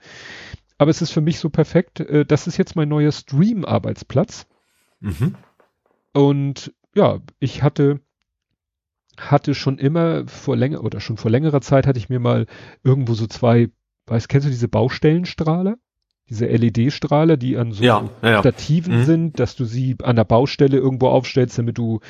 Aber 0.79 0.91
es 0.91 1.03
ist 1.03 1.11
für 1.11 1.21
mich 1.21 1.39
so 1.39 1.51
perfekt. 1.51 2.01
Äh, 2.01 2.25
das 2.25 2.47
ist 2.47 2.57
jetzt 2.57 2.77
mein 2.77 2.89
neuer 2.89 3.13
Stream-Arbeitsplatz. 3.13 4.47
Mhm. 5.01 5.35
Und 6.13 6.73
ja, 6.95 7.21
ich 7.39 7.63
hatte 7.63 8.01
hatte 9.21 9.55
schon 9.55 9.79
immer 9.79 10.27
vor 10.27 10.57
länger 10.57 10.83
oder 10.83 11.01
schon 11.01 11.17
vor 11.17 11.31
längerer 11.31 11.61
Zeit 11.61 11.87
hatte 11.87 11.99
ich 11.99 12.09
mir 12.09 12.21
mal 12.21 12.47
irgendwo 12.83 13.15
so 13.15 13.27
zwei, 13.27 13.69
weißt, 14.07 14.29
kennst 14.29 14.47
du 14.47 14.51
diese 14.51 14.69
Baustellenstrahler? 14.69 15.77
Diese 16.29 16.47
LED-Strahler, 16.47 17.37
die 17.37 17.57
an 17.57 17.73
so 17.73 17.83
ja, 17.83 18.09
ja, 18.23 18.39
Stativen 18.39 19.01
mhm. 19.01 19.05
sind, 19.05 19.41
dass 19.41 19.57
du 19.57 19.65
sie 19.65 19.97
an 20.03 20.17
der 20.17 20.25
Baustelle 20.25 20.79
irgendwo 20.79 21.09
aufstellst, 21.09 21.59
damit 21.59 21.77
du 21.77 22.01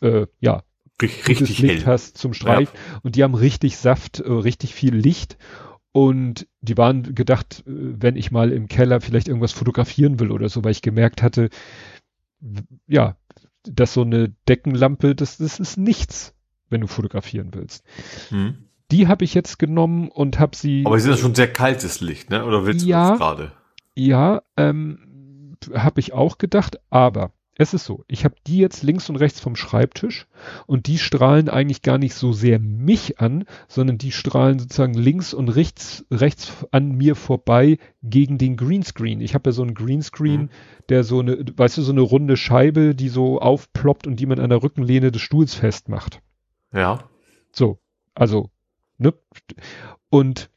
äh, 0.00 0.26
ja 0.40 0.62
richtig 1.00 1.60
Licht 1.60 1.86
hell. 1.86 1.92
hast 1.92 2.18
zum 2.18 2.34
Streich. 2.34 2.68
Ja. 2.68 3.00
Und 3.02 3.14
die 3.14 3.22
haben 3.22 3.34
richtig 3.34 3.76
Saft, 3.76 4.20
äh, 4.20 4.30
richtig 4.30 4.74
viel 4.74 4.94
Licht. 4.94 5.38
Und 5.92 6.48
die 6.60 6.76
waren 6.76 7.14
gedacht, 7.14 7.62
äh, 7.66 7.72
wenn 7.72 8.16
ich 8.16 8.32
mal 8.32 8.52
im 8.52 8.66
Keller 8.66 9.00
vielleicht 9.00 9.28
irgendwas 9.28 9.52
fotografieren 9.52 10.18
will 10.18 10.32
oder 10.32 10.48
so, 10.48 10.64
weil 10.64 10.72
ich 10.72 10.82
gemerkt 10.82 11.22
hatte, 11.22 11.48
ja, 12.88 13.16
dass 13.62 13.94
so 13.94 14.02
eine 14.02 14.34
Deckenlampe, 14.48 15.14
das, 15.14 15.38
das 15.38 15.60
ist 15.60 15.76
nichts 15.76 16.34
wenn 16.70 16.80
du 16.80 16.86
fotografieren 16.86 17.50
willst. 17.52 17.84
Hm. 18.30 18.58
Die 18.90 19.06
habe 19.06 19.24
ich 19.24 19.34
jetzt 19.34 19.58
genommen 19.58 20.08
und 20.08 20.38
habe 20.38 20.56
sie. 20.56 20.84
Aber 20.86 20.96
es 20.96 21.04
ist 21.04 21.10
ja 21.10 21.16
schon 21.16 21.34
sehr 21.34 21.52
kaltes 21.52 22.00
Licht, 22.00 22.30
ne? 22.30 22.44
Oder 22.44 22.64
willst 22.64 22.86
ja, 22.86 23.12
du 23.12 23.18
gerade? 23.18 23.52
Ja, 23.94 24.42
ähm, 24.56 25.56
habe 25.74 26.00
ich 26.00 26.12
auch 26.12 26.38
gedacht, 26.38 26.78
aber 26.88 27.32
es 27.60 27.74
ist 27.74 27.84
so, 27.84 28.04
ich 28.06 28.24
habe 28.24 28.36
die 28.46 28.58
jetzt 28.58 28.84
links 28.84 29.10
und 29.10 29.16
rechts 29.16 29.40
vom 29.40 29.56
Schreibtisch 29.56 30.28
und 30.66 30.86
die 30.86 30.96
strahlen 30.96 31.48
eigentlich 31.48 31.82
gar 31.82 31.98
nicht 31.98 32.14
so 32.14 32.32
sehr 32.32 32.60
mich 32.60 33.18
an, 33.18 33.46
sondern 33.66 33.98
die 33.98 34.12
strahlen 34.12 34.60
sozusagen 34.60 34.94
links 34.94 35.34
und 35.34 35.48
rechts, 35.48 36.06
rechts 36.08 36.52
an 36.70 36.92
mir 36.92 37.16
vorbei 37.16 37.78
gegen 38.00 38.38
den 38.38 38.56
Greenscreen. 38.56 39.20
Ich 39.20 39.34
habe 39.34 39.50
ja 39.50 39.52
so 39.52 39.62
einen 39.62 39.74
Greenscreen, 39.74 40.42
mhm. 40.42 40.48
der 40.88 41.02
so 41.02 41.18
eine, 41.18 41.44
weißt 41.56 41.78
du, 41.78 41.82
so 41.82 41.90
eine 41.90 42.00
runde 42.00 42.36
Scheibe, 42.36 42.94
die 42.94 43.08
so 43.08 43.40
aufploppt 43.40 44.06
und 44.06 44.20
die 44.20 44.26
man 44.26 44.38
an 44.38 44.50
der 44.50 44.62
Rückenlehne 44.62 45.10
des 45.10 45.20
Stuhls 45.20 45.54
festmacht. 45.54 46.20
Ja. 46.72 47.04
So, 47.52 47.78
also, 48.14 48.50
ne? 48.98 49.14
Und 50.10 50.50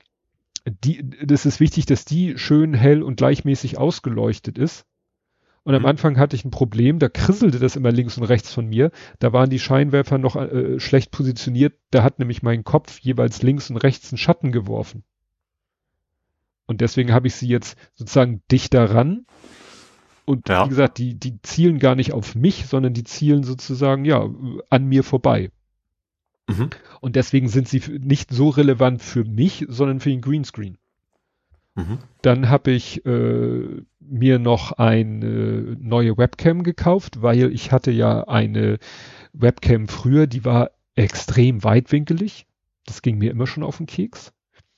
die, 0.66 1.10
das 1.26 1.46
ist 1.46 1.60
wichtig, 1.60 1.86
dass 1.86 2.06
die 2.06 2.38
schön 2.38 2.74
hell 2.74 3.04
und 3.04 3.16
gleichmäßig 3.18 3.78
ausgeleuchtet 3.78 4.58
ist. 4.58 4.86
Und 5.64 5.76
am 5.76 5.84
mhm. 5.84 5.90
Anfang 5.90 6.18
hatte 6.18 6.36
ich 6.36 6.44
ein 6.44 6.52
Problem, 6.52 6.98
da 6.98 7.08
krisselte 7.08 7.60
das 7.60 7.76
immer 7.76 7.92
links 7.92 8.18
und 8.18 8.24
rechts 8.24 8.52
von 8.54 8.68
mir. 8.68 8.92
Da 9.20 9.32
waren 9.32 9.50
die 9.50 9.60
Scheinwerfer 9.60 10.18
noch 10.18 10.36
äh, 10.36 10.80
schlecht 10.80 11.12
positioniert. 11.12 11.76
Da 11.92 12.04
hat 12.04 12.20
nämlich 12.20 12.42
mein 12.42 12.64
Kopf 12.64 13.00
jeweils 13.00 13.44
links 13.44 13.70
und 13.70 13.78
rechts 13.78 14.12
einen 14.12 14.18
Schatten 14.18 14.52
geworfen. 14.52 15.04
Und 16.66 16.82
deswegen 16.82 17.12
habe 17.14 17.28
ich 17.28 17.36
sie 17.36 17.48
jetzt 17.48 17.78
sozusagen 17.94 18.42
dichter 18.52 18.92
ran. 18.92 19.26
Und 20.26 20.50
ja. 20.50 20.66
wie 20.66 20.70
gesagt, 20.70 20.98
die, 20.98 21.16
die 21.16 21.42
zielen 21.42 21.78
gar 21.80 21.96
nicht 21.96 22.14
auf 22.14 22.34
mich, 22.34 22.66
sondern 22.68 22.94
die 22.94 23.04
zielen 23.04 23.44
sozusagen, 23.44 24.06
ja, 24.06 24.28
an 24.70 24.86
mir 24.86 25.04
vorbei. 25.04 25.52
Mhm. 26.58 26.70
Und 27.00 27.16
deswegen 27.16 27.48
sind 27.48 27.68
sie 27.68 27.82
nicht 28.00 28.32
so 28.32 28.50
relevant 28.50 29.02
für 29.02 29.24
mich, 29.24 29.66
sondern 29.68 30.00
für 30.00 30.10
den 30.10 30.22
Greenscreen. 30.22 30.78
Mhm. 31.76 32.00
Dann 32.22 32.50
habe 32.50 32.72
ich 32.72 33.06
äh, 33.06 33.82
mir 34.00 34.40
noch 34.40 34.74
eine 34.74 35.78
neue 35.80 36.18
Webcam 36.18 36.64
gekauft, 36.64 37.22
weil 37.22 37.52
ich 37.52 37.72
hatte 37.72 37.92
ja 37.92 38.28
eine 38.28 38.78
Webcam 39.34 39.88
früher, 39.88 40.28
die 40.28 40.44
war 40.44 40.72
extrem 40.96 41.64
weitwinkelig. 41.64 42.46
Das 42.86 43.02
ging 43.02 43.18
mir 43.18 43.32
immer 43.32 43.48
schon 43.48 43.64
auf 43.64 43.78
den 43.78 43.86
Keks. 43.86 44.34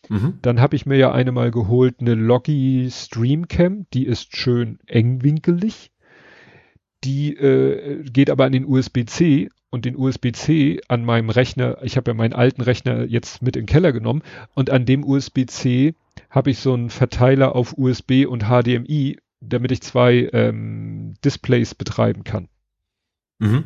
Mhm. 0.09 0.39
Dann 0.41 0.59
habe 0.59 0.75
ich 0.75 0.85
mir 0.85 0.97
ja 0.97 1.11
eine 1.11 1.31
mal 1.31 1.51
geholt, 1.51 1.95
eine 1.99 2.13
Loggi 2.13 2.89
Streamcam, 2.91 3.85
die 3.93 4.05
ist 4.05 4.35
schön 4.35 4.79
engwinkelig. 4.85 5.91
Die 7.03 7.35
äh, 7.35 8.03
geht 8.03 8.29
aber 8.29 8.45
an 8.45 8.51
den 8.51 8.65
USB-C 8.65 9.49
und 9.73 9.85
den 9.85 9.97
USB-C 9.97 10.81
an 10.87 11.03
meinem 11.03 11.31
Rechner, 11.31 11.79
ich 11.81 11.97
habe 11.97 12.11
ja 12.11 12.13
meinen 12.13 12.33
alten 12.33 12.61
Rechner 12.61 13.05
jetzt 13.05 13.41
mit 13.41 13.55
in 13.55 13.63
den 13.63 13.65
Keller 13.65 13.91
genommen 13.91 14.21
und 14.53 14.69
an 14.69 14.85
dem 14.85 15.03
USB-C 15.03 15.95
habe 16.29 16.51
ich 16.51 16.59
so 16.59 16.75
einen 16.75 16.91
Verteiler 16.91 17.55
auf 17.55 17.75
USB 17.75 18.27
und 18.27 18.43
HDMI, 18.43 19.17
damit 19.41 19.71
ich 19.71 19.81
zwei 19.81 20.29
ähm, 20.31 21.15
Displays 21.25 21.73
betreiben 21.73 22.23
kann. 22.23 22.49
Mhm. 23.39 23.63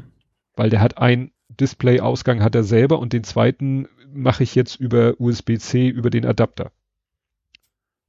Weil 0.56 0.70
der 0.70 0.80
hat 0.80 0.98
ein 0.98 1.32
Display-Ausgang 1.50 2.42
hat 2.42 2.56
er 2.56 2.64
selber 2.64 3.00
und 3.00 3.12
den 3.12 3.26
zweiten 3.26 3.90
mache 4.14 4.44
ich 4.44 4.56
jetzt 4.56 4.80
über 4.80 5.20
USB-C 5.20 5.90
über 5.90 6.10
den 6.10 6.26
Adapter. 6.26 6.72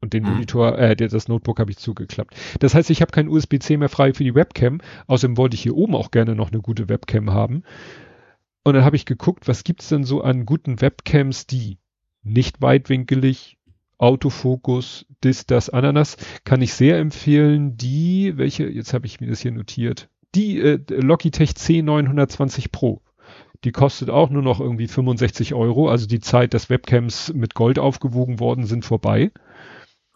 Und 0.00 0.12
den 0.12 0.22
mhm. 0.22 0.30
Monitor, 0.30 0.78
äh, 0.78 0.94
das 0.94 1.28
Notebook 1.28 1.58
habe 1.58 1.70
ich 1.70 1.78
zugeklappt. 1.78 2.34
Das 2.60 2.74
heißt, 2.74 2.90
ich 2.90 3.00
habe 3.00 3.10
kein 3.10 3.28
USB-C 3.28 3.76
mehr 3.76 3.88
frei 3.88 4.14
für 4.14 4.24
die 4.24 4.34
Webcam. 4.34 4.80
Außerdem 5.06 5.36
wollte 5.36 5.54
ich 5.54 5.62
hier 5.62 5.76
oben 5.76 5.94
auch 5.94 6.10
gerne 6.10 6.34
noch 6.34 6.52
eine 6.52 6.60
gute 6.60 6.88
Webcam 6.88 7.30
haben. 7.30 7.62
Und 8.62 8.74
dann 8.74 8.84
habe 8.84 8.96
ich 8.96 9.06
geguckt, 9.06 9.48
was 9.48 9.64
gibt's 9.64 9.88
denn 9.88 10.04
so 10.04 10.22
an 10.22 10.46
guten 10.46 10.80
Webcams, 10.80 11.46
die 11.46 11.78
nicht 12.22 12.60
weitwinkelig, 12.60 13.56
Autofokus, 13.98 15.06
dis, 15.24 15.46
das, 15.46 15.70
Ananas, 15.70 16.16
kann 16.44 16.62
ich 16.62 16.72
sehr 16.74 16.98
empfehlen. 16.98 17.76
Die, 17.76 18.34
welche, 18.36 18.68
jetzt 18.68 18.94
habe 18.94 19.06
ich 19.06 19.20
mir 19.20 19.28
das 19.28 19.40
hier 19.40 19.50
notiert, 19.50 20.08
die 20.34 20.60
äh, 20.60 20.78
Logitech 20.88 21.50
C920 21.50 22.70
Pro. 22.70 23.02
Die 23.64 23.72
kostet 23.72 24.08
auch 24.08 24.30
nur 24.30 24.42
noch 24.42 24.60
irgendwie 24.60 24.86
65 24.86 25.52
Euro. 25.54 25.88
Also 25.88 26.06
die 26.06 26.20
Zeit, 26.20 26.54
dass 26.54 26.70
Webcams 26.70 27.32
mit 27.34 27.54
Gold 27.54 27.80
aufgewogen 27.80 28.38
worden 28.38 28.64
sind, 28.66 28.84
vorbei. 28.84 29.32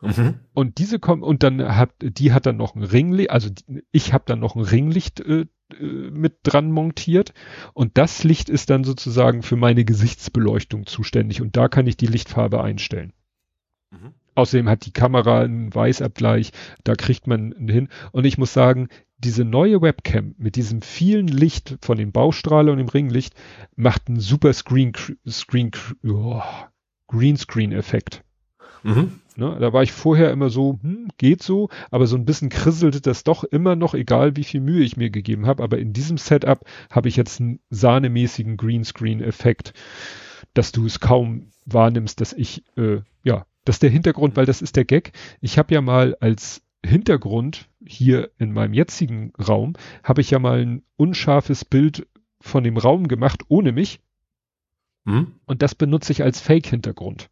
Mhm. 0.03 0.35
Und 0.53 0.79
diese 0.79 0.99
kommen 0.99 1.23
und 1.23 1.45
dann 1.45 1.77
hat 1.77 1.91
die 2.01 2.33
hat 2.33 2.47
dann 2.47 2.57
noch 2.57 2.75
ein 2.75 2.83
Ringlicht, 2.83 3.31
also 3.31 3.51
ich 3.93 4.13
habe 4.13 4.25
dann 4.27 4.41
noch 4.41 4.57
ein 4.57 4.63
Ringlicht 4.63 5.21
äh, 5.21 5.47
äh, 5.81 6.11
mit 6.11 6.39
dran 6.43 6.73
montiert 6.73 7.33
und 7.73 7.97
das 7.97 8.25
Licht 8.25 8.49
ist 8.49 8.69
dann 8.69 8.83
sozusagen 8.83 9.43
für 9.43 9.55
meine 9.55 9.85
Gesichtsbeleuchtung 9.85 10.87
zuständig 10.87 11.41
und 11.41 11.57
da 11.57 11.69
kann 11.69 11.87
ich 11.87 11.97
die 11.97 12.09
Lichtfarbe 12.09 12.63
einstellen. 12.63 13.13
Mhm. 13.93 14.15
Außerdem 14.35 14.69
hat 14.69 14.87
die 14.87 14.93
Kamera 14.93 15.43
einen 15.43 15.73
Weißabgleich, 15.73 16.51
da 16.83 16.97
kriegt 16.97 17.29
man 17.29 17.55
hin 17.69 17.89
und 18.11 18.25
ich 18.25 18.39
muss 18.39 18.53
sagen, 18.53 18.89
diese 19.19 19.45
neue 19.45 19.83
Webcam 19.83 20.35
mit 20.37 20.57
diesem 20.57 20.83
vielen 20.83 21.29
Licht 21.29 21.79
von 21.81 21.97
dem 21.97 22.11
Baustrahler 22.11 22.73
und 22.73 22.79
dem 22.79 22.89
Ringlicht 22.89 23.35
macht 23.77 24.09
einen 24.09 24.19
super 24.19 24.53
Screen 24.53 24.95
Screen 25.29 25.71
oh, 26.05 26.43
Greenscreen 27.07 27.71
Effekt. 27.71 28.25
Mhm. 28.83 29.21
Ne, 29.35 29.57
da 29.59 29.73
war 29.73 29.83
ich 29.83 29.93
vorher 29.93 30.31
immer 30.31 30.51
so, 30.51 30.79
hm, 30.83 31.09
geht 31.17 31.43
so, 31.43 31.71
aber 31.91 32.07
so 32.07 32.17
ein 32.17 32.27
bisschen 32.27 32.51
krisselte 32.51 33.01
das 33.01 33.25
doch 33.25 33.45
immer 33.45 33.77
noch, 33.77 33.95
egal 33.95 34.37
wie 34.37 34.45
viel 34.45 34.61
Mühe 34.61 34.85
ich 34.85 34.99
mir 34.99 35.11
gegeben 35.11 35.47
habe. 35.47 35.63
Aber 35.63 35.79
in 35.79 35.93
diesem 35.93 36.19
Setup 36.19 36.67
habe 36.91 37.09
ich 37.09 37.17
jetzt 37.17 37.41
einen 37.41 37.61
sahnemäßigen 37.71 38.59
Greenscreen-Effekt, 38.59 39.73
dass 40.53 40.73
du 40.73 40.85
es 40.85 41.01
kaum 41.01 41.49
wahrnimmst, 41.65 42.21
dass 42.21 42.33
ich, 42.35 42.65
äh, 42.77 43.01
ja, 43.23 43.47
dass 43.65 43.79
der 43.79 43.91
Hintergrund, 43.91 44.37
weil 44.37 44.47
das 44.47 44.61
ist 44.61 44.77
der 44.77 44.85
Gag. 44.85 45.13
Ich 45.41 45.57
habe 45.57 45.73
ja 45.73 45.81
mal 45.81 46.17
als 46.21 46.63
Hintergrund 46.85 47.69
hier 47.85 48.31
in 48.39 48.53
meinem 48.53 48.75
jetzigen 48.75 49.33
Raum, 49.39 49.75
habe 50.03 50.21
ich 50.21 50.31
ja 50.31 50.39
mal 50.39 50.61
ein 50.61 50.83
unscharfes 50.97 51.65
Bild 51.65 52.07
von 52.41 52.65
dem 52.65 52.77
Raum 52.77 53.09
gemacht, 53.09 53.45
ohne 53.49 53.73
mich. 53.73 54.01
Hm? 55.07 55.33
Und 55.47 55.63
das 55.63 55.75
benutze 55.75 56.13
ich 56.13 56.23
als 56.23 56.41
Fake-Hintergrund. 56.41 57.31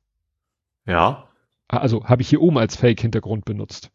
Ja. 0.86 1.29
Also 1.78 2.04
habe 2.04 2.22
ich 2.22 2.28
hier 2.28 2.42
oben 2.42 2.58
als 2.58 2.76
Fake-Hintergrund 2.76 3.44
benutzt. 3.44 3.90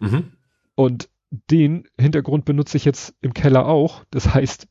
Mhm. 0.00 0.32
Und 0.74 1.08
den 1.50 1.88
Hintergrund 1.98 2.44
benutze 2.44 2.76
ich 2.76 2.84
jetzt 2.84 3.14
im 3.20 3.34
Keller 3.34 3.66
auch. 3.66 4.04
Das 4.10 4.34
heißt, 4.34 4.68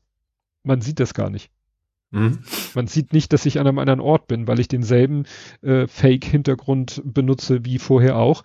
man 0.62 0.80
sieht 0.80 1.00
das 1.00 1.14
gar 1.14 1.30
nicht. 1.30 1.50
Mhm. 2.10 2.38
Man 2.74 2.86
sieht 2.86 3.12
nicht, 3.12 3.32
dass 3.32 3.44
ich 3.44 3.58
an 3.58 3.66
einem 3.66 3.78
anderen 3.78 4.00
Ort 4.00 4.28
bin, 4.28 4.46
weil 4.46 4.60
ich 4.60 4.68
denselben 4.68 5.24
äh, 5.62 5.86
Fake-Hintergrund 5.86 7.02
benutze 7.04 7.64
wie 7.64 7.78
vorher 7.78 8.16
auch. 8.16 8.44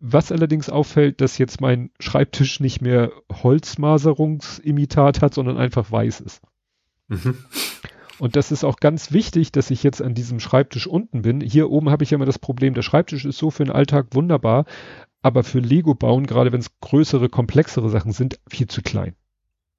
Was 0.00 0.32
allerdings 0.32 0.68
auffällt, 0.68 1.20
dass 1.20 1.38
jetzt 1.38 1.60
mein 1.60 1.90
Schreibtisch 2.00 2.58
nicht 2.58 2.80
mehr 2.80 3.12
Holzmaserungsimitat 3.30 5.20
hat, 5.20 5.34
sondern 5.34 5.58
einfach 5.58 5.92
weiß 5.92 6.20
ist. 6.20 6.42
Mhm. 7.08 7.36
Und 8.22 8.36
das 8.36 8.52
ist 8.52 8.62
auch 8.62 8.76
ganz 8.76 9.10
wichtig, 9.10 9.50
dass 9.50 9.72
ich 9.72 9.82
jetzt 9.82 10.00
an 10.00 10.14
diesem 10.14 10.38
Schreibtisch 10.38 10.86
unten 10.86 11.22
bin. 11.22 11.40
Hier 11.40 11.68
oben 11.72 11.90
habe 11.90 12.04
ich 12.04 12.12
ja 12.12 12.14
immer 12.14 12.24
das 12.24 12.38
Problem, 12.38 12.72
der 12.72 12.82
Schreibtisch 12.82 13.24
ist 13.24 13.36
so 13.36 13.50
für 13.50 13.64
den 13.64 13.72
Alltag 13.72 14.06
wunderbar, 14.12 14.64
aber 15.22 15.42
für 15.42 15.58
Lego 15.58 15.96
bauen, 15.96 16.28
gerade 16.28 16.52
wenn 16.52 16.60
es 16.60 16.70
größere, 16.78 17.28
komplexere 17.28 17.90
Sachen 17.90 18.12
sind, 18.12 18.38
viel 18.48 18.68
zu 18.68 18.80
klein. 18.80 19.16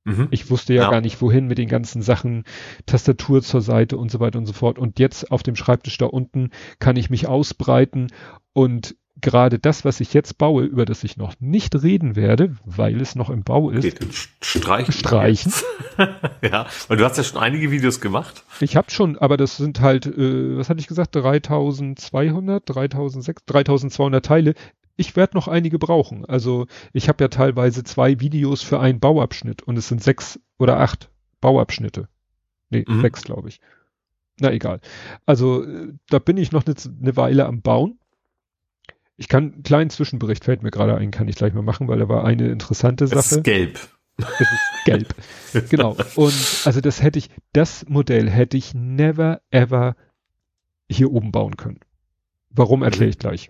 Mhm. 0.03 0.27
Ich 0.31 0.49
wusste 0.49 0.73
ja, 0.73 0.81
Ja. 0.81 0.89
gar 0.89 0.99
nicht, 0.99 1.21
wohin 1.21 1.47
mit 1.47 1.57
den 1.57 1.69
ganzen 1.69 2.01
Sachen, 2.01 2.43
Tastatur 2.85 3.41
zur 3.41 3.61
Seite 3.61 3.95
und 3.95 4.11
so 4.11 4.19
weiter 4.19 4.39
und 4.39 4.45
so 4.45 4.51
fort. 4.51 4.77
Und 4.77 4.99
jetzt 4.99 5.31
auf 5.31 5.41
dem 5.41 5.55
Schreibtisch 5.55 5.97
da 5.97 6.07
unten 6.07 6.49
kann 6.79 6.97
ich 6.97 7.09
mich 7.09 7.29
ausbreiten 7.29 8.07
und 8.51 8.97
gerade 9.21 9.59
das, 9.59 9.85
was 9.85 9.99
ich 9.99 10.13
jetzt 10.13 10.37
baue, 10.37 10.63
über 10.65 10.85
das 10.85 11.03
ich 11.03 11.17
noch 11.17 11.33
nicht 11.39 11.81
reden 11.81 12.15
werde, 12.15 12.55
weil 12.65 12.99
es 12.99 13.15
noch 13.15 13.29
im 13.29 13.43
Bau 13.43 13.69
ist, 13.69 13.85
Okay, 13.85 14.07
streichen. 14.41 14.91
Streichen. 14.93 15.53
ja, 16.41 16.65
weil 16.87 16.97
du 16.97 17.05
hast 17.05 17.17
ja 17.17 17.23
schon 17.23 17.39
einige 17.41 17.71
Videos 17.71 18.01
gemacht. 18.01 18.43
Ich 18.59 18.75
habe 18.75 18.89
schon, 18.91 19.17
aber 19.17 19.37
das 19.37 19.57
sind 19.57 19.79
halt, 19.81 20.05
äh, 20.07 20.57
was 20.57 20.69
hatte 20.69 20.79
ich 20.79 20.87
gesagt, 20.87 21.15
3200, 21.15 22.63
3006, 22.65 23.45
3200 23.45 24.25
Teile. 24.25 24.53
Ich 24.95 25.15
werde 25.15 25.35
noch 25.35 25.47
einige 25.47 25.79
brauchen. 25.79 26.25
Also 26.25 26.67
ich 26.91 27.07
habe 27.09 27.23
ja 27.23 27.27
teilweise 27.27 27.83
zwei 27.83 28.19
Videos 28.19 28.61
für 28.61 28.79
einen 28.79 28.99
Bauabschnitt 28.99 29.63
und 29.63 29.77
es 29.77 29.87
sind 29.87 30.03
sechs 30.03 30.39
oder 30.59 30.79
acht 30.79 31.09
Bauabschnitte. 31.41 32.07
Nee, 32.69 32.85
Mhm. 32.87 33.01
sechs, 33.01 33.23
glaube 33.23 33.49
ich. 33.49 33.59
Na 34.39 34.51
egal. 34.51 34.79
Also 35.25 35.63
äh, 35.63 35.93
da 36.09 36.19
bin 36.19 36.37
ich 36.37 36.51
noch 36.51 36.65
eine 36.65 36.75
ne 36.99 37.15
Weile 37.15 37.45
am 37.45 37.61
Bauen. 37.61 37.99
Ich 39.17 39.27
kann 39.27 39.53
einen 39.53 39.63
kleinen 39.63 39.89
Zwischenbericht, 39.89 40.43
fällt 40.43 40.63
mir 40.63 40.71
gerade 40.71 40.95
ein, 40.97 41.11
kann 41.11 41.27
ich 41.27 41.35
gleich 41.35 41.53
mal 41.53 41.61
machen, 41.61 41.87
weil 41.87 41.99
da 41.99 42.09
war 42.09 42.25
eine 42.25 42.47
interessante 42.49 43.05
Es 43.05 43.11
Sache. 43.11 43.35
ist 43.35 43.43
gelb. 43.43 43.79
Es 44.17 44.41
ist 44.41 44.85
gelb. 44.85 45.15
genau. 45.69 45.95
Und 46.15 46.33
also 46.65 46.81
das 46.81 47.01
hätte 47.01 47.19
ich, 47.19 47.29
das 47.53 47.85
Modell 47.87 48.29
hätte 48.29 48.57
ich 48.57 48.73
never 48.73 49.41
ever 49.51 49.95
hier 50.89 51.11
oben 51.11 51.31
bauen 51.31 51.57
können. 51.57 51.79
Warum 52.49 52.83
erkläre 52.83 53.09
ich 53.09 53.17
gleich. 53.19 53.49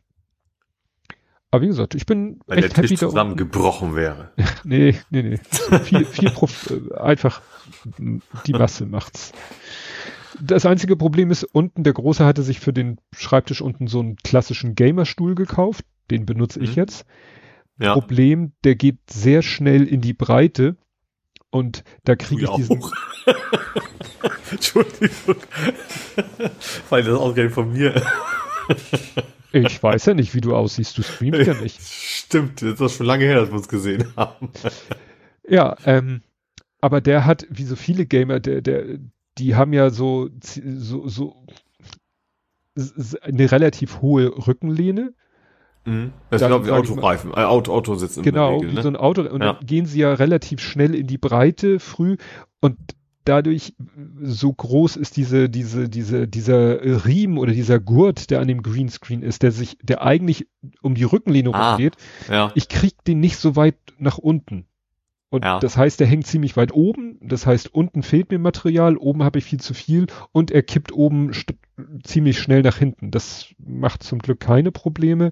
Aber 1.52 1.62
wie 1.62 1.68
gesagt, 1.68 1.94
ich 1.96 2.06
bin 2.06 2.40
Weil 2.48 2.58
der 2.58 2.66
echt 2.66 2.78
happy 2.78 2.88
Tisch 2.88 3.02
unten. 3.04 3.12
zusammengebrochen 3.12 3.96
wäre. 3.96 4.32
Nee, 4.64 4.98
nee, 5.10 5.22
nee. 5.24 5.80
viel, 5.84 6.06
viel 6.06 6.30
Prof 6.32 6.72
äh, 6.72 6.96
einfach 6.98 7.42
die 8.48 8.54
Masse 8.54 8.86
macht's. 8.86 9.34
Das 10.42 10.66
einzige 10.66 10.96
Problem 10.96 11.32
ist, 11.32 11.44
unten, 11.44 11.84
der 11.84 11.94
Große 11.94 12.26
hatte 12.26 12.44
sich 12.44 12.60
für 12.60 12.74
den 12.74 13.00
Schreibtisch 13.16 13.62
unten 13.62 13.88
so 13.88 14.00
einen 14.00 14.16
klassischen 14.18 14.76
Gamerstuhl 14.76 15.36
gekauft. 15.36 15.86
Den 16.12 16.26
benutze 16.26 16.60
ich 16.60 16.72
Mhm. 16.72 16.76
jetzt. 16.76 17.06
Ja. 17.80 17.94
Problem, 17.94 18.54
der 18.64 18.76
geht 18.76 18.98
sehr 19.10 19.42
schnell 19.42 19.88
in 19.88 20.02
die 20.02 20.14
Breite 20.14 20.78
und 21.50 21.84
da 22.04 22.16
kriege 22.16 22.44
ich 22.44 22.50
diesen. 22.52 22.84
Entschuldigung. 24.52 25.36
Weil 26.90 27.04
das 27.04 27.16
auch 27.18 27.36
von 27.50 27.74
mir. 27.74 28.02
ich 29.52 29.82
weiß 29.82 30.06
ja 30.06 30.14
nicht, 30.14 30.34
wie 30.36 30.42
du 30.42 30.56
aussiehst, 30.56 30.98
du 30.98 31.04
streamst 31.04 31.48
ja 31.48 31.54
nicht. 31.56 31.80
Stimmt, 31.82 32.62
das 32.62 32.80
ist 32.80 32.98
schon 32.98 33.06
lange 33.06 33.26
her, 33.26 33.42
dass 33.42 33.50
wir 33.50 33.58
uns 33.58 33.68
gesehen 33.68 34.06
haben. 34.16 34.50
Ja, 35.48 35.76
ähm, 35.86 36.22
aber 36.80 37.02
der 37.02 37.26
hat, 37.26 37.46
wie 37.50 37.64
so 37.64 37.76
viele 37.76 38.06
Gamer, 38.06 38.40
der, 38.40 38.62
der, 38.62 39.00
die 39.38 39.56
haben 39.56 39.74
ja 39.74 39.90
so, 39.90 40.30
so, 40.42 41.08
so 41.08 41.36
eine 43.22 43.52
relativ 43.52 44.02
hohe 44.02 44.48
Rückenlehne. 44.48 45.14
Mhm. 45.86 46.14
Das 46.30 46.42
ist 46.42 46.50
Dann 46.50 46.52
genau 46.52 46.64
wie 46.64 46.68
ich 46.84 46.90
mal- 46.90 46.96
Autoreifen, 46.98 47.32
äh, 47.32 47.44
Auto, 47.44 47.74
Auto 47.74 47.96
sitzen 47.96 48.24
Genau, 48.24 48.56
Regel, 48.58 48.72
wie 48.72 48.76
ne? 48.76 48.82
so 48.82 48.88
ein 48.88 48.96
Auto. 48.96 49.22
Und 49.22 49.42
Ja. 49.42 49.54
dann 49.54 49.66
gehen 49.66 49.86
sie 49.86 50.00
ja 50.00 50.14
relativ 50.14 50.60
schnell 50.62 50.96
in 50.96 51.08
die 51.08 51.18
Breite 51.18 51.80
früh 51.80 52.18
und 52.62 52.78
dadurch 53.26 53.74
so 54.22 54.52
groß 54.52 54.98
ist 54.98 55.16
diese, 55.18 55.50
diese, 55.50 55.88
diese, 55.90 56.28
dieser 56.28 57.06
Riemen 57.06 57.38
oder 57.38 57.54
dieser 57.54 57.80
Gurt, 57.80 58.30
der 58.32 58.40
an 58.42 58.48
dem 58.48 58.62
Greenscreen 58.64 59.24
ist, 59.24 59.44
der 59.44 59.52
sich, 59.52 59.78
der 59.82 60.04
eigentlich 60.04 60.48
um 60.82 60.96
die 60.96 61.04
Rückenlehne 61.06 61.54
Ah. 61.54 61.72
rumgeht. 61.72 61.96
Ja. 62.30 62.52
Ich 62.56 62.68
krieg 62.70 62.94
den 63.06 63.20
nicht 63.20 63.38
so 63.38 63.56
weit 63.56 63.76
nach 63.98 64.18
unten. 64.18 64.66
Und 65.34 65.44
Ja. 65.44 65.60
das 65.60 65.78
heißt, 65.78 66.00
der 66.00 66.06
hängt 66.06 66.28
ziemlich 66.28 66.56
weit 66.58 66.72
oben. 66.76 67.18
Das 67.20 67.48
heißt, 67.48 67.74
unten 67.74 68.04
fehlt 68.04 68.30
mir 68.30 68.38
Material, 68.38 68.98
oben 68.98 69.24
habe 69.24 69.40
ich 69.40 69.46
viel 69.46 69.60
zu 69.60 69.74
viel 69.74 70.06
und 70.32 70.52
er 70.52 70.62
kippt 70.62 70.92
oben 70.92 71.32
ziemlich 72.04 72.38
schnell 72.38 72.62
nach 72.62 72.78
hinten. 72.78 73.10
Das 73.10 73.48
macht 73.58 74.04
zum 74.04 74.20
Glück 74.20 74.40
keine 74.40 74.72
Probleme. 74.72 75.32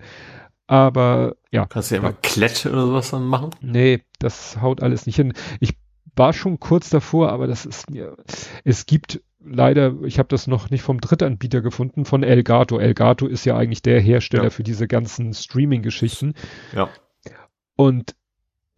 Aber 0.66 1.36
ja, 1.52 1.68
Kannst 1.68 1.92
du 1.92 1.96
ja 1.96 2.02
immer 2.02 2.14
Klette 2.14 2.72
oder 2.72 2.88
sowas 2.88 3.12
dann 3.12 3.26
machen? 3.28 3.52
nee, 3.62 4.02
das 4.18 4.60
haut 4.60 4.82
alles 4.82 5.06
nicht 5.06 5.18
hin. 5.18 5.34
Ich 5.60 5.78
war 6.16 6.34
schon 6.34 6.60
kurz 6.60 6.90
davor, 6.90 7.30
aber 7.32 7.46
das 7.46 7.68
ist 7.68 7.92
mir. 7.92 8.18
Es 8.64 8.88
gibt 8.88 9.22
leider, 9.40 9.94
ich 10.04 10.18
habe 10.18 10.30
das 10.30 10.48
noch 10.48 10.72
nicht 10.72 10.82
vom 10.82 11.00
Drittanbieter 11.00 11.62
gefunden, 11.62 12.06
von 12.06 12.24
Elgato. 12.24 12.80
Elgato 12.80 13.28
ist 13.28 13.46
ja 13.46 13.56
eigentlich 13.56 13.84
der 13.84 14.00
Hersteller 14.02 14.46
Ja. 14.46 14.50
für 14.50 14.64
diese 14.64 14.88
ganzen 14.88 15.34
Streaming-Geschichten. 15.36 16.34
Ja. 16.76 16.90
Und 17.76 18.16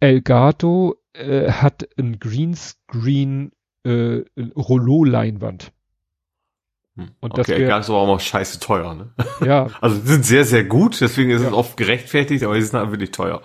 Elgato 0.04 0.96
äh, 1.14 1.50
hat 1.50 1.88
ein 1.98 2.18
Greenscreen 2.18 3.52
äh, 3.84 4.22
Rollo-Leinwand. 4.56 5.72
Hm. 6.96 7.08
Und 7.20 7.38
das 7.38 7.48
okay, 7.48 7.58
wär- 7.58 7.66
egal, 7.66 7.80
ist 7.80 7.88
aber 7.90 7.98
auch 7.98 8.06
mal 8.06 8.20
scheiße 8.20 8.60
teuer, 8.60 8.94
ne? 8.94 9.10
Ja, 9.44 9.68
Also 9.80 9.98
die 10.00 10.06
sind 10.08 10.24
sehr, 10.26 10.44
sehr 10.44 10.64
gut, 10.64 11.00
deswegen 11.00 11.30
ist 11.30 11.42
Ja. 11.42 11.48
es 11.48 11.54
oft 11.54 11.76
gerechtfertigt, 11.76 12.44
aber 12.44 12.54
die 12.54 12.62
sind 12.62 12.78
halt 12.78 12.90
wirklich 12.90 13.10
teuer. 13.10 13.42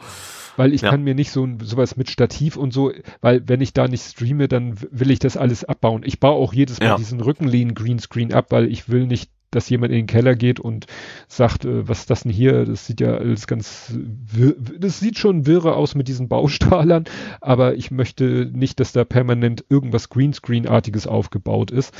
weil 0.57 0.73
ich 0.73 0.81
Ja. 0.81 0.89
kann 0.89 1.03
mir 1.03 1.15
nicht 1.15 1.31
so 1.31 1.45
ein, 1.45 1.59
sowas 1.61 1.95
mit 1.95 2.09
Stativ 2.09 2.57
und 2.57 2.73
so, 2.73 2.91
weil 3.21 3.47
wenn 3.47 3.61
ich 3.61 3.73
da 3.73 3.87
nicht 3.87 4.03
streame, 4.03 4.47
dann 4.49 4.77
will 4.91 5.09
ich 5.09 5.19
das 5.19 5.37
alles 5.37 5.63
abbauen. 5.63 6.03
Ich 6.05 6.19
baue 6.19 6.35
auch 6.35 6.51
jedes 6.53 6.79
Mal 6.81 6.85
Ja. 6.87 6.95
diesen 6.97 7.21
Rückenlehnen 7.21 7.73
Greenscreen 7.75 8.33
ab, 8.33 8.47
weil 8.51 8.69
ich 8.69 8.89
will 8.89 9.07
nicht, 9.07 9.31
dass 9.51 9.69
jemand 9.69 9.91
in 9.91 9.99
den 9.99 10.07
Keller 10.07 10.35
geht 10.35 10.59
und 10.59 10.85
sagt, 11.27 11.65
äh, 11.65 11.87
was 11.87 12.01
ist 12.01 12.09
das 12.09 12.23
denn 12.23 12.31
hier? 12.31 12.65
Das 12.65 12.85
sieht 12.85 13.01
ja 13.01 13.15
alles 13.15 13.47
ganz, 13.47 13.93
wirr, 13.95 14.55
das 14.77 14.99
sieht 14.99 15.17
schon 15.17 15.45
wirre 15.45 15.75
aus 15.75 15.95
mit 15.95 16.07
diesen 16.07 16.27
Baustahlern, 16.29 17.05
aber 17.41 17.75
ich 17.75 17.91
möchte 17.91 18.49
nicht, 18.53 18.79
dass 18.79 18.91
da 18.91 19.03
permanent 19.03 19.65
irgendwas 19.69 20.09
Greenscreen-artiges 20.09 21.07
aufgebaut 21.07 21.71
ist. 21.71 21.93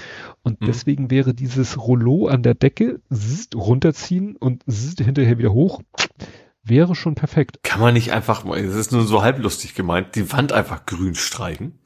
Und 0.43 0.61
Mhm. 0.61 0.65
deswegen 0.65 1.11
wäre 1.11 1.33
dieses 1.33 1.77
Rollo 1.77 2.27
an 2.27 2.43
der 2.43 2.53
Decke 2.55 3.01
zzzt, 3.13 3.55
runterziehen 3.55 4.35
und 4.35 4.63
zzzt, 4.69 5.01
hinterher 5.01 5.37
wieder 5.37 5.53
hoch, 5.53 5.81
wäre 6.63 6.95
schon 6.95 7.15
perfekt. 7.15 7.59
Kann 7.63 7.81
man 7.81 7.93
nicht 7.93 8.11
einfach 8.11 8.43
mal, 8.43 8.59
es 8.59 8.75
ist 8.75 8.91
nur 8.91 9.03
so 9.05 9.21
halblustig 9.23 9.73
gemeint, 9.75 10.15
die 10.15 10.31
Wand 10.31 10.51
einfach 10.53 10.85
grün 10.85 11.15
streichen? 11.15 11.79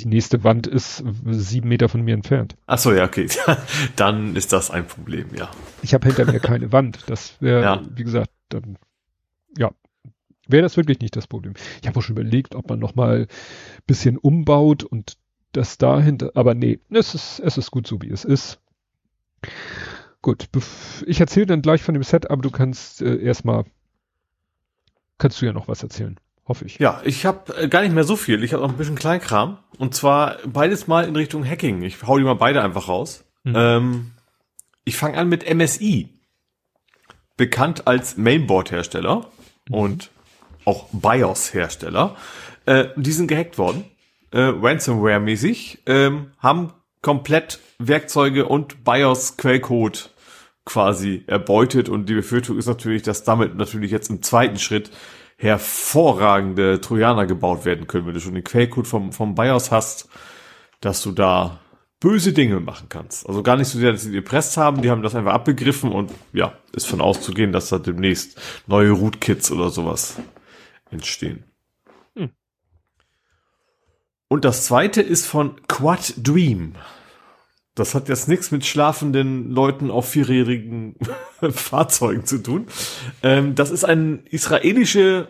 Die 0.00 0.08
nächste 0.08 0.44
Wand 0.44 0.66
ist 0.66 1.02
sieben 1.30 1.68
Meter 1.68 1.88
von 1.88 2.02
mir 2.02 2.14
entfernt. 2.14 2.56
Ach 2.66 2.76
so, 2.78 2.92
ja, 2.92 3.04
okay. 3.04 3.28
Dann 3.96 4.36
ist 4.36 4.52
das 4.52 4.70
ein 4.70 4.86
Problem, 4.86 5.28
ja. 5.34 5.50
Ich 5.82 5.94
habe 5.94 6.06
hinter 6.06 6.30
mir 6.30 6.38
keine 6.40 6.70
Wand. 6.72 6.98
Das 7.06 7.40
wäre, 7.40 7.62
Ja. 7.62 7.82
wie 7.94 8.04
gesagt, 8.04 8.30
dann, 8.50 8.76
ja, 9.56 9.70
wäre 10.46 10.62
das 10.62 10.76
wirklich 10.76 11.00
nicht 11.00 11.16
das 11.16 11.26
Problem. 11.26 11.54
Ich 11.80 11.88
habe 11.88 11.98
auch 11.98 12.02
schon 12.02 12.14
überlegt, 12.16 12.54
ob 12.54 12.68
man 12.68 12.78
noch 12.78 12.94
mal 12.94 13.26
bisschen 13.86 14.18
umbaut 14.18 14.84
und 14.84 15.16
das 15.52 15.78
dahinter, 15.78 16.30
aber 16.34 16.54
nee, 16.54 16.78
es 16.90 17.14
ist, 17.14 17.40
es 17.40 17.56
ist 17.56 17.70
gut 17.70 17.86
so, 17.86 18.02
wie 18.02 18.10
es 18.10 18.24
ist. 18.24 18.60
Gut, 20.20 20.48
ich 21.06 21.20
erzähle 21.20 21.46
dann 21.46 21.62
gleich 21.62 21.82
von 21.82 21.94
dem 21.94 22.02
Set, 22.02 22.30
aber 22.30 22.42
du 22.42 22.50
kannst 22.50 23.00
äh, 23.00 23.16
erstmal, 23.16 23.64
kannst 25.18 25.40
du 25.40 25.46
ja 25.46 25.52
noch 25.54 25.68
was 25.68 25.82
erzählen, 25.82 26.18
hoffe 26.46 26.64
ich. 26.64 26.78
Ja, 26.78 27.00
ich 27.04 27.26
habe 27.26 27.56
äh, 27.56 27.68
gar 27.68 27.82
nicht 27.82 27.94
mehr 27.94 28.04
so 28.04 28.16
viel. 28.16 28.42
Ich 28.42 28.52
habe 28.52 28.62
noch 28.62 28.70
ein 28.70 28.76
bisschen 28.76 28.96
Kleinkram. 28.96 29.58
Und 29.78 29.94
zwar 29.94 30.36
beides 30.46 30.86
mal 30.86 31.06
in 31.06 31.16
Richtung 31.16 31.44
Hacking. 31.44 31.82
Ich 31.82 32.02
hau 32.06 32.18
die 32.18 32.24
mal 32.24 32.34
beide 32.34 32.62
einfach 32.62 32.88
raus. 32.88 33.24
Mhm. 33.44 33.54
Ähm, 33.56 34.10
ich 34.84 34.96
fange 34.96 35.18
an 35.18 35.28
mit 35.28 35.52
MSI. 35.52 36.08
Bekannt 37.36 37.86
als 37.86 38.16
Mainboard-Hersteller. 38.16 39.26
mhm. 39.68 39.74
und 39.74 40.10
auch 40.64 40.86
BIOS-Hersteller, 40.92 42.16
äh, 42.66 42.86
die 42.96 43.12
sind 43.12 43.28
gehackt 43.28 43.56
worden, 43.56 43.84
äh, 44.32 44.40
Ransomware-mäßig, 44.40 45.78
ähm, 45.86 46.32
haben 46.38 46.72
komplett 47.02 47.60
Werkzeuge 47.78 48.46
und 48.46 48.84
BIOS-Quellcode 48.84 50.10
quasi 50.64 51.22
erbeutet 51.28 51.88
und 51.88 52.08
die 52.08 52.14
Befürchtung 52.14 52.58
ist 52.58 52.66
natürlich, 52.66 53.02
dass 53.02 53.22
damit 53.22 53.54
natürlich 53.54 53.92
jetzt 53.92 54.10
im 54.10 54.22
zweiten 54.22 54.58
Schritt 54.58 54.90
hervorragende 55.36 56.80
Trojaner 56.80 57.26
gebaut 57.26 57.64
werden 57.64 57.86
können, 57.86 58.06
wenn 58.06 58.14
du 58.14 58.20
schon 58.20 58.34
den 58.34 58.44
Quellcode 58.44 58.86
vom, 58.86 59.12
vom 59.12 59.34
BIOS 59.34 59.70
hast, 59.70 60.08
dass 60.80 61.02
du 61.02 61.12
da 61.12 61.60
böse 62.00 62.32
Dinge 62.32 62.60
machen 62.60 62.88
kannst. 62.88 63.26
Also 63.28 63.42
gar 63.42 63.56
nicht 63.56 63.68
so 63.68 63.78
sehr, 63.78 63.92
dass 63.92 64.02
sie 64.02 64.10
die 64.10 64.16
gepresst 64.16 64.56
haben, 64.56 64.82
die 64.82 64.90
haben 64.90 65.02
das 65.02 65.14
einfach 65.14 65.32
abgegriffen 65.32 65.92
und 65.92 66.12
ja, 66.32 66.54
ist 66.72 66.86
von 66.86 67.00
auszugehen, 67.00 67.52
dass 67.52 67.68
da 67.68 67.78
demnächst 67.78 68.40
neue 68.66 68.90
Rootkits 68.90 69.50
oder 69.50 69.70
sowas 69.70 70.16
entstehen. 70.90 71.44
Hm. 72.14 72.30
Und 74.28 74.44
das 74.44 74.66
zweite 74.66 75.02
ist 75.02 75.26
von 75.26 75.60
Quad 75.68 76.14
Dream. 76.16 76.74
Das 77.76 77.94
hat 77.94 78.08
jetzt 78.08 78.26
nichts 78.26 78.50
mit 78.50 78.64
schlafenden 78.64 79.50
Leuten 79.50 79.90
auf 79.90 80.08
vierjährigen 80.08 80.96
Fahrzeugen 81.50 82.24
zu 82.24 82.42
tun. 82.42 82.66
Ähm, 83.22 83.54
das 83.54 83.70
ist 83.70 83.84
ein 83.84 84.24
israelische, 84.24 85.28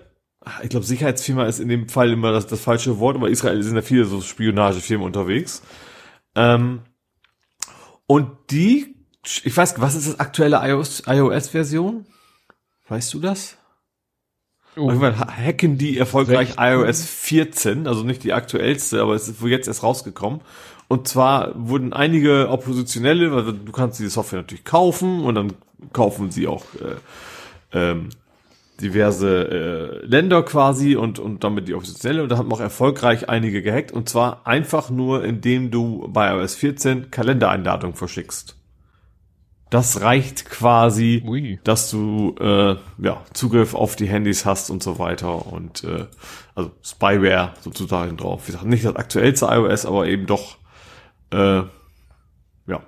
ich 0.63 0.69
glaube 0.69 0.87
Sicherheitsfirma 0.87 1.45
ist 1.47 1.59
in 1.59 1.69
dem 1.69 1.89
Fall 1.89 2.13
immer 2.13 2.31
das, 2.31 2.47
das 2.47 2.61
falsche 2.61 3.01
Wort, 3.01 3.17
aber 3.17 3.29
Israel 3.29 3.61
sind 3.65 3.75
ja 3.75 3.83
viele 3.83 4.05
so 4.05 4.21
Spionagefirmen 4.21 5.05
unterwegs. 5.05 5.63
Ähm, 6.37 6.83
und 8.07 8.31
die, 8.51 8.95
ich 9.43 9.57
weiß, 9.57 9.81
was 9.81 9.97
ist 9.97 10.07
das 10.09 10.21
aktuelle 10.21 10.63
iOS-Version? 10.65 12.07
Weißt 12.89 13.13
du 13.13 13.19
das? 13.19 13.59
Oh. 14.77 14.93
hacken 14.93 15.79
die 15.79 15.99
erfolgreich 15.99 16.49
16. 16.49 16.65
iOS 16.65 17.05
14, 17.07 17.87
also 17.89 18.05
nicht 18.05 18.23
die 18.23 18.35
aktuellste, 18.35 19.01
aber 19.01 19.15
es 19.15 19.27
ist 19.27 19.41
wohl 19.41 19.51
jetzt 19.51 19.69
erst 19.69 19.83
rausgekommen. 19.83 20.43
Und 20.89 21.09
zwar 21.09 21.53
wurden 21.57 21.93
einige 21.93 22.49
Oppositionelle, 22.49 23.33
weil 23.33 23.53
du 23.53 23.73
kannst 23.73 23.99
diese 23.99 24.11
Software 24.11 24.41
natürlich 24.41 24.65
kaufen 24.65 25.25
und 25.25 25.35
dann 25.35 25.53
kaufen 25.93 26.31
sie 26.31 26.47
auch 26.47 26.65
äh, 26.75 27.79
ähm, 27.79 28.11
diverse 28.81 30.03
äh, 30.03 30.07
Länder 30.07 30.43
quasi 30.43 30.97
und, 30.97 31.19
und 31.19 31.43
damit 31.43 31.67
die 31.69 31.75
Oppositionelle 31.75 32.23
und 32.23 32.29
da 32.29 32.39
haben 32.39 32.53
auch 32.53 32.61
erfolgreich 32.61 33.29
einige 33.29 33.63
gehackt 33.63 33.91
und 33.91 34.09
zwar 34.09 34.47
einfach 34.47 34.91
nur, 34.91 35.25
indem 35.25 35.71
du 35.71 36.09
bei 36.09 36.33
iOS 36.33 36.55
14 36.55 37.11
Kalendereinladungen 37.11 37.97
verschickst. 37.97 38.57
Das 39.71 40.01
reicht 40.01 40.49
quasi, 40.49 41.25
Ui. 41.27 41.59
dass 41.65 41.91
du 41.91 42.37
äh, 42.39 42.77
ja, 42.99 43.23
Zugriff 43.33 43.75
auf 43.75 43.97
die 43.97 44.07
Handys 44.07 44.45
hast 44.45 44.71
und 44.71 44.83
so 44.83 45.01
weiter 45.01 45.53
und 45.53 45.83
äh, 45.83 46.07
also 46.55 46.71
Spyware 46.85 47.55
sozusagen 47.61 48.17
drauf. 48.17 48.47
Wie 48.47 48.53
gesagt, 48.53 48.67
nicht 48.67 48.85
das 48.85 48.95
aktuellste 48.95 49.47
iOS, 49.47 49.85
aber 49.85 50.07
eben 50.07 50.27
doch 50.27 50.59
äh, 51.37 51.63
ja. 52.67 52.83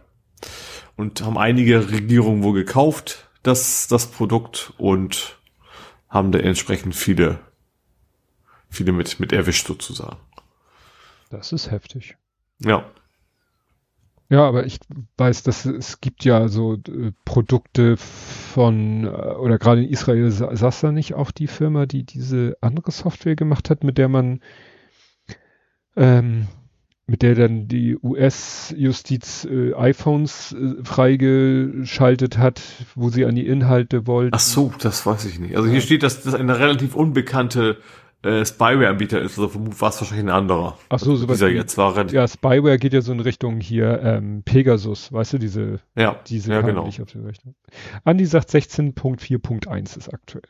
Und 0.97 1.23
haben 1.23 1.39
einige 1.39 1.91
Regierungen 1.91 2.43
wohl 2.43 2.55
gekauft, 2.55 3.29
das, 3.43 3.87
das 3.89 4.11
Produkt 4.11 4.73
und 4.79 5.39
haben 6.09 6.33
da 6.33 6.39
entsprechend 6.39 6.95
viele, 6.95 7.39
viele 8.71 8.93
mit, 8.93 9.21
mit 9.21 9.33
erwischt 9.33 9.67
sozusagen. 9.67 10.17
Das 11.31 11.53
ist 11.53 11.71
heftig. 11.71 12.17
Ja. 12.59 12.85
Ja, 14.31 14.47
aber 14.47 14.67
ich 14.67 14.81
weiß, 15.17 15.43
dass 15.43 15.65
es 15.65 16.01
gibt 16.01 16.25
ja 16.25 16.49
so 16.49 16.75
äh, 16.75 17.13
Produkte 17.25 17.97
von, 17.97 19.05
äh, 19.05 19.09
oder 19.09 19.59
gerade 19.59 19.83
in 19.83 19.89
Israel 19.89 20.31
saß 20.31 20.81
da 20.81 20.93
nicht 20.93 21.15
auch 21.15 21.31
die 21.31 21.47
Firma, 21.47 21.87
die 21.87 22.05
diese 22.05 22.57
andere 22.61 22.91
Software 22.91 23.37
gemacht 23.37 23.71
hat, 23.71 23.85
mit 23.85 23.97
der 23.97 24.09
man 24.09 24.43
ähm, 25.97 26.47
mit 27.09 27.23
der 27.23 27.35
dann 27.35 27.69
die 27.69 27.97
US-Justiz 27.97 29.47
äh, 29.51 29.73
iPhones 29.75 30.53
äh, 30.53 30.85
freigeschaltet 30.85 32.37
hat, 32.37 32.61
wo 32.95 33.09
sie 33.09 33.25
an 33.25 33.35
die 33.35 33.47
Inhalte 33.47 34.07
wollten. 34.07 34.35
Ach 34.35 34.41
so, 34.41 34.73
das 34.79 35.07
weiß 35.07 35.25
ich 35.25 35.41
nicht. 35.41 35.57
Also 35.57 35.69
hier 35.69 35.81
steht, 35.81 36.03
dass 36.03 36.23
das 36.23 36.35
eine 36.35 36.59
relativ 36.59 36.95
unbekannte 36.95 37.79
äh, 38.23 38.45
Spyware-Anbieter 38.45 39.23
ist, 39.23 39.39
also 39.39 39.55
war 39.55 39.89
es 39.89 40.01
wahrscheinlich 40.01 40.27
ein 40.27 40.37
anderer. 40.37 40.77
Ach 40.91 40.99
so, 40.99 41.17
sowas. 41.17 41.39
Dieser 41.39 41.49
jetzt 41.49 41.79
war 41.79 42.11
ja, 42.13 42.29
Spyware 42.29 42.79
geht 42.79 42.93
ja 42.93 43.01
so 43.01 43.13
in 43.13 43.21
Richtung 43.21 43.61
hier 43.61 44.03
ähm, 44.03 44.43
Pegasus, 44.45 45.11
weißt 45.11 45.35
du, 45.35 45.39
diese, 45.39 45.81
ja, 45.97 46.21
diese 46.27 46.53
ja, 46.53 46.61
genau. 46.61 46.83
auf 46.83 46.95
die 46.95 47.19
Rechnung. 47.19 47.55
Andi 48.05 48.27
sagt 48.27 48.51
16.4.1 48.51 49.97
ist 49.97 50.13
aktuell. 50.13 50.43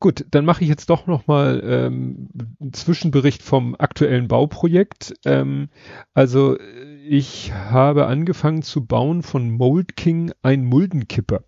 Gut, 0.00 0.24
dann 0.30 0.46
mache 0.46 0.62
ich 0.62 0.70
jetzt 0.70 0.88
doch 0.88 1.06
nochmal 1.06 1.62
ähm, 1.62 2.28
einen 2.58 2.72
Zwischenbericht 2.72 3.42
vom 3.42 3.76
aktuellen 3.78 4.28
Bauprojekt. 4.28 5.14
Ähm, 5.26 5.68
also 6.14 6.58
ich 7.06 7.52
habe 7.52 8.06
angefangen 8.06 8.62
zu 8.62 8.86
bauen 8.86 9.22
von 9.22 9.50
Mold 9.50 9.96
King 9.96 10.32
ein 10.40 10.64
Muldenkipper. 10.64 11.44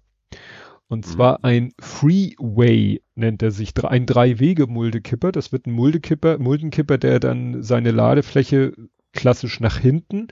Und 0.87 1.07
mhm. 1.07 1.11
zwar 1.11 1.45
ein 1.45 1.73
Freeway 1.81 3.01
nennt 3.15 3.43
er 3.43 3.53
sich, 3.53 3.73
ein 3.83 4.05
Drei-Wege-Muldekipper. 4.05 5.33
Das 5.33 5.51
wird 5.53 5.67
ein 5.67 5.73
Muldekipper, 5.73 6.39
Muldenkipper, 6.39 6.99
der 6.99 7.21
dann 7.21 7.63
seine 7.63 7.91
Ladefläche 7.91 8.75
klassisch 9.15 9.61
nach 9.61 9.79
hinten 9.79 10.29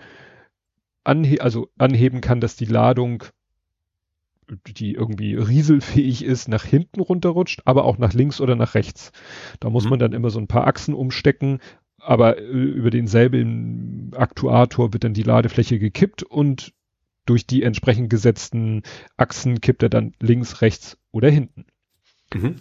anhe 1.05 1.41
also 1.41 1.69
anheben 1.79 2.21
kann, 2.21 2.41
dass 2.41 2.57
die 2.57 2.67
Ladung 2.67 3.25
die 4.67 4.95
irgendwie 4.95 5.35
rieselfähig 5.35 6.25
ist, 6.25 6.49
nach 6.49 6.65
hinten 6.65 7.01
runterrutscht, 7.01 7.62
aber 7.65 7.85
auch 7.85 7.99
nach 7.99 8.12
links 8.12 8.41
oder 8.41 8.57
nach 8.57 8.75
rechts. 8.75 9.12
Da 9.61 9.70
muss 9.70 9.85
mhm. 9.85 9.91
man 9.91 9.99
dann 9.99 10.12
immer 10.12 10.31
so 10.31 10.39
ein 10.39 10.49
paar 10.49 10.67
Achsen 10.67 10.95
umstecken, 10.95 11.61
aber 11.99 12.39
äh, 12.39 12.43
über 12.43 12.91
denselben 12.91 14.12
Aktuator 14.15 14.93
wird 14.93 15.05
dann 15.05 15.15
die 15.15 15.23
Ladefläche 15.23 15.79
gekippt 15.79 16.23
und 16.23 16.73
durch 17.27 17.47
die 17.47 17.62
entsprechend 17.62 18.11
gesetzten 18.11 18.83
Achsen 19.17 19.61
kippt 19.61 19.83
er 19.83 19.89
dann 19.89 20.15
links, 20.20 20.62
rechts 20.62 20.99
oder 21.12 21.31
hinten. 21.31 21.67
Mhm. 22.35 22.57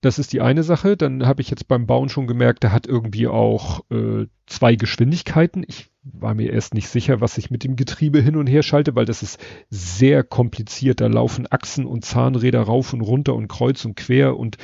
Das 0.00 0.18
ist 0.18 0.32
die 0.32 0.40
eine 0.40 0.62
Sache. 0.62 0.96
Dann 0.96 1.26
habe 1.26 1.40
ich 1.40 1.50
jetzt 1.50 1.68
beim 1.68 1.86
Bauen 1.86 2.08
schon 2.08 2.26
gemerkt, 2.26 2.62
der 2.62 2.72
hat 2.72 2.86
irgendwie 2.86 3.26
auch 3.26 3.88
äh, 3.90 4.26
zwei 4.46 4.76
Geschwindigkeiten. 4.76 5.64
Ich 5.66 5.90
war 6.04 6.34
mir 6.34 6.52
erst 6.52 6.74
nicht 6.74 6.88
sicher, 6.88 7.20
was 7.20 7.38
ich 7.38 7.50
mit 7.50 7.64
dem 7.64 7.76
Getriebe 7.76 8.20
hin 8.20 8.36
und 8.36 8.46
her 8.46 8.62
schalte, 8.62 8.94
weil 8.94 9.06
das 9.06 9.22
ist 9.22 9.40
sehr 9.70 10.22
kompliziert. 10.22 11.00
Da 11.00 11.06
laufen 11.06 11.46
Achsen 11.50 11.86
und 11.86 12.04
Zahnräder 12.04 12.62
rauf 12.62 12.92
und 12.92 13.00
runter 13.00 13.34
und 13.34 13.48
kreuz 13.48 13.84
und 13.84 13.96
quer 13.96 14.36
und 14.36 14.58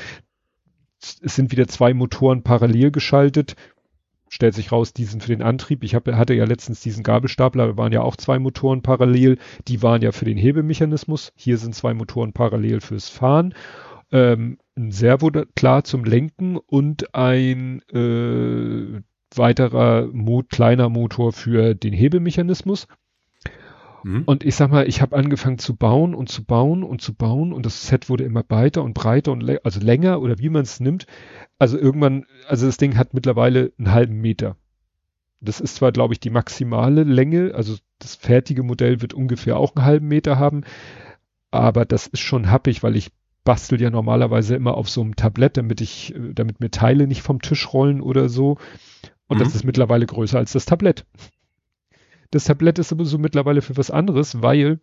es 1.22 1.34
sind 1.34 1.50
wieder 1.50 1.66
zwei 1.66 1.94
Motoren 1.94 2.42
parallel 2.42 2.90
geschaltet. 2.90 3.56
Stellt 4.28 4.54
sich 4.54 4.70
raus, 4.70 4.92
die 4.92 5.06
sind 5.06 5.24
für 5.24 5.32
den 5.32 5.42
Antrieb. 5.42 5.82
Ich 5.82 5.94
hab, 5.94 6.06
hatte 6.06 6.34
ja 6.34 6.44
letztens 6.44 6.80
diesen 6.80 7.02
Gabelstapler, 7.02 7.68
da 7.68 7.76
waren 7.76 7.92
ja 7.92 8.02
auch 8.02 8.16
zwei 8.16 8.38
Motoren 8.38 8.82
parallel. 8.82 9.38
Die 9.66 9.82
waren 9.82 10.02
ja 10.02 10.12
für 10.12 10.26
den 10.26 10.36
Hebemechanismus. 10.36 11.32
Hier 11.34 11.56
sind 11.56 11.74
zwei 11.74 11.94
Motoren 11.94 12.32
parallel 12.32 12.80
fürs 12.80 13.08
Fahren. 13.08 13.54
Ähm, 14.12 14.58
ein 14.76 14.92
Servo 14.92 15.30
klar 15.56 15.84
zum 15.84 16.04
Lenken 16.04 16.58
und 16.58 17.14
ein 17.14 17.80
äh, 17.92 19.00
weiterer 19.34 20.08
Mo 20.12 20.42
kleiner 20.48 20.88
Motor 20.88 21.32
für 21.32 21.74
den 21.74 21.92
Hebemechanismus. 21.92 22.86
Mhm. 24.02 24.22
Und 24.24 24.44
ich 24.44 24.54
sag 24.54 24.70
mal, 24.70 24.88
ich 24.88 25.02
habe 25.02 25.16
angefangen 25.16 25.58
zu 25.58 25.76
bauen 25.76 26.14
und 26.14 26.28
zu 26.28 26.44
bauen 26.44 26.82
und 26.82 27.00
zu 27.02 27.14
bauen 27.14 27.52
und 27.52 27.66
das 27.66 27.86
Set 27.86 28.08
wurde 28.08 28.24
immer 28.24 28.42
breiter 28.42 28.82
und 28.82 28.94
breiter 28.94 29.32
und 29.32 29.64
also 29.64 29.80
länger 29.80 30.20
oder 30.20 30.38
wie 30.38 30.48
man 30.48 30.62
es 30.62 30.80
nimmt. 30.80 31.06
Also 31.58 31.78
irgendwann, 31.78 32.26
also 32.48 32.66
das 32.66 32.76
Ding 32.76 32.96
hat 32.96 33.14
mittlerweile 33.14 33.72
einen 33.78 33.92
halben 33.92 34.20
Meter. 34.20 34.56
Das 35.40 35.60
ist 35.60 35.76
zwar, 35.76 35.92
glaube 35.92 36.14
ich, 36.14 36.20
die 36.20 36.30
maximale 36.30 37.02
Länge, 37.02 37.52
also 37.54 37.76
das 37.98 38.14
fertige 38.14 38.62
Modell 38.62 39.00
wird 39.00 39.14
ungefähr 39.14 39.56
auch 39.56 39.74
einen 39.74 39.84
halben 39.84 40.08
Meter 40.08 40.38
haben, 40.38 40.64
aber 41.50 41.84
das 41.84 42.06
ist 42.06 42.20
schon 42.20 42.50
happig, 42.50 42.82
weil 42.82 42.96
ich 42.96 43.10
bastel 43.44 43.80
ja 43.80 43.90
normalerweise 43.90 44.54
immer 44.54 44.76
auf 44.76 44.90
so 44.90 45.00
einem 45.00 45.16
Tablett, 45.16 45.56
damit 45.56 45.80
ich, 45.80 46.14
damit 46.34 46.60
mir 46.60 46.70
Teile 46.70 47.06
nicht 47.06 47.22
vom 47.22 47.40
Tisch 47.40 47.72
rollen 47.72 48.02
oder 48.02 48.28
so. 48.28 48.58
Und 49.30 49.38
mhm. 49.38 49.44
das 49.44 49.54
ist 49.54 49.64
mittlerweile 49.64 50.06
größer 50.06 50.38
als 50.38 50.52
das 50.52 50.66
Tablett. 50.66 51.06
Das 52.32 52.44
Tablett 52.44 52.80
ist 52.80 52.92
aber 52.92 53.04
so 53.04 53.16
mittlerweile 53.16 53.62
für 53.62 53.76
was 53.76 53.90
anderes, 53.90 54.42
weil 54.42 54.80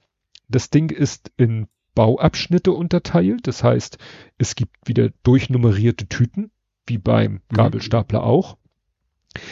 das 0.48 0.70
Ding 0.70 0.90
ist 0.90 1.32
in 1.36 1.68
Bauabschnitte 1.96 2.72
unterteilt. 2.72 3.46
Das 3.46 3.62
heißt, 3.62 3.98
es 4.38 4.56
gibt 4.56 4.88
wieder 4.88 5.10
durchnummerierte 5.24 6.08
Tüten, 6.08 6.50
wie 6.86 6.98
beim 6.98 7.34
mhm. 7.34 7.40
Gabelstapler 7.54 8.24
auch. 8.24 8.58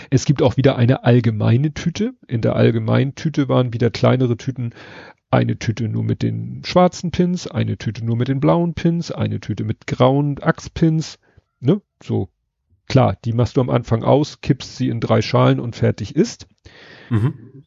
Es 0.09 0.23
gibt 0.23 0.41
auch 0.41 0.55
wieder 0.55 0.77
eine 0.77 1.03
allgemeine 1.03 1.73
Tüte. 1.73 2.13
In 2.25 2.39
der 2.39 2.55
allgemeinen 2.55 3.15
Tüte 3.15 3.49
waren 3.49 3.73
wieder 3.73 3.91
kleinere 3.91 4.37
Tüten. 4.37 4.73
Eine 5.29 5.59
Tüte 5.59 5.89
nur 5.89 6.05
mit 6.05 6.23
den 6.23 6.63
schwarzen 6.63 7.11
Pins, 7.11 7.47
eine 7.47 7.77
Tüte 7.77 8.05
nur 8.05 8.15
mit 8.15 8.29
den 8.29 8.39
blauen 8.39 8.75
Pins, 8.75 9.11
eine 9.11 9.41
Tüte 9.41 9.65
mit 9.65 9.87
grauen 9.87 10.41
Achspins. 10.41 11.19
Ne? 11.59 11.81
So 12.01 12.29
Klar, 12.87 13.17
die 13.25 13.33
machst 13.33 13.57
du 13.57 13.61
am 13.61 13.69
Anfang 13.69 14.03
aus, 14.03 14.41
kippst 14.41 14.77
sie 14.77 14.89
in 14.89 14.99
drei 14.99 15.21
Schalen 15.21 15.59
und 15.59 15.75
fertig 15.75 16.15
ist. 16.15 16.47
Mhm. 17.09 17.63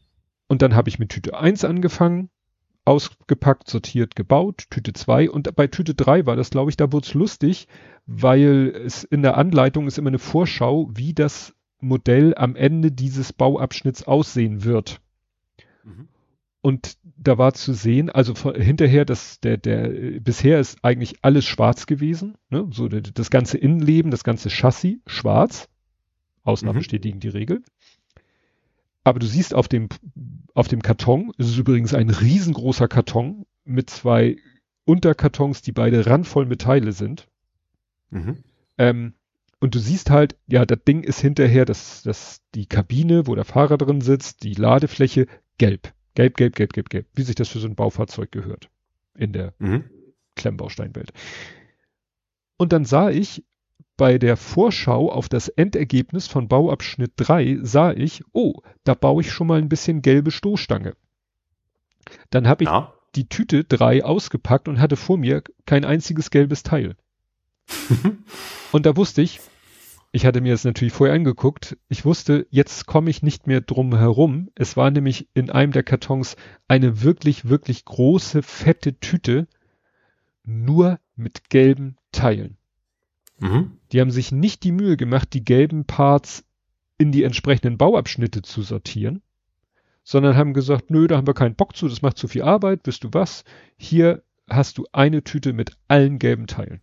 Und 0.47 0.63
dann 0.63 0.75
habe 0.75 0.89
ich 0.89 0.99
mit 0.99 1.11
Tüte 1.11 1.39
1 1.39 1.65
angefangen, 1.65 2.31
ausgepackt, 2.85 3.69
sortiert, 3.69 4.17
gebaut, 4.17 4.65
Tüte 4.71 4.95
2 4.95 5.29
und 5.31 5.55
bei 5.55 5.67
Tüte 5.67 5.95
3 5.95 6.25
war 6.25 6.37
das, 6.37 6.51
glaube 6.51 6.71
ich, 6.71 6.77
da 6.77 6.91
wurde 6.91 7.07
es 7.07 7.15
lustig, 7.15 7.69
weil 8.07 8.73
es 8.87 9.05
in 9.05 9.23
der 9.23 9.37
Anleitung 9.37 9.87
ist 9.87 9.99
immer 9.99 10.09
eine 10.09 10.19
Vorschau, 10.19 10.89
wie 10.95 11.13
das 11.13 11.55
Modell 11.81 12.35
am 12.35 12.57
Ende 12.57 12.91
dieses 12.91 13.33
Bauabschnitts 13.33 14.05
aussehen 14.05 14.65
wird. 14.65 15.01
Mhm. 15.85 16.09
Und 16.61 16.99
da 17.17 17.39
war 17.39 17.55
zu 17.55 17.73
sehen, 17.73 18.11
also 18.11 18.35
von, 18.35 18.55
hinterher, 18.55 19.05
das, 19.05 19.41
der, 19.41 19.57
der, 19.57 20.21
bisher 20.21 20.59
ist 20.59 20.85
eigentlich 20.85 21.17
alles 21.23 21.45
schwarz 21.45 21.87
gewesen, 21.87 22.37
ne? 22.51 22.67
so 22.73 22.89
das 22.89 23.31
ganze 23.31 23.59
Innenleben, 23.59 24.11
das 24.11 24.25
ganze 24.25 24.51
Chassis 24.51 24.99
schwarz. 25.07 25.69
Ausnahmen 26.43 26.77
mhm. 26.77 26.81
bestätigen 26.81 27.21
die 27.21 27.29
Regel. 27.29 27.63
Aber 29.05 29.19
du 29.19 29.27
siehst 29.27 29.55
auf 29.55 29.69
dem, 29.69 29.89
auf 30.55 30.69
dem 30.69 30.83
Karton, 30.83 31.33
es 31.39 31.49
ist 31.49 31.59
übrigens 31.59 31.95
ein 31.95 32.11
riesengroßer 32.11 32.89
Karton 32.89 33.47
mit 33.65 33.91
zwei 33.91 34.37
Unterkartons, 34.85 35.63
die 35.63 35.73
beide 35.73 36.07
randvoll 36.07 36.47
mit 36.47 36.63
Teile 36.63 36.93
sind. 36.93 37.29
Mhm. 38.11 38.39
Ähm, 38.79 39.15
und 39.61 39.75
du 39.75 39.79
siehst 39.79 40.11
halt, 40.11 40.37
ja, 40.47 40.65
das 40.65 40.79
Ding 40.87 41.03
ist 41.03 41.21
hinterher, 41.21 41.65
das, 41.65 42.03
das, 42.03 42.41
die 42.55 42.67
Kabine, 42.67 43.27
wo 43.27 43.35
der 43.35 43.45
Fahrer 43.45 43.77
drin 43.77 44.01
sitzt, 44.01 44.43
die 44.43 44.55
Ladefläche, 44.55 45.27
gelb. 45.59 45.93
Gelb, 46.19 46.37
gelb, 46.37 46.57
gelb, 46.57 46.73
gelb, 46.73 46.91
gelb. 46.91 47.07
Wie 47.15 47.23
sich 47.23 47.37
das 47.37 47.49
für 47.49 47.61
so 47.61 47.69
ein 47.69 47.77
Baufahrzeug 47.77 48.33
gehört. 48.33 48.69
In 49.17 49.33
der 49.33 49.55
mhm. 49.61 49.85
Klemmbausteinwelt. 50.35 51.13
Und 52.57 52.73
dann 52.73 52.85
sah 52.85 53.09
ich 53.09 53.45
bei 53.97 54.19
der 54.19 54.37
Vorschau 54.37 55.13
auf 55.13 55.29
das 55.29 55.47
Endergebnis 55.47 56.27
von 56.27 56.49
Bauabschnitt 56.49 57.13
3 57.19 57.61
sah 57.63 57.93
ich, 57.93 58.25
oh, 58.33 58.63
da 58.83 58.95
baue 58.95 59.21
ich 59.21 59.31
schon 59.31 59.47
mal 59.47 59.61
ein 59.61 59.69
bisschen 59.69 60.03
gelbe 60.03 60.33
Stoßstange. 60.33 60.97
Dann 62.31 62.49
habe 62.49 62.65
ich 62.65 62.69
ja. 62.69 62.93
die 63.15 63.29
Tüte 63.29 63.63
3 63.63 64.05
ausgepackt 64.05 64.67
und 64.67 64.81
hatte 64.81 64.97
vor 64.97 65.19
mir 65.19 65.45
kein 65.67 65.85
einziges 65.85 66.31
gelbes 66.31 66.65
Teil. 66.65 66.97
und 68.73 68.87
da 68.87 68.97
wusste 68.97 69.23
ich, 69.23 69.39
ich 70.11 70.25
hatte 70.25 70.41
mir 70.41 70.53
das 70.53 70.65
natürlich 70.65 70.95
vorher 70.95 71.15
angeguckt, 71.15 71.77
ich 71.89 72.05
wusste, 72.05 72.47
jetzt 72.51 72.87
komme 72.87 73.11
ich 73.11 73.23
nicht 73.23 73.47
mehr 73.47 73.61
drum 73.61 73.95
herum. 73.95 74.49
Es 74.55 74.77
war 74.77 74.91
nämlich 74.91 75.29
in 75.35 75.51
einem 75.51 75.73
der 75.73 75.83
Kartons 75.83 76.37
eine 76.67 77.03
wirklich, 77.03 77.49
wirklich 77.49 77.85
große, 77.85 78.43
fette 78.43 78.99
Tüte, 78.99 79.47
nur 80.45 80.99
mit 81.15 81.51
gelben 81.51 81.97
Teilen. 82.11 82.57
Mhm. 83.39 83.79
Die 83.93 84.01
haben 84.01 84.11
sich 84.11 84.33
nicht 84.33 84.65
die 84.65 84.73
Mühe 84.73 84.97
gemacht, 84.97 85.33
die 85.35 85.45
gelben 85.45 85.85
Parts 85.85 86.45
in 86.97 87.13
die 87.13 87.23
entsprechenden 87.23 87.77
Bauabschnitte 87.77 88.43
zu 88.43 88.63
sortieren, 88.63 89.23
sondern 90.05 90.37
haben 90.37 90.55
gesagt, 90.55 90.91
nö, 90.91 91.07
da 91.07 91.19
haben 91.19 91.27
wir 91.27 91.35
keinen 91.35 91.55
Bock 91.55 91.77
zu, 91.77 91.87
das 91.87 92.03
macht 92.03 92.17
zu 92.17 92.29
viel 92.29 92.43
Arbeit, 92.43 92.81
wisst 92.85 93.05
du 93.05 93.11
was? 93.13 93.45
Hier 93.77 94.23
hast 94.49 94.79
du 94.79 94.87
eine 94.93 95.23
Tüte 95.23 95.53
mit 95.53 95.77
allen 95.87 96.19
gelben 96.19 96.47
Teilen. 96.47 96.81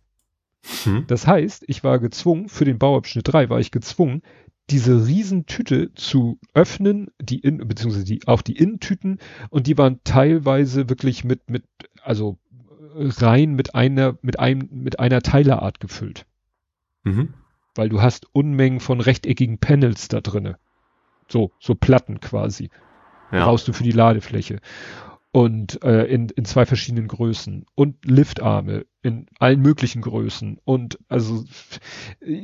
Hm. 0.84 1.04
Das 1.06 1.26
heißt, 1.26 1.64
ich 1.66 1.84
war 1.84 1.98
gezwungen, 1.98 2.48
für 2.48 2.64
den 2.64 2.78
Bauabschnitt 2.78 3.28
3 3.28 3.50
war 3.50 3.60
ich 3.60 3.70
gezwungen, 3.70 4.22
diese 4.70 5.06
Riesentüte 5.06 5.94
zu 5.94 6.38
öffnen, 6.54 7.08
die 7.20 7.38
in, 7.38 7.58
beziehungsweise 7.58 8.04
die, 8.04 8.26
auch 8.26 8.42
die 8.42 8.56
Innentüten, 8.56 9.18
und 9.50 9.66
die 9.66 9.78
waren 9.78 10.00
teilweise 10.02 10.88
wirklich 10.88 11.24
mit, 11.24 11.48
mit, 11.48 11.64
also 12.02 12.38
rein 12.96 13.54
mit 13.54 13.74
einer, 13.74 14.18
mit 14.22 14.40
einem, 14.40 14.68
mit 14.72 14.98
einer 14.98 15.22
Teilerart 15.22 15.80
gefüllt. 15.80 16.26
Mhm. 17.04 17.34
Weil 17.74 17.88
du 17.88 18.02
hast 18.02 18.26
Unmengen 18.32 18.80
von 18.80 19.00
rechteckigen 19.00 19.58
Panels 19.58 20.08
da 20.08 20.20
drinne. 20.20 20.58
So, 21.28 21.52
so 21.60 21.74
Platten 21.74 22.20
quasi. 22.20 22.70
Ja. 23.30 23.44
Brauchst 23.44 23.68
du 23.68 23.72
für 23.72 23.82
die 23.82 23.92
Ladefläche 23.92 24.60
und 25.36 25.82
äh, 25.84 26.06
in, 26.06 26.30
in 26.30 26.46
zwei 26.46 26.64
verschiedenen 26.64 27.08
Größen 27.08 27.66
und 27.74 28.02
Liftarme 28.06 28.86
in 29.02 29.26
allen 29.38 29.60
möglichen 29.60 30.00
Größen 30.00 30.58
und 30.64 30.98
also 31.08 31.44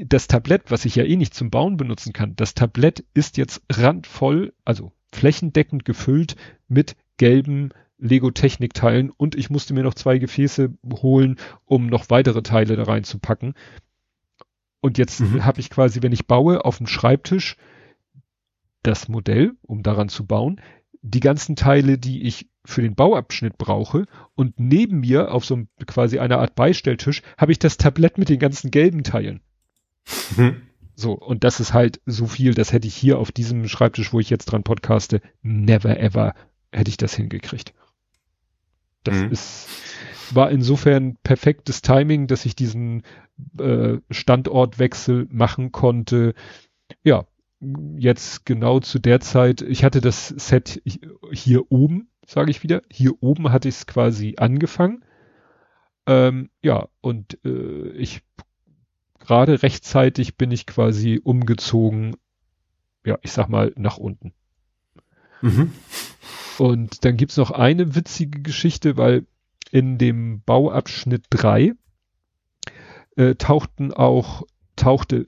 das 0.05 0.29
Tablett, 0.29 0.71
was 0.71 0.85
ich 0.85 0.97
ja 0.97 1.05
eh 1.05 1.17
nicht 1.17 1.33
zum 1.33 1.49
Bauen 1.49 1.79
benutzen 1.79 2.13
kann, 2.13 2.37
das 2.37 2.53
Tablett 2.53 3.03
ist 3.15 3.39
jetzt 3.39 3.63
randvoll, 3.73 4.53
also 4.67 4.93
flächendeckend 5.11 5.87
gefüllt 5.87 6.37
mit 6.69 6.95
gelben 7.17 7.71
Lego 7.97 8.31
Technikteilen 8.31 9.09
und 9.09 9.37
ich 9.37 9.49
musste 9.49 9.73
mir 9.73 9.85
noch 9.85 9.95
zwei 9.95 10.19
Gefäße 10.19 10.75
holen, 11.01 11.37
um 11.65 11.87
noch 11.87 12.11
weitere 12.11 12.43
Teile 12.43 12.77
da 12.77 12.83
reinzupacken. 12.83 13.55
Und 14.83 14.99
jetzt 14.99 15.21
mhm. 15.21 15.47
habe 15.47 15.61
ich 15.61 15.71
quasi, 15.71 16.03
wenn 16.03 16.13
ich 16.13 16.27
baue, 16.27 16.63
auf 16.67 16.77
dem 16.77 16.87
Schreibtisch 16.87 17.57
das 18.83 19.09
Modell, 19.09 19.53
um 19.63 19.83
daran 19.83 20.11
zu 20.11 20.27
bauen, 20.27 20.61
die 21.01 21.21
ganzen 21.21 21.57
Teile, 21.57 21.97
die 21.97 22.25
ich 22.25 22.52
für 22.65 22.83
den 22.83 22.95
Bauabschnitt 22.95 23.59
brauche 23.59 24.07
und 24.35 24.59
neben 24.59 25.01
mir 25.01 25.33
auf 25.33 25.45
so 25.45 25.55
einem, 25.55 25.69
quasi 25.87 26.19
einer 26.19 26.39
Art 26.39 26.55
Beistelltisch 26.55 27.23
habe 27.37 27.53
ich 27.53 27.59
das 27.59 27.77
Tablett 27.77 28.19
mit 28.19 28.29
den 28.29 28.39
ganzen 28.39 28.71
gelben 28.71 29.03
Teilen. 29.03 29.41
Hm. 30.37 30.63
So, 30.95 31.13
und 31.13 31.43
das 31.43 31.59
ist 31.59 31.73
halt 31.73 32.01
so 32.07 32.27
viel, 32.27 32.55
das 32.55 32.73
hätte 32.73 32.87
ich 32.87 32.95
hier 32.95 33.19
auf 33.19 33.33
diesem 33.33 33.67
Schreibtisch, 33.67 34.13
wo 34.13 34.21
ich 34.21 34.31
jetzt 34.31 34.47
dran 34.47 34.63
podcaste, 34.63 35.21
never 35.43 35.99
ever 35.99 36.35
hätte 36.71 36.91
ich 36.91 36.97
das 36.97 37.15
hingekriegt. 37.15 37.75
Das 39.05 39.17
mhm. 39.17 39.33
ist, 39.33 39.69
war 40.31 40.51
insofern 40.51 41.17
perfektes 41.25 41.83
Timing, 41.83 42.27
dass 42.27 42.47
ich 42.47 42.55
diesen 42.55 43.03
äh, 43.59 43.99
Standortwechsel 44.11 45.27
machen 45.31 45.73
konnte. 45.73 46.35
Ja, 47.03 47.27
jetzt 47.97 48.45
genau 48.45 48.81
zu 48.81 48.99
der 48.99 49.21
Zeit, 49.21 49.63
ich 49.63 49.85
hatte 49.85 50.01
das 50.01 50.29
Set 50.29 50.83
hier 51.33 51.71
oben, 51.71 52.09
sage 52.27 52.51
ich 52.51 52.63
wieder, 52.63 52.83
hier 52.91 53.23
oben 53.23 53.53
hatte 53.53 53.69
ich 53.69 53.77
es 53.77 53.87
quasi 53.87 54.35
angefangen. 54.39 55.05
Ähm, 56.07 56.51
ja, 56.63 56.89
und 57.01 57.39
äh, 57.45 57.91
ich 57.91 58.23
gerade 59.19 59.63
rechtzeitig 59.63 60.37
bin 60.37 60.51
ich 60.51 60.67
quasi 60.67 61.21
umgezogen, 61.23 62.17
ja, 63.05 63.19
ich 63.23 63.33
sag 63.33 63.49
mal, 63.49 63.73
nach 63.77 63.99
unten. 63.99 64.33
Mhm. 65.41 65.73
Und 66.59 67.05
dann 67.05 67.17
gibt's 67.17 67.37
noch 67.37 67.51
eine 67.51 67.95
witzige 67.95 68.43
Geschichte, 68.43 68.97
weil 68.97 69.27
in 69.71 69.99
dem 69.99 70.43
Bauabschnitt 70.43 71.27
3 71.31 71.73
äh, 73.17 73.35
tauchten 73.37 73.93
auch, 73.93 74.43
tauchte 74.77 75.27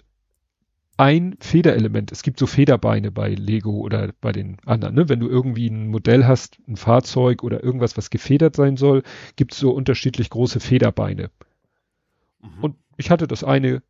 ein 0.97 1.37
Federelement. 1.41 2.13
Es 2.13 2.23
gibt 2.23 2.39
so 2.39 2.47
Federbeine 2.47 3.11
bei 3.11 3.31
Lego 3.31 3.79
oder 3.81 4.13
bei 4.21 4.33
den 4.33 4.59
anderen. 4.65 4.95
Ne? 4.95 5.09
Wenn 5.09 5.21
du 5.21 5.29
irgendwie 5.29 5.69
ein 5.69 5.89
Modell 5.89 6.27
hast, 6.27 6.59
ein 6.69 6.77
Fahrzeug 6.77 7.43
oder 7.43 7.63
irgendwas, 7.65 7.97
was 7.97 8.11
gefedert 8.11 8.55
sein 8.55 8.77
soll, 8.77 9.03
gibt 9.37 9.53
es 9.53 9.59
so 9.59 9.73
unterschiedlich 9.73 10.31
große 10.31 10.61
Federbeine. 10.61 11.31
Mhm. 12.41 12.63
Und 12.63 12.77
ich 12.97 13.11
hatte 13.11 13.27
das 13.27 13.43
eine 13.43 13.83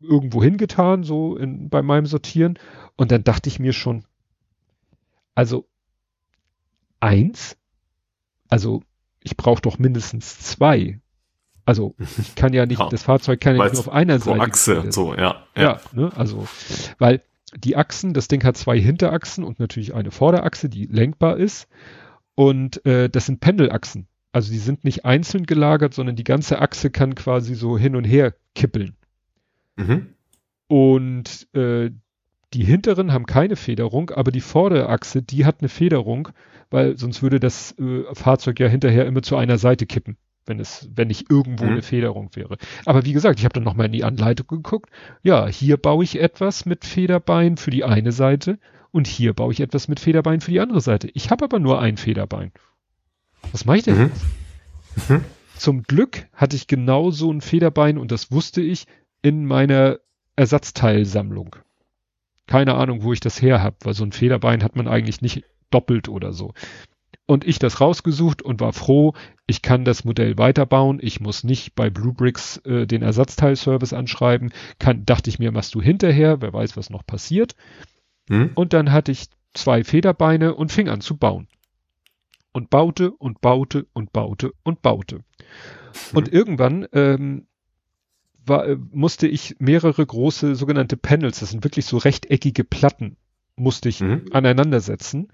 irgendwo 0.00 0.42
hingetan, 0.42 1.04
so 1.04 1.36
in, 1.36 1.68
bei 1.68 1.82
meinem 1.82 2.06
Sortieren. 2.06 2.58
Und 2.96 3.12
dann 3.12 3.24
dachte 3.24 3.48
ich 3.48 3.58
mir 3.58 3.72
schon, 3.72 4.04
also 5.34 5.68
eins, 7.00 7.56
also 8.48 8.82
ich 9.22 9.36
brauche 9.36 9.62
doch 9.62 9.78
mindestens 9.78 10.40
zwei. 10.40 11.00
Also 11.66 11.96
ich 11.98 12.36
kann 12.36 12.52
ja 12.52 12.64
nicht, 12.64 12.78
ja, 12.78 12.88
das 12.88 13.02
Fahrzeug 13.02 13.40
kann 13.40 13.56
ja 13.56 13.64
nicht 13.64 13.74
nur 13.74 13.80
auf 13.80 13.92
einer 13.92 14.20
Seite. 14.20 14.40
Achse, 14.40 14.84
so, 14.90 15.14
ja. 15.14 15.42
Ja, 15.56 15.62
ja 15.62 15.80
ne, 15.92 16.12
also, 16.14 16.46
weil 16.98 17.22
die 17.54 17.76
Achsen, 17.76 18.14
das 18.14 18.28
Ding 18.28 18.44
hat 18.44 18.56
zwei 18.56 18.78
Hinterachsen 18.78 19.42
und 19.42 19.58
natürlich 19.58 19.92
eine 19.92 20.12
Vorderachse, 20.12 20.68
die 20.68 20.86
lenkbar 20.86 21.36
ist. 21.36 21.68
Und 22.36 22.84
äh, 22.86 23.08
das 23.08 23.26
sind 23.26 23.40
Pendelachsen. 23.40 24.06
Also 24.30 24.52
die 24.52 24.58
sind 24.58 24.84
nicht 24.84 25.04
einzeln 25.04 25.44
gelagert, 25.44 25.92
sondern 25.92 26.14
die 26.14 26.24
ganze 26.24 26.60
Achse 26.60 26.90
kann 26.90 27.14
quasi 27.14 27.54
so 27.54 27.76
hin 27.76 27.96
und 27.96 28.04
her 28.04 28.34
kippeln. 28.54 28.94
Mhm. 29.76 30.14
Und 30.68 31.48
äh, 31.54 31.90
die 32.52 32.64
hinteren 32.64 33.12
haben 33.12 33.26
keine 33.26 33.56
Federung, 33.56 34.10
aber 34.10 34.30
die 34.30 34.40
Vorderachse, 34.40 35.22
die 35.22 35.46
hat 35.46 35.60
eine 35.60 35.68
Federung, 35.68 36.28
weil 36.70 36.96
sonst 36.96 37.22
würde 37.22 37.40
das 37.40 37.76
äh, 37.78 38.02
Fahrzeug 38.12 38.60
ja 38.60 38.68
hinterher 38.68 39.06
immer 39.06 39.22
zu 39.22 39.36
einer 39.36 39.58
Seite 39.58 39.86
kippen 39.86 40.16
wenn 40.46 40.60
es, 40.60 40.88
wenn 40.94 41.08
nicht 41.08 41.30
irgendwo 41.30 41.64
mhm. 41.64 41.72
eine 41.72 41.82
Federung 41.82 42.30
wäre. 42.34 42.56
Aber 42.84 43.04
wie 43.04 43.12
gesagt, 43.12 43.38
ich 43.38 43.44
habe 43.44 43.54
dann 43.54 43.64
nochmal 43.64 43.86
in 43.86 43.92
die 43.92 44.04
Anleitung 44.04 44.46
geguckt. 44.46 44.90
Ja, 45.22 45.46
hier 45.46 45.76
baue 45.76 46.04
ich 46.04 46.20
etwas 46.20 46.66
mit 46.66 46.84
Federbein 46.84 47.56
für 47.56 47.70
die 47.70 47.84
eine 47.84 48.12
Seite 48.12 48.58
und 48.92 49.06
hier 49.06 49.34
baue 49.34 49.52
ich 49.52 49.60
etwas 49.60 49.88
mit 49.88 50.00
Federbein 50.00 50.40
für 50.40 50.50
die 50.50 50.60
andere 50.60 50.80
Seite. 50.80 51.08
Ich 51.14 51.30
habe 51.30 51.44
aber 51.44 51.58
nur 51.58 51.80
ein 51.80 51.96
Federbein. 51.96 52.52
Was 53.52 53.64
mache 53.64 53.78
ich 53.78 53.84
denn 53.84 53.96
mhm. 53.96 54.02
jetzt? 54.02 55.10
Mhm. 55.10 55.24
Zum 55.56 55.82
Glück 55.82 56.26
hatte 56.32 56.56
ich 56.56 56.66
genau 56.66 57.10
so 57.10 57.30
ein 57.30 57.40
Federbein 57.40 57.98
und 57.98 58.12
das 58.12 58.30
wusste 58.30 58.60
ich 58.60 58.86
in 59.22 59.46
meiner 59.46 59.98
Ersatzteilsammlung. 60.36 61.56
Keine 62.46 62.74
Ahnung, 62.74 63.02
wo 63.02 63.12
ich 63.12 63.20
das 63.20 63.40
her 63.42 63.62
habe, 63.62 63.76
weil 63.82 63.94
so 63.94 64.04
ein 64.04 64.12
Federbein 64.12 64.62
hat 64.62 64.76
man 64.76 64.86
eigentlich 64.86 65.20
nicht 65.20 65.44
doppelt 65.70 66.08
oder 66.08 66.32
so. 66.32 66.52
Und 67.26 67.44
ich 67.44 67.58
das 67.58 67.80
rausgesucht 67.80 68.42
und 68.42 68.60
war 68.60 68.72
froh, 68.72 69.14
ich 69.48 69.60
kann 69.62 69.84
das 69.84 70.04
Modell 70.04 70.38
weiterbauen, 70.38 71.00
ich 71.02 71.20
muss 71.20 71.42
nicht 71.44 71.74
bei 71.74 71.90
Bluebricks 71.90 72.58
äh, 72.58 72.86
den 72.86 73.02
Ersatzteilservice 73.02 73.92
anschreiben, 73.92 74.52
kann, 74.78 75.04
dachte 75.06 75.28
ich 75.30 75.38
mir, 75.40 75.50
machst 75.52 75.74
du 75.74 75.82
hinterher, 75.82 76.40
wer 76.40 76.52
weiß, 76.52 76.76
was 76.76 76.88
noch 76.90 77.04
passiert. 77.04 77.56
Hm? 78.28 78.50
Und 78.54 78.72
dann 78.72 78.92
hatte 78.92 79.12
ich 79.12 79.26
zwei 79.54 79.82
Federbeine 79.84 80.54
und 80.54 80.70
fing 80.72 80.88
an 80.88 81.00
zu 81.00 81.16
bauen. 81.16 81.48
und 82.52 82.70
baute 82.70 83.10
und 83.12 83.40
baute 83.42 83.86
und 83.92 84.12
baute 84.12 84.52
und 84.62 84.80
baute. 84.82 85.20
Und 86.14 86.32
irgendwann 86.32 86.86
ähm, 86.92 87.46
war, 88.46 88.66
äh, 88.66 88.76
musste 88.92 89.26
ich 89.28 89.56
mehrere 89.58 90.04
große 90.06 90.54
sogenannte 90.54 90.96
Panels, 90.96 91.40
das 91.40 91.50
sind 91.50 91.64
wirklich 91.64 91.84
so 91.86 91.98
rechteckige 91.98 92.64
Platten, 92.64 93.16
musste 93.56 93.88
ich 93.90 94.00
Mhm. 94.00 94.26
aneinander 94.32 94.80
setzen. 94.80 95.28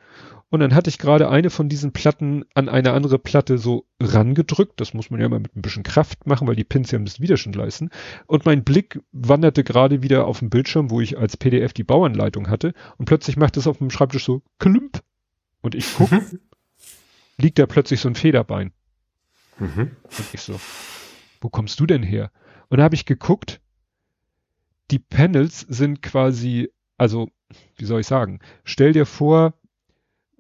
Und 0.53 0.61
dann 0.61 0.75
hatte 0.75 0.91
ich 0.91 0.99
gerade 0.99 1.31
eine 1.31 1.49
von 1.49 1.71
diesen 1.71 1.93
Platten 1.93 2.45
an 2.53 2.69
eine 2.69 2.93
andere 2.93 3.19
Platte 3.19 3.57
so 3.57 3.87
rangedrückt. 3.99 4.79
Das 4.83 4.93
muss 4.93 5.09
man 5.09 5.19
ja 5.19 5.31
mal 5.31 5.41
mit 5.41 5.57
ein 5.57 5.63
bisschen 5.63 5.83
Kraft 5.83 6.27
machen, 6.27 6.47
weil 6.47 6.57
die 6.57 6.63
Pins 6.63 6.91
ja 6.91 6.99
ein 6.99 7.05
bisschen 7.05 7.23
Widerstand 7.23 7.57
leisten. 7.57 7.89
Und 8.27 8.45
mein 8.45 8.63
Blick 8.63 9.01
wanderte 9.13 9.65
gerade 9.65 10.03
wieder 10.03 10.27
auf 10.27 10.41
den 10.41 10.51
Bildschirm, 10.51 10.91
wo 10.91 11.01
ich 11.01 11.17
als 11.17 11.39
PDF 11.39 11.73
die 11.73 11.85
Bauanleitung 11.85 12.51
hatte. 12.51 12.75
Und 12.99 13.07
plötzlich 13.07 13.39
macht 13.39 13.57
es 13.57 13.67
auf 13.67 13.79
dem 13.79 13.89
Schreibtisch 13.89 14.27
so 14.27 14.43
klümp. 14.59 15.03
Und 15.63 15.75
ich 15.75 15.87
guck, 15.97 16.11
liegt 17.39 17.59
da 17.59 17.65
plötzlich 17.65 18.01
so 18.01 18.11
ein 18.11 18.15
Federbein. 18.15 18.73
Mhm. 19.59 19.93
Und 20.05 20.35
ich 20.35 20.43
so, 20.43 20.61
wo 21.41 21.49
kommst 21.49 21.81
du 21.81 21.87
denn 21.87 22.03
her? 22.03 22.31
Und 22.69 22.77
da 22.77 22.85
habe 22.85 22.95
ich 22.95 23.07
geguckt, 23.07 23.63
die 24.91 24.99
Panels 24.99 25.61
sind 25.61 26.03
quasi, 26.03 26.69
also, 26.99 27.31
wie 27.77 27.87
soll 27.87 28.01
ich 28.01 28.07
sagen, 28.07 28.41
stell 28.65 28.93
dir 28.93 29.07
vor, 29.07 29.55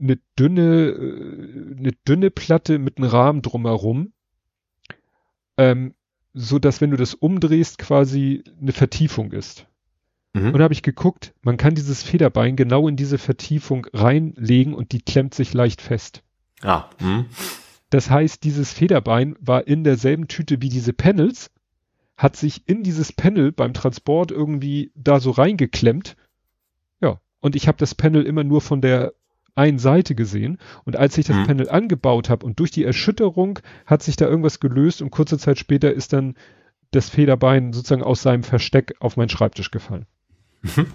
eine 0.02 0.18
dünne, 0.38 0.88
äh, 0.88 1.78
eine 1.78 1.92
dünne 2.06 2.30
Platte 2.30 2.78
mit 2.78 2.98
einem 2.98 3.08
Rahmen 3.08 3.42
drumherum, 3.42 4.12
ähm, 5.56 5.94
so 6.34 6.58
dass 6.58 6.80
wenn 6.80 6.90
du 6.90 6.96
das 6.96 7.14
umdrehst, 7.14 7.78
quasi 7.78 8.42
eine 8.60 8.72
Vertiefung 8.72 9.32
ist. 9.32 9.66
Mhm. 10.32 10.46
Und 10.48 10.58
da 10.58 10.64
habe 10.64 10.74
ich 10.74 10.82
geguckt, 10.82 11.34
man 11.42 11.56
kann 11.56 11.74
dieses 11.74 12.02
Federbein 12.02 12.56
genau 12.56 12.88
in 12.88 12.96
diese 12.96 13.18
Vertiefung 13.18 13.86
reinlegen 13.92 14.74
und 14.74 14.92
die 14.92 15.02
klemmt 15.02 15.34
sich 15.34 15.52
leicht 15.52 15.82
fest. 15.82 16.22
Ah, 16.62 16.88
mhm. 17.00 17.26
Das 17.90 18.08
heißt, 18.08 18.42
dieses 18.44 18.72
Federbein 18.72 19.36
war 19.40 19.66
in 19.66 19.84
derselben 19.84 20.26
Tüte 20.26 20.62
wie 20.62 20.70
diese 20.70 20.94
Panels, 20.94 21.50
hat 22.16 22.36
sich 22.36 22.62
in 22.66 22.82
dieses 22.82 23.12
Panel 23.12 23.52
beim 23.52 23.74
Transport 23.74 24.30
irgendwie 24.30 24.92
da 24.94 25.20
so 25.20 25.30
reingeklemmt. 25.30 26.16
Ja, 27.02 27.20
und 27.40 27.56
ich 27.56 27.68
habe 27.68 27.78
das 27.78 27.94
Panel 27.94 28.24
immer 28.24 28.44
nur 28.44 28.62
von 28.62 28.80
der 28.80 29.12
einen 29.54 29.78
Seite 29.78 30.14
gesehen. 30.14 30.58
Und 30.84 30.96
als 30.96 31.18
ich 31.18 31.26
das 31.26 31.36
Mhm. 31.36 31.46
Panel 31.46 31.68
angebaut 31.70 32.30
habe 32.30 32.46
und 32.46 32.58
durch 32.58 32.70
die 32.70 32.84
Erschütterung 32.84 33.58
hat 33.86 34.02
sich 34.02 34.16
da 34.16 34.26
irgendwas 34.26 34.60
gelöst 34.60 35.02
und 35.02 35.10
kurze 35.10 35.38
Zeit 35.38 35.58
später 35.58 35.92
ist 35.92 36.12
dann 36.12 36.34
das 36.90 37.08
Federbein 37.08 37.72
sozusagen 37.72 38.02
aus 38.02 38.22
seinem 38.22 38.42
Versteck 38.42 38.94
auf 39.00 39.16
meinen 39.16 39.28
Schreibtisch 39.28 39.70
gefallen. 39.70 40.06
Mhm. 40.62 40.86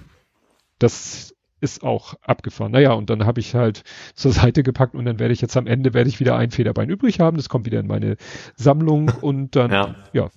Das 0.80 1.34
ist 1.60 1.84
auch 1.84 2.14
abgefahren. 2.22 2.72
Naja, 2.72 2.94
und 2.94 3.10
dann 3.10 3.26
habe 3.26 3.40
ich 3.40 3.56
halt 3.56 3.84
zur 4.14 4.32
Seite 4.32 4.62
gepackt 4.62 4.94
und 4.94 5.06
dann 5.06 5.18
werde 5.18 5.34
ich 5.34 5.42
jetzt 5.42 5.58
am 5.58 5.66
Ende 5.66 5.94
werde 5.96 6.10
ich 6.10 6.20
wieder 6.20 6.36
ein 6.36 6.52
Federbein 6.52 6.90
übrig 6.90 7.20
haben. 7.20 7.38
Das 7.38 7.50
kommt 7.50 7.66
wieder 7.66 7.80
in 7.80 7.88
meine 7.88 8.18
Sammlung 8.56 9.10
und 9.22 9.56
dann, 9.56 9.72
ja. 9.72 9.96
Ja. 10.14 10.30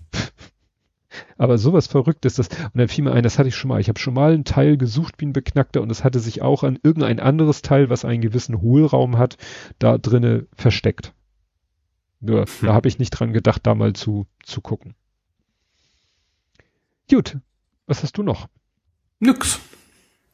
Aber 1.36 1.58
sowas 1.58 1.86
Verrücktes, 1.86 2.34
das, 2.34 2.48
und 2.48 2.70
dann 2.74 2.88
fiel 2.88 3.04
mir 3.04 3.12
ein, 3.12 3.22
das 3.22 3.38
hatte 3.38 3.48
ich 3.48 3.56
schon 3.56 3.68
mal. 3.68 3.80
Ich 3.80 3.88
habe 3.88 3.98
schon 3.98 4.14
mal 4.14 4.32
ein 4.32 4.44
Teil 4.44 4.76
gesucht 4.76 5.14
wie 5.18 5.26
ein 5.26 5.32
Beknackter 5.32 5.82
und 5.82 5.90
es 5.90 6.04
hatte 6.04 6.20
sich 6.20 6.42
auch 6.42 6.62
an 6.62 6.78
irgendein 6.82 7.20
anderes 7.20 7.62
Teil, 7.62 7.90
was 7.90 8.04
einen 8.04 8.20
gewissen 8.20 8.60
Hohlraum 8.60 9.18
hat, 9.18 9.36
da 9.78 9.98
drinne 9.98 10.46
versteckt. 10.54 11.14
Nur, 12.20 12.40
Hm. 12.40 12.46
da 12.62 12.74
habe 12.74 12.88
ich 12.88 12.98
nicht 12.98 13.10
dran 13.10 13.32
gedacht, 13.32 13.66
da 13.66 13.74
mal 13.74 13.92
zu, 13.94 14.26
zu 14.42 14.60
gucken. 14.60 14.94
Gut. 17.10 17.38
Was 17.86 18.02
hast 18.02 18.16
du 18.18 18.22
noch? 18.22 18.48
Nix. 19.18 19.58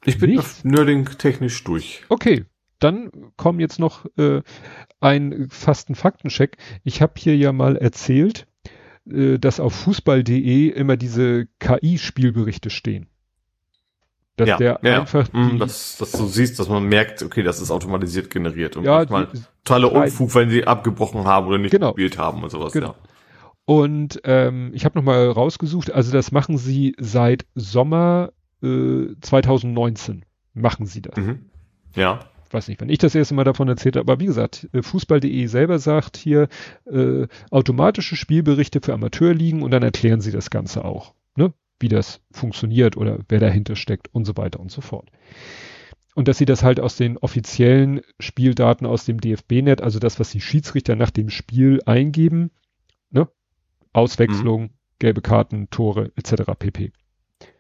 Ich 0.05 0.19
bin 0.19 0.31
Nichts? 0.31 0.63
Nerding-technisch 0.63 1.65
durch. 1.65 2.05
Okay, 2.09 2.45
dann 2.79 3.11
kommen 3.37 3.61
jetzt 3.61 3.79
noch 3.79 4.05
äh, 4.19 4.43
ein 5.01 5.49
fast 5.51 5.89
ein 5.89 5.95
Faktencheck. 5.95 6.59
Ich 6.85 7.01
habe 7.03 7.15
hier 7.17 7.37
ja 7.37 7.53
mal 7.53 7.77
erzählt, 7.77 8.47
äh, 9.11 9.39
dass 9.39 9.61
auf 9.61 9.75
fußball.de 9.75 10.69
immer 10.69 10.97
diese 10.97 11.47
KI-Spielberichte 11.59 12.71
stehen. 12.71 13.07
Dass 14.37 14.49
ja, 14.49 14.57
der 14.59 14.81
ja. 14.83 15.01
einfach 15.01 15.33
Mhm, 15.33 15.53
die, 15.53 15.59
dass, 15.59 15.97
dass 15.97 16.13
du 16.13 16.27
siehst, 16.27 16.59
dass 16.59 16.69
man 16.69 16.85
merkt, 16.85 17.23
okay, 17.23 17.43
das 17.43 17.61
ist 17.61 17.71
automatisiert 17.71 18.29
generiert 18.31 18.77
und 18.77 18.85
ja, 18.85 18.99
manchmal 18.99 19.29
die. 19.33 19.85
Unfug, 19.87 20.35
wenn 20.35 20.51
sie 20.51 20.67
abgebrochen 20.67 21.25
haben 21.25 21.47
oder 21.47 21.59
nicht 21.59 21.71
Genau. 21.71 21.93
gespielt 21.93 22.19
haben 22.19 22.43
und 22.43 22.51
sowas. 22.51 22.73
Genau. 22.73 22.95
Und 23.65 24.21
ähm, 24.25 24.71
ich 24.75 24.85
habe 24.85 24.97
nochmal 24.97 25.29
rausgesucht, 25.31 25.91
also 25.91 26.13
das 26.13 26.31
machen 26.31 26.57
sie 26.59 26.95
seit 26.99 27.47
Sommer 27.55 28.33
äh, 28.63 29.07
2019. 29.21 30.25
Machen 30.55 30.87
sie 30.87 31.03
das. 31.03 31.17
Ja. 31.17 31.23
Mhm. 31.23 31.51
ja. 31.95 32.21
Weiß 32.57 32.69
nicht, 32.69 32.81
wann 32.81 32.89
ich 32.89 32.99
das 32.99 33.15
erste 33.15 33.35
Mal 33.35 33.45
davon 33.45 33.69
erzählt 33.69 33.97
habe, 33.97 34.11
aber 34.11 34.21
wie 34.21 34.27
gesagt, 34.27 34.69
äh, 34.73 34.83
Fußball.de 34.83 35.47
selber 35.47 35.79
sagt 35.79 36.17
hier 36.17 36.49
äh, 36.87 37.27
automatische 37.51 38.17
Spielberichte 38.17 38.81
für 38.81 38.95
Amateurligen 38.95 39.63
und 39.63 39.71
dann 39.71 39.83
erklären 39.83 40.21
sie 40.21 40.33
das 40.33 40.51
Ganze 40.51 40.85
auch, 40.85 41.15
ne? 41.37 41.53
wie 41.79 41.89
das 41.89 42.21
funktioniert 42.33 42.97
oder 42.97 43.19
wer 43.29 43.41
dahinter 43.41 43.77
steckt 43.77 44.09
und 44.13 44.25
so 44.25 44.37
weiter 44.37 44.59
und 44.59 44.71
so 44.71 44.81
fort. 44.81 45.11
Und 46.15 46.29
dass 46.29 46.39
sie 46.39 46.47
das 46.47 46.63
halt 46.63 46.81
aus 46.81 46.97
den 46.97 47.19
offiziellen 47.19 48.01
Spieldaten 48.19 48.87
aus 48.87 49.05
dem 49.05 49.21
DFB-Net, 49.21 49.83
also 49.83 49.99
das, 49.99 50.19
was 50.19 50.31
die 50.31 50.41
Schiedsrichter 50.41 50.97
nach 50.97 51.11
dem 51.11 51.29
Spiel 51.29 51.83
eingeben, 51.85 52.51
ne? 53.11 53.29
Auswechslung, 53.93 54.71
gelbe 54.99 55.21
Karten, 55.21 55.69
Tore 55.69 56.13
etc. 56.17 56.53
pp. 56.59 56.93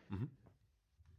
Mhm. 0.08 0.31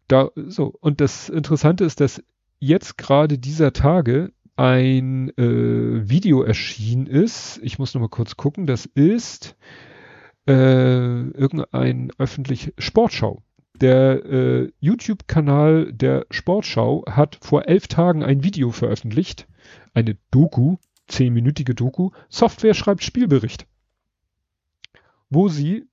Da 0.07 0.31
so 0.35 0.73
und 0.79 0.99
das 0.99 1.29
Interessante 1.29 1.85
ist, 1.85 2.01
dass 2.01 2.23
jetzt 2.59 2.97
gerade 2.97 3.37
dieser 3.37 3.73
Tage 3.73 4.31
ein 4.55 5.29
äh, 5.37 6.09
Video 6.09 6.41
erschienen 6.41 7.05
ist. 7.05 7.59
Ich 7.61 7.77
muss 7.79 7.93
noch 7.93 8.01
mal 8.01 8.09
kurz 8.09 8.37
gucken. 8.37 8.65
Das 8.65 8.85
ist 8.85 9.55
äh, 10.47 10.51
irgendein 10.51 12.11
öffentlich 12.17 12.73
Sportschau. 12.77 13.43
Der 13.79 14.25
äh, 14.25 14.71
YouTube-Kanal 14.79 15.93
der 15.93 16.25
Sportschau 16.31 17.05
hat 17.07 17.37
vor 17.41 17.67
elf 17.67 17.87
Tagen 17.87 18.23
ein 18.23 18.43
Video 18.43 18.71
veröffentlicht, 18.71 19.47
eine 19.93 20.17
Doku, 20.31 20.77
zehnminütige 21.07 21.75
Doku. 21.75 22.09
Software 22.27 22.73
schreibt 22.73 23.03
Spielbericht, 23.03 23.67
wo 25.29 25.47
sie 25.47 25.85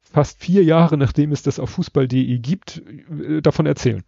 fast 0.00 0.40
vier 0.40 0.62
Jahre 0.62 0.96
nachdem 0.96 1.32
es 1.32 1.42
das 1.42 1.58
auf 1.58 1.70
Fußball.de 1.70 2.38
gibt, 2.38 2.80
äh, 3.10 3.42
davon 3.42 3.66
erzählen 3.66 4.04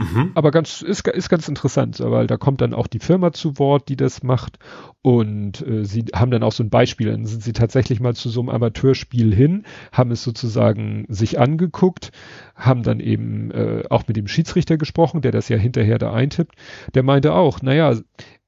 Mhm. 0.00 0.30
aber 0.34 0.52
ganz 0.52 0.80
ist, 0.80 1.08
ist 1.08 1.28
ganz 1.28 1.48
interessant, 1.48 1.98
weil 1.98 2.28
da 2.28 2.36
kommt 2.36 2.60
dann 2.60 2.72
auch 2.72 2.86
die 2.86 3.00
Firma 3.00 3.32
zu 3.32 3.58
Wort, 3.58 3.88
die 3.88 3.96
das 3.96 4.22
macht 4.22 4.58
und 5.02 5.66
äh, 5.66 5.84
sie 5.84 6.04
haben 6.14 6.30
dann 6.30 6.44
auch 6.44 6.52
so 6.52 6.62
ein 6.62 6.70
Beispiel, 6.70 7.10
dann 7.10 7.26
sind 7.26 7.42
sie 7.42 7.52
tatsächlich 7.52 7.98
mal 7.98 8.14
zu 8.14 8.28
so 8.28 8.40
einem 8.40 8.48
Amateurspiel 8.48 9.34
hin, 9.34 9.64
haben 9.90 10.12
es 10.12 10.22
sozusagen 10.22 11.04
sich 11.08 11.40
angeguckt, 11.40 12.12
haben 12.54 12.84
dann 12.84 13.00
eben 13.00 13.50
äh, 13.50 13.82
auch 13.90 14.06
mit 14.06 14.16
dem 14.16 14.28
Schiedsrichter 14.28 14.78
gesprochen, 14.78 15.20
der 15.20 15.32
das 15.32 15.48
ja 15.48 15.56
hinterher 15.56 15.98
da 15.98 16.12
eintippt, 16.12 16.54
der 16.94 17.02
meinte 17.02 17.32
auch, 17.34 17.60
naja, 17.60 17.96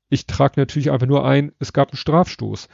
ich 0.08 0.26
trage 0.26 0.54
natürlich 0.56 0.92
einfach 0.92 1.08
nur 1.08 1.26
ein, 1.26 1.50
es 1.58 1.72
gab 1.72 1.90
einen 1.90 1.96
Strafstoß. 1.96 2.68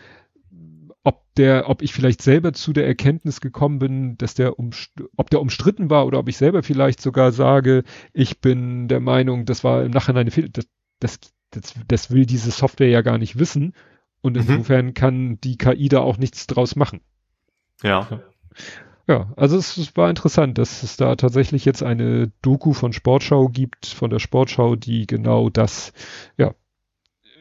Ob 1.07 1.23
der, 1.37 1.69
ob 1.71 1.83
ich 1.83 1.93
vielleicht 1.93 2.21
selber 2.21 2.53
zu 2.53 2.73
der 2.73 2.85
Erkenntnis 2.85 3.41
gekommen 3.41 3.79
bin, 3.79 4.19
dass 4.19 4.35
der 4.35 4.59
um, 4.59 4.71
ob 5.17 5.31
der 5.31 5.41
umstritten 5.41 5.89
war 5.89 6.05
oder 6.05 6.19
ob 6.19 6.29
ich 6.29 6.37
selber 6.37 6.65
vielleicht 6.65 7.01
sogar 7.01 7.31
sage, 7.31 7.85
ich 8.13 8.41
bin 8.41 8.89
der 8.89 8.99
Meinung, 8.99 9.45
das 9.45 9.63
war 9.63 9.85
im 9.85 9.93
Nachhinein 9.93 10.23
eine 10.23 10.33
Fehler. 10.33 10.49
Das, 10.49 10.67
das, 10.99 11.21
das, 11.53 11.75
das 11.87 12.11
will 12.11 12.27
diese 12.27 12.51
Software 12.51 12.89
ja 12.89 13.03
gar 13.03 13.19
nicht 13.19 13.39
wissen. 13.39 13.73
Und 14.21 14.33
Mhm. 14.33 14.41
insofern 14.41 14.95
kann 14.95 15.41
die 15.43 15.57
KI 15.59 15.89
da 15.89 16.01
auch 16.01 16.17
nichts 16.19 16.49
draus 16.49 16.75
machen. 16.75 17.01
Ja. 17.85 18.09
Ja, 19.07 19.33
also 19.37 19.57
es, 19.57 19.77
es 19.77 19.97
war 19.97 20.11
interessant, 20.11 20.59
dass 20.59 20.83
es 20.83 20.97
da 20.97 21.15
tatsächlich 21.15 21.65
jetzt 21.65 21.85
eine 21.85 22.33
Doku 22.43 22.73
von 22.73 22.93
Sportschau 22.93 23.49
gibt, 23.49 23.87
von 23.87 24.11
der 24.11 24.19
Sportschau, 24.19 24.75
die 24.75 25.07
genau 25.07 25.51
das, 25.51 25.93
ja, 26.37 26.53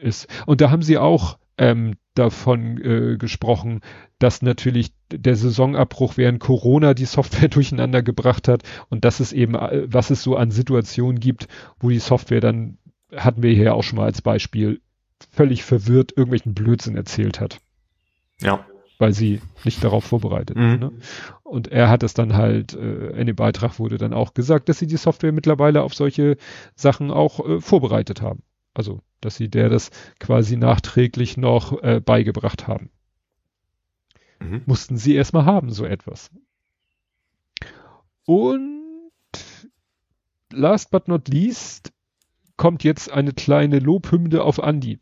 ist. 0.00 0.28
Und 0.46 0.60
da 0.60 0.70
haben 0.70 0.82
sie 0.82 0.98
auch 0.98 1.38
ähm, 1.58 1.94
davon 2.14 2.78
äh, 2.82 3.16
gesprochen, 3.16 3.80
dass 4.18 4.42
natürlich 4.42 4.92
der 5.12 5.36
Saisonabbruch 5.36 6.16
während 6.16 6.40
Corona 6.40 6.94
die 6.94 7.04
Software 7.04 7.48
durcheinander 7.50 8.02
gebracht 8.02 8.48
hat 8.48 8.62
und 8.88 9.04
dass 9.04 9.20
es 9.20 9.32
eben, 9.32 9.54
äh, 9.54 9.84
was 9.86 10.10
es 10.10 10.22
so 10.22 10.36
an 10.36 10.50
Situationen 10.50 11.20
gibt, 11.20 11.48
wo 11.78 11.90
die 11.90 11.98
Software 11.98 12.40
dann, 12.40 12.78
hatten 13.14 13.42
wir 13.42 13.52
hier 13.52 13.74
auch 13.74 13.82
schon 13.82 13.98
mal 13.98 14.04
als 14.06 14.22
Beispiel, 14.22 14.80
völlig 15.30 15.62
verwirrt 15.64 16.12
irgendwelchen 16.12 16.54
Blödsinn 16.54 16.96
erzählt 16.96 17.40
hat, 17.40 17.58
Ja. 18.40 18.66
weil 18.98 19.12
sie 19.14 19.40
nicht 19.64 19.82
darauf 19.82 20.04
vorbereitet 20.04 20.56
Mhm. 20.56 20.72
ist. 20.72 20.80
Ne? 20.80 20.92
Und 21.42 21.68
er 21.68 21.88
hat 21.88 22.02
es 22.02 22.12
dann 22.14 22.34
halt, 22.34 22.74
äh, 22.74 23.10
in 23.18 23.26
dem 23.26 23.36
Beitrag 23.36 23.78
wurde 23.78 23.96
dann 23.98 24.12
auch 24.12 24.34
gesagt, 24.34 24.68
dass 24.68 24.78
sie 24.78 24.86
die 24.86 24.96
Software 24.96 25.32
mittlerweile 25.32 25.82
auf 25.82 25.94
solche 25.94 26.36
Sachen 26.74 27.10
auch 27.10 27.46
äh, 27.46 27.60
vorbereitet 27.60 28.20
haben. 28.20 28.42
Also, 28.76 29.00
dass 29.20 29.36
sie 29.36 29.48
der 29.48 29.68
das 29.68 29.90
quasi 30.20 30.56
nachträglich 30.56 31.36
noch 31.36 31.82
äh, 31.82 32.00
beigebracht 32.00 32.66
haben. 32.66 32.90
Mhm. 34.38 34.62
Mussten 34.66 34.96
sie 34.96 35.14
erstmal 35.14 35.46
haben, 35.46 35.70
so 35.70 35.84
etwas. 35.84 36.30
Und 38.26 38.82
last 40.52 40.90
but 40.90 41.08
not 41.08 41.28
least 41.28 41.92
kommt 42.56 42.84
jetzt 42.84 43.10
eine 43.10 43.32
kleine 43.32 43.78
Lobhymne 43.78 44.42
auf 44.42 44.62
Andi. 44.62 44.98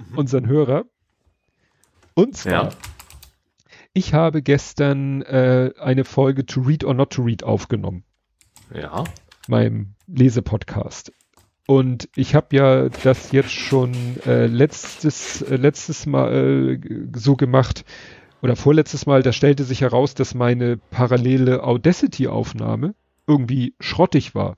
mhm. 0.00 0.18
unseren 0.18 0.46
Hörer. 0.46 0.84
Und 2.14 2.36
zwar, 2.36 2.52
ja. 2.52 2.70
ich 3.92 4.14
habe 4.14 4.42
gestern 4.42 5.22
äh, 5.22 5.72
eine 5.78 6.04
Folge 6.04 6.44
To 6.46 6.60
Read 6.60 6.84
or 6.84 6.94
Not 6.94 7.10
to 7.12 7.22
Read 7.22 7.44
aufgenommen. 7.44 8.04
Ja. 8.74 9.04
Meinem 9.48 9.94
Lesepodcast. 10.06 11.12
Und 11.70 12.08
ich 12.16 12.34
habe 12.34 12.56
ja 12.56 12.88
das 12.88 13.30
jetzt 13.30 13.52
schon 13.52 13.92
äh, 14.26 14.46
letztes, 14.46 15.40
äh, 15.42 15.54
letztes 15.54 16.04
Mal 16.04 16.80
äh, 16.82 17.08
so 17.14 17.36
gemacht, 17.36 17.84
oder 18.42 18.56
vorletztes 18.56 19.06
Mal, 19.06 19.22
da 19.22 19.32
stellte 19.32 19.62
sich 19.62 19.82
heraus, 19.82 20.14
dass 20.14 20.34
meine 20.34 20.78
parallele 20.78 21.62
Audacity-Aufnahme 21.62 22.96
irgendwie 23.28 23.76
schrottig 23.78 24.34
war. 24.34 24.56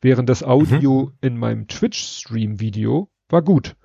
Während 0.00 0.28
das 0.28 0.42
Audio 0.42 1.02
mhm. 1.02 1.12
in 1.20 1.38
meinem 1.38 1.68
Twitch-Stream-Video 1.68 3.08
war 3.28 3.42
gut. 3.42 3.76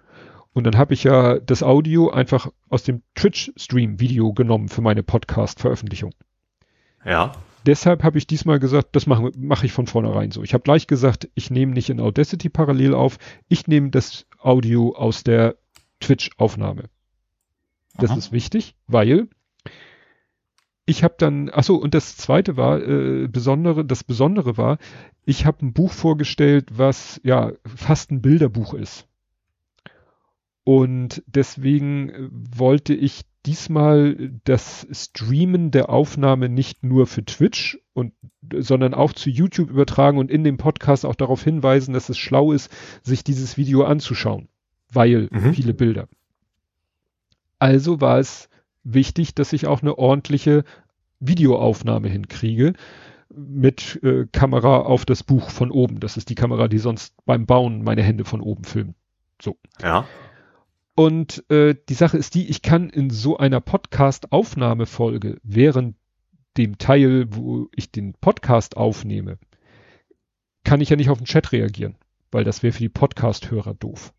Und 0.52 0.64
dann 0.64 0.80
habe 0.80 0.96
ich 0.96 1.04
ja 1.04 1.38
das 1.38 1.62
Audio 1.62 2.10
einfach 2.10 2.50
aus 2.70 2.82
dem 2.82 3.04
Twitch-Stream-Video 3.14 4.34
genommen 4.34 4.68
für 4.68 4.82
meine 4.82 5.04
Podcast-Veröffentlichung. 5.04 6.16
Ja. 7.06 7.34
Deshalb 7.66 8.04
habe 8.04 8.18
ich 8.18 8.28
diesmal 8.28 8.60
gesagt, 8.60 8.96
das 8.96 9.06
mache 9.06 9.32
mach 9.38 9.64
ich 9.64 9.72
von 9.72 9.88
vornherein 9.88 10.32
so. 10.32 10.44
Ich 10.44 10.54
habe 10.54 10.64
gleich 10.64 10.88
gesagt, 10.88 11.30
ich 11.36 11.52
nehme 11.52 11.74
nicht 11.74 11.90
in 11.90 12.00
Audacity 12.00 12.50
parallel 12.50 12.94
auf, 12.94 13.18
ich 13.48 13.68
nehme 13.68 13.92
das 13.92 14.26
Audio 14.40 14.96
aus 14.96 15.24
der 15.24 15.56
Twitch-Aufnahme. 16.00 16.86
Das 17.98 18.12
Aha. 18.12 18.18
ist 18.18 18.32
wichtig, 18.32 18.76
weil 18.88 19.28
ich 20.86 21.04
habe 21.04 21.16
dann, 21.18 21.50
ach 21.54 21.64
so, 21.64 21.76
und 21.76 21.94
das 21.94 22.18
zweite 22.18 22.58
war, 22.58 22.82
äh, 22.82 23.28
besondere, 23.28 23.86
das 23.86 24.04
Besondere 24.04 24.58
war, 24.58 24.78
ich 25.26 25.46
habe 25.46 25.66
ein 25.66 25.74
Buch 25.74 25.92
vorgestellt, 25.92 26.70
was 26.78 27.22
ja 27.24 27.54
fast 27.66 28.12
ein 28.12 28.22
Bilderbuch 28.22 28.74
ist. 28.74 29.08
Und 30.64 31.24
deswegen 31.28 32.10
äh, 32.10 32.30
wollte 32.32 32.94
ich 32.94 33.22
diesmal 33.46 34.32
das 34.44 34.88
Streamen 34.92 35.72
der 35.72 35.90
Aufnahme 35.90 36.50
nicht 36.50 36.84
nur 36.84 37.08
für 37.08 37.26
Twitch 37.26 37.80
und 37.94 38.14
sondern 38.54 38.94
auch 38.94 39.14
zu 39.14 39.30
YouTube 39.30 39.70
übertragen 39.70 40.18
und 40.18 40.30
in 40.30 40.44
dem 40.44 40.58
Podcast 40.58 41.06
auch 41.06 41.16
darauf 41.16 41.44
hinweisen, 41.44 41.94
dass 41.94 42.10
es 42.10 42.18
schlau 42.18 42.52
ist, 42.52 42.72
sich 43.04 43.24
dieses 43.24 43.58
Video 43.58 43.84
anzuschauen, 43.84 44.50
weil 44.92 45.30
mhm. 45.32 45.54
viele 45.54 45.74
Bilder. 45.74 46.08
Also 47.60 48.02
war 48.02 48.20
es 48.20 48.50
wichtig, 48.84 49.36
dass 49.36 49.54
ich 49.54 49.68
auch 49.68 49.82
eine 49.82 49.98
ordentliche 49.98 50.64
Videoaufnahme 51.20 52.10
hinkriege 52.10 52.74
mit 53.30 54.00
äh, 54.04 54.26
Kamera 54.32 54.80
auf 54.80 55.06
das 55.06 55.24
Buch 55.24 55.50
von 55.50 55.72
oben. 55.72 56.00
Das 56.00 56.18
ist 56.18 56.30
die 56.30 56.36
Kamera, 56.36 56.68
die 56.68 56.80
sonst 56.80 57.14
beim 57.26 57.46
Bauen 57.46 57.84
meine 57.84 58.04
Hände 58.04 58.26
von 58.26 58.42
oben 58.42 58.64
filmt. 58.64 58.96
So. 59.42 59.58
Ja. 59.82 60.06
Und 60.96 61.50
äh, 61.50 61.76
die 61.88 61.94
Sache 61.94 62.18
ist 62.18 62.36
die, 62.36 62.50
ich 62.50 62.62
kann 62.62 62.90
in 62.90 63.10
so 63.10 63.38
einer 63.38 63.62
Podcast-Aufnahmefolge 63.62 65.38
während 65.44 65.96
dem 66.58 66.78
Teil, 66.78 67.28
wo 67.30 67.70
ich 67.76 67.92
den 67.92 68.14
Podcast 68.14 68.76
aufnehme, 68.76 69.38
kann 70.64 70.82
ich 70.82 70.90
ja 70.90 70.96
nicht 70.98 71.10
auf 71.10 71.18
den 71.18 71.26
Chat 71.26 71.54
reagieren, 71.54 71.96
weil 72.32 72.44
das 72.44 72.62
wäre 72.62 72.74
für 72.74 72.80
die 72.84 72.90
Podcast-Hörer 72.90 73.74
doof. 73.76 74.14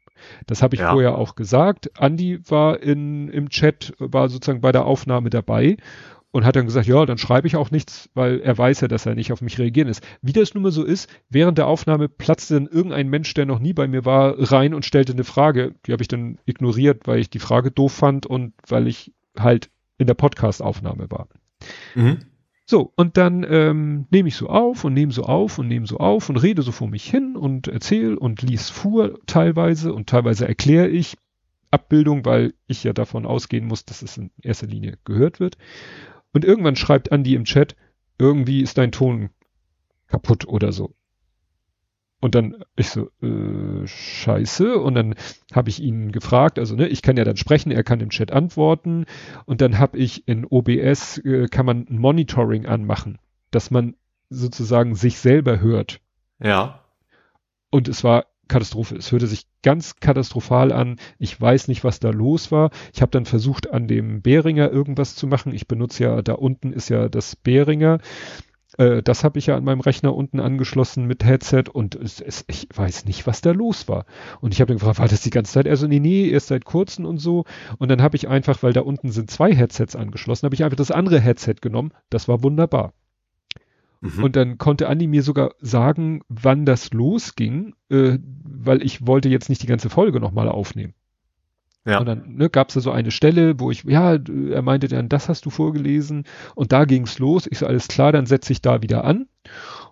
Das 0.47 0.63
habe 0.63 0.75
ich 0.75 0.81
ja. 0.81 0.93
vorher 0.93 1.19
auch 1.19 1.35
gesagt. 1.35 2.01
Andi 2.01 2.41
war 2.49 2.81
in, 2.81 3.29
im 3.29 3.49
Chat, 3.51 3.93
war 3.99 4.29
sozusagen 4.29 4.61
bei 4.61 4.73
der 4.73 4.87
Aufnahme 4.87 5.31
dabei 5.31 5.77
und 6.33 6.45
hat 6.45 6.57
dann 6.57 6.67
gesagt, 6.67 6.87
ja, 6.87 7.07
dann 7.07 7.19
schreibe 7.19 7.47
ich 7.47 7.57
auch 7.57 7.71
nichts, 7.71 8.11
weil 8.15 8.41
er 8.41 8.57
weiß 8.57 8.81
ja, 8.81 8.89
dass 8.89 9.07
er 9.07 9.15
nicht 9.15 9.33
auf 9.33 9.43
mich 9.43 9.59
reagieren 9.59 9.89
ist. 9.89 10.03
Wie 10.23 10.33
das 10.33 10.55
nun 10.55 10.63
mal 10.63 10.73
so 10.73 10.83
ist, 10.83 11.09
während 11.29 11.59
der 11.59 11.67
Aufnahme 11.67 12.09
platzte 12.09 12.55
dann 12.55 12.67
irgendein 12.67 13.09
Mensch, 13.09 13.33
der 13.35 13.47
noch 13.47 13.59
nie 13.59 13.75
bei 13.75 13.87
mir 13.87 14.05
war, 14.05 14.35
rein 14.51 14.75
und 14.75 14.85
stellte 14.85 15.13
eine 15.13 15.25
Frage. 15.25 15.75
Die 15.87 15.93
habe 15.93 16.03
ich 16.03 16.09
dann 16.09 16.39
ignoriert, 16.47 17.07
weil 17.07 17.21
ich 17.21 17.31
die 17.31 17.39
Frage 17.39 17.71
doof 17.71 17.93
fand 17.93 18.27
und 18.27 18.55
weil 18.67 18.89
ich 18.89 19.13
halt 19.39 19.71
in 19.99 20.07
der 20.07 20.15
Podcast-Aufnahme 20.15 21.11
war. 21.11 21.29
Mhm. 21.95 22.19
So, 22.65 22.93
und 22.97 23.19
dann 23.19 23.45
ähm, 23.49 24.07
nehme 24.11 24.29
ich 24.29 24.37
so 24.37 24.49
auf 24.49 24.85
und 24.85 24.95
nehme 24.95 25.13
so 25.13 25.25
auf 25.25 25.59
und 25.59 25.69
nehme 25.69 25.87
so 25.87 25.99
auf 25.99 26.31
und 26.31 26.37
rede 26.39 26.63
so 26.63 26.73
vor 26.73 26.89
mich 26.89 27.05
hin 27.05 27.37
und 27.37 27.69
erzähle 27.69 28.19
und 28.19 28.41
lies 28.41 28.71
vor 28.71 29.19
teilweise 29.27 29.93
und 29.93 30.09
teilweise 30.09 30.49
erkläre 30.49 30.89
ich 30.89 31.19
Abbildung, 31.71 32.25
weil 32.25 32.55
ich 32.67 32.85
ja 32.85 32.93
davon 32.93 33.27
ausgehen 33.27 33.67
muss, 33.67 33.85
dass 33.85 34.03
es 34.03 34.17
in 34.17 34.31
erster 34.41 34.67
Linie 34.67 34.99
gehört 35.05 35.41
wird. 35.41 35.57
Und 36.33 36.45
irgendwann 36.45 36.77
schreibt 36.77 37.13
Andi 37.13 37.35
im 37.35 37.45
Chat, 37.45 37.77
irgendwie 38.19 38.63
ist 38.63 38.79
dein 38.79 38.93
Ton 38.93 39.31
kaputt 40.07 40.47
oder 40.47 40.73
so. 40.73 40.95
Und 42.21 42.37
dann 42.37 42.63
ich 42.77 42.89
so, 42.91 43.11
äh, 43.21 43.85
scheiße. 43.85 44.79
Und 44.79 44.95
dann 44.95 45.17
habe 45.53 45.71
ich 45.71 45.83
ihn 45.83 46.13
gefragt, 46.13 46.61
also 46.61 46.77
ne, 46.77 46.87
ich 46.87 47.03
kann 47.03 47.17
ja 47.17 47.25
dann 47.25 47.37
sprechen, 47.37 47.73
er 47.73 47.83
kann 47.83 47.99
im 47.99 48.11
Chat 48.11 48.31
antworten. 48.31 49.07
Und 49.45 49.61
dann 49.61 49.79
habe 49.79 49.99
ich 49.99 50.29
in 50.29 50.47
OBS, 50.47 51.19
äh, 51.19 51.49
kann 51.49 51.67
man 51.67 51.87
ein 51.91 51.99
Monitoring 51.99 52.65
anmachen, 52.65 53.19
dass 53.51 53.73
man 53.73 53.97
sozusagen 54.31 54.95
sich 54.95 55.19
selber 55.19 55.61
hört. 55.61 56.01
Ja. 56.39 56.85
Und 57.71 57.89
es 57.89 58.05
war 58.05 58.27
Katastrophe. 58.53 58.97
Es 58.97 59.11
hörte 59.11 59.27
sich 59.27 59.47
ganz 59.63 59.97
katastrophal 59.97 60.73
an. 60.73 60.97
Ich 61.19 61.41
weiß 61.41 61.69
nicht, 61.69 61.85
was 61.85 62.01
da 62.01 62.11
los 62.11 62.53
war. 62.53 62.71
Ich 62.93 63.01
habe 63.01 63.11
dann 63.11 63.25
versucht, 63.25 63.73
an 63.73 63.89
dem 63.89 64.21
Behringer 64.21 64.71
irgendwas 64.71 65.17
zu 65.17 65.27
machen. 65.27 65.55
Ich 65.55 65.67
benutze 65.67 66.05
ja, 66.05 66.21
da 66.21 66.35
unten 66.35 66.71
ist 66.73 66.91
ja 66.91 67.09
das 67.09 67.35
Behringer. 67.35 67.99
Äh, 68.77 69.03
das 69.03 69.25
habe 69.25 69.39
ich 69.39 69.47
ja 69.47 69.57
an 69.57 69.65
meinem 69.65 69.81
Rechner 69.81 70.15
unten 70.15 70.39
angeschlossen 70.39 71.07
mit 71.07 71.25
Headset 71.25 71.65
und 71.73 71.95
es, 71.95 72.21
es, 72.21 72.45
ich 72.47 72.69
weiß 72.75 73.07
nicht, 73.07 73.27
was 73.27 73.41
da 73.41 73.53
los 73.53 73.89
war. 73.89 74.05
Und 74.43 74.53
ich 74.53 74.61
habe 74.61 74.69
dann 74.69 74.77
gefragt, 74.79 74.99
war 74.99 75.09
das 75.09 75.23
die 75.23 75.31
ganze 75.31 75.53
Zeit? 75.55 75.67
Also 75.67 75.87
nee, 75.87 76.01
nee, 76.01 76.29
erst 76.29 76.49
seit 76.49 76.67
kurzem 76.67 77.07
und 77.07 77.17
so. 77.17 77.45
Und 77.79 77.91
dann 77.91 78.03
habe 78.03 78.17
ich 78.17 78.29
einfach, 78.29 78.63
weil 78.63 78.75
da 78.75 78.83
unten 78.83 79.13
sind 79.13 79.31
zwei 79.31 79.55
Headsets 79.55 79.97
angeschlossen, 79.97 80.45
habe 80.45 80.55
ich 80.55 80.65
einfach 80.65 80.77
das 80.77 80.91
andere 80.91 81.21
Headset 81.21 81.57
genommen. 81.63 81.93
Das 82.11 82.29
war 82.29 82.43
wunderbar. 82.43 82.93
Mhm. 84.03 84.25
Und 84.25 84.37
dann 84.37 84.59
konnte 84.59 84.89
Andi 84.89 85.07
mir 85.07 85.23
sogar 85.23 85.55
sagen, 85.61 86.23
wann 86.29 86.67
das 86.67 86.93
losging, 86.93 87.75
äh, 87.89 88.19
weil 88.43 88.83
ich 88.83 89.07
wollte 89.07 89.29
jetzt 89.29 89.49
nicht 89.49 89.63
die 89.63 89.69
ganze 89.69 89.91
Folge 89.91 90.19
nochmal 90.21 90.49
aufnehmen. 90.49 90.95
Ja. 91.85 91.99
Und 91.99 92.07
dann 92.07 92.35
ne, 92.37 92.51
gab 92.51 92.69
es 92.69 92.75
da 92.75 92.81
so 92.81 92.91
eine 92.91 93.13
Stelle, 93.13 93.59
wo 93.59 93.71
ich, 93.71 93.85
ja, 93.85 94.15
er 94.15 94.63
meinte 94.63 94.89
dann, 94.89 95.09
das 95.09 95.29
hast 95.29 95.47
du 95.47 95.51
vorgelesen 95.51 96.25
und 96.55 96.73
da 96.73 96.85
ging's 96.85 97.19
los. 97.21 97.47
Ich 97.49 97.59
so, 97.59 97.67
alles 97.67 97.89
klar, 97.89 98.13
dann 98.13 98.27
setze 98.27 98.53
ich 98.53 98.61
da 98.61 98.83
wieder 98.83 99.05
an. 99.05 99.29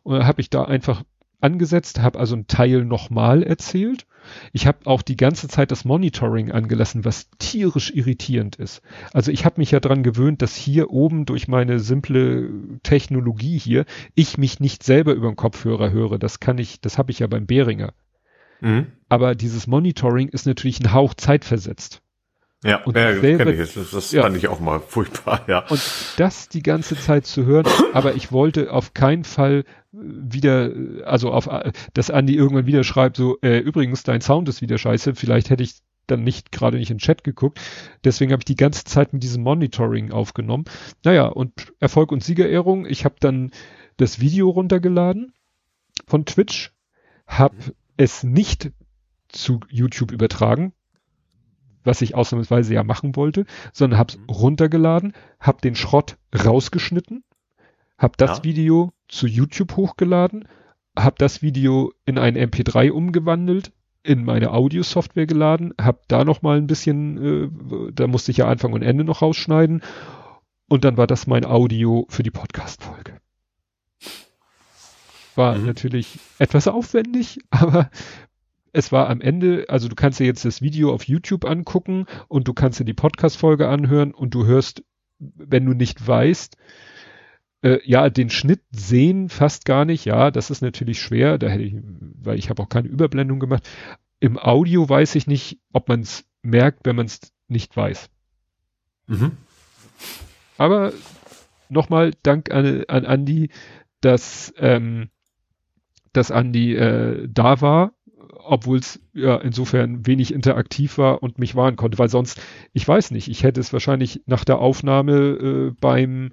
Und 0.03 0.15
dann 0.15 0.27
habe 0.27 0.41
ich 0.41 0.51
da 0.51 0.65
einfach 0.65 1.05
angesetzt, 1.41 2.03
habe 2.03 2.19
also 2.19 2.35
ein 2.35 2.49
Teil 2.49 2.85
nochmal 2.85 3.43
erzählt. 3.43 4.07
Ich 4.53 4.67
habe 4.67 4.79
auch 4.87 5.03
die 5.03 5.17
ganze 5.17 5.49
Zeit 5.49 5.71
das 5.71 5.85
Monitoring 5.85 6.53
angelassen, 6.53 7.05
was 7.05 7.29
tierisch 7.39 7.93
irritierend 7.95 8.57
ist. 8.57 8.83
Also 9.13 9.31
ich 9.31 9.45
habe 9.45 9.61
mich 9.61 9.71
ja 9.71 9.81
dran 9.81 10.03
gewöhnt, 10.03 10.43
dass 10.43 10.55
hier 10.55 10.91
oben 10.91 11.27
durch 11.27 11.49
meine 11.49 11.81
simple 11.81 12.51
Technologie 12.83 13.59
hier 13.59 13.85
ich 14.15 14.39
mich 14.39 14.61
nicht 14.61 14.83
selber 14.83 15.13
über 15.13 15.29
den 15.31 15.37
Kopfhörer 15.37 15.91
höre. 15.91 16.19
Das 16.19 16.41
kann 16.41 16.59
ich, 16.59 16.81
das 16.81 16.99
habe 16.99 17.11
ich 17.11 17.21
ja 17.21 17.27
beim 17.27 17.47
Behringer. 17.47 17.93
Mhm. 18.61 18.87
Aber 19.09 19.35
dieses 19.35 19.67
Monitoring 19.67 20.29
ist 20.29 20.47
natürlich 20.47 20.81
ein 20.81 20.93
Hauch 20.93 21.15
zeitversetzt. 21.15 22.03
Ja, 22.63 22.85
und 22.85 22.95
ja, 22.95 23.19
selber, 23.19 23.53
ich. 23.53 23.73
Das, 23.73 23.91
das 23.91 24.13
ja. 24.13 24.23
fand 24.23 24.37
ich 24.37 24.49
auch 24.49 24.61
mal 24.61 24.81
furchtbar, 24.87 25.43
ja. 25.47 25.67
Und 25.69 25.83
das 26.19 26.49
die 26.49 26.63
ganze 26.63 26.97
Zeit 26.97 27.27
zu 27.27 27.47
hören, 27.47 27.67
aber 27.95 28.15
ich 28.15 28.33
wollte 28.33 28.73
auf 28.73 28.93
keinen 28.93 29.25
Fall 29.25 29.65
wieder, 29.93 30.71
also 31.05 31.33
auf, 31.33 31.49
dass 31.95 32.11
Andi 32.11 32.37
irgendwann 32.37 32.67
wieder 32.67 32.85
schreibt, 32.85 33.17
so, 33.17 33.39
äh, 33.41 33.59
übrigens, 33.59 34.03
dein 34.03 34.21
Sound 34.21 34.49
ist 34.49 34.61
wieder 34.61 34.77
scheiße, 34.77 35.15
vielleicht 35.15 35.49
hätte 35.49 35.63
ich 35.63 35.77
dann 36.07 36.23
nicht 36.23 36.53
gerade 36.53 36.77
nicht 36.77 36.91
in 36.91 36.97
den 36.97 37.03
Chat 37.03 37.25
geguckt. 37.25 37.61
Deswegen 38.05 38.33
habe 38.33 38.41
ich 38.41 38.47
die 38.47 38.57
ganze 38.57 38.85
Zeit 38.85 39.13
mit 39.13 39.23
diesem 39.23 39.43
Monitoring 39.43 40.13
aufgenommen. 40.13 40.65
Naja, 41.05 41.27
und 41.27 41.73
Erfolg 41.79 42.13
und 42.13 42.23
Siegerehrung. 42.23 42.85
Ich 42.87 43.05
habe 43.05 43.17
dann 43.21 43.53
das 43.97 44.21
Video 44.21 44.51
runtergeladen 44.51 45.33
von 46.07 46.25
Twitch, 46.25 46.73
habe 47.27 47.57
es 47.97 48.25
nicht 48.25 48.73
zu 49.29 49.61
YouTube 49.69 50.11
übertragen, 50.11 50.73
was 51.85 52.03
ich 52.03 52.15
ausnahmsweise 52.15 52.75
ja 52.75 52.83
machen 52.83 53.17
wollte, 53.17 53.47
sondern 53.73 53.99
hab's 53.99 54.19
mhm. 54.19 54.25
runtergeladen, 54.31 55.13
hab 55.39 55.63
den 55.63 55.75
Schrott 55.75 56.17
rausgeschnitten, 56.35 57.25
hab 57.99 58.17
das 58.17 58.39
ja. 58.39 58.45
Video 58.45 58.93
zu 59.09 59.27
YouTube 59.27 59.77
hochgeladen, 59.77 60.47
hab 60.97 61.19
das 61.19 61.43
Video 61.43 61.93
in 62.05 62.19
ein 62.19 62.37
MP3 62.37 62.91
umgewandelt, 62.91 63.73
in 64.03 64.25
meine 64.25 64.53
Audio-Software 64.53 65.27
geladen, 65.27 65.75
hab 65.81 66.09
da 66.09 66.25
noch 66.25 66.43
mal 66.43 66.57
ein 66.57 66.67
bisschen, 66.67 67.19
äh, 67.19 67.93
da 67.93 68.07
musste 68.07 68.31
ich 68.31 68.39
ja 68.39 68.49
Anfang 68.49 68.73
und 68.73 68.83
Ende 68.83 69.05
noch 69.05 69.23
rausschneiden 69.23 69.83
und 70.69 70.85
dann 70.85 70.97
war 70.97 71.07
das 71.07 71.27
mein 71.27 71.45
Audio 71.45 72.07
für 72.09 72.23
die 72.23 72.31
Podcast-Folge. 72.31 73.21
War 75.35 75.57
mhm. 75.57 75.67
natürlich 75.67 76.19
etwas 76.39 76.69
aufwendig, 76.69 77.41
aber 77.51 77.91
es 78.73 78.93
war 78.93 79.09
am 79.09 79.21
Ende, 79.21 79.67
also 79.69 79.89
du 79.89 79.95
kannst 79.95 80.21
dir 80.21 80.27
jetzt 80.27 80.45
das 80.45 80.63
Video 80.63 80.93
auf 80.93 81.05
YouTube 81.05 81.45
angucken 81.45 82.07
und 82.29 82.49
du 82.49 82.55
kannst 82.55 82.81
dir 82.81 82.85
die 82.85 82.95
Podcast-Folge 82.95 83.69
anhören 83.69 84.13
und 84.13 84.35
du 84.35 84.47
hörst, 84.47 84.85
wenn 85.19 85.67
du 85.67 85.73
nicht 85.73 86.07
weißt, 86.07 86.57
äh, 87.63 87.79
ja, 87.85 88.09
den 88.09 88.31
Schnitt 88.31 88.63
sehen 88.71 89.29
fast 89.29 89.65
gar 89.65 89.85
nicht. 89.85 90.05
Ja, 90.05 90.31
das 90.31 90.51
ist 90.51 90.63
natürlich 90.63 91.01
schwer, 91.01 91.39
da 91.39 91.49
hätte 91.49 91.65
ich, 91.65 91.75
weil 91.75 92.39
ich 92.39 92.51
habe 92.51 92.63
auch 92.63 92.69
keine 92.69 92.89
Überblendung 92.89 93.41
gemacht. 93.41 93.69
Im 94.19 94.39
Audio 94.39 94.89
weiß 94.89 95.15
ich 95.15 95.27
nicht, 95.27 95.59
ob 95.73 95.89
man 95.89 96.01
es 96.01 96.25
merkt, 96.43 96.87
wenn 96.87 96.97
man 96.97 97.07
es 97.07 97.21
nicht 97.49 97.77
weiß. 97.77 98.09
Mhm. 99.07 99.33
Aber 100.57 100.93
nochmal 101.69 102.13
Dank 102.23 102.51
an, 102.51 102.85
an 102.89 103.07
Andi, 103.07 103.51
dass, 104.01 104.53
ähm, 104.59 105.11
dass 106.13 106.31
Andi 106.31 106.75
äh, 106.75 107.29
da 107.31 107.61
war, 107.61 107.93
obwohl 108.35 108.79
es 108.79 109.01
ja 109.13 109.37
insofern 109.37 110.07
wenig 110.07 110.33
interaktiv 110.33 110.99
war 110.99 111.23
und 111.23 111.39
mich 111.39 111.55
warnen 111.55 111.77
konnte, 111.77 111.99
weil 111.99 112.09
sonst, 112.09 112.41
ich 112.73 112.87
weiß 112.87 113.11
nicht, 113.11 113.29
ich 113.29 113.43
hätte 113.43 113.61
es 113.61 113.73
wahrscheinlich 113.73 114.23
nach 114.27 114.45
der 114.45 114.59
Aufnahme 114.59 115.13
äh, 115.13 115.73
beim 115.81 116.33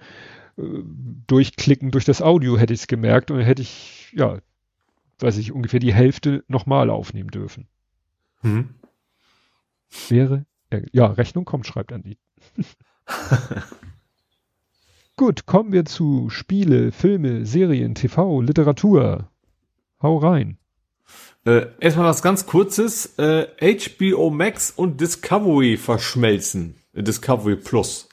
äh, 0.57 0.61
Durchklicken 1.27 1.91
durch 1.91 2.05
das 2.05 2.21
Audio 2.21 2.57
hätte 2.57 2.73
ich 2.73 2.81
es 2.81 2.87
gemerkt 2.87 3.31
und 3.31 3.37
dann 3.37 3.45
hätte 3.45 3.61
ich, 3.61 4.13
ja, 4.15 4.39
weiß 5.19 5.37
ich, 5.37 5.51
ungefähr 5.51 5.79
die 5.79 5.93
Hälfte 5.93 6.43
nochmal 6.47 6.89
aufnehmen 6.89 7.29
dürfen. 7.29 7.67
Mhm. 8.41 8.75
Wäre, 10.09 10.45
ja, 10.91 11.07
Rechnung 11.07 11.45
kommt, 11.45 11.65
schreibt 11.65 11.93
Andi. 11.93 12.17
Gut, 15.15 15.47
kommen 15.47 15.71
wir 15.71 15.85
zu 15.85 16.29
Spiele, 16.29 16.91
Filme, 16.91 17.45
Serien, 17.45 17.95
TV, 17.95 18.41
Literatur. 18.41 19.31
Hau 19.99 20.17
rein. 20.17 20.59
Äh, 21.47 21.67
erstmal 21.79 22.07
was 22.07 22.21
ganz 22.21 22.45
kurzes. 22.45 23.17
Äh, 23.17 23.47
HBO 23.61 24.29
Max 24.29 24.69
und 24.69 24.99
Discovery 24.99 25.77
verschmelzen. 25.77 26.75
Discovery 26.93 27.55
Plus. 27.55 28.09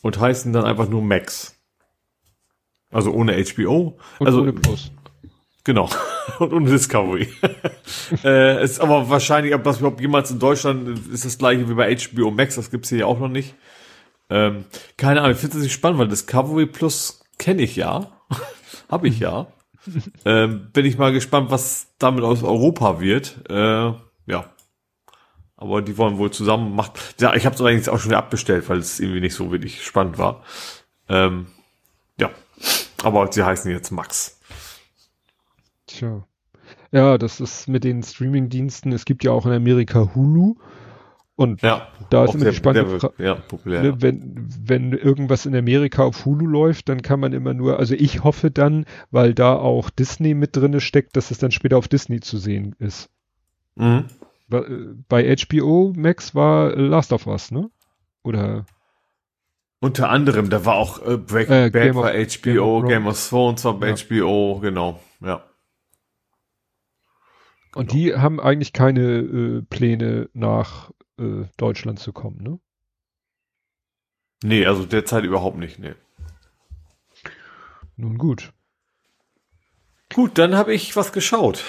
Und 0.00 0.18
heißen 0.18 0.54
dann 0.54 0.64
einfach 0.64 0.88
nur 0.88 1.02
Max. 1.02 1.54
Also 2.90 3.12
ohne 3.12 3.34
HBO. 3.44 3.98
Und 4.18 4.26
also 4.26 4.40
ohne 4.40 4.54
Plus. 4.54 4.90
Genau. 5.64 5.88
Und 6.38 6.52
ohne 6.52 6.70
Discovery. 6.70 7.28
äh, 8.24 8.64
ist 8.64 8.80
aber 8.80 9.08
wahrscheinlich, 9.10 9.54
ob 9.54 9.62
das 9.64 9.78
überhaupt 9.78 10.00
jemals 10.00 10.30
in 10.30 10.38
Deutschland 10.38 10.98
ist 11.12 11.24
das 11.24 11.38
gleiche 11.38 11.68
wie 11.68 11.74
bei 11.74 11.94
HBO 11.94 12.30
Max, 12.30 12.56
das 12.56 12.70
gibt's 12.70 12.88
hier 12.88 12.98
ja 12.98 13.06
auch 13.06 13.20
noch 13.20 13.28
nicht. 13.28 13.54
Ähm, 14.30 14.64
keine 14.96 15.20
Ahnung, 15.20 15.32
ich 15.32 15.38
finde 15.38 15.54
das 15.54 15.62
nicht 15.62 15.72
spannend, 15.72 16.00
weil 16.00 16.08
Discovery 16.08 16.66
Plus 16.66 17.22
kenne 17.38 17.62
ich 17.62 17.76
ja. 17.76 18.10
Habe 18.88 19.08
ich 19.08 19.20
ja. 19.20 19.46
ähm, 20.24 20.68
bin 20.72 20.86
ich 20.86 20.98
mal 20.98 21.12
gespannt, 21.12 21.50
was 21.50 21.88
damit 21.98 22.24
aus 22.24 22.42
Europa 22.42 23.00
wird. 23.00 23.48
Äh, 23.50 23.92
ja. 24.26 24.44
Aber 25.56 25.82
die 25.82 25.96
wollen 25.96 26.18
wohl 26.18 26.30
zusammen 26.30 26.74
machen. 26.74 26.92
Ja, 27.20 27.34
ich 27.34 27.46
habe 27.46 27.54
es 27.54 27.60
eigentlich 27.60 27.88
auch 27.88 27.98
schon 27.98 28.10
wieder 28.10 28.18
abbestellt, 28.18 28.68
weil 28.68 28.78
es 28.78 28.98
irgendwie 28.98 29.20
nicht 29.20 29.34
so 29.34 29.52
wirklich 29.52 29.84
spannend 29.84 30.18
war. 30.18 30.42
Ähm, 31.08 31.46
ja. 32.18 32.30
Aber 33.02 33.30
sie 33.30 33.44
heißen 33.44 33.70
jetzt 33.70 33.90
Max. 33.90 34.40
Tja. 35.86 36.26
Ja, 36.90 37.16
das 37.16 37.40
ist 37.40 37.68
mit 37.68 37.84
den 37.84 38.02
Streaming-Diensten. 38.02 38.92
Es 38.92 39.04
gibt 39.04 39.24
ja 39.24 39.32
auch 39.32 39.46
in 39.46 39.52
Amerika 39.52 40.14
Hulu. 40.14 40.56
Und 41.36 41.62
Ja. 41.62 41.88
Da 42.12 42.24
ist 42.24 42.34
immer 42.34 42.44
die 42.46 42.56
spannende 42.56 42.98
Frage. 43.00 43.14
Ja, 43.22 43.34
populär. 43.34 43.82
Ne, 43.82 44.02
wenn, 44.02 44.48
wenn 44.64 44.92
irgendwas 44.92 45.46
in 45.46 45.54
Amerika 45.56 46.02
auf 46.04 46.24
Hulu 46.24 46.46
läuft, 46.46 46.88
dann 46.88 47.02
kann 47.02 47.20
man 47.20 47.32
immer 47.32 47.54
nur, 47.54 47.78
also 47.78 47.94
ich 47.94 48.22
hoffe 48.24 48.50
dann, 48.50 48.84
weil 49.10 49.34
da 49.34 49.54
auch 49.56 49.90
Disney 49.90 50.34
mit 50.34 50.56
drinne 50.56 50.80
steckt, 50.80 51.16
dass 51.16 51.30
es 51.30 51.38
dann 51.38 51.50
später 51.50 51.76
auf 51.78 51.88
Disney 51.88 52.20
zu 52.20 52.38
sehen 52.38 52.74
ist. 52.78 53.10
Mhm. 53.76 54.06
Äh, 54.50 54.60
Bei 55.08 55.34
HBO 55.36 55.92
Max 55.96 56.34
war 56.34 56.76
Last 56.76 57.12
of 57.12 57.26
Us, 57.26 57.50
ne? 57.50 57.70
Oder 58.22 58.66
Unter 59.80 60.10
anderem, 60.10 60.50
da 60.50 60.64
war 60.64 60.76
auch 60.76 61.04
äh, 61.06 61.16
Breaking 61.16 61.54
Äh, 61.54 61.70
Bad 61.70 61.72
Game 61.72 62.54
HBO, 62.56 62.82
Game 62.82 63.06
of 63.06 63.28
Thrones 63.28 63.64
war 63.64 63.78
Ja. 63.86 63.94
HBO, 63.96 64.58
genau, 64.60 65.00
ja. 65.20 65.42
und 67.74 67.88
Genau. 67.88 67.92
die 67.92 68.14
haben 68.14 68.38
eigentlich 68.40 68.72
keine 68.72 69.00
äh, 69.02 69.62
Pläne 69.62 70.28
nach 70.34 70.90
äh, 71.18 71.44
Deutschland 71.56 71.98
zu 72.00 72.12
kommen, 72.12 72.42
ne? 72.42 72.58
Nee, 74.44 74.66
also 74.66 74.84
derzeit 74.84 75.24
überhaupt 75.24 75.56
nicht, 75.58 75.78
nee. 75.78 75.94
Nun 77.96 78.18
gut. 78.18 78.52
Gut, 80.14 80.36
dann 80.38 80.54
habe 80.56 80.74
ich 80.74 80.96
was 80.96 81.12
geschaut. 81.12 81.64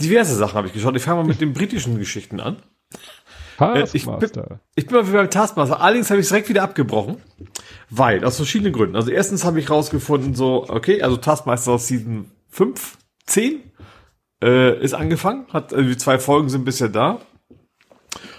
Diverse 0.00 0.34
Sachen 0.34 0.54
habe 0.56 0.66
ich 0.66 0.72
geschaut. 0.74 0.96
Ich 0.96 1.02
fange 1.02 1.22
mal 1.22 1.26
mit 1.28 1.40
den 1.40 1.52
britischen 1.52 1.98
Geschichten 1.98 2.40
an. 2.40 2.56
Äh, 3.60 3.84
ich 3.84 4.04
bin- 4.04 4.18
Taskmaster. 4.20 4.60
Ich 4.74 4.86
bin 4.86 4.96
mal 4.96 5.06
wieder 5.06 5.18
beim 5.18 5.30
Taskmaster. 5.30 5.80
Allerdings 5.80 6.10
habe 6.10 6.20
ich 6.20 6.24
es 6.24 6.28
direkt 6.28 6.48
wieder 6.48 6.62
abgebrochen. 6.62 7.22
Weil, 7.88 8.24
aus 8.24 8.36
verschiedenen 8.36 8.72
Gründen. 8.72 8.96
Also 8.96 9.10
erstens 9.10 9.44
habe 9.44 9.58
ich 9.60 9.70
rausgefunden, 9.70 10.34
so, 10.34 10.68
okay, 10.68 11.00
also 11.02 11.16
Taskmaster 11.16 11.72
aus 11.72 11.86
Season 11.86 12.30
5, 12.50 12.98
10 13.26 13.62
äh, 14.42 14.78
ist 14.82 14.92
angefangen. 14.92 15.46
Hat 15.52 15.72
irgendwie 15.72 15.96
zwei 15.96 16.18
Folgen 16.18 16.48
sind 16.50 16.64
bisher 16.64 16.88
da. 16.88 17.20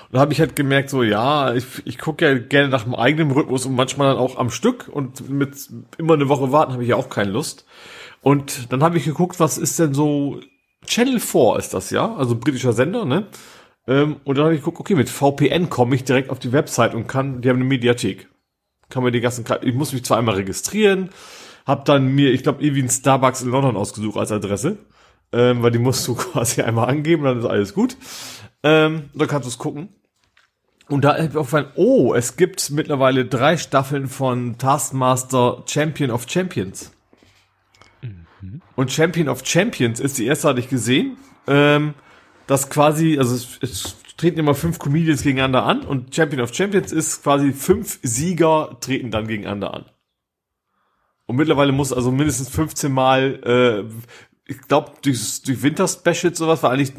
Und 0.08 0.16
da 0.16 0.20
habe 0.22 0.32
ich 0.32 0.40
halt 0.40 0.56
gemerkt, 0.56 0.90
so, 0.90 1.04
ja, 1.04 1.54
ich, 1.54 1.66
ich 1.86 1.98
gucke 1.98 2.26
ja 2.26 2.38
gerne 2.38 2.70
nach 2.70 2.84
dem 2.84 2.96
eigenen 2.96 3.32
Rhythmus 3.32 3.66
und 3.66 3.76
manchmal 3.76 4.10
dann 4.14 4.18
auch 4.18 4.38
am 4.38 4.50
Stück 4.50 4.88
und 4.88 5.30
mit 5.30 5.70
immer 5.98 6.14
eine 6.14 6.30
Woche 6.30 6.52
warten 6.52 6.74
habe 6.74 6.84
ich 6.84 6.90
ja 6.90 6.96
auch 6.96 7.10
keine 7.10 7.32
Lust. 7.32 7.66
Und 8.22 8.72
dann 8.72 8.84
habe 8.84 8.98
ich 8.98 9.06
geguckt, 9.06 9.40
was 9.40 9.58
ist 9.58 9.80
denn 9.80 9.94
so, 9.94 10.40
Channel 10.86 11.20
4 11.20 11.58
ist 11.58 11.74
das 11.74 11.90
ja, 11.90 12.16
also 12.16 12.36
britischer 12.36 12.74
Sender, 12.74 13.06
ne? 13.06 13.28
Ähm, 13.88 14.18
und 14.24 14.38
dann 14.38 14.46
habe 14.46 14.56
ich 14.56 14.62
geguckt, 14.62 14.80
okay, 14.80 14.96
mit 14.96 15.10
VPN 15.10 15.70
komme 15.70 15.96
ich 15.96 16.04
direkt 16.04 16.30
auf 16.30 16.40
die 16.40 16.52
Website 16.52 16.94
und 16.94 17.08
kann, 17.08 17.42
die 17.42 17.50
haben 17.50 17.58
eine 17.58 17.66
Mediathek. 17.66 18.28
Kann 18.90 19.04
mir 19.04 19.12
die 19.12 19.22
ganzen, 19.22 19.46
ich 19.62 19.74
muss 19.74 19.94
mich 19.94 20.06
zwar 20.06 20.18
einmal 20.18 20.36
registrieren, 20.36 21.10
hab 21.66 21.86
dann 21.86 22.08
mir, 22.08 22.32
ich 22.32 22.44
glaube, 22.44 22.64
irgendwie 22.64 22.84
ein 22.84 22.90
Starbucks 22.90 23.42
in 23.42 23.50
London 23.50 23.76
ausgesucht 23.76 24.18
als 24.18 24.32
Adresse, 24.32 24.78
ähm, 25.34 25.64
weil 25.64 25.72
die 25.72 25.80
musst 25.80 26.08
du 26.08 26.16
quasi 26.16 26.62
einmal 26.62 26.90
angeben, 26.90 27.24
dann 27.24 27.40
ist 27.40 27.46
alles 27.46 27.74
gut. 27.74 27.98
Ähm, 28.64 29.10
dann 29.14 29.28
kannst 29.28 29.46
du 29.46 29.50
es 29.50 29.58
gucken. 29.58 29.90
Und 30.90 31.04
da 31.04 31.12
ist 31.14 31.34
mir 31.34 31.40
aufgefallen, 31.42 31.72
oh, 31.76 32.14
es 32.14 32.38
gibt 32.38 32.70
mittlerweile 32.72 33.26
drei 33.26 33.58
Staffeln 33.58 34.08
von 34.08 34.58
Taskmaster 34.58 35.64
Champion 35.68 36.12
of 36.12 36.26
Champions. 36.30 36.92
Und 38.76 38.92
Champion 38.92 39.28
of 39.28 39.46
Champions 39.46 40.00
ist 40.00 40.18
die 40.18 40.26
erste, 40.26 40.50
hatte 40.50 40.60
ich 40.60 40.70
gesehen. 40.70 41.18
Ähm, 41.48 41.94
das 42.46 42.70
quasi, 42.70 43.18
also 43.18 43.36
es, 43.36 43.60
es 43.62 43.98
treten 44.16 44.40
immer 44.40 44.56
fünf 44.56 44.80
Comedians 44.80 45.24
gegeneinander 45.24 45.64
an 45.64 45.82
und 45.82 46.16
Champion 46.16 46.42
of 46.42 46.54
Champions 46.54 46.92
ist 46.92 47.24
quasi 47.24 47.52
fünf 47.52 48.00
Sieger 48.04 48.78
treten 48.80 49.12
dann 49.12 49.28
gegeneinander 49.28 49.74
an. 49.74 49.86
Und 51.26 51.36
mittlerweile 51.36 51.74
muss 51.74 51.92
also 51.92 52.12
mindestens 52.12 52.50
15 52.50 52.92
Mal, 52.92 53.44
äh, 53.44 54.08
ich 54.48 54.62
glaube, 54.62 54.94
durch, 55.02 55.42
durch 55.44 55.62
Winter-Specials 55.62 56.38
sowas, 56.38 56.64
weil 56.64 56.72
eigentlich 56.72 56.94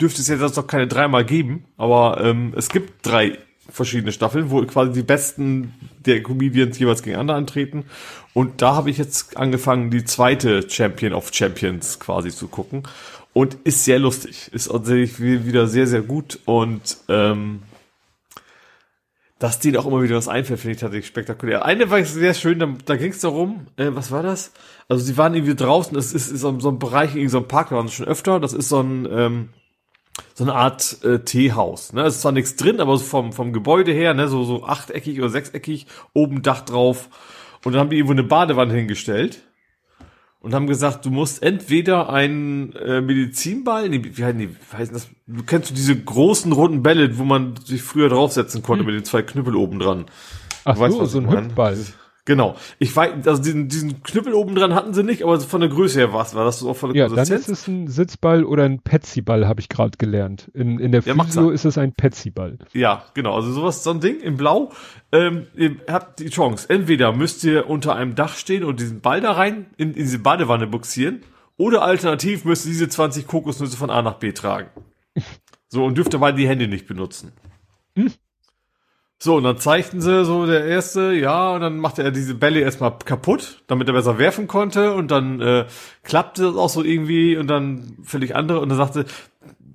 dürfte 0.00 0.20
es 0.20 0.28
jetzt 0.28 0.56
noch 0.56 0.66
keine 0.66 0.86
dreimal 0.86 1.24
geben, 1.24 1.64
aber 1.76 2.22
ähm, 2.22 2.52
es 2.56 2.68
gibt 2.68 3.04
drei 3.04 3.38
verschiedene 3.68 4.12
Staffeln, 4.12 4.50
wo 4.50 4.64
quasi 4.64 4.92
die 4.92 5.02
besten 5.02 5.74
der 6.06 6.22
Comedians 6.22 6.78
jeweils 6.78 7.02
gegeneinander 7.02 7.34
antreten. 7.34 7.84
Und 8.32 8.62
da 8.62 8.74
habe 8.74 8.90
ich 8.90 8.98
jetzt 8.98 9.36
angefangen, 9.36 9.90
die 9.90 10.04
zweite 10.04 10.68
Champion 10.68 11.12
of 11.12 11.30
Champions 11.32 12.00
quasi 12.00 12.30
zu 12.30 12.48
gucken. 12.48 12.84
Und 13.34 13.54
ist 13.64 13.84
sehr 13.84 13.98
lustig. 13.98 14.50
Ist 14.52 14.68
tatsächlich 14.68 15.20
wieder 15.20 15.66
sehr, 15.66 15.86
sehr 15.86 16.00
gut. 16.00 16.38
Und 16.46 16.96
ähm, 17.08 17.60
dass 19.38 19.60
denen 19.60 19.76
auch 19.76 19.86
immer 19.86 20.02
wieder 20.02 20.16
was 20.16 20.28
einfällt, 20.28 20.60
finde 20.60 20.74
ich 20.74 20.80
tatsächlich 20.80 21.06
spektakulär. 21.06 21.64
Eine 21.64 21.90
war 21.90 22.02
sehr 22.04 22.34
schön, 22.34 22.58
da, 22.58 22.74
da 22.84 22.96
ging 22.96 23.12
es 23.12 23.20
darum, 23.20 23.68
äh, 23.76 23.90
was 23.90 24.10
war 24.10 24.22
das? 24.22 24.52
Also 24.88 25.04
sie 25.04 25.16
waren 25.16 25.34
irgendwie 25.34 25.54
draußen, 25.54 25.94
das 25.94 26.12
ist, 26.12 26.30
ist 26.30 26.40
so, 26.40 26.58
so 26.58 26.70
ein 26.70 26.78
Bereich, 26.78 27.10
irgendwie 27.10 27.28
so 27.28 27.38
ein 27.38 27.48
Park, 27.48 27.70
da 27.70 27.76
waren 27.76 27.88
sie 27.88 27.94
schon 27.94 28.06
öfter, 28.06 28.40
das 28.40 28.52
ist 28.52 28.68
so 28.68 28.80
ein, 28.80 29.06
ähm, 29.10 29.48
so 30.34 30.42
eine 30.42 30.54
Art 30.54 31.04
äh, 31.04 31.20
Teehaus. 31.20 31.92
Ne? 31.92 32.02
Es 32.02 32.16
ist 32.16 32.22
zwar 32.22 32.32
nichts 32.32 32.56
drin, 32.56 32.80
aber 32.80 32.98
vom, 32.98 33.32
vom 33.32 33.52
Gebäude 33.52 33.92
her, 33.92 34.14
ne, 34.14 34.26
so, 34.26 34.42
so 34.42 34.64
achteckig 34.64 35.18
oder 35.20 35.28
sechseckig, 35.28 35.86
oben 36.14 36.42
Dach 36.42 36.62
drauf. 36.62 37.08
Und 37.64 37.72
dann 37.72 37.80
haben 37.80 37.90
die 37.90 37.96
irgendwo 37.96 38.12
eine 38.12 38.24
Badewanne 38.24 38.74
hingestellt 38.74 39.47
und 40.40 40.54
haben 40.54 40.66
gesagt, 40.66 41.04
du 41.04 41.10
musst 41.10 41.42
entweder 41.42 42.10
einen 42.10 42.72
äh, 42.74 43.00
Medizinball, 43.00 43.88
nee, 43.88 44.02
wie 44.02 44.24
heißen 44.24 44.38
die, 44.38 44.50
wie 44.50 44.76
heißen 44.76 44.94
das? 44.94 45.08
Du 45.26 45.42
kennst 45.42 45.70
du 45.70 45.74
diese 45.74 45.96
großen 45.96 46.52
runden 46.52 46.82
Bälle, 46.82 47.18
wo 47.18 47.24
man 47.24 47.54
sich 47.64 47.82
früher 47.82 48.08
draufsetzen 48.08 48.62
konnte 48.62 48.84
mit 48.84 48.94
den 48.94 49.04
zwei 49.04 49.22
Knüppel 49.22 49.56
oben 49.56 49.78
dran. 49.78 50.06
Ach 50.64 50.74
Du 50.74 50.80
weißt, 50.80 50.94
so, 50.94 51.02
was 51.02 51.12
so 51.12 51.18
ein. 51.18 51.30
Hüpfball. 51.30 51.76
Genau. 52.28 52.56
Ich 52.78 52.94
weiß, 52.94 53.26
also 53.26 53.42
diesen, 53.42 53.68
diesen 53.68 54.02
Knüppel 54.02 54.34
oben 54.34 54.54
dran 54.54 54.74
hatten 54.74 54.92
sie 54.92 55.02
nicht, 55.02 55.22
aber 55.22 55.40
von 55.40 55.62
der 55.62 55.70
Größe 55.70 55.98
her 55.98 56.12
war's, 56.12 56.34
war 56.34 56.44
das 56.44 56.58
so 56.58 56.68
auch 56.68 56.76
von 56.76 56.92
der 56.92 56.98
Ja, 57.04 57.06
dann 57.08 57.16
Konsistenz? 57.16 57.48
ist 57.48 57.60
es 57.62 57.68
ein 57.68 57.88
Sitzball 57.88 58.44
oder 58.44 58.64
ein 58.64 58.80
Petsyball, 58.80 59.48
habe 59.48 59.60
ich 59.62 59.70
gerade 59.70 59.96
gelernt. 59.96 60.50
In, 60.52 60.78
in 60.78 60.92
der 60.92 61.00
Ja, 61.00 61.14
Physio 61.14 61.48
ist 61.48 61.64
es 61.64 61.78
ein 61.78 61.94
Petsyball. 61.94 62.58
Ja, 62.74 63.04
genau. 63.14 63.34
Also 63.34 63.50
sowas, 63.52 63.82
so 63.82 63.92
ein 63.92 64.00
Ding 64.00 64.20
in 64.20 64.36
Blau. 64.36 64.72
Ähm, 65.10 65.46
ihr 65.56 65.76
habt 65.88 66.18
die 66.20 66.28
Chance. 66.28 66.68
Entweder 66.68 67.14
müsst 67.14 67.44
ihr 67.44 67.70
unter 67.70 67.96
einem 67.96 68.14
Dach 68.14 68.36
stehen 68.36 68.62
und 68.62 68.78
diesen 68.78 69.00
Ball 69.00 69.22
da 69.22 69.32
rein 69.32 69.64
in, 69.78 69.94
in 69.94 70.02
diese 70.04 70.18
Badewanne 70.18 70.66
buxieren, 70.66 71.22
oder 71.56 71.80
alternativ 71.80 72.44
müsst 72.44 72.66
ihr 72.66 72.72
diese 72.72 72.90
20 72.90 73.26
Kokosnüsse 73.26 73.78
von 73.78 73.88
A 73.88 74.02
nach 74.02 74.18
B 74.18 74.32
tragen. 74.32 74.68
So, 75.68 75.82
und 75.82 75.96
dürft 75.96 76.12
dabei 76.12 76.32
die 76.32 76.46
Hände 76.46 76.68
nicht 76.68 76.86
benutzen. 76.86 77.32
So, 79.20 79.36
und 79.36 79.42
dann 79.42 79.58
zeigten 79.58 80.00
sie 80.00 80.24
so 80.24 80.46
der 80.46 80.64
erste, 80.64 81.12
ja, 81.12 81.54
und 81.54 81.60
dann 81.60 81.78
machte 81.78 82.04
er 82.04 82.12
diese 82.12 82.36
Bälle 82.36 82.60
erstmal 82.60 82.96
kaputt, 82.98 83.62
damit 83.66 83.88
er 83.88 83.94
besser 83.94 84.18
werfen 84.18 84.46
konnte, 84.46 84.94
und 84.94 85.10
dann 85.10 85.40
äh, 85.40 85.66
klappte 86.04 86.44
das 86.44 86.56
auch 86.56 86.68
so 86.68 86.84
irgendwie 86.84 87.36
und 87.36 87.48
dann 87.48 87.96
völlig 88.04 88.36
andere, 88.36 88.60
und 88.60 88.68
dann 88.68 88.78
sagte, 88.78 89.06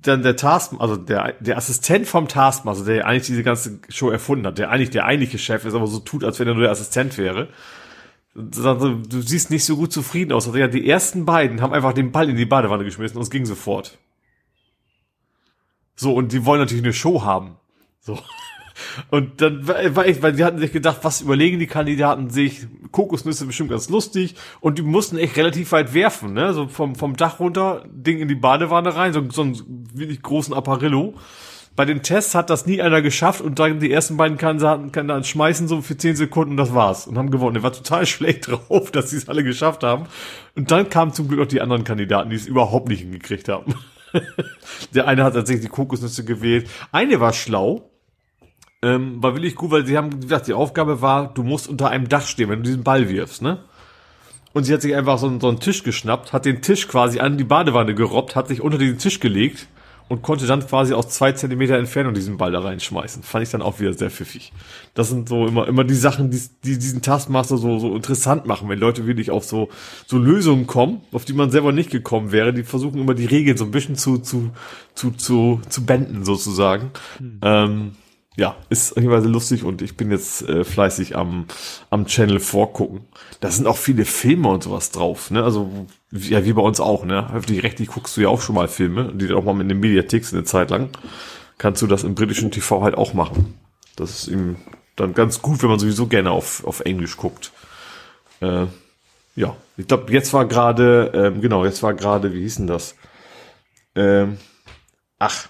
dann 0.06 0.22
der 0.22 0.36
Task, 0.36 0.72
also 0.78 0.96
der, 0.96 1.34
der 1.40 1.56
Assistent 1.56 2.06
vom 2.06 2.28
Taskmaster, 2.28 2.84
der 2.84 3.06
eigentlich 3.06 3.26
diese 3.26 3.42
ganze 3.42 3.80
Show 3.88 4.10
erfunden 4.10 4.46
hat, 4.46 4.58
der 4.58 4.70
eigentlich 4.70 4.90
der 4.90 5.04
eigentliche 5.04 5.38
Chef 5.38 5.64
ist, 5.64 5.74
aber 5.74 5.86
so 5.86 5.98
tut, 5.98 6.24
als 6.24 6.38
wenn 6.38 6.48
er 6.48 6.54
nur 6.54 6.62
der 6.62 6.72
Assistent 6.72 7.18
wäre. 7.18 7.48
Du 8.34 9.20
siehst 9.20 9.50
nicht 9.50 9.64
so 9.64 9.76
gut 9.76 9.92
zufrieden 9.92 10.32
aus. 10.32 10.46
Also 10.46 10.58
ja, 10.58 10.66
die 10.66 10.88
ersten 10.88 11.24
beiden 11.24 11.62
haben 11.62 11.72
einfach 11.72 11.92
den 11.92 12.12
Ball 12.12 12.28
in 12.28 12.36
die 12.36 12.44
Badewanne 12.44 12.84
geschmissen 12.84 13.16
und 13.16 13.22
es 13.22 13.30
ging 13.30 13.46
sofort. 13.46 13.98
So, 15.94 16.12
und 16.12 16.32
die 16.32 16.44
wollen 16.44 16.60
natürlich 16.60 16.82
eine 16.82 16.92
Show 16.92 17.22
haben. 17.22 17.56
So. 18.00 18.18
Und 19.10 19.40
dann 19.40 19.66
war 19.66 20.06
ich, 20.06 20.22
weil 20.22 20.32
die 20.32 20.44
hatten 20.44 20.58
sich 20.58 20.72
gedacht, 20.72 20.98
was 21.02 21.20
überlegen 21.20 21.58
die 21.58 21.66
Kandidaten 21.66 22.30
sich? 22.30 22.66
Kokosnüsse 22.90 23.46
bestimmt 23.46 23.70
ganz 23.70 23.88
lustig. 23.88 24.34
Und 24.60 24.78
die 24.78 24.82
mussten 24.82 25.18
echt 25.18 25.36
relativ 25.36 25.72
weit 25.72 25.94
werfen, 25.94 26.32
ne? 26.32 26.52
So 26.54 26.68
vom, 26.68 26.94
vom 26.94 27.16
Dach 27.16 27.40
runter, 27.40 27.84
Ding 27.88 28.18
in 28.18 28.28
die 28.28 28.34
Badewanne 28.34 28.94
rein, 28.94 29.12
so, 29.12 29.22
so 29.30 29.42
einen 29.42 29.88
wirklich 29.94 30.22
großen 30.22 30.54
Apparillo. 30.54 31.14
Bei 31.76 31.84
den 31.84 32.02
Tests 32.02 32.36
hat 32.36 32.50
das 32.50 32.66
nie 32.66 32.80
einer 32.80 33.02
geschafft 33.02 33.40
und 33.40 33.58
dann 33.58 33.80
die 33.80 33.90
ersten 33.90 34.16
beiden 34.16 34.38
Kandidaten, 34.38 34.92
Kandidaten 34.92 35.24
schmeißen 35.24 35.66
so 35.66 35.82
für 35.82 35.96
zehn 35.96 36.14
Sekunden 36.14 36.52
und 36.52 36.56
das 36.56 36.72
war's. 36.72 37.08
Und 37.08 37.18
haben 37.18 37.30
gewonnen. 37.30 37.54
Der 37.54 37.62
war 37.64 37.72
total 37.72 38.06
schlecht 38.06 38.48
drauf, 38.48 38.90
dass 38.92 39.10
sie 39.10 39.16
es 39.16 39.28
alle 39.28 39.42
geschafft 39.42 39.82
haben. 39.82 40.06
Und 40.54 40.70
dann 40.70 40.88
kamen 40.88 41.12
zum 41.12 41.28
Glück 41.28 41.40
auch 41.40 41.46
die 41.46 41.60
anderen 41.60 41.82
Kandidaten, 41.82 42.30
die 42.30 42.36
es 42.36 42.46
überhaupt 42.46 42.88
nicht 42.88 43.00
hingekriegt 43.00 43.48
haben. 43.48 43.74
der 44.94 45.08
eine 45.08 45.24
hat 45.24 45.34
tatsächlich 45.34 45.66
die 45.66 45.70
Kokosnüsse 45.70 46.24
gewählt. 46.24 46.68
Eine 46.92 47.18
war 47.18 47.32
schlau 47.32 47.90
ähm, 48.84 49.22
war 49.22 49.34
wirklich 49.34 49.54
gut, 49.54 49.70
weil 49.70 49.86
sie 49.86 49.96
haben 49.96 50.20
gesagt, 50.20 50.46
die 50.46 50.52
Aufgabe 50.52 51.00
war, 51.00 51.32
du 51.32 51.42
musst 51.42 51.68
unter 51.68 51.88
einem 51.88 52.08
Dach 52.08 52.26
stehen, 52.26 52.50
wenn 52.50 52.58
du 52.58 52.64
diesen 52.64 52.84
Ball 52.84 53.08
wirfst, 53.08 53.42
ne? 53.42 53.58
Und 54.52 54.64
sie 54.64 54.72
hat 54.72 54.82
sich 54.82 54.94
einfach 54.94 55.18
so, 55.18 55.40
so 55.40 55.48
einen 55.48 55.58
Tisch 55.58 55.82
geschnappt, 55.82 56.32
hat 56.32 56.44
den 56.44 56.62
Tisch 56.62 56.86
quasi 56.86 57.18
an 57.18 57.38
die 57.38 57.44
Badewanne 57.44 57.94
gerobbt, 57.94 58.36
hat 58.36 58.46
sich 58.46 58.60
unter 58.60 58.78
diesen 58.78 58.98
Tisch 58.98 59.18
gelegt 59.18 59.66
und 60.08 60.22
konnte 60.22 60.46
dann 60.46 60.64
quasi 60.64 60.92
aus 60.92 61.08
zwei 61.08 61.32
Zentimeter 61.32 61.76
Entfernung 61.76 62.14
diesen 62.14 62.36
Ball 62.36 62.52
da 62.52 62.60
reinschmeißen. 62.60 63.22
Fand 63.22 63.42
ich 63.42 63.50
dann 63.50 63.62
auch 63.62 63.80
wieder 63.80 63.94
sehr 63.94 64.10
pfiffig. 64.10 64.52
Das 64.92 65.08
sind 65.08 65.28
so 65.28 65.46
immer, 65.46 65.66
immer 65.66 65.82
die 65.82 65.94
Sachen, 65.94 66.30
die, 66.30 66.40
die 66.62 66.78
diesen 66.78 67.02
Taskmaster 67.02 67.56
so, 67.56 67.78
so 67.78 67.96
interessant 67.96 68.46
machen, 68.46 68.68
wenn 68.68 68.78
Leute 68.78 69.06
wirklich 69.06 69.30
auf 69.30 69.44
so, 69.44 69.70
so 70.06 70.18
Lösungen 70.18 70.66
kommen, 70.66 71.00
auf 71.10 71.24
die 71.24 71.32
man 71.32 71.50
selber 71.50 71.72
nicht 71.72 71.90
gekommen 71.90 72.32
wäre. 72.32 72.52
Die 72.52 72.64
versuchen 72.64 73.00
immer 73.00 73.14
die 73.14 73.26
Regeln 73.26 73.56
so 73.56 73.64
ein 73.64 73.70
bisschen 73.70 73.96
zu, 73.96 74.18
zu, 74.18 74.50
zu, 74.94 75.10
zu, 75.12 75.62
zu 75.68 75.86
benden 75.86 76.24
sozusagen. 76.24 76.90
Hm. 77.18 77.40
Ähm, 77.42 77.92
ja, 78.36 78.56
ist 78.68 78.96
jeweils 78.96 79.24
lustig 79.26 79.62
und 79.62 79.80
ich 79.80 79.96
bin 79.96 80.10
jetzt 80.10 80.42
äh, 80.48 80.64
fleißig 80.64 81.16
am, 81.16 81.46
am 81.90 82.06
Channel 82.06 82.40
vorgucken. 82.40 83.02
Da 83.40 83.50
sind 83.50 83.66
auch 83.66 83.76
viele 83.76 84.04
Filme 84.04 84.48
und 84.48 84.64
sowas 84.64 84.90
drauf, 84.90 85.30
ne? 85.30 85.44
Also, 85.44 85.86
ja, 86.10 86.44
wie 86.44 86.52
bei 86.52 86.62
uns 86.62 86.80
auch, 86.80 87.04
ne? 87.04 87.30
Öffentlich 87.32 87.62
rechtlich 87.62 87.88
guckst 87.88 88.16
du 88.16 88.22
ja 88.22 88.28
auch 88.28 88.40
schon 88.40 88.56
mal 88.56 88.66
Filme, 88.66 89.12
die 89.14 89.32
auch 89.32 89.44
mal 89.44 89.60
in 89.60 89.68
den 89.68 89.78
Mediathek 89.78 90.24
sind 90.24 90.38
eine 90.38 90.46
Zeit 90.46 90.70
lang. 90.70 90.90
Kannst 91.58 91.80
du 91.82 91.86
das 91.86 92.02
im 92.02 92.16
britischen 92.16 92.50
TV 92.50 92.82
halt 92.82 92.96
auch 92.96 93.14
machen. 93.14 93.54
Das 93.94 94.10
ist 94.10 94.28
ihm 94.28 94.56
dann 94.96 95.14
ganz 95.14 95.40
gut, 95.40 95.62
wenn 95.62 95.70
man 95.70 95.78
sowieso 95.78 96.08
gerne 96.08 96.32
auf, 96.32 96.64
auf 96.64 96.80
Englisch 96.80 97.16
guckt. 97.16 97.52
Äh, 98.40 98.66
ja, 99.36 99.56
ich 99.76 99.86
glaube, 99.86 100.12
jetzt 100.12 100.32
war 100.32 100.46
gerade, 100.46 101.12
ähm, 101.14 101.40
genau, 101.40 101.64
jetzt 101.64 101.82
war 101.84 101.94
gerade, 101.94 102.32
wie 102.34 102.40
hieß 102.40 102.56
denn 102.56 102.66
das? 102.66 102.96
Ähm, 103.94 104.38
ach, 105.18 105.48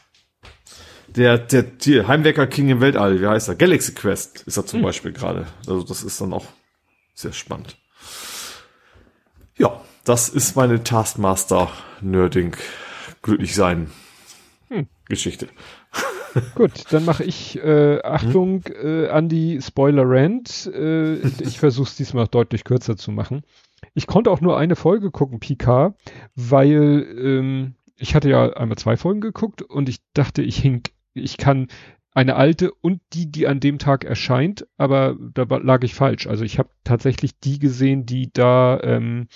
der, 1.17 1.39
der, 1.39 1.63
der 1.63 2.09
Heimwecker 2.09 2.47
King 2.47 2.69
im 2.69 2.81
Weltall, 2.81 3.21
wie 3.21 3.27
heißt 3.27 3.49
er? 3.49 3.55
Galaxy 3.55 3.95
Quest 3.95 4.43
ist 4.47 4.57
er 4.57 4.67
zum 4.67 4.81
hm. 4.81 4.85
Beispiel 4.85 5.13
gerade. 5.13 5.47
Also 5.67 5.83
das 5.83 6.03
ist 6.03 6.21
dann 6.21 6.33
auch 6.33 6.47
sehr 7.15 7.33
spannend. 7.33 7.77
Ja, 9.57 9.81
das 10.05 10.29
ist 10.29 10.57
meine 10.57 10.83
Taskmaster-Nerding 10.83 12.57
glücklich 13.23 13.55
sein 13.55 13.91
hm. 14.69 14.89
Geschichte. 15.09 15.49
Gut, 16.57 16.73
dann 16.91 17.05
mache 17.05 17.23
ich 17.23 17.63
äh, 17.63 18.01
Achtung 18.03 18.65
hm? 18.67 19.05
äh, 19.05 19.09
an 19.09 19.29
die 19.29 19.61
Spoiler-Rant. 19.63 20.67
Äh, 20.75 21.19
ich 21.41 21.61
versuche 21.61 21.89
es 21.89 21.97
diesmal 21.97 22.27
deutlich 22.27 22.65
kürzer 22.65 22.97
zu 22.97 23.13
machen. 23.13 23.43
Ich 23.95 24.09
konnte 24.09 24.31
auch 24.33 24.41
nur 24.41 24.59
eine 24.59 24.75
Folge 24.75 25.13
gucken, 25.13 25.39
PK, 25.39 25.95
weil 26.35 27.07
ähm, 27.17 27.75
ich 27.97 28.17
hatte 28.17 28.29
ja 28.29 28.53
einmal 28.55 28.79
zwei 28.79 28.97
Folgen 28.97 29.21
geguckt 29.21 29.63
und 29.63 29.89
ich 29.89 29.99
dachte, 30.15 30.43
ich 30.43 30.57
hink 30.57 30.91
ich 31.15 31.37
kann 31.37 31.69
eine 32.13 32.37
alte 32.37 32.73
und 32.73 33.01
die, 33.13 33.31
die 33.31 33.47
an 33.49 33.61
dem 33.61 33.79
Tag 33.79 34.05
erscheint, 34.05 34.67
aber 34.77 35.17
da 35.35 35.43
lag 35.57 35.83
ich 35.83 35.95
falsch. 35.95 36.27
Also 36.27 36.45
ich 36.45 36.59
habe 36.59 36.71
tatsächlich 36.85 37.39
die 37.41 37.59
gesehen, 37.59 38.07
die 38.07 38.33
da 38.33 38.81
ähm, 38.83 39.27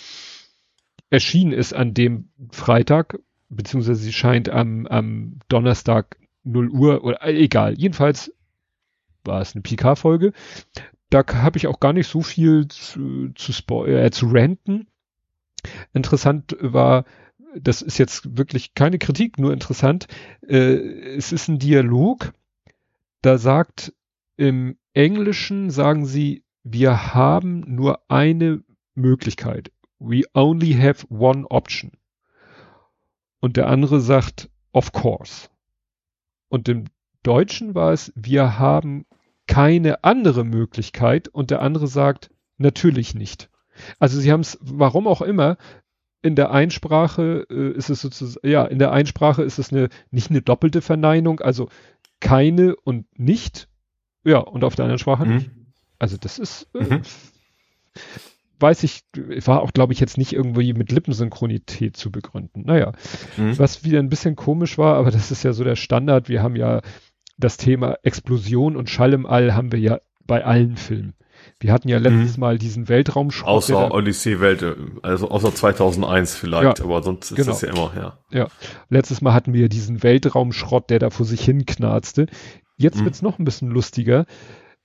erschienen 1.10 1.52
ist 1.52 1.74
an 1.74 1.94
dem 1.94 2.30
Freitag, 2.52 3.18
beziehungsweise 3.48 4.00
sie 4.00 4.12
scheint 4.12 4.48
am, 4.48 4.86
am 4.86 5.40
Donnerstag 5.48 6.18
0 6.44 6.70
Uhr 6.70 7.04
oder 7.04 7.22
äh, 7.22 7.36
egal. 7.36 7.74
Jedenfalls 7.74 8.32
war 9.24 9.40
es 9.40 9.54
eine 9.54 9.62
PK-Folge. 9.62 10.32
Da 11.10 11.24
habe 11.26 11.58
ich 11.58 11.66
auch 11.66 11.80
gar 11.80 11.92
nicht 11.92 12.06
so 12.06 12.22
viel 12.22 12.68
zu, 12.68 13.30
zu, 13.34 13.86
äh, 13.86 14.10
zu 14.10 14.26
ranten. 14.30 14.86
Interessant 15.92 16.56
war, 16.60 17.04
das 17.54 17.82
ist 17.82 17.98
jetzt 17.98 18.36
wirklich 18.36 18.74
keine 18.74 18.98
Kritik, 18.98 19.38
nur 19.38 19.52
interessant. 19.52 20.06
Äh, 20.46 21.16
es 21.16 21.32
ist 21.32 21.48
ein 21.48 21.58
Dialog, 21.58 22.32
da 23.22 23.38
sagt 23.38 23.92
im 24.36 24.76
Englischen 24.92 25.70
sagen 25.70 26.06
sie, 26.06 26.44
wir 26.62 27.14
haben 27.14 27.60
nur 27.66 28.00
eine 28.08 28.62
Möglichkeit. 28.94 29.72
We 29.98 30.22
only 30.34 30.74
have 30.74 31.06
one 31.08 31.46
option. 31.48 31.92
Und 33.40 33.56
der 33.56 33.68
andere 33.68 34.00
sagt, 34.00 34.50
of 34.72 34.92
course. 34.92 35.48
Und 36.48 36.68
im 36.68 36.84
Deutschen 37.22 37.74
war 37.74 37.92
es, 37.92 38.12
wir 38.14 38.58
haben 38.58 39.06
keine 39.46 40.04
andere 40.04 40.44
Möglichkeit 40.44 41.28
und 41.28 41.50
der 41.50 41.62
andere 41.62 41.86
sagt, 41.86 42.30
natürlich 42.58 43.14
nicht. 43.14 43.50
Also 43.98 44.20
sie 44.20 44.30
haben 44.32 44.40
es, 44.40 44.58
warum 44.60 45.06
auch 45.06 45.22
immer, 45.22 45.56
in 46.22 46.34
der 46.34 46.50
Einsprache 46.50 47.46
äh, 47.50 47.70
ist 47.72 47.90
es 47.90 48.00
sozusagen, 48.00 48.48
ja, 48.48 48.64
in 48.64 48.78
der 48.78 48.92
Einsprache 48.92 49.42
ist 49.42 49.58
es 49.58 49.72
eine, 49.72 49.88
nicht 50.10 50.30
eine 50.30 50.42
doppelte 50.42 50.80
Verneinung, 50.80 51.40
also 51.40 51.68
keine 52.20 52.76
und 52.76 53.06
nicht. 53.18 53.68
Ja, 54.24 54.38
und 54.38 54.64
auf 54.64 54.74
der 54.74 54.84
anderen 54.84 54.98
Sprache 54.98 55.24
mhm. 55.24 55.34
nicht. 55.36 55.50
Also 55.98 56.16
das 56.16 56.38
ist, 56.38 56.68
äh, 56.74 56.96
mhm. 56.96 57.02
weiß 58.58 58.82
ich, 58.82 59.02
war 59.44 59.62
auch, 59.62 59.72
glaube 59.72 59.92
ich, 59.92 60.00
jetzt 60.00 60.18
nicht 60.18 60.32
irgendwie 60.32 60.72
mit 60.72 60.90
Lippensynchronität 60.90 61.96
zu 61.96 62.10
begründen. 62.10 62.62
Naja, 62.66 62.92
mhm. 63.36 63.58
was 63.58 63.84
wieder 63.84 64.00
ein 64.00 64.10
bisschen 64.10 64.36
komisch 64.36 64.78
war, 64.78 64.96
aber 64.96 65.10
das 65.10 65.30
ist 65.30 65.44
ja 65.44 65.52
so 65.52 65.64
der 65.64 65.76
Standard. 65.76 66.28
Wir 66.28 66.42
haben 66.42 66.56
ja 66.56 66.80
das 67.36 67.56
Thema 67.56 67.96
Explosion 68.02 68.76
und 68.76 68.90
Schall 68.90 69.12
im 69.12 69.24
All 69.24 69.54
haben 69.54 69.70
wir 69.70 69.78
ja 69.78 70.00
bei 70.26 70.44
allen 70.44 70.76
Filmen. 70.76 71.14
Wir 71.60 71.72
hatten 71.72 71.88
ja 71.88 71.98
letztes 71.98 72.36
mhm. 72.36 72.40
Mal 72.40 72.58
diesen 72.58 72.88
Weltraumschrott. 72.88 73.48
Außer 73.48 73.92
Odyssee-Welt, 73.92 74.76
also 75.02 75.30
außer 75.30 75.54
2001 75.54 76.34
vielleicht, 76.34 76.78
ja, 76.78 76.84
aber 76.84 77.02
sonst 77.02 77.30
ist 77.30 77.36
genau. 77.36 77.50
das 77.50 77.60
ja 77.62 77.68
immer, 77.70 77.92
ja. 77.96 78.18
Ja, 78.30 78.48
letztes 78.88 79.20
Mal 79.20 79.34
hatten 79.34 79.52
wir 79.52 79.68
diesen 79.68 80.02
Weltraumschrott, 80.02 80.90
der 80.90 80.98
da 80.98 81.10
vor 81.10 81.26
sich 81.26 81.44
hin 81.44 81.66
knarzte. 81.66 82.26
Jetzt 82.76 83.00
mhm. 83.00 83.06
wird's 83.06 83.22
noch 83.22 83.38
ein 83.38 83.44
bisschen 83.44 83.70
lustiger. 83.70 84.26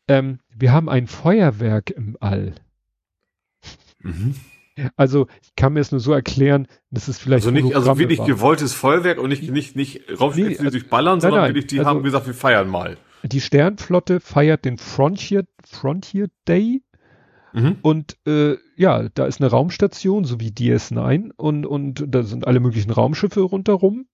Ähm, 0.08 0.40
wir 0.56 0.72
haben 0.72 0.90
ein 0.90 1.08
Feuerwerk 1.08 1.92
im 1.92 2.18
All. 2.20 2.56
Mhm. 4.00 4.36
Also 4.96 5.28
ich 5.44 5.56
kann 5.56 5.74
mir 5.74 5.82
es 5.82 5.92
nur 5.92 6.00
so 6.00 6.14
erklären, 6.14 6.68
das 6.90 7.08
ist 7.08 7.20
vielleicht 7.20 7.46
also 7.46 7.52
nicht 7.52 7.76
also 7.76 8.00
wirklich 8.00 8.20
war. 8.20 8.26
gewolltes 8.26 8.74
Feuerwerk 8.74 9.20
und 9.20 9.30
nicht 9.30 9.50
nicht 9.52 9.76
nicht 9.76 10.02
Raumschiff 10.20 10.48
nee, 10.48 10.58
also, 10.58 10.72
durchballern, 10.72 11.22
sondern 11.22 11.42
nein, 11.42 11.50
wirklich 11.50 11.68
die 11.68 11.80
also, 11.80 11.90
haben 11.92 12.04
gesagt, 12.04 12.26
wir 12.26 12.34
feiern 12.34 12.68
mal. 12.68 12.98
Die 13.24 13.42
Sternflotte 13.42 14.20
feiert 14.20 14.66
den 14.66 14.78
Frontier, 14.78 15.46
Frontier 15.66 16.30
Day. 16.48 16.84
Mhm. 17.54 17.78
Und 17.82 18.18
äh, 18.28 18.58
ja, 18.76 19.08
da 19.14 19.26
ist 19.26 19.40
eine 19.40 19.50
Raumstation, 19.50 20.26
so 20.26 20.40
wie 20.40 20.50
DS9, 20.50 21.32
und, 21.36 21.66
und 21.66 22.04
da 22.08 22.24
sind 22.24 22.48
alle 22.48 22.60
möglichen 22.60 22.92
Raumschiffe 22.92 23.42
rundherum. 23.42 24.08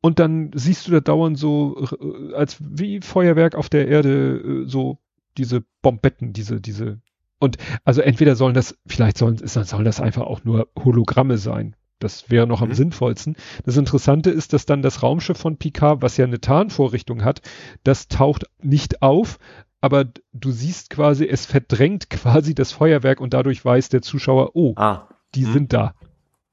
Und 0.00 0.18
dann 0.18 0.50
siehst 0.54 0.86
du 0.86 0.92
da 0.92 1.00
dauernd 1.00 1.38
so, 1.38 1.86
äh, 2.00 2.34
als 2.34 2.58
wie 2.60 3.00
Feuerwerk 3.00 3.54
auf 3.54 3.68
der 3.68 3.88
Erde, 3.88 4.64
äh, 4.64 4.68
so 4.68 4.98
diese 5.38 5.64
Bombetten, 5.82 6.32
diese, 6.32 6.60
diese. 6.60 7.00
Und 7.38 7.58
also 7.84 8.00
entweder 8.00 8.36
sollen 8.36 8.54
das, 8.54 8.78
vielleicht 8.86 9.18
sollen, 9.18 9.38
sollen 9.46 9.84
das 9.84 10.00
einfach 10.00 10.22
auch 10.22 10.44
nur 10.44 10.68
Hologramme 10.78 11.38
sein, 11.38 11.76
das 11.98 12.30
wäre 12.30 12.46
noch 12.46 12.62
am 12.62 12.70
mhm. 12.70 12.74
sinnvollsten. 12.74 13.36
Das 13.64 13.76
Interessante 13.76 14.30
ist, 14.30 14.52
dass 14.52 14.66
dann 14.66 14.82
das 14.82 15.02
Raumschiff 15.02 15.38
von 15.38 15.56
Picard, 15.56 16.02
was 16.02 16.16
ja 16.16 16.24
eine 16.24 16.40
Tarnvorrichtung 16.40 17.24
hat, 17.24 17.42
das 17.82 18.08
taucht 18.08 18.44
nicht 18.62 19.02
auf, 19.02 19.38
aber 19.80 20.06
du 20.32 20.50
siehst 20.50 20.90
quasi, 20.90 21.26
es 21.26 21.46
verdrängt 21.46 22.10
quasi 22.10 22.54
das 22.54 22.72
Feuerwerk 22.72 23.20
und 23.20 23.34
dadurch 23.34 23.64
weiß 23.64 23.88
der 23.90 24.02
Zuschauer, 24.02 24.54
oh, 24.54 24.74
ah. 24.76 25.08
die 25.34 25.46
mhm. 25.46 25.52
sind 25.52 25.72
da. 25.72 25.94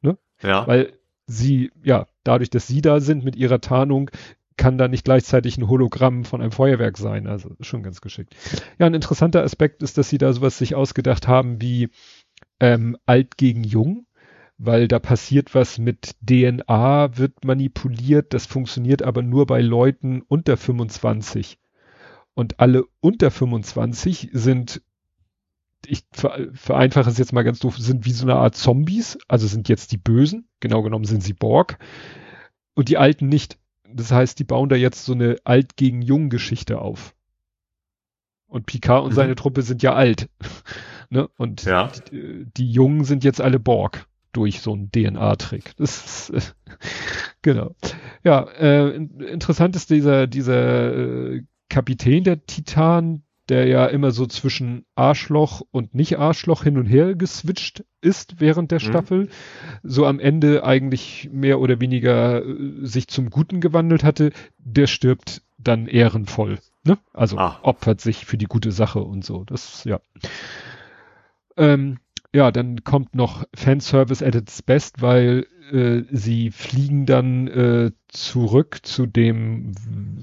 Ne? 0.02 0.18
Ja. 0.42 0.68
Weil 0.68 0.94
sie, 1.28 1.72
ja, 1.84 2.08
dadurch, 2.24 2.50
dass 2.50 2.68
sie 2.68 2.82
da 2.82 3.00
sind 3.00 3.24
mit 3.24 3.36
ihrer 3.36 3.62
Tarnung, 3.62 4.12
kann 4.58 4.78
da 4.78 4.88
nicht 4.88 5.06
gleichzeitig 5.06 5.58
ein 5.58 5.68
Hologramm 5.68 6.24
von 6.24 6.42
einem 6.42 6.52
Feuerwerk 6.52 6.98
sein. 6.98 7.26
Also 7.26 7.56
schon 7.62 7.84
ganz 7.84 8.02
geschickt. 8.02 8.36
Ja, 8.78 8.86
ein 8.86 8.94
interessanter 8.94 9.44
Aspekt 9.44 9.82
ist, 9.82 9.98
dass 9.98 10.10
sie 10.10 10.18
da 10.18 10.34
sowas 10.34 10.58
sich 10.58 10.76
ausgedacht 10.76 11.28
haben 11.28 11.62
wie 11.62 11.90
ähm, 12.60 12.98
alt 13.06 13.38
gegen 13.38 13.64
jung 13.64 14.06
weil 14.64 14.88
da 14.88 15.00
passiert 15.00 15.56
was 15.56 15.80
mit 15.80 16.16
DNA, 16.22 17.18
wird 17.18 17.44
manipuliert, 17.44 18.32
das 18.36 18.46
funktioniert 18.46 19.02
aber 19.02 19.24
nur 19.24 19.48
bei 19.48 19.60
Leuten 19.60 20.22
unter 20.22 20.56
25. 20.56 21.58
Und 22.36 22.60
alle 22.60 22.86
unter 23.00 23.32
25 23.32 24.30
sind, 24.34 24.84
ich 25.88 26.04
vereinfache 26.14 27.10
es 27.10 27.18
jetzt 27.18 27.34
mal 27.34 27.42
ganz 27.42 27.58
doof, 27.58 27.76
sind 27.78 28.06
wie 28.06 28.12
so 28.12 28.24
eine 28.24 28.36
Art 28.36 28.56
Zombies, 28.56 29.18
also 29.28 29.48
sind 29.48 29.68
jetzt 29.68 29.92
die 29.94 29.98
Bösen, 29.98 30.48
genau 30.60 30.84
genommen 30.84 31.06
sind 31.06 31.24
sie 31.24 31.34
Borg, 31.34 31.80
und 32.76 32.88
die 32.88 33.00
Alten 33.00 33.30
nicht. 33.30 33.58
Das 33.92 34.12
heißt, 34.12 34.38
die 34.38 34.44
bauen 34.44 34.70
da 34.70 34.76
jetzt 34.76 35.06
so 35.06 35.14
eine 35.14 35.38
Alt 35.44 35.76
gegen 35.76 36.04
Jung 36.04 36.30
Geschichte 36.30 36.80
auf. 36.80 37.16
Und 38.46 38.68
Picard 38.68 39.06
und 39.06 39.10
mhm. 39.10 39.16
seine 39.16 39.36
Truppe 39.36 39.64
sind 39.64 39.82
ja 39.82 39.96
alt. 39.96 40.30
ne? 41.10 41.28
Und 41.36 41.64
ja. 41.64 41.92
die, 42.12 42.46
die, 42.56 42.72
Jungen 42.72 43.06
sind 43.06 43.24
jetzt 43.24 43.42
alle 43.42 43.60
Borg 43.60 44.06
durch 44.32 44.62
so 44.62 44.74
einen 44.74 44.92
DNA-Trick. 44.92 45.74
Das 45.78 46.30
ist, 46.30 46.30
äh, 46.32 46.42
genau. 47.42 47.76
Ja, 48.24 48.44
äh, 48.60 48.96
interessant 48.96 49.76
ist 49.76 49.90
dieser, 49.90 50.28
dieser 50.28 50.96
äh, 50.96 51.44
Kapitän 51.70 52.24
der 52.24 52.46
Titan, 52.46 53.24
der 53.50 53.68
ja 53.68 53.86
immer 53.88 54.12
so 54.12 54.26
zwischen 54.28 54.86
Arschloch 54.96 55.62
und 55.72 55.94
nicht 55.94 56.20
Arschloch 56.20 56.64
hin 56.64 56.78
und 56.78 56.86
her 56.86 57.16
geswitcht 57.16 57.84
ist 58.00 58.40
während 58.40 58.72
der 58.72 58.80
mhm. 58.80 58.86
Staffel, 58.86 59.30
so 59.84 60.06
am 60.06 60.20
Ende 60.20 60.64
eigentlich 60.64 61.30
mehr 61.32 61.60
oder 61.60 61.80
weniger 61.80 62.46
äh, 62.46 62.86
sich 62.86 63.08
zum 63.08 63.30
Guten 63.30 63.60
gewandelt 63.60 64.04
hatte, 64.04 64.32
der 64.58 64.88
stirbt 64.88 65.42
dann 65.58 65.88
ehrenvoll. 65.88 66.60
Ne? 66.84 66.98
Also 67.14 67.38
ah. 67.38 67.60
opfert 67.62 68.02
sich 68.02 68.26
für 68.26 68.38
die 68.38 68.46
gute 68.46 68.72
Sache 68.72 69.02
und 69.02 69.24
so. 69.24 69.44
Das, 69.44 69.84
ja. 69.84 70.00
Ähm, 71.58 72.00
ja, 72.34 72.52
dann 72.52 72.84
kommt 72.84 73.16
noch 73.16 73.46
Fanservice 73.54 74.26
at 74.26 74.36
its 74.36 74.62
best, 74.62 75.02
weil 75.02 75.48
äh, 75.72 76.04
sie 76.12 76.52
fliegen 76.52 77.06
dann 77.06 77.48
äh, 77.48 77.92
zurück 78.08 78.80
zu 78.84 79.06
dem 79.06 79.74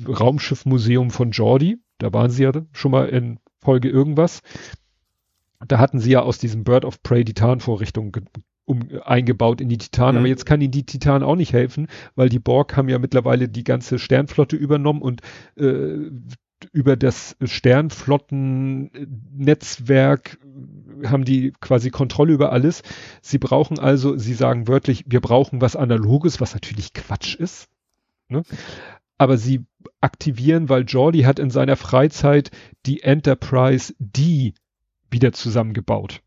Raumschiffmuseum 0.06 1.10
von 1.10 1.32
Jordi. 1.32 1.78
Da 1.98 2.12
waren 2.12 2.30
sie 2.30 2.44
ja 2.44 2.52
schon 2.72 2.92
mal 2.92 3.08
in 3.08 3.38
Folge 3.60 3.88
irgendwas. 3.88 4.42
Da 5.66 5.78
hatten 5.78 5.98
sie 5.98 6.12
ja 6.12 6.22
aus 6.22 6.38
diesem 6.38 6.64
Bird 6.64 6.84
of 6.84 7.02
Prey 7.02 7.24
die 7.24 7.34
Tarnvorrichtung 7.34 8.16
um, 8.64 8.88
eingebaut 9.04 9.60
in 9.60 9.68
die 9.68 9.78
Titan. 9.78 10.14
Mhm. 10.14 10.18
Aber 10.18 10.28
jetzt 10.28 10.46
kann 10.46 10.60
ihnen 10.60 10.70
die 10.70 10.86
Titan 10.86 11.22
auch 11.22 11.36
nicht 11.36 11.52
helfen, 11.52 11.88
weil 12.14 12.28
die 12.28 12.38
Borg 12.38 12.76
haben 12.76 12.88
ja 12.88 12.98
mittlerweile 12.98 13.48
die 13.48 13.64
ganze 13.64 13.98
Sternflotte 13.98 14.56
übernommen 14.56 15.02
und 15.02 15.22
äh, 15.56 16.10
über 16.72 16.97
das 16.97 17.36
Sternflottennetzwerk 17.42 20.38
haben 21.05 21.24
die 21.24 21.52
quasi 21.60 21.90
Kontrolle 21.90 22.32
über 22.32 22.52
alles. 22.52 22.82
Sie 23.22 23.38
brauchen 23.38 23.78
also, 23.78 24.16
sie 24.16 24.34
sagen 24.34 24.68
wörtlich, 24.68 25.05
wir 25.06 25.20
brauchen 25.20 25.60
was 25.60 25.76
Analoges, 25.76 26.40
was 26.40 26.55
natürlich 26.55 26.92
Quatsch 26.92 27.34
ist. 27.34 27.68
Ne? 28.28 28.42
Aber 29.16 29.38
sie 29.38 29.64
aktivieren, 30.00 30.68
weil 30.68 30.84
Jordi 30.84 31.22
hat 31.22 31.38
in 31.38 31.50
seiner 31.50 31.76
Freizeit 31.76 32.50
die 32.86 33.02
Enterprise 33.02 33.94
D 33.98 34.55
wieder 35.10 35.32
zusammengebaut. 35.32 36.20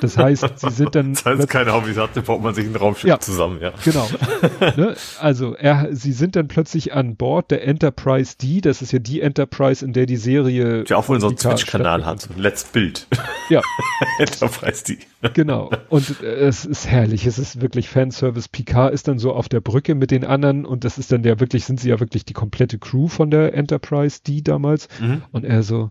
Das 0.00 0.16
heißt, 0.16 0.60
sie 0.60 0.70
sind 0.70 0.94
dann. 0.94 1.14
Das 1.14 1.24
heißt, 1.24 1.48
keine 1.48 1.72
Hobbys 1.72 1.96
hat, 1.96 2.12
baut 2.24 2.42
man 2.42 2.54
sich 2.54 2.66
ein 2.66 2.76
Raumschiff 2.76 3.08
ja, 3.08 3.18
zusammen, 3.18 3.60
ja. 3.60 3.72
Genau. 3.84 4.08
ne? 4.76 4.94
Also, 5.20 5.54
er, 5.54 5.88
sie 5.92 6.12
sind 6.12 6.36
dann 6.36 6.48
plötzlich 6.48 6.92
an 6.92 7.16
Bord 7.16 7.50
der 7.50 7.66
Enterprise 7.66 8.36
D, 8.36 8.60
das 8.60 8.82
ist 8.82 8.92
ja 8.92 8.98
die 8.98 9.20
Enterprise, 9.20 9.84
in 9.84 9.92
der 9.92 10.06
die 10.06 10.16
Serie. 10.16 10.84
Die 10.84 10.94
auch 10.94 11.08
wohl 11.08 11.20
so 11.20 11.28
einen 11.28 11.36
Twitch-Kanal 11.36 12.04
hat, 12.04 12.22
so 12.22 12.30
Let's 12.36 12.64
Build. 12.64 13.06
Ja. 13.48 13.62
Enterprise 14.18 14.84
D. 14.84 14.98
genau. 15.32 15.70
Und 15.88 16.22
äh, 16.22 16.34
es 16.46 16.64
ist 16.64 16.86
herrlich, 16.86 17.26
es 17.26 17.38
ist 17.38 17.60
wirklich 17.60 17.88
Fanservice. 17.88 18.48
Picard 18.48 18.92
ist 18.92 19.08
dann 19.08 19.18
so 19.18 19.32
auf 19.32 19.48
der 19.48 19.60
Brücke 19.60 19.94
mit 19.94 20.10
den 20.10 20.24
anderen 20.24 20.64
und 20.64 20.84
das 20.84 20.98
ist 20.98 21.12
dann 21.12 21.24
ja 21.24 21.40
wirklich, 21.40 21.64
sind 21.64 21.80
sie 21.80 21.90
ja 21.90 22.00
wirklich 22.00 22.24
die 22.24 22.32
komplette 22.32 22.78
Crew 22.78 23.08
von 23.08 23.30
der 23.30 23.54
Enterprise 23.54 24.20
D 24.26 24.42
damals. 24.42 24.88
Mhm. 25.00 25.22
Und 25.32 25.44
er 25.44 25.62
so, 25.62 25.90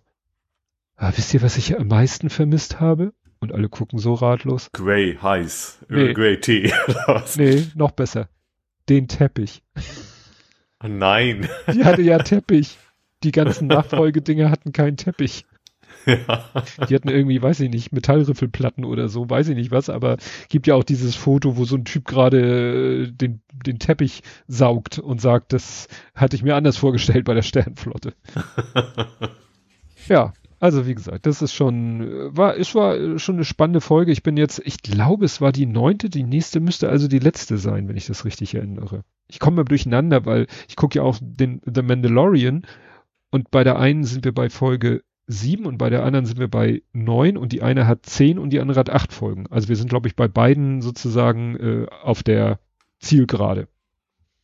ah, 0.96 1.12
wisst 1.16 1.34
ihr, 1.34 1.42
was 1.42 1.58
ich 1.58 1.78
am 1.78 1.88
meisten 1.88 2.30
vermisst 2.30 2.80
habe? 2.80 3.14
Und 3.44 3.52
alle 3.52 3.68
gucken 3.68 4.00
so 4.00 4.14
ratlos. 4.14 4.70
Grey 4.72 5.18
heiß. 5.22 5.80
Nee. 5.90 6.14
Grey 6.14 6.40
Tee. 6.40 6.72
nee, 7.36 7.68
noch 7.76 7.92
besser. 7.92 8.30
Den 8.88 9.10
Teppich. 9.10 9.62
Nein. 10.82 11.50
Die 11.74 11.84
hatte 11.84 12.02
ja 12.04 12.18
Teppich. 12.24 12.78
Die 13.26 13.34
ganzen 13.34 13.68
Nachfolgedinger 13.68 14.50
hatten 14.50 14.72
keinen 14.72 14.96
Teppich. 14.96 15.46
Ja. 16.06 16.46
Die 16.88 16.96
hatten 16.96 17.10
irgendwie, 17.10 17.42
weiß 17.42 17.60
ich 17.60 17.70
nicht, 17.70 17.92
Metallriffelplatten 17.92 18.86
oder 18.86 19.10
so, 19.10 19.30
weiß 19.30 19.50
ich 19.50 19.58
nicht 19.58 19.72
was, 19.72 19.90
aber 19.90 20.16
gibt 20.48 20.66
ja 20.66 20.76
auch 20.76 20.86
dieses 20.86 21.14
Foto, 21.18 21.58
wo 21.58 21.66
so 21.66 21.76
ein 21.76 21.84
Typ 21.84 22.06
gerade 22.06 23.08
äh, 23.08 23.12
den, 23.12 23.42
den 23.52 23.78
Teppich 23.78 24.24
saugt 24.48 25.00
und 25.00 25.20
sagt, 25.20 25.52
das 25.52 25.90
hatte 26.16 26.38
ich 26.38 26.44
mir 26.44 26.56
anders 26.56 26.78
vorgestellt 26.78 27.26
bei 27.26 27.34
der 27.34 27.42
Sternflotte. 27.42 28.14
ja, 30.08 30.32
also 30.64 30.88
wie 30.88 30.96
gesagt, 30.96 31.26
das 31.26 31.42
ist 31.42 31.52
schon, 31.52 32.38
war, 32.38 32.56
es 32.56 32.74
war 32.74 33.20
schon 33.20 33.36
eine 33.36 33.44
spannende 33.44 33.82
Folge. 33.82 34.14
Ich 34.14 34.24
bin 34.24 34.38
jetzt, 34.38 34.62
ich 34.64 34.82
glaube, 34.82 35.26
es 35.26 35.42
war 35.42 35.52
die 35.52 35.66
neunte, 35.66 36.10
die 36.10 36.24
nächste 36.24 36.62
müsste 36.62 36.88
also 36.88 37.10
die 37.10 37.20
letzte 37.20 37.58
sein, 37.58 37.90
wenn 37.90 37.98
ich 37.98 38.06
das 38.06 38.24
richtig 38.24 38.56
erinnere. 38.56 39.04
Ich 39.28 39.42
komme 39.42 39.58
mal 39.58 39.66
durcheinander, 39.66 40.26
weil 40.26 40.48
ich 40.70 40.78
gucke 40.78 41.00
ja 41.00 41.04
auch 41.04 41.18
den 41.20 41.60
The 41.66 41.82
Mandalorian 41.82 42.66
und 43.30 43.52
bei 43.52 43.66
der 43.66 43.78
einen 43.78 44.06
sind 44.06 44.24
wir 44.24 44.34
bei 44.34 44.50
Folge 44.50 45.04
sieben 45.28 45.66
und 45.66 45.78
bei 45.78 45.90
der 45.90 46.06
anderen 46.06 46.26
sind 46.26 46.40
wir 46.40 46.48
bei 46.48 46.82
neun 46.94 47.36
und 47.36 47.52
die 47.52 47.62
eine 47.62 47.86
hat 47.86 48.06
zehn 48.06 48.40
und 48.40 48.52
die 48.52 48.62
andere 48.62 48.80
hat 48.80 48.90
acht 48.90 49.12
Folgen. 49.12 49.48
Also 49.50 49.68
wir 49.68 49.76
sind, 49.76 49.90
glaube 49.90 50.08
ich, 50.08 50.16
bei 50.16 50.30
beiden 50.30 50.82
sozusagen 50.82 51.58
äh, 51.58 51.88
auf 52.04 52.24
der 52.24 52.62
Zielgerade. 53.00 53.68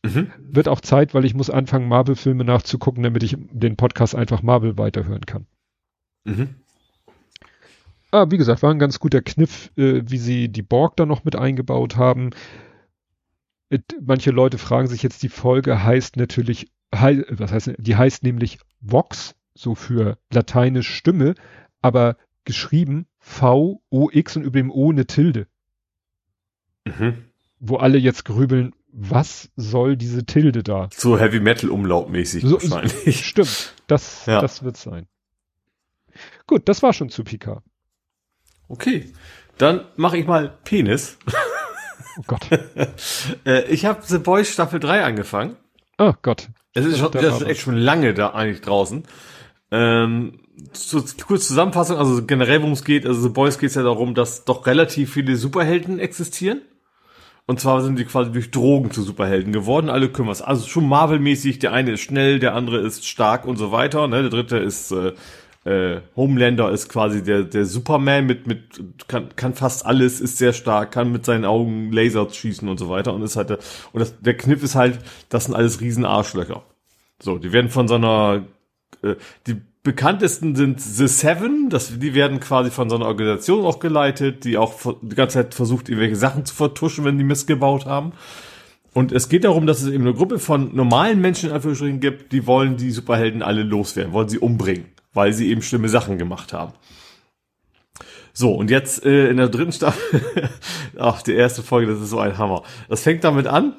Mhm. 0.04 0.30
Wird 0.36 0.68
auch 0.68 0.82
Zeit, 0.82 1.14
weil 1.14 1.24
ich 1.24 1.32
muss 1.32 1.48
anfangen, 1.48 1.88
Marvel-Filme 1.88 2.44
nachzugucken, 2.44 3.02
damit 3.02 3.22
ich 3.22 3.38
den 3.38 3.76
Podcast 3.76 4.14
einfach 4.14 4.42
Marvel 4.42 4.76
weiterhören 4.76 5.24
kann. 5.24 5.46
Mhm. 6.24 6.54
Ah, 8.10 8.26
wie 8.30 8.38
gesagt, 8.38 8.62
war 8.62 8.72
ein 8.72 8.78
ganz 8.78 8.98
guter 8.98 9.22
Kniff, 9.22 9.70
äh, 9.76 10.02
wie 10.04 10.18
sie 10.18 10.48
die 10.48 10.62
Borg 10.62 10.96
da 10.96 11.06
noch 11.06 11.24
mit 11.24 11.36
eingebaut 11.36 11.96
haben. 11.96 12.30
It, 13.68 13.96
manche 14.00 14.32
Leute 14.32 14.58
fragen 14.58 14.88
sich 14.88 15.02
jetzt, 15.02 15.22
die 15.22 15.28
Folge 15.28 15.84
heißt 15.84 16.16
natürlich, 16.16 16.72
hei, 16.92 17.24
was 17.28 17.52
heißt, 17.52 17.72
die 17.78 17.96
heißt 17.96 18.24
nämlich 18.24 18.58
Vox, 18.80 19.36
so 19.54 19.76
für 19.76 20.18
lateinisch 20.32 20.92
Stimme, 20.92 21.34
aber 21.82 22.16
geschrieben 22.44 23.06
V-O-X 23.18 24.36
und 24.36 24.42
über 24.42 24.58
dem 24.58 24.70
O 24.70 24.90
eine 24.90 25.06
Tilde. 25.06 25.46
Mhm. 26.84 27.26
Wo 27.60 27.76
alle 27.76 27.98
jetzt 27.98 28.24
grübeln, 28.24 28.74
was 28.92 29.50
soll 29.54 29.96
diese 29.96 30.24
Tilde 30.24 30.64
da? 30.64 30.88
So 30.92 31.18
Heavy 31.18 31.38
Metal 31.38 31.70
Umlautmäßig 31.70 32.42
so, 32.42 32.54
wahrscheinlich. 32.54 33.24
Stimmt, 33.24 33.74
das, 33.86 34.26
ja. 34.26 34.40
das 34.40 34.64
wird 34.64 34.76
sein. 34.76 35.06
Gut, 36.46 36.68
das 36.68 36.82
war 36.82 36.92
schon 36.92 37.10
zu 37.10 37.24
Pika. 37.24 37.62
Okay, 38.68 39.12
dann 39.58 39.84
mache 39.96 40.16
ich 40.16 40.26
mal 40.26 40.58
Penis. 40.64 41.18
Oh 42.18 42.22
Gott. 42.26 42.48
Äh, 43.46 43.64
ich 43.70 43.86
habe 43.86 44.00
The 44.02 44.18
Boys 44.18 44.52
Staffel 44.52 44.80
3 44.80 45.04
angefangen. 45.04 45.56
Oh 45.98 46.12
Gott. 46.22 46.48
Es 46.74 46.84
ist, 46.84 46.98
schon, 46.98 47.12
das 47.12 47.40
ist 47.40 47.46
echt 47.46 47.60
schon 47.60 47.76
lange 47.76 48.14
da 48.14 48.30
eigentlich 48.30 48.60
draußen. 48.60 49.04
Ähm, 49.70 50.40
so, 50.72 51.02
kurz 51.26 51.48
Zusammenfassung, 51.48 51.96
also 51.96 52.24
generell 52.26 52.60
worum 52.60 52.72
es 52.72 52.84
geht, 52.84 53.06
also 53.06 53.20
The 53.20 53.28
Boys 53.28 53.58
geht 53.58 53.70
es 53.70 53.76
ja 53.76 53.82
darum, 53.82 54.14
dass 54.14 54.44
doch 54.44 54.66
relativ 54.66 55.12
viele 55.12 55.36
Superhelden 55.36 55.98
existieren. 55.98 56.62
Und 57.46 57.58
zwar 57.58 57.82
sind 57.82 57.98
die 57.98 58.04
quasi 58.04 58.30
durch 58.30 58.50
Drogen 58.50 58.92
zu 58.92 59.02
Superhelden 59.02 59.52
geworden. 59.52 59.90
Alle 59.90 60.08
können 60.08 60.28
was. 60.28 60.40
Also 60.40 60.68
schon 60.68 60.88
Marvel-mäßig, 60.88 61.58
der 61.58 61.72
eine 61.72 61.92
ist 61.92 62.02
schnell, 62.02 62.38
der 62.38 62.54
andere 62.54 62.78
ist 62.78 63.06
stark 63.06 63.44
und 63.44 63.56
so 63.56 63.72
weiter. 63.72 64.06
Ne? 64.06 64.22
Der 64.22 64.30
dritte 64.30 64.58
ist 64.58 64.92
äh, 64.92 65.12
äh, 65.64 66.00
Homelander 66.16 66.70
ist 66.70 66.88
quasi 66.88 67.22
der, 67.22 67.42
der 67.42 67.66
Superman 67.66 68.26
mit, 68.26 68.46
mit, 68.46 68.82
kann, 69.08 69.28
kann 69.36 69.54
fast 69.54 69.84
alles, 69.84 70.20
ist 70.20 70.38
sehr 70.38 70.54
stark, 70.54 70.92
kann 70.92 71.12
mit 71.12 71.26
seinen 71.26 71.44
Augen 71.44 71.92
Laser 71.92 72.28
schießen 72.30 72.68
und 72.68 72.78
so 72.78 72.88
weiter 72.88 73.12
und 73.12 73.22
ist 73.22 73.36
halt 73.36 73.50
der, 73.50 73.58
und 73.92 74.00
das, 74.00 74.18
der 74.20 74.36
Kniff 74.36 74.62
ist 74.62 74.74
halt, 74.74 74.98
das 75.28 75.44
sind 75.44 75.54
alles 75.54 75.80
riesen 75.80 76.06
Arschlöcher. 76.06 76.62
So, 77.22 77.36
die 77.36 77.52
werden 77.52 77.68
von 77.68 77.88
so 77.88 77.96
einer, 77.96 78.44
äh, 79.02 79.16
die 79.46 79.56
bekanntesten 79.82 80.56
sind 80.56 80.80
The 80.80 81.06
Seven, 81.06 81.68
das, 81.68 81.98
die 81.98 82.14
werden 82.14 82.40
quasi 82.40 82.70
von 82.70 82.88
so 82.88 82.96
einer 82.96 83.06
Organisation 83.06 83.64
auch 83.66 83.80
geleitet, 83.80 84.44
die 84.44 84.56
auch 84.56 84.74
die 85.02 85.16
ganze 85.16 85.34
Zeit 85.34 85.54
versucht, 85.54 85.90
irgendwelche 85.90 86.16
Sachen 86.16 86.46
zu 86.46 86.54
vertuschen, 86.54 87.04
wenn 87.04 87.18
die 87.18 87.24
Mist 87.24 87.46
gebaut 87.46 87.84
haben. 87.84 88.12
Und 88.92 89.12
es 89.12 89.28
geht 89.28 89.44
darum, 89.44 89.66
dass 89.66 89.82
es 89.82 89.92
eben 89.92 90.04
eine 90.04 90.14
Gruppe 90.14 90.38
von 90.38 90.74
normalen 90.74 91.20
Menschen 91.20 91.50
in 91.50 91.54
Anführungsstrichen 91.54 92.00
gibt, 92.00 92.32
die 92.32 92.46
wollen 92.46 92.76
die 92.76 92.90
Superhelden 92.90 93.42
alle 93.42 93.62
loswerden, 93.62 94.12
wollen 94.12 94.28
sie 94.28 94.38
umbringen 94.38 94.86
weil 95.12 95.32
sie 95.32 95.48
eben 95.48 95.62
schlimme 95.62 95.88
Sachen 95.88 96.18
gemacht 96.18 96.52
haben. 96.52 96.72
So, 98.32 98.52
und 98.54 98.70
jetzt 98.70 99.04
äh, 99.04 99.28
in 99.28 99.38
der 99.38 99.48
dritten 99.48 99.72
Staffel, 99.72 100.22
ach, 100.98 101.22
die 101.22 101.34
erste 101.34 101.62
Folge, 101.62 101.92
das 101.92 102.00
ist 102.00 102.10
so 102.10 102.20
ein 102.20 102.38
Hammer. 102.38 102.62
Das 102.88 103.02
fängt 103.02 103.24
damit 103.24 103.46
an. 103.46 103.74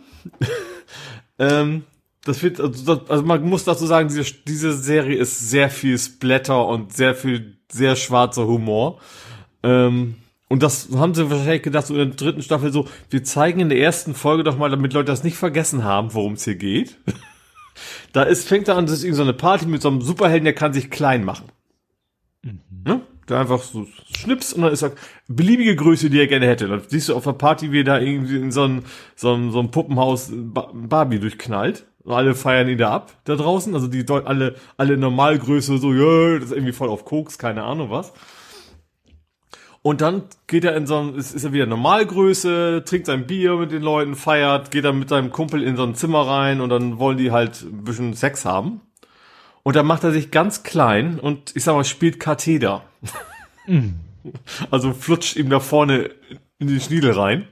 ähm, 1.39 1.83
das 2.25 2.43
wird, 2.43 2.59
also, 2.59 2.95
das, 2.95 3.09
also 3.09 3.23
man 3.23 3.43
muss 3.43 3.63
dazu 3.63 3.85
sagen, 3.85 4.09
diese, 4.09 4.23
diese 4.45 4.73
Serie 4.73 5.17
ist 5.17 5.49
sehr 5.49 5.69
viel 5.69 5.97
Splatter 5.97 6.67
und 6.67 6.93
sehr 6.93 7.15
viel, 7.15 7.57
sehr 7.71 7.95
schwarzer 7.95 8.45
Humor. 8.45 8.99
Ähm, 9.63 10.15
Und 10.49 10.61
das 10.63 10.89
haben 10.93 11.15
sie 11.15 11.29
wahrscheinlich 11.31 11.63
gedacht, 11.63 11.87
so 11.87 11.93
in 11.95 12.09
der 12.09 12.17
dritten 12.17 12.41
Staffel 12.41 12.73
so, 12.73 12.87
wir 13.09 13.23
zeigen 13.23 13.61
in 13.61 13.69
der 13.69 13.79
ersten 13.79 14.13
Folge 14.13 14.43
doch 14.43 14.57
mal, 14.57 14.69
damit 14.69 14.91
Leute 14.93 15.05
das 15.05 15.23
nicht 15.23 15.37
vergessen 15.37 15.85
haben, 15.85 16.13
worum 16.13 16.33
es 16.33 16.43
hier 16.43 16.55
geht. 16.55 16.97
da 18.13 18.23
ist, 18.23 18.47
fängt 18.47 18.67
er 18.67 18.77
an, 18.77 18.85
das 18.85 18.95
ist 18.95 19.03
irgendwie 19.03 19.17
so 19.17 19.23
eine 19.23 19.33
Party 19.33 19.65
mit 19.65 19.81
so 19.81 19.89
einem 19.89 20.01
Superhelden, 20.01 20.45
der 20.45 20.53
kann 20.53 20.73
sich 20.73 20.89
klein 20.89 21.23
machen. 21.23 21.45
Mhm. 22.43 22.59
Ne? 22.85 23.01
Der 23.29 23.39
einfach 23.39 23.61
so 23.61 23.87
schnips 24.13 24.51
und 24.51 24.63
dann 24.63 24.73
ist 24.73 24.81
er 24.81 24.93
beliebige 25.27 25.75
Größe, 25.75 26.09
die 26.09 26.19
er 26.19 26.27
gerne 26.27 26.47
hätte. 26.47 26.67
Dann 26.67 26.81
siehst 26.87 27.09
du 27.09 27.15
auf 27.15 27.23
der 27.23 27.33
Party, 27.33 27.71
wie 27.71 27.81
er 27.81 27.85
da 27.85 27.99
irgendwie 27.99 28.37
in 28.37 28.51
so 28.51 28.63
ein, 28.63 28.83
so 29.15 29.33
ein, 29.33 29.51
so 29.51 29.59
ein 29.59 29.71
Puppenhaus 29.71 30.31
Barbie 30.33 31.19
durchknallt. 31.19 31.85
Alle 32.05 32.33
feiern 32.33 32.67
ihn 32.67 32.79
da 32.79 32.89
ab, 32.89 33.13
da 33.25 33.35
draußen. 33.35 33.75
Also 33.75 33.87
die 33.87 34.03
alle, 34.09 34.55
alle 34.75 34.97
Normalgröße, 34.97 35.77
so, 35.77 35.93
ja, 35.93 36.39
das 36.39 36.45
ist 36.49 36.51
irgendwie 36.51 36.73
voll 36.73 36.89
auf 36.89 37.05
Koks, 37.05 37.37
keine 37.37 37.63
Ahnung 37.63 37.91
was. 37.91 38.11
Und 39.83 40.01
dann 40.01 40.23
geht 40.45 40.63
er 40.63 40.75
in 40.75 40.85
so 40.85 40.99
ein, 40.99 41.15
ist, 41.15 41.33
ist 41.33 41.43
er 41.43 41.53
wieder 41.53 41.65
Normalgröße, 41.65 42.83
trinkt 42.85 43.07
sein 43.07 43.25
Bier 43.25 43.55
mit 43.55 43.71
den 43.71 43.81
Leuten, 43.81 44.15
feiert, 44.15 44.69
geht 44.69 44.85
dann 44.85 44.99
mit 44.99 45.09
seinem 45.09 45.31
Kumpel 45.31 45.63
in 45.63 45.75
so 45.75 45.83
ein 45.83 45.95
Zimmer 45.95 46.27
rein 46.27 46.61
und 46.61 46.69
dann 46.69 46.99
wollen 46.99 47.17
die 47.17 47.31
halt 47.31 47.63
ein 47.63 47.83
bisschen 47.83 48.13
Sex 48.13 48.45
haben. 48.45 48.81
Und 49.63 49.75
dann 49.75 49.87
macht 49.87 50.03
er 50.03 50.11
sich 50.11 50.31
ganz 50.31 50.63
klein 50.63 51.19
und 51.19 51.55
ich 51.55 51.63
sag 51.63 51.75
mal, 51.75 51.83
spielt 51.83 52.19
Katheter. 52.19 52.83
Mm. 53.67 53.89
Also 54.69 54.93
flutscht 54.93 55.35
ihm 55.35 55.49
da 55.49 55.59
vorne 55.59 56.09
in 56.59 56.67
den 56.67 56.79
Schniedel 56.79 57.11
rein. 57.11 57.47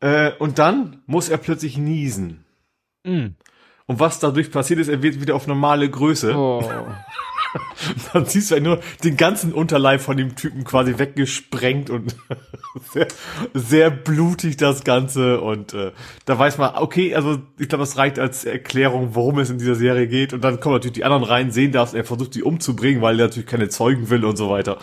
Äh, 0.00 0.32
und 0.38 0.58
dann 0.58 1.02
muss 1.06 1.28
er 1.28 1.38
plötzlich 1.38 1.78
niesen. 1.78 2.44
Mm. 3.04 3.34
Und 3.86 4.00
was 4.00 4.18
dadurch 4.18 4.50
passiert 4.50 4.80
ist, 4.80 4.88
er 4.88 5.02
wird 5.02 5.20
wieder 5.20 5.34
auf 5.34 5.46
normale 5.46 5.88
Größe. 5.88 6.36
Oh. 6.36 6.62
dann 8.12 8.26
siehst 8.26 8.50
du 8.50 8.56
ja 8.56 8.60
nur 8.60 8.80
den 9.04 9.16
ganzen 9.16 9.52
Unterleib 9.52 10.00
von 10.00 10.16
dem 10.16 10.36
Typen 10.36 10.64
quasi 10.64 10.98
weggesprengt 10.98 11.90
und 11.90 12.16
sehr, 12.92 13.08
sehr 13.54 13.90
blutig 13.90 14.56
das 14.56 14.84
Ganze. 14.84 15.40
Und 15.40 15.74
äh, 15.74 15.92
da 16.24 16.38
weiß 16.38 16.58
man, 16.58 16.74
okay, 16.76 17.14
also 17.14 17.38
ich 17.58 17.68
glaube, 17.68 17.82
das 17.82 17.96
reicht 17.96 18.18
als 18.18 18.44
Erklärung, 18.44 19.14
worum 19.14 19.38
es 19.38 19.50
in 19.50 19.58
dieser 19.58 19.74
Serie 19.74 20.08
geht. 20.08 20.32
Und 20.32 20.42
dann 20.42 20.60
kommen 20.60 20.76
natürlich 20.76 20.94
die 20.94 21.04
anderen 21.04 21.24
rein, 21.24 21.50
sehen 21.50 21.72
das, 21.72 21.94
er 21.94 22.04
versucht 22.04 22.34
die 22.34 22.42
umzubringen, 22.42 23.02
weil 23.02 23.18
er 23.18 23.26
natürlich 23.26 23.48
keine 23.48 23.68
Zeugen 23.68 24.10
will 24.10 24.24
und 24.24 24.36
so 24.36 24.50
weiter. 24.50 24.78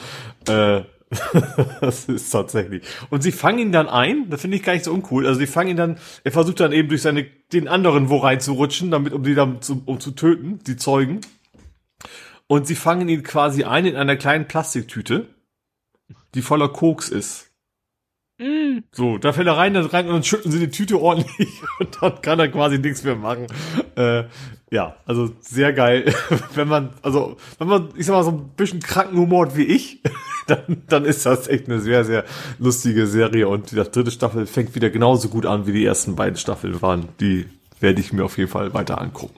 Äh, 0.47 0.81
das 1.81 2.05
ist 2.05 2.29
tatsächlich. 2.29 2.83
Und 3.09 3.23
sie 3.23 3.31
fangen 3.31 3.59
ihn 3.59 3.71
dann 3.71 3.89
ein, 3.89 4.29
das 4.29 4.41
finde 4.41 4.57
ich 4.57 4.63
gar 4.63 4.73
nicht 4.73 4.85
so 4.85 4.93
uncool. 4.93 5.25
Also 5.25 5.39
sie 5.39 5.47
fangen 5.47 5.71
ihn 5.71 5.77
dann, 5.77 5.97
er 6.23 6.31
versucht 6.31 6.59
dann 6.59 6.71
eben 6.71 6.87
durch 6.89 7.01
seine, 7.01 7.25
den 7.51 7.67
anderen 7.67 8.09
wo 8.09 8.17
reinzurutschen, 8.17 8.91
damit, 8.91 9.13
um 9.13 9.23
die 9.23 9.33
dann 9.33 9.61
zu, 9.61 9.81
um 9.85 9.99
zu 9.99 10.11
töten, 10.11 10.59
die 10.67 10.75
Zeugen. 10.75 11.21
Und 12.51 12.65
sie 12.65 12.75
fangen 12.75 13.07
ihn 13.09 13.21
quasi 13.21 13.63
ein 13.63 13.85
in 13.85 13.95
einer 13.95 14.15
kleinen 14.15 14.47
Plastiktüte, 14.47 15.27
die 16.33 16.41
voller 16.41 16.67
Koks 16.67 17.09
ist. 17.09 17.51
Mm. 18.39 18.79
So, 18.91 19.19
da 19.19 19.33
fällt 19.33 19.47
er 19.47 19.55
rein, 19.55 19.75
dann 19.75 19.85
rein 19.85 20.07
und 20.07 20.13
dann 20.13 20.23
schütten 20.23 20.51
sie 20.51 20.59
die 20.59 20.71
Tüte 20.71 20.99
ordentlich 20.99 21.61
und 21.79 22.01
dann 22.01 22.19
kann 22.23 22.39
er 22.39 22.47
quasi 22.47 22.79
nichts 22.79 23.03
mehr 23.03 23.15
machen. 23.15 23.45
Äh, 23.95 24.23
ja, 24.71 24.95
also 25.05 25.29
sehr 25.41 25.73
geil. 25.73 26.11
wenn 26.55 26.67
man, 26.67 26.89
also, 27.03 27.37
wenn 27.59 27.67
man, 27.67 27.89
ich 27.95 28.07
sag 28.07 28.15
mal, 28.15 28.23
so 28.23 28.31
ein 28.31 28.49
bisschen 28.57 28.79
kranken 28.79 29.19
Humor 29.19 29.45
hat 29.45 29.55
wie 29.55 29.65
ich, 29.65 30.01
dann, 30.47 30.81
dann 30.87 31.05
ist 31.05 31.27
das 31.27 31.47
echt 31.47 31.67
eine 31.67 31.79
sehr, 31.79 32.03
sehr 32.03 32.25
lustige 32.57 33.05
Serie 33.05 33.47
und 33.47 33.69
die 33.69 33.75
dritte 33.75 34.09
Staffel 34.09 34.47
fängt 34.47 34.73
wieder 34.73 34.89
genauso 34.89 35.29
gut 35.29 35.45
an, 35.45 35.67
wie 35.67 35.73
die 35.73 35.85
ersten 35.85 36.15
beiden 36.15 36.37
Staffeln 36.37 36.81
waren. 36.81 37.09
Die 37.19 37.45
werde 37.79 38.01
ich 38.01 38.11
mir 38.11 38.25
auf 38.25 38.39
jeden 38.39 38.49
Fall 38.49 38.73
weiter 38.73 38.99
angucken. 38.99 39.35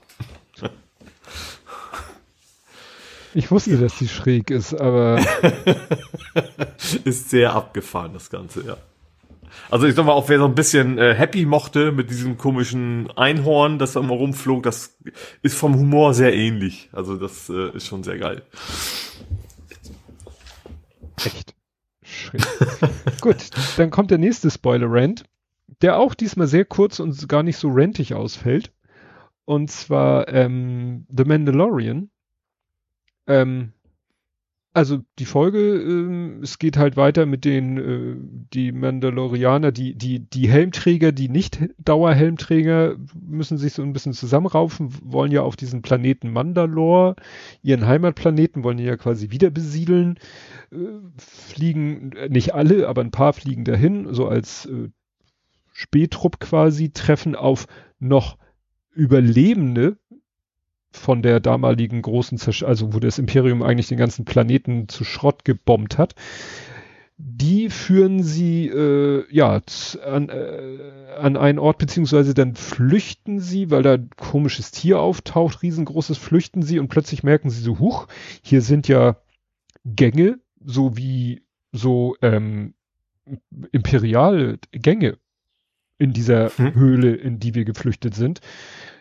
Ich 3.33 3.49
wusste, 3.51 3.77
dass 3.77 3.97
die 3.97 4.07
schräg 4.07 4.49
ist, 4.49 4.73
aber. 4.73 5.23
ist 7.05 7.29
sehr 7.29 7.53
abgefahren, 7.53 8.13
das 8.13 8.29
Ganze, 8.29 8.65
ja. 8.65 8.77
Also 9.69 9.85
ich 9.85 9.95
sag 9.95 10.05
mal, 10.05 10.13
auch 10.13 10.29
wer 10.29 10.39
so 10.39 10.45
ein 10.45 10.55
bisschen 10.55 10.97
äh, 10.97 11.13
Happy 11.13 11.45
mochte 11.45 11.91
mit 11.91 12.09
diesem 12.09 12.37
komischen 12.37 13.11
Einhorn, 13.11 13.79
das 13.79 13.93
da 13.93 13.99
immer 13.99 14.13
rumflog, 14.13 14.63
das 14.63 14.97
ist 15.41 15.57
vom 15.57 15.75
Humor 15.75 16.13
sehr 16.13 16.33
ähnlich. 16.33 16.89
Also 16.91 17.17
das 17.17 17.49
äh, 17.49 17.75
ist 17.75 17.87
schon 17.87 18.03
sehr 18.03 18.17
geil. 18.17 18.43
Echt. 21.17 21.53
Schräg. 22.03 22.41
Gut, 23.21 23.49
dann 23.77 23.89
kommt 23.89 24.11
der 24.11 24.17
nächste 24.17 24.49
Spoiler-Rant, 24.49 25.23
der 25.81 25.97
auch 25.97 26.13
diesmal 26.13 26.47
sehr 26.47 26.65
kurz 26.65 26.99
und 26.99 27.27
gar 27.27 27.43
nicht 27.43 27.57
so 27.57 27.69
rentig 27.69 28.13
ausfällt. 28.13 28.71
Und 29.45 29.71
zwar 29.71 30.27
ähm, 30.29 31.05
The 31.09 31.25
Mandalorian 31.25 32.09
ähm, 33.27 33.73
also 34.73 34.99
die 35.19 35.25
Folge, 35.25 35.59
ähm, 35.59 36.39
es 36.43 36.57
geht 36.57 36.77
halt 36.77 36.95
weiter 36.95 37.25
mit 37.25 37.43
den 37.43 37.77
äh, 37.77 38.15
die 38.53 38.71
Mandalorianer, 38.71 39.73
die 39.73 39.95
die 39.95 40.19
die 40.19 40.49
Helmträger, 40.49 41.11
die 41.11 41.27
nicht 41.27 41.59
Dauerhelmträger 41.77 42.95
müssen 43.13 43.57
sich 43.57 43.73
so 43.73 43.81
ein 43.81 43.91
bisschen 43.91 44.13
zusammenraufen, 44.13 44.93
wollen 45.03 45.33
ja 45.33 45.41
auf 45.41 45.57
diesen 45.57 45.81
Planeten 45.81 46.31
Mandalore, 46.31 47.17
ihren 47.61 47.85
Heimatplaneten, 47.85 48.63
wollen 48.63 48.79
ja 48.79 48.95
quasi 48.95 49.29
wieder 49.29 49.49
besiedeln, 49.49 50.17
äh, 50.71 50.77
fliegen 51.17 52.13
äh, 52.13 52.29
nicht 52.29 52.53
alle, 52.53 52.87
aber 52.87 53.01
ein 53.01 53.11
paar 53.11 53.33
fliegen 53.33 53.65
dahin, 53.65 54.13
so 54.13 54.27
als 54.27 54.67
äh, 54.67 54.89
Spähtrupp 55.73 56.39
quasi, 56.39 56.91
treffen 56.91 57.35
auf 57.35 57.67
noch 57.99 58.37
Überlebende 58.93 59.97
von 60.91 61.21
der 61.21 61.39
damaligen 61.39 62.01
großen, 62.01 62.37
Zersch 62.37 62.63
also 62.63 62.93
wo 62.93 62.99
das 62.99 63.17
Imperium 63.17 63.63
eigentlich 63.63 63.87
den 63.87 63.97
ganzen 63.97 64.25
Planeten 64.25 64.87
zu 64.89 65.03
Schrott 65.03 65.45
gebombt 65.45 65.97
hat. 65.97 66.15
Die 67.17 67.69
führen 67.69 68.23
sie 68.23 68.67
äh, 68.67 69.25
ja 69.29 69.61
an, 70.03 70.29
äh, 70.29 70.77
an 71.19 71.37
einen 71.37 71.59
Ort, 71.59 71.77
beziehungsweise 71.77 72.33
dann 72.33 72.55
flüchten 72.55 73.39
sie, 73.39 73.69
weil 73.69 73.83
da 73.83 73.93
ein 73.93 74.09
komisches 74.17 74.71
Tier 74.71 74.99
auftaucht, 74.99 75.61
riesengroßes, 75.61 76.17
flüchten 76.17 76.63
sie 76.63 76.79
und 76.79 76.87
plötzlich 76.87 77.21
merken 77.23 77.51
sie 77.51 77.61
so, 77.61 77.77
huch, 77.77 78.07
hier 78.41 78.61
sind 78.61 78.87
ja 78.87 79.17
Gänge, 79.85 80.39
so 80.63 80.97
wie 80.97 81.43
so 81.71 82.15
ähm, 82.21 82.73
imperial 83.71 84.57
Gänge 84.71 85.17
in 85.97 86.13
dieser 86.13 86.49
hm. 86.49 86.73
Höhle, 86.73 87.13
in 87.13 87.39
die 87.39 87.53
wir 87.53 87.65
geflüchtet 87.65 88.15
sind. 88.15 88.41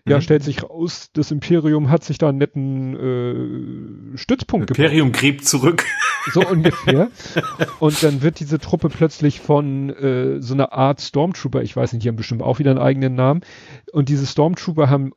Ja, 0.06 0.16
mhm. 0.16 0.22
stellt 0.22 0.42
sich 0.42 0.62
raus, 0.62 1.10
das 1.12 1.30
Imperium 1.30 1.90
hat 1.90 2.04
sich 2.04 2.18
da 2.18 2.28
einen 2.28 2.38
netten 2.38 4.14
äh, 4.14 4.16
Stützpunkt 4.16 4.70
Imperium 4.70 5.12
gräbt 5.12 5.46
zurück. 5.46 5.84
So 6.32 6.46
ungefähr. 6.46 7.10
Und 7.80 8.02
dann 8.02 8.22
wird 8.22 8.40
diese 8.40 8.58
Truppe 8.58 8.88
plötzlich 8.88 9.40
von 9.40 9.90
äh, 9.90 10.40
so 10.40 10.54
einer 10.54 10.72
Art 10.72 11.00
Stormtrooper, 11.00 11.62
ich 11.62 11.76
weiß 11.76 11.92
nicht, 11.92 12.04
die 12.04 12.08
haben 12.08 12.16
bestimmt 12.16 12.42
auch 12.42 12.58
wieder 12.58 12.70
einen 12.70 12.80
eigenen 12.80 13.14
Namen. 13.14 13.42
Und 13.92 14.08
diese 14.08 14.26
Stormtrooper 14.26 14.88
haben 14.88 15.12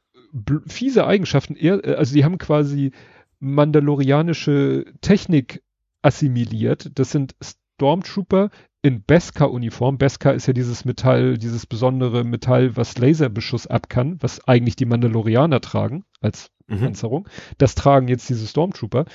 fiese 0.68 1.06
Eigenschaften, 1.06 1.56
eher, 1.56 1.86
äh, 1.86 1.96
also 1.96 2.14
die 2.14 2.24
haben 2.24 2.38
quasi 2.38 2.92
mandalorianische 3.40 4.86
Technik 5.02 5.62
assimiliert. 6.02 6.92
Das 6.96 7.12
sind 7.12 7.36
Stormtrooper 7.42 8.50
in 8.84 9.04
Beskar-Uniform. 9.04 9.98
Beskar 9.98 10.36
ist 10.36 10.46
ja 10.46 10.54
dieses 10.54 10.86
Metall, 10.86 11.38
dieses 11.38 11.66
besondere 11.66 12.24
Metall, 12.24 12.76
was 12.76 12.98
Laserbeschuss 12.98 13.66
ab 13.66 13.90
kann, 13.90 14.18
was 14.22 14.46
eigentlich 14.48 14.76
die 14.76 14.86
Mandalorianer 14.86 15.62
tragen 15.62 16.04
als 16.22 16.52
mhm. 16.68 16.80
Panzerung. 16.80 17.30
Das 17.58 17.76
tragen 17.76 18.10
jetzt 18.10 18.30
diese 18.30 18.46
Stormtrooper. 18.46 19.06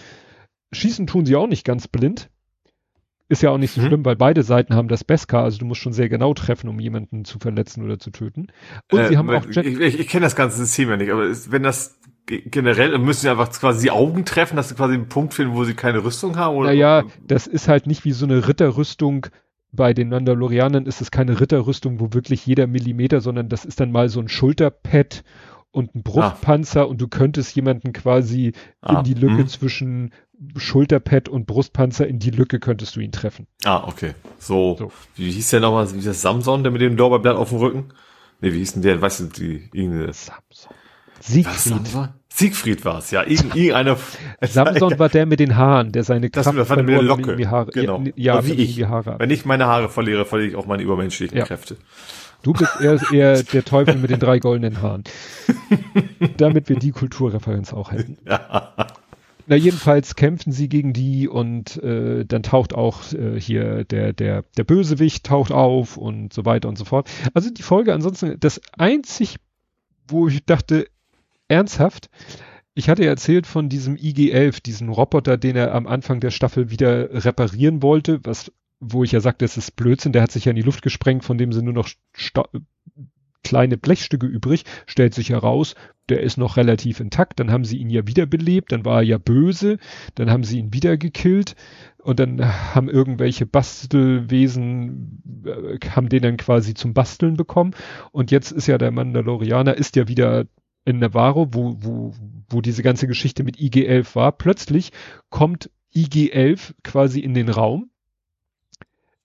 Schießen 0.73 1.07
tun 1.07 1.27
sie 1.27 1.37
auch 1.37 1.47
nicht 1.47 1.65
ganz 1.65 1.87
blind. 1.87 2.31
Ist 3.29 3.43
ja 3.43 3.51
auch 3.51 3.59
nicht 3.59 3.73
so 3.73 3.83
mhm. 3.83 3.87
schlimm, 3.87 4.05
weil 4.07 4.17
beide 4.17 4.43
Seiten 4.43 4.75
haben 4.75 4.89
das 4.89 5.05
Beskar, 5.05 5.45
also 5.45 5.59
du 5.59 5.67
musst 5.67 5.83
schon 5.83 5.93
sehr 5.93 6.09
genau 6.09 6.33
treffen, 6.33 6.69
um 6.69 6.81
jemanden 6.81 7.27
zu 7.27 7.39
verletzen 7.39 7.85
oder 7.85 7.99
zu 7.99 8.11
töten. 8.11 8.47
Und 8.91 9.01
äh, 9.01 9.09
sie 9.09 9.19
haben 9.19 9.29
auch 9.29 9.45
Jet 9.51 9.67
Ich, 9.67 9.79
ich, 9.79 10.01
ich 10.01 10.09
kenne 10.09 10.25
das 10.25 10.35
ganze 10.35 10.57
System 10.57 10.89
ja 10.89 10.97
nicht, 10.97 11.13
aber 11.13 11.27
ist, 11.27 11.53
wenn 11.53 11.63
das 11.63 12.01
generell 12.25 12.97
müssen 12.99 13.21
sie 13.21 13.29
einfach 13.29 13.51
quasi 13.53 13.83
die 13.83 13.91
Augen 13.91 14.25
treffen, 14.25 14.57
dass 14.57 14.71
sie 14.71 14.75
quasi 14.75 14.95
einen 14.95 15.11
Punkt 15.11 15.35
finden, 15.35 15.55
wo 15.55 15.65
sie 15.65 15.75
keine 15.75 16.05
Rüstung 16.05 16.37
haben? 16.37 16.57
Oder? 16.57 16.69
Naja, 16.69 17.05
das 17.23 17.47
ist 17.47 17.69
halt 17.69 17.87
nicht 17.87 18.07
wie 18.07 18.13
so 18.13 18.25
eine 18.25 18.49
Ritterrüstung, 18.49 19.27
bei 19.73 19.93
den 19.93 20.09
Mandalorianern 20.09 20.87
ist 20.87 21.01
es 21.01 21.11
keine 21.11 21.41
Ritterrüstung, 21.41 22.01
wo 22.01 22.13
wirklich 22.13 22.47
jeder 22.47 22.67
Millimeter, 22.67 23.21
sondern 23.21 23.49
das 23.49 23.65
ist 23.65 23.81
dann 23.81 23.93
mal 23.93 24.09
so 24.09 24.21
ein 24.21 24.29
Schulterpad 24.29 25.25
und 25.71 25.95
ein 25.95 26.03
Brustpanzer 26.03 26.83
ah. 26.83 26.85
und 26.85 27.01
du 27.01 27.09
könntest 27.09 27.55
jemanden 27.55 27.93
quasi 27.93 28.53
ah. 28.81 28.99
in 28.99 29.05
die 29.05 29.15
Lücke 29.15 29.39
hm. 29.39 29.49
zwischen 29.49 30.13
Schulterpad 30.57 31.29
und 31.29 31.47
Brustpanzer 31.47 32.07
in 32.07 32.19
die 32.19 32.31
Lücke 32.31 32.61
könntest 32.61 32.97
du 32.97 33.01
ihn 33.01 33.13
treffen. 33.13 33.47
Ah, 33.65 33.85
okay. 33.87 34.15
So, 34.39 34.77
so. 34.79 34.93
wie 35.17 35.31
hieß 35.31 35.51
der 35.51 35.61
nochmal, 35.61 35.93
wie 35.93 36.01
das 36.01 36.23
Samson, 36.23 36.63
der 36.63 36.73
mit 36.73 36.81
dem 36.81 36.97
Lorbeerblatt 36.97 37.37
auf 37.37 37.51
dem 37.51 37.59
Rücken? 37.59 37.89
Nee, 38.41 38.53
wie 38.53 38.59
hieß 38.59 38.75
denn 38.75 38.83
der, 38.83 39.03
weißt 39.03 39.21
du, 39.21 39.25
die, 39.25 39.69
irgendeine. 39.73 40.13
Samson. 40.13 40.73
Siegfried. 41.21 41.81
Siegfried 42.31 42.85
war 42.85 42.99
es, 42.99 43.11
ja. 43.11 43.25
Irgendeiner. 43.25 43.97
Samson 44.43 44.99
war 44.99 45.09
der 45.09 45.27
mit 45.27 45.41
den 45.41 45.57
Haaren, 45.57 45.93
der 45.93 46.05
seine 46.05 46.31
Kraft 46.31 46.47
das 46.47 46.67
verloren 46.67 46.87
mit 46.87 46.95
der 46.95 47.03
Locke. 47.03 47.37
Die 47.37 47.49
Haare, 47.49 47.71
genau. 47.73 48.05
Ja, 48.17 48.45
wie 48.47 48.53
ich. 48.53 48.85
Haare 48.85 49.17
Wenn 49.19 49.31
ich 49.31 49.45
meine 49.45 49.67
Haare 49.67 49.89
verliere, 49.89 50.25
verliere 50.25 50.51
ich 50.51 50.57
auch 50.57 50.67
meine 50.67 50.83
übermenschlichen 50.83 51.37
ja. 51.37 51.45
Kräfte. 51.45 51.77
Du 52.43 52.53
bist 52.53 52.81
eher, 52.81 53.01
eher 53.13 53.43
der 53.43 53.65
Teufel 53.65 53.97
mit 53.97 54.11
den 54.11 54.21
drei 54.21 54.39
goldenen 54.39 54.81
Haaren. 54.81 55.05
Damit 56.37 56.69
wir 56.69 56.77
die 56.77 56.93
Kulturreferenz 56.93 57.73
auch 57.73 57.91
hätten. 57.91 58.19
Ja. 58.27 58.75
Na, 59.49 59.57
jedenfalls 59.57 60.15
kämpfen 60.15 60.53
sie 60.53 60.69
gegen 60.69 60.93
die 60.93 61.27
und 61.27 61.83
äh, 61.83 62.27
dann 62.27 62.43
taucht 62.43 62.75
auch 62.75 63.13
äh, 63.15 63.41
hier 63.41 63.85
der, 63.85 64.13
der, 64.13 64.45
der 64.57 64.65
Bösewicht 64.65 65.25
taucht 65.25 65.53
auf 65.53 65.97
und 65.97 66.35
so 66.35 66.45
weiter 66.45 66.69
und 66.69 66.77
so 66.77 66.85
fort. 66.85 67.09
Also 67.33 67.51
die 67.51 67.63
Folge 67.63 67.95
ansonsten, 67.95 68.39
das 68.39 68.61
einzig, 68.77 69.37
wo 70.07 70.29
ich 70.29 70.45
dachte, 70.45 70.87
ernsthaft, 71.49 72.11
ich 72.79 72.89
hatte 72.89 73.05
erzählt 73.05 73.49
von 73.49 73.69
diesem 73.69 73.97
IG-11, 73.97 74.63
diesen 74.63 74.89
Roboter, 74.89 75.37
den 75.37 75.57
er 75.57 75.75
am 75.75 75.89
Anfang 75.89 76.21
der 76.21 76.31
Staffel 76.31 76.71
wieder 76.71 77.25
reparieren 77.25 77.83
wollte, 77.83 78.21
was, 78.23 78.53
wo 78.79 79.03
ich 79.03 79.11
ja 79.11 79.19
sagte, 79.19 79.45
das 79.45 79.57
ist 79.57 79.75
Blödsinn, 79.75 80.13
der 80.13 80.23
hat 80.23 80.31
sich 80.31 80.45
ja 80.45 80.51
in 80.51 80.57
die 80.57 80.63
Luft 80.63 80.83
gesprengt, 80.83 81.25
von 81.25 81.39
dem 81.39 81.53
sind 81.53 81.65
nur 81.65 81.75
noch 81.75 81.89
Sta 82.13 82.45
kleine 83.43 83.79
Blechstücke 83.79 84.27
übrig, 84.27 84.65
stellt 84.87 85.15
sich 85.15 85.31
heraus, 85.31 85.75
der 86.09 86.21
ist 86.21 86.39
noch 86.39 86.57
relativ 86.57 87.01
intakt, 87.01 87.41
dann 87.41 87.51
haben 87.51 87.65
sie 87.65 87.79
ihn 87.79 87.91
ja 87.91 88.07
wiederbelebt, 88.07 88.71
dann 88.71 88.85
war 88.85 88.99
er 88.99 89.03
ja 89.03 89.19
böse, 89.19 89.79
dann 90.15 90.31
haben 90.31 90.45
sie 90.45 90.59
ihn 90.59 90.73
wieder 90.73 90.97
gekillt 90.97 91.57
und 91.99 92.21
dann 92.21 92.45
haben 92.75 92.89
irgendwelche 92.89 93.47
Bastelwesen, 93.47 95.23
äh, 95.47 95.79
haben 95.89 96.09
den 96.09 96.23
dann 96.23 96.37
quasi 96.37 96.75
zum 96.75 96.95
Basteln 96.95 97.37
bekommen 97.37 97.75
und 98.13 98.31
jetzt 98.31 98.53
ist 98.53 98.67
ja 98.67 98.79
der 98.79 98.91
Mandalorianer, 98.91 99.75
ist 99.75 99.97
ja 99.97 100.07
wieder 100.09 100.47
in 100.85 100.99
Navarro, 100.99 101.49
wo, 101.53 101.77
wo, 101.81 102.15
wo 102.49 102.61
diese 102.61 102.83
ganze 102.83 103.07
Geschichte 103.07 103.45
mit 103.45 103.61
IG-11 103.61 104.15
war, 104.15 104.33
plötzlich 104.33 104.93
kommt 105.31 105.71
IG-11 105.95 106.75
quasi 106.83 107.21
in 107.21 107.35
den 107.35 107.49
Raum, 107.49 107.91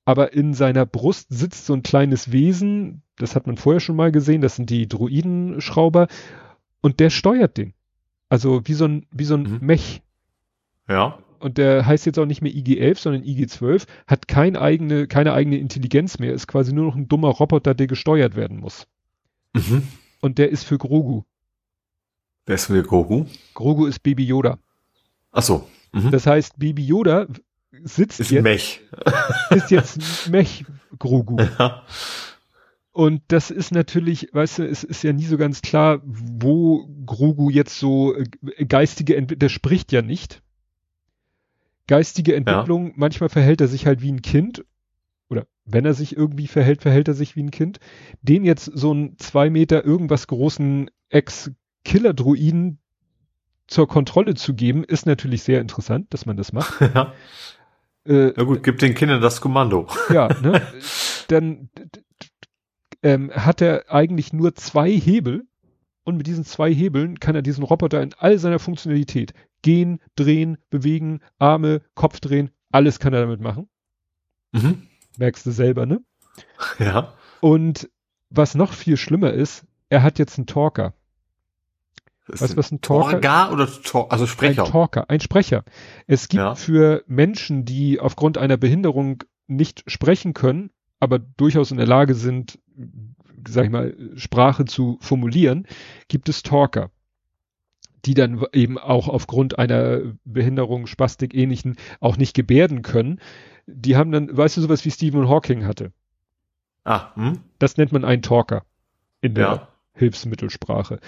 aber 0.05 0.33
in 0.33 0.53
seiner 0.53 0.85
Brust 0.85 1.27
sitzt 1.29 1.65
so 1.65 1.73
ein 1.73 1.83
kleines 1.83 2.31
Wesen, 2.31 3.03
das 3.17 3.35
hat 3.35 3.47
man 3.47 3.57
vorher 3.57 3.79
schon 3.79 3.95
mal 3.95 4.11
gesehen, 4.11 4.41
das 4.41 4.55
sind 4.55 4.69
die 4.69 4.87
Druidenschrauber 4.87 6.07
und 6.81 6.99
der 6.99 7.09
steuert 7.09 7.57
den. 7.57 7.73
Also 8.29 8.61
wie 8.65 8.73
so 8.73 8.85
ein, 8.85 9.05
wie 9.11 9.25
so 9.25 9.35
ein 9.35 9.43
mhm. 9.43 9.59
Mech. 9.61 10.01
Ja. 10.87 11.19
Und 11.39 11.57
der 11.57 11.85
heißt 11.85 12.05
jetzt 12.05 12.19
auch 12.19 12.25
nicht 12.25 12.41
mehr 12.41 12.53
IG-11, 12.53 12.99
sondern 12.99 13.23
IG-12, 13.23 13.85
hat 14.07 14.27
kein 14.27 14.55
eigene, 14.55 15.07
keine 15.07 15.33
eigene 15.33 15.57
Intelligenz 15.57 16.17
mehr, 16.17 16.33
ist 16.33 16.47
quasi 16.47 16.73
nur 16.73 16.85
noch 16.85 16.95
ein 16.95 17.07
dummer 17.07 17.29
Roboter, 17.29 17.73
der 17.73 17.87
gesteuert 17.87 18.35
werden 18.35 18.59
muss. 18.59 18.87
Mhm. 19.53 19.83
Und 20.21 20.37
der 20.37 20.49
ist 20.49 20.63
für 20.63 20.77
Grogu. 20.77 21.23
Wer 22.45 22.55
ist 22.55 22.65
für 22.65 22.83
Grogu? 22.83 23.25
Grogu 23.53 23.85
ist 23.85 23.99
Baby 24.03 24.25
Yoda. 24.25 24.59
Ach 25.31 25.43
so. 25.43 25.67
Mhm. 25.93 26.11
Das 26.11 26.27
heißt, 26.27 26.59
Baby 26.59 26.85
Yoda 26.85 27.27
sitzt 27.83 28.19
ist 28.19 28.31
jetzt. 28.31 28.43
Mech. 28.43 28.81
ist 29.51 29.71
jetzt 29.71 30.29
Mech 30.29 30.65
Grogu. 30.99 31.37
Ja. 31.39 31.83
Und 32.91 33.23
das 33.29 33.49
ist 33.49 33.71
natürlich, 33.71 34.29
weißt 34.33 34.59
du, 34.59 34.67
es 34.67 34.83
ist 34.83 35.03
ja 35.03 35.13
nie 35.13 35.25
so 35.25 35.37
ganz 35.37 35.61
klar, 35.61 36.01
wo 36.03 36.87
Grogu 37.05 37.49
jetzt 37.49 37.79
so 37.79 38.15
äh, 38.15 38.25
geistige 38.65 39.15
Entwicklung, 39.15 39.39
der 39.39 39.49
spricht 39.49 39.91
ja 39.91 40.01
nicht. 40.01 40.43
Geistige 41.87 42.35
Entwicklung, 42.35 42.87
ja. 42.87 42.93
manchmal 42.95 43.29
verhält 43.29 43.61
er 43.61 43.67
sich 43.67 43.87
halt 43.87 44.01
wie 44.01 44.11
ein 44.11 44.21
Kind. 44.21 44.63
Oder 45.27 45.47
wenn 45.65 45.85
er 45.85 45.95
sich 45.95 46.15
irgendwie 46.15 46.47
verhält, 46.47 46.83
verhält 46.83 47.07
er 47.07 47.13
sich 47.15 47.35
wie 47.35 47.43
ein 47.43 47.51
Kind. 47.51 47.79
Den 48.21 48.45
jetzt 48.45 48.65
so 48.65 48.91
einen 48.91 49.17
zwei 49.17 49.49
Meter 49.49 49.83
irgendwas 49.83 50.27
großen 50.27 50.91
Ex-Killer-Druiden 51.83 52.79
zur 53.67 53.87
Kontrolle 53.87 54.35
zu 54.35 54.53
geben, 54.53 54.83
ist 54.83 55.05
natürlich 55.05 55.43
sehr 55.43 55.61
interessant, 55.61 56.13
dass 56.13 56.25
man 56.25 56.37
das 56.37 56.53
macht. 56.53 56.73
Ja. 56.93 57.13
Äh, 58.05 58.33
Na 58.35 58.43
gut, 58.43 58.63
gib 58.63 58.79
den 58.79 58.95
Kindern 58.95 59.21
das 59.21 59.39
Kommando. 59.39 59.87
Ja, 60.11 60.27
ne? 60.41 60.61
Dann 61.29 61.69
ähm, 63.01 63.31
hat 63.31 63.61
er 63.61 63.89
eigentlich 63.89 64.33
nur 64.33 64.55
zwei 64.55 64.91
Hebel 64.91 65.47
und 66.03 66.17
mit 66.17 66.27
diesen 66.27 66.43
zwei 66.43 66.73
Hebeln 66.73 67.21
kann 67.21 67.35
er 67.35 67.41
diesen 67.41 67.63
Roboter 67.63 68.01
in 68.01 68.13
all 68.17 68.37
seiner 68.39 68.59
Funktionalität 68.59 69.33
gehen, 69.61 70.01
drehen, 70.17 70.57
bewegen, 70.69 71.21
Arme, 71.39 71.81
Kopf 71.95 72.19
drehen, 72.19 72.51
alles 72.71 72.99
kann 72.99 73.13
er 73.13 73.21
damit 73.21 73.39
machen. 73.39 73.69
Mhm. 74.51 74.87
Merkst 75.17 75.45
du 75.45 75.51
selber, 75.51 75.85
ne? 75.85 76.03
Ja. 76.79 77.13
Und 77.39 77.89
was 78.29 78.53
noch 78.53 78.73
viel 78.73 78.97
schlimmer 78.97 79.31
ist, 79.31 79.65
er 79.87 80.03
hat 80.03 80.19
jetzt 80.19 80.37
einen 80.37 80.47
Talker. 80.47 80.93
Weißt 82.27 82.53
du, 82.53 82.57
was 82.57 82.71
ein 82.71 82.81
Talker 82.81 83.11
Torga 83.11 83.51
oder 83.51 83.67
Tor 83.67 84.11
also 84.11 84.25
Sprecher? 84.25 84.63
Ein 84.63 84.71
Talker, 84.71 85.09
ein 85.09 85.19
Sprecher. 85.19 85.63
Es 86.07 86.29
gibt 86.29 86.41
ja. 86.41 86.55
für 86.55 87.03
Menschen, 87.07 87.65
die 87.65 87.99
aufgrund 87.99 88.37
einer 88.37 88.57
Behinderung 88.57 89.23
nicht 89.47 89.83
sprechen 89.87 90.33
können, 90.33 90.71
aber 90.99 91.19
durchaus 91.19 91.71
in 91.71 91.77
der 91.77 91.87
Lage 91.87 92.15
sind, 92.15 92.59
sag 93.45 93.65
ich 93.65 93.71
mal, 93.71 93.95
Sprache 94.15 94.63
zu 94.63 94.97
formulieren, 95.01 95.67
gibt 96.07 96.29
es 96.29 96.43
Talker, 96.43 96.91
die 98.05 98.13
dann 98.13 98.43
eben 98.53 98.77
auch 98.77 99.09
aufgrund 99.09 99.59
einer 99.59 99.99
Behinderung, 100.23 100.87
Spastik, 100.87 101.33
ähnlichen 101.33 101.75
auch 101.99 102.15
nicht 102.15 102.33
gebärden 102.33 102.83
können. 102.83 103.19
Die 103.65 103.97
haben 103.97 104.11
dann, 104.11 104.35
weißt 104.35 104.55
du, 104.57 104.61
sowas 104.61 104.85
wie 104.85 104.91
Stephen 104.91 105.27
Hawking 105.27 105.65
hatte. 105.65 105.91
Ah, 106.85 107.13
hm? 107.15 107.39
Das 107.59 107.75
nennt 107.75 107.91
man 107.91 108.05
einen 108.05 108.21
Talker 108.21 108.63
in 109.19 109.35
der 109.35 109.45
ja. 109.45 109.67
Hilfsmittelsprache. 109.93 110.99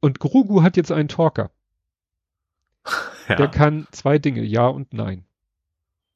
Und 0.00 0.20
Grogu 0.20 0.62
hat 0.62 0.76
jetzt 0.76 0.92
einen 0.92 1.08
Talker. 1.08 1.50
Ja. 3.28 3.36
Der 3.36 3.48
kann 3.48 3.86
zwei 3.90 4.18
Dinge, 4.18 4.42
Ja 4.42 4.66
und 4.68 4.94
Nein. 4.94 5.24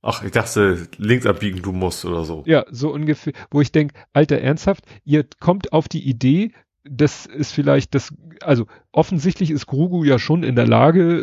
Ach, 0.02 0.24
ich 0.24 0.32
dachte, 0.32 0.88
links 0.96 1.26
abbiegen 1.26 1.62
du 1.62 1.72
musst 1.72 2.04
oder 2.04 2.24
so. 2.24 2.42
Ja, 2.46 2.64
so 2.70 2.92
ungefähr, 2.92 3.32
wo 3.50 3.60
ich 3.60 3.70
denke, 3.70 3.94
Alter, 4.12 4.40
ernsthaft, 4.40 4.84
ihr 5.04 5.24
kommt 5.38 5.72
auf 5.72 5.88
die 5.88 6.08
Idee, 6.08 6.52
das 6.84 7.26
ist 7.26 7.52
vielleicht 7.52 7.94
das, 7.94 8.12
also 8.40 8.66
offensichtlich 8.90 9.52
ist 9.52 9.66
Grugu 9.66 10.02
ja 10.02 10.18
schon 10.18 10.42
in 10.42 10.56
der 10.56 10.66
Lage, 10.66 11.20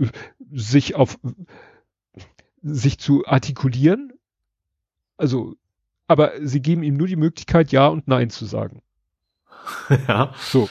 äh, 0.00 0.06
sich 0.52 0.94
auf, 0.94 1.18
sich 2.62 2.98
zu 2.98 3.26
artikulieren. 3.26 4.12
Also, 5.16 5.56
aber 6.06 6.32
sie 6.40 6.62
geben 6.62 6.84
ihm 6.84 6.96
nur 6.96 7.08
die 7.08 7.16
Möglichkeit, 7.16 7.72
Ja 7.72 7.88
und 7.88 8.06
Nein 8.06 8.30
zu 8.30 8.44
sagen. 8.44 8.82
Ja. 10.08 10.34
So. 10.38 10.68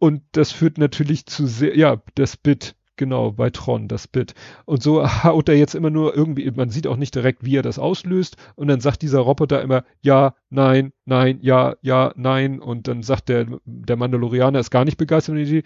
Und 0.00 0.22
das 0.32 0.50
führt 0.50 0.78
natürlich 0.78 1.26
zu 1.26 1.46
sehr, 1.46 1.76
ja, 1.76 2.02
das 2.16 2.36
Bit 2.36 2.74
Genau, 3.00 3.32
bei 3.32 3.48
Tron, 3.48 3.88
das 3.88 4.06
Bit. 4.06 4.34
Und 4.66 4.82
so 4.82 5.02
haut 5.24 5.48
er 5.48 5.56
jetzt 5.56 5.74
immer 5.74 5.88
nur 5.88 6.14
irgendwie, 6.14 6.50
man 6.50 6.68
sieht 6.68 6.86
auch 6.86 6.98
nicht 6.98 7.14
direkt, 7.14 7.42
wie 7.42 7.56
er 7.56 7.62
das 7.62 7.78
auslöst. 7.78 8.36
Und 8.56 8.68
dann 8.68 8.82
sagt 8.82 9.00
dieser 9.00 9.20
Roboter 9.20 9.62
immer, 9.62 9.84
ja, 10.02 10.34
nein, 10.50 10.92
nein, 11.06 11.38
ja, 11.40 11.76
ja, 11.80 12.12
nein. 12.16 12.60
Und 12.60 12.88
dann 12.88 13.02
sagt 13.02 13.30
der, 13.30 13.46
der 13.64 13.96
Mandalorianer 13.96 14.58
ist 14.60 14.68
gar 14.70 14.84
nicht 14.84 14.98
begeistert 14.98 15.34
von 15.34 15.36
der 15.36 15.46
Idee. 15.46 15.62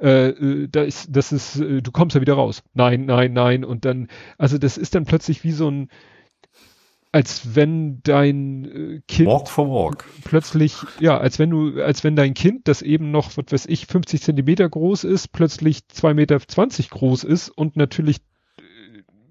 Äh, 0.00 0.28
äh 0.28 0.68
da 0.68 0.82
ist, 0.82 1.08
das 1.10 1.32
ist, 1.32 1.56
äh, 1.56 1.82
du 1.82 1.90
kommst 1.90 2.14
ja 2.14 2.20
wieder 2.20 2.34
raus. 2.34 2.62
Nein, 2.72 3.06
nein, 3.06 3.32
nein. 3.32 3.64
Und 3.64 3.84
dann, 3.84 4.06
also 4.38 4.56
das 4.56 4.78
ist 4.78 4.94
dann 4.94 5.06
plötzlich 5.06 5.42
wie 5.42 5.50
so 5.50 5.68
ein, 5.68 5.88
als 7.16 7.54
wenn 7.56 8.02
dein 8.02 8.64
äh, 8.66 9.00
Kind 9.08 9.26
walk 9.26 9.48
for 9.48 9.70
walk. 9.70 10.04
plötzlich, 10.24 10.76
ja, 11.00 11.16
als 11.16 11.38
wenn 11.38 11.48
du, 11.48 11.82
als 11.82 12.04
wenn 12.04 12.14
dein 12.14 12.34
Kind, 12.34 12.68
das 12.68 12.82
eben 12.82 13.10
noch, 13.10 13.38
was 13.38 13.46
weiß 13.48 13.66
ich, 13.70 13.86
50 13.86 14.20
Zentimeter 14.20 14.68
groß 14.68 15.04
ist, 15.04 15.28
plötzlich 15.28 15.78
2,20 15.94 16.12
Meter 16.12 16.38
groß 16.90 17.24
ist 17.24 17.48
und 17.48 17.74
natürlich 17.76 18.18
äh, 18.58 18.62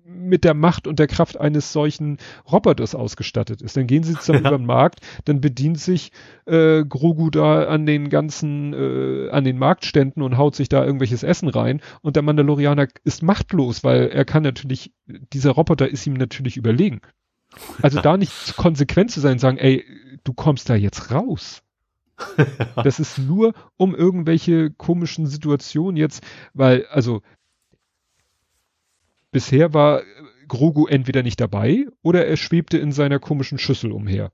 mit 0.07 0.43
der 0.43 0.55
Macht 0.55 0.87
und 0.87 0.97
der 0.97 1.05
Kraft 1.05 1.39
eines 1.39 1.73
solchen 1.73 2.17
Roboters 2.51 2.95
ausgestattet 2.95 3.61
ist. 3.61 3.77
Dann 3.77 3.85
gehen 3.85 4.01
sie 4.01 4.15
zusammen 4.15 4.45
ja. 4.45 4.49
über 4.49 4.57
den 4.57 4.65
Markt, 4.65 5.01
dann 5.25 5.39
bedient 5.39 5.79
sich 5.79 6.11
äh, 6.47 6.83
Grogu 6.83 7.29
da 7.29 7.65
an 7.67 7.85
den 7.85 8.09
ganzen, 8.09 8.73
äh, 8.73 9.29
an 9.29 9.43
den 9.43 9.59
Marktständen 9.59 10.23
und 10.23 10.39
haut 10.39 10.55
sich 10.55 10.69
da 10.69 10.83
irgendwelches 10.83 11.21
Essen 11.21 11.49
rein 11.49 11.81
und 12.01 12.15
der 12.15 12.23
Mandalorianer 12.23 12.87
ist 13.03 13.21
machtlos, 13.21 13.83
weil 13.83 14.07
er 14.07 14.25
kann 14.25 14.41
natürlich, 14.41 14.91
dieser 15.05 15.51
Roboter 15.51 15.87
ist 15.87 16.07
ihm 16.07 16.13
natürlich 16.13 16.57
überlegen. 16.57 16.99
Also 17.81 18.01
da 18.01 18.17
nicht 18.17 18.55
konsequent 18.57 19.11
zu 19.11 19.19
sein, 19.19 19.39
sagen, 19.39 19.57
ey, 19.57 19.85
du 20.23 20.33
kommst 20.33 20.69
da 20.69 20.75
jetzt 20.75 21.11
raus. 21.11 21.61
Das 22.75 22.99
ist 22.99 23.17
nur 23.17 23.53
um 23.77 23.93
irgendwelche 23.93 24.71
komischen 24.71 25.27
Situationen 25.27 25.97
jetzt, 25.97 26.23
weil, 26.53 26.85
also, 26.87 27.21
bisher 29.31 29.73
war 29.73 30.01
Grogu 30.47 30.87
entweder 30.87 31.23
nicht 31.23 31.41
dabei 31.41 31.87
oder 32.01 32.25
er 32.25 32.37
schwebte 32.37 32.77
in 32.77 32.91
seiner 32.91 33.19
komischen 33.19 33.57
Schüssel 33.57 33.91
umher. 33.91 34.31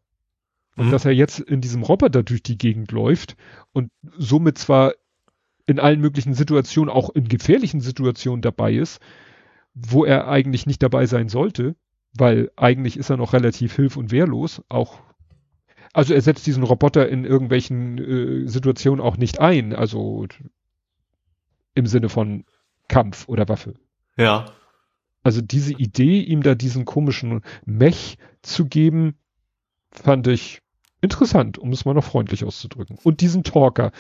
Und 0.76 0.88
mhm. 0.88 0.92
dass 0.92 1.06
er 1.06 1.12
jetzt 1.12 1.40
in 1.40 1.62
diesem 1.62 1.84
Roboter 1.84 2.24
durch 2.24 2.44
die 2.44 2.58
Gegend 2.58 2.92
läuft 2.92 3.36
und 3.74 3.92
somit 4.18 4.58
zwar 4.58 4.94
in 5.66 5.80
allen 5.80 6.02
möglichen 6.02 6.34
Situationen, 6.34 6.94
auch 6.94 7.10
in 7.10 7.28
gefährlichen 7.28 7.82
Situationen 7.82 8.42
dabei 8.42 8.74
ist, 8.74 9.00
wo 9.74 10.06
er 10.06 10.28
eigentlich 10.28 10.66
nicht 10.66 10.84
dabei 10.84 11.06
sein 11.06 11.30
sollte, 11.30 11.76
weil 12.14 12.52
eigentlich 12.56 12.98
ist 12.98 13.10
er 13.10 13.18
noch 13.18 13.34
relativ 13.34 13.76
hilf- 13.76 13.98
und 13.98 14.12
wehrlos, 14.12 14.62
auch 14.70 15.00
also 15.94 16.14
er 16.14 16.22
setzt 16.22 16.48
diesen 16.48 16.64
Roboter 16.64 17.10
in 17.10 17.26
irgendwelchen 17.26 17.98
äh, 17.98 18.48
Situationen 18.48 19.02
auch 19.04 19.18
nicht 19.18 19.40
ein, 19.40 19.76
also 19.76 20.26
im 21.76 21.86
Sinne 21.86 22.10
von 22.10 22.46
Kampf 22.88 23.28
oder 23.28 23.50
Waffe. 23.50 23.76
Ja. 24.18 24.46
Also 25.24 25.42
diese 25.42 25.74
Idee, 25.74 26.22
ihm 26.22 26.44
da 26.44 26.56
diesen 26.56 26.86
komischen 26.86 27.42
Mech 27.66 28.18
zu 28.42 28.66
geben, 28.66 29.16
fand 29.92 30.28
ich 30.28 30.62
interessant, 31.02 31.58
um 31.58 31.72
es 31.72 31.86
mal 31.86 31.94
noch 31.94 32.06
freundlich 32.06 32.44
auszudrücken. 32.44 32.98
Und 33.04 33.22
diesen 33.22 33.44
Talker. 33.44 33.92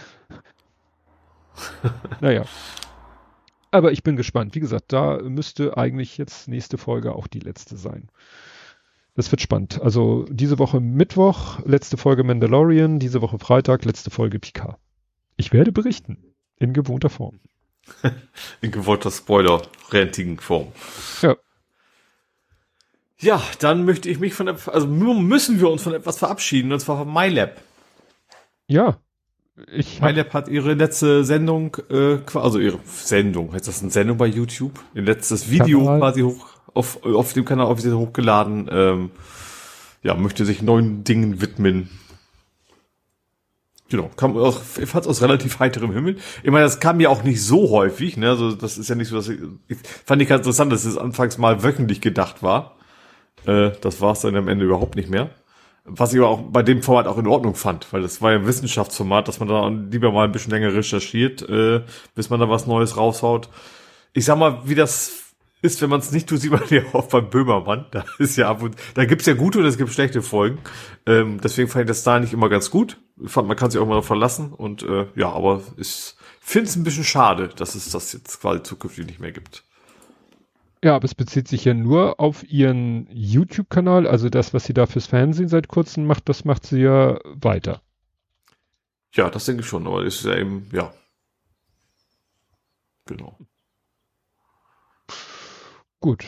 naja. 2.22 2.46
Aber 3.72 3.92
ich 3.94 4.04
bin 4.04 4.18
gespannt. 4.18 4.54
Wie 4.54 4.60
gesagt, 4.60 4.92
da 4.94 5.18
müsste 5.18 5.78
eigentlich 5.78 6.18
jetzt 6.18 6.48
nächste 6.48 6.78
Folge 6.78 7.16
auch 7.16 7.28
die 7.28 7.40
letzte 7.40 7.78
sein. 7.78 8.10
Das 9.16 9.32
wird 9.32 9.42
spannend. 9.42 9.82
Also 9.82 10.26
diese 10.30 10.60
Woche 10.60 10.80
Mittwoch, 10.80 11.60
letzte 11.66 11.98
Folge 11.98 12.24
Mandalorian, 12.24 13.00
diese 13.00 13.22
Woche 13.22 13.40
Freitag, 13.40 13.86
letzte 13.86 14.10
Folge 14.10 14.40
Picard. 14.40 14.78
Ich 15.38 15.54
werde 15.54 15.72
berichten. 15.72 16.18
In 16.58 16.74
gewohnter 16.74 17.10
Form. 17.10 17.40
in 18.62 18.72
gewohnter 18.72 19.10
Spoiler-rentigen 19.12 20.40
Form. 20.40 20.72
Ja. 21.22 21.36
Ja, 23.20 23.42
dann 23.60 23.86
möchte 23.86 24.10
ich 24.10 24.20
mich 24.20 24.34
von, 24.34 24.48
also 24.48 24.88
müssen 24.88 25.60
wir 25.60 25.70
uns 25.70 25.84
von 25.84 25.94
etwas 25.94 26.18
verabschieden, 26.18 26.72
und 26.72 26.80
zwar 26.80 26.98
von 26.98 27.14
MyLab. 27.14 27.62
Ja. 28.68 28.98
Ich 29.74 30.02
MyLab 30.02 30.34
hat 30.34 30.48
ihre 30.48 30.74
letzte 30.74 31.26
Sendung, 31.26 31.78
äh, 31.90 32.18
also 32.34 32.58
ihre 32.60 32.80
Sendung, 32.86 33.54
heißt 33.54 33.68
das 33.68 33.82
eine 33.82 33.92
Sendung 33.92 34.18
bei 34.18 34.28
YouTube? 34.28 34.80
Ihr 34.94 35.02
letztes 35.02 35.52
Video 35.52 35.84
quasi 35.84 36.22
hoch, 36.22 36.48
auf, 36.74 37.04
auf 37.04 37.34
dem 37.34 37.46
Kanal 37.46 37.68
offiziell 37.68 37.94
hochgeladen. 37.94 38.70
Ähm, 38.72 39.12
ja, 40.04 40.16
möchte 40.16 40.46
sich 40.46 40.62
neuen 40.62 41.04
Dingen 41.04 41.42
widmen. 41.42 41.90
Genau, 43.90 44.10
kam 44.16 44.38
auch, 44.38 44.62
fand 44.62 45.06
aus 45.06 45.22
relativ 45.22 45.60
heiterem 45.60 45.92
Himmel. 45.92 46.16
Ich 46.44 46.50
meine, 46.50 46.64
das 46.64 46.80
kam 46.80 47.02
ja 47.02 47.10
auch 47.10 47.24
nicht 47.24 47.44
so 47.44 47.72
häufig, 47.72 48.16
ne? 48.16 48.30
Also 48.30 48.54
das 48.54 48.78
ist 48.78 48.90
ja 48.90 48.96
nicht 48.96 49.10
so, 49.10 49.18
dass 49.18 49.28
ich, 49.28 49.40
ich 49.68 49.78
fand 50.06 50.22
ich 50.22 50.30
ganz 50.30 50.40
interessant, 50.40 50.72
dass 50.72 50.86
es 50.86 50.98
anfangs 50.98 51.38
mal 51.38 51.62
wöchentlich 51.62 52.00
gedacht 52.00 52.42
war. 52.42 52.78
Äh, 53.46 53.72
das 53.82 54.00
war 54.00 54.14
es 54.14 54.22
dann 54.22 54.38
am 54.38 54.48
Ende 54.48 54.64
überhaupt 54.64 54.96
nicht 54.96 55.10
mehr. 55.10 55.30
Was 55.84 56.14
ich 56.14 56.20
aber 56.20 56.30
auch 56.30 56.42
bei 56.42 56.62
dem 56.62 56.84
Format 56.84 57.08
auch 57.08 57.18
in 57.18 57.28
Ordnung 57.28 57.56
fand, 57.56 57.92
weil 57.92 58.04
das 58.04 58.22
war 58.22 58.32
ja 58.32 58.38
ein 58.38 58.46
Wissenschaftsformat, 58.46 59.28
dass 59.28 59.40
man 59.40 59.50
da 59.50 59.68
lieber 59.68 60.12
mal 60.12 60.26
ein 60.26 60.32
bisschen 60.32 60.52
länger 60.52 60.74
recherchiert, 60.74 61.42
äh, 61.50 61.84
bis 62.14 62.30
man 62.30 62.40
da 62.40 62.50
was 62.50 62.68
Neues 62.68 62.98
raushaut. 62.98 63.50
Ich 64.14 64.26
sag 64.26 64.38
mal, 64.38 64.62
wie 64.66 64.76
das 64.76 65.22
ist, 65.62 65.82
wenn 65.82 65.90
man 65.90 66.00
es 66.00 66.12
nicht 66.12 66.28
tut, 66.28 66.40
sieht 66.40 66.52
man 66.52 66.62
ja 66.70 66.84
auch 66.94 67.08
beim 67.08 67.30
Böhmermann. 67.30 67.86
Da 67.92 68.06
ist 68.20 68.36
ja 68.38 68.50
ab 68.50 68.62
und 68.62 68.76
da 68.94 69.06
gibt's 69.06 69.26
ja 69.26 69.34
gute 69.34 69.60
und 69.60 69.66
es 69.66 69.78
gibt 69.78 69.92
schlechte 69.92 70.22
Folgen. 70.22 70.60
Ähm, 71.06 71.40
deswegen 71.42 71.68
fand 71.70 71.84
ich 71.84 71.88
das 71.88 72.04
da 72.04 72.20
nicht 72.20 72.34
immer 72.34 72.50
ganz 72.50 72.70
gut. 72.70 72.98
Ich 73.24 73.32
fand, 73.32 73.48
man 73.48 73.58
kann 73.58 73.72
sich 73.72 73.80
auch 73.80 73.88
mal 73.88 74.02
verlassen 74.02 74.54
und 74.54 74.84
äh, 74.84 75.08
ja, 75.16 75.32
aber 75.32 75.62
ich 75.78 76.16
finde 76.40 76.70
es 76.70 76.76
ein 76.76 76.84
bisschen 76.84 77.04
schade, 77.04 77.50
dass 77.50 77.76
es 77.76 77.90
das 77.90 78.14
jetzt 78.14 78.42
quasi 78.42 78.64
zukünftig 78.64 79.06
nicht 79.06 79.20
mehr 79.20 79.32
gibt. 79.32 79.64
Ja, 80.84 80.96
aber 80.96 81.06
es 81.06 81.14
bezieht 81.14 81.48
sich 81.48 81.66
ja 81.66 81.76
nur 81.76 82.20
auf 82.20 82.44
ihren 82.50 83.08
YouTube-Kanal, 83.12 84.08
also 84.08 84.30
das, 84.30 84.54
was 84.54 84.64
sie 84.64 84.74
da 84.74 84.88
fürs 84.88 85.06
Fernsehen 85.06 85.48
seit 85.48 85.68
kurzem 85.68 86.06
macht, 86.06 86.28
das 86.28 86.44
macht 86.44 86.66
sie 86.66 86.82
ja 86.82 87.20
weiter. 87.24 87.82
Ja, 89.14 89.30
das 89.30 89.46
denke 89.46 89.62
ich 89.62 89.68
schon, 89.68 89.86
aber 89.86 90.04
ist 90.04 90.26
ja 90.26 90.36
eben, 90.38 90.68
ja. 90.72 90.92
Genau. 93.06 93.38
Gut. 96.00 96.26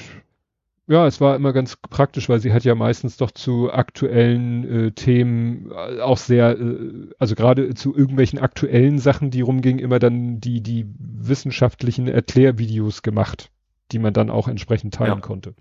Ja, 0.85 1.07
es 1.07 1.21
war 1.21 1.35
immer 1.35 1.53
ganz 1.53 1.77
praktisch, 1.77 2.27
weil 2.27 2.41
sie 2.41 2.51
hat 2.51 2.65
ja 2.65 2.75
meistens 2.75 3.15
doch 3.15 3.31
zu 3.31 3.71
aktuellen 3.71 4.87
äh, 4.87 4.91
Themen 4.91 5.71
äh, 5.71 6.01
auch 6.01 6.17
sehr, 6.17 6.59
äh, 6.59 7.09
also 7.17 7.35
gerade 7.35 7.73
zu 7.73 7.95
irgendwelchen 7.95 8.37
aktuellen 8.37 8.99
Sachen, 8.99 9.31
die 9.31 9.41
rumgingen, 9.41 9.79
immer 9.79 9.97
dann 9.97 10.41
die, 10.41 10.61
die 10.61 10.85
wissenschaftlichen 10.99 12.07
Erklärvideos 12.09 13.01
gemacht, 13.01 13.49
die 13.93 13.99
man 13.99 14.13
dann 14.13 14.29
auch 14.29 14.47
entsprechend 14.47 14.95
teilen 14.95 15.15
ja. 15.15 15.19
konnte. 15.19 15.55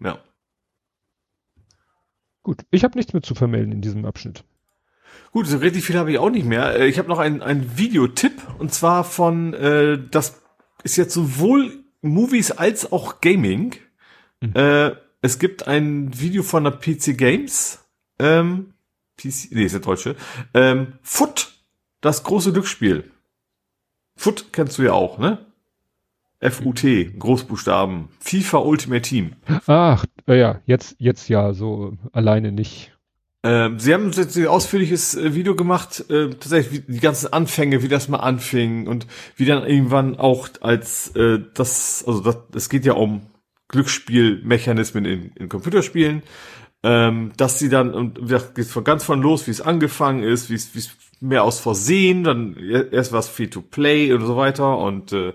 Ja. 0.00 0.18
Gut, 2.42 2.64
ich 2.70 2.84
habe 2.84 2.96
nichts 2.96 3.12
mehr 3.12 3.22
zu 3.22 3.34
vermelden 3.34 3.72
in 3.72 3.80
diesem 3.80 4.04
Abschnitt. 4.04 4.44
Gut, 5.32 5.46
so 5.46 5.58
richtig 5.58 5.84
viel 5.84 5.96
habe 5.96 6.10
ich 6.12 6.18
auch 6.18 6.30
nicht 6.30 6.46
mehr. 6.46 6.76
Äh, 6.76 6.88
ich 6.88 6.98
habe 6.98 7.08
noch 7.08 7.18
einen, 7.18 7.42
einen 7.42 7.76
Videotipp 7.76 8.42
und 8.58 8.72
zwar 8.72 9.04
von, 9.04 9.54
äh, 9.54 9.98
das 10.10 10.40
ist 10.82 10.96
jetzt 10.96 11.14
sowohl 11.14 11.84
Movies 12.02 12.50
als 12.50 12.92
auch 12.92 13.20
Gaming. 13.20 13.74
Mhm. 14.40 14.52
Äh, 14.54 14.92
es 15.22 15.38
gibt 15.38 15.66
ein 15.68 16.18
Video 16.18 16.42
von 16.42 16.64
der 16.64 16.72
PC 16.72 17.16
Games. 17.16 17.84
Ähm, 18.18 18.74
PC, 19.18 19.52
nee, 19.52 19.64
ist 19.64 19.72
der 19.72 19.80
deutsche. 19.80 20.16
Ähm, 20.54 20.94
Foot, 21.02 21.52
das 22.00 22.22
große 22.24 22.52
Glücksspiel. 22.52 23.10
Foot 24.16 24.52
kennst 24.52 24.78
du 24.78 24.82
ja 24.82 24.92
auch, 24.92 25.18
ne? 25.18 25.49
F-U-T, 26.40 27.12
Großbuchstaben. 27.18 28.08
FIFA 28.20 28.58
Ultimate 28.58 29.02
Team. 29.02 29.32
Ach, 29.66 30.04
ja, 30.26 30.60
jetzt, 30.64 30.96
jetzt 30.98 31.28
ja, 31.28 31.52
so 31.52 31.98
alleine 32.12 32.50
nicht. 32.50 32.92
Ähm, 33.42 33.78
sie 33.78 33.94
haben 33.94 34.10
jetzt 34.12 34.36
ein 34.36 34.46
ausführliches 34.46 35.14
äh, 35.14 35.34
Video 35.34 35.54
gemacht, 35.54 36.04
äh, 36.10 36.28
tatsächlich 36.30 36.86
wie, 36.88 36.92
die 36.92 37.00
ganzen 37.00 37.32
Anfänge, 37.32 37.82
wie 37.82 37.88
das 37.88 38.08
mal 38.08 38.18
anfing 38.18 38.86
und 38.86 39.06
wie 39.36 39.46
dann 39.46 39.64
irgendwann 39.64 40.16
auch 40.16 40.48
als 40.60 41.14
äh, 41.16 41.38
das, 41.54 42.04
also 42.06 42.20
das, 42.20 42.36
es 42.54 42.68
geht 42.68 42.84
ja 42.84 42.92
um 42.94 43.22
Glücksspielmechanismen 43.68 45.06
in, 45.06 45.32
in 45.36 45.48
Computerspielen, 45.48 46.22
ähm, 46.82 47.32
dass 47.38 47.58
sie 47.58 47.70
dann, 47.70 47.94
und 47.94 48.30
das 48.30 48.52
geht 48.52 48.66
von 48.66 48.84
ganz 48.84 49.04
von 49.04 49.22
los, 49.22 49.46
wie 49.46 49.52
es 49.52 49.62
angefangen 49.62 50.22
ist, 50.22 50.50
wie 50.50 50.54
es, 50.54 50.74
wie 50.74 50.80
es 50.80 50.90
mehr 51.20 51.44
aus 51.44 51.60
Versehen, 51.60 52.24
dann 52.24 52.56
erst 52.92 53.12
was 53.12 53.28
Free-to-Play 53.28 54.12
und 54.12 54.26
so 54.26 54.36
weiter 54.36 54.76
und 54.78 55.12
äh, 55.12 55.32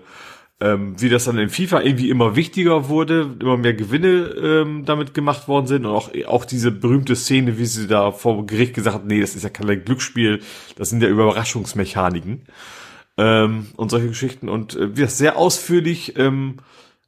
ähm, 0.60 1.00
wie 1.00 1.08
das 1.10 1.24
dann 1.24 1.38
in 1.38 1.50
FIFA 1.50 1.82
irgendwie 1.82 2.08
immer 2.08 2.34
wichtiger 2.34 2.88
wurde, 2.88 3.36
immer 3.40 3.58
mehr 3.58 3.74
Gewinne 3.74 4.34
ähm, 4.42 4.84
damit 4.86 5.12
gemacht 5.12 5.48
worden 5.48 5.66
sind 5.66 5.84
und 5.84 5.92
auch, 5.92 6.10
auch 6.26 6.44
diese 6.46 6.70
berühmte 6.70 7.14
Szene, 7.14 7.58
wie 7.58 7.66
sie 7.66 7.86
da 7.86 8.10
vor 8.10 8.46
Gericht 8.46 8.74
gesagt 8.74 8.96
hat, 8.96 9.06
nee, 9.06 9.20
das 9.20 9.34
ist 9.34 9.42
ja 9.42 9.50
kein 9.50 9.84
Glücksspiel, 9.84 10.40
das 10.76 10.88
sind 10.90 11.02
ja 11.02 11.08
Überraschungsmechaniken 11.08 12.46
ähm, 13.18 13.66
und 13.76 13.90
solche 13.90 14.08
Geschichten 14.08 14.48
und 14.48 14.76
äh, 14.76 14.96
wie 14.96 15.02
das 15.02 15.18
sehr 15.18 15.36
ausführlich 15.36 16.18
ähm, 16.18 16.56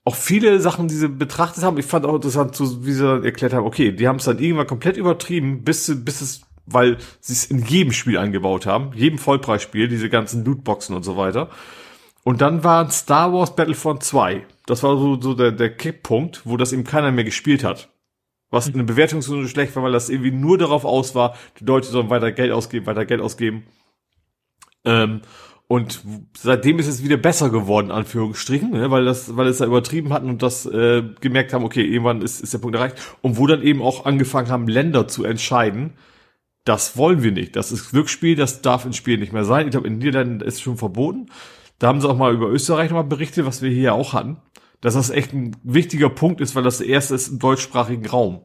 auch 0.05 0.17
viele 0.17 0.61
Sachen, 0.61 0.89
die 0.89 0.95
sie 0.95 1.09
betrachtet 1.09 1.65
haben. 1.65 1.77
Ich 1.77 1.85
fand 1.85 2.07
auch 2.07 2.15
interessant, 2.15 2.55
so, 2.55 2.87
wie 2.87 2.93
sie 2.93 3.03
dann 3.03 3.25
erklärt 3.25 3.53
haben, 3.53 3.67
okay, 3.67 3.93
die 3.93 4.09
haben 4.09 4.17
es 4.17 4.25
dann 4.25 4.39
irgendwann 4.39 4.67
komplett 4.67 4.97
übertrieben, 4.97 5.65
bis, 5.65 5.93
bis 6.05 6.21
es 6.23 6.43
weil 6.71 6.99
sie 7.21 7.33
es 7.33 7.47
in 7.47 7.65
jedem 7.65 7.93
Spiel 7.93 8.19
eingebaut 8.19 8.67
haben, 8.67 8.93
jedem 8.95 9.19
Vollpreisspiel, 9.19 9.89
diese 9.89 10.11
ganzen 10.11 10.45
Lootboxen 10.45 10.95
und 10.95 11.03
so 11.03 11.17
weiter. 11.17 11.49
Und 12.29 12.43
dann 12.43 12.63
war 12.63 12.91
Star 12.91 13.33
Wars 13.33 13.57
Battlefront 13.57 14.03
2. 14.03 14.45
Das 14.67 14.83
war 14.83 14.99
so, 14.99 15.19
so 15.19 15.33
der, 15.33 15.51
der 15.51 15.75
Kickpunkt, 15.75 16.43
wo 16.45 16.59
das 16.59 16.75
eben 16.75 16.85
keiner 16.85 17.11
mehr 17.11 17.25
gespielt 17.25 17.65
hat. 17.65 17.89
Was 18.51 18.67
in 18.67 18.75
der 18.75 18.83
Bewertung 18.83 19.23
so 19.23 19.47
schlecht 19.47 19.75
war, 19.75 19.83
weil 19.83 19.93
das 19.93 20.11
irgendwie 20.11 20.31
nur 20.31 20.59
darauf 20.59 20.85
aus 20.85 21.15
war, 21.15 21.35
die 21.59 21.65
Leute 21.65 21.89
sollen 21.89 22.11
weiter 22.11 22.31
Geld 22.31 22.53
ausgeben, 22.53 22.85
weiter 22.85 23.07
Geld 23.07 23.23
ausgeben. 23.23 23.63
Ähm, 24.85 25.23
und 25.69 26.03
seitdem 26.37 26.79
ist 26.79 26.89
es 26.89 27.03
wieder 27.03 27.17
besser 27.17 27.49
geworden, 27.49 27.91
Anführungsstrichen, 27.91 28.73
ne, 28.73 28.91
weil 28.91 29.07
das, 29.07 29.35
weil 29.35 29.47
es 29.47 29.57
da 29.57 29.65
übertrieben 29.65 30.13
hatten 30.13 30.29
und 30.29 30.43
das 30.43 30.67
äh, 30.67 31.05
gemerkt 31.23 31.55
haben, 31.55 31.65
okay, 31.65 31.83
irgendwann 31.83 32.21
ist, 32.21 32.43
ist 32.43 32.53
der 32.53 32.59
Punkt 32.59 32.77
erreicht. 32.77 32.97
Und 33.23 33.39
wo 33.39 33.47
dann 33.47 33.63
eben 33.63 33.81
auch 33.81 34.05
angefangen 34.05 34.51
haben, 34.51 34.69
Länder 34.69 35.09
zu 35.09 35.25
entscheiden, 35.25 35.95
das 36.65 36.99
wollen 36.99 37.23
wir 37.23 37.33
nicht. 37.33 37.57
Das 37.57 37.73
ist 37.73 37.89
Glücksspiel, 37.89 38.37
das 38.37 38.61
darf 38.61 38.85
ins 38.85 38.99
Spiel 38.99 39.17
nicht 39.17 39.33
mehr 39.33 39.45
sein. 39.45 39.65
Ich 39.65 39.71
glaube, 39.71 39.87
in 39.87 39.97
Niederlanden 39.97 40.43
ist 40.43 40.57
es 40.57 40.61
schon 40.61 40.77
verboten. 40.77 41.31
Da 41.79 41.87
haben 41.89 42.01
sie 42.01 42.09
auch 42.09 42.17
mal 42.17 42.35
über 42.35 42.49
Österreich 42.49 42.91
nochmal 42.91 43.05
berichtet, 43.05 43.47
was 43.47 43.63
wir 43.63 43.71
hier 43.71 43.95
auch 43.95 44.13
hatten, 44.13 44.39
dass 44.81 44.95
das 44.95 45.11
echt 45.11 45.33
ein 45.33 45.57
wichtiger 45.63 46.11
Punkt 46.11 46.41
ist, 46.41 46.55
weil 46.55 46.63
das 46.63 46.81
erste 46.81 47.15
ist 47.15 47.29
im 47.29 47.39
deutschsprachigen 47.39 48.07
Raum. 48.07 48.45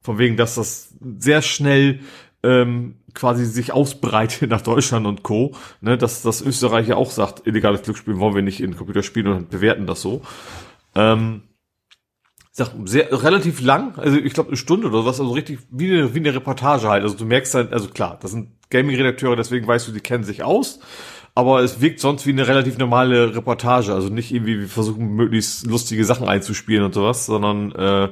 Von 0.00 0.18
wegen, 0.18 0.36
dass 0.36 0.54
das 0.54 0.94
sehr 1.18 1.42
schnell 1.42 2.00
ähm, 2.42 2.96
quasi 3.14 3.44
sich 3.44 3.72
ausbreitet 3.72 4.50
nach 4.50 4.60
Deutschland 4.60 5.06
und 5.06 5.22
Co. 5.22 5.54
Ne, 5.80 5.98
dass 5.98 6.22
das 6.22 6.42
Österreich 6.42 6.88
ja 6.88 6.96
auch 6.96 7.10
sagt, 7.10 7.46
illegales 7.46 7.82
Glücksspiel 7.82 8.18
wollen 8.18 8.34
wir 8.34 8.42
nicht 8.42 8.60
in 8.60 8.76
Computerspielen 8.76 9.32
und 9.32 9.50
bewerten 9.50 9.86
das 9.86 10.00
so. 10.00 10.22
Ähm, 10.94 11.42
sag, 12.52 12.70
sehr 12.84 13.12
relativ 13.24 13.60
lang, 13.60 13.98
also 13.98 14.16
ich 14.16 14.32
glaube 14.32 14.50
eine 14.50 14.56
Stunde 14.56 14.88
oder 14.88 15.04
was, 15.04 15.20
also 15.20 15.32
richtig 15.32 15.58
wie 15.70 15.92
eine, 15.92 16.14
wie 16.14 16.20
eine 16.20 16.34
Reportage 16.34 16.88
halt. 16.88 17.02
Also 17.02 17.16
du 17.16 17.24
merkst 17.24 17.54
halt, 17.54 17.72
also 17.72 17.88
klar, 17.88 18.18
das 18.22 18.30
sind 18.30 18.52
Gaming-Redakteure, 18.70 19.36
deswegen 19.36 19.66
weißt 19.66 19.88
du, 19.88 19.92
die 19.92 20.00
kennen 20.00 20.24
sich 20.24 20.42
aus 20.42 20.80
aber 21.36 21.60
es 21.60 21.82
wirkt 21.82 22.00
sonst 22.00 22.26
wie 22.26 22.30
eine 22.30 22.48
relativ 22.48 22.78
normale 22.78 23.36
Reportage. 23.36 23.92
Also 23.92 24.08
nicht 24.08 24.32
irgendwie, 24.32 24.58
wir 24.58 24.68
versuchen 24.68 25.14
möglichst 25.14 25.66
lustige 25.66 26.04
Sachen 26.06 26.26
einzuspielen 26.26 26.82
und 26.82 26.94
sowas, 26.94 27.26
sondern 27.26 27.72
äh, 27.72 28.08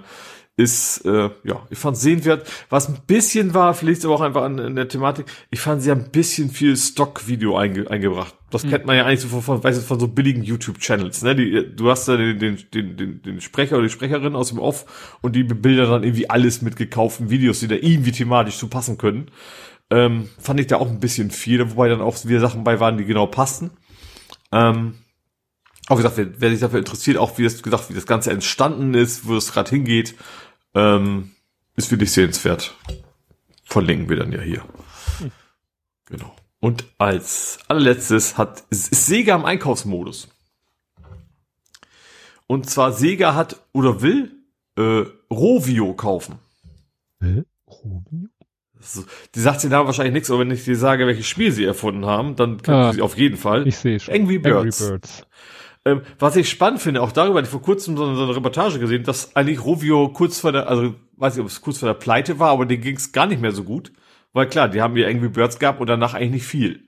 ist, 0.56 1.06
äh, 1.06 1.30
ja, 1.42 1.62
ich 1.70 1.78
fand 1.78 1.96
sehenswert. 1.96 2.46
Was 2.68 2.90
ein 2.90 2.98
bisschen 3.06 3.54
war, 3.54 3.72
vielleicht 3.72 4.04
aber 4.04 4.14
auch 4.14 4.20
einfach 4.20 4.42
an, 4.42 4.60
an 4.60 4.76
der 4.76 4.88
Thematik, 4.88 5.24
ich 5.50 5.58
fand 5.58 5.80
sie 5.80 5.90
ein 5.90 6.10
bisschen 6.10 6.50
viel 6.50 6.76
Stock-Video 6.76 7.56
einge, 7.56 7.90
eingebracht. 7.90 8.34
Das 8.50 8.62
mhm. 8.62 8.70
kennt 8.70 8.84
man 8.84 8.96
ja 8.96 9.06
eigentlich 9.06 9.20
so 9.20 9.28
von, 9.28 9.40
von, 9.40 9.64
weiß 9.64 9.78
ich, 9.78 9.84
von 9.84 9.98
so 9.98 10.06
billigen 10.06 10.42
YouTube-Channels. 10.42 11.22
Ne? 11.22 11.34
Die, 11.34 11.74
du 11.74 11.90
hast 11.90 12.06
da 12.06 12.18
den, 12.18 12.38
den, 12.38 12.58
den, 12.74 12.96
den, 12.98 13.22
den 13.22 13.40
Sprecher 13.40 13.76
oder 13.76 13.84
die 13.84 13.90
Sprecherin 13.90 14.36
aus 14.36 14.50
dem 14.50 14.58
Off 14.58 15.16
und 15.22 15.34
die 15.34 15.44
bebildern 15.44 15.90
dann 15.90 16.04
irgendwie 16.04 16.28
alles 16.28 16.60
mit 16.60 16.76
gekauften 16.76 17.30
Videos, 17.30 17.60
die 17.60 17.68
da 17.68 17.76
irgendwie 17.76 18.12
thematisch 18.12 18.58
zu 18.58 18.68
passen 18.68 18.98
können. 18.98 19.30
Ähm, 19.94 20.28
fand 20.40 20.58
ich 20.58 20.66
da 20.66 20.78
auch 20.78 20.88
ein 20.88 20.98
bisschen 20.98 21.30
viel, 21.30 21.70
wobei 21.70 21.88
dann 21.88 22.00
auch 22.00 22.24
wieder 22.24 22.40
Sachen 22.40 22.64
bei 22.64 22.80
waren, 22.80 22.98
die 22.98 23.04
genau 23.04 23.28
passten. 23.28 23.70
Ähm, 24.50 24.96
auch 25.86 25.96
gesagt, 25.96 26.16
wer, 26.16 26.40
wer 26.40 26.50
sich 26.50 26.58
dafür 26.58 26.80
interessiert, 26.80 27.16
auch 27.16 27.38
wie 27.38 27.44
das 27.44 27.62
gesagt, 27.62 27.90
wie 27.90 27.94
das 27.94 28.04
Ganze 28.04 28.32
entstanden 28.32 28.94
ist, 28.94 29.28
wo 29.28 29.36
es 29.36 29.52
gerade 29.52 29.70
hingeht, 29.70 30.16
ähm, 30.74 31.30
ist 31.76 31.92
wirklich 31.92 32.10
sehenswert. 32.10 32.74
Verlinken 33.62 34.08
wir 34.08 34.16
dann 34.16 34.32
ja 34.32 34.40
hier. 34.40 34.64
Hm. 35.18 35.30
Genau. 36.06 36.34
Und 36.58 36.86
als 36.98 37.60
allerletztes 37.68 38.36
hat 38.36 38.64
ist, 38.70 39.06
Sega 39.06 39.36
im 39.36 39.44
Einkaufsmodus. 39.44 40.26
Und 42.48 42.68
zwar 42.68 42.92
Sega 42.92 43.36
hat 43.36 43.60
oder 43.72 44.02
will 44.02 44.32
äh, 44.76 45.04
Rovio 45.30 45.94
kaufen. 45.94 46.40
Hä? 47.20 47.44
Rovio? 47.68 48.28
Die 49.34 49.40
sagt 49.40 49.60
sie 49.60 49.68
da 49.68 49.86
wahrscheinlich 49.86 50.14
nichts, 50.14 50.30
aber 50.30 50.40
wenn 50.40 50.50
ich 50.50 50.64
dir 50.64 50.76
sage, 50.76 51.06
welches 51.06 51.26
Spiel 51.26 51.50
sie 51.52 51.64
erfunden 51.64 52.06
haben, 52.06 52.36
dann 52.36 52.60
kennt 52.62 52.76
Ah, 52.76 52.92
sie 52.92 53.02
auf 53.02 53.16
jeden 53.16 53.36
Fall. 53.36 53.66
Ich 53.66 53.76
sehe 53.76 53.98
schon. 54.00 54.14
Angry 54.14 54.38
Birds. 54.38 54.80
Angry 54.82 54.92
Birds. 54.98 55.26
Ähm, 55.86 56.00
was 56.18 56.36
ich 56.36 56.48
spannend 56.48 56.80
finde, 56.80 57.02
auch 57.02 57.12
darüber 57.12 57.36
hatte 57.38 57.46
ich 57.46 57.50
vor 57.50 57.60
kurzem 57.62 57.96
so, 57.96 58.04
eine- 58.04 58.16
so 58.16 58.22
eine 58.24 58.34
Reportage 58.36 58.78
gesehen, 58.78 59.04
dass 59.04 59.36
eigentlich 59.36 59.62
Rovio 59.64 60.08
kurz 60.08 60.40
vor 60.40 60.50
der, 60.52 60.68
also 60.68 60.94
weiß 61.16 61.34
nicht, 61.36 61.42
ob 61.42 61.50
es 61.50 61.60
kurz 61.60 61.78
vor 61.78 61.88
der 61.88 61.94
Pleite 61.94 62.38
war, 62.38 62.50
aber 62.50 62.64
denen 62.66 62.82
ging 62.82 62.96
es 62.96 63.12
gar 63.12 63.26
nicht 63.26 63.40
mehr 63.42 63.52
so 63.52 63.64
gut. 63.64 63.92
Weil 64.32 64.46
klar, 64.48 64.68
die 64.68 64.80
haben 64.82 64.96
ja 64.96 65.06
Angry 65.08 65.28
Birds 65.28 65.58
gehabt 65.58 65.80
und 65.80 65.86
danach 65.86 66.14
eigentlich 66.14 66.30
nicht 66.30 66.46
viel. 66.46 66.80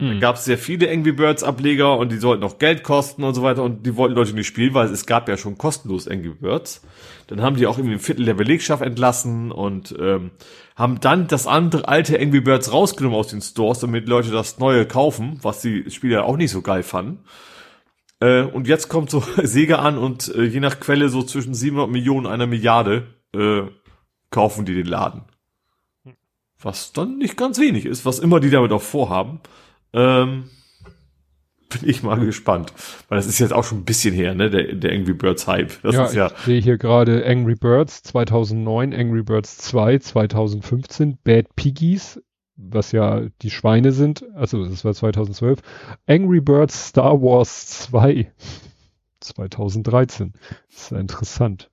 Da 0.00 0.06
Mhm. 0.06 0.20
gab 0.20 0.36
es 0.36 0.46
sehr 0.46 0.56
viele 0.56 0.90
Angry 0.90 1.12
Birds 1.12 1.42
Ableger 1.42 1.98
und 1.98 2.10
die 2.10 2.16
sollten 2.16 2.42
auch 2.42 2.58
Geld 2.58 2.82
kosten 2.82 3.22
und 3.22 3.34
so 3.34 3.42
weiter 3.42 3.62
und 3.62 3.84
die 3.84 3.96
wollten 3.96 4.14
Leute 4.14 4.32
nicht 4.32 4.46
spielen, 4.46 4.72
weil 4.72 4.88
es 4.88 5.04
gab 5.04 5.28
ja 5.28 5.36
schon 5.36 5.58
kostenlos 5.58 6.08
Angry 6.08 6.30
Birds. 6.40 6.82
Dann 7.26 7.42
haben 7.42 7.56
die 7.56 7.66
auch 7.66 7.76
irgendwie 7.76 7.96
ein 7.96 8.00
Viertel 8.00 8.24
der 8.24 8.32
Belegschaft 8.34 8.82
entlassen 8.82 9.52
und 9.52 9.94
ähm, 10.00 10.30
haben 10.74 11.00
dann 11.00 11.28
das 11.28 11.46
andere 11.46 11.86
alte 11.86 12.18
Angry 12.18 12.40
Birds 12.40 12.72
rausgenommen 12.72 13.18
aus 13.18 13.28
den 13.28 13.42
Stores, 13.42 13.80
damit 13.80 14.08
Leute 14.08 14.30
das 14.30 14.58
neue 14.58 14.86
kaufen, 14.86 15.38
was 15.42 15.60
die 15.60 15.90
Spieler 15.90 16.24
auch 16.24 16.38
nicht 16.38 16.50
so 16.50 16.62
geil 16.62 16.82
fanden. 16.82 17.18
Äh, 18.20 18.42
und 18.42 18.68
jetzt 18.68 18.88
kommt 18.88 19.10
so 19.10 19.22
Sega 19.42 19.76
an 19.80 19.98
und 19.98 20.34
äh, 20.34 20.44
je 20.44 20.60
nach 20.60 20.80
Quelle 20.80 21.10
so 21.10 21.22
zwischen 21.22 21.52
700 21.54 21.90
Millionen 21.90 22.24
und 22.26 22.32
einer 22.32 22.46
Milliarde 22.46 23.06
äh, 23.34 23.62
kaufen 24.30 24.64
die 24.64 24.74
den 24.74 24.86
Laden. 24.86 25.22
Was 26.62 26.92
dann 26.92 27.18
nicht 27.18 27.36
ganz 27.36 27.58
wenig 27.58 27.86
ist, 27.86 28.04
was 28.06 28.18
immer 28.18 28.40
die 28.40 28.50
damit 28.50 28.72
auch 28.72 28.82
vorhaben. 28.82 29.40
Ähm, 29.92 30.44
bin 31.68 31.88
ich 31.88 32.02
mal 32.02 32.18
gespannt. 32.18 32.72
Weil 33.08 33.18
das 33.18 33.26
ist 33.26 33.38
jetzt 33.38 33.52
auch 33.52 33.64
schon 33.64 33.78
ein 33.78 33.84
bisschen 33.84 34.12
her, 34.14 34.34
ne, 34.34 34.50
der, 34.50 34.74
der 34.74 34.92
Angry 34.92 35.14
Birds 35.14 35.46
Hype. 35.46 35.80
Das 35.82 35.94
ja, 35.94 36.04
ist 36.06 36.14
ja, 36.14 36.26
ich 36.26 36.44
sehe 36.44 36.60
hier 36.60 36.78
gerade 36.78 37.24
Angry 37.26 37.54
Birds 37.54 38.02
2009, 38.02 38.92
Angry 38.92 39.22
Birds 39.22 39.58
2 39.58 39.98
2015, 39.98 41.18
Bad 41.22 41.54
Piggies, 41.54 42.20
was 42.56 42.90
ja 42.92 43.22
die 43.42 43.50
Schweine 43.50 43.92
sind, 43.92 44.24
also 44.34 44.64
das 44.66 44.84
war 44.84 44.94
2012, 44.94 45.60
Angry 46.06 46.40
Birds 46.40 46.88
Star 46.88 47.22
Wars 47.22 47.68
2 47.82 48.30
2013. 49.20 50.32
Das 50.72 50.82
ist 50.84 50.90
ja 50.92 50.98
interessant. 50.98 51.70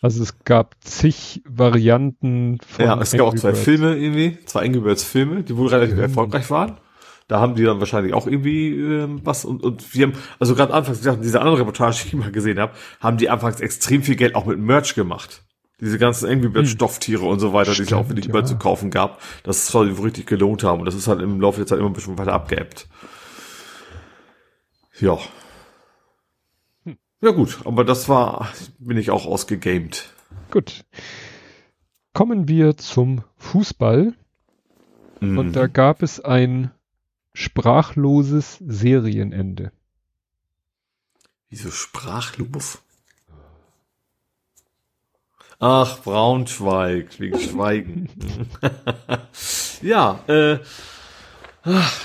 Also 0.00 0.22
es 0.22 0.38
gab 0.44 0.76
zig 0.82 1.42
Varianten 1.46 2.58
von 2.66 2.84
ja, 2.84 3.00
es 3.00 3.12
gab 3.12 3.20
auch 3.22 3.26
Angry 3.28 3.40
zwei 3.40 3.50
Birds. 3.50 3.64
Filme 3.64 3.96
irgendwie, 3.96 4.38
zwei 4.46 4.64
Angry 4.64 4.80
Birds 4.80 5.04
Filme, 5.04 5.42
die 5.42 5.56
wohl 5.56 5.68
relativ 5.68 5.96
Mhm. 5.96 6.02
erfolgreich 6.02 6.50
waren. 6.50 6.76
Da 7.28 7.40
haben 7.40 7.56
die 7.56 7.64
dann 7.64 7.80
wahrscheinlich 7.80 8.14
auch 8.14 8.26
irgendwie 8.26 8.70
ähm, 8.70 9.20
was 9.24 9.44
und, 9.44 9.62
und 9.64 9.94
wir 9.94 10.06
haben, 10.06 10.14
also 10.38 10.54
gerade 10.54 10.72
anfangs, 10.72 11.00
diese 11.00 11.40
andere 11.40 11.58
Reportage, 11.58 12.02
die 12.02 12.08
ich 12.08 12.14
mal 12.14 12.30
gesehen 12.30 12.60
habe, 12.60 12.72
haben 13.00 13.16
die 13.16 13.28
anfangs 13.28 13.60
extrem 13.60 14.02
viel 14.02 14.14
Geld 14.14 14.36
auch 14.36 14.46
mit 14.46 14.58
Merch 14.58 14.94
gemacht. 14.94 15.42
Diese 15.80 15.98
ganzen 15.98 16.30
Angry 16.30 16.48
Birds 16.48 16.70
Stofftiere 16.70 17.24
und 17.24 17.40
so 17.40 17.52
weiter, 17.52 17.74
die 17.74 17.82
es 17.82 17.92
auch 17.92 17.98
Hm. 17.98 18.04
Stimmt, 18.04 18.08
wirklich 18.10 18.28
überall 18.28 18.44
ja. 18.44 18.48
zu 18.48 18.56
kaufen 18.56 18.90
gab, 18.90 19.20
dass 19.42 19.56
es 19.58 19.66
zwar 19.66 19.84
richtig 19.84 20.26
gelohnt 20.26 20.62
haben 20.62 20.78
und 20.80 20.86
das 20.86 20.94
ist 20.94 21.08
halt 21.08 21.20
im 21.20 21.40
Laufe 21.40 21.58
der 21.58 21.66
Zeit 21.66 21.80
immer 21.80 21.90
ein 21.90 21.94
bisschen 21.94 22.16
weiter 22.16 22.32
abgeebbt. 22.32 22.88
Ja. 25.00 25.18
Hm. 26.84 26.96
Ja 27.20 27.32
gut, 27.32 27.58
aber 27.64 27.84
das 27.84 28.08
war, 28.08 28.52
bin 28.78 28.96
ich 28.96 29.10
auch 29.10 29.26
ausgegamed. 29.26 30.10
Gut. 30.52 30.84
Kommen 32.12 32.48
wir 32.48 32.76
zum 32.76 33.24
Fußball. 33.36 34.14
Mhm. 35.20 35.38
Und 35.38 35.52
da 35.52 35.66
gab 35.66 36.02
es 36.02 36.20
ein 36.20 36.70
sprachloses 37.36 38.56
Serienende. 38.66 39.70
Wieso 41.50 41.70
sprachlos? 41.70 42.78
Ach, 45.58 46.00
Braunschweig, 46.02 47.20
wegen 47.20 47.38
Schweigen. 47.38 48.08
ja, 49.82 50.20
äh, 50.28 50.58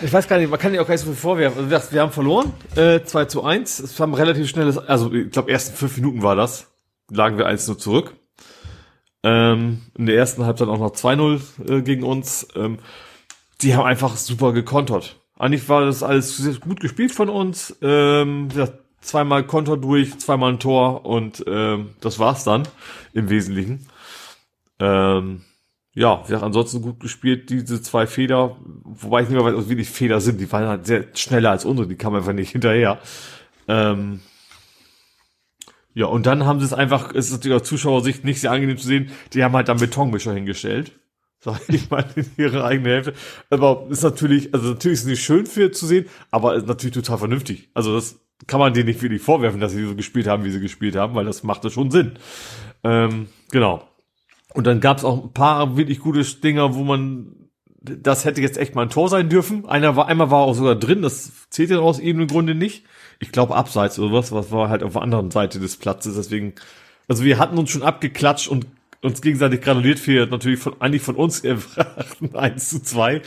ich 0.01 0.11
weiß 0.11 0.27
gar 0.27 0.37
nicht, 0.37 0.49
man 0.49 0.59
kann 0.59 0.73
ja 0.73 0.81
auch 0.81 0.87
gar 0.87 0.95
nicht 0.95 1.03
so 1.03 1.11
viel 1.11 1.19
vorwerfen. 1.19 1.71
Also, 1.71 1.91
wir 1.91 2.01
haben 2.01 2.11
verloren, 2.11 2.51
äh, 2.75 3.01
2 3.01 3.25
zu 3.25 3.43
1. 3.43 3.79
Es 3.79 3.99
haben 3.99 4.13
relativ 4.13 4.49
schnelles, 4.49 4.77
also 4.77 5.13
ich 5.13 5.31
glaube, 5.31 5.51
ersten 5.51 5.75
fünf 5.75 5.95
Minuten 5.95 6.23
war 6.23 6.35
das, 6.35 6.67
lagen 7.09 7.37
wir 7.37 7.45
1 7.45 7.67
nur 7.67 7.77
zurück. 7.77 8.15
Ähm, 9.23 9.81
in 9.97 10.07
der 10.07 10.15
ersten 10.15 10.45
Halbzeit 10.45 10.67
auch 10.67 10.79
noch 10.79 10.91
2-0 10.91 11.41
äh, 11.69 11.81
gegen 11.83 12.03
uns. 12.03 12.47
Ähm, 12.55 12.79
die 13.61 13.75
haben 13.75 13.85
einfach 13.85 14.17
super 14.17 14.51
gekontert. 14.51 15.20
Eigentlich 15.41 15.67
war 15.69 15.85
das 15.85 16.03
alles 16.03 16.37
sehr 16.37 16.53
gut 16.53 16.79
gespielt 16.79 17.11
von 17.11 17.27
uns. 17.27 17.75
Ähm, 17.81 18.45
wie 18.51 18.53
gesagt, 18.53 18.77
zweimal 19.01 19.43
Konter 19.43 19.75
durch, 19.75 20.19
zweimal 20.19 20.53
ein 20.53 20.59
Tor 20.59 21.03
und 21.03 21.43
ähm, 21.47 21.95
das 21.99 22.19
war's 22.19 22.43
dann 22.43 22.67
im 23.13 23.27
Wesentlichen. 23.27 23.87
Ähm, 24.77 25.41
ja, 25.95 26.19
wie 26.19 26.27
gesagt, 26.27 26.43
ansonsten 26.43 26.83
gut 26.83 26.99
gespielt, 26.99 27.49
diese 27.49 27.81
zwei 27.81 28.05
Fehler, 28.05 28.55
wobei 28.83 29.23
ich 29.23 29.29
nicht 29.29 29.35
mehr 29.35 29.43
weiß, 29.43 29.59
es 29.59 29.67
wirklich 29.67 29.89
Fehler 29.89 30.21
sind, 30.21 30.39
die 30.39 30.51
waren 30.51 30.67
halt 30.67 30.85
sehr 30.85 31.05
schneller 31.15 31.49
als 31.49 31.65
unsere, 31.65 31.87
die 31.87 31.95
kamen 31.95 32.17
einfach 32.17 32.33
nicht 32.33 32.51
hinterher. 32.51 32.99
Ähm, 33.67 34.19
ja, 35.95 36.05
und 36.05 36.27
dann 36.27 36.45
haben 36.45 36.59
sie 36.59 36.67
es 36.67 36.73
einfach, 36.73 37.15
es 37.15 37.31
ist 37.31 37.49
aus 37.49 37.63
Zuschauersicht 37.63 38.23
nicht 38.23 38.41
sehr 38.41 38.51
angenehm 38.51 38.77
zu 38.77 38.85
sehen, 38.85 39.09
die 39.33 39.43
haben 39.43 39.55
halt 39.55 39.69
dann 39.69 39.79
Betonmischer 39.79 40.33
hingestellt. 40.33 40.91
Sag 41.43 41.59
ich 41.69 41.89
mal, 41.89 42.05
in 42.15 42.25
ihre 42.37 42.63
eigene 42.63 42.89
Hälfte. 42.89 43.13
Aber 43.49 43.87
ist 43.89 44.03
natürlich, 44.03 44.53
also 44.53 44.69
natürlich 44.69 44.99
ist 44.99 45.01
es 45.01 45.09
nicht 45.09 45.23
schön 45.23 45.47
für 45.47 45.71
zu 45.71 45.87
sehen, 45.87 46.05
aber 46.29 46.55
ist 46.55 46.67
natürlich 46.67 46.93
total 46.93 47.17
vernünftig. 47.17 47.69
Also 47.73 47.95
das 47.95 48.19
kann 48.45 48.59
man 48.59 48.75
denen 48.75 48.85
nicht 48.85 49.01
wirklich 49.01 49.23
vorwerfen, 49.23 49.59
dass 49.59 49.71
sie 49.71 49.85
so 49.85 49.95
gespielt 49.95 50.27
haben, 50.27 50.43
wie 50.43 50.51
sie 50.51 50.59
gespielt 50.59 50.95
haben, 50.95 51.15
weil 51.15 51.25
das 51.25 51.41
macht 51.41 51.63
ja 51.63 51.71
schon 51.71 51.89
Sinn. 51.89 52.13
Ähm, 52.83 53.27
genau. 53.49 53.87
Und 54.53 54.67
dann 54.67 54.81
gab 54.81 54.97
es 54.97 55.03
auch 55.03 55.23
ein 55.23 55.33
paar 55.33 55.77
wirklich 55.77 55.99
gute 55.99 56.23
Dinger, 56.23 56.75
wo 56.75 56.83
man, 56.83 57.49
das 57.81 58.23
hätte 58.23 58.41
jetzt 58.41 58.57
echt 58.57 58.75
mal 58.75 58.83
ein 58.83 58.89
Tor 58.89 59.09
sein 59.09 59.29
dürfen. 59.29 59.67
Einer 59.67 59.95
war, 59.95 60.07
einmal 60.07 60.29
war 60.29 60.41
auch 60.41 60.53
sogar 60.53 60.75
drin, 60.75 61.01
das 61.01 61.49
zählt 61.49 61.71
ja 61.71 61.79
aus 61.79 61.97
irgendeinem 61.97 62.27
Grunde 62.27 62.53
nicht. 62.53 62.85
Ich 63.19 63.31
glaube 63.31 63.55
abseits 63.55 63.97
oder 63.97 64.13
was, 64.13 64.31
was 64.31 64.51
war 64.51 64.69
halt 64.69 64.83
auf 64.83 64.93
der 64.93 65.01
anderen 65.01 65.31
Seite 65.31 65.59
des 65.59 65.77
Platzes, 65.77 66.15
deswegen, 66.15 66.53
also 67.07 67.23
wir 67.23 67.39
hatten 67.39 67.57
uns 67.57 67.71
schon 67.71 67.83
abgeklatscht 67.83 68.47
und 68.47 68.67
uns 69.01 69.21
gegenseitig 69.21 69.61
gratuliert 69.61 69.99
für 69.99 70.27
natürlich 70.27 70.59
von, 70.59 70.75
eigentlich 70.79 71.01
von 71.01 71.15
uns 71.15 71.39
erbrachten 71.41 72.35
1 72.35 72.69
zu 72.69 72.81
2, 72.81 73.21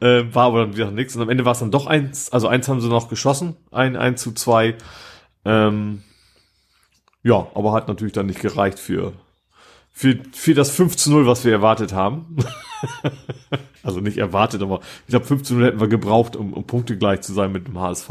äh, 0.00 0.24
war 0.32 0.46
aber 0.46 0.66
dann 0.66 0.76
wieder 0.76 0.90
nichts. 0.90 1.14
Und 1.14 1.22
am 1.22 1.28
Ende 1.30 1.44
war 1.44 1.52
es 1.52 1.60
dann 1.60 1.70
doch 1.70 1.86
eins, 1.86 2.32
also 2.32 2.48
eins 2.48 2.68
haben 2.68 2.80
sie 2.80 2.88
noch 2.88 3.08
geschossen, 3.08 3.56
ein 3.70 3.96
1 3.96 4.20
zu 4.20 4.32
2. 4.32 4.74
Ähm, 5.44 6.02
ja, 7.22 7.46
aber 7.54 7.72
hat 7.72 7.88
natürlich 7.88 8.12
dann 8.12 8.26
nicht 8.26 8.40
gereicht 8.40 8.78
für, 8.78 9.12
für, 9.92 10.18
für 10.32 10.54
das 10.54 10.70
5 10.70 10.96
zu 10.96 11.10
0, 11.10 11.26
was 11.26 11.44
wir 11.44 11.52
erwartet 11.52 11.92
haben. 11.92 12.36
also 13.82 14.00
nicht 14.00 14.18
erwartet, 14.18 14.62
aber 14.62 14.80
ich 15.06 15.10
glaube 15.10 15.26
5 15.26 15.42
zu 15.42 15.54
0 15.54 15.66
hätten 15.66 15.80
wir 15.80 15.88
gebraucht, 15.88 16.34
um, 16.34 16.52
um 16.54 16.64
Punkte 16.64 16.96
gleich 16.96 17.20
zu 17.20 17.32
sein 17.32 17.52
mit 17.52 17.68
dem 17.68 17.78
HSV. 17.78 18.10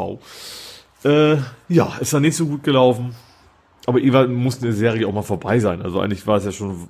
Äh, 1.03 1.37
ja, 1.67 1.93
ist 1.99 2.13
dann 2.13 2.21
nicht 2.21 2.35
so 2.35 2.45
gut 2.45 2.63
gelaufen. 2.63 3.15
Aber 3.85 3.99
irgendwann 3.99 4.33
muss 4.33 4.61
eine 4.61 4.73
Serie 4.73 5.07
auch 5.07 5.13
mal 5.13 5.23
vorbei 5.23 5.59
sein. 5.59 5.81
Also 5.81 5.99
eigentlich 5.99 6.27
war 6.27 6.37
es 6.37 6.45
ja 6.45 6.51
schon, 6.51 6.89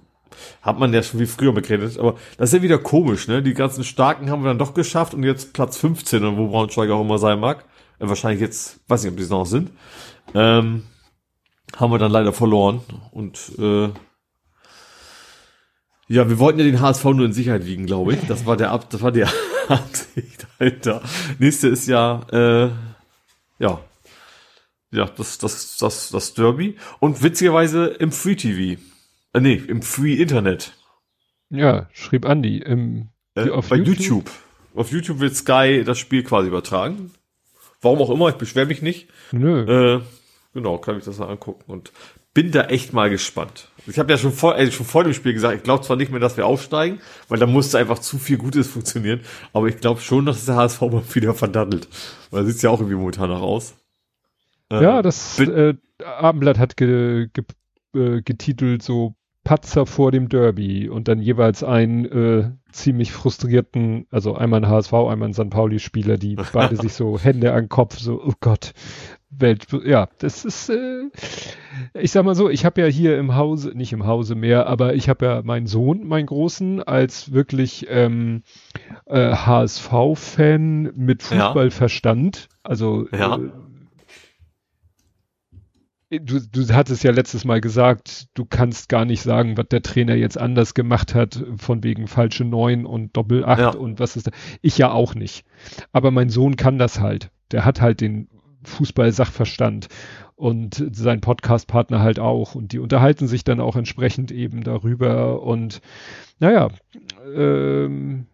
hat 0.61 0.80
man 0.80 0.93
ja 0.93 1.03
schon 1.03 1.19
wie 1.19 1.26
früher 1.26 1.53
begrenzt. 1.53 2.00
Aber 2.00 2.16
das 2.38 2.50
ist 2.50 2.58
ja 2.58 2.61
wieder 2.61 2.77
komisch, 2.77 3.27
ne? 3.27 3.42
Die 3.42 3.53
ganzen 3.53 3.84
Starken 3.84 4.30
haben 4.30 4.43
wir 4.43 4.50
dann 4.50 4.59
doch 4.59 4.74
geschafft 4.74 5.14
und 5.14 5.24
jetzt 5.24 5.53
Platz 5.53 5.77
15, 5.77 6.24
und 6.24 6.38
wo 6.38 6.48
Braunschweig 6.48 6.90
auch 6.90 7.01
immer 7.01 7.18
sein 7.18 7.40
mag. 7.40 7.66
Äh, 8.00 8.09
wahrscheinlich 8.09 8.42
jetzt, 8.42 8.80
weiß 8.88 9.03
nicht, 9.03 9.11
ob 9.11 9.18
die 9.18 9.24
es 9.24 9.30
noch 9.30 9.45
sind. 9.45 9.72
Ähm, 10.34 10.84
haben 11.76 11.92
wir 11.92 12.00
dann 12.00 12.11
leider 12.11 12.34
verloren. 12.34 12.82
Und 13.11 13.51
äh, 13.58 13.90
ja, 16.08 16.27
wir 16.27 16.40
wollten 16.40 16.59
ja 16.59 16.66
den 16.66 16.82
HSV 16.82 17.03
nur 17.06 17.26
in 17.26 17.34
Sicherheit 17.34 17.66
wiegen, 17.66 17.85
glaube 17.85 18.14
ich. 18.14 18.27
Das 18.27 18.45
war 18.45 18.58
der 18.58 18.72
Ab 18.72 18.90
das 18.90 19.01
war 19.01 19.11
die 19.11 19.26
Absicht 19.68 20.48
dahinter. 20.58 21.01
Nächste 21.38 21.68
ist 21.68 21.88
ja, 21.88 22.22
äh, 22.32 22.69
ja, 23.59 23.80
ja, 24.92 25.06
das, 25.06 25.38
das, 25.38 25.77
das, 25.77 26.09
das 26.09 26.34
Derby. 26.34 26.77
Und 27.00 27.22
witzigerweise 27.22 27.85
im 27.85 28.11
Free 28.11 28.35
TV. 28.35 28.82
Äh, 29.40 29.42
nee, 29.42 29.61
im 29.68 29.82
Free 29.82 30.16
Internet. 30.16 30.74
Ja, 31.50 31.88
schrieb 31.93 32.26
Andi. 32.26 32.58
Im, 32.59 33.09
Äh, 33.35 33.50
Auf 33.50 33.69
bei 33.69 33.77
YouTube? 33.77 33.98
YouTube? 34.00 34.30
Auf 34.76 34.92
YouTube 34.92 35.19
wird 35.19 35.35
Sky 35.35 35.84
das 35.85 35.98
Spiel 35.98 36.24
quasi 36.24 36.48
übertragen. 36.48 37.11
Warum 37.82 38.00
auch 38.00 38.09
immer, 38.09 38.30
ich 38.30 38.35
beschwere 38.35 38.66
mich 38.68 38.82
nicht. 38.82 39.08
nö. 39.32 39.98
Äh, 39.98 40.01
genau, 40.53 40.77
kann 40.77 40.98
ich 40.98 41.06
das 41.06 41.18
mal 41.18 41.30
angucken 41.30 41.64
und 41.72 41.92
bin 42.34 42.51
da 42.51 42.66
echt 42.66 42.93
mal 42.93 43.09
gespannt. 43.09 43.69
Ich 43.88 43.98
habe 43.98 44.11
ja 44.11 44.18
schon 44.18 44.32
vor, 44.32 44.58
äh, 44.58 44.72
schon 44.72 44.85
vor 44.85 45.03
dem 45.03 45.14
Spiel 45.14 45.34
gesagt, 45.34 45.56
ich 45.58 45.64
glaube 45.64 45.84
zwar 45.84 45.98
nicht 45.98 46.11
mehr, 46.11 46.19
dass 46.19 46.38
wir 46.38 46.45
aufsteigen, 46.45 47.00
weil 47.27 47.40
da 47.40 47.48
musste 47.48 47.80
einfach 47.80 48.00
zu 48.00 48.19
viel 48.19 48.38
Gutes 48.38 48.68
funktionieren, 48.68 49.22
aber 49.53 49.68
ich 49.68 49.77
glaube 49.77 50.01
schon, 50.01 50.26
dass 50.26 50.45
der 50.45 50.56
HSV 50.56 50.82
mal 50.82 51.03
wieder 51.16 51.34
verdattelt. 51.34 51.88
Weil 52.30 52.45
sieht's 52.45 52.61
ja 52.61 52.69
auch 52.69 52.80
irgendwie 52.80 52.95
momentan 52.98 53.30
noch 53.30 53.42
aus. 53.42 53.74
Äh, 54.72 54.84
ja, 54.84 55.01
das 55.01 55.38
bin- 55.38 55.51
äh, 55.51 55.74
Abendblatt 56.03 56.59
hat 56.59 56.77
ge, 56.77 57.27
ge, 57.34 57.43
äh, 57.95 58.22
getitelt 58.22 58.84
so 58.84 59.16
Patzer 59.50 59.88
vor 59.88 60.11
dem 60.11 60.30
Derby 60.30 60.90
und 60.90 61.08
dann 61.08 61.19
jeweils 61.24 61.64
einen 61.64 62.06
äh, 62.06 62.52
ziemlich 62.72 63.11
frustrierten, 63.11 64.06
also 64.11 64.36
einmal 64.36 64.64
ein 64.64 64.69
HSV, 64.69 64.94
einmal 64.94 65.30
ein 65.30 65.34
St. 65.34 65.50
Pauli-Spieler, 65.50 66.18
die 66.18 66.36
beide 66.53 66.76
sich 66.76 66.94
so 66.94 67.18
Hände 67.18 67.52
an 67.52 67.64
den 67.64 67.69
Kopf, 67.69 67.98
so, 67.98 68.22
oh 68.24 68.34
Gott. 68.42 68.74
Welt, 69.32 69.66
ja, 69.86 70.08
das 70.19 70.45
ist, 70.45 70.69
äh, 70.69 71.06
ich 71.95 72.11
sag 72.11 72.26
mal 72.26 72.36
so, 72.36 72.48
ich 72.48 72.64
habe 72.64 72.82
ja 72.82 72.88
hier 72.88 73.18
im 73.18 73.36
Hause, 73.36 73.72
nicht 73.74 73.92
im 73.92 74.06
Hause 74.06 74.36
mehr, 74.36 74.68
aber 74.68 74.94
ich 74.94 75.10
habe 75.10 75.26
ja 75.26 75.42
meinen 75.44 75.66
Sohn, 75.66 76.08
meinen 76.08 76.28
Großen, 76.28 76.84
als 76.84 77.34
wirklich 77.34 77.88
ähm, 77.90 78.44
äh, 79.08 79.32
HSV-Fan 79.34 80.92
mit 80.95 81.24
Fußballverstand. 81.24 82.50
Also 82.61 83.08
Ja. 83.11 83.38
äh, 83.38 83.50
du, 86.10 86.40
du 86.40 86.74
hattest 86.74 87.04
ja 87.04 87.12
letztes 87.12 87.46
Mal 87.46 87.62
gesagt, 87.62 88.28
du 88.34 88.46
kannst 88.46 88.90
gar 88.90 89.06
nicht 89.06 89.22
sagen, 89.22 89.58
was 89.58 89.68
der 89.70 89.82
Trainer 89.82 90.16
jetzt 90.16 90.38
anders 90.38 90.74
gemacht 90.74 91.14
hat, 91.16 91.44
von 91.58 91.84
wegen 91.84 92.08
falsche 92.08 92.46
Neun 92.46 92.86
und 92.86 93.16
Doppel 93.16 93.46
acht 93.46 93.60
Ja. 93.60 93.70
und 93.70 94.00
was 94.00 94.16
ist 94.16 94.28
da. 94.28 94.32
Ich 94.62 94.78
ja 94.78 94.92
auch 94.92 95.16
nicht. 95.16 95.46
Aber 95.92 96.12
mein 96.12 96.30
Sohn 96.30 96.56
kann 96.56 96.78
das 96.78 97.00
halt. 97.00 97.30
Der 97.52 97.66
hat 97.66 97.82
halt 97.82 98.02
den 98.02 98.28
Fußball-Sachverstand 98.64 99.88
und 100.36 100.84
sein 100.92 101.22
Podcast-Partner 101.22 102.00
halt 102.00 102.20
auch. 102.20 102.56
Und 102.56 102.72
die 102.74 102.80
unterhalten 102.80 103.28
sich 103.28 103.44
dann 103.44 103.60
auch 103.60 103.76
entsprechend 103.76 104.32
eben 104.32 104.64
darüber. 104.64 105.42
Und 105.44 105.82
naja, 106.40 106.70
ähm, 107.36 108.26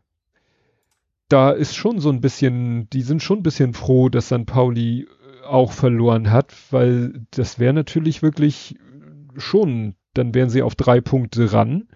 da 1.30 1.50
ist 1.52 1.76
schon 1.76 2.00
so 2.00 2.10
ein 2.10 2.22
bisschen, 2.22 2.88
die 2.92 3.02
sind 3.02 3.24
schon 3.24 3.40
ein 3.40 3.44
bisschen 3.44 3.74
froh, 3.74 4.10
dass 4.10 4.28
St. 4.28 4.46
Pauli 4.46 5.08
auch 5.46 5.72
verloren 5.72 6.32
hat, 6.32 6.54
weil 6.72 7.26
das 7.32 7.60
wäre 7.60 7.74
natürlich 7.74 8.22
wirklich 8.22 8.78
schon, 9.38 9.96
dann 10.14 10.34
wären 10.34 10.50
sie 10.50 10.62
auf 10.62 10.76
drei 10.76 11.02
Punkte 11.02 11.52
ran. 11.54 11.88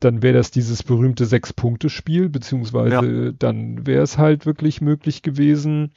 Dann 0.00 0.22
wäre 0.22 0.36
das 0.36 0.52
dieses 0.52 0.84
berühmte 0.84 1.26
Sechs-Punkte-Spiel, 1.26 2.28
beziehungsweise 2.28 3.34
dann 3.34 3.86
wäre 3.86 4.02
es 4.02 4.16
halt 4.16 4.46
wirklich 4.46 4.80
möglich 4.80 5.22
gewesen, 5.22 5.92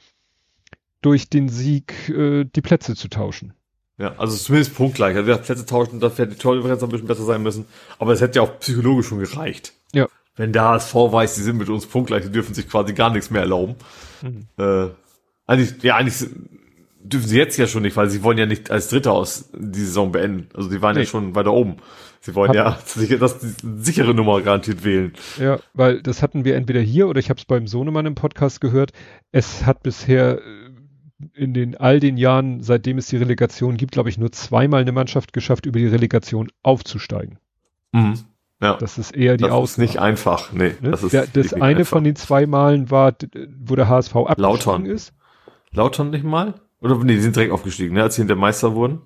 durch 1.02 1.28
den 1.28 1.48
Sieg 1.48 2.08
äh, 2.08 2.44
die 2.44 2.62
Plätze 2.62 2.96
zu 2.96 3.08
tauschen. 3.08 3.54
Ja, 3.98 4.14
also 4.16 4.36
zumindest 4.36 4.74
punktgleich. 4.74 5.16
Also 5.16 5.36
Plätze 5.36 5.66
tauschen, 5.66 6.00
da 6.00 6.08
hätte 6.08 6.28
die 6.28 6.36
Tordifferenz 6.36 6.82
ein 6.82 6.88
bisschen 6.88 7.06
besser 7.06 7.24
sein 7.24 7.42
müssen. 7.42 7.66
Aber 7.98 8.12
es 8.12 8.20
hätte 8.20 8.36
ja 8.36 8.42
auch 8.42 8.58
psychologisch 8.58 9.06
schon 9.06 9.18
gereicht. 9.18 9.74
Ja. 9.92 10.08
Wenn 10.34 10.52
der 10.52 10.64
HSV 10.64 10.94
weiß, 10.94 11.34
die 11.34 11.42
sind 11.42 11.58
mit 11.58 11.68
uns 11.68 11.86
punktgleich, 11.86 12.24
die 12.24 12.32
dürfen 12.32 12.54
sich 12.54 12.68
quasi 12.68 12.94
gar 12.94 13.10
nichts 13.10 13.30
mehr 13.30 13.42
erlauben. 13.42 13.76
Mhm. 14.22 14.46
Äh, 14.56 14.88
eigentlich, 15.46 15.82
ja, 15.82 15.96
eigentlich 15.96 16.30
dürfen 17.04 17.26
sie 17.28 17.36
jetzt 17.38 17.56
ja 17.56 17.66
schon 17.66 17.82
nicht, 17.82 17.96
weil 17.96 18.08
sie 18.10 18.22
wollen 18.22 18.38
ja 18.38 18.46
nicht 18.46 18.70
als 18.70 18.88
Dritter 18.88 19.12
aus 19.12 19.50
die 19.56 19.80
Saison 19.80 20.12
beenden. 20.12 20.48
Also 20.54 20.68
die 20.70 20.80
waren 20.82 20.94
Nee. 20.94 21.00
ja 21.02 21.06
schon 21.06 21.34
weiter 21.34 21.52
oben. 21.52 21.76
Sie 22.20 22.34
wollen 22.34 22.50
Hab- 22.50 22.56
ja 22.56 23.16
dass 23.18 23.38
die 23.40 23.52
sichere 23.78 24.14
Nummer 24.14 24.40
garantiert 24.42 24.84
wählen. 24.84 25.12
Ja, 25.38 25.58
weil 25.74 26.02
das 26.02 26.22
hatten 26.22 26.44
wir 26.44 26.54
entweder 26.56 26.80
hier 26.80 27.08
oder 27.08 27.18
ich 27.18 27.30
habe 27.30 27.38
es 27.38 27.44
beim 27.44 27.66
Sohnemann 27.66 28.06
im 28.06 28.14
Podcast 28.14 28.60
gehört. 28.60 28.92
Es 29.32 29.66
hat 29.66 29.82
bisher 29.82 30.38
äh, 30.38 30.42
in 31.34 31.54
den 31.54 31.76
all 31.76 31.98
den 32.00 32.16
Jahren, 32.16 32.62
seitdem 32.62 32.98
es 32.98 33.06
die 33.08 33.16
Relegation 33.16 33.76
gibt, 33.76 33.92
glaube 33.92 34.08
ich, 34.08 34.18
nur 34.18 34.30
zweimal 34.32 34.80
eine 34.82 34.92
Mannschaft 34.92 35.32
geschafft, 35.32 35.66
über 35.66 35.78
die 35.78 35.86
Relegation 35.86 36.48
aufzusteigen. 36.62 37.38
Mhm. 37.92 38.14
Ja, 38.60 38.76
Das 38.76 38.96
ist 38.98 39.10
eher 39.16 39.36
die 39.36 39.42
das 39.42 39.50
ist 39.50 39.54
Ausnahme. 39.54 39.86
nicht 39.88 39.98
einfach. 40.00 40.52
Nee, 40.52 40.74
ne? 40.80 40.92
das 40.92 41.02
ist 41.02 41.12
Der, 41.12 41.26
das 41.26 41.52
eine 41.52 41.64
einfach. 41.78 41.86
von 41.86 42.04
den 42.04 42.14
zwei 42.14 42.46
Malen 42.46 42.90
war, 42.92 43.14
wo 43.60 43.74
der 43.74 43.88
HSV 43.88 44.14
abgestiegen 44.14 44.42
Lautern. 44.44 44.86
ist. 44.86 45.12
Lautern 45.72 46.10
nicht 46.10 46.22
mal? 46.24 46.54
Oder 46.82 46.98
nee, 46.98 47.14
die 47.14 47.20
sind 47.20 47.36
direkt 47.36 47.52
aufgestiegen, 47.52 47.94
ne, 47.94 48.02
als 48.02 48.16
sie 48.16 48.22
hinter 48.22 48.36
Meister 48.36 48.74
wurden. 48.74 49.02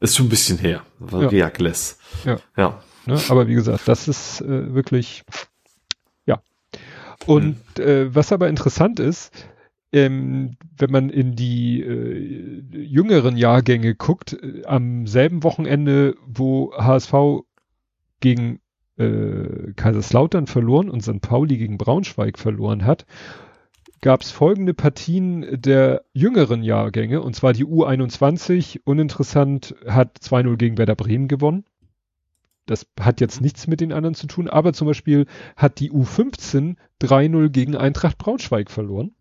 Ist 0.00 0.16
schon 0.16 0.26
ein 0.26 0.30
bisschen 0.30 0.58
her. 0.58 0.82
War 0.98 1.22
Ja. 1.22 1.28
Reakles. 1.28 1.98
Ja. 2.24 2.38
Ja. 2.56 2.82
Ne? 3.06 3.18
Aber 3.28 3.46
wie 3.46 3.54
gesagt, 3.54 3.86
das 3.86 4.08
ist 4.08 4.40
äh, 4.42 4.74
wirklich, 4.74 5.22
ja. 6.26 6.42
Und 7.26 7.78
äh, 7.78 8.14
was 8.14 8.32
aber 8.32 8.48
interessant 8.48 8.98
ist, 9.00 9.32
ähm, 9.92 10.56
wenn 10.76 10.90
man 10.90 11.08
in 11.08 11.36
die 11.36 11.80
äh, 11.80 12.60
jüngeren 12.76 13.36
Jahrgänge 13.36 13.94
guckt, 13.94 14.32
äh, 14.34 14.64
am 14.66 15.06
selben 15.06 15.44
Wochenende, 15.44 16.16
wo 16.26 16.72
HSV 16.76 17.44
gegen 18.20 18.60
äh, 18.98 19.72
Kaiserslautern 19.76 20.46
verloren 20.48 20.90
und 20.90 21.02
St. 21.02 21.20
Pauli 21.20 21.56
gegen 21.56 21.78
Braunschweig 21.78 22.38
verloren 22.38 22.84
hat, 22.84 23.06
gab 24.00 24.22
es 24.22 24.30
folgende 24.30 24.74
Partien 24.74 25.60
der 25.60 26.04
jüngeren 26.12 26.62
Jahrgänge, 26.62 27.22
und 27.22 27.34
zwar 27.34 27.52
die 27.52 27.64
U21, 27.64 28.80
uninteressant, 28.84 29.74
hat 29.86 30.18
2-0 30.18 30.56
gegen 30.56 30.78
Werder 30.78 30.94
Bremen 30.96 31.28
gewonnen. 31.28 31.64
Das 32.66 32.86
hat 33.00 33.20
jetzt 33.20 33.40
nichts 33.40 33.66
mit 33.68 33.80
den 33.80 33.92
anderen 33.92 34.14
zu 34.14 34.26
tun, 34.26 34.48
aber 34.48 34.72
zum 34.72 34.88
Beispiel 34.88 35.26
hat 35.56 35.78
die 35.78 35.90
U15 35.92 36.76
3-0 37.00 37.48
gegen 37.50 37.76
Eintracht 37.76 38.18
Braunschweig 38.18 38.70
verloren. 38.70 39.14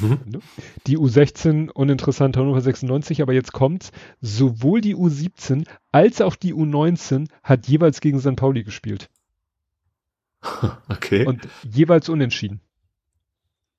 Mhm. 0.00 0.18
Ne? 0.26 0.40
Die 0.86 0.98
U16 0.98 1.70
uninteressant 1.70 2.36
Hannover 2.36 2.60
96, 2.60 3.22
aber 3.22 3.32
jetzt 3.32 3.52
kommt's. 3.52 3.90
Sowohl 4.20 4.80
die 4.80 4.94
U17 4.94 5.66
als 5.90 6.20
auch 6.20 6.36
die 6.36 6.54
U19 6.54 7.28
hat 7.42 7.66
jeweils 7.66 8.00
gegen 8.00 8.20
St. 8.20 8.36
Pauli 8.36 8.62
gespielt 8.62 9.10
Okay. 10.88 11.26
und 11.26 11.48
jeweils 11.64 12.08
unentschieden. 12.08 12.60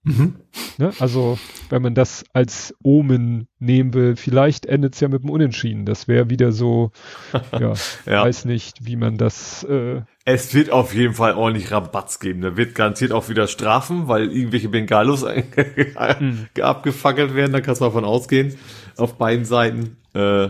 Mhm. 0.05 0.35
Ne? 0.77 0.91
Also, 0.99 1.37
wenn 1.69 1.81
man 1.81 1.95
das 1.95 2.25
als 2.33 2.73
Omen 2.83 3.47
nehmen 3.59 3.93
will, 3.93 4.15
vielleicht 4.17 4.65
endet's 4.65 4.99
ja 4.99 5.07
mit 5.07 5.23
dem 5.23 5.29
Unentschieden. 5.29 5.85
Das 5.85 6.07
wäre 6.09 6.29
wieder 6.29 6.51
so, 6.51 6.91
ja, 7.51 7.73
Ja. 8.05 8.23
weiß 8.23 8.43
nicht, 8.45 8.85
wie 8.85 8.95
man 8.97 9.17
das, 9.17 9.63
äh, 9.63 10.01
Es 10.25 10.53
wird 10.53 10.71
auf 10.71 10.93
jeden 10.93 11.13
Fall 11.13 11.33
ordentlich 11.35 11.71
Rabatz 11.71 12.19
geben. 12.19 12.41
Da 12.41 12.57
wird 12.57 12.75
garantiert 12.75 13.11
auch 13.13 13.29
wieder 13.29 13.47
Strafen, 13.47 14.07
weil 14.09 14.31
irgendwelche 14.31 14.69
Bengalos 14.69 15.25
Mhm. 16.19 16.47
abgefackelt 16.61 17.35
werden. 17.35 17.53
Da 17.53 17.61
kannst 17.61 17.81
du 17.81 17.85
davon 17.85 18.05
ausgehen. 18.05 18.55
Auf 18.97 19.17
beiden 19.17 19.45
Seiten. 19.45 19.97
Äh, 20.13 20.49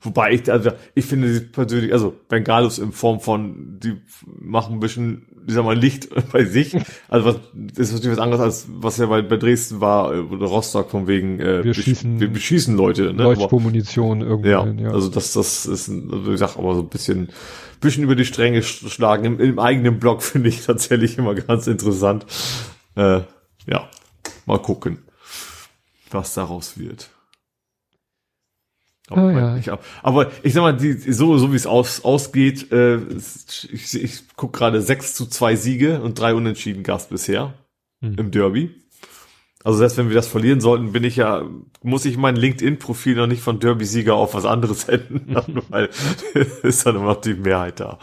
wobei 0.00 0.32
ich, 0.32 0.50
also 0.50 0.70
ich 0.94 1.04
finde 1.04 1.32
sie 1.32 1.40
persönlich, 1.40 1.92
also 1.92 2.14
Bengalos 2.28 2.78
in 2.78 2.92
Form 2.92 3.20
von, 3.20 3.78
die 3.80 4.00
machen 4.26 4.74
ein 4.74 4.80
bisschen, 4.80 5.26
ich 5.46 5.54
sag 5.54 5.64
mal, 5.64 5.76
Licht 5.76 6.08
bei 6.32 6.44
sich. 6.44 6.76
Also 7.08 7.26
was, 7.26 7.36
das 7.54 7.88
ist 7.88 7.92
natürlich 7.94 8.16
was 8.16 8.22
anderes 8.24 8.40
als 8.42 8.66
was 8.68 8.96
ja 8.98 9.06
bei, 9.06 9.22
bei 9.22 9.36
Dresden 9.36 9.80
war 9.80 10.10
oder 10.10 10.46
Rostock 10.46 10.90
von 10.90 11.06
wegen, 11.06 11.40
äh, 11.40 11.64
Wir 11.64 11.72
besch- 11.72 11.82
schießen 11.82 12.20
wir 12.20 12.28
beschießen 12.28 12.76
Leute. 12.76 13.12
Ne? 13.12 13.22
Leuchtspurmunition 13.24 14.20
irgendwo 14.20 14.48
ja, 14.48 14.64
hin, 14.64 14.78
ja. 14.78 14.90
also 14.90 15.08
das, 15.08 15.32
das 15.32 15.66
ist, 15.66 15.88
also 15.88 16.32
ich 16.32 16.38
sag 16.38 16.56
aber 16.56 16.74
so 16.74 16.80
ein 16.82 16.88
bisschen, 16.88 17.28
bisschen 17.80 18.04
über 18.04 18.14
die 18.14 18.24
Stränge 18.24 18.60
sch- 18.60 18.88
schlagen. 18.88 19.24
Im, 19.24 19.40
im 19.40 19.58
eigenen 19.58 19.98
Blog 19.98 20.22
finde 20.24 20.48
ich 20.48 20.64
tatsächlich 20.64 21.18
immer 21.18 21.34
ganz 21.34 21.66
interessant. 21.66 22.26
Äh, 22.94 23.20
ja, 23.66 23.88
mal 24.46 24.58
gucken, 24.60 24.98
was 26.10 26.34
daraus 26.34 26.78
wird. 26.78 27.10
Ah, 29.16 29.30
ja. 29.30 29.56
ich, 29.56 29.70
aber 30.02 30.30
ich 30.42 30.52
sag 30.54 30.62
mal, 30.62 30.76
die, 30.76 30.92
so, 30.92 31.38
so 31.38 31.52
wie 31.52 31.56
es 31.56 31.66
aus, 31.66 32.04
ausgeht, 32.04 32.70
äh, 32.72 32.96
ich, 33.72 33.94
ich 34.02 34.22
guck 34.36 34.52
gerade 34.52 34.80
6 34.82 35.14
zu 35.14 35.26
2 35.26 35.56
Siege 35.56 36.00
und 36.00 36.18
drei 36.18 36.34
Unentschieden 36.34 36.82
Gast 36.82 37.10
bisher 37.10 37.54
Hm. 38.02 38.16
im 38.18 38.30
Derby. 38.32 38.70
Also 39.64 39.78
selbst 39.78 39.96
wenn 39.96 40.08
wir 40.08 40.16
das 40.16 40.26
verlieren 40.26 40.60
sollten, 40.60 40.90
bin 40.90 41.04
ich 41.04 41.14
ja, 41.14 41.44
muss 41.84 42.04
ich 42.04 42.16
mein 42.16 42.34
LinkedIn-Profil 42.34 43.14
noch 43.14 43.28
nicht 43.28 43.42
von 43.42 43.60
Derby-Sieger 43.60 44.12
auf 44.14 44.34
was 44.34 44.44
anderes 44.44 44.84
ändern, 44.88 45.62
weil 45.68 45.88
ist 46.64 46.84
dann 46.84 46.96
immer 46.96 47.04
noch 47.06 47.20
die 47.20 47.34
Mehrheit 47.34 47.78
da. 47.78 47.98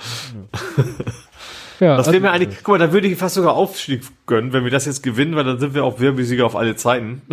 ja, 1.81 1.97
Das 1.97 2.07
also, 2.07 2.11
wäre 2.13 2.21
mir 2.21 2.31
eigentlich, 2.31 2.59
guck 2.63 2.75
mal, 2.75 2.77
da 2.77 2.93
würde 2.93 3.07
ich 3.09 3.17
fast 3.17 3.35
sogar 3.35 3.55
Aufstieg 3.55 4.03
gönnen, 4.25 4.53
wenn 4.53 4.63
wir 4.63 4.71
das 4.71 4.85
jetzt 4.85 5.03
gewinnen, 5.03 5.35
weil 5.35 5.43
dann 5.43 5.59
sind 5.59 5.73
wir 5.73 5.83
auch 5.83 5.97
Derby-Sieger 5.97 6.45
auf 6.45 6.55
alle 6.55 6.77
Zeiten. 6.77 7.23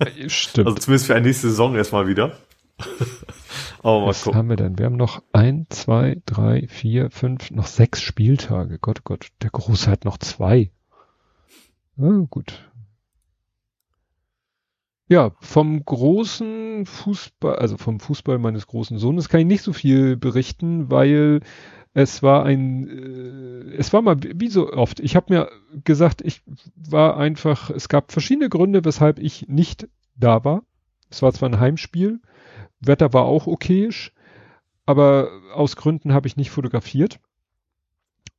äh, 0.00 0.28
stimmt. 0.28 0.66
Also 0.66 0.78
zumindest 0.80 1.06
für 1.06 1.14
eine 1.14 1.26
nächste 1.26 1.48
Saison 1.48 1.76
erstmal 1.76 2.08
wieder. 2.08 2.32
Aber 3.82 4.06
Was 4.06 4.22
gucken. 4.22 4.38
haben 4.38 4.48
wir 4.48 4.56
denn? 4.56 4.78
Wir 4.78 4.86
haben 4.86 4.96
noch 4.96 5.22
ein, 5.32 5.66
zwei, 5.70 6.20
drei, 6.26 6.66
vier, 6.68 7.10
fünf, 7.10 7.50
noch 7.50 7.66
sechs 7.66 8.02
Spieltage. 8.02 8.78
Gott, 8.78 9.04
Gott, 9.04 9.28
der 9.42 9.50
Große 9.50 9.90
hat 9.90 10.04
noch 10.04 10.18
zwei. 10.18 10.70
Ja, 11.96 12.10
gut. 12.30 12.68
Ja, 15.08 15.32
vom 15.40 15.84
großen 15.84 16.84
Fußball, 16.84 17.56
also 17.56 17.78
vom 17.78 17.98
Fußball 17.98 18.38
meines 18.38 18.66
großen 18.66 18.98
Sohnes 18.98 19.28
kann 19.28 19.40
ich 19.40 19.46
nicht 19.46 19.62
so 19.62 19.72
viel 19.72 20.16
berichten, 20.16 20.90
weil 20.90 21.40
es 21.94 22.22
war 22.22 22.44
ein, 22.44 22.88
äh, 22.88 23.74
es 23.76 23.92
war 23.92 24.02
mal 24.02 24.16
wie 24.22 24.48
so 24.48 24.70
oft. 24.72 25.00
Ich 25.00 25.16
habe 25.16 25.32
mir 25.32 25.48
gesagt, 25.84 26.20
ich 26.20 26.42
war 26.76 27.16
einfach, 27.16 27.70
es 27.70 27.88
gab 27.88 28.12
verschiedene 28.12 28.50
Gründe, 28.50 28.84
weshalb 28.84 29.18
ich 29.18 29.48
nicht 29.48 29.88
da 30.14 30.44
war. 30.44 30.62
Es 31.10 31.22
war 31.22 31.32
zwar 31.32 31.48
ein 31.48 31.58
Heimspiel, 31.58 32.20
Wetter 32.80 33.12
war 33.12 33.24
auch 33.24 33.46
okayisch, 33.46 34.12
aber 34.86 35.30
aus 35.54 35.76
Gründen 35.76 36.12
habe 36.12 36.26
ich 36.26 36.36
nicht 36.36 36.50
fotografiert. 36.50 37.20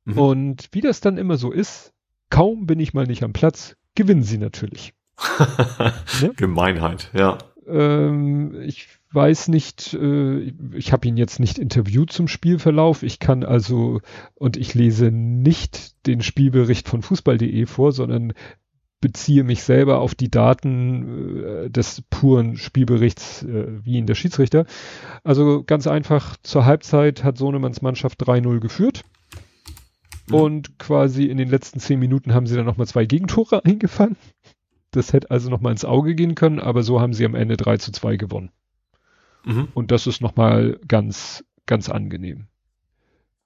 Mhm. 0.04 0.18
Und 0.18 0.68
wie 0.72 0.80
das 0.80 1.00
dann 1.00 1.18
immer 1.18 1.36
so 1.36 1.50
ist, 1.50 1.92
kaum 2.30 2.66
bin 2.66 2.80
ich 2.80 2.94
mal 2.94 3.06
nicht 3.06 3.22
am 3.22 3.32
Platz, 3.32 3.76
gewinnen 3.94 4.22
sie 4.22 4.38
natürlich. 4.38 4.94
Ne? 6.22 6.32
Gemeinheit, 6.36 7.10
ja. 7.14 7.38
Ähm, 7.66 8.60
ich 8.62 8.88
weiß 9.12 9.48
nicht, 9.48 9.94
äh, 9.94 10.52
ich 10.72 10.92
habe 10.92 11.08
ihn 11.08 11.16
jetzt 11.16 11.40
nicht 11.40 11.58
interviewt 11.58 12.12
zum 12.12 12.28
Spielverlauf. 12.28 13.02
Ich 13.02 13.18
kann 13.18 13.44
also, 13.44 14.00
und 14.34 14.56
ich 14.56 14.74
lese 14.74 15.10
nicht 15.10 16.06
den 16.06 16.22
Spielbericht 16.22 16.88
von 16.88 17.02
fußball.de 17.02 17.66
vor, 17.66 17.92
sondern 17.92 18.32
beziehe 19.00 19.44
mich 19.44 19.62
selber 19.62 20.00
auf 20.00 20.14
die 20.14 20.30
Daten 20.30 21.42
äh, 21.42 21.70
des 21.70 22.02
puren 22.10 22.56
Spielberichts 22.56 23.42
äh, 23.42 23.84
wie 23.84 23.98
in 23.98 24.06
der 24.06 24.14
Schiedsrichter. 24.14 24.66
Also 25.24 25.62
ganz 25.64 25.86
einfach, 25.86 26.36
zur 26.42 26.66
Halbzeit 26.66 27.24
hat 27.24 27.38
Sohnemanns 27.38 27.82
Mannschaft 27.82 28.22
3-0 28.22 28.60
geführt. 28.60 29.04
Mhm. 30.28 30.34
Und 30.34 30.78
quasi 30.78 31.24
in 31.24 31.38
den 31.38 31.48
letzten 31.48 31.80
zehn 31.80 31.98
Minuten 31.98 32.34
haben 32.34 32.46
sie 32.46 32.56
dann 32.56 32.66
nochmal 32.66 32.86
zwei 32.86 33.06
Gegentore 33.06 33.64
eingefangen. 33.64 34.16
Das 34.90 35.12
hätte 35.12 35.30
also 35.30 35.50
nochmal 35.50 35.72
ins 35.72 35.84
Auge 35.84 36.14
gehen 36.14 36.34
können, 36.34 36.58
aber 36.58 36.82
so 36.82 37.00
haben 37.00 37.14
sie 37.14 37.24
am 37.24 37.34
Ende 37.34 37.56
3 37.56 37.76
zu 37.76 37.92
2 37.92 38.16
gewonnen. 38.16 38.50
Mhm. 39.44 39.68
Und 39.72 39.92
das 39.92 40.06
ist 40.06 40.20
nochmal 40.20 40.78
ganz, 40.86 41.44
ganz 41.64 41.88
angenehm. 41.88 42.48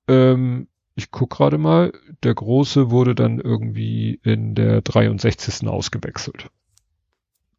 Ähm, 0.08 0.68
ich 0.94 1.10
guck 1.10 1.30
gerade 1.30 1.58
mal, 1.58 1.92
der 2.22 2.34
Große 2.34 2.90
wurde 2.90 3.14
dann 3.14 3.40
irgendwie 3.40 4.20
in 4.22 4.54
der 4.54 4.82
63. 4.82 5.66
ausgewechselt. 5.66 6.50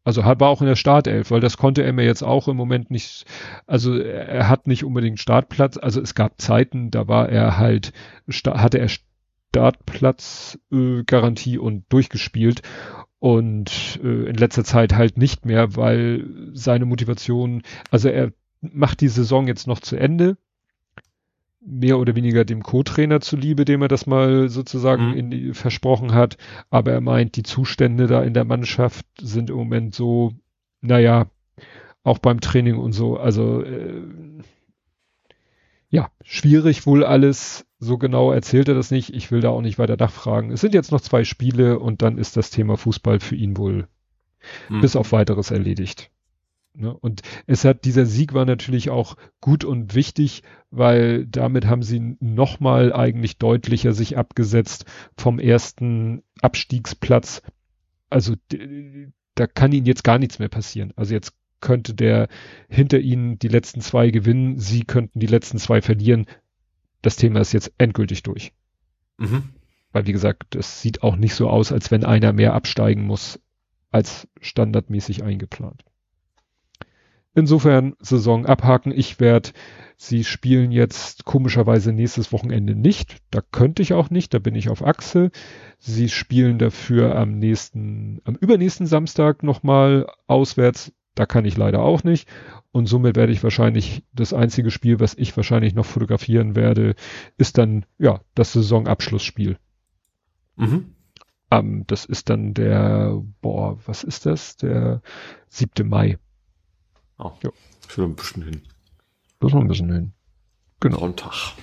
Also 0.04 0.24
war 0.24 0.48
auch 0.48 0.60
in 0.60 0.68
der 0.68 0.76
Startelf, 0.76 1.32
weil 1.32 1.40
das 1.40 1.56
konnte 1.56 1.82
er 1.82 1.92
mir 1.92 2.04
jetzt 2.04 2.22
auch 2.22 2.46
im 2.46 2.56
Moment 2.56 2.92
nicht, 2.92 3.24
also 3.66 3.98
er 3.98 4.48
hat 4.48 4.68
nicht 4.68 4.84
unbedingt 4.84 5.18
Startplatz, 5.18 5.78
also 5.78 6.00
es 6.00 6.14
gab 6.14 6.40
Zeiten, 6.40 6.92
da 6.92 7.08
war 7.08 7.28
er 7.28 7.58
halt, 7.58 7.92
hatte 8.46 8.78
er 8.78 8.88
Startplatzgarantie 9.50 11.56
äh, 11.56 11.58
und 11.58 11.86
durchgespielt 11.88 12.62
und 13.18 13.98
äh, 14.00 14.28
in 14.28 14.36
letzter 14.36 14.62
Zeit 14.62 14.94
halt 14.94 15.18
nicht 15.18 15.44
mehr, 15.44 15.74
weil 15.74 16.24
seine 16.52 16.84
Motivation, 16.84 17.64
also 17.90 18.08
er 18.08 18.30
macht 18.60 19.00
die 19.00 19.08
Saison 19.08 19.48
jetzt 19.48 19.66
noch 19.66 19.80
zu 19.80 19.96
Ende, 19.96 20.36
mehr 21.66 21.98
oder 21.98 22.14
weniger 22.14 22.44
dem 22.44 22.62
Co-Trainer 22.62 23.20
zuliebe, 23.20 23.64
dem 23.64 23.82
er 23.82 23.88
das 23.88 24.06
mal 24.06 24.48
sozusagen 24.48 25.08
mhm. 25.10 25.30
die, 25.30 25.52
versprochen 25.52 26.14
hat. 26.14 26.36
Aber 26.70 26.92
er 26.92 27.00
meint, 27.00 27.36
die 27.36 27.42
Zustände 27.42 28.06
da 28.06 28.22
in 28.22 28.34
der 28.34 28.44
Mannschaft 28.44 29.04
sind 29.20 29.50
im 29.50 29.56
Moment 29.56 29.94
so, 29.94 30.32
naja, 30.80 31.26
auch 32.04 32.18
beim 32.18 32.40
Training 32.40 32.76
und 32.76 32.92
so, 32.92 33.16
also 33.16 33.62
äh, 33.62 34.02
ja, 35.88 36.10
schwierig 36.22 36.86
wohl 36.86 37.04
alles. 37.04 37.66
So 37.78 37.98
genau 37.98 38.32
erzählt 38.32 38.68
er 38.68 38.74
das 38.74 38.90
nicht. 38.90 39.12
Ich 39.12 39.30
will 39.30 39.40
da 39.40 39.50
auch 39.50 39.60
nicht 39.60 39.78
weiter 39.78 39.96
nachfragen. 39.96 40.50
Es 40.50 40.60
sind 40.60 40.72
jetzt 40.72 40.92
noch 40.92 41.00
zwei 41.00 41.24
Spiele 41.24 41.78
und 41.78 42.00
dann 42.00 42.16
ist 42.16 42.36
das 42.36 42.50
Thema 42.50 42.76
Fußball 42.76 43.20
für 43.20 43.34
ihn 43.34 43.56
wohl 43.56 43.88
mhm. 44.68 44.80
bis 44.80 44.96
auf 44.96 45.12
weiteres 45.12 45.50
erledigt. 45.50 46.10
Ne? 46.76 46.94
Und 46.94 47.22
es 47.46 47.64
hat, 47.64 47.84
dieser 47.84 48.06
Sieg 48.06 48.34
war 48.34 48.44
natürlich 48.44 48.90
auch 48.90 49.16
gut 49.40 49.64
und 49.64 49.94
wichtig, 49.94 50.42
weil 50.70 51.26
damit 51.26 51.66
haben 51.66 51.82
sie 51.82 52.16
nochmal 52.20 52.92
eigentlich 52.92 53.38
deutlicher 53.38 53.92
sich 53.92 54.18
abgesetzt 54.18 54.84
vom 55.16 55.38
ersten 55.38 56.22
Abstiegsplatz. 56.40 57.42
Also 58.10 58.34
da 59.34 59.46
kann 59.46 59.72
ihnen 59.72 59.86
jetzt 59.86 60.04
gar 60.04 60.18
nichts 60.18 60.38
mehr 60.38 60.48
passieren. 60.48 60.92
Also 60.96 61.14
jetzt 61.14 61.32
könnte 61.60 61.94
der 61.94 62.28
hinter 62.68 62.98
ihnen 62.98 63.38
die 63.38 63.48
letzten 63.48 63.80
zwei 63.80 64.10
gewinnen, 64.10 64.58
sie 64.58 64.82
könnten 64.84 65.18
die 65.18 65.26
letzten 65.26 65.58
zwei 65.58 65.80
verlieren. 65.80 66.26
Das 67.00 67.16
Thema 67.16 67.40
ist 67.40 67.52
jetzt 67.52 67.72
endgültig 67.78 68.22
durch. 68.22 68.52
Mhm. 69.16 69.50
Weil 69.92 70.06
wie 70.06 70.12
gesagt, 70.12 70.54
es 70.54 70.82
sieht 70.82 71.02
auch 71.02 71.16
nicht 71.16 71.34
so 71.34 71.48
aus, 71.48 71.72
als 71.72 71.90
wenn 71.90 72.04
einer 72.04 72.34
mehr 72.34 72.52
absteigen 72.52 73.04
muss 73.04 73.40
als 73.90 74.28
standardmäßig 74.40 75.22
eingeplant. 75.22 75.84
Insofern 77.36 77.94
Saison 78.00 78.46
abhaken. 78.46 78.92
Ich 78.96 79.20
werde, 79.20 79.50
sie 79.98 80.24
spielen 80.24 80.72
jetzt 80.72 81.26
komischerweise 81.26 81.92
nächstes 81.92 82.32
Wochenende 82.32 82.74
nicht. 82.74 83.18
Da 83.30 83.42
könnte 83.52 83.82
ich 83.82 83.92
auch 83.92 84.08
nicht, 84.08 84.32
da 84.32 84.38
bin 84.38 84.54
ich 84.54 84.70
auf 84.70 84.82
Achse. 84.82 85.30
Sie 85.78 86.08
spielen 86.08 86.58
dafür 86.58 87.14
am 87.14 87.38
nächsten, 87.38 88.22
am 88.24 88.36
übernächsten 88.36 88.86
Samstag 88.86 89.42
nochmal 89.42 90.06
auswärts. 90.26 90.94
Da 91.14 91.26
kann 91.26 91.44
ich 91.44 91.58
leider 91.58 91.80
auch 91.80 92.04
nicht. 92.04 92.26
Und 92.72 92.86
somit 92.86 93.16
werde 93.16 93.32
ich 93.32 93.42
wahrscheinlich, 93.42 94.02
das 94.14 94.32
einzige 94.32 94.70
Spiel, 94.70 94.98
was 94.98 95.12
ich 95.12 95.36
wahrscheinlich 95.36 95.74
noch 95.74 95.84
fotografieren 95.84 96.56
werde, 96.56 96.94
ist 97.36 97.58
dann, 97.58 97.84
ja, 97.98 98.22
das 98.34 98.54
Saisonabschlussspiel. 98.54 99.58
Mhm. 100.56 100.94
Um, 101.50 101.86
das 101.86 102.06
ist 102.06 102.30
dann 102.30 102.54
der, 102.54 103.22
boah, 103.42 103.78
was 103.86 104.04
ist 104.04 104.24
das? 104.24 104.56
Der 104.56 105.02
7. 105.48 105.86
Mai. 105.86 106.18
Oh, 107.18 107.32
ja. 107.42 107.50
Schon 107.88 108.04
ein 108.04 108.16
bisschen 108.16 108.42
hin. 108.42 108.62
Das 109.40 109.52
noch 109.52 109.60
ein 109.60 109.68
bisschen 109.68 109.92
hin. 109.92 110.12
Genau. 110.80 110.98
Sonntag. 110.98 111.54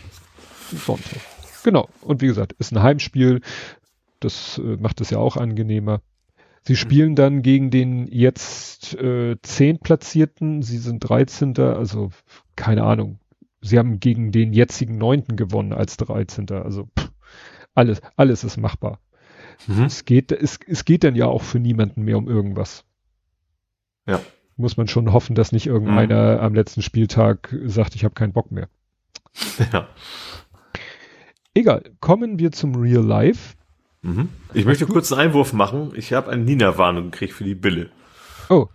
Sonntag. 0.71 1.21
Genau. 1.63 1.89
Und 2.01 2.21
wie 2.21 2.27
gesagt, 2.27 2.53
ist 2.53 2.71
ein 2.71 2.81
Heimspiel. 2.81 3.41
Das 4.19 4.57
äh, 4.57 4.77
macht 4.77 5.01
es 5.01 5.09
ja 5.09 5.19
auch 5.19 5.37
angenehmer. 5.37 6.01
Sie 6.65 6.75
spielen 6.75 7.15
dann 7.15 7.41
gegen 7.41 7.71
den 7.71 8.07
jetzt 8.07 8.93
äh, 8.95 9.35
zehn 9.41 9.79
Platzierten. 9.79 10.61
Sie 10.61 10.77
sind 10.77 10.99
13. 11.01 11.57
Also 11.59 12.11
keine 12.55 12.83
Ahnung. 12.83 13.19
Sie 13.61 13.77
haben 13.77 13.99
gegen 13.99 14.31
den 14.31 14.53
jetzigen 14.53 14.97
neunten 14.97 15.35
gewonnen 15.35 15.73
als 15.73 15.97
13. 15.97 16.49
Also 16.51 16.89
pff, 16.97 17.11
alles, 17.75 18.01
alles 18.15 18.43
ist 18.43 18.57
machbar. 18.57 18.99
Mhm. 19.67 19.83
Es 19.83 20.05
geht, 20.05 20.31
es, 20.31 20.57
es 20.67 20.85
geht 20.85 21.03
dann 21.03 21.15
ja 21.15 21.27
auch 21.27 21.43
für 21.43 21.59
niemanden 21.59 22.03
mehr 22.03 22.17
um 22.17 22.27
irgendwas. 22.27 22.85
Ja 24.07 24.19
muss 24.57 24.77
man 24.77 24.87
schon 24.87 25.11
hoffen, 25.13 25.35
dass 25.35 25.51
nicht 25.51 25.67
irgendeiner 25.67 26.35
mhm. 26.35 26.39
am 26.41 26.53
letzten 26.55 26.81
Spieltag 26.81 27.55
sagt, 27.65 27.95
ich 27.95 28.03
habe 28.03 28.13
keinen 28.13 28.33
Bock 28.33 28.51
mehr. 28.51 28.67
Ja. 29.71 29.87
Egal, 31.55 31.83
kommen 31.99 32.39
wir 32.39 32.51
zum 32.51 32.75
Real 32.75 33.03
Life. 33.03 33.55
Mhm. 34.01 34.29
Ich 34.53 34.65
möchte 34.65 34.85
kurz 34.85 35.11
einen 35.11 35.21
Einwurf 35.21 35.53
machen. 35.53 35.93
Ich 35.95 36.13
habe 36.13 36.31
eine 36.31 36.43
Nina-Warnung 36.43 37.11
gekriegt 37.11 37.33
für 37.33 37.43
die 37.43 37.55
Bille. 37.55 37.89
Oh, 38.49 38.67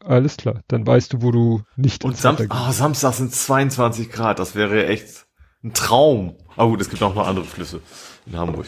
alles 0.00 0.36
klar. 0.36 0.62
Dann 0.68 0.86
weißt 0.86 1.12
du, 1.12 1.22
wo 1.22 1.30
du 1.30 1.62
nicht. 1.76 2.04
Und 2.04 2.16
Sam 2.16 2.36
oh, 2.38 2.70
Samstag 2.70 3.14
sind 3.14 3.32
22 3.32 4.10
Grad. 4.10 4.38
Das 4.38 4.54
wäre 4.54 4.86
echt 4.86 5.23
ein 5.64 5.72
Traum. 5.72 6.36
Aber 6.56 6.70
gut, 6.70 6.80
es 6.80 6.90
gibt 6.90 7.02
auch 7.02 7.14
noch 7.14 7.26
andere 7.26 7.44
Flüsse 7.44 7.80
in 8.26 8.36
Hamburg. 8.36 8.66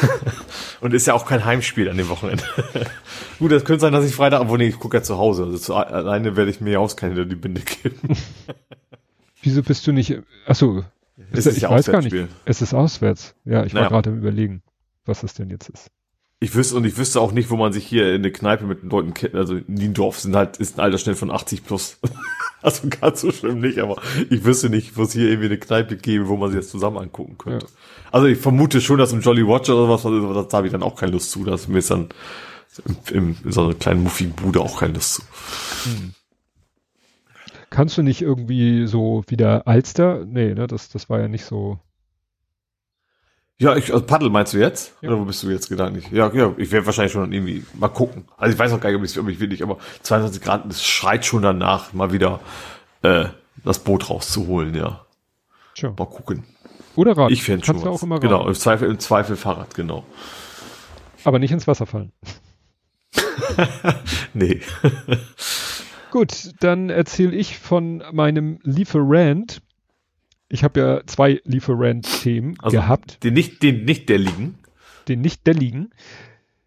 und 0.80 0.94
ist 0.94 1.06
ja 1.06 1.14
auch 1.14 1.26
kein 1.26 1.44
Heimspiel 1.44 1.88
an 1.88 1.96
dem 1.96 2.08
Wochenende. 2.08 2.44
Gut, 3.38 3.52
das 3.52 3.64
könnte 3.64 3.80
sein, 3.80 3.92
dass 3.92 4.04
ich 4.04 4.14
Freitag, 4.14 4.40
obwohl 4.40 4.58
nee, 4.58 4.68
ich 4.68 4.78
gucke 4.78 4.98
ja 4.98 5.02
zu 5.02 5.18
Hause. 5.18 5.44
Also 5.44 5.58
zu, 5.58 5.74
alleine 5.74 6.36
werde 6.36 6.50
ich 6.50 6.60
mir 6.60 6.80
auskennen 6.80 7.16
hinter 7.16 7.28
die 7.28 7.36
Binde 7.36 7.62
geben. 7.62 8.16
Wieso 9.42 9.62
bist 9.62 9.86
du 9.86 9.92
nicht, 9.92 10.18
achso, 10.46 10.84
es 11.32 11.46
ist 11.46 11.56
ich 11.56 11.62
ja 11.62 11.70
weiß 11.70 11.86
gar 11.86 12.02
nicht. 12.02 12.14
Es 12.44 12.60
ist 12.60 12.74
auswärts. 12.74 13.34
Ja, 13.44 13.64
ich 13.64 13.74
war 13.74 13.82
naja. 13.82 13.90
gerade 13.90 14.10
im 14.10 14.18
überlegen, 14.18 14.62
was 15.06 15.22
es 15.22 15.34
denn 15.34 15.48
jetzt 15.48 15.70
ist. 15.70 15.90
Ich 16.40 16.54
wüsste, 16.54 16.76
und 16.76 16.84
ich 16.84 16.96
wüsste 16.96 17.20
auch 17.20 17.32
nicht, 17.32 17.50
wo 17.50 17.56
man 17.56 17.72
sich 17.72 17.86
hier 17.86 18.14
in 18.14 18.22
eine 18.22 18.32
Kneipe 18.32 18.64
mit 18.64 18.82
Leuten 18.82 19.14
kennt. 19.14 19.34
Also 19.34 19.60
Niendorf 19.66 20.20
sind 20.20 20.36
halt, 20.36 20.56
ist 20.58 20.78
ein 20.78 20.80
Altersschnitt 20.80 21.16
von 21.16 21.30
80 21.30 21.64
plus. 21.64 21.98
Also 22.62 22.88
ganz 22.88 23.20
so 23.20 23.32
schlimm 23.32 23.60
nicht, 23.60 23.78
aber 23.78 23.96
ich 24.28 24.44
wüsste 24.44 24.70
nicht, 24.70 24.96
wo 24.96 25.02
es 25.02 25.12
hier 25.12 25.28
irgendwie 25.28 25.46
eine 25.46 25.58
Kneipe 25.58 25.96
gäbe, 25.96 26.28
wo 26.28 26.36
man 26.36 26.50
sich 26.50 26.60
das 26.60 26.68
zusammen 26.68 26.98
angucken 26.98 27.38
könnte. 27.38 27.66
Ja. 27.66 27.72
Also 28.12 28.26
ich 28.26 28.38
vermute 28.38 28.80
schon, 28.80 28.98
dass 28.98 29.12
im 29.12 29.20
Jolly 29.20 29.46
Watcher 29.46 29.76
oder 29.76 29.88
was, 29.88 30.04
also, 30.04 30.42
da 30.42 30.56
habe 30.56 30.66
ich 30.66 30.72
dann 30.72 30.82
auch 30.82 30.96
keine 30.96 31.12
Lust 31.12 31.30
zu. 31.30 31.44
dass 31.44 31.68
mir 31.68 31.78
ist 31.78 31.90
dann 31.90 32.08
im, 33.12 33.36
in 33.44 33.52
so 33.52 33.64
einer 33.64 33.74
kleinen 33.74 34.02
muffigen 34.02 34.32
Bude 34.32 34.60
auch 34.60 34.80
keine 34.80 34.94
Lust 34.94 35.14
zu. 35.14 35.22
Hm. 35.84 36.14
Kannst 37.70 37.96
du 37.96 38.02
nicht 38.02 38.20
irgendwie 38.20 38.86
so 38.88 39.22
wieder 39.28 39.66
Alster? 39.68 40.24
Nee, 40.26 40.54
ne, 40.54 40.66
das, 40.66 40.88
das 40.88 41.08
war 41.08 41.20
ja 41.20 41.28
nicht 41.28 41.44
so. 41.44 41.78
Ja, 43.60 43.76
ich, 43.76 43.92
also 43.92 44.06
Paddel 44.06 44.30
meinst 44.30 44.54
du 44.54 44.58
jetzt? 44.58 44.94
Ja. 45.02 45.10
Oder 45.10 45.20
wo 45.20 45.24
bist 45.26 45.42
du 45.42 45.50
jetzt 45.50 45.68
gedanklich? 45.68 46.10
Ja, 46.10 46.32
ja, 46.32 46.54
ich 46.56 46.72
werde 46.72 46.86
wahrscheinlich 46.86 47.12
schon 47.12 47.30
irgendwie 47.30 47.62
mal 47.74 47.88
gucken. 47.88 48.24
Also 48.38 48.54
ich 48.54 48.58
weiß 48.58 48.72
auch 48.72 48.80
gar 48.80 48.88
nicht, 48.88 48.98
ob 48.98 49.04
ich, 49.04 49.18
ob 49.18 49.28
ich 49.28 49.38
will 49.38 49.48
nicht, 49.48 49.62
aber 49.62 49.76
22 50.00 50.40
Grad, 50.40 50.64
das 50.66 50.82
schreit 50.82 51.26
schon 51.26 51.42
danach, 51.42 51.92
mal 51.92 52.10
wieder 52.10 52.40
äh, 53.02 53.26
das 53.62 53.80
Boot 53.80 54.08
rauszuholen, 54.08 54.74
ja. 54.74 55.04
Tja. 55.74 55.92
Mal 55.96 56.06
gucken. 56.06 56.44
Oder 56.96 57.18
Rad. 57.18 57.30
Ich 57.30 57.42
fände 57.42 57.66
schon. 57.66 57.86
Auch 57.86 58.02
immer 58.02 58.18
genau, 58.18 58.48
im 58.48 58.54
Zweifel, 58.54 58.88
im 58.88 58.98
Zweifel 58.98 59.36
Fahrrad, 59.36 59.74
genau. 59.74 60.04
Aber 61.24 61.38
nicht 61.38 61.52
ins 61.52 61.66
Wasser 61.66 61.84
fallen. 61.84 62.12
nee. 64.32 64.62
Gut, 66.10 66.52
dann 66.60 66.88
erzähle 66.88 67.36
ich 67.36 67.58
von 67.58 68.02
meinem 68.10 68.58
Lieferant 68.62 69.60
ich 70.50 70.64
habe 70.64 70.80
ja 70.80 71.00
zwei 71.06 71.40
Lieferant-Themen 71.44 72.56
also 72.58 72.76
gehabt. 72.76 73.22
Den 73.24 73.34
nicht, 73.34 73.62
den 73.62 73.84
nicht 73.84 74.08
der 74.08 74.18
liegen. 74.18 74.56
Den 75.08 75.20
nicht 75.20 75.46
der 75.46 75.54
liegen. 75.54 75.90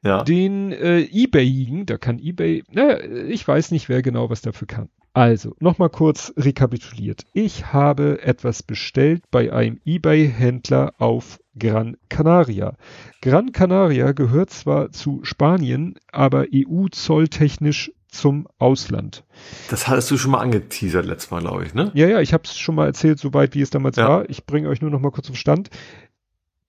Ja. 0.04 0.24
Den 0.24 0.72
äh, 0.72 1.02
eBayigen, 1.02 1.86
da 1.86 1.98
kann 1.98 2.20
eBay, 2.20 2.64
naja, 2.72 3.00
ich 3.28 3.48
weiß 3.48 3.72
nicht, 3.72 3.88
wer 3.88 4.02
genau 4.02 4.30
was 4.30 4.42
dafür 4.42 4.68
kann. 4.68 4.90
Also, 5.14 5.56
nochmal 5.60 5.90
kurz 5.90 6.34
rekapituliert. 6.36 7.24
Ich 7.34 7.72
habe 7.72 8.22
etwas 8.24 8.64
bestellt 8.64 9.24
bei 9.30 9.54
einem 9.54 9.80
eBay-Händler 9.86 10.94
auf 10.98 11.40
Gran 11.58 11.98
Canaria. 12.10 12.76
Gran 13.22 13.52
Canaria 13.52 14.12
gehört 14.14 14.50
zwar 14.50 14.92
zu 14.92 15.20
Spanien, 15.24 16.00
aber 16.12 16.48
EU-zolltechnisch 16.52 17.92
zum 18.14 18.48
Ausland. 18.60 19.24
Das 19.70 19.88
hattest 19.88 20.12
du 20.12 20.18
schon 20.18 20.32
mal 20.32 20.40
angeteasert 20.40 21.06
letztes 21.06 21.32
Mal, 21.32 21.42
glaube 21.42 21.66
ich, 21.66 21.74
ne? 21.74 21.92
Ja, 21.94 22.08
ja, 22.08 22.22
ich 22.22 22.34
habe 22.34 22.44
es 22.46 22.58
schon 22.58 22.76
mal 22.76 22.86
erzählt, 22.86 23.20
soweit 23.20 23.56
wie 23.56 23.62
es 23.62 23.70
damals 23.70 23.98
ja. 23.98 24.08
war. 24.08 24.30
Ich 24.30 24.46
bringe 24.46 24.70
euch 24.70 24.82
nur 24.82 24.92
noch 24.92 25.00
mal 25.00 25.12
kurz 25.12 25.30
auf 25.30 25.36
Stand. 25.36 25.70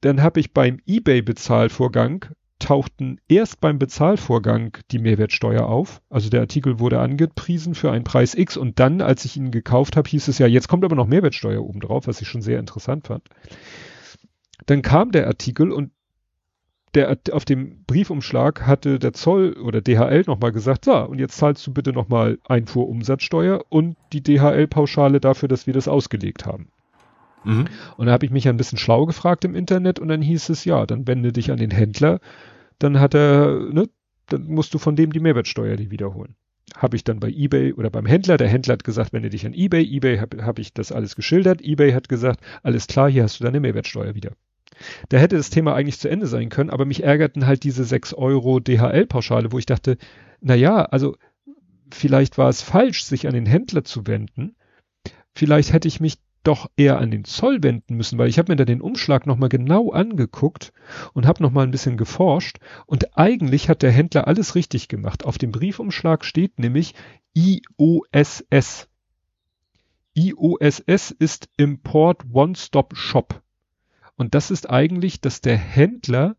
Dann 0.00 0.23
habe 0.23 0.40
ich 0.40 0.52
beim 0.52 0.81
eBay-Bezahlvorgang 0.86 2.26
tauchten 2.58 3.18
erst 3.28 3.60
beim 3.60 3.78
Bezahlvorgang 3.78 4.78
die 4.90 4.98
Mehrwertsteuer 4.98 5.66
auf. 5.66 6.00
Also 6.08 6.31
der 6.31 6.40
Artikel 6.40 6.78
wurde 6.78 7.00
angepriesen 7.00 7.74
für 7.74 7.90
einen 7.90 8.05
Preis 8.05 8.34
X 8.34 8.56
und 8.56 8.81
dann, 8.81 9.02
als 9.02 9.24
ich 9.24 9.36
ihn 9.36 9.50
gekauft 9.50 9.97
habe, 9.97 10.08
hieß 10.08 10.28
es 10.28 10.39
ja, 10.39 10.47
jetzt 10.47 10.68
kommt 10.68 10.84
aber 10.84 10.97
noch 10.97 11.06
Mehrwertsteuer 11.06 11.62
obendrauf, 11.62 12.06
was 12.06 12.20
ich 12.20 12.28
schon 12.28 12.42
sehr 12.42 12.58
interessant 12.58 13.08
fand. 13.08 13.28
Dann 14.66 14.82
kam 14.82 15.10
der 15.10 15.26
Artikel 15.26 15.73
und 15.73 15.90
der, 16.94 17.18
auf 17.32 17.44
dem 17.44 17.84
Briefumschlag 17.86 18.66
hatte 18.66 18.98
der 18.98 19.12
Zoll 19.12 19.55
oder 19.55 19.81
DHL 19.81 20.24
nochmal 20.26 20.52
gesagt, 20.52 20.84
so, 20.84 20.94
und 20.94 21.18
jetzt 21.18 21.36
zahlst 21.36 21.66
du 21.66 21.73
bitte 21.73 21.92
nochmal 21.92 22.39
Einfuhrumsatzsteuer 22.47 23.64
und 23.68 23.97
die 24.12 24.23
DHL-Pauschale 24.23 25.20
dafür, 25.20 25.48
dass 25.48 25.66
wir 25.66 25.74
das 25.74 25.89
ausgelegt 25.89 26.47
haben. 26.47 26.68
Mhm. 27.44 27.66
Und 27.97 28.06
da 28.06 28.12
habe 28.12 28.24
ich 28.24 28.32
mich 28.32 28.48
ein 28.48 28.56
bisschen 28.56 28.78
schlau 28.78 29.06
gefragt 29.06 29.44
im 29.44 29.55
Internet 29.55 29.98
und 29.98 30.08
dann 30.08 30.23
hieß 30.23 30.48
es, 30.48 30.64
ja, 30.64 30.86
dann 30.86 31.06
wende 31.06 31.32
dich 31.32 31.50
an 31.50 31.58
den 31.58 31.70
Händler, 31.70 32.20
dann 32.78 33.00
hat 33.00 33.14
er, 33.14 33.60
ne, 33.70 33.89
dann 34.28 34.47
musst 34.47 34.73
du 34.74 34.78
von 34.78 34.97
dem 34.97 35.12
die 35.12 35.20
Mehrwertsteuer 35.20 35.76
die 35.76 35.90
wiederholen. 35.90 36.36
Habe 36.76 36.97
ich 36.97 37.05
dann 37.05 37.20
bei 37.20 37.28
eBay 37.28 37.73
oder 37.74 37.90
beim 37.90 38.06
Händler, 38.06 38.36
der 38.36 38.48
Händler 38.48 38.73
hat 38.73 38.84
gesagt, 38.84 39.12
wende 39.12 39.31
dich 39.31 39.47
an 39.47 39.52
eBay, 39.52 39.84
eBay 39.84 40.18
habe 40.18 40.44
hab 40.44 40.58
ich 40.58 40.73
das 40.73 40.92
alles 40.92 41.14
geschildert, 41.14 41.60
eBay 41.62 41.92
hat 41.92 42.08
gesagt, 42.08 42.40
alles 42.62 42.86
klar, 42.86 43.10
hier 43.10 43.23
hast 43.23 43.39
du 43.39 43.44
deine 43.44 43.60
Mehrwertsteuer 43.60 44.14
wieder. 44.14 44.32
Da 45.08 45.18
hätte 45.18 45.36
das 45.36 45.50
Thema 45.50 45.74
eigentlich 45.74 45.98
zu 45.98 46.08
Ende 46.08 46.26
sein 46.26 46.48
können, 46.48 46.70
aber 46.70 46.84
mich 46.84 47.02
ärgerten 47.02 47.46
halt 47.46 47.64
diese 47.64 47.84
6 47.84 48.14
Euro 48.14 48.60
DHL-Pauschale, 48.60 49.52
wo 49.52 49.58
ich 49.58 49.66
dachte, 49.66 49.98
na 50.40 50.54
ja, 50.54 50.84
also 50.84 51.16
vielleicht 51.92 52.38
war 52.38 52.48
es 52.48 52.62
falsch, 52.62 53.04
sich 53.04 53.26
an 53.26 53.34
den 53.34 53.46
Händler 53.46 53.84
zu 53.84 54.06
wenden. 54.06 54.56
Vielleicht 55.34 55.72
hätte 55.72 55.88
ich 55.88 56.00
mich 56.00 56.18
doch 56.44 56.70
eher 56.76 56.98
an 56.98 57.10
den 57.10 57.24
Zoll 57.24 57.62
wenden 57.62 57.96
müssen, 57.96 58.18
weil 58.18 58.28
ich 58.28 58.38
habe 58.38 58.52
mir 58.52 58.56
da 58.56 58.64
den 58.64 58.82
Umschlag 58.82 59.26
nochmal 59.26 59.48
genau 59.48 59.90
angeguckt 59.90 60.72
und 61.14 61.26
habe 61.26 61.42
nochmal 61.42 61.66
ein 61.66 61.70
bisschen 61.70 61.96
geforscht 61.96 62.58
und 62.86 63.16
eigentlich 63.16 63.68
hat 63.68 63.82
der 63.82 63.90
Händler 63.90 64.28
alles 64.28 64.54
richtig 64.54 64.88
gemacht. 64.88 65.24
Auf 65.24 65.38
dem 65.38 65.52
Briefumschlag 65.52 66.24
steht 66.24 66.58
nämlich 66.58 66.94
IOSS. 67.34 68.88
IOSS 70.14 71.10
ist 71.18 71.48
Import 71.56 72.22
One-Stop 72.30 72.96
Shop. 72.96 73.42
Und 74.16 74.34
das 74.34 74.50
ist 74.50 74.70
eigentlich, 74.70 75.20
dass 75.20 75.40
der 75.40 75.56
Händler 75.56 76.36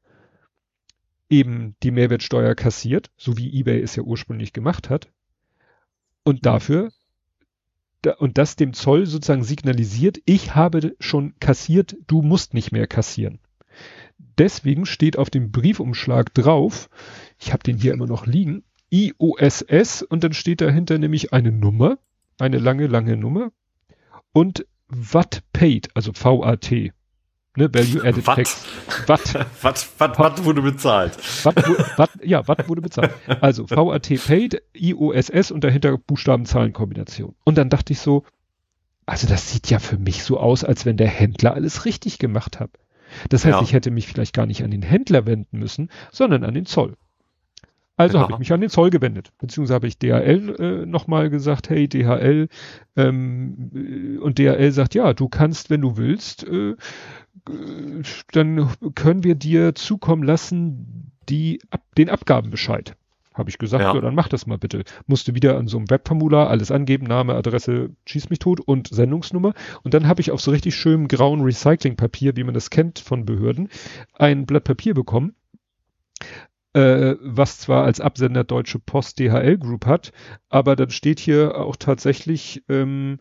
eben 1.30 1.76
die 1.84 1.92
Mehrwertsteuer 1.92 2.56
kassiert, 2.56 3.12
so 3.18 3.38
wie 3.38 3.60
eBay 3.60 3.82
es 3.82 3.96
ja 3.96 4.04
ursprünglich 4.04 4.54
gemacht 4.54 4.90
hat. 4.90 5.10
Und 6.24 6.46
dafür 6.46 6.92
und 8.20 8.38
das 8.38 8.56
dem 8.56 8.74
Zoll 8.74 9.06
sozusagen 9.08 9.44
signalisiert, 9.44 10.20
ich 10.26 10.54
habe 10.54 10.96
schon 11.00 11.34
kassiert, 11.40 11.98
du 12.08 12.22
musst 12.22 12.54
nicht 12.54 12.72
mehr 12.72 12.88
kassieren. 12.88 13.40
Deswegen 14.38 14.86
steht 14.86 15.18
auf 15.18 15.30
dem 15.30 15.52
Briefumschlag 15.52 16.34
drauf, 16.34 16.90
ich 17.40 17.52
habe 17.52 17.64
den 17.64 17.78
hier 17.78 17.94
immer 17.94 18.08
noch 18.08 18.28
liegen, 18.28 18.64
IOSS 18.92 20.04
und 20.04 20.24
dann 20.24 20.34
steht 20.34 20.62
dahinter 20.62 20.98
nämlich 20.98 21.34
eine 21.34 21.52
Nummer, 21.52 21.98
eine 22.38 22.60
lange, 22.60 22.88
lange 22.88 23.18
Nummer 23.18 23.52
und 24.32 24.66
Watt 24.88 25.42
paid, 25.52 25.90
also 25.96 26.12
VAT 26.14 26.72
ne, 27.56 27.74
Value 27.74 28.04
Added 28.04 28.26
Tax. 28.26 28.66
Watt. 29.08 29.34
Watt, 29.62 29.88
Watt, 29.98 30.20
Watt 30.20 30.46
wurde 30.46 30.62
bezahlt. 30.62 31.18
Watt, 31.46 31.56
Watt, 31.98 32.12
ja, 32.24 32.48
Watt 32.48 32.68
wurde 32.70 32.82
bezahlt. 32.82 33.12
Also 33.42 33.70
VAT 33.70 34.10
paid, 34.28 34.62
IOSS 34.74 35.52
und 35.52 35.64
dahinter 35.64 35.98
Buchstaben-Zahlen-Kombination. 35.98 37.36
Und 37.44 37.58
dann 37.58 37.70
dachte 37.70 37.94
ich 37.94 38.00
so, 38.00 38.24
also 39.06 39.28
das 39.28 39.52
sieht 39.52 39.70
ja 39.70 39.80
für 39.80 39.98
mich 39.98 40.24
so 40.24 40.40
aus, 40.40 40.64
als 40.64 40.86
wenn 40.86 40.98
der 40.98 41.08
Händler 41.08 41.54
alles 41.54 41.86
richtig 41.86 42.20
gemacht 42.20 42.60
hat. 42.60 42.72
Das 43.30 43.46
heißt, 43.46 43.58
ja. 43.58 43.62
ich 43.62 43.74
hätte 43.74 43.92
mich 43.92 44.08
vielleicht 44.08 44.34
gar 44.34 44.46
nicht 44.46 44.64
an 44.64 44.72
den 44.72 44.82
Händler 44.82 45.26
wenden 45.26 45.60
müssen, 45.60 45.90
sondern 46.12 46.44
an 46.44 46.54
den 46.54 46.66
Zoll. 46.66 46.96
Also 47.98 48.18
genau. 48.18 48.24
habe 48.24 48.34
ich 48.34 48.40
mich 48.40 48.52
an 48.52 48.60
den 48.60 48.70
Zoll 48.70 48.90
gewendet, 48.90 49.32
beziehungsweise 49.40 49.76
habe 49.76 49.88
ich 49.88 49.98
DHL 49.98 50.56
äh, 50.60 50.86
nochmal 50.86 51.30
gesagt, 51.30 51.70
hey 51.70 51.88
DHL, 51.88 52.50
ähm, 52.98 54.20
und 54.22 54.38
DHL 54.38 54.72
sagt, 54.72 54.96
ja, 54.96 55.14
du 55.14 55.30
kannst, 55.30 55.70
wenn 55.70 55.80
du 55.80 55.96
willst, 55.96 56.46
äh, 56.46 56.76
dann 58.32 58.70
können 58.96 59.24
wir 59.24 59.36
dir 59.36 59.76
zukommen 59.76 60.24
lassen 60.24 61.12
die 61.30 61.60
ab, 61.70 61.82
den 61.98 62.10
Abgabenbescheid. 62.10 62.96
Habe 63.34 63.50
ich 63.50 63.58
gesagt, 63.58 63.84
ja. 63.84 63.94
ja. 63.94 64.02
dann 64.02 64.16
mach 64.16 64.30
das 64.30 64.48
mal 64.48 64.58
bitte. 64.58 64.84
Musste 65.08 65.36
wieder 65.36 65.58
an 65.58 65.68
so 65.68 65.78
einem 65.78 65.90
Webformular 65.90 66.50
alles 66.50 66.72
angeben, 66.72 67.06
Name, 67.06 67.36
Adresse, 67.36 67.90
schieß 68.06 68.30
mich 68.30 68.40
tot 68.40 68.62
und 68.62 68.88
Sendungsnummer. 68.88 69.54
Und 69.84 69.94
dann 69.94 70.08
habe 70.08 70.22
ich 70.22 70.32
auf 70.32 70.40
so 70.40 70.52
richtig 70.52 70.76
schönem 70.76 71.10
grauen 71.10 71.42
Recyclingpapier, 71.42 72.38
wie 72.38 72.46
man 72.46 72.54
das 72.54 72.70
kennt 72.70 73.00
von 73.00 73.26
Behörden, 73.26 73.70
ein 74.14 74.46
Blatt 74.46 74.64
Papier 74.64 74.94
bekommen, 74.94 75.36
äh, 76.72 77.16
was 77.22 77.60
zwar 77.60 77.84
als 77.84 78.00
Absender 78.00 78.46
Deutsche 78.46 78.80
Post 78.80 79.20
DHL 79.20 79.58
Group 79.58 79.86
hat, 79.86 80.14
aber 80.48 80.78
dann 80.78 80.92
steht 80.92 81.20
hier 81.20 81.58
auch 81.58 81.76
tatsächlich 81.76 82.64
ähm, 82.70 83.20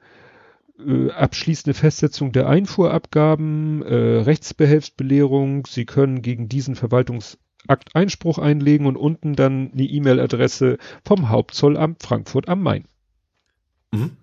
äh, 0.78 1.10
abschließende 1.10 1.74
Festsetzung 1.74 2.32
der 2.32 2.48
Einfuhrabgaben, 2.48 3.82
äh, 3.82 3.94
Rechtsbehelfsbelehrung. 3.94 5.66
Sie 5.66 5.84
können 5.84 6.22
gegen 6.22 6.48
diesen 6.48 6.74
Verwaltungsakt 6.74 7.94
Einspruch 7.94 8.38
einlegen 8.38 8.86
und 8.86 8.96
unten 8.96 9.34
dann 9.34 9.72
eine 9.72 9.84
E-Mail-Adresse 9.84 10.78
vom 11.04 11.28
Hauptzollamt 11.28 12.02
Frankfurt 12.02 12.48
am 12.48 12.62
Main. 12.62 12.84
Mhm. 13.92 14.16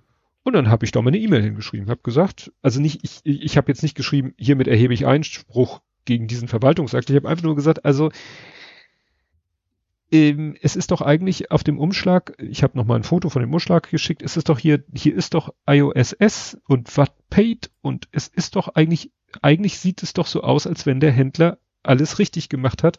Und 0.43 0.53
dann 0.53 0.69
habe 0.69 0.85
ich 0.85 0.91
da 0.91 1.01
mal 1.01 1.09
eine 1.09 1.19
E-Mail 1.19 1.43
hingeschrieben, 1.43 1.89
habe 1.89 2.01
gesagt, 2.03 2.51
also 2.61 2.81
nicht, 2.81 3.01
ich, 3.03 3.21
ich 3.23 3.57
habe 3.57 3.71
jetzt 3.71 3.83
nicht 3.83 3.95
geschrieben, 3.95 4.33
hiermit 4.37 4.67
erhebe 4.67 4.93
ich 4.93 5.05
Einspruch 5.05 5.81
gegen 6.05 6.27
diesen 6.27 6.47
Verwaltungsakt. 6.47 7.09
Ich 7.09 7.15
habe 7.15 7.29
einfach 7.29 7.43
nur 7.43 7.55
gesagt, 7.55 7.85
also 7.85 8.11
ähm, 10.11 10.55
es 10.61 10.75
ist 10.75 10.91
doch 10.91 11.01
eigentlich 11.01 11.51
auf 11.51 11.63
dem 11.63 11.79
Umschlag, 11.79 12.33
ich 12.37 12.63
habe 12.63 12.77
noch 12.77 12.85
mal 12.85 12.95
ein 12.95 13.03
Foto 13.03 13.29
von 13.29 13.41
dem 13.41 13.53
Umschlag 13.53 13.89
geschickt, 13.89 14.21
es 14.21 14.37
ist 14.37 14.49
doch 14.49 14.59
hier, 14.59 14.83
hier 14.93 15.15
ist 15.15 15.33
doch 15.33 15.53
iOSS 15.67 16.57
und 16.67 16.95
Wattpaid 16.97 17.71
und 17.81 18.07
es 18.11 18.27
ist 18.27 18.55
doch 18.55 18.69
eigentlich, 18.69 19.11
eigentlich 19.41 19.79
sieht 19.79 20.03
es 20.03 20.13
doch 20.13 20.27
so 20.27 20.41
aus, 20.41 20.67
als 20.67 20.85
wenn 20.85 20.99
der 20.99 21.11
Händler 21.11 21.59
alles 21.83 22.19
richtig 22.19 22.49
gemacht 22.49 22.83
hat 22.83 22.97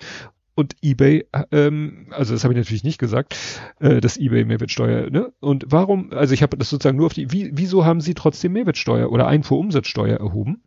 und 0.55 0.77
eBay, 0.83 1.27
ähm, 1.51 2.09
also 2.11 2.35
das 2.35 2.45
habe 2.45 2.55
ich 2.55 2.59
natürlich 2.59 2.85
nicht 2.85 2.99
gesagt, 2.99 3.37
äh, 3.81 4.01
dass 4.01 4.19
eBay 4.19 4.45
Mehrwertsteuer, 4.45 5.11
ne? 5.11 5.33
Und 5.41 5.67
warum, 5.69 6.13
also 6.13 6.35
ich 6.35 6.43
habe 6.43 6.57
das 6.57 6.71
sozusagen 6.71 6.99
nur 6.99 7.07
auf 7.07 7.15
die, 7.15 7.33
wie, 7.33 7.51
wieso 7.55 7.85
haben 7.85 8.01
sie 8.01 8.15
trotzdem 8.15 8.53
Mehrwertsteuer 8.53 9.11
oder 9.11 9.27
Einfuhrumsatzsteuer 9.27 10.19
erhoben? 10.19 10.63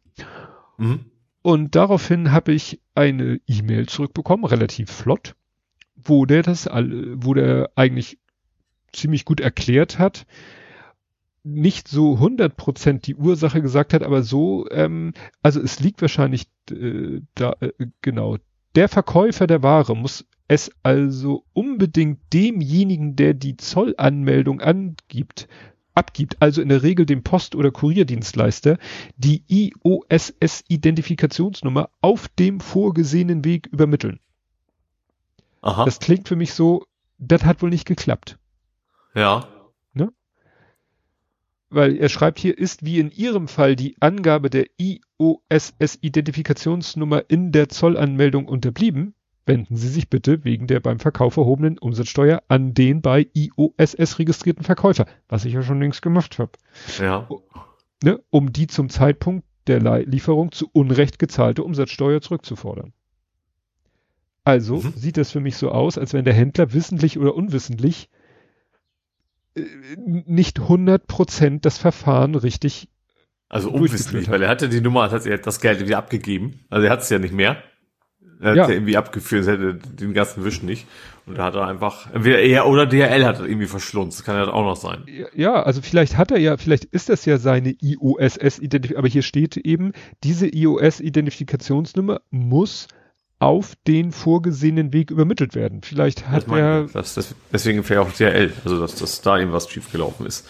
Mhm. 0.77 1.06
Und 1.43 1.75
daraufhin 1.75 2.32
habe 2.32 2.53
ich 2.53 2.82
eine 2.95 3.40
E-Mail 3.45 3.85
zurückbekommen, 3.85 4.45
relativ 4.45 4.90
flott 4.90 5.35
wo 6.06 6.25
der 6.25 6.43
das, 6.43 6.67
wo 6.67 7.34
der 7.34 7.72
eigentlich 7.75 8.19
ziemlich 8.93 9.25
gut 9.25 9.42
erklärt 9.42 10.00
hat, 10.00 10.25
nicht 11.43 11.88
so 11.88 12.16
100% 12.16 13.01
die 13.01 13.16
Ursache 13.16 13.61
gesagt 13.61 13.93
hat, 13.93 14.01
aber 14.01 14.24
so, 14.24 14.67
ähm, 14.72 15.14
also 15.43 15.61
es 15.61 15.80
liegt 15.80 16.01
wahrscheinlich 16.01 16.48
äh, 16.72 17.22
da, 17.35 17.56
äh, 17.59 17.72
genau, 18.01 18.38
der 18.74 18.90
Verkäufer 18.90 19.45
der 19.45 19.61
Ware 19.61 19.95
muss 19.95 20.25
es 20.48 20.72
also 20.84 21.43
unbedingt 21.53 22.19
demjenigen, 22.34 23.16
der 23.16 23.35
die 23.35 23.58
Zollanmeldung 23.58 24.61
angibt, 24.61 25.48
abgibt, 25.93 26.42
also 26.42 26.61
in 26.61 26.69
der 26.69 26.82
Regel 26.84 27.06
dem 27.06 27.22
Post- 27.24 27.56
oder 27.56 27.72
Kurierdienstleister, 27.72 28.77
die 29.17 29.43
IOSS-Identifikationsnummer 29.48 31.90
auf 32.01 32.27
dem 32.27 32.59
vorgesehenen 32.59 33.45
Weg 33.45 33.67
übermitteln. 33.67 34.19
Aha. 35.65 35.85
Das 35.85 35.99
klingt 35.99 36.27
für 36.27 36.35
mich 36.35 36.53
so, 36.53 36.85
das 37.17 37.43
hat 37.43 37.63
wohl 37.63 37.71
nicht 37.71 37.87
geklappt. 37.87 38.37
Ja. 39.15 39.47
Ne? 39.93 40.13
Weil 41.69 41.97
er 41.97 42.09
schreibt 42.09 42.37
hier, 42.39 42.55
ist 42.57 42.83
wie 42.85 42.99
in 42.99 43.09
Ihrem 43.09 43.47
Fall 43.47 43.75
die 43.75 43.95
Angabe 43.99 44.51
der 44.51 44.67
IOSS-Identifikationsnummer 44.77 47.23
in 47.29 47.51
der 47.51 47.69
Zollanmeldung 47.69 48.47
unterblieben, 48.47 49.15
wenden 49.47 49.75
Sie 49.75 49.87
sich 49.87 50.07
bitte 50.07 50.43
wegen 50.43 50.67
der 50.67 50.81
beim 50.81 50.99
Verkauf 50.99 51.37
erhobenen 51.37 51.79
Umsatzsteuer 51.79 52.43
an 52.47 52.75
den 52.75 53.01
bei 53.01 53.27
IOSS 53.33 54.19
registrierten 54.19 54.63
Verkäufer, 54.63 55.07
was 55.27 55.45
ich 55.45 55.53
ja 55.53 55.63
schon 55.63 55.79
längst 55.79 56.03
gemacht 56.03 56.37
habe. 56.37 56.51
Ja. 56.99 57.27
Ne, 58.03 58.21
um 58.29 58.53
die 58.53 58.67
zum 58.67 58.89
Zeitpunkt 58.89 59.47
der 59.65 59.79
Lieferung 60.05 60.51
zu 60.51 60.69
Unrecht 60.73 61.17
gezahlte 61.17 61.63
Umsatzsteuer 61.63 62.21
zurückzufordern. 62.21 62.93
Also 64.45 64.77
mhm. 64.77 64.93
sieht 64.95 65.17
das 65.17 65.32
für 65.32 65.41
mich 65.41 65.57
so 65.57 65.72
aus, 65.72 65.98
als 65.98 66.14
wenn 66.14 66.24
der 66.24 66.33
Händler 66.33 66.72
wissentlich 66.72 67.17
oder 67.17 67.35
unwissentlich 67.35 68.09
äh, 69.56 69.64
nicht 69.98 70.59
100 70.59 71.07
Prozent 71.07 71.65
das 71.65 71.77
Verfahren 71.77 72.35
richtig 72.35 72.88
also 73.49 73.69
unwissentlich, 73.69 74.30
weil 74.30 74.41
er 74.41 74.49
hatte 74.49 74.69
die 74.69 74.82
Nummer, 74.82 75.11
hat 75.11 75.25
er 75.25 75.38
das 75.38 75.61
Geld 75.61 75.77
irgendwie 75.77 75.95
abgegeben. 75.95 76.65
Also 76.69 76.85
er 76.85 76.91
hat 76.91 77.01
es 77.01 77.09
ja 77.09 77.19
nicht 77.19 77.33
mehr. 77.33 77.57
Er 78.41 78.49
hat 78.49 78.57
ja. 78.57 78.67
ja 78.67 78.74
irgendwie 78.74 78.98
abgeführt, 78.98 79.48
er 79.48 79.53
hätte 79.53 79.74
den 79.75 80.14
ganzen 80.14 80.43
Wisch 80.43 80.61
nicht. 80.61 80.88
Und 81.25 81.38
da 81.38 81.45
hat 81.45 81.56
er 81.56 81.65
einfach, 81.65 82.14
entweder 82.14 82.40
er 82.40 82.67
oder 82.67 82.85
DHL 82.85 83.24
hat 83.25 83.40
er 83.40 83.45
irgendwie 83.45 83.67
verschlunzt. 83.67 84.25
Kann 84.25 84.35
ja 84.35 84.51
auch 84.51 84.64
noch 84.64 84.75
sein. 84.75 85.06
Ja, 85.33 85.64
also 85.64 85.82
vielleicht 85.82 86.17
hat 86.17 86.32
er 86.32 86.40
ja, 86.40 86.57
vielleicht 86.57 86.85
ist 86.85 87.09
das 87.09 87.25
ja 87.25 87.38
seine 87.38 87.75
IOSS-Identifikation, 87.82 88.98
aber 88.98 89.07
hier 89.07 89.24
steht 89.24 89.57
eben, 89.57 89.93
diese 90.24 90.48
IOS-Identifikationsnummer 90.48 92.22
muss 92.30 92.88
auf 93.39 93.75
den 93.88 94.11
vorgesehenen 94.11 94.93
Weg 94.93 95.11
übermittelt 95.11 95.55
werden. 95.55 95.81
Vielleicht 95.81 96.30
hat 96.30 96.47
er. 96.47 96.85
Das, 96.85 97.15
das, 97.15 97.35
deswegen 97.51 97.83
vielleicht 97.83 98.07
auch 98.07 98.11
DRL, 98.11 98.53
also 98.64 98.80
dass, 98.80 98.95
dass 98.95 99.22
da 99.22 99.39
eben 99.39 99.51
was 99.51 99.69
schiefgelaufen 99.69 100.25
ist. 100.25 100.47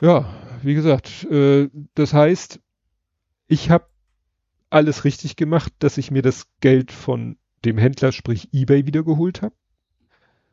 Ja, 0.00 0.26
wie 0.62 0.74
gesagt, 0.74 1.24
äh, 1.30 1.68
das 1.94 2.12
heißt, 2.12 2.60
ich 3.48 3.70
habe 3.70 3.86
alles 4.68 5.04
richtig 5.04 5.36
gemacht, 5.36 5.72
dass 5.78 5.96
ich 5.96 6.10
mir 6.10 6.22
das 6.22 6.46
Geld 6.60 6.92
von 6.92 7.38
dem 7.64 7.78
Händler, 7.78 8.12
sprich 8.12 8.48
eBay, 8.52 8.86
wiedergeholt 8.86 9.42
habe. 9.42 9.54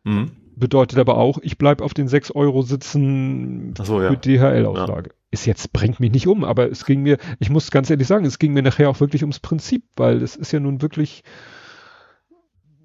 Mhm. 0.04 0.32
Bedeutet 0.56 1.00
aber 1.00 1.18
auch, 1.18 1.40
ich 1.42 1.58
bleib 1.58 1.82
auf 1.82 1.94
den 1.94 2.08
6 2.08 2.32
Euro 2.32 2.62
sitzen 2.62 3.74
so, 3.82 4.02
ja. 4.02 4.10
für 4.10 4.18
DHL-Auslage. 4.18 5.10
Ja. 5.10 5.23
Ist 5.34 5.48
jetzt, 5.48 5.74
bringt 5.74 6.00
mich 6.00 6.12
nicht 6.12 6.28
um, 6.28 6.44
aber 6.44 6.70
es 6.70 6.86
ging 6.86 7.02
mir, 7.02 7.18
ich 7.40 7.50
muss 7.50 7.72
ganz 7.72 7.90
ehrlich 7.90 8.06
sagen, 8.06 8.24
es 8.24 8.38
ging 8.38 8.54
mir 8.54 8.62
nachher 8.62 8.88
auch 8.88 9.00
wirklich 9.00 9.24
ums 9.24 9.40
Prinzip, 9.40 9.84
weil 9.96 10.22
es 10.22 10.36
ist 10.36 10.52
ja 10.52 10.60
nun 10.60 10.84
wirklich 10.84 11.24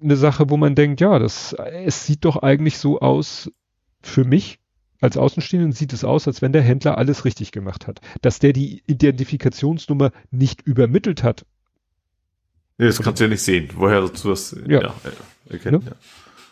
eine 0.01 0.15
Sache, 0.15 0.49
wo 0.49 0.57
man 0.57 0.73
denkt, 0.73 0.99
ja, 0.99 1.19
das, 1.19 1.53
es 1.53 2.07
sieht 2.07 2.25
doch 2.25 2.37
eigentlich 2.37 2.79
so 2.79 3.01
aus, 3.01 3.51
für 4.01 4.23
mich 4.23 4.57
als 4.99 5.15
Außenstehenden 5.15 5.73
sieht 5.73 5.93
es 5.93 6.03
aus, 6.03 6.27
als 6.27 6.41
wenn 6.41 6.51
der 6.51 6.63
Händler 6.63 6.97
alles 6.97 7.23
richtig 7.23 7.51
gemacht 7.51 7.85
hat. 7.85 8.01
Dass 8.23 8.39
der 8.39 8.51
die 8.51 8.81
Identifikationsnummer 8.87 10.11
nicht 10.31 10.63
übermittelt 10.63 11.21
hat. 11.21 11.45
Nee, 12.79 12.87
das 12.87 12.99
kannst 12.99 13.19
du 13.19 13.25
ja 13.25 13.29
nicht 13.29 13.43
sehen, 13.43 13.69
woher 13.75 14.01
du 14.01 14.07
das 14.07 14.57
ja. 14.67 14.81
Ja, 14.81 14.95
erkennen. 15.47 15.83
Ne? 15.83 15.91
Ja. 15.91 15.95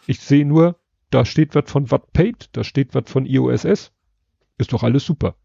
Ich 0.05 0.19
sehe 0.19 0.45
nur, 0.45 0.79
da 1.09 1.25
steht 1.25 1.55
was 1.55 1.71
von 1.71 1.89
Wattpaid, 1.89 2.49
da 2.51 2.63
steht 2.63 2.93
was 2.93 3.09
von 3.09 3.25
IOSS. 3.25 3.91
Ist 4.59 4.73
doch 4.73 4.83
alles 4.83 5.03
super. 5.03 5.35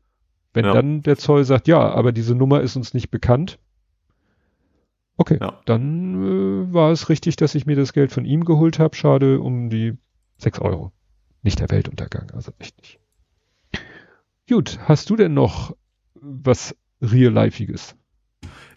Wenn 0.55 0.65
ja. 0.67 0.73
dann 0.73 1.03
der 1.03 1.17
Zoll 1.17 1.45
sagt, 1.45 1.69
ja, 1.69 1.81
aber 1.81 2.13
diese 2.13 2.35
Nummer 2.35 2.61
ist 2.61 2.77
uns 2.77 2.95
nicht 2.95 3.11
bekannt. 3.11 3.59
Okay, 5.17 5.39
ja. 5.41 5.61
dann 5.67 6.15
äh, 6.71 6.75
war 6.75 6.91
es 6.91 7.09
richtig, 7.09 7.37
dass 7.37 7.55
ich 7.55 7.67
mir 7.67 7.77
das 7.77 7.93
Geld 7.93 8.13
von 8.13 8.25
ihm 8.25 8.45
geholt 8.45 8.79
habe. 8.79 8.97
Schade 8.97 9.41
um 9.41 9.71
die 9.71 9.97
sechs 10.37 10.59
Euro. 10.59 10.93
Nicht 11.43 11.61
der 11.61 11.71
Weltuntergang, 11.71 12.31
also 12.33 12.53
echt 12.59 12.79
nicht. 12.79 12.99
Gut, 14.49 14.79
hast 14.83 15.11
du 15.11 15.17
denn 15.17 15.35
noch 15.35 15.77
was 16.15 16.77
Real-Lifeiges? 17.01 17.97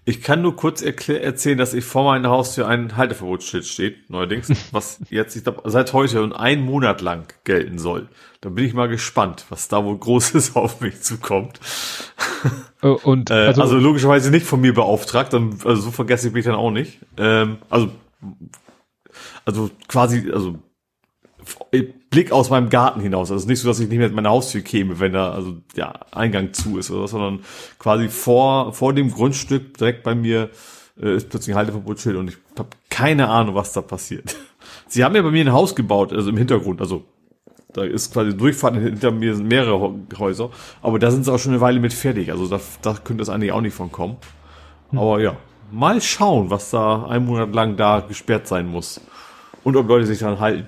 Ich 0.08 0.22
kann 0.22 0.44
nur 0.44 0.56
kurz 0.56 0.84
erzählen, 0.84 1.58
dass 1.58 1.74
ich 1.74 1.84
vor 1.84 2.04
meiner 2.04 2.30
Haustür 2.30 2.68
ein 2.68 2.96
Halteverbotsschild 2.96 3.66
steht, 3.66 4.10
neuerdings, 4.12 4.52
was 4.72 5.00
jetzt, 5.10 5.36
ich 5.36 5.44
glaube, 5.44 5.64
seit 5.66 5.94
heute 5.94 6.22
und 6.22 6.32
einen 6.32 6.64
Monat 6.64 7.02
lang 7.02 7.34
gelten 7.44 7.80
soll. 7.80 8.08
Da 8.40 8.50
bin 8.50 8.66
ich 8.66 8.76
mal 8.76 8.88
gespannt, 8.88 9.46
was 9.50 9.68
da 9.68 9.84
wohl 9.84 9.98
Großes 9.98 10.56
auf 10.56 10.80
mich 10.80 11.02
zukommt. 11.02 11.60
Oh, 12.84 13.00
und 13.04 13.32
äh, 13.32 13.48
also, 13.48 13.64
also, 13.64 13.78
logischerweise 13.78 14.30
nicht 14.30 14.46
von 14.46 14.62
mir 14.62 14.76
beauftragt, 14.76 15.34
dann, 15.34 15.58
also 15.66 15.82
so 15.82 15.92
vergesse 15.92 16.28
ich 16.28 16.34
mich 16.36 16.46
dann 16.46 16.54
auch 16.54 16.70
nicht. 16.70 17.00
Ähm, 17.18 17.58
also, 17.72 17.90
also 19.44 19.72
quasi, 19.88 20.32
also 20.32 20.60
Blick 22.10 22.32
aus 22.32 22.50
meinem 22.50 22.70
Garten 22.70 23.02
hinaus. 23.02 23.32
Also 23.32 23.48
nicht 23.48 23.60
so, 23.60 23.68
dass 23.68 23.80
ich 23.80 23.90
nicht 23.90 23.98
mehr 23.98 24.08
in 24.08 24.16
meine 24.16 24.30
Haustür 24.30 24.62
käme, 24.62 25.00
wenn 25.00 25.14
da 25.14 25.32
also 25.32 25.58
ja 25.76 25.94
Eingang 26.12 26.54
zu 26.54 26.78
ist 26.78 26.92
oder 26.92 27.08
sondern 27.08 27.42
quasi 27.80 28.10
vor 28.10 28.74
vor 28.74 28.94
dem 28.94 29.12
Grundstück 29.12 29.78
direkt 29.78 30.04
bei 30.04 30.16
mir 30.16 30.50
äh, 31.02 31.16
ist 31.16 31.30
plötzlich 31.30 31.54
ein 31.54 31.58
Halteverbotsschild 31.58 32.16
und 32.16 32.30
ich 32.30 32.38
habe 32.58 32.70
keine 32.90 33.28
Ahnung, 33.30 33.56
was 33.56 33.74
da 33.74 33.82
passiert. 33.82 34.36
Sie 34.88 35.04
haben 35.04 35.16
ja 35.16 35.22
bei 35.22 35.32
mir 35.32 35.46
ein 35.46 35.52
Haus 35.52 35.76
gebaut, 35.76 36.14
also 36.14 36.30
im 36.30 36.38
Hintergrund, 36.38 36.82
also 36.82 37.04
da 37.74 37.84
ist 37.84 38.14
quasi 38.14 38.36
Durchfahrt 38.36 38.76
hinter 38.76 39.12
mir 39.12 39.36
sind 39.36 39.48
mehrere 39.48 39.94
Häuser, 40.18 40.50
aber 40.82 40.98
da 40.98 41.12
sind 41.12 41.26
sie 41.26 41.34
auch 41.34 41.40
schon 41.40 41.52
eine 41.52 41.62
Weile 41.62 41.82
mit 41.82 41.94
fertig. 41.94 42.32
Also 42.32 42.48
da, 42.48 42.62
da 42.82 42.94
könnte 42.94 43.22
es 43.22 43.28
eigentlich 43.28 43.52
auch 43.52 43.60
nicht 43.60 43.76
von 43.76 43.92
kommen. 43.92 44.16
Hm. 44.92 45.00
Aber 45.00 45.20
ja, 45.20 45.36
mal 45.72 46.00
schauen, 46.00 46.50
was 46.50 46.70
da 46.70 47.06
einen 47.06 47.26
Monat 47.26 47.54
lang 47.54 47.76
da 47.76 48.00
gesperrt 48.00 48.48
sein 48.48 48.68
muss 48.68 49.02
und 49.66 49.76
ob 49.76 49.90
Leute 49.90 50.06
sich 50.06 50.20
daran 50.20 50.40
halten. 50.40 50.68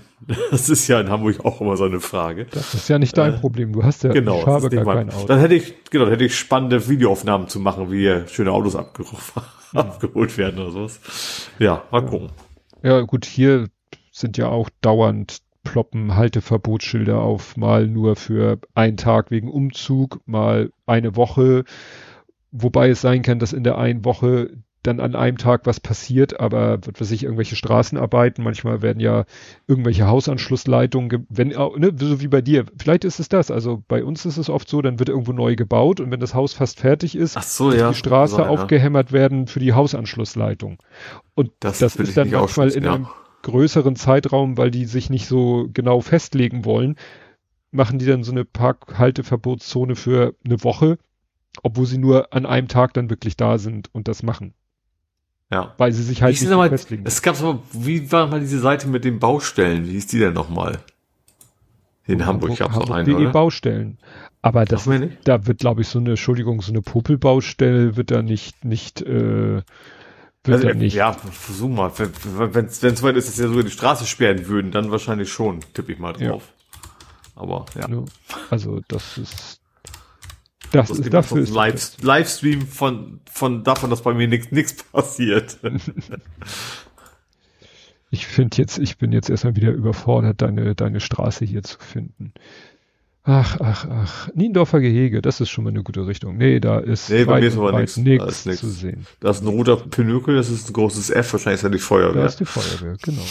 Das 0.52 0.70
ist 0.70 0.88
ja 0.88 1.00
in 1.00 1.10
Hamburg 1.10 1.44
auch 1.46 1.62
immer 1.62 1.78
so 1.78 1.86
eine 1.86 2.00
Frage. 2.00 2.46
Das 2.52 2.74
ist 2.74 2.90
ja 2.90 3.00
nicht 3.00 3.18
dein 3.18 3.36
äh, 3.36 3.38
Problem. 3.38 3.72
Du 3.72 3.84
hast 3.84 4.04
ja 4.04 4.12
genau, 4.12 4.42
Farbe 4.42 4.70
gar 4.70 4.84
kein 4.84 5.10
Auto. 5.10 5.26
Dann 5.26 5.40
hätte 5.40 5.56
ich, 5.56 5.74
genau, 5.90 6.06
dann 6.06 6.14
hätte 6.14 6.26
ich 6.26 6.38
spannende 6.38 6.88
Videoaufnahmen 6.90 7.48
zu 7.48 7.60
machen, 7.60 7.92
wie 7.92 8.28
schöne 8.28 8.52
Autos 8.52 8.76
abgerufen, 8.76 9.42
hm. 9.72 9.80
abgeholt 9.80 10.38
werden 10.38 10.60
oder 10.60 10.72
sowas. 10.72 11.50
Ja, 11.60 11.84
mal 11.92 12.06
gucken. 12.06 12.32
Ja, 12.84 13.02
gut, 13.02 13.26
hier 13.26 13.70
sind 14.12 14.38
ja 14.38 14.50
auch 14.50 14.70
dauernd 14.82 15.40
ploppen 15.64 16.16
Halteverbotsschilder 16.16 17.20
auf, 17.20 17.58
mal 17.58 17.88
nur 17.88 18.16
für 18.16 18.60
einen 18.74 18.98
Tag 18.98 19.32
wegen 19.32 19.50
Umzug, 19.50 20.22
mal 20.26 20.72
eine 20.86 21.16
Woche. 21.16 21.64
Wobei 22.52 22.90
es 22.90 23.02
sein 23.02 23.22
kann, 23.22 23.40
dass 23.40 23.54
in 23.54 23.64
der 23.64 23.78
einen 23.78 24.06
Woche 24.06 24.52
dann 24.88 25.00
an 25.00 25.16
einem 25.16 25.38
Tag 25.38 25.66
was 25.66 25.80
passiert, 25.80 26.40
aber 26.40 26.86
wird 26.86 27.00
weiß 27.00 27.12
ich, 27.12 27.24
irgendwelche 27.24 27.56
Straßenarbeiten, 27.56 28.44
manchmal 28.44 28.82
werden 28.82 29.00
ja 29.00 29.26
irgendwelche 29.68 30.08
Hausanschlussleitungen, 30.08 31.28
wenn, 31.30 31.50
ne, 31.50 31.94
so 31.98 32.22
wie 32.22 32.28
bei 32.28 32.42
dir, 32.42 32.66
vielleicht 32.78 33.04
ist 33.04 33.20
es 33.20 33.30
das, 33.30 33.52
also 33.52 33.84
bei 33.88 34.04
uns 34.04 34.26
ist 34.26 34.38
es 34.38 34.50
oft 34.50 34.70
so, 34.70 34.82
dann 34.82 35.00
wird 35.00 35.10
irgendwo 35.10 35.34
neu 35.34 35.56
gebaut 35.56 36.00
und 36.00 36.12
wenn 36.12 36.20
das 36.20 36.34
Haus 36.34 36.54
fast 36.54 36.80
fertig 36.80 37.16
ist, 37.16 37.42
so, 37.42 37.72
ja. 37.72 37.90
die 37.90 37.96
Straße 37.96 38.48
aufgehämmert 38.48 39.10
ja. 39.10 39.14
werden 39.14 39.48
für 39.48 39.60
die 39.60 39.74
Hausanschlussleitung. 39.74 40.78
Und 41.36 41.52
das, 41.60 41.80
das 41.80 41.96
ist 41.98 42.18
dann 42.18 42.32
manchmal 42.32 42.70
in 42.70 42.84
ja. 42.84 42.96
einem 42.96 43.08
größeren 43.44 43.96
Zeitraum, 43.96 44.58
weil 44.58 44.72
die 44.72 44.86
sich 44.86 45.10
nicht 45.10 45.28
so 45.28 45.70
genau 45.72 46.02
festlegen 46.02 46.66
wollen, 46.66 46.96
machen 47.72 48.00
die 48.00 48.06
dann 48.06 48.24
so 48.24 48.32
eine 48.32 48.46
Parkhalteverbotszone 48.46 49.96
für 49.96 50.36
eine 50.46 50.64
Woche, 50.64 50.98
obwohl 51.64 51.86
sie 51.86 51.98
nur 51.98 52.34
an 52.34 52.46
einem 52.46 52.68
Tag 52.68 52.94
dann 52.94 53.10
wirklich 53.10 53.38
da 53.38 53.58
sind 53.58 53.94
und 53.94 54.08
das 54.08 54.24
machen. 54.24 54.54
Ja. 55.52 55.74
Weil 55.78 55.94
sie 55.94 56.04
sich 56.04 56.22
halt 56.22 56.40
nicht 56.40 56.50
mal, 56.50 56.70
festlegen. 56.70 57.04
Es 57.06 57.22
gab 57.22 57.36
so, 57.36 57.64
wie 57.72 58.12
war 58.12 58.28
mal 58.28 58.40
diese 58.40 58.60
Seite 58.60 58.88
mit 58.88 59.06
den 59.06 59.20
Baustellen? 59.20 59.88
Wie 59.88 59.92
hieß 59.92 60.08
die 60.08 60.20
denn 60.20 60.34
nochmal? 60.34 60.80
In 62.06 62.26
Hamburg, 62.26 62.52
Hamburg 62.52 62.60
gab 62.60 62.72
es 62.72 62.78
noch 62.78 62.90
eine, 62.90 63.16
oder? 63.16 63.32
Baustellen. 63.32 63.98
Aber 64.42 64.66
das, 64.66 64.90
da 65.24 65.46
wird, 65.46 65.60
glaube 65.60 65.82
ich, 65.82 65.88
so 65.88 66.00
eine, 66.00 66.12
Entschuldigung, 66.12 66.62
so 66.62 66.72
eine 66.72 66.82
Popelbaustelle 66.82 67.98
wird 67.98 68.12
da 68.12 68.22
nicht, 68.22 68.64
nicht, 68.64 69.02
äh, 69.02 69.62
wird 69.64 69.66
also, 70.46 70.68
da 70.68 70.74
nicht. 70.74 70.96
Ja, 70.96 71.14
versuch 71.14 71.70
mal. 71.70 71.92
Wenn 71.98 72.66
es 72.66 73.04
weit 73.04 73.18
ist, 73.18 73.28
dass 73.28 73.36
sie 73.36 73.44
ja 73.44 73.50
sogar 73.50 73.64
die 73.64 73.72
Straße 73.72 74.06
sperren 74.06 74.48
würden, 74.48 74.72
dann 74.72 74.92
wahrscheinlich 74.92 75.32
schon, 75.32 75.60
tippe 75.74 75.92
ich 75.92 76.00
mal 76.00 76.14
drauf. 76.14 76.54
Ja. 77.36 77.42
Aber, 77.42 77.66
ja. 77.76 77.88
Also, 78.50 78.82
das 78.88 79.18
ist, 79.18 79.62
das, 80.78 80.90
das 80.90 81.00
ist 81.00 81.14
dafür 81.14 81.40
ist 81.40 81.54
Live, 81.54 82.02
Livestream 82.02 82.68
von, 82.68 83.20
von 83.30 83.64
davon, 83.64 83.90
dass 83.90 84.02
bei 84.02 84.14
mir 84.14 84.28
nichts 84.28 84.84
passiert. 84.92 85.58
ich 88.12 88.28
finde 88.28 88.58
jetzt, 88.58 88.78
ich 88.78 88.98
bin 88.98 89.12
jetzt 89.12 89.30
erstmal 89.30 89.56
wieder 89.56 89.72
überfordert, 89.72 90.42
deine, 90.42 90.76
deine 90.76 91.00
Straße 91.00 91.46
hier 91.46 91.64
zu 91.64 91.80
finden. 91.80 92.34
Ach, 93.30 93.58
ach, 93.60 93.86
ach. 93.90 94.30
Niendorfer 94.36 94.80
Gehege, 94.80 95.22
das 95.22 95.42
ist 95.42 95.50
schon 95.50 95.66
mal 95.66 95.72
eine 95.72 95.84
gute 95.84 96.08
Richtung. 96.08 96.38
Nee, 96.38 96.62
da 96.62 96.80
ist, 96.80 97.10
nee, 97.10 97.26
bei 97.26 97.42
mir 97.42 97.48
ist 97.48 97.58
aber 97.58 97.78
nichts 97.78 97.96
zu 97.96 98.70
sehen. 98.70 99.06
Da 99.20 99.32
ist 99.32 99.42
ein 99.42 99.48
roter 99.48 99.76
Pinökel, 99.76 100.38
das 100.38 100.50
ist 100.50 100.70
ein 100.70 100.74
großes 100.74 101.10
F, 101.10 101.34
wahrscheinlich 101.34 101.60
ist 101.60 101.64
ja 101.64 101.70
die 101.70 101.78
Feuerwehr. 101.78 102.22
Da 102.22 102.28
ist 102.28 102.40
die 102.40 102.46
Feuerwehr, 102.46 102.96
genau. 103.02 103.24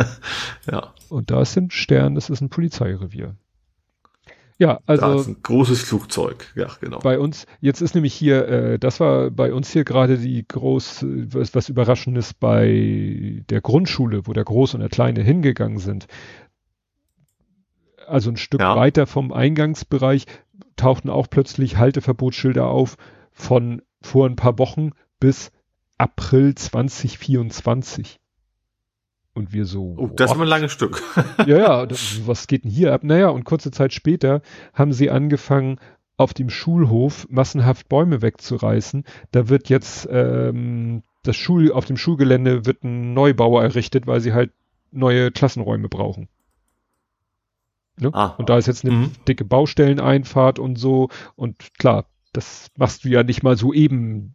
ja. 0.70 0.94
Und 1.10 1.30
da 1.30 1.42
ist 1.42 1.58
ein 1.58 1.70
Stern, 1.70 2.14
das 2.14 2.30
ist 2.30 2.40
ein 2.40 2.48
Polizeirevier. 2.48 3.36
Ja, 4.58 4.78
also. 4.86 5.06
Da 5.06 5.14
ist 5.16 5.26
ein 5.26 5.42
großes 5.42 5.82
Flugzeug, 5.82 6.52
ja, 6.54 6.68
genau. 6.80 7.00
Bei 7.00 7.18
uns, 7.18 7.46
jetzt 7.60 7.80
ist 7.80 7.94
nämlich 7.94 8.14
hier, 8.14 8.46
äh, 8.48 8.78
das 8.78 9.00
war 9.00 9.30
bei 9.30 9.52
uns 9.52 9.70
hier 9.70 9.84
gerade 9.84 10.16
die 10.16 10.46
groß, 10.46 11.04
was, 11.08 11.54
was 11.54 11.68
Überraschendes 11.68 12.34
bei 12.34 13.42
der 13.50 13.60
Grundschule, 13.60 14.26
wo 14.26 14.32
der 14.32 14.44
Groß 14.44 14.74
und 14.74 14.80
der 14.80 14.88
Kleine 14.88 15.22
hingegangen 15.22 15.78
sind. 15.78 16.06
Also 18.06 18.30
ein 18.30 18.36
Stück 18.36 18.60
ja. 18.60 18.76
weiter 18.76 19.06
vom 19.06 19.32
Eingangsbereich 19.32 20.26
tauchten 20.76 21.10
auch 21.10 21.28
plötzlich 21.28 21.76
Halteverbotsschilder 21.76 22.66
auf 22.66 22.96
von 23.32 23.82
vor 24.02 24.26
ein 24.26 24.36
paar 24.36 24.58
Wochen 24.58 24.90
bis 25.18 25.50
April 25.98 26.54
2024. 26.54 28.20
Und 29.34 29.52
wir 29.52 29.64
so. 29.64 29.96
Oh, 29.98 30.06
das 30.06 30.30
ist 30.30 30.40
ein 30.40 30.46
langes 30.46 30.70
Stück. 30.70 31.02
ja, 31.38 31.58
ja, 31.58 31.86
das, 31.86 32.20
was 32.24 32.46
geht 32.46 32.64
denn 32.64 32.70
hier 32.70 32.92
ab? 32.92 33.02
Naja, 33.02 33.28
und 33.30 33.44
kurze 33.44 33.72
Zeit 33.72 33.92
später 33.92 34.42
haben 34.72 34.92
sie 34.92 35.10
angefangen, 35.10 35.78
auf 36.16 36.32
dem 36.32 36.48
Schulhof 36.48 37.26
massenhaft 37.28 37.88
Bäume 37.88 38.22
wegzureißen. 38.22 39.04
Da 39.32 39.48
wird 39.48 39.68
jetzt 39.68 40.08
ähm, 40.10 41.02
das 41.24 41.36
Schul, 41.36 41.72
auf 41.72 41.86
dem 41.86 41.96
Schulgelände 41.96 42.66
wird 42.66 42.84
ein 42.84 43.14
Neubau 43.14 43.58
errichtet, 43.58 44.06
weil 44.06 44.20
sie 44.20 44.32
halt 44.32 44.52
neue 44.92 45.32
Klassenräume 45.32 45.88
brauchen. 45.88 46.28
Ne? 47.98 48.10
Ah. 48.12 48.34
Und 48.38 48.48
da 48.48 48.58
ist 48.58 48.66
jetzt 48.66 48.84
eine 48.84 48.94
mhm. 48.94 49.12
dicke 49.26 49.44
Baustelleneinfahrt 49.44 50.58
und 50.58 50.76
so. 50.76 51.08
Und 51.36 51.74
klar, 51.78 52.06
das 52.32 52.68
machst 52.76 53.04
du 53.04 53.08
ja 53.08 53.22
nicht 53.22 53.42
mal 53.42 53.56
so 53.56 53.72
eben 53.72 54.34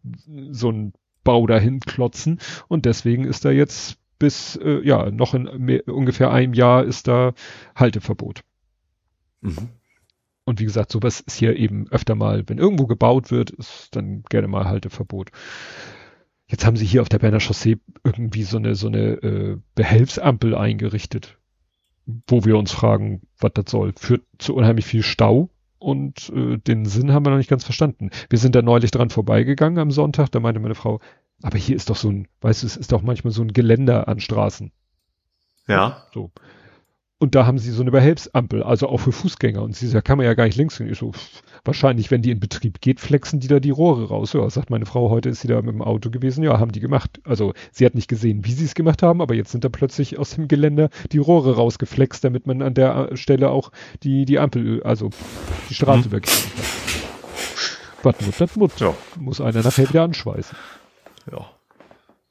so 0.52 0.72
ein 0.72 0.94
Bau 1.24 1.46
dahin 1.48 1.80
klotzen. 1.80 2.40
Und 2.68 2.86
deswegen 2.86 3.26
ist 3.26 3.46
da 3.46 3.52
jetzt 3.52 3.98
bis 4.20 4.58
äh, 4.58 4.86
ja 4.86 5.10
noch 5.10 5.34
in 5.34 5.50
mehr, 5.58 5.88
ungefähr 5.88 6.32
einem 6.32 6.54
Jahr 6.54 6.84
ist 6.84 7.08
da 7.08 7.34
Halteverbot. 7.76 8.42
Mhm. 9.42 9.70
Und 10.46 10.60
wie 10.60 10.66
gesagt, 10.66 10.92
sowas 10.92 11.20
ist 11.20 11.38
hier 11.38 11.56
eben 11.56 11.88
öfter 11.92 12.16
mal, 12.16 12.44
wenn 12.48 12.58
irgendwo 12.58 12.88
gebaut 12.88 13.32
wird, 13.32 13.52
ist 13.52 13.96
dann 13.96 14.24
gerne 14.30 14.48
mal 14.48 14.66
Halteverbot. 14.66 15.30
Jetzt 16.48 16.66
haben 16.66 16.76
sie 16.76 16.86
hier 16.86 17.04
auf 17.04 17.10
der 17.10 17.20
Berner 17.20 17.40
Chaussee 17.40 17.78
irgendwie 18.04 18.44
so 18.44 18.58
eine, 18.58 18.74
so 18.74 18.88
eine 18.88 19.14
äh, 19.22 19.58
Behelfsampel 19.76 20.56
eingerichtet, 20.56 21.38
wo 22.28 22.44
wir 22.46 22.58
uns 22.58 22.72
fragen, 22.72 23.22
was 23.38 23.52
das 23.54 23.70
soll. 23.70 23.94
Führt 23.96 24.24
zu 24.40 24.56
unheimlich 24.56 24.86
viel 24.86 25.04
Stau 25.04 25.52
und 25.78 26.32
äh, 26.36 26.58
den 26.58 26.86
Sinn 26.86 27.14
haben 27.14 27.26
wir 27.26 27.30
noch 27.30 27.38
nicht 27.38 27.50
ganz 27.50 27.64
verstanden. 27.64 28.10
Wir 28.30 28.40
sind 28.40 28.56
da 28.56 28.64
neulich 28.64 28.90
dran 28.90 29.12
vorbeigegangen 29.12 29.78
am 29.78 29.92
Sonntag, 29.92 30.30
da 30.30 30.40
meinte 30.40 30.60
meine 30.60 30.74
Frau, 30.74 31.00
aber 31.42 31.58
hier 31.58 31.76
ist 31.76 31.90
doch 31.90 31.96
so 31.96 32.10
ein, 32.10 32.28
weißt 32.42 32.64
du, 32.64 32.68
es 32.68 32.78
ist 32.78 32.92
doch 32.92 33.02
manchmal 33.02 33.32
so 33.32 33.42
ein 33.42 33.54
Geländer 33.54 34.08
an 34.08 34.20
Straßen. 34.20 34.72
Ja. 35.68 36.04
So. 36.14 36.32
Und 37.22 37.36
da 37.36 37.46
haben 37.46 37.58
sie 37.60 37.72
so 37.72 37.82
eine 37.82 37.92
Behelfsampel, 37.92 38.64
also 38.64 38.88
auch 38.88 39.00
für 39.00 39.12
Fußgänger. 39.12 39.62
Und 39.62 39.76
sie 39.76 39.88
sagt, 39.88 40.08
kann 40.08 40.18
man 40.18 40.26
ja 40.26 40.34
gar 40.36 40.46
nicht 40.46 40.56
links 40.56 40.78
gehen. 40.78 40.90
Ich 40.90 41.00
so, 41.00 41.12
wahrscheinlich, 41.66 42.12
wenn 42.12 42.22
die 42.22 42.32
in 42.32 42.40
Betrieb 42.40 42.80
geht, 42.80 43.02
flexen 43.02 43.42
die 43.42 43.50
da 43.50 43.60
die 43.60 43.72
Rohre 43.72 44.08
raus. 44.08 44.32
Ja, 44.32 44.50
sagt 44.50 44.70
meine 44.70 44.86
Frau, 44.86 45.10
heute 45.10 45.28
ist 45.28 45.42
sie 45.42 45.50
da 45.50 45.62
mit 45.62 45.74
dem 45.74 45.82
Auto 45.82 46.12
gewesen. 46.12 46.44
Ja, 46.44 46.60
haben 46.60 46.72
die 46.72 46.80
gemacht. 46.80 47.20
Also 47.26 47.54
sie 47.74 47.86
hat 47.86 47.94
nicht 47.94 48.08
gesehen, 48.08 48.46
wie 48.46 48.54
sie 48.54 48.64
es 48.64 48.74
gemacht 48.74 49.04
haben, 49.04 49.22
aber 49.22 49.36
jetzt 49.36 49.52
sind 49.52 49.66
da 49.66 49.70
plötzlich 49.70 50.18
aus 50.18 50.32
dem 50.32 50.48
Geländer 50.48 50.90
die 51.12 51.18
Rohre 51.18 51.56
rausgeflext, 51.56 52.24
damit 52.24 52.48
man 52.48 52.62
an 52.62 52.74
der 52.74 53.16
Stelle 53.18 53.50
auch 53.50 53.72
die, 54.04 54.24
die 54.24 54.40
Ampel, 54.40 54.82
also 54.84 55.10
die 55.70 55.74
Straße 55.74 56.08
mhm. 56.08 56.22
kann. 56.22 56.34
Was 58.02 58.16
muss, 58.22 58.38
das 58.38 58.56
muss. 58.56 58.80
Ja. 58.80 58.96
Muss 59.20 59.42
einer 59.42 59.62
nachher 59.62 59.90
wieder 59.90 60.04
anschweißen. 60.04 60.58
Ja. 61.32 61.50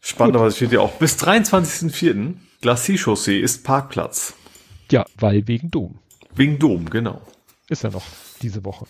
Spannend, 0.00 0.36
aber 0.36 0.46
es 0.46 0.56
steht 0.56 0.72
ja 0.72 0.80
auch 0.80 0.92
bis 0.92 1.22
23.04. 1.22 2.34
Glacis-Chaussee 2.60 3.40
ist 3.40 3.64
Parkplatz. 3.64 4.34
Ja, 4.90 5.04
weil 5.16 5.46
wegen 5.46 5.70
Dom. 5.70 5.98
Wegen 6.34 6.58
Dom, 6.58 6.88
genau. 6.88 7.20
Ist 7.68 7.82
ja 7.82 7.90
noch 7.90 8.06
diese 8.40 8.64
Woche. 8.64 8.86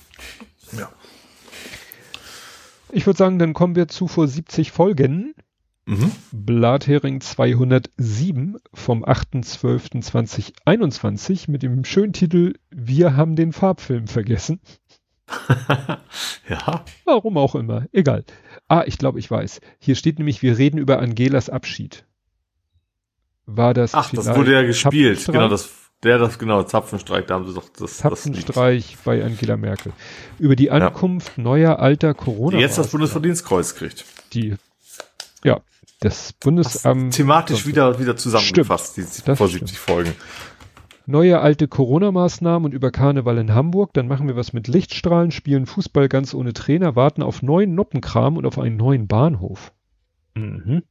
Ja. 0.76 0.88
Ich 2.90 3.06
würde 3.06 3.18
sagen, 3.18 3.38
dann 3.38 3.52
kommen 3.52 3.74
wir 3.74 3.88
zu 3.88 4.08
vor 4.08 4.26
70 4.28 4.72
Folgen. 4.72 5.34
Mhm. 5.86 6.12
Blathering 6.32 7.20
207 7.20 8.56
vom 8.74 9.04
8.12.2021 9.04 11.50
mit 11.50 11.62
dem 11.62 11.84
schönen 11.84 12.12
Titel 12.12 12.54
Wir 12.70 13.16
haben 13.16 13.36
den 13.36 13.52
Farbfilm 13.52 14.06
vergessen. 14.06 14.60
ja. 16.48 16.84
Warum 17.04 17.38
auch 17.38 17.54
immer. 17.54 17.86
Egal. 17.92 18.24
Ah, 18.68 18.84
ich 18.86 18.98
glaube, 18.98 19.18
ich 19.18 19.30
weiß. 19.30 19.60
Hier 19.78 19.96
steht 19.96 20.18
nämlich, 20.18 20.42
wir 20.42 20.58
reden 20.58 20.78
über 20.78 21.00
Angelas 21.00 21.48
Abschied. 21.48 22.04
War 23.46 23.72
das 23.72 23.94
Ach, 23.94 24.10
das 24.10 24.34
wurde 24.36 24.52
ja 24.52 24.62
gespielt. 24.62 25.24
Genau, 25.26 25.48
das 25.48 25.70
der 26.04 26.18
das, 26.18 26.38
genau, 26.38 26.62
Zapfenstreich, 26.62 27.26
da 27.26 27.34
haben 27.34 27.46
sie 27.48 27.54
doch 27.54 27.68
das. 27.76 27.96
Zapfenstreich 27.96 28.92
das 28.92 29.02
bei 29.02 29.24
Angela 29.24 29.56
Merkel. 29.56 29.92
Über 30.38 30.54
die 30.54 30.70
Ankunft 30.70 31.32
ja. 31.36 31.42
neuer 31.42 31.80
alter 31.80 32.14
Corona. 32.14 32.56
Die 32.56 32.62
jetzt 32.62 32.78
das 32.78 32.88
Bundesverdienstkreuz 32.88 33.74
kriegt. 33.74 34.04
Die, 34.32 34.54
ja, 35.42 35.60
das 35.98 36.32
Bundesamt. 36.34 37.14
Thematisch 37.14 37.66
wieder, 37.66 37.98
wieder 37.98 38.16
zusammengefasst, 38.16 38.96
die 38.96 39.02
vor 39.34 39.48
70 39.48 39.76
Folgen. 39.76 40.12
Neue 41.08 41.40
alte 41.40 41.68
Corona-Maßnahmen 41.68 42.66
und 42.66 42.74
über 42.74 42.90
Karneval 42.90 43.38
in 43.38 43.54
Hamburg. 43.54 43.94
Dann 43.94 44.08
machen 44.08 44.28
wir 44.28 44.36
was 44.36 44.52
mit 44.52 44.68
Lichtstrahlen, 44.68 45.30
spielen 45.30 45.64
Fußball 45.64 46.06
ganz 46.06 46.34
ohne 46.34 46.52
Trainer, 46.52 46.96
warten 46.96 47.22
auf 47.22 47.40
neuen 47.40 47.74
Noppenkram 47.74 48.36
und 48.36 48.44
auf 48.44 48.58
einen 48.58 48.76
neuen 48.76 49.08
Bahnhof. 49.08 49.72
Mhm. 50.34 50.82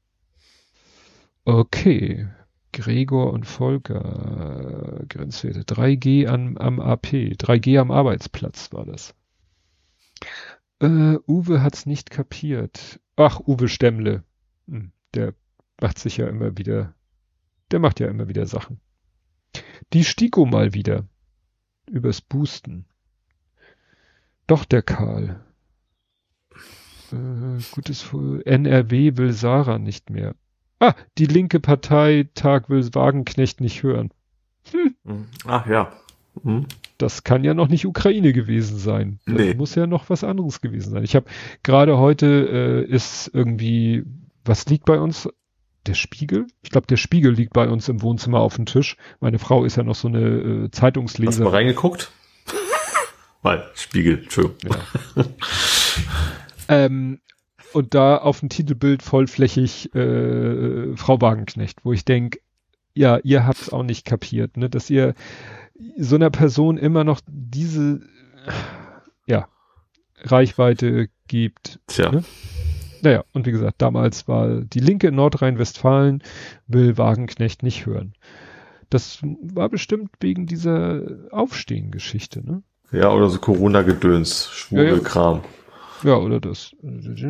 Okay. 1.45 2.27
Gregor 2.73 3.31
und 3.31 3.45
Volker, 3.45 5.03
Grenzwerte. 5.07 5.61
3G 5.61 6.25
am, 6.25 6.57
am 6.57 6.79
AP, 6.79 7.35
3G 7.35 7.79
am 7.79 7.91
Arbeitsplatz 7.91 8.73
war 8.73 8.87
das. 8.87 9.13
Äh, 10.79 11.17
Uwe 11.27 11.61
hat's 11.61 11.85
nicht 11.85 12.09
kapiert. 12.09 12.99
Ach, 13.17 13.39
Uwe 13.45 13.67
Stemmle. 13.67 14.23
Hm, 14.67 14.93
der 15.13 15.35
macht 15.79 15.99
sich 15.99 16.17
ja 16.17 16.27
immer 16.27 16.57
wieder, 16.57 16.95
der 17.69 17.77
macht 17.77 17.99
ja 17.99 18.07
immer 18.07 18.27
wieder 18.27 18.47
Sachen. 18.47 18.79
Die 19.93 20.03
Stiko 20.03 20.45
mal 20.45 20.73
wieder. 20.73 21.05
Übers 21.89 22.21
Boosten. 22.21 22.85
Doch 24.47 24.65
der 24.65 24.81
Karl. 24.81 25.41
Äh, 27.11 27.61
gutes 27.71 28.09
NRW 28.45 29.17
will 29.17 29.33
Sarah 29.33 29.79
nicht 29.79 30.09
mehr. 30.09 30.35
Ah, 30.79 30.93
die 31.17 31.25
linke 31.25 31.59
Partei 31.59 32.29
Tag 32.33 32.69
will 32.69 32.87
Wagenknecht 32.93 33.61
nicht 33.61 33.83
hören. 33.83 34.11
Hm. 34.71 34.95
hm. 35.05 35.25
Ach 35.45 35.65
ja. 35.67 35.91
Hm. 36.43 36.65
Das 36.97 37.23
kann 37.23 37.43
ja 37.43 37.53
noch 37.53 37.67
nicht 37.67 37.85
Ukraine 37.85 38.33
gewesen 38.33 38.77
sein. 38.77 39.19
Das 39.25 39.35
nee. 39.35 39.53
muss 39.53 39.75
ja 39.75 39.87
noch 39.87 40.09
was 40.09 40.23
anderes 40.23 40.61
gewesen 40.61 40.91
sein. 40.91 41.03
Ich 41.03 41.15
habe 41.15 41.27
gerade 41.63 41.97
heute 41.97 42.85
äh, 42.87 42.91
ist 42.91 43.29
irgendwie, 43.33 44.03
was 44.45 44.65
liegt 44.67 44.85
bei 44.85 44.99
uns? 44.99 45.29
Der 45.87 45.93
Spiegel? 45.93 46.47
Ich 46.63 46.69
glaube, 46.69 46.87
der 46.87 46.97
Spiegel 46.97 47.31
liegt 47.31 47.53
bei 47.53 47.69
uns 47.69 47.87
im 47.87 48.01
Wohnzimmer 48.01 48.39
auf 48.41 48.55
dem 48.55 48.65
Tisch. 48.65 48.97
Meine 49.21 49.39
Frau 49.39 49.63
ist 49.63 49.77
ja 49.77 49.83
noch 49.83 49.95
so 49.95 50.09
eine 50.09 50.19
äh, 50.65 50.71
Zeitungsleserin. 50.71 51.27
Hast 51.27 51.39
du 51.39 51.43
mal 51.45 51.51
reingeguckt? 51.51 52.11
Weil, 53.41 53.63
Spiegel, 53.73 54.23
Entschuldigung. 54.23 54.75
Ja. 55.15 55.25
ähm, 56.67 57.21
und 57.71 57.93
da 57.93 58.17
auf 58.17 58.41
dem 58.41 58.49
Titelbild 58.49 59.01
vollflächig 59.01 59.95
äh, 59.95 60.95
Frau 60.97 61.21
Wagenknecht, 61.21 61.85
wo 61.85 61.93
ich 61.93 62.03
denke, 62.03 62.39
ja, 62.93 63.19
ihr 63.23 63.45
habt's 63.45 63.71
auch 63.71 63.83
nicht 63.83 64.05
kapiert, 64.05 64.57
ne, 64.57 64.69
dass 64.69 64.89
ihr 64.89 65.13
so 65.97 66.15
einer 66.15 66.31
Person 66.31 66.77
immer 66.77 67.05
noch 67.05 67.21
diese 67.27 68.01
ja, 69.25 69.47
Reichweite 70.23 71.07
gibt. 71.27 71.79
Tja. 71.87 72.11
Ne? 72.11 72.23
Naja, 73.01 73.23
und 73.33 73.45
wie 73.45 73.51
gesagt, 73.51 73.81
damals 73.81 74.27
war 74.27 74.61
die 74.61 74.79
Linke 74.79 75.07
in 75.07 75.15
Nordrhein-Westfalen, 75.15 76.23
will 76.67 76.97
Wagenknecht 76.97 77.63
nicht 77.63 77.85
hören. 77.85 78.13
Das 78.89 79.19
war 79.21 79.69
bestimmt 79.69 80.11
wegen 80.19 80.45
dieser 80.45 81.01
Aufstehen-Geschichte, 81.31 82.45
ne? 82.45 82.63
Ja, 82.91 83.11
oder 83.11 83.29
so 83.29 83.39
Corona-Gedöns, 83.39 84.49
Schwurbelkram. 84.49 85.37
Ja, 85.37 85.43
ja. 85.43 85.49
Ja, 86.03 86.17
oder 86.17 86.39
das. 86.39 86.75
Das 86.81 87.21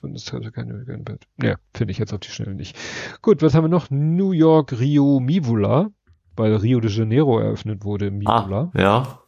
Bundestag 0.00 0.52
keine, 0.52 0.84
keine 0.84 1.18
Ja, 1.40 1.56
finde 1.72 1.92
ich 1.92 1.98
jetzt 1.98 2.12
auf 2.12 2.20
die 2.20 2.30
Schnelle 2.30 2.54
nicht. 2.54 2.76
Gut, 3.22 3.40
was 3.42 3.54
haben 3.54 3.64
wir 3.64 3.68
noch? 3.68 3.88
New 3.90 4.32
York, 4.32 4.78
Rio, 4.78 5.20
Mivula, 5.20 5.90
weil 6.36 6.56
Rio 6.56 6.80
de 6.80 6.90
Janeiro 6.90 7.38
eröffnet 7.38 7.84
wurde, 7.84 8.10
Mivula. 8.10 8.72
Ah, 8.74 8.80
ja. 8.80 9.20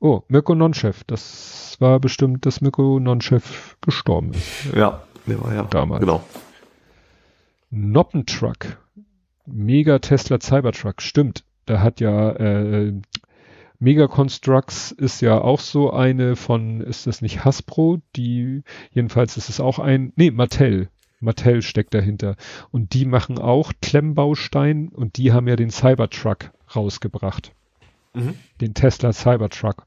Oh, 0.00 0.22
Mirko 0.28 0.54
Nonchef. 0.54 1.04
Das 1.04 1.76
war 1.80 2.00
bestimmt, 2.00 2.46
dass 2.46 2.60
Mirko 2.60 3.00
Nonchef 3.00 3.76
gestorben 3.80 4.32
ist. 4.32 4.74
Ja, 4.74 5.02
der 5.26 5.42
war 5.42 5.54
ja. 5.54 5.62
Damals. 5.64 6.00
Genau. 6.00 6.22
Noppentruck. 7.70 8.78
Mega 9.46 9.98
Tesla 9.98 10.40
Cybertruck. 10.40 11.00
Stimmt. 11.02 11.44
Da 11.66 11.80
hat 11.80 12.00
ja 12.00 12.30
äh, 12.32 12.92
Mega 13.78 14.06
Constructs 14.06 14.90
ist 14.90 15.20
ja 15.20 15.38
auch 15.38 15.60
so 15.60 15.92
eine 15.92 16.34
von, 16.36 16.80
ist 16.80 17.06
das 17.06 17.20
nicht 17.20 17.44
Hasbro? 17.44 18.00
Die, 18.16 18.62
jedenfalls 18.90 19.36
ist 19.36 19.50
es 19.50 19.60
auch 19.60 19.78
ein, 19.78 20.12
nee, 20.16 20.30
Mattel. 20.30 20.88
Mattel 21.20 21.60
steckt 21.62 21.92
dahinter. 21.92 22.36
Und 22.70 22.94
die 22.94 23.04
machen 23.04 23.38
auch 23.38 23.72
Klemmbaustein 23.82 24.88
und 24.88 25.18
die 25.18 25.32
haben 25.32 25.48
ja 25.48 25.56
den 25.56 25.70
Cybertruck 25.70 26.52
rausgebracht. 26.74 27.52
Mhm. 28.16 28.34
Den 28.60 28.74
Tesla 28.74 29.12
Cybertruck. 29.12 29.86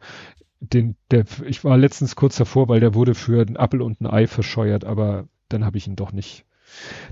Den, 0.61 0.95
der, 1.11 1.25
ich 1.45 1.63
war 1.63 1.77
letztens 1.77 2.15
kurz 2.15 2.35
davor, 2.35 2.67
weil 2.67 2.79
der 2.79 2.93
wurde 2.93 3.15
für 3.15 3.41
einen 3.41 3.55
Apple 3.55 3.83
und 3.83 4.01
ein 4.01 4.07
Ei 4.07 4.27
verscheuert, 4.27 4.85
aber 4.85 5.27
dann 5.47 5.65
habe 5.65 5.77
ich 5.77 5.87
ihn 5.87 5.95
doch 5.95 6.11
nicht, 6.11 6.45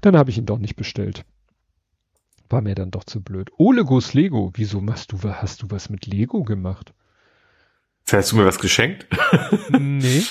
dann 0.01 0.17
habe 0.17 0.29
ich 0.29 0.37
ihn 0.37 0.45
doch 0.45 0.59
nicht 0.59 0.75
bestellt. 0.75 1.25
War 2.49 2.61
mir 2.61 2.75
dann 2.75 2.91
doch 2.91 3.03
zu 3.03 3.21
blöd. 3.21 3.49
Oh, 3.57 3.71
Legos 3.71 4.13
Lego. 4.13 4.51
Wieso 4.53 4.79
machst 4.79 5.11
du, 5.11 5.21
hast 5.21 5.63
du 5.63 5.67
was 5.69 5.89
mit 5.89 6.05
Lego 6.05 6.43
gemacht? 6.43 6.93
Hast 8.09 8.31
du 8.31 8.37
mir 8.37 8.45
was 8.45 8.59
geschenkt? 8.59 9.07
nee. 9.77 10.23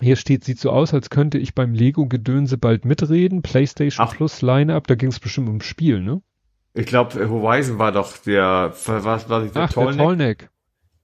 Hier 0.00 0.16
steht, 0.16 0.44
sieht 0.44 0.60
so 0.60 0.70
aus, 0.70 0.94
als 0.94 1.10
könnte 1.10 1.38
ich 1.38 1.54
beim 1.54 1.74
Lego-Gedönse 1.74 2.58
bald 2.58 2.84
mitreden. 2.84 3.42
PlayStation 3.42 4.06
Ach. 4.06 4.14
Plus 4.14 4.40
Line-Up, 4.40 4.86
da 4.86 4.94
ging 4.94 5.08
es 5.10 5.20
bestimmt 5.20 5.48
ums 5.48 5.64
Spiel, 5.64 6.00
ne? 6.00 6.22
Ich 6.72 6.86
glaube, 6.86 7.28
Horizon 7.28 7.78
war 7.78 7.92
doch 7.92 8.16
der, 8.18 8.72
was 8.86 9.04
war 9.28 9.40
das, 9.40 9.52
der 9.52 9.62
Ach, 9.62 9.72
Tollneck? 9.72 9.96
Der 9.96 10.04
Tollneck. 10.04 10.50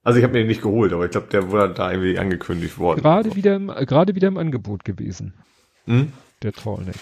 Also 0.04 0.18
ich 0.18 0.22
habe 0.22 0.34
mir 0.34 0.40
den 0.40 0.46
nicht 0.46 0.62
geholt, 0.62 0.92
aber 0.92 1.04
ich 1.04 1.10
glaube, 1.10 1.26
der 1.32 1.50
wurde 1.50 1.74
da 1.74 1.90
irgendwie 1.90 2.18
angekündigt 2.18 2.78
worden. 2.78 3.02
Gerade 3.02 3.34
wieder 3.34 3.56
im, 3.56 3.66
gerade 3.66 4.14
wieder 4.14 4.28
im 4.28 4.36
Angebot 4.36 4.84
gewesen. 4.84 5.34
Hm? 5.86 6.12
Der 6.42 6.52
Tollneck. 6.52 6.94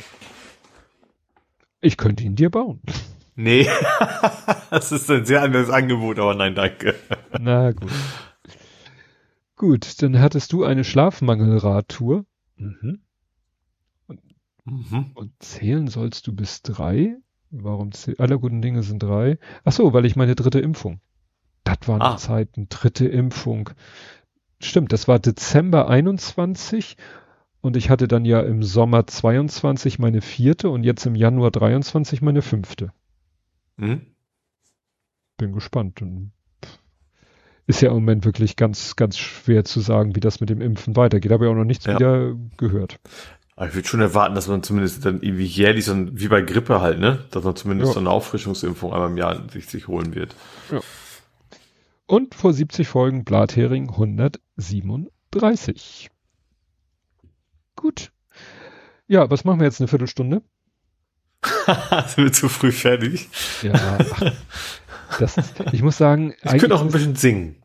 Ich 1.82 1.98
könnte 1.98 2.24
ihn 2.24 2.34
dir 2.34 2.48
bauen. 2.48 2.80
Nee, 3.36 3.68
das 4.70 4.92
ist 4.92 5.10
ein 5.10 5.26
sehr 5.26 5.42
anderes 5.42 5.68
Angebot, 5.68 6.18
aber 6.18 6.34
nein, 6.34 6.54
danke. 6.54 6.94
Na 7.38 7.72
gut. 7.72 7.90
Gut, 9.56 10.02
dann 10.02 10.18
hattest 10.20 10.52
du 10.52 10.64
eine 10.64 10.84
Schlafmangelradtour. 10.84 12.24
Mhm. 12.56 13.00
Und, 14.06 14.20
mhm. 14.64 15.10
und 15.14 15.32
zählen 15.40 15.88
sollst 15.88 16.26
du 16.26 16.34
bis 16.34 16.62
drei? 16.62 17.16
Warum 17.62 17.92
zählen? 17.92 18.18
Alle 18.18 18.38
guten 18.38 18.62
Dinge 18.62 18.82
sind 18.82 19.02
drei. 19.02 19.38
Ach 19.64 19.72
so, 19.72 19.92
weil 19.92 20.04
ich 20.04 20.16
meine 20.16 20.34
dritte 20.34 20.58
Impfung. 20.58 21.00
Das 21.62 21.78
waren 21.86 22.02
ah. 22.02 22.16
Zeiten, 22.16 22.68
dritte 22.68 23.06
Impfung. 23.06 23.70
Stimmt, 24.60 24.92
das 24.92 25.08
war 25.08 25.18
Dezember 25.18 25.88
21 25.88 26.96
Und 27.60 27.76
ich 27.76 27.90
hatte 27.90 28.08
dann 28.08 28.24
ja 28.24 28.40
im 28.40 28.62
Sommer 28.62 29.06
22 29.06 29.98
meine 29.98 30.20
vierte 30.20 30.68
und 30.68 30.82
jetzt 30.84 31.06
im 31.06 31.14
Januar 31.14 31.50
23 31.50 32.22
meine 32.22 32.42
fünfte. 32.42 32.92
Mhm. 33.76 34.02
Bin 35.36 35.52
gespannt. 35.52 36.02
Und 36.02 36.32
ist 37.66 37.80
ja 37.80 37.88
im 37.88 37.94
Moment 37.94 38.24
wirklich 38.24 38.56
ganz, 38.56 38.96
ganz 38.96 39.16
schwer 39.16 39.64
zu 39.64 39.80
sagen, 39.80 40.16
wie 40.16 40.20
das 40.20 40.40
mit 40.40 40.50
dem 40.50 40.60
Impfen 40.60 40.96
weitergeht. 40.96 41.32
Habe 41.32 41.46
ich 41.46 41.50
auch 41.50 41.54
noch 41.54 41.64
nichts 41.64 41.86
ja. 41.86 41.94
wieder 41.94 42.34
gehört. 42.56 43.00
Aber 43.56 43.68
ich 43.68 43.74
würde 43.74 43.86
schon 43.86 44.00
erwarten, 44.00 44.34
dass 44.34 44.48
man 44.48 44.64
zumindest 44.64 45.04
dann 45.04 45.22
irgendwie 45.22 45.44
jährlich, 45.44 45.84
so 45.84 45.94
wie 45.96 46.28
bei 46.28 46.40
Grippe 46.42 46.80
halt, 46.80 46.98
ne? 46.98 47.24
Dass 47.30 47.44
man 47.44 47.54
zumindest 47.54 47.90
ja. 47.90 47.94
so 47.94 48.00
eine 48.00 48.10
Auffrischungsimpfung 48.10 48.92
einmal 48.92 49.10
im 49.10 49.16
Jahr 49.16 49.48
sich, 49.50 49.66
sich 49.66 49.86
holen 49.86 50.12
wird. 50.14 50.34
Ja. 50.72 50.80
Und 52.06 52.34
vor 52.34 52.52
70 52.52 52.88
Folgen 52.88 53.24
Blathering 53.24 53.90
137. 53.90 56.10
Gut. 57.76 58.10
Ja, 59.06 59.30
was 59.30 59.44
machen 59.44 59.60
wir 59.60 59.66
jetzt 59.66 59.80
eine 59.80 59.86
Viertelstunde? 59.88 60.42
Sind 62.06 62.24
wir 62.24 62.32
zu 62.32 62.48
früh 62.48 62.72
fertig? 62.72 63.28
Ja. 63.62 63.98
Das, 65.20 65.36
ich 65.70 65.82
muss 65.82 65.96
sagen. 65.96 66.34
Ich 66.42 66.58
könnte 66.58 66.74
auch 66.74 66.80
ein 66.80 66.90
bisschen 66.90 67.14
singen. 67.14 67.62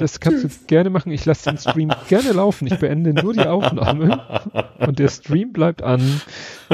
Das 0.00 0.18
kannst 0.18 0.44
du 0.44 0.48
gerne 0.66 0.88
machen. 0.88 1.12
Ich 1.12 1.26
lasse 1.26 1.50
den 1.50 1.58
Stream 1.58 1.92
gerne 2.08 2.32
laufen. 2.32 2.66
Ich 2.66 2.78
beende 2.78 3.12
nur 3.12 3.34
die 3.34 3.46
Aufnahme 3.46 4.66
und 4.78 4.98
der 4.98 5.08
Stream 5.08 5.52
bleibt 5.52 5.82
an. 5.82 6.20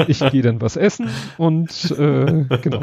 Ich 0.07 0.19
gehe 0.19 0.41
dann 0.41 0.61
was 0.61 0.77
essen 0.77 1.09
und 1.37 1.91
äh, 1.91 2.45
genau. 2.61 2.81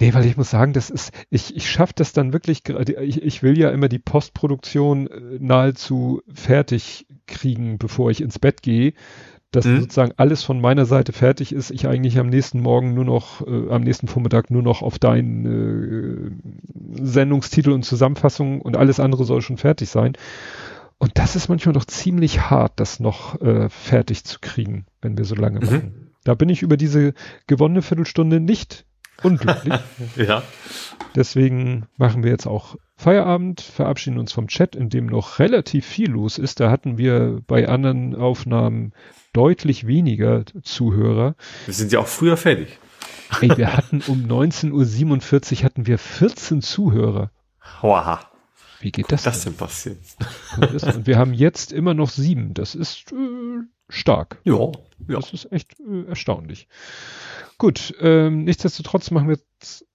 Nee, 0.00 0.12
weil 0.12 0.26
ich 0.26 0.36
muss 0.36 0.50
sagen, 0.50 0.72
das 0.72 0.90
ist, 0.90 1.12
ich, 1.30 1.56
ich 1.56 1.70
schaffe 1.70 1.94
das 1.96 2.12
dann 2.12 2.32
wirklich, 2.32 2.62
ich, 2.68 3.22
ich 3.22 3.42
will 3.42 3.58
ja 3.58 3.70
immer 3.70 3.88
die 3.88 3.98
Postproduktion 3.98 5.06
äh, 5.06 5.38
nahezu 5.40 6.22
fertig 6.32 7.06
kriegen, 7.26 7.78
bevor 7.78 8.10
ich 8.10 8.20
ins 8.20 8.38
Bett 8.38 8.62
gehe 8.62 8.92
dass 9.52 9.64
mhm. 9.64 9.80
sozusagen 9.80 10.12
alles 10.16 10.42
von 10.42 10.60
meiner 10.60 10.86
Seite 10.86 11.12
fertig 11.12 11.52
ist, 11.52 11.70
ich 11.70 11.86
eigentlich 11.86 12.18
am 12.18 12.28
nächsten 12.28 12.60
Morgen 12.60 12.94
nur 12.94 13.04
noch, 13.04 13.46
äh, 13.46 13.70
am 13.70 13.82
nächsten 13.82 14.08
Vormittag 14.08 14.50
nur 14.50 14.62
noch 14.62 14.82
auf 14.82 14.98
deinen 14.98 15.46
äh, 15.46 17.02
Sendungstitel 17.02 17.70
und 17.70 17.84
Zusammenfassung 17.84 18.60
und 18.60 18.76
alles 18.76 19.00
andere 19.00 19.24
soll 19.24 19.42
schon 19.42 19.56
fertig 19.56 19.88
sein. 19.88 20.14
Und 20.98 21.18
das 21.18 21.36
ist 21.36 21.48
manchmal 21.48 21.74
doch 21.74 21.84
ziemlich 21.84 22.50
hart, 22.50 22.72
das 22.76 23.00
noch 23.00 23.40
äh, 23.40 23.68
fertig 23.68 24.24
zu 24.24 24.38
kriegen, 24.40 24.86
wenn 25.02 25.18
wir 25.18 25.24
so 25.24 25.34
lange 25.34 25.60
mhm. 25.60 25.66
machen. 25.66 26.10
Da 26.24 26.34
bin 26.34 26.48
ich 26.48 26.62
über 26.62 26.76
diese 26.76 27.14
gewonnene 27.46 27.82
Viertelstunde 27.82 28.40
nicht 28.40 28.84
unglücklich. 29.22 29.74
ja. 30.16 30.42
Deswegen 31.14 31.86
machen 31.96 32.22
wir 32.22 32.30
jetzt 32.30 32.46
auch 32.46 32.76
Feierabend, 32.96 33.60
verabschieden 33.60 34.18
uns 34.18 34.32
vom 34.32 34.48
Chat, 34.48 34.74
in 34.74 34.88
dem 34.88 35.06
noch 35.06 35.38
relativ 35.38 35.86
viel 35.86 36.10
los 36.10 36.38
ist. 36.38 36.60
Da 36.60 36.70
hatten 36.70 36.98
wir 36.98 37.40
bei 37.46 37.68
anderen 37.68 38.14
Aufnahmen 38.14 38.92
deutlich 39.36 39.86
weniger 39.86 40.44
Zuhörer. 40.62 41.36
Wir 41.66 41.74
sind 41.74 41.92
ja 41.92 42.00
auch 42.00 42.06
früher 42.06 42.38
fertig. 42.38 42.78
Ey, 43.42 43.54
wir 43.56 43.76
hatten 43.76 44.02
um 44.06 44.24
19.47 44.24 45.58
Uhr 45.58 45.64
hatten 45.64 45.86
wir 45.86 45.98
14 45.98 46.62
Zuhörer. 46.62 47.30
Wow. 47.82 48.20
Wie 48.80 48.92
geht 48.92 49.12
das? 49.12 49.24
Das 49.24 49.44
denn 49.44 49.54
passiert. 49.54 49.98
Und 50.58 51.06
wir 51.06 51.18
haben 51.18 51.34
jetzt 51.34 51.72
immer 51.72 51.92
noch 51.92 52.08
sieben. 52.08 52.54
Das 52.54 52.74
ist 52.74 53.12
äh, 53.12 53.62
stark. 53.88 54.38
Ja, 54.44 54.54
ja. 55.08 55.16
Das 55.16 55.32
ist 55.32 55.52
echt 55.52 55.78
äh, 55.80 56.04
erstaunlich. 56.08 56.68
Gut, 57.58 57.94
ähm, 58.00 58.44
nichtsdestotrotz 58.44 59.10
machen 59.10 59.28
wir 59.28 59.36
jetzt 59.36 59.86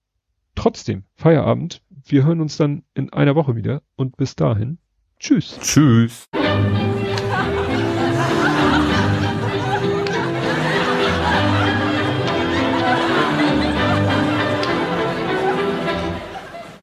trotzdem 0.54 1.04
Feierabend. 1.14 1.82
Wir 2.04 2.24
hören 2.24 2.40
uns 2.40 2.56
dann 2.56 2.84
in 2.94 3.12
einer 3.12 3.34
Woche 3.34 3.56
wieder 3.56 3.82
und 3.96 4.16
bis 4.16 4.36
dahin. 4.36 4.78
Tschüss. 5.18 5.58
Tschüss. 5.62 6.28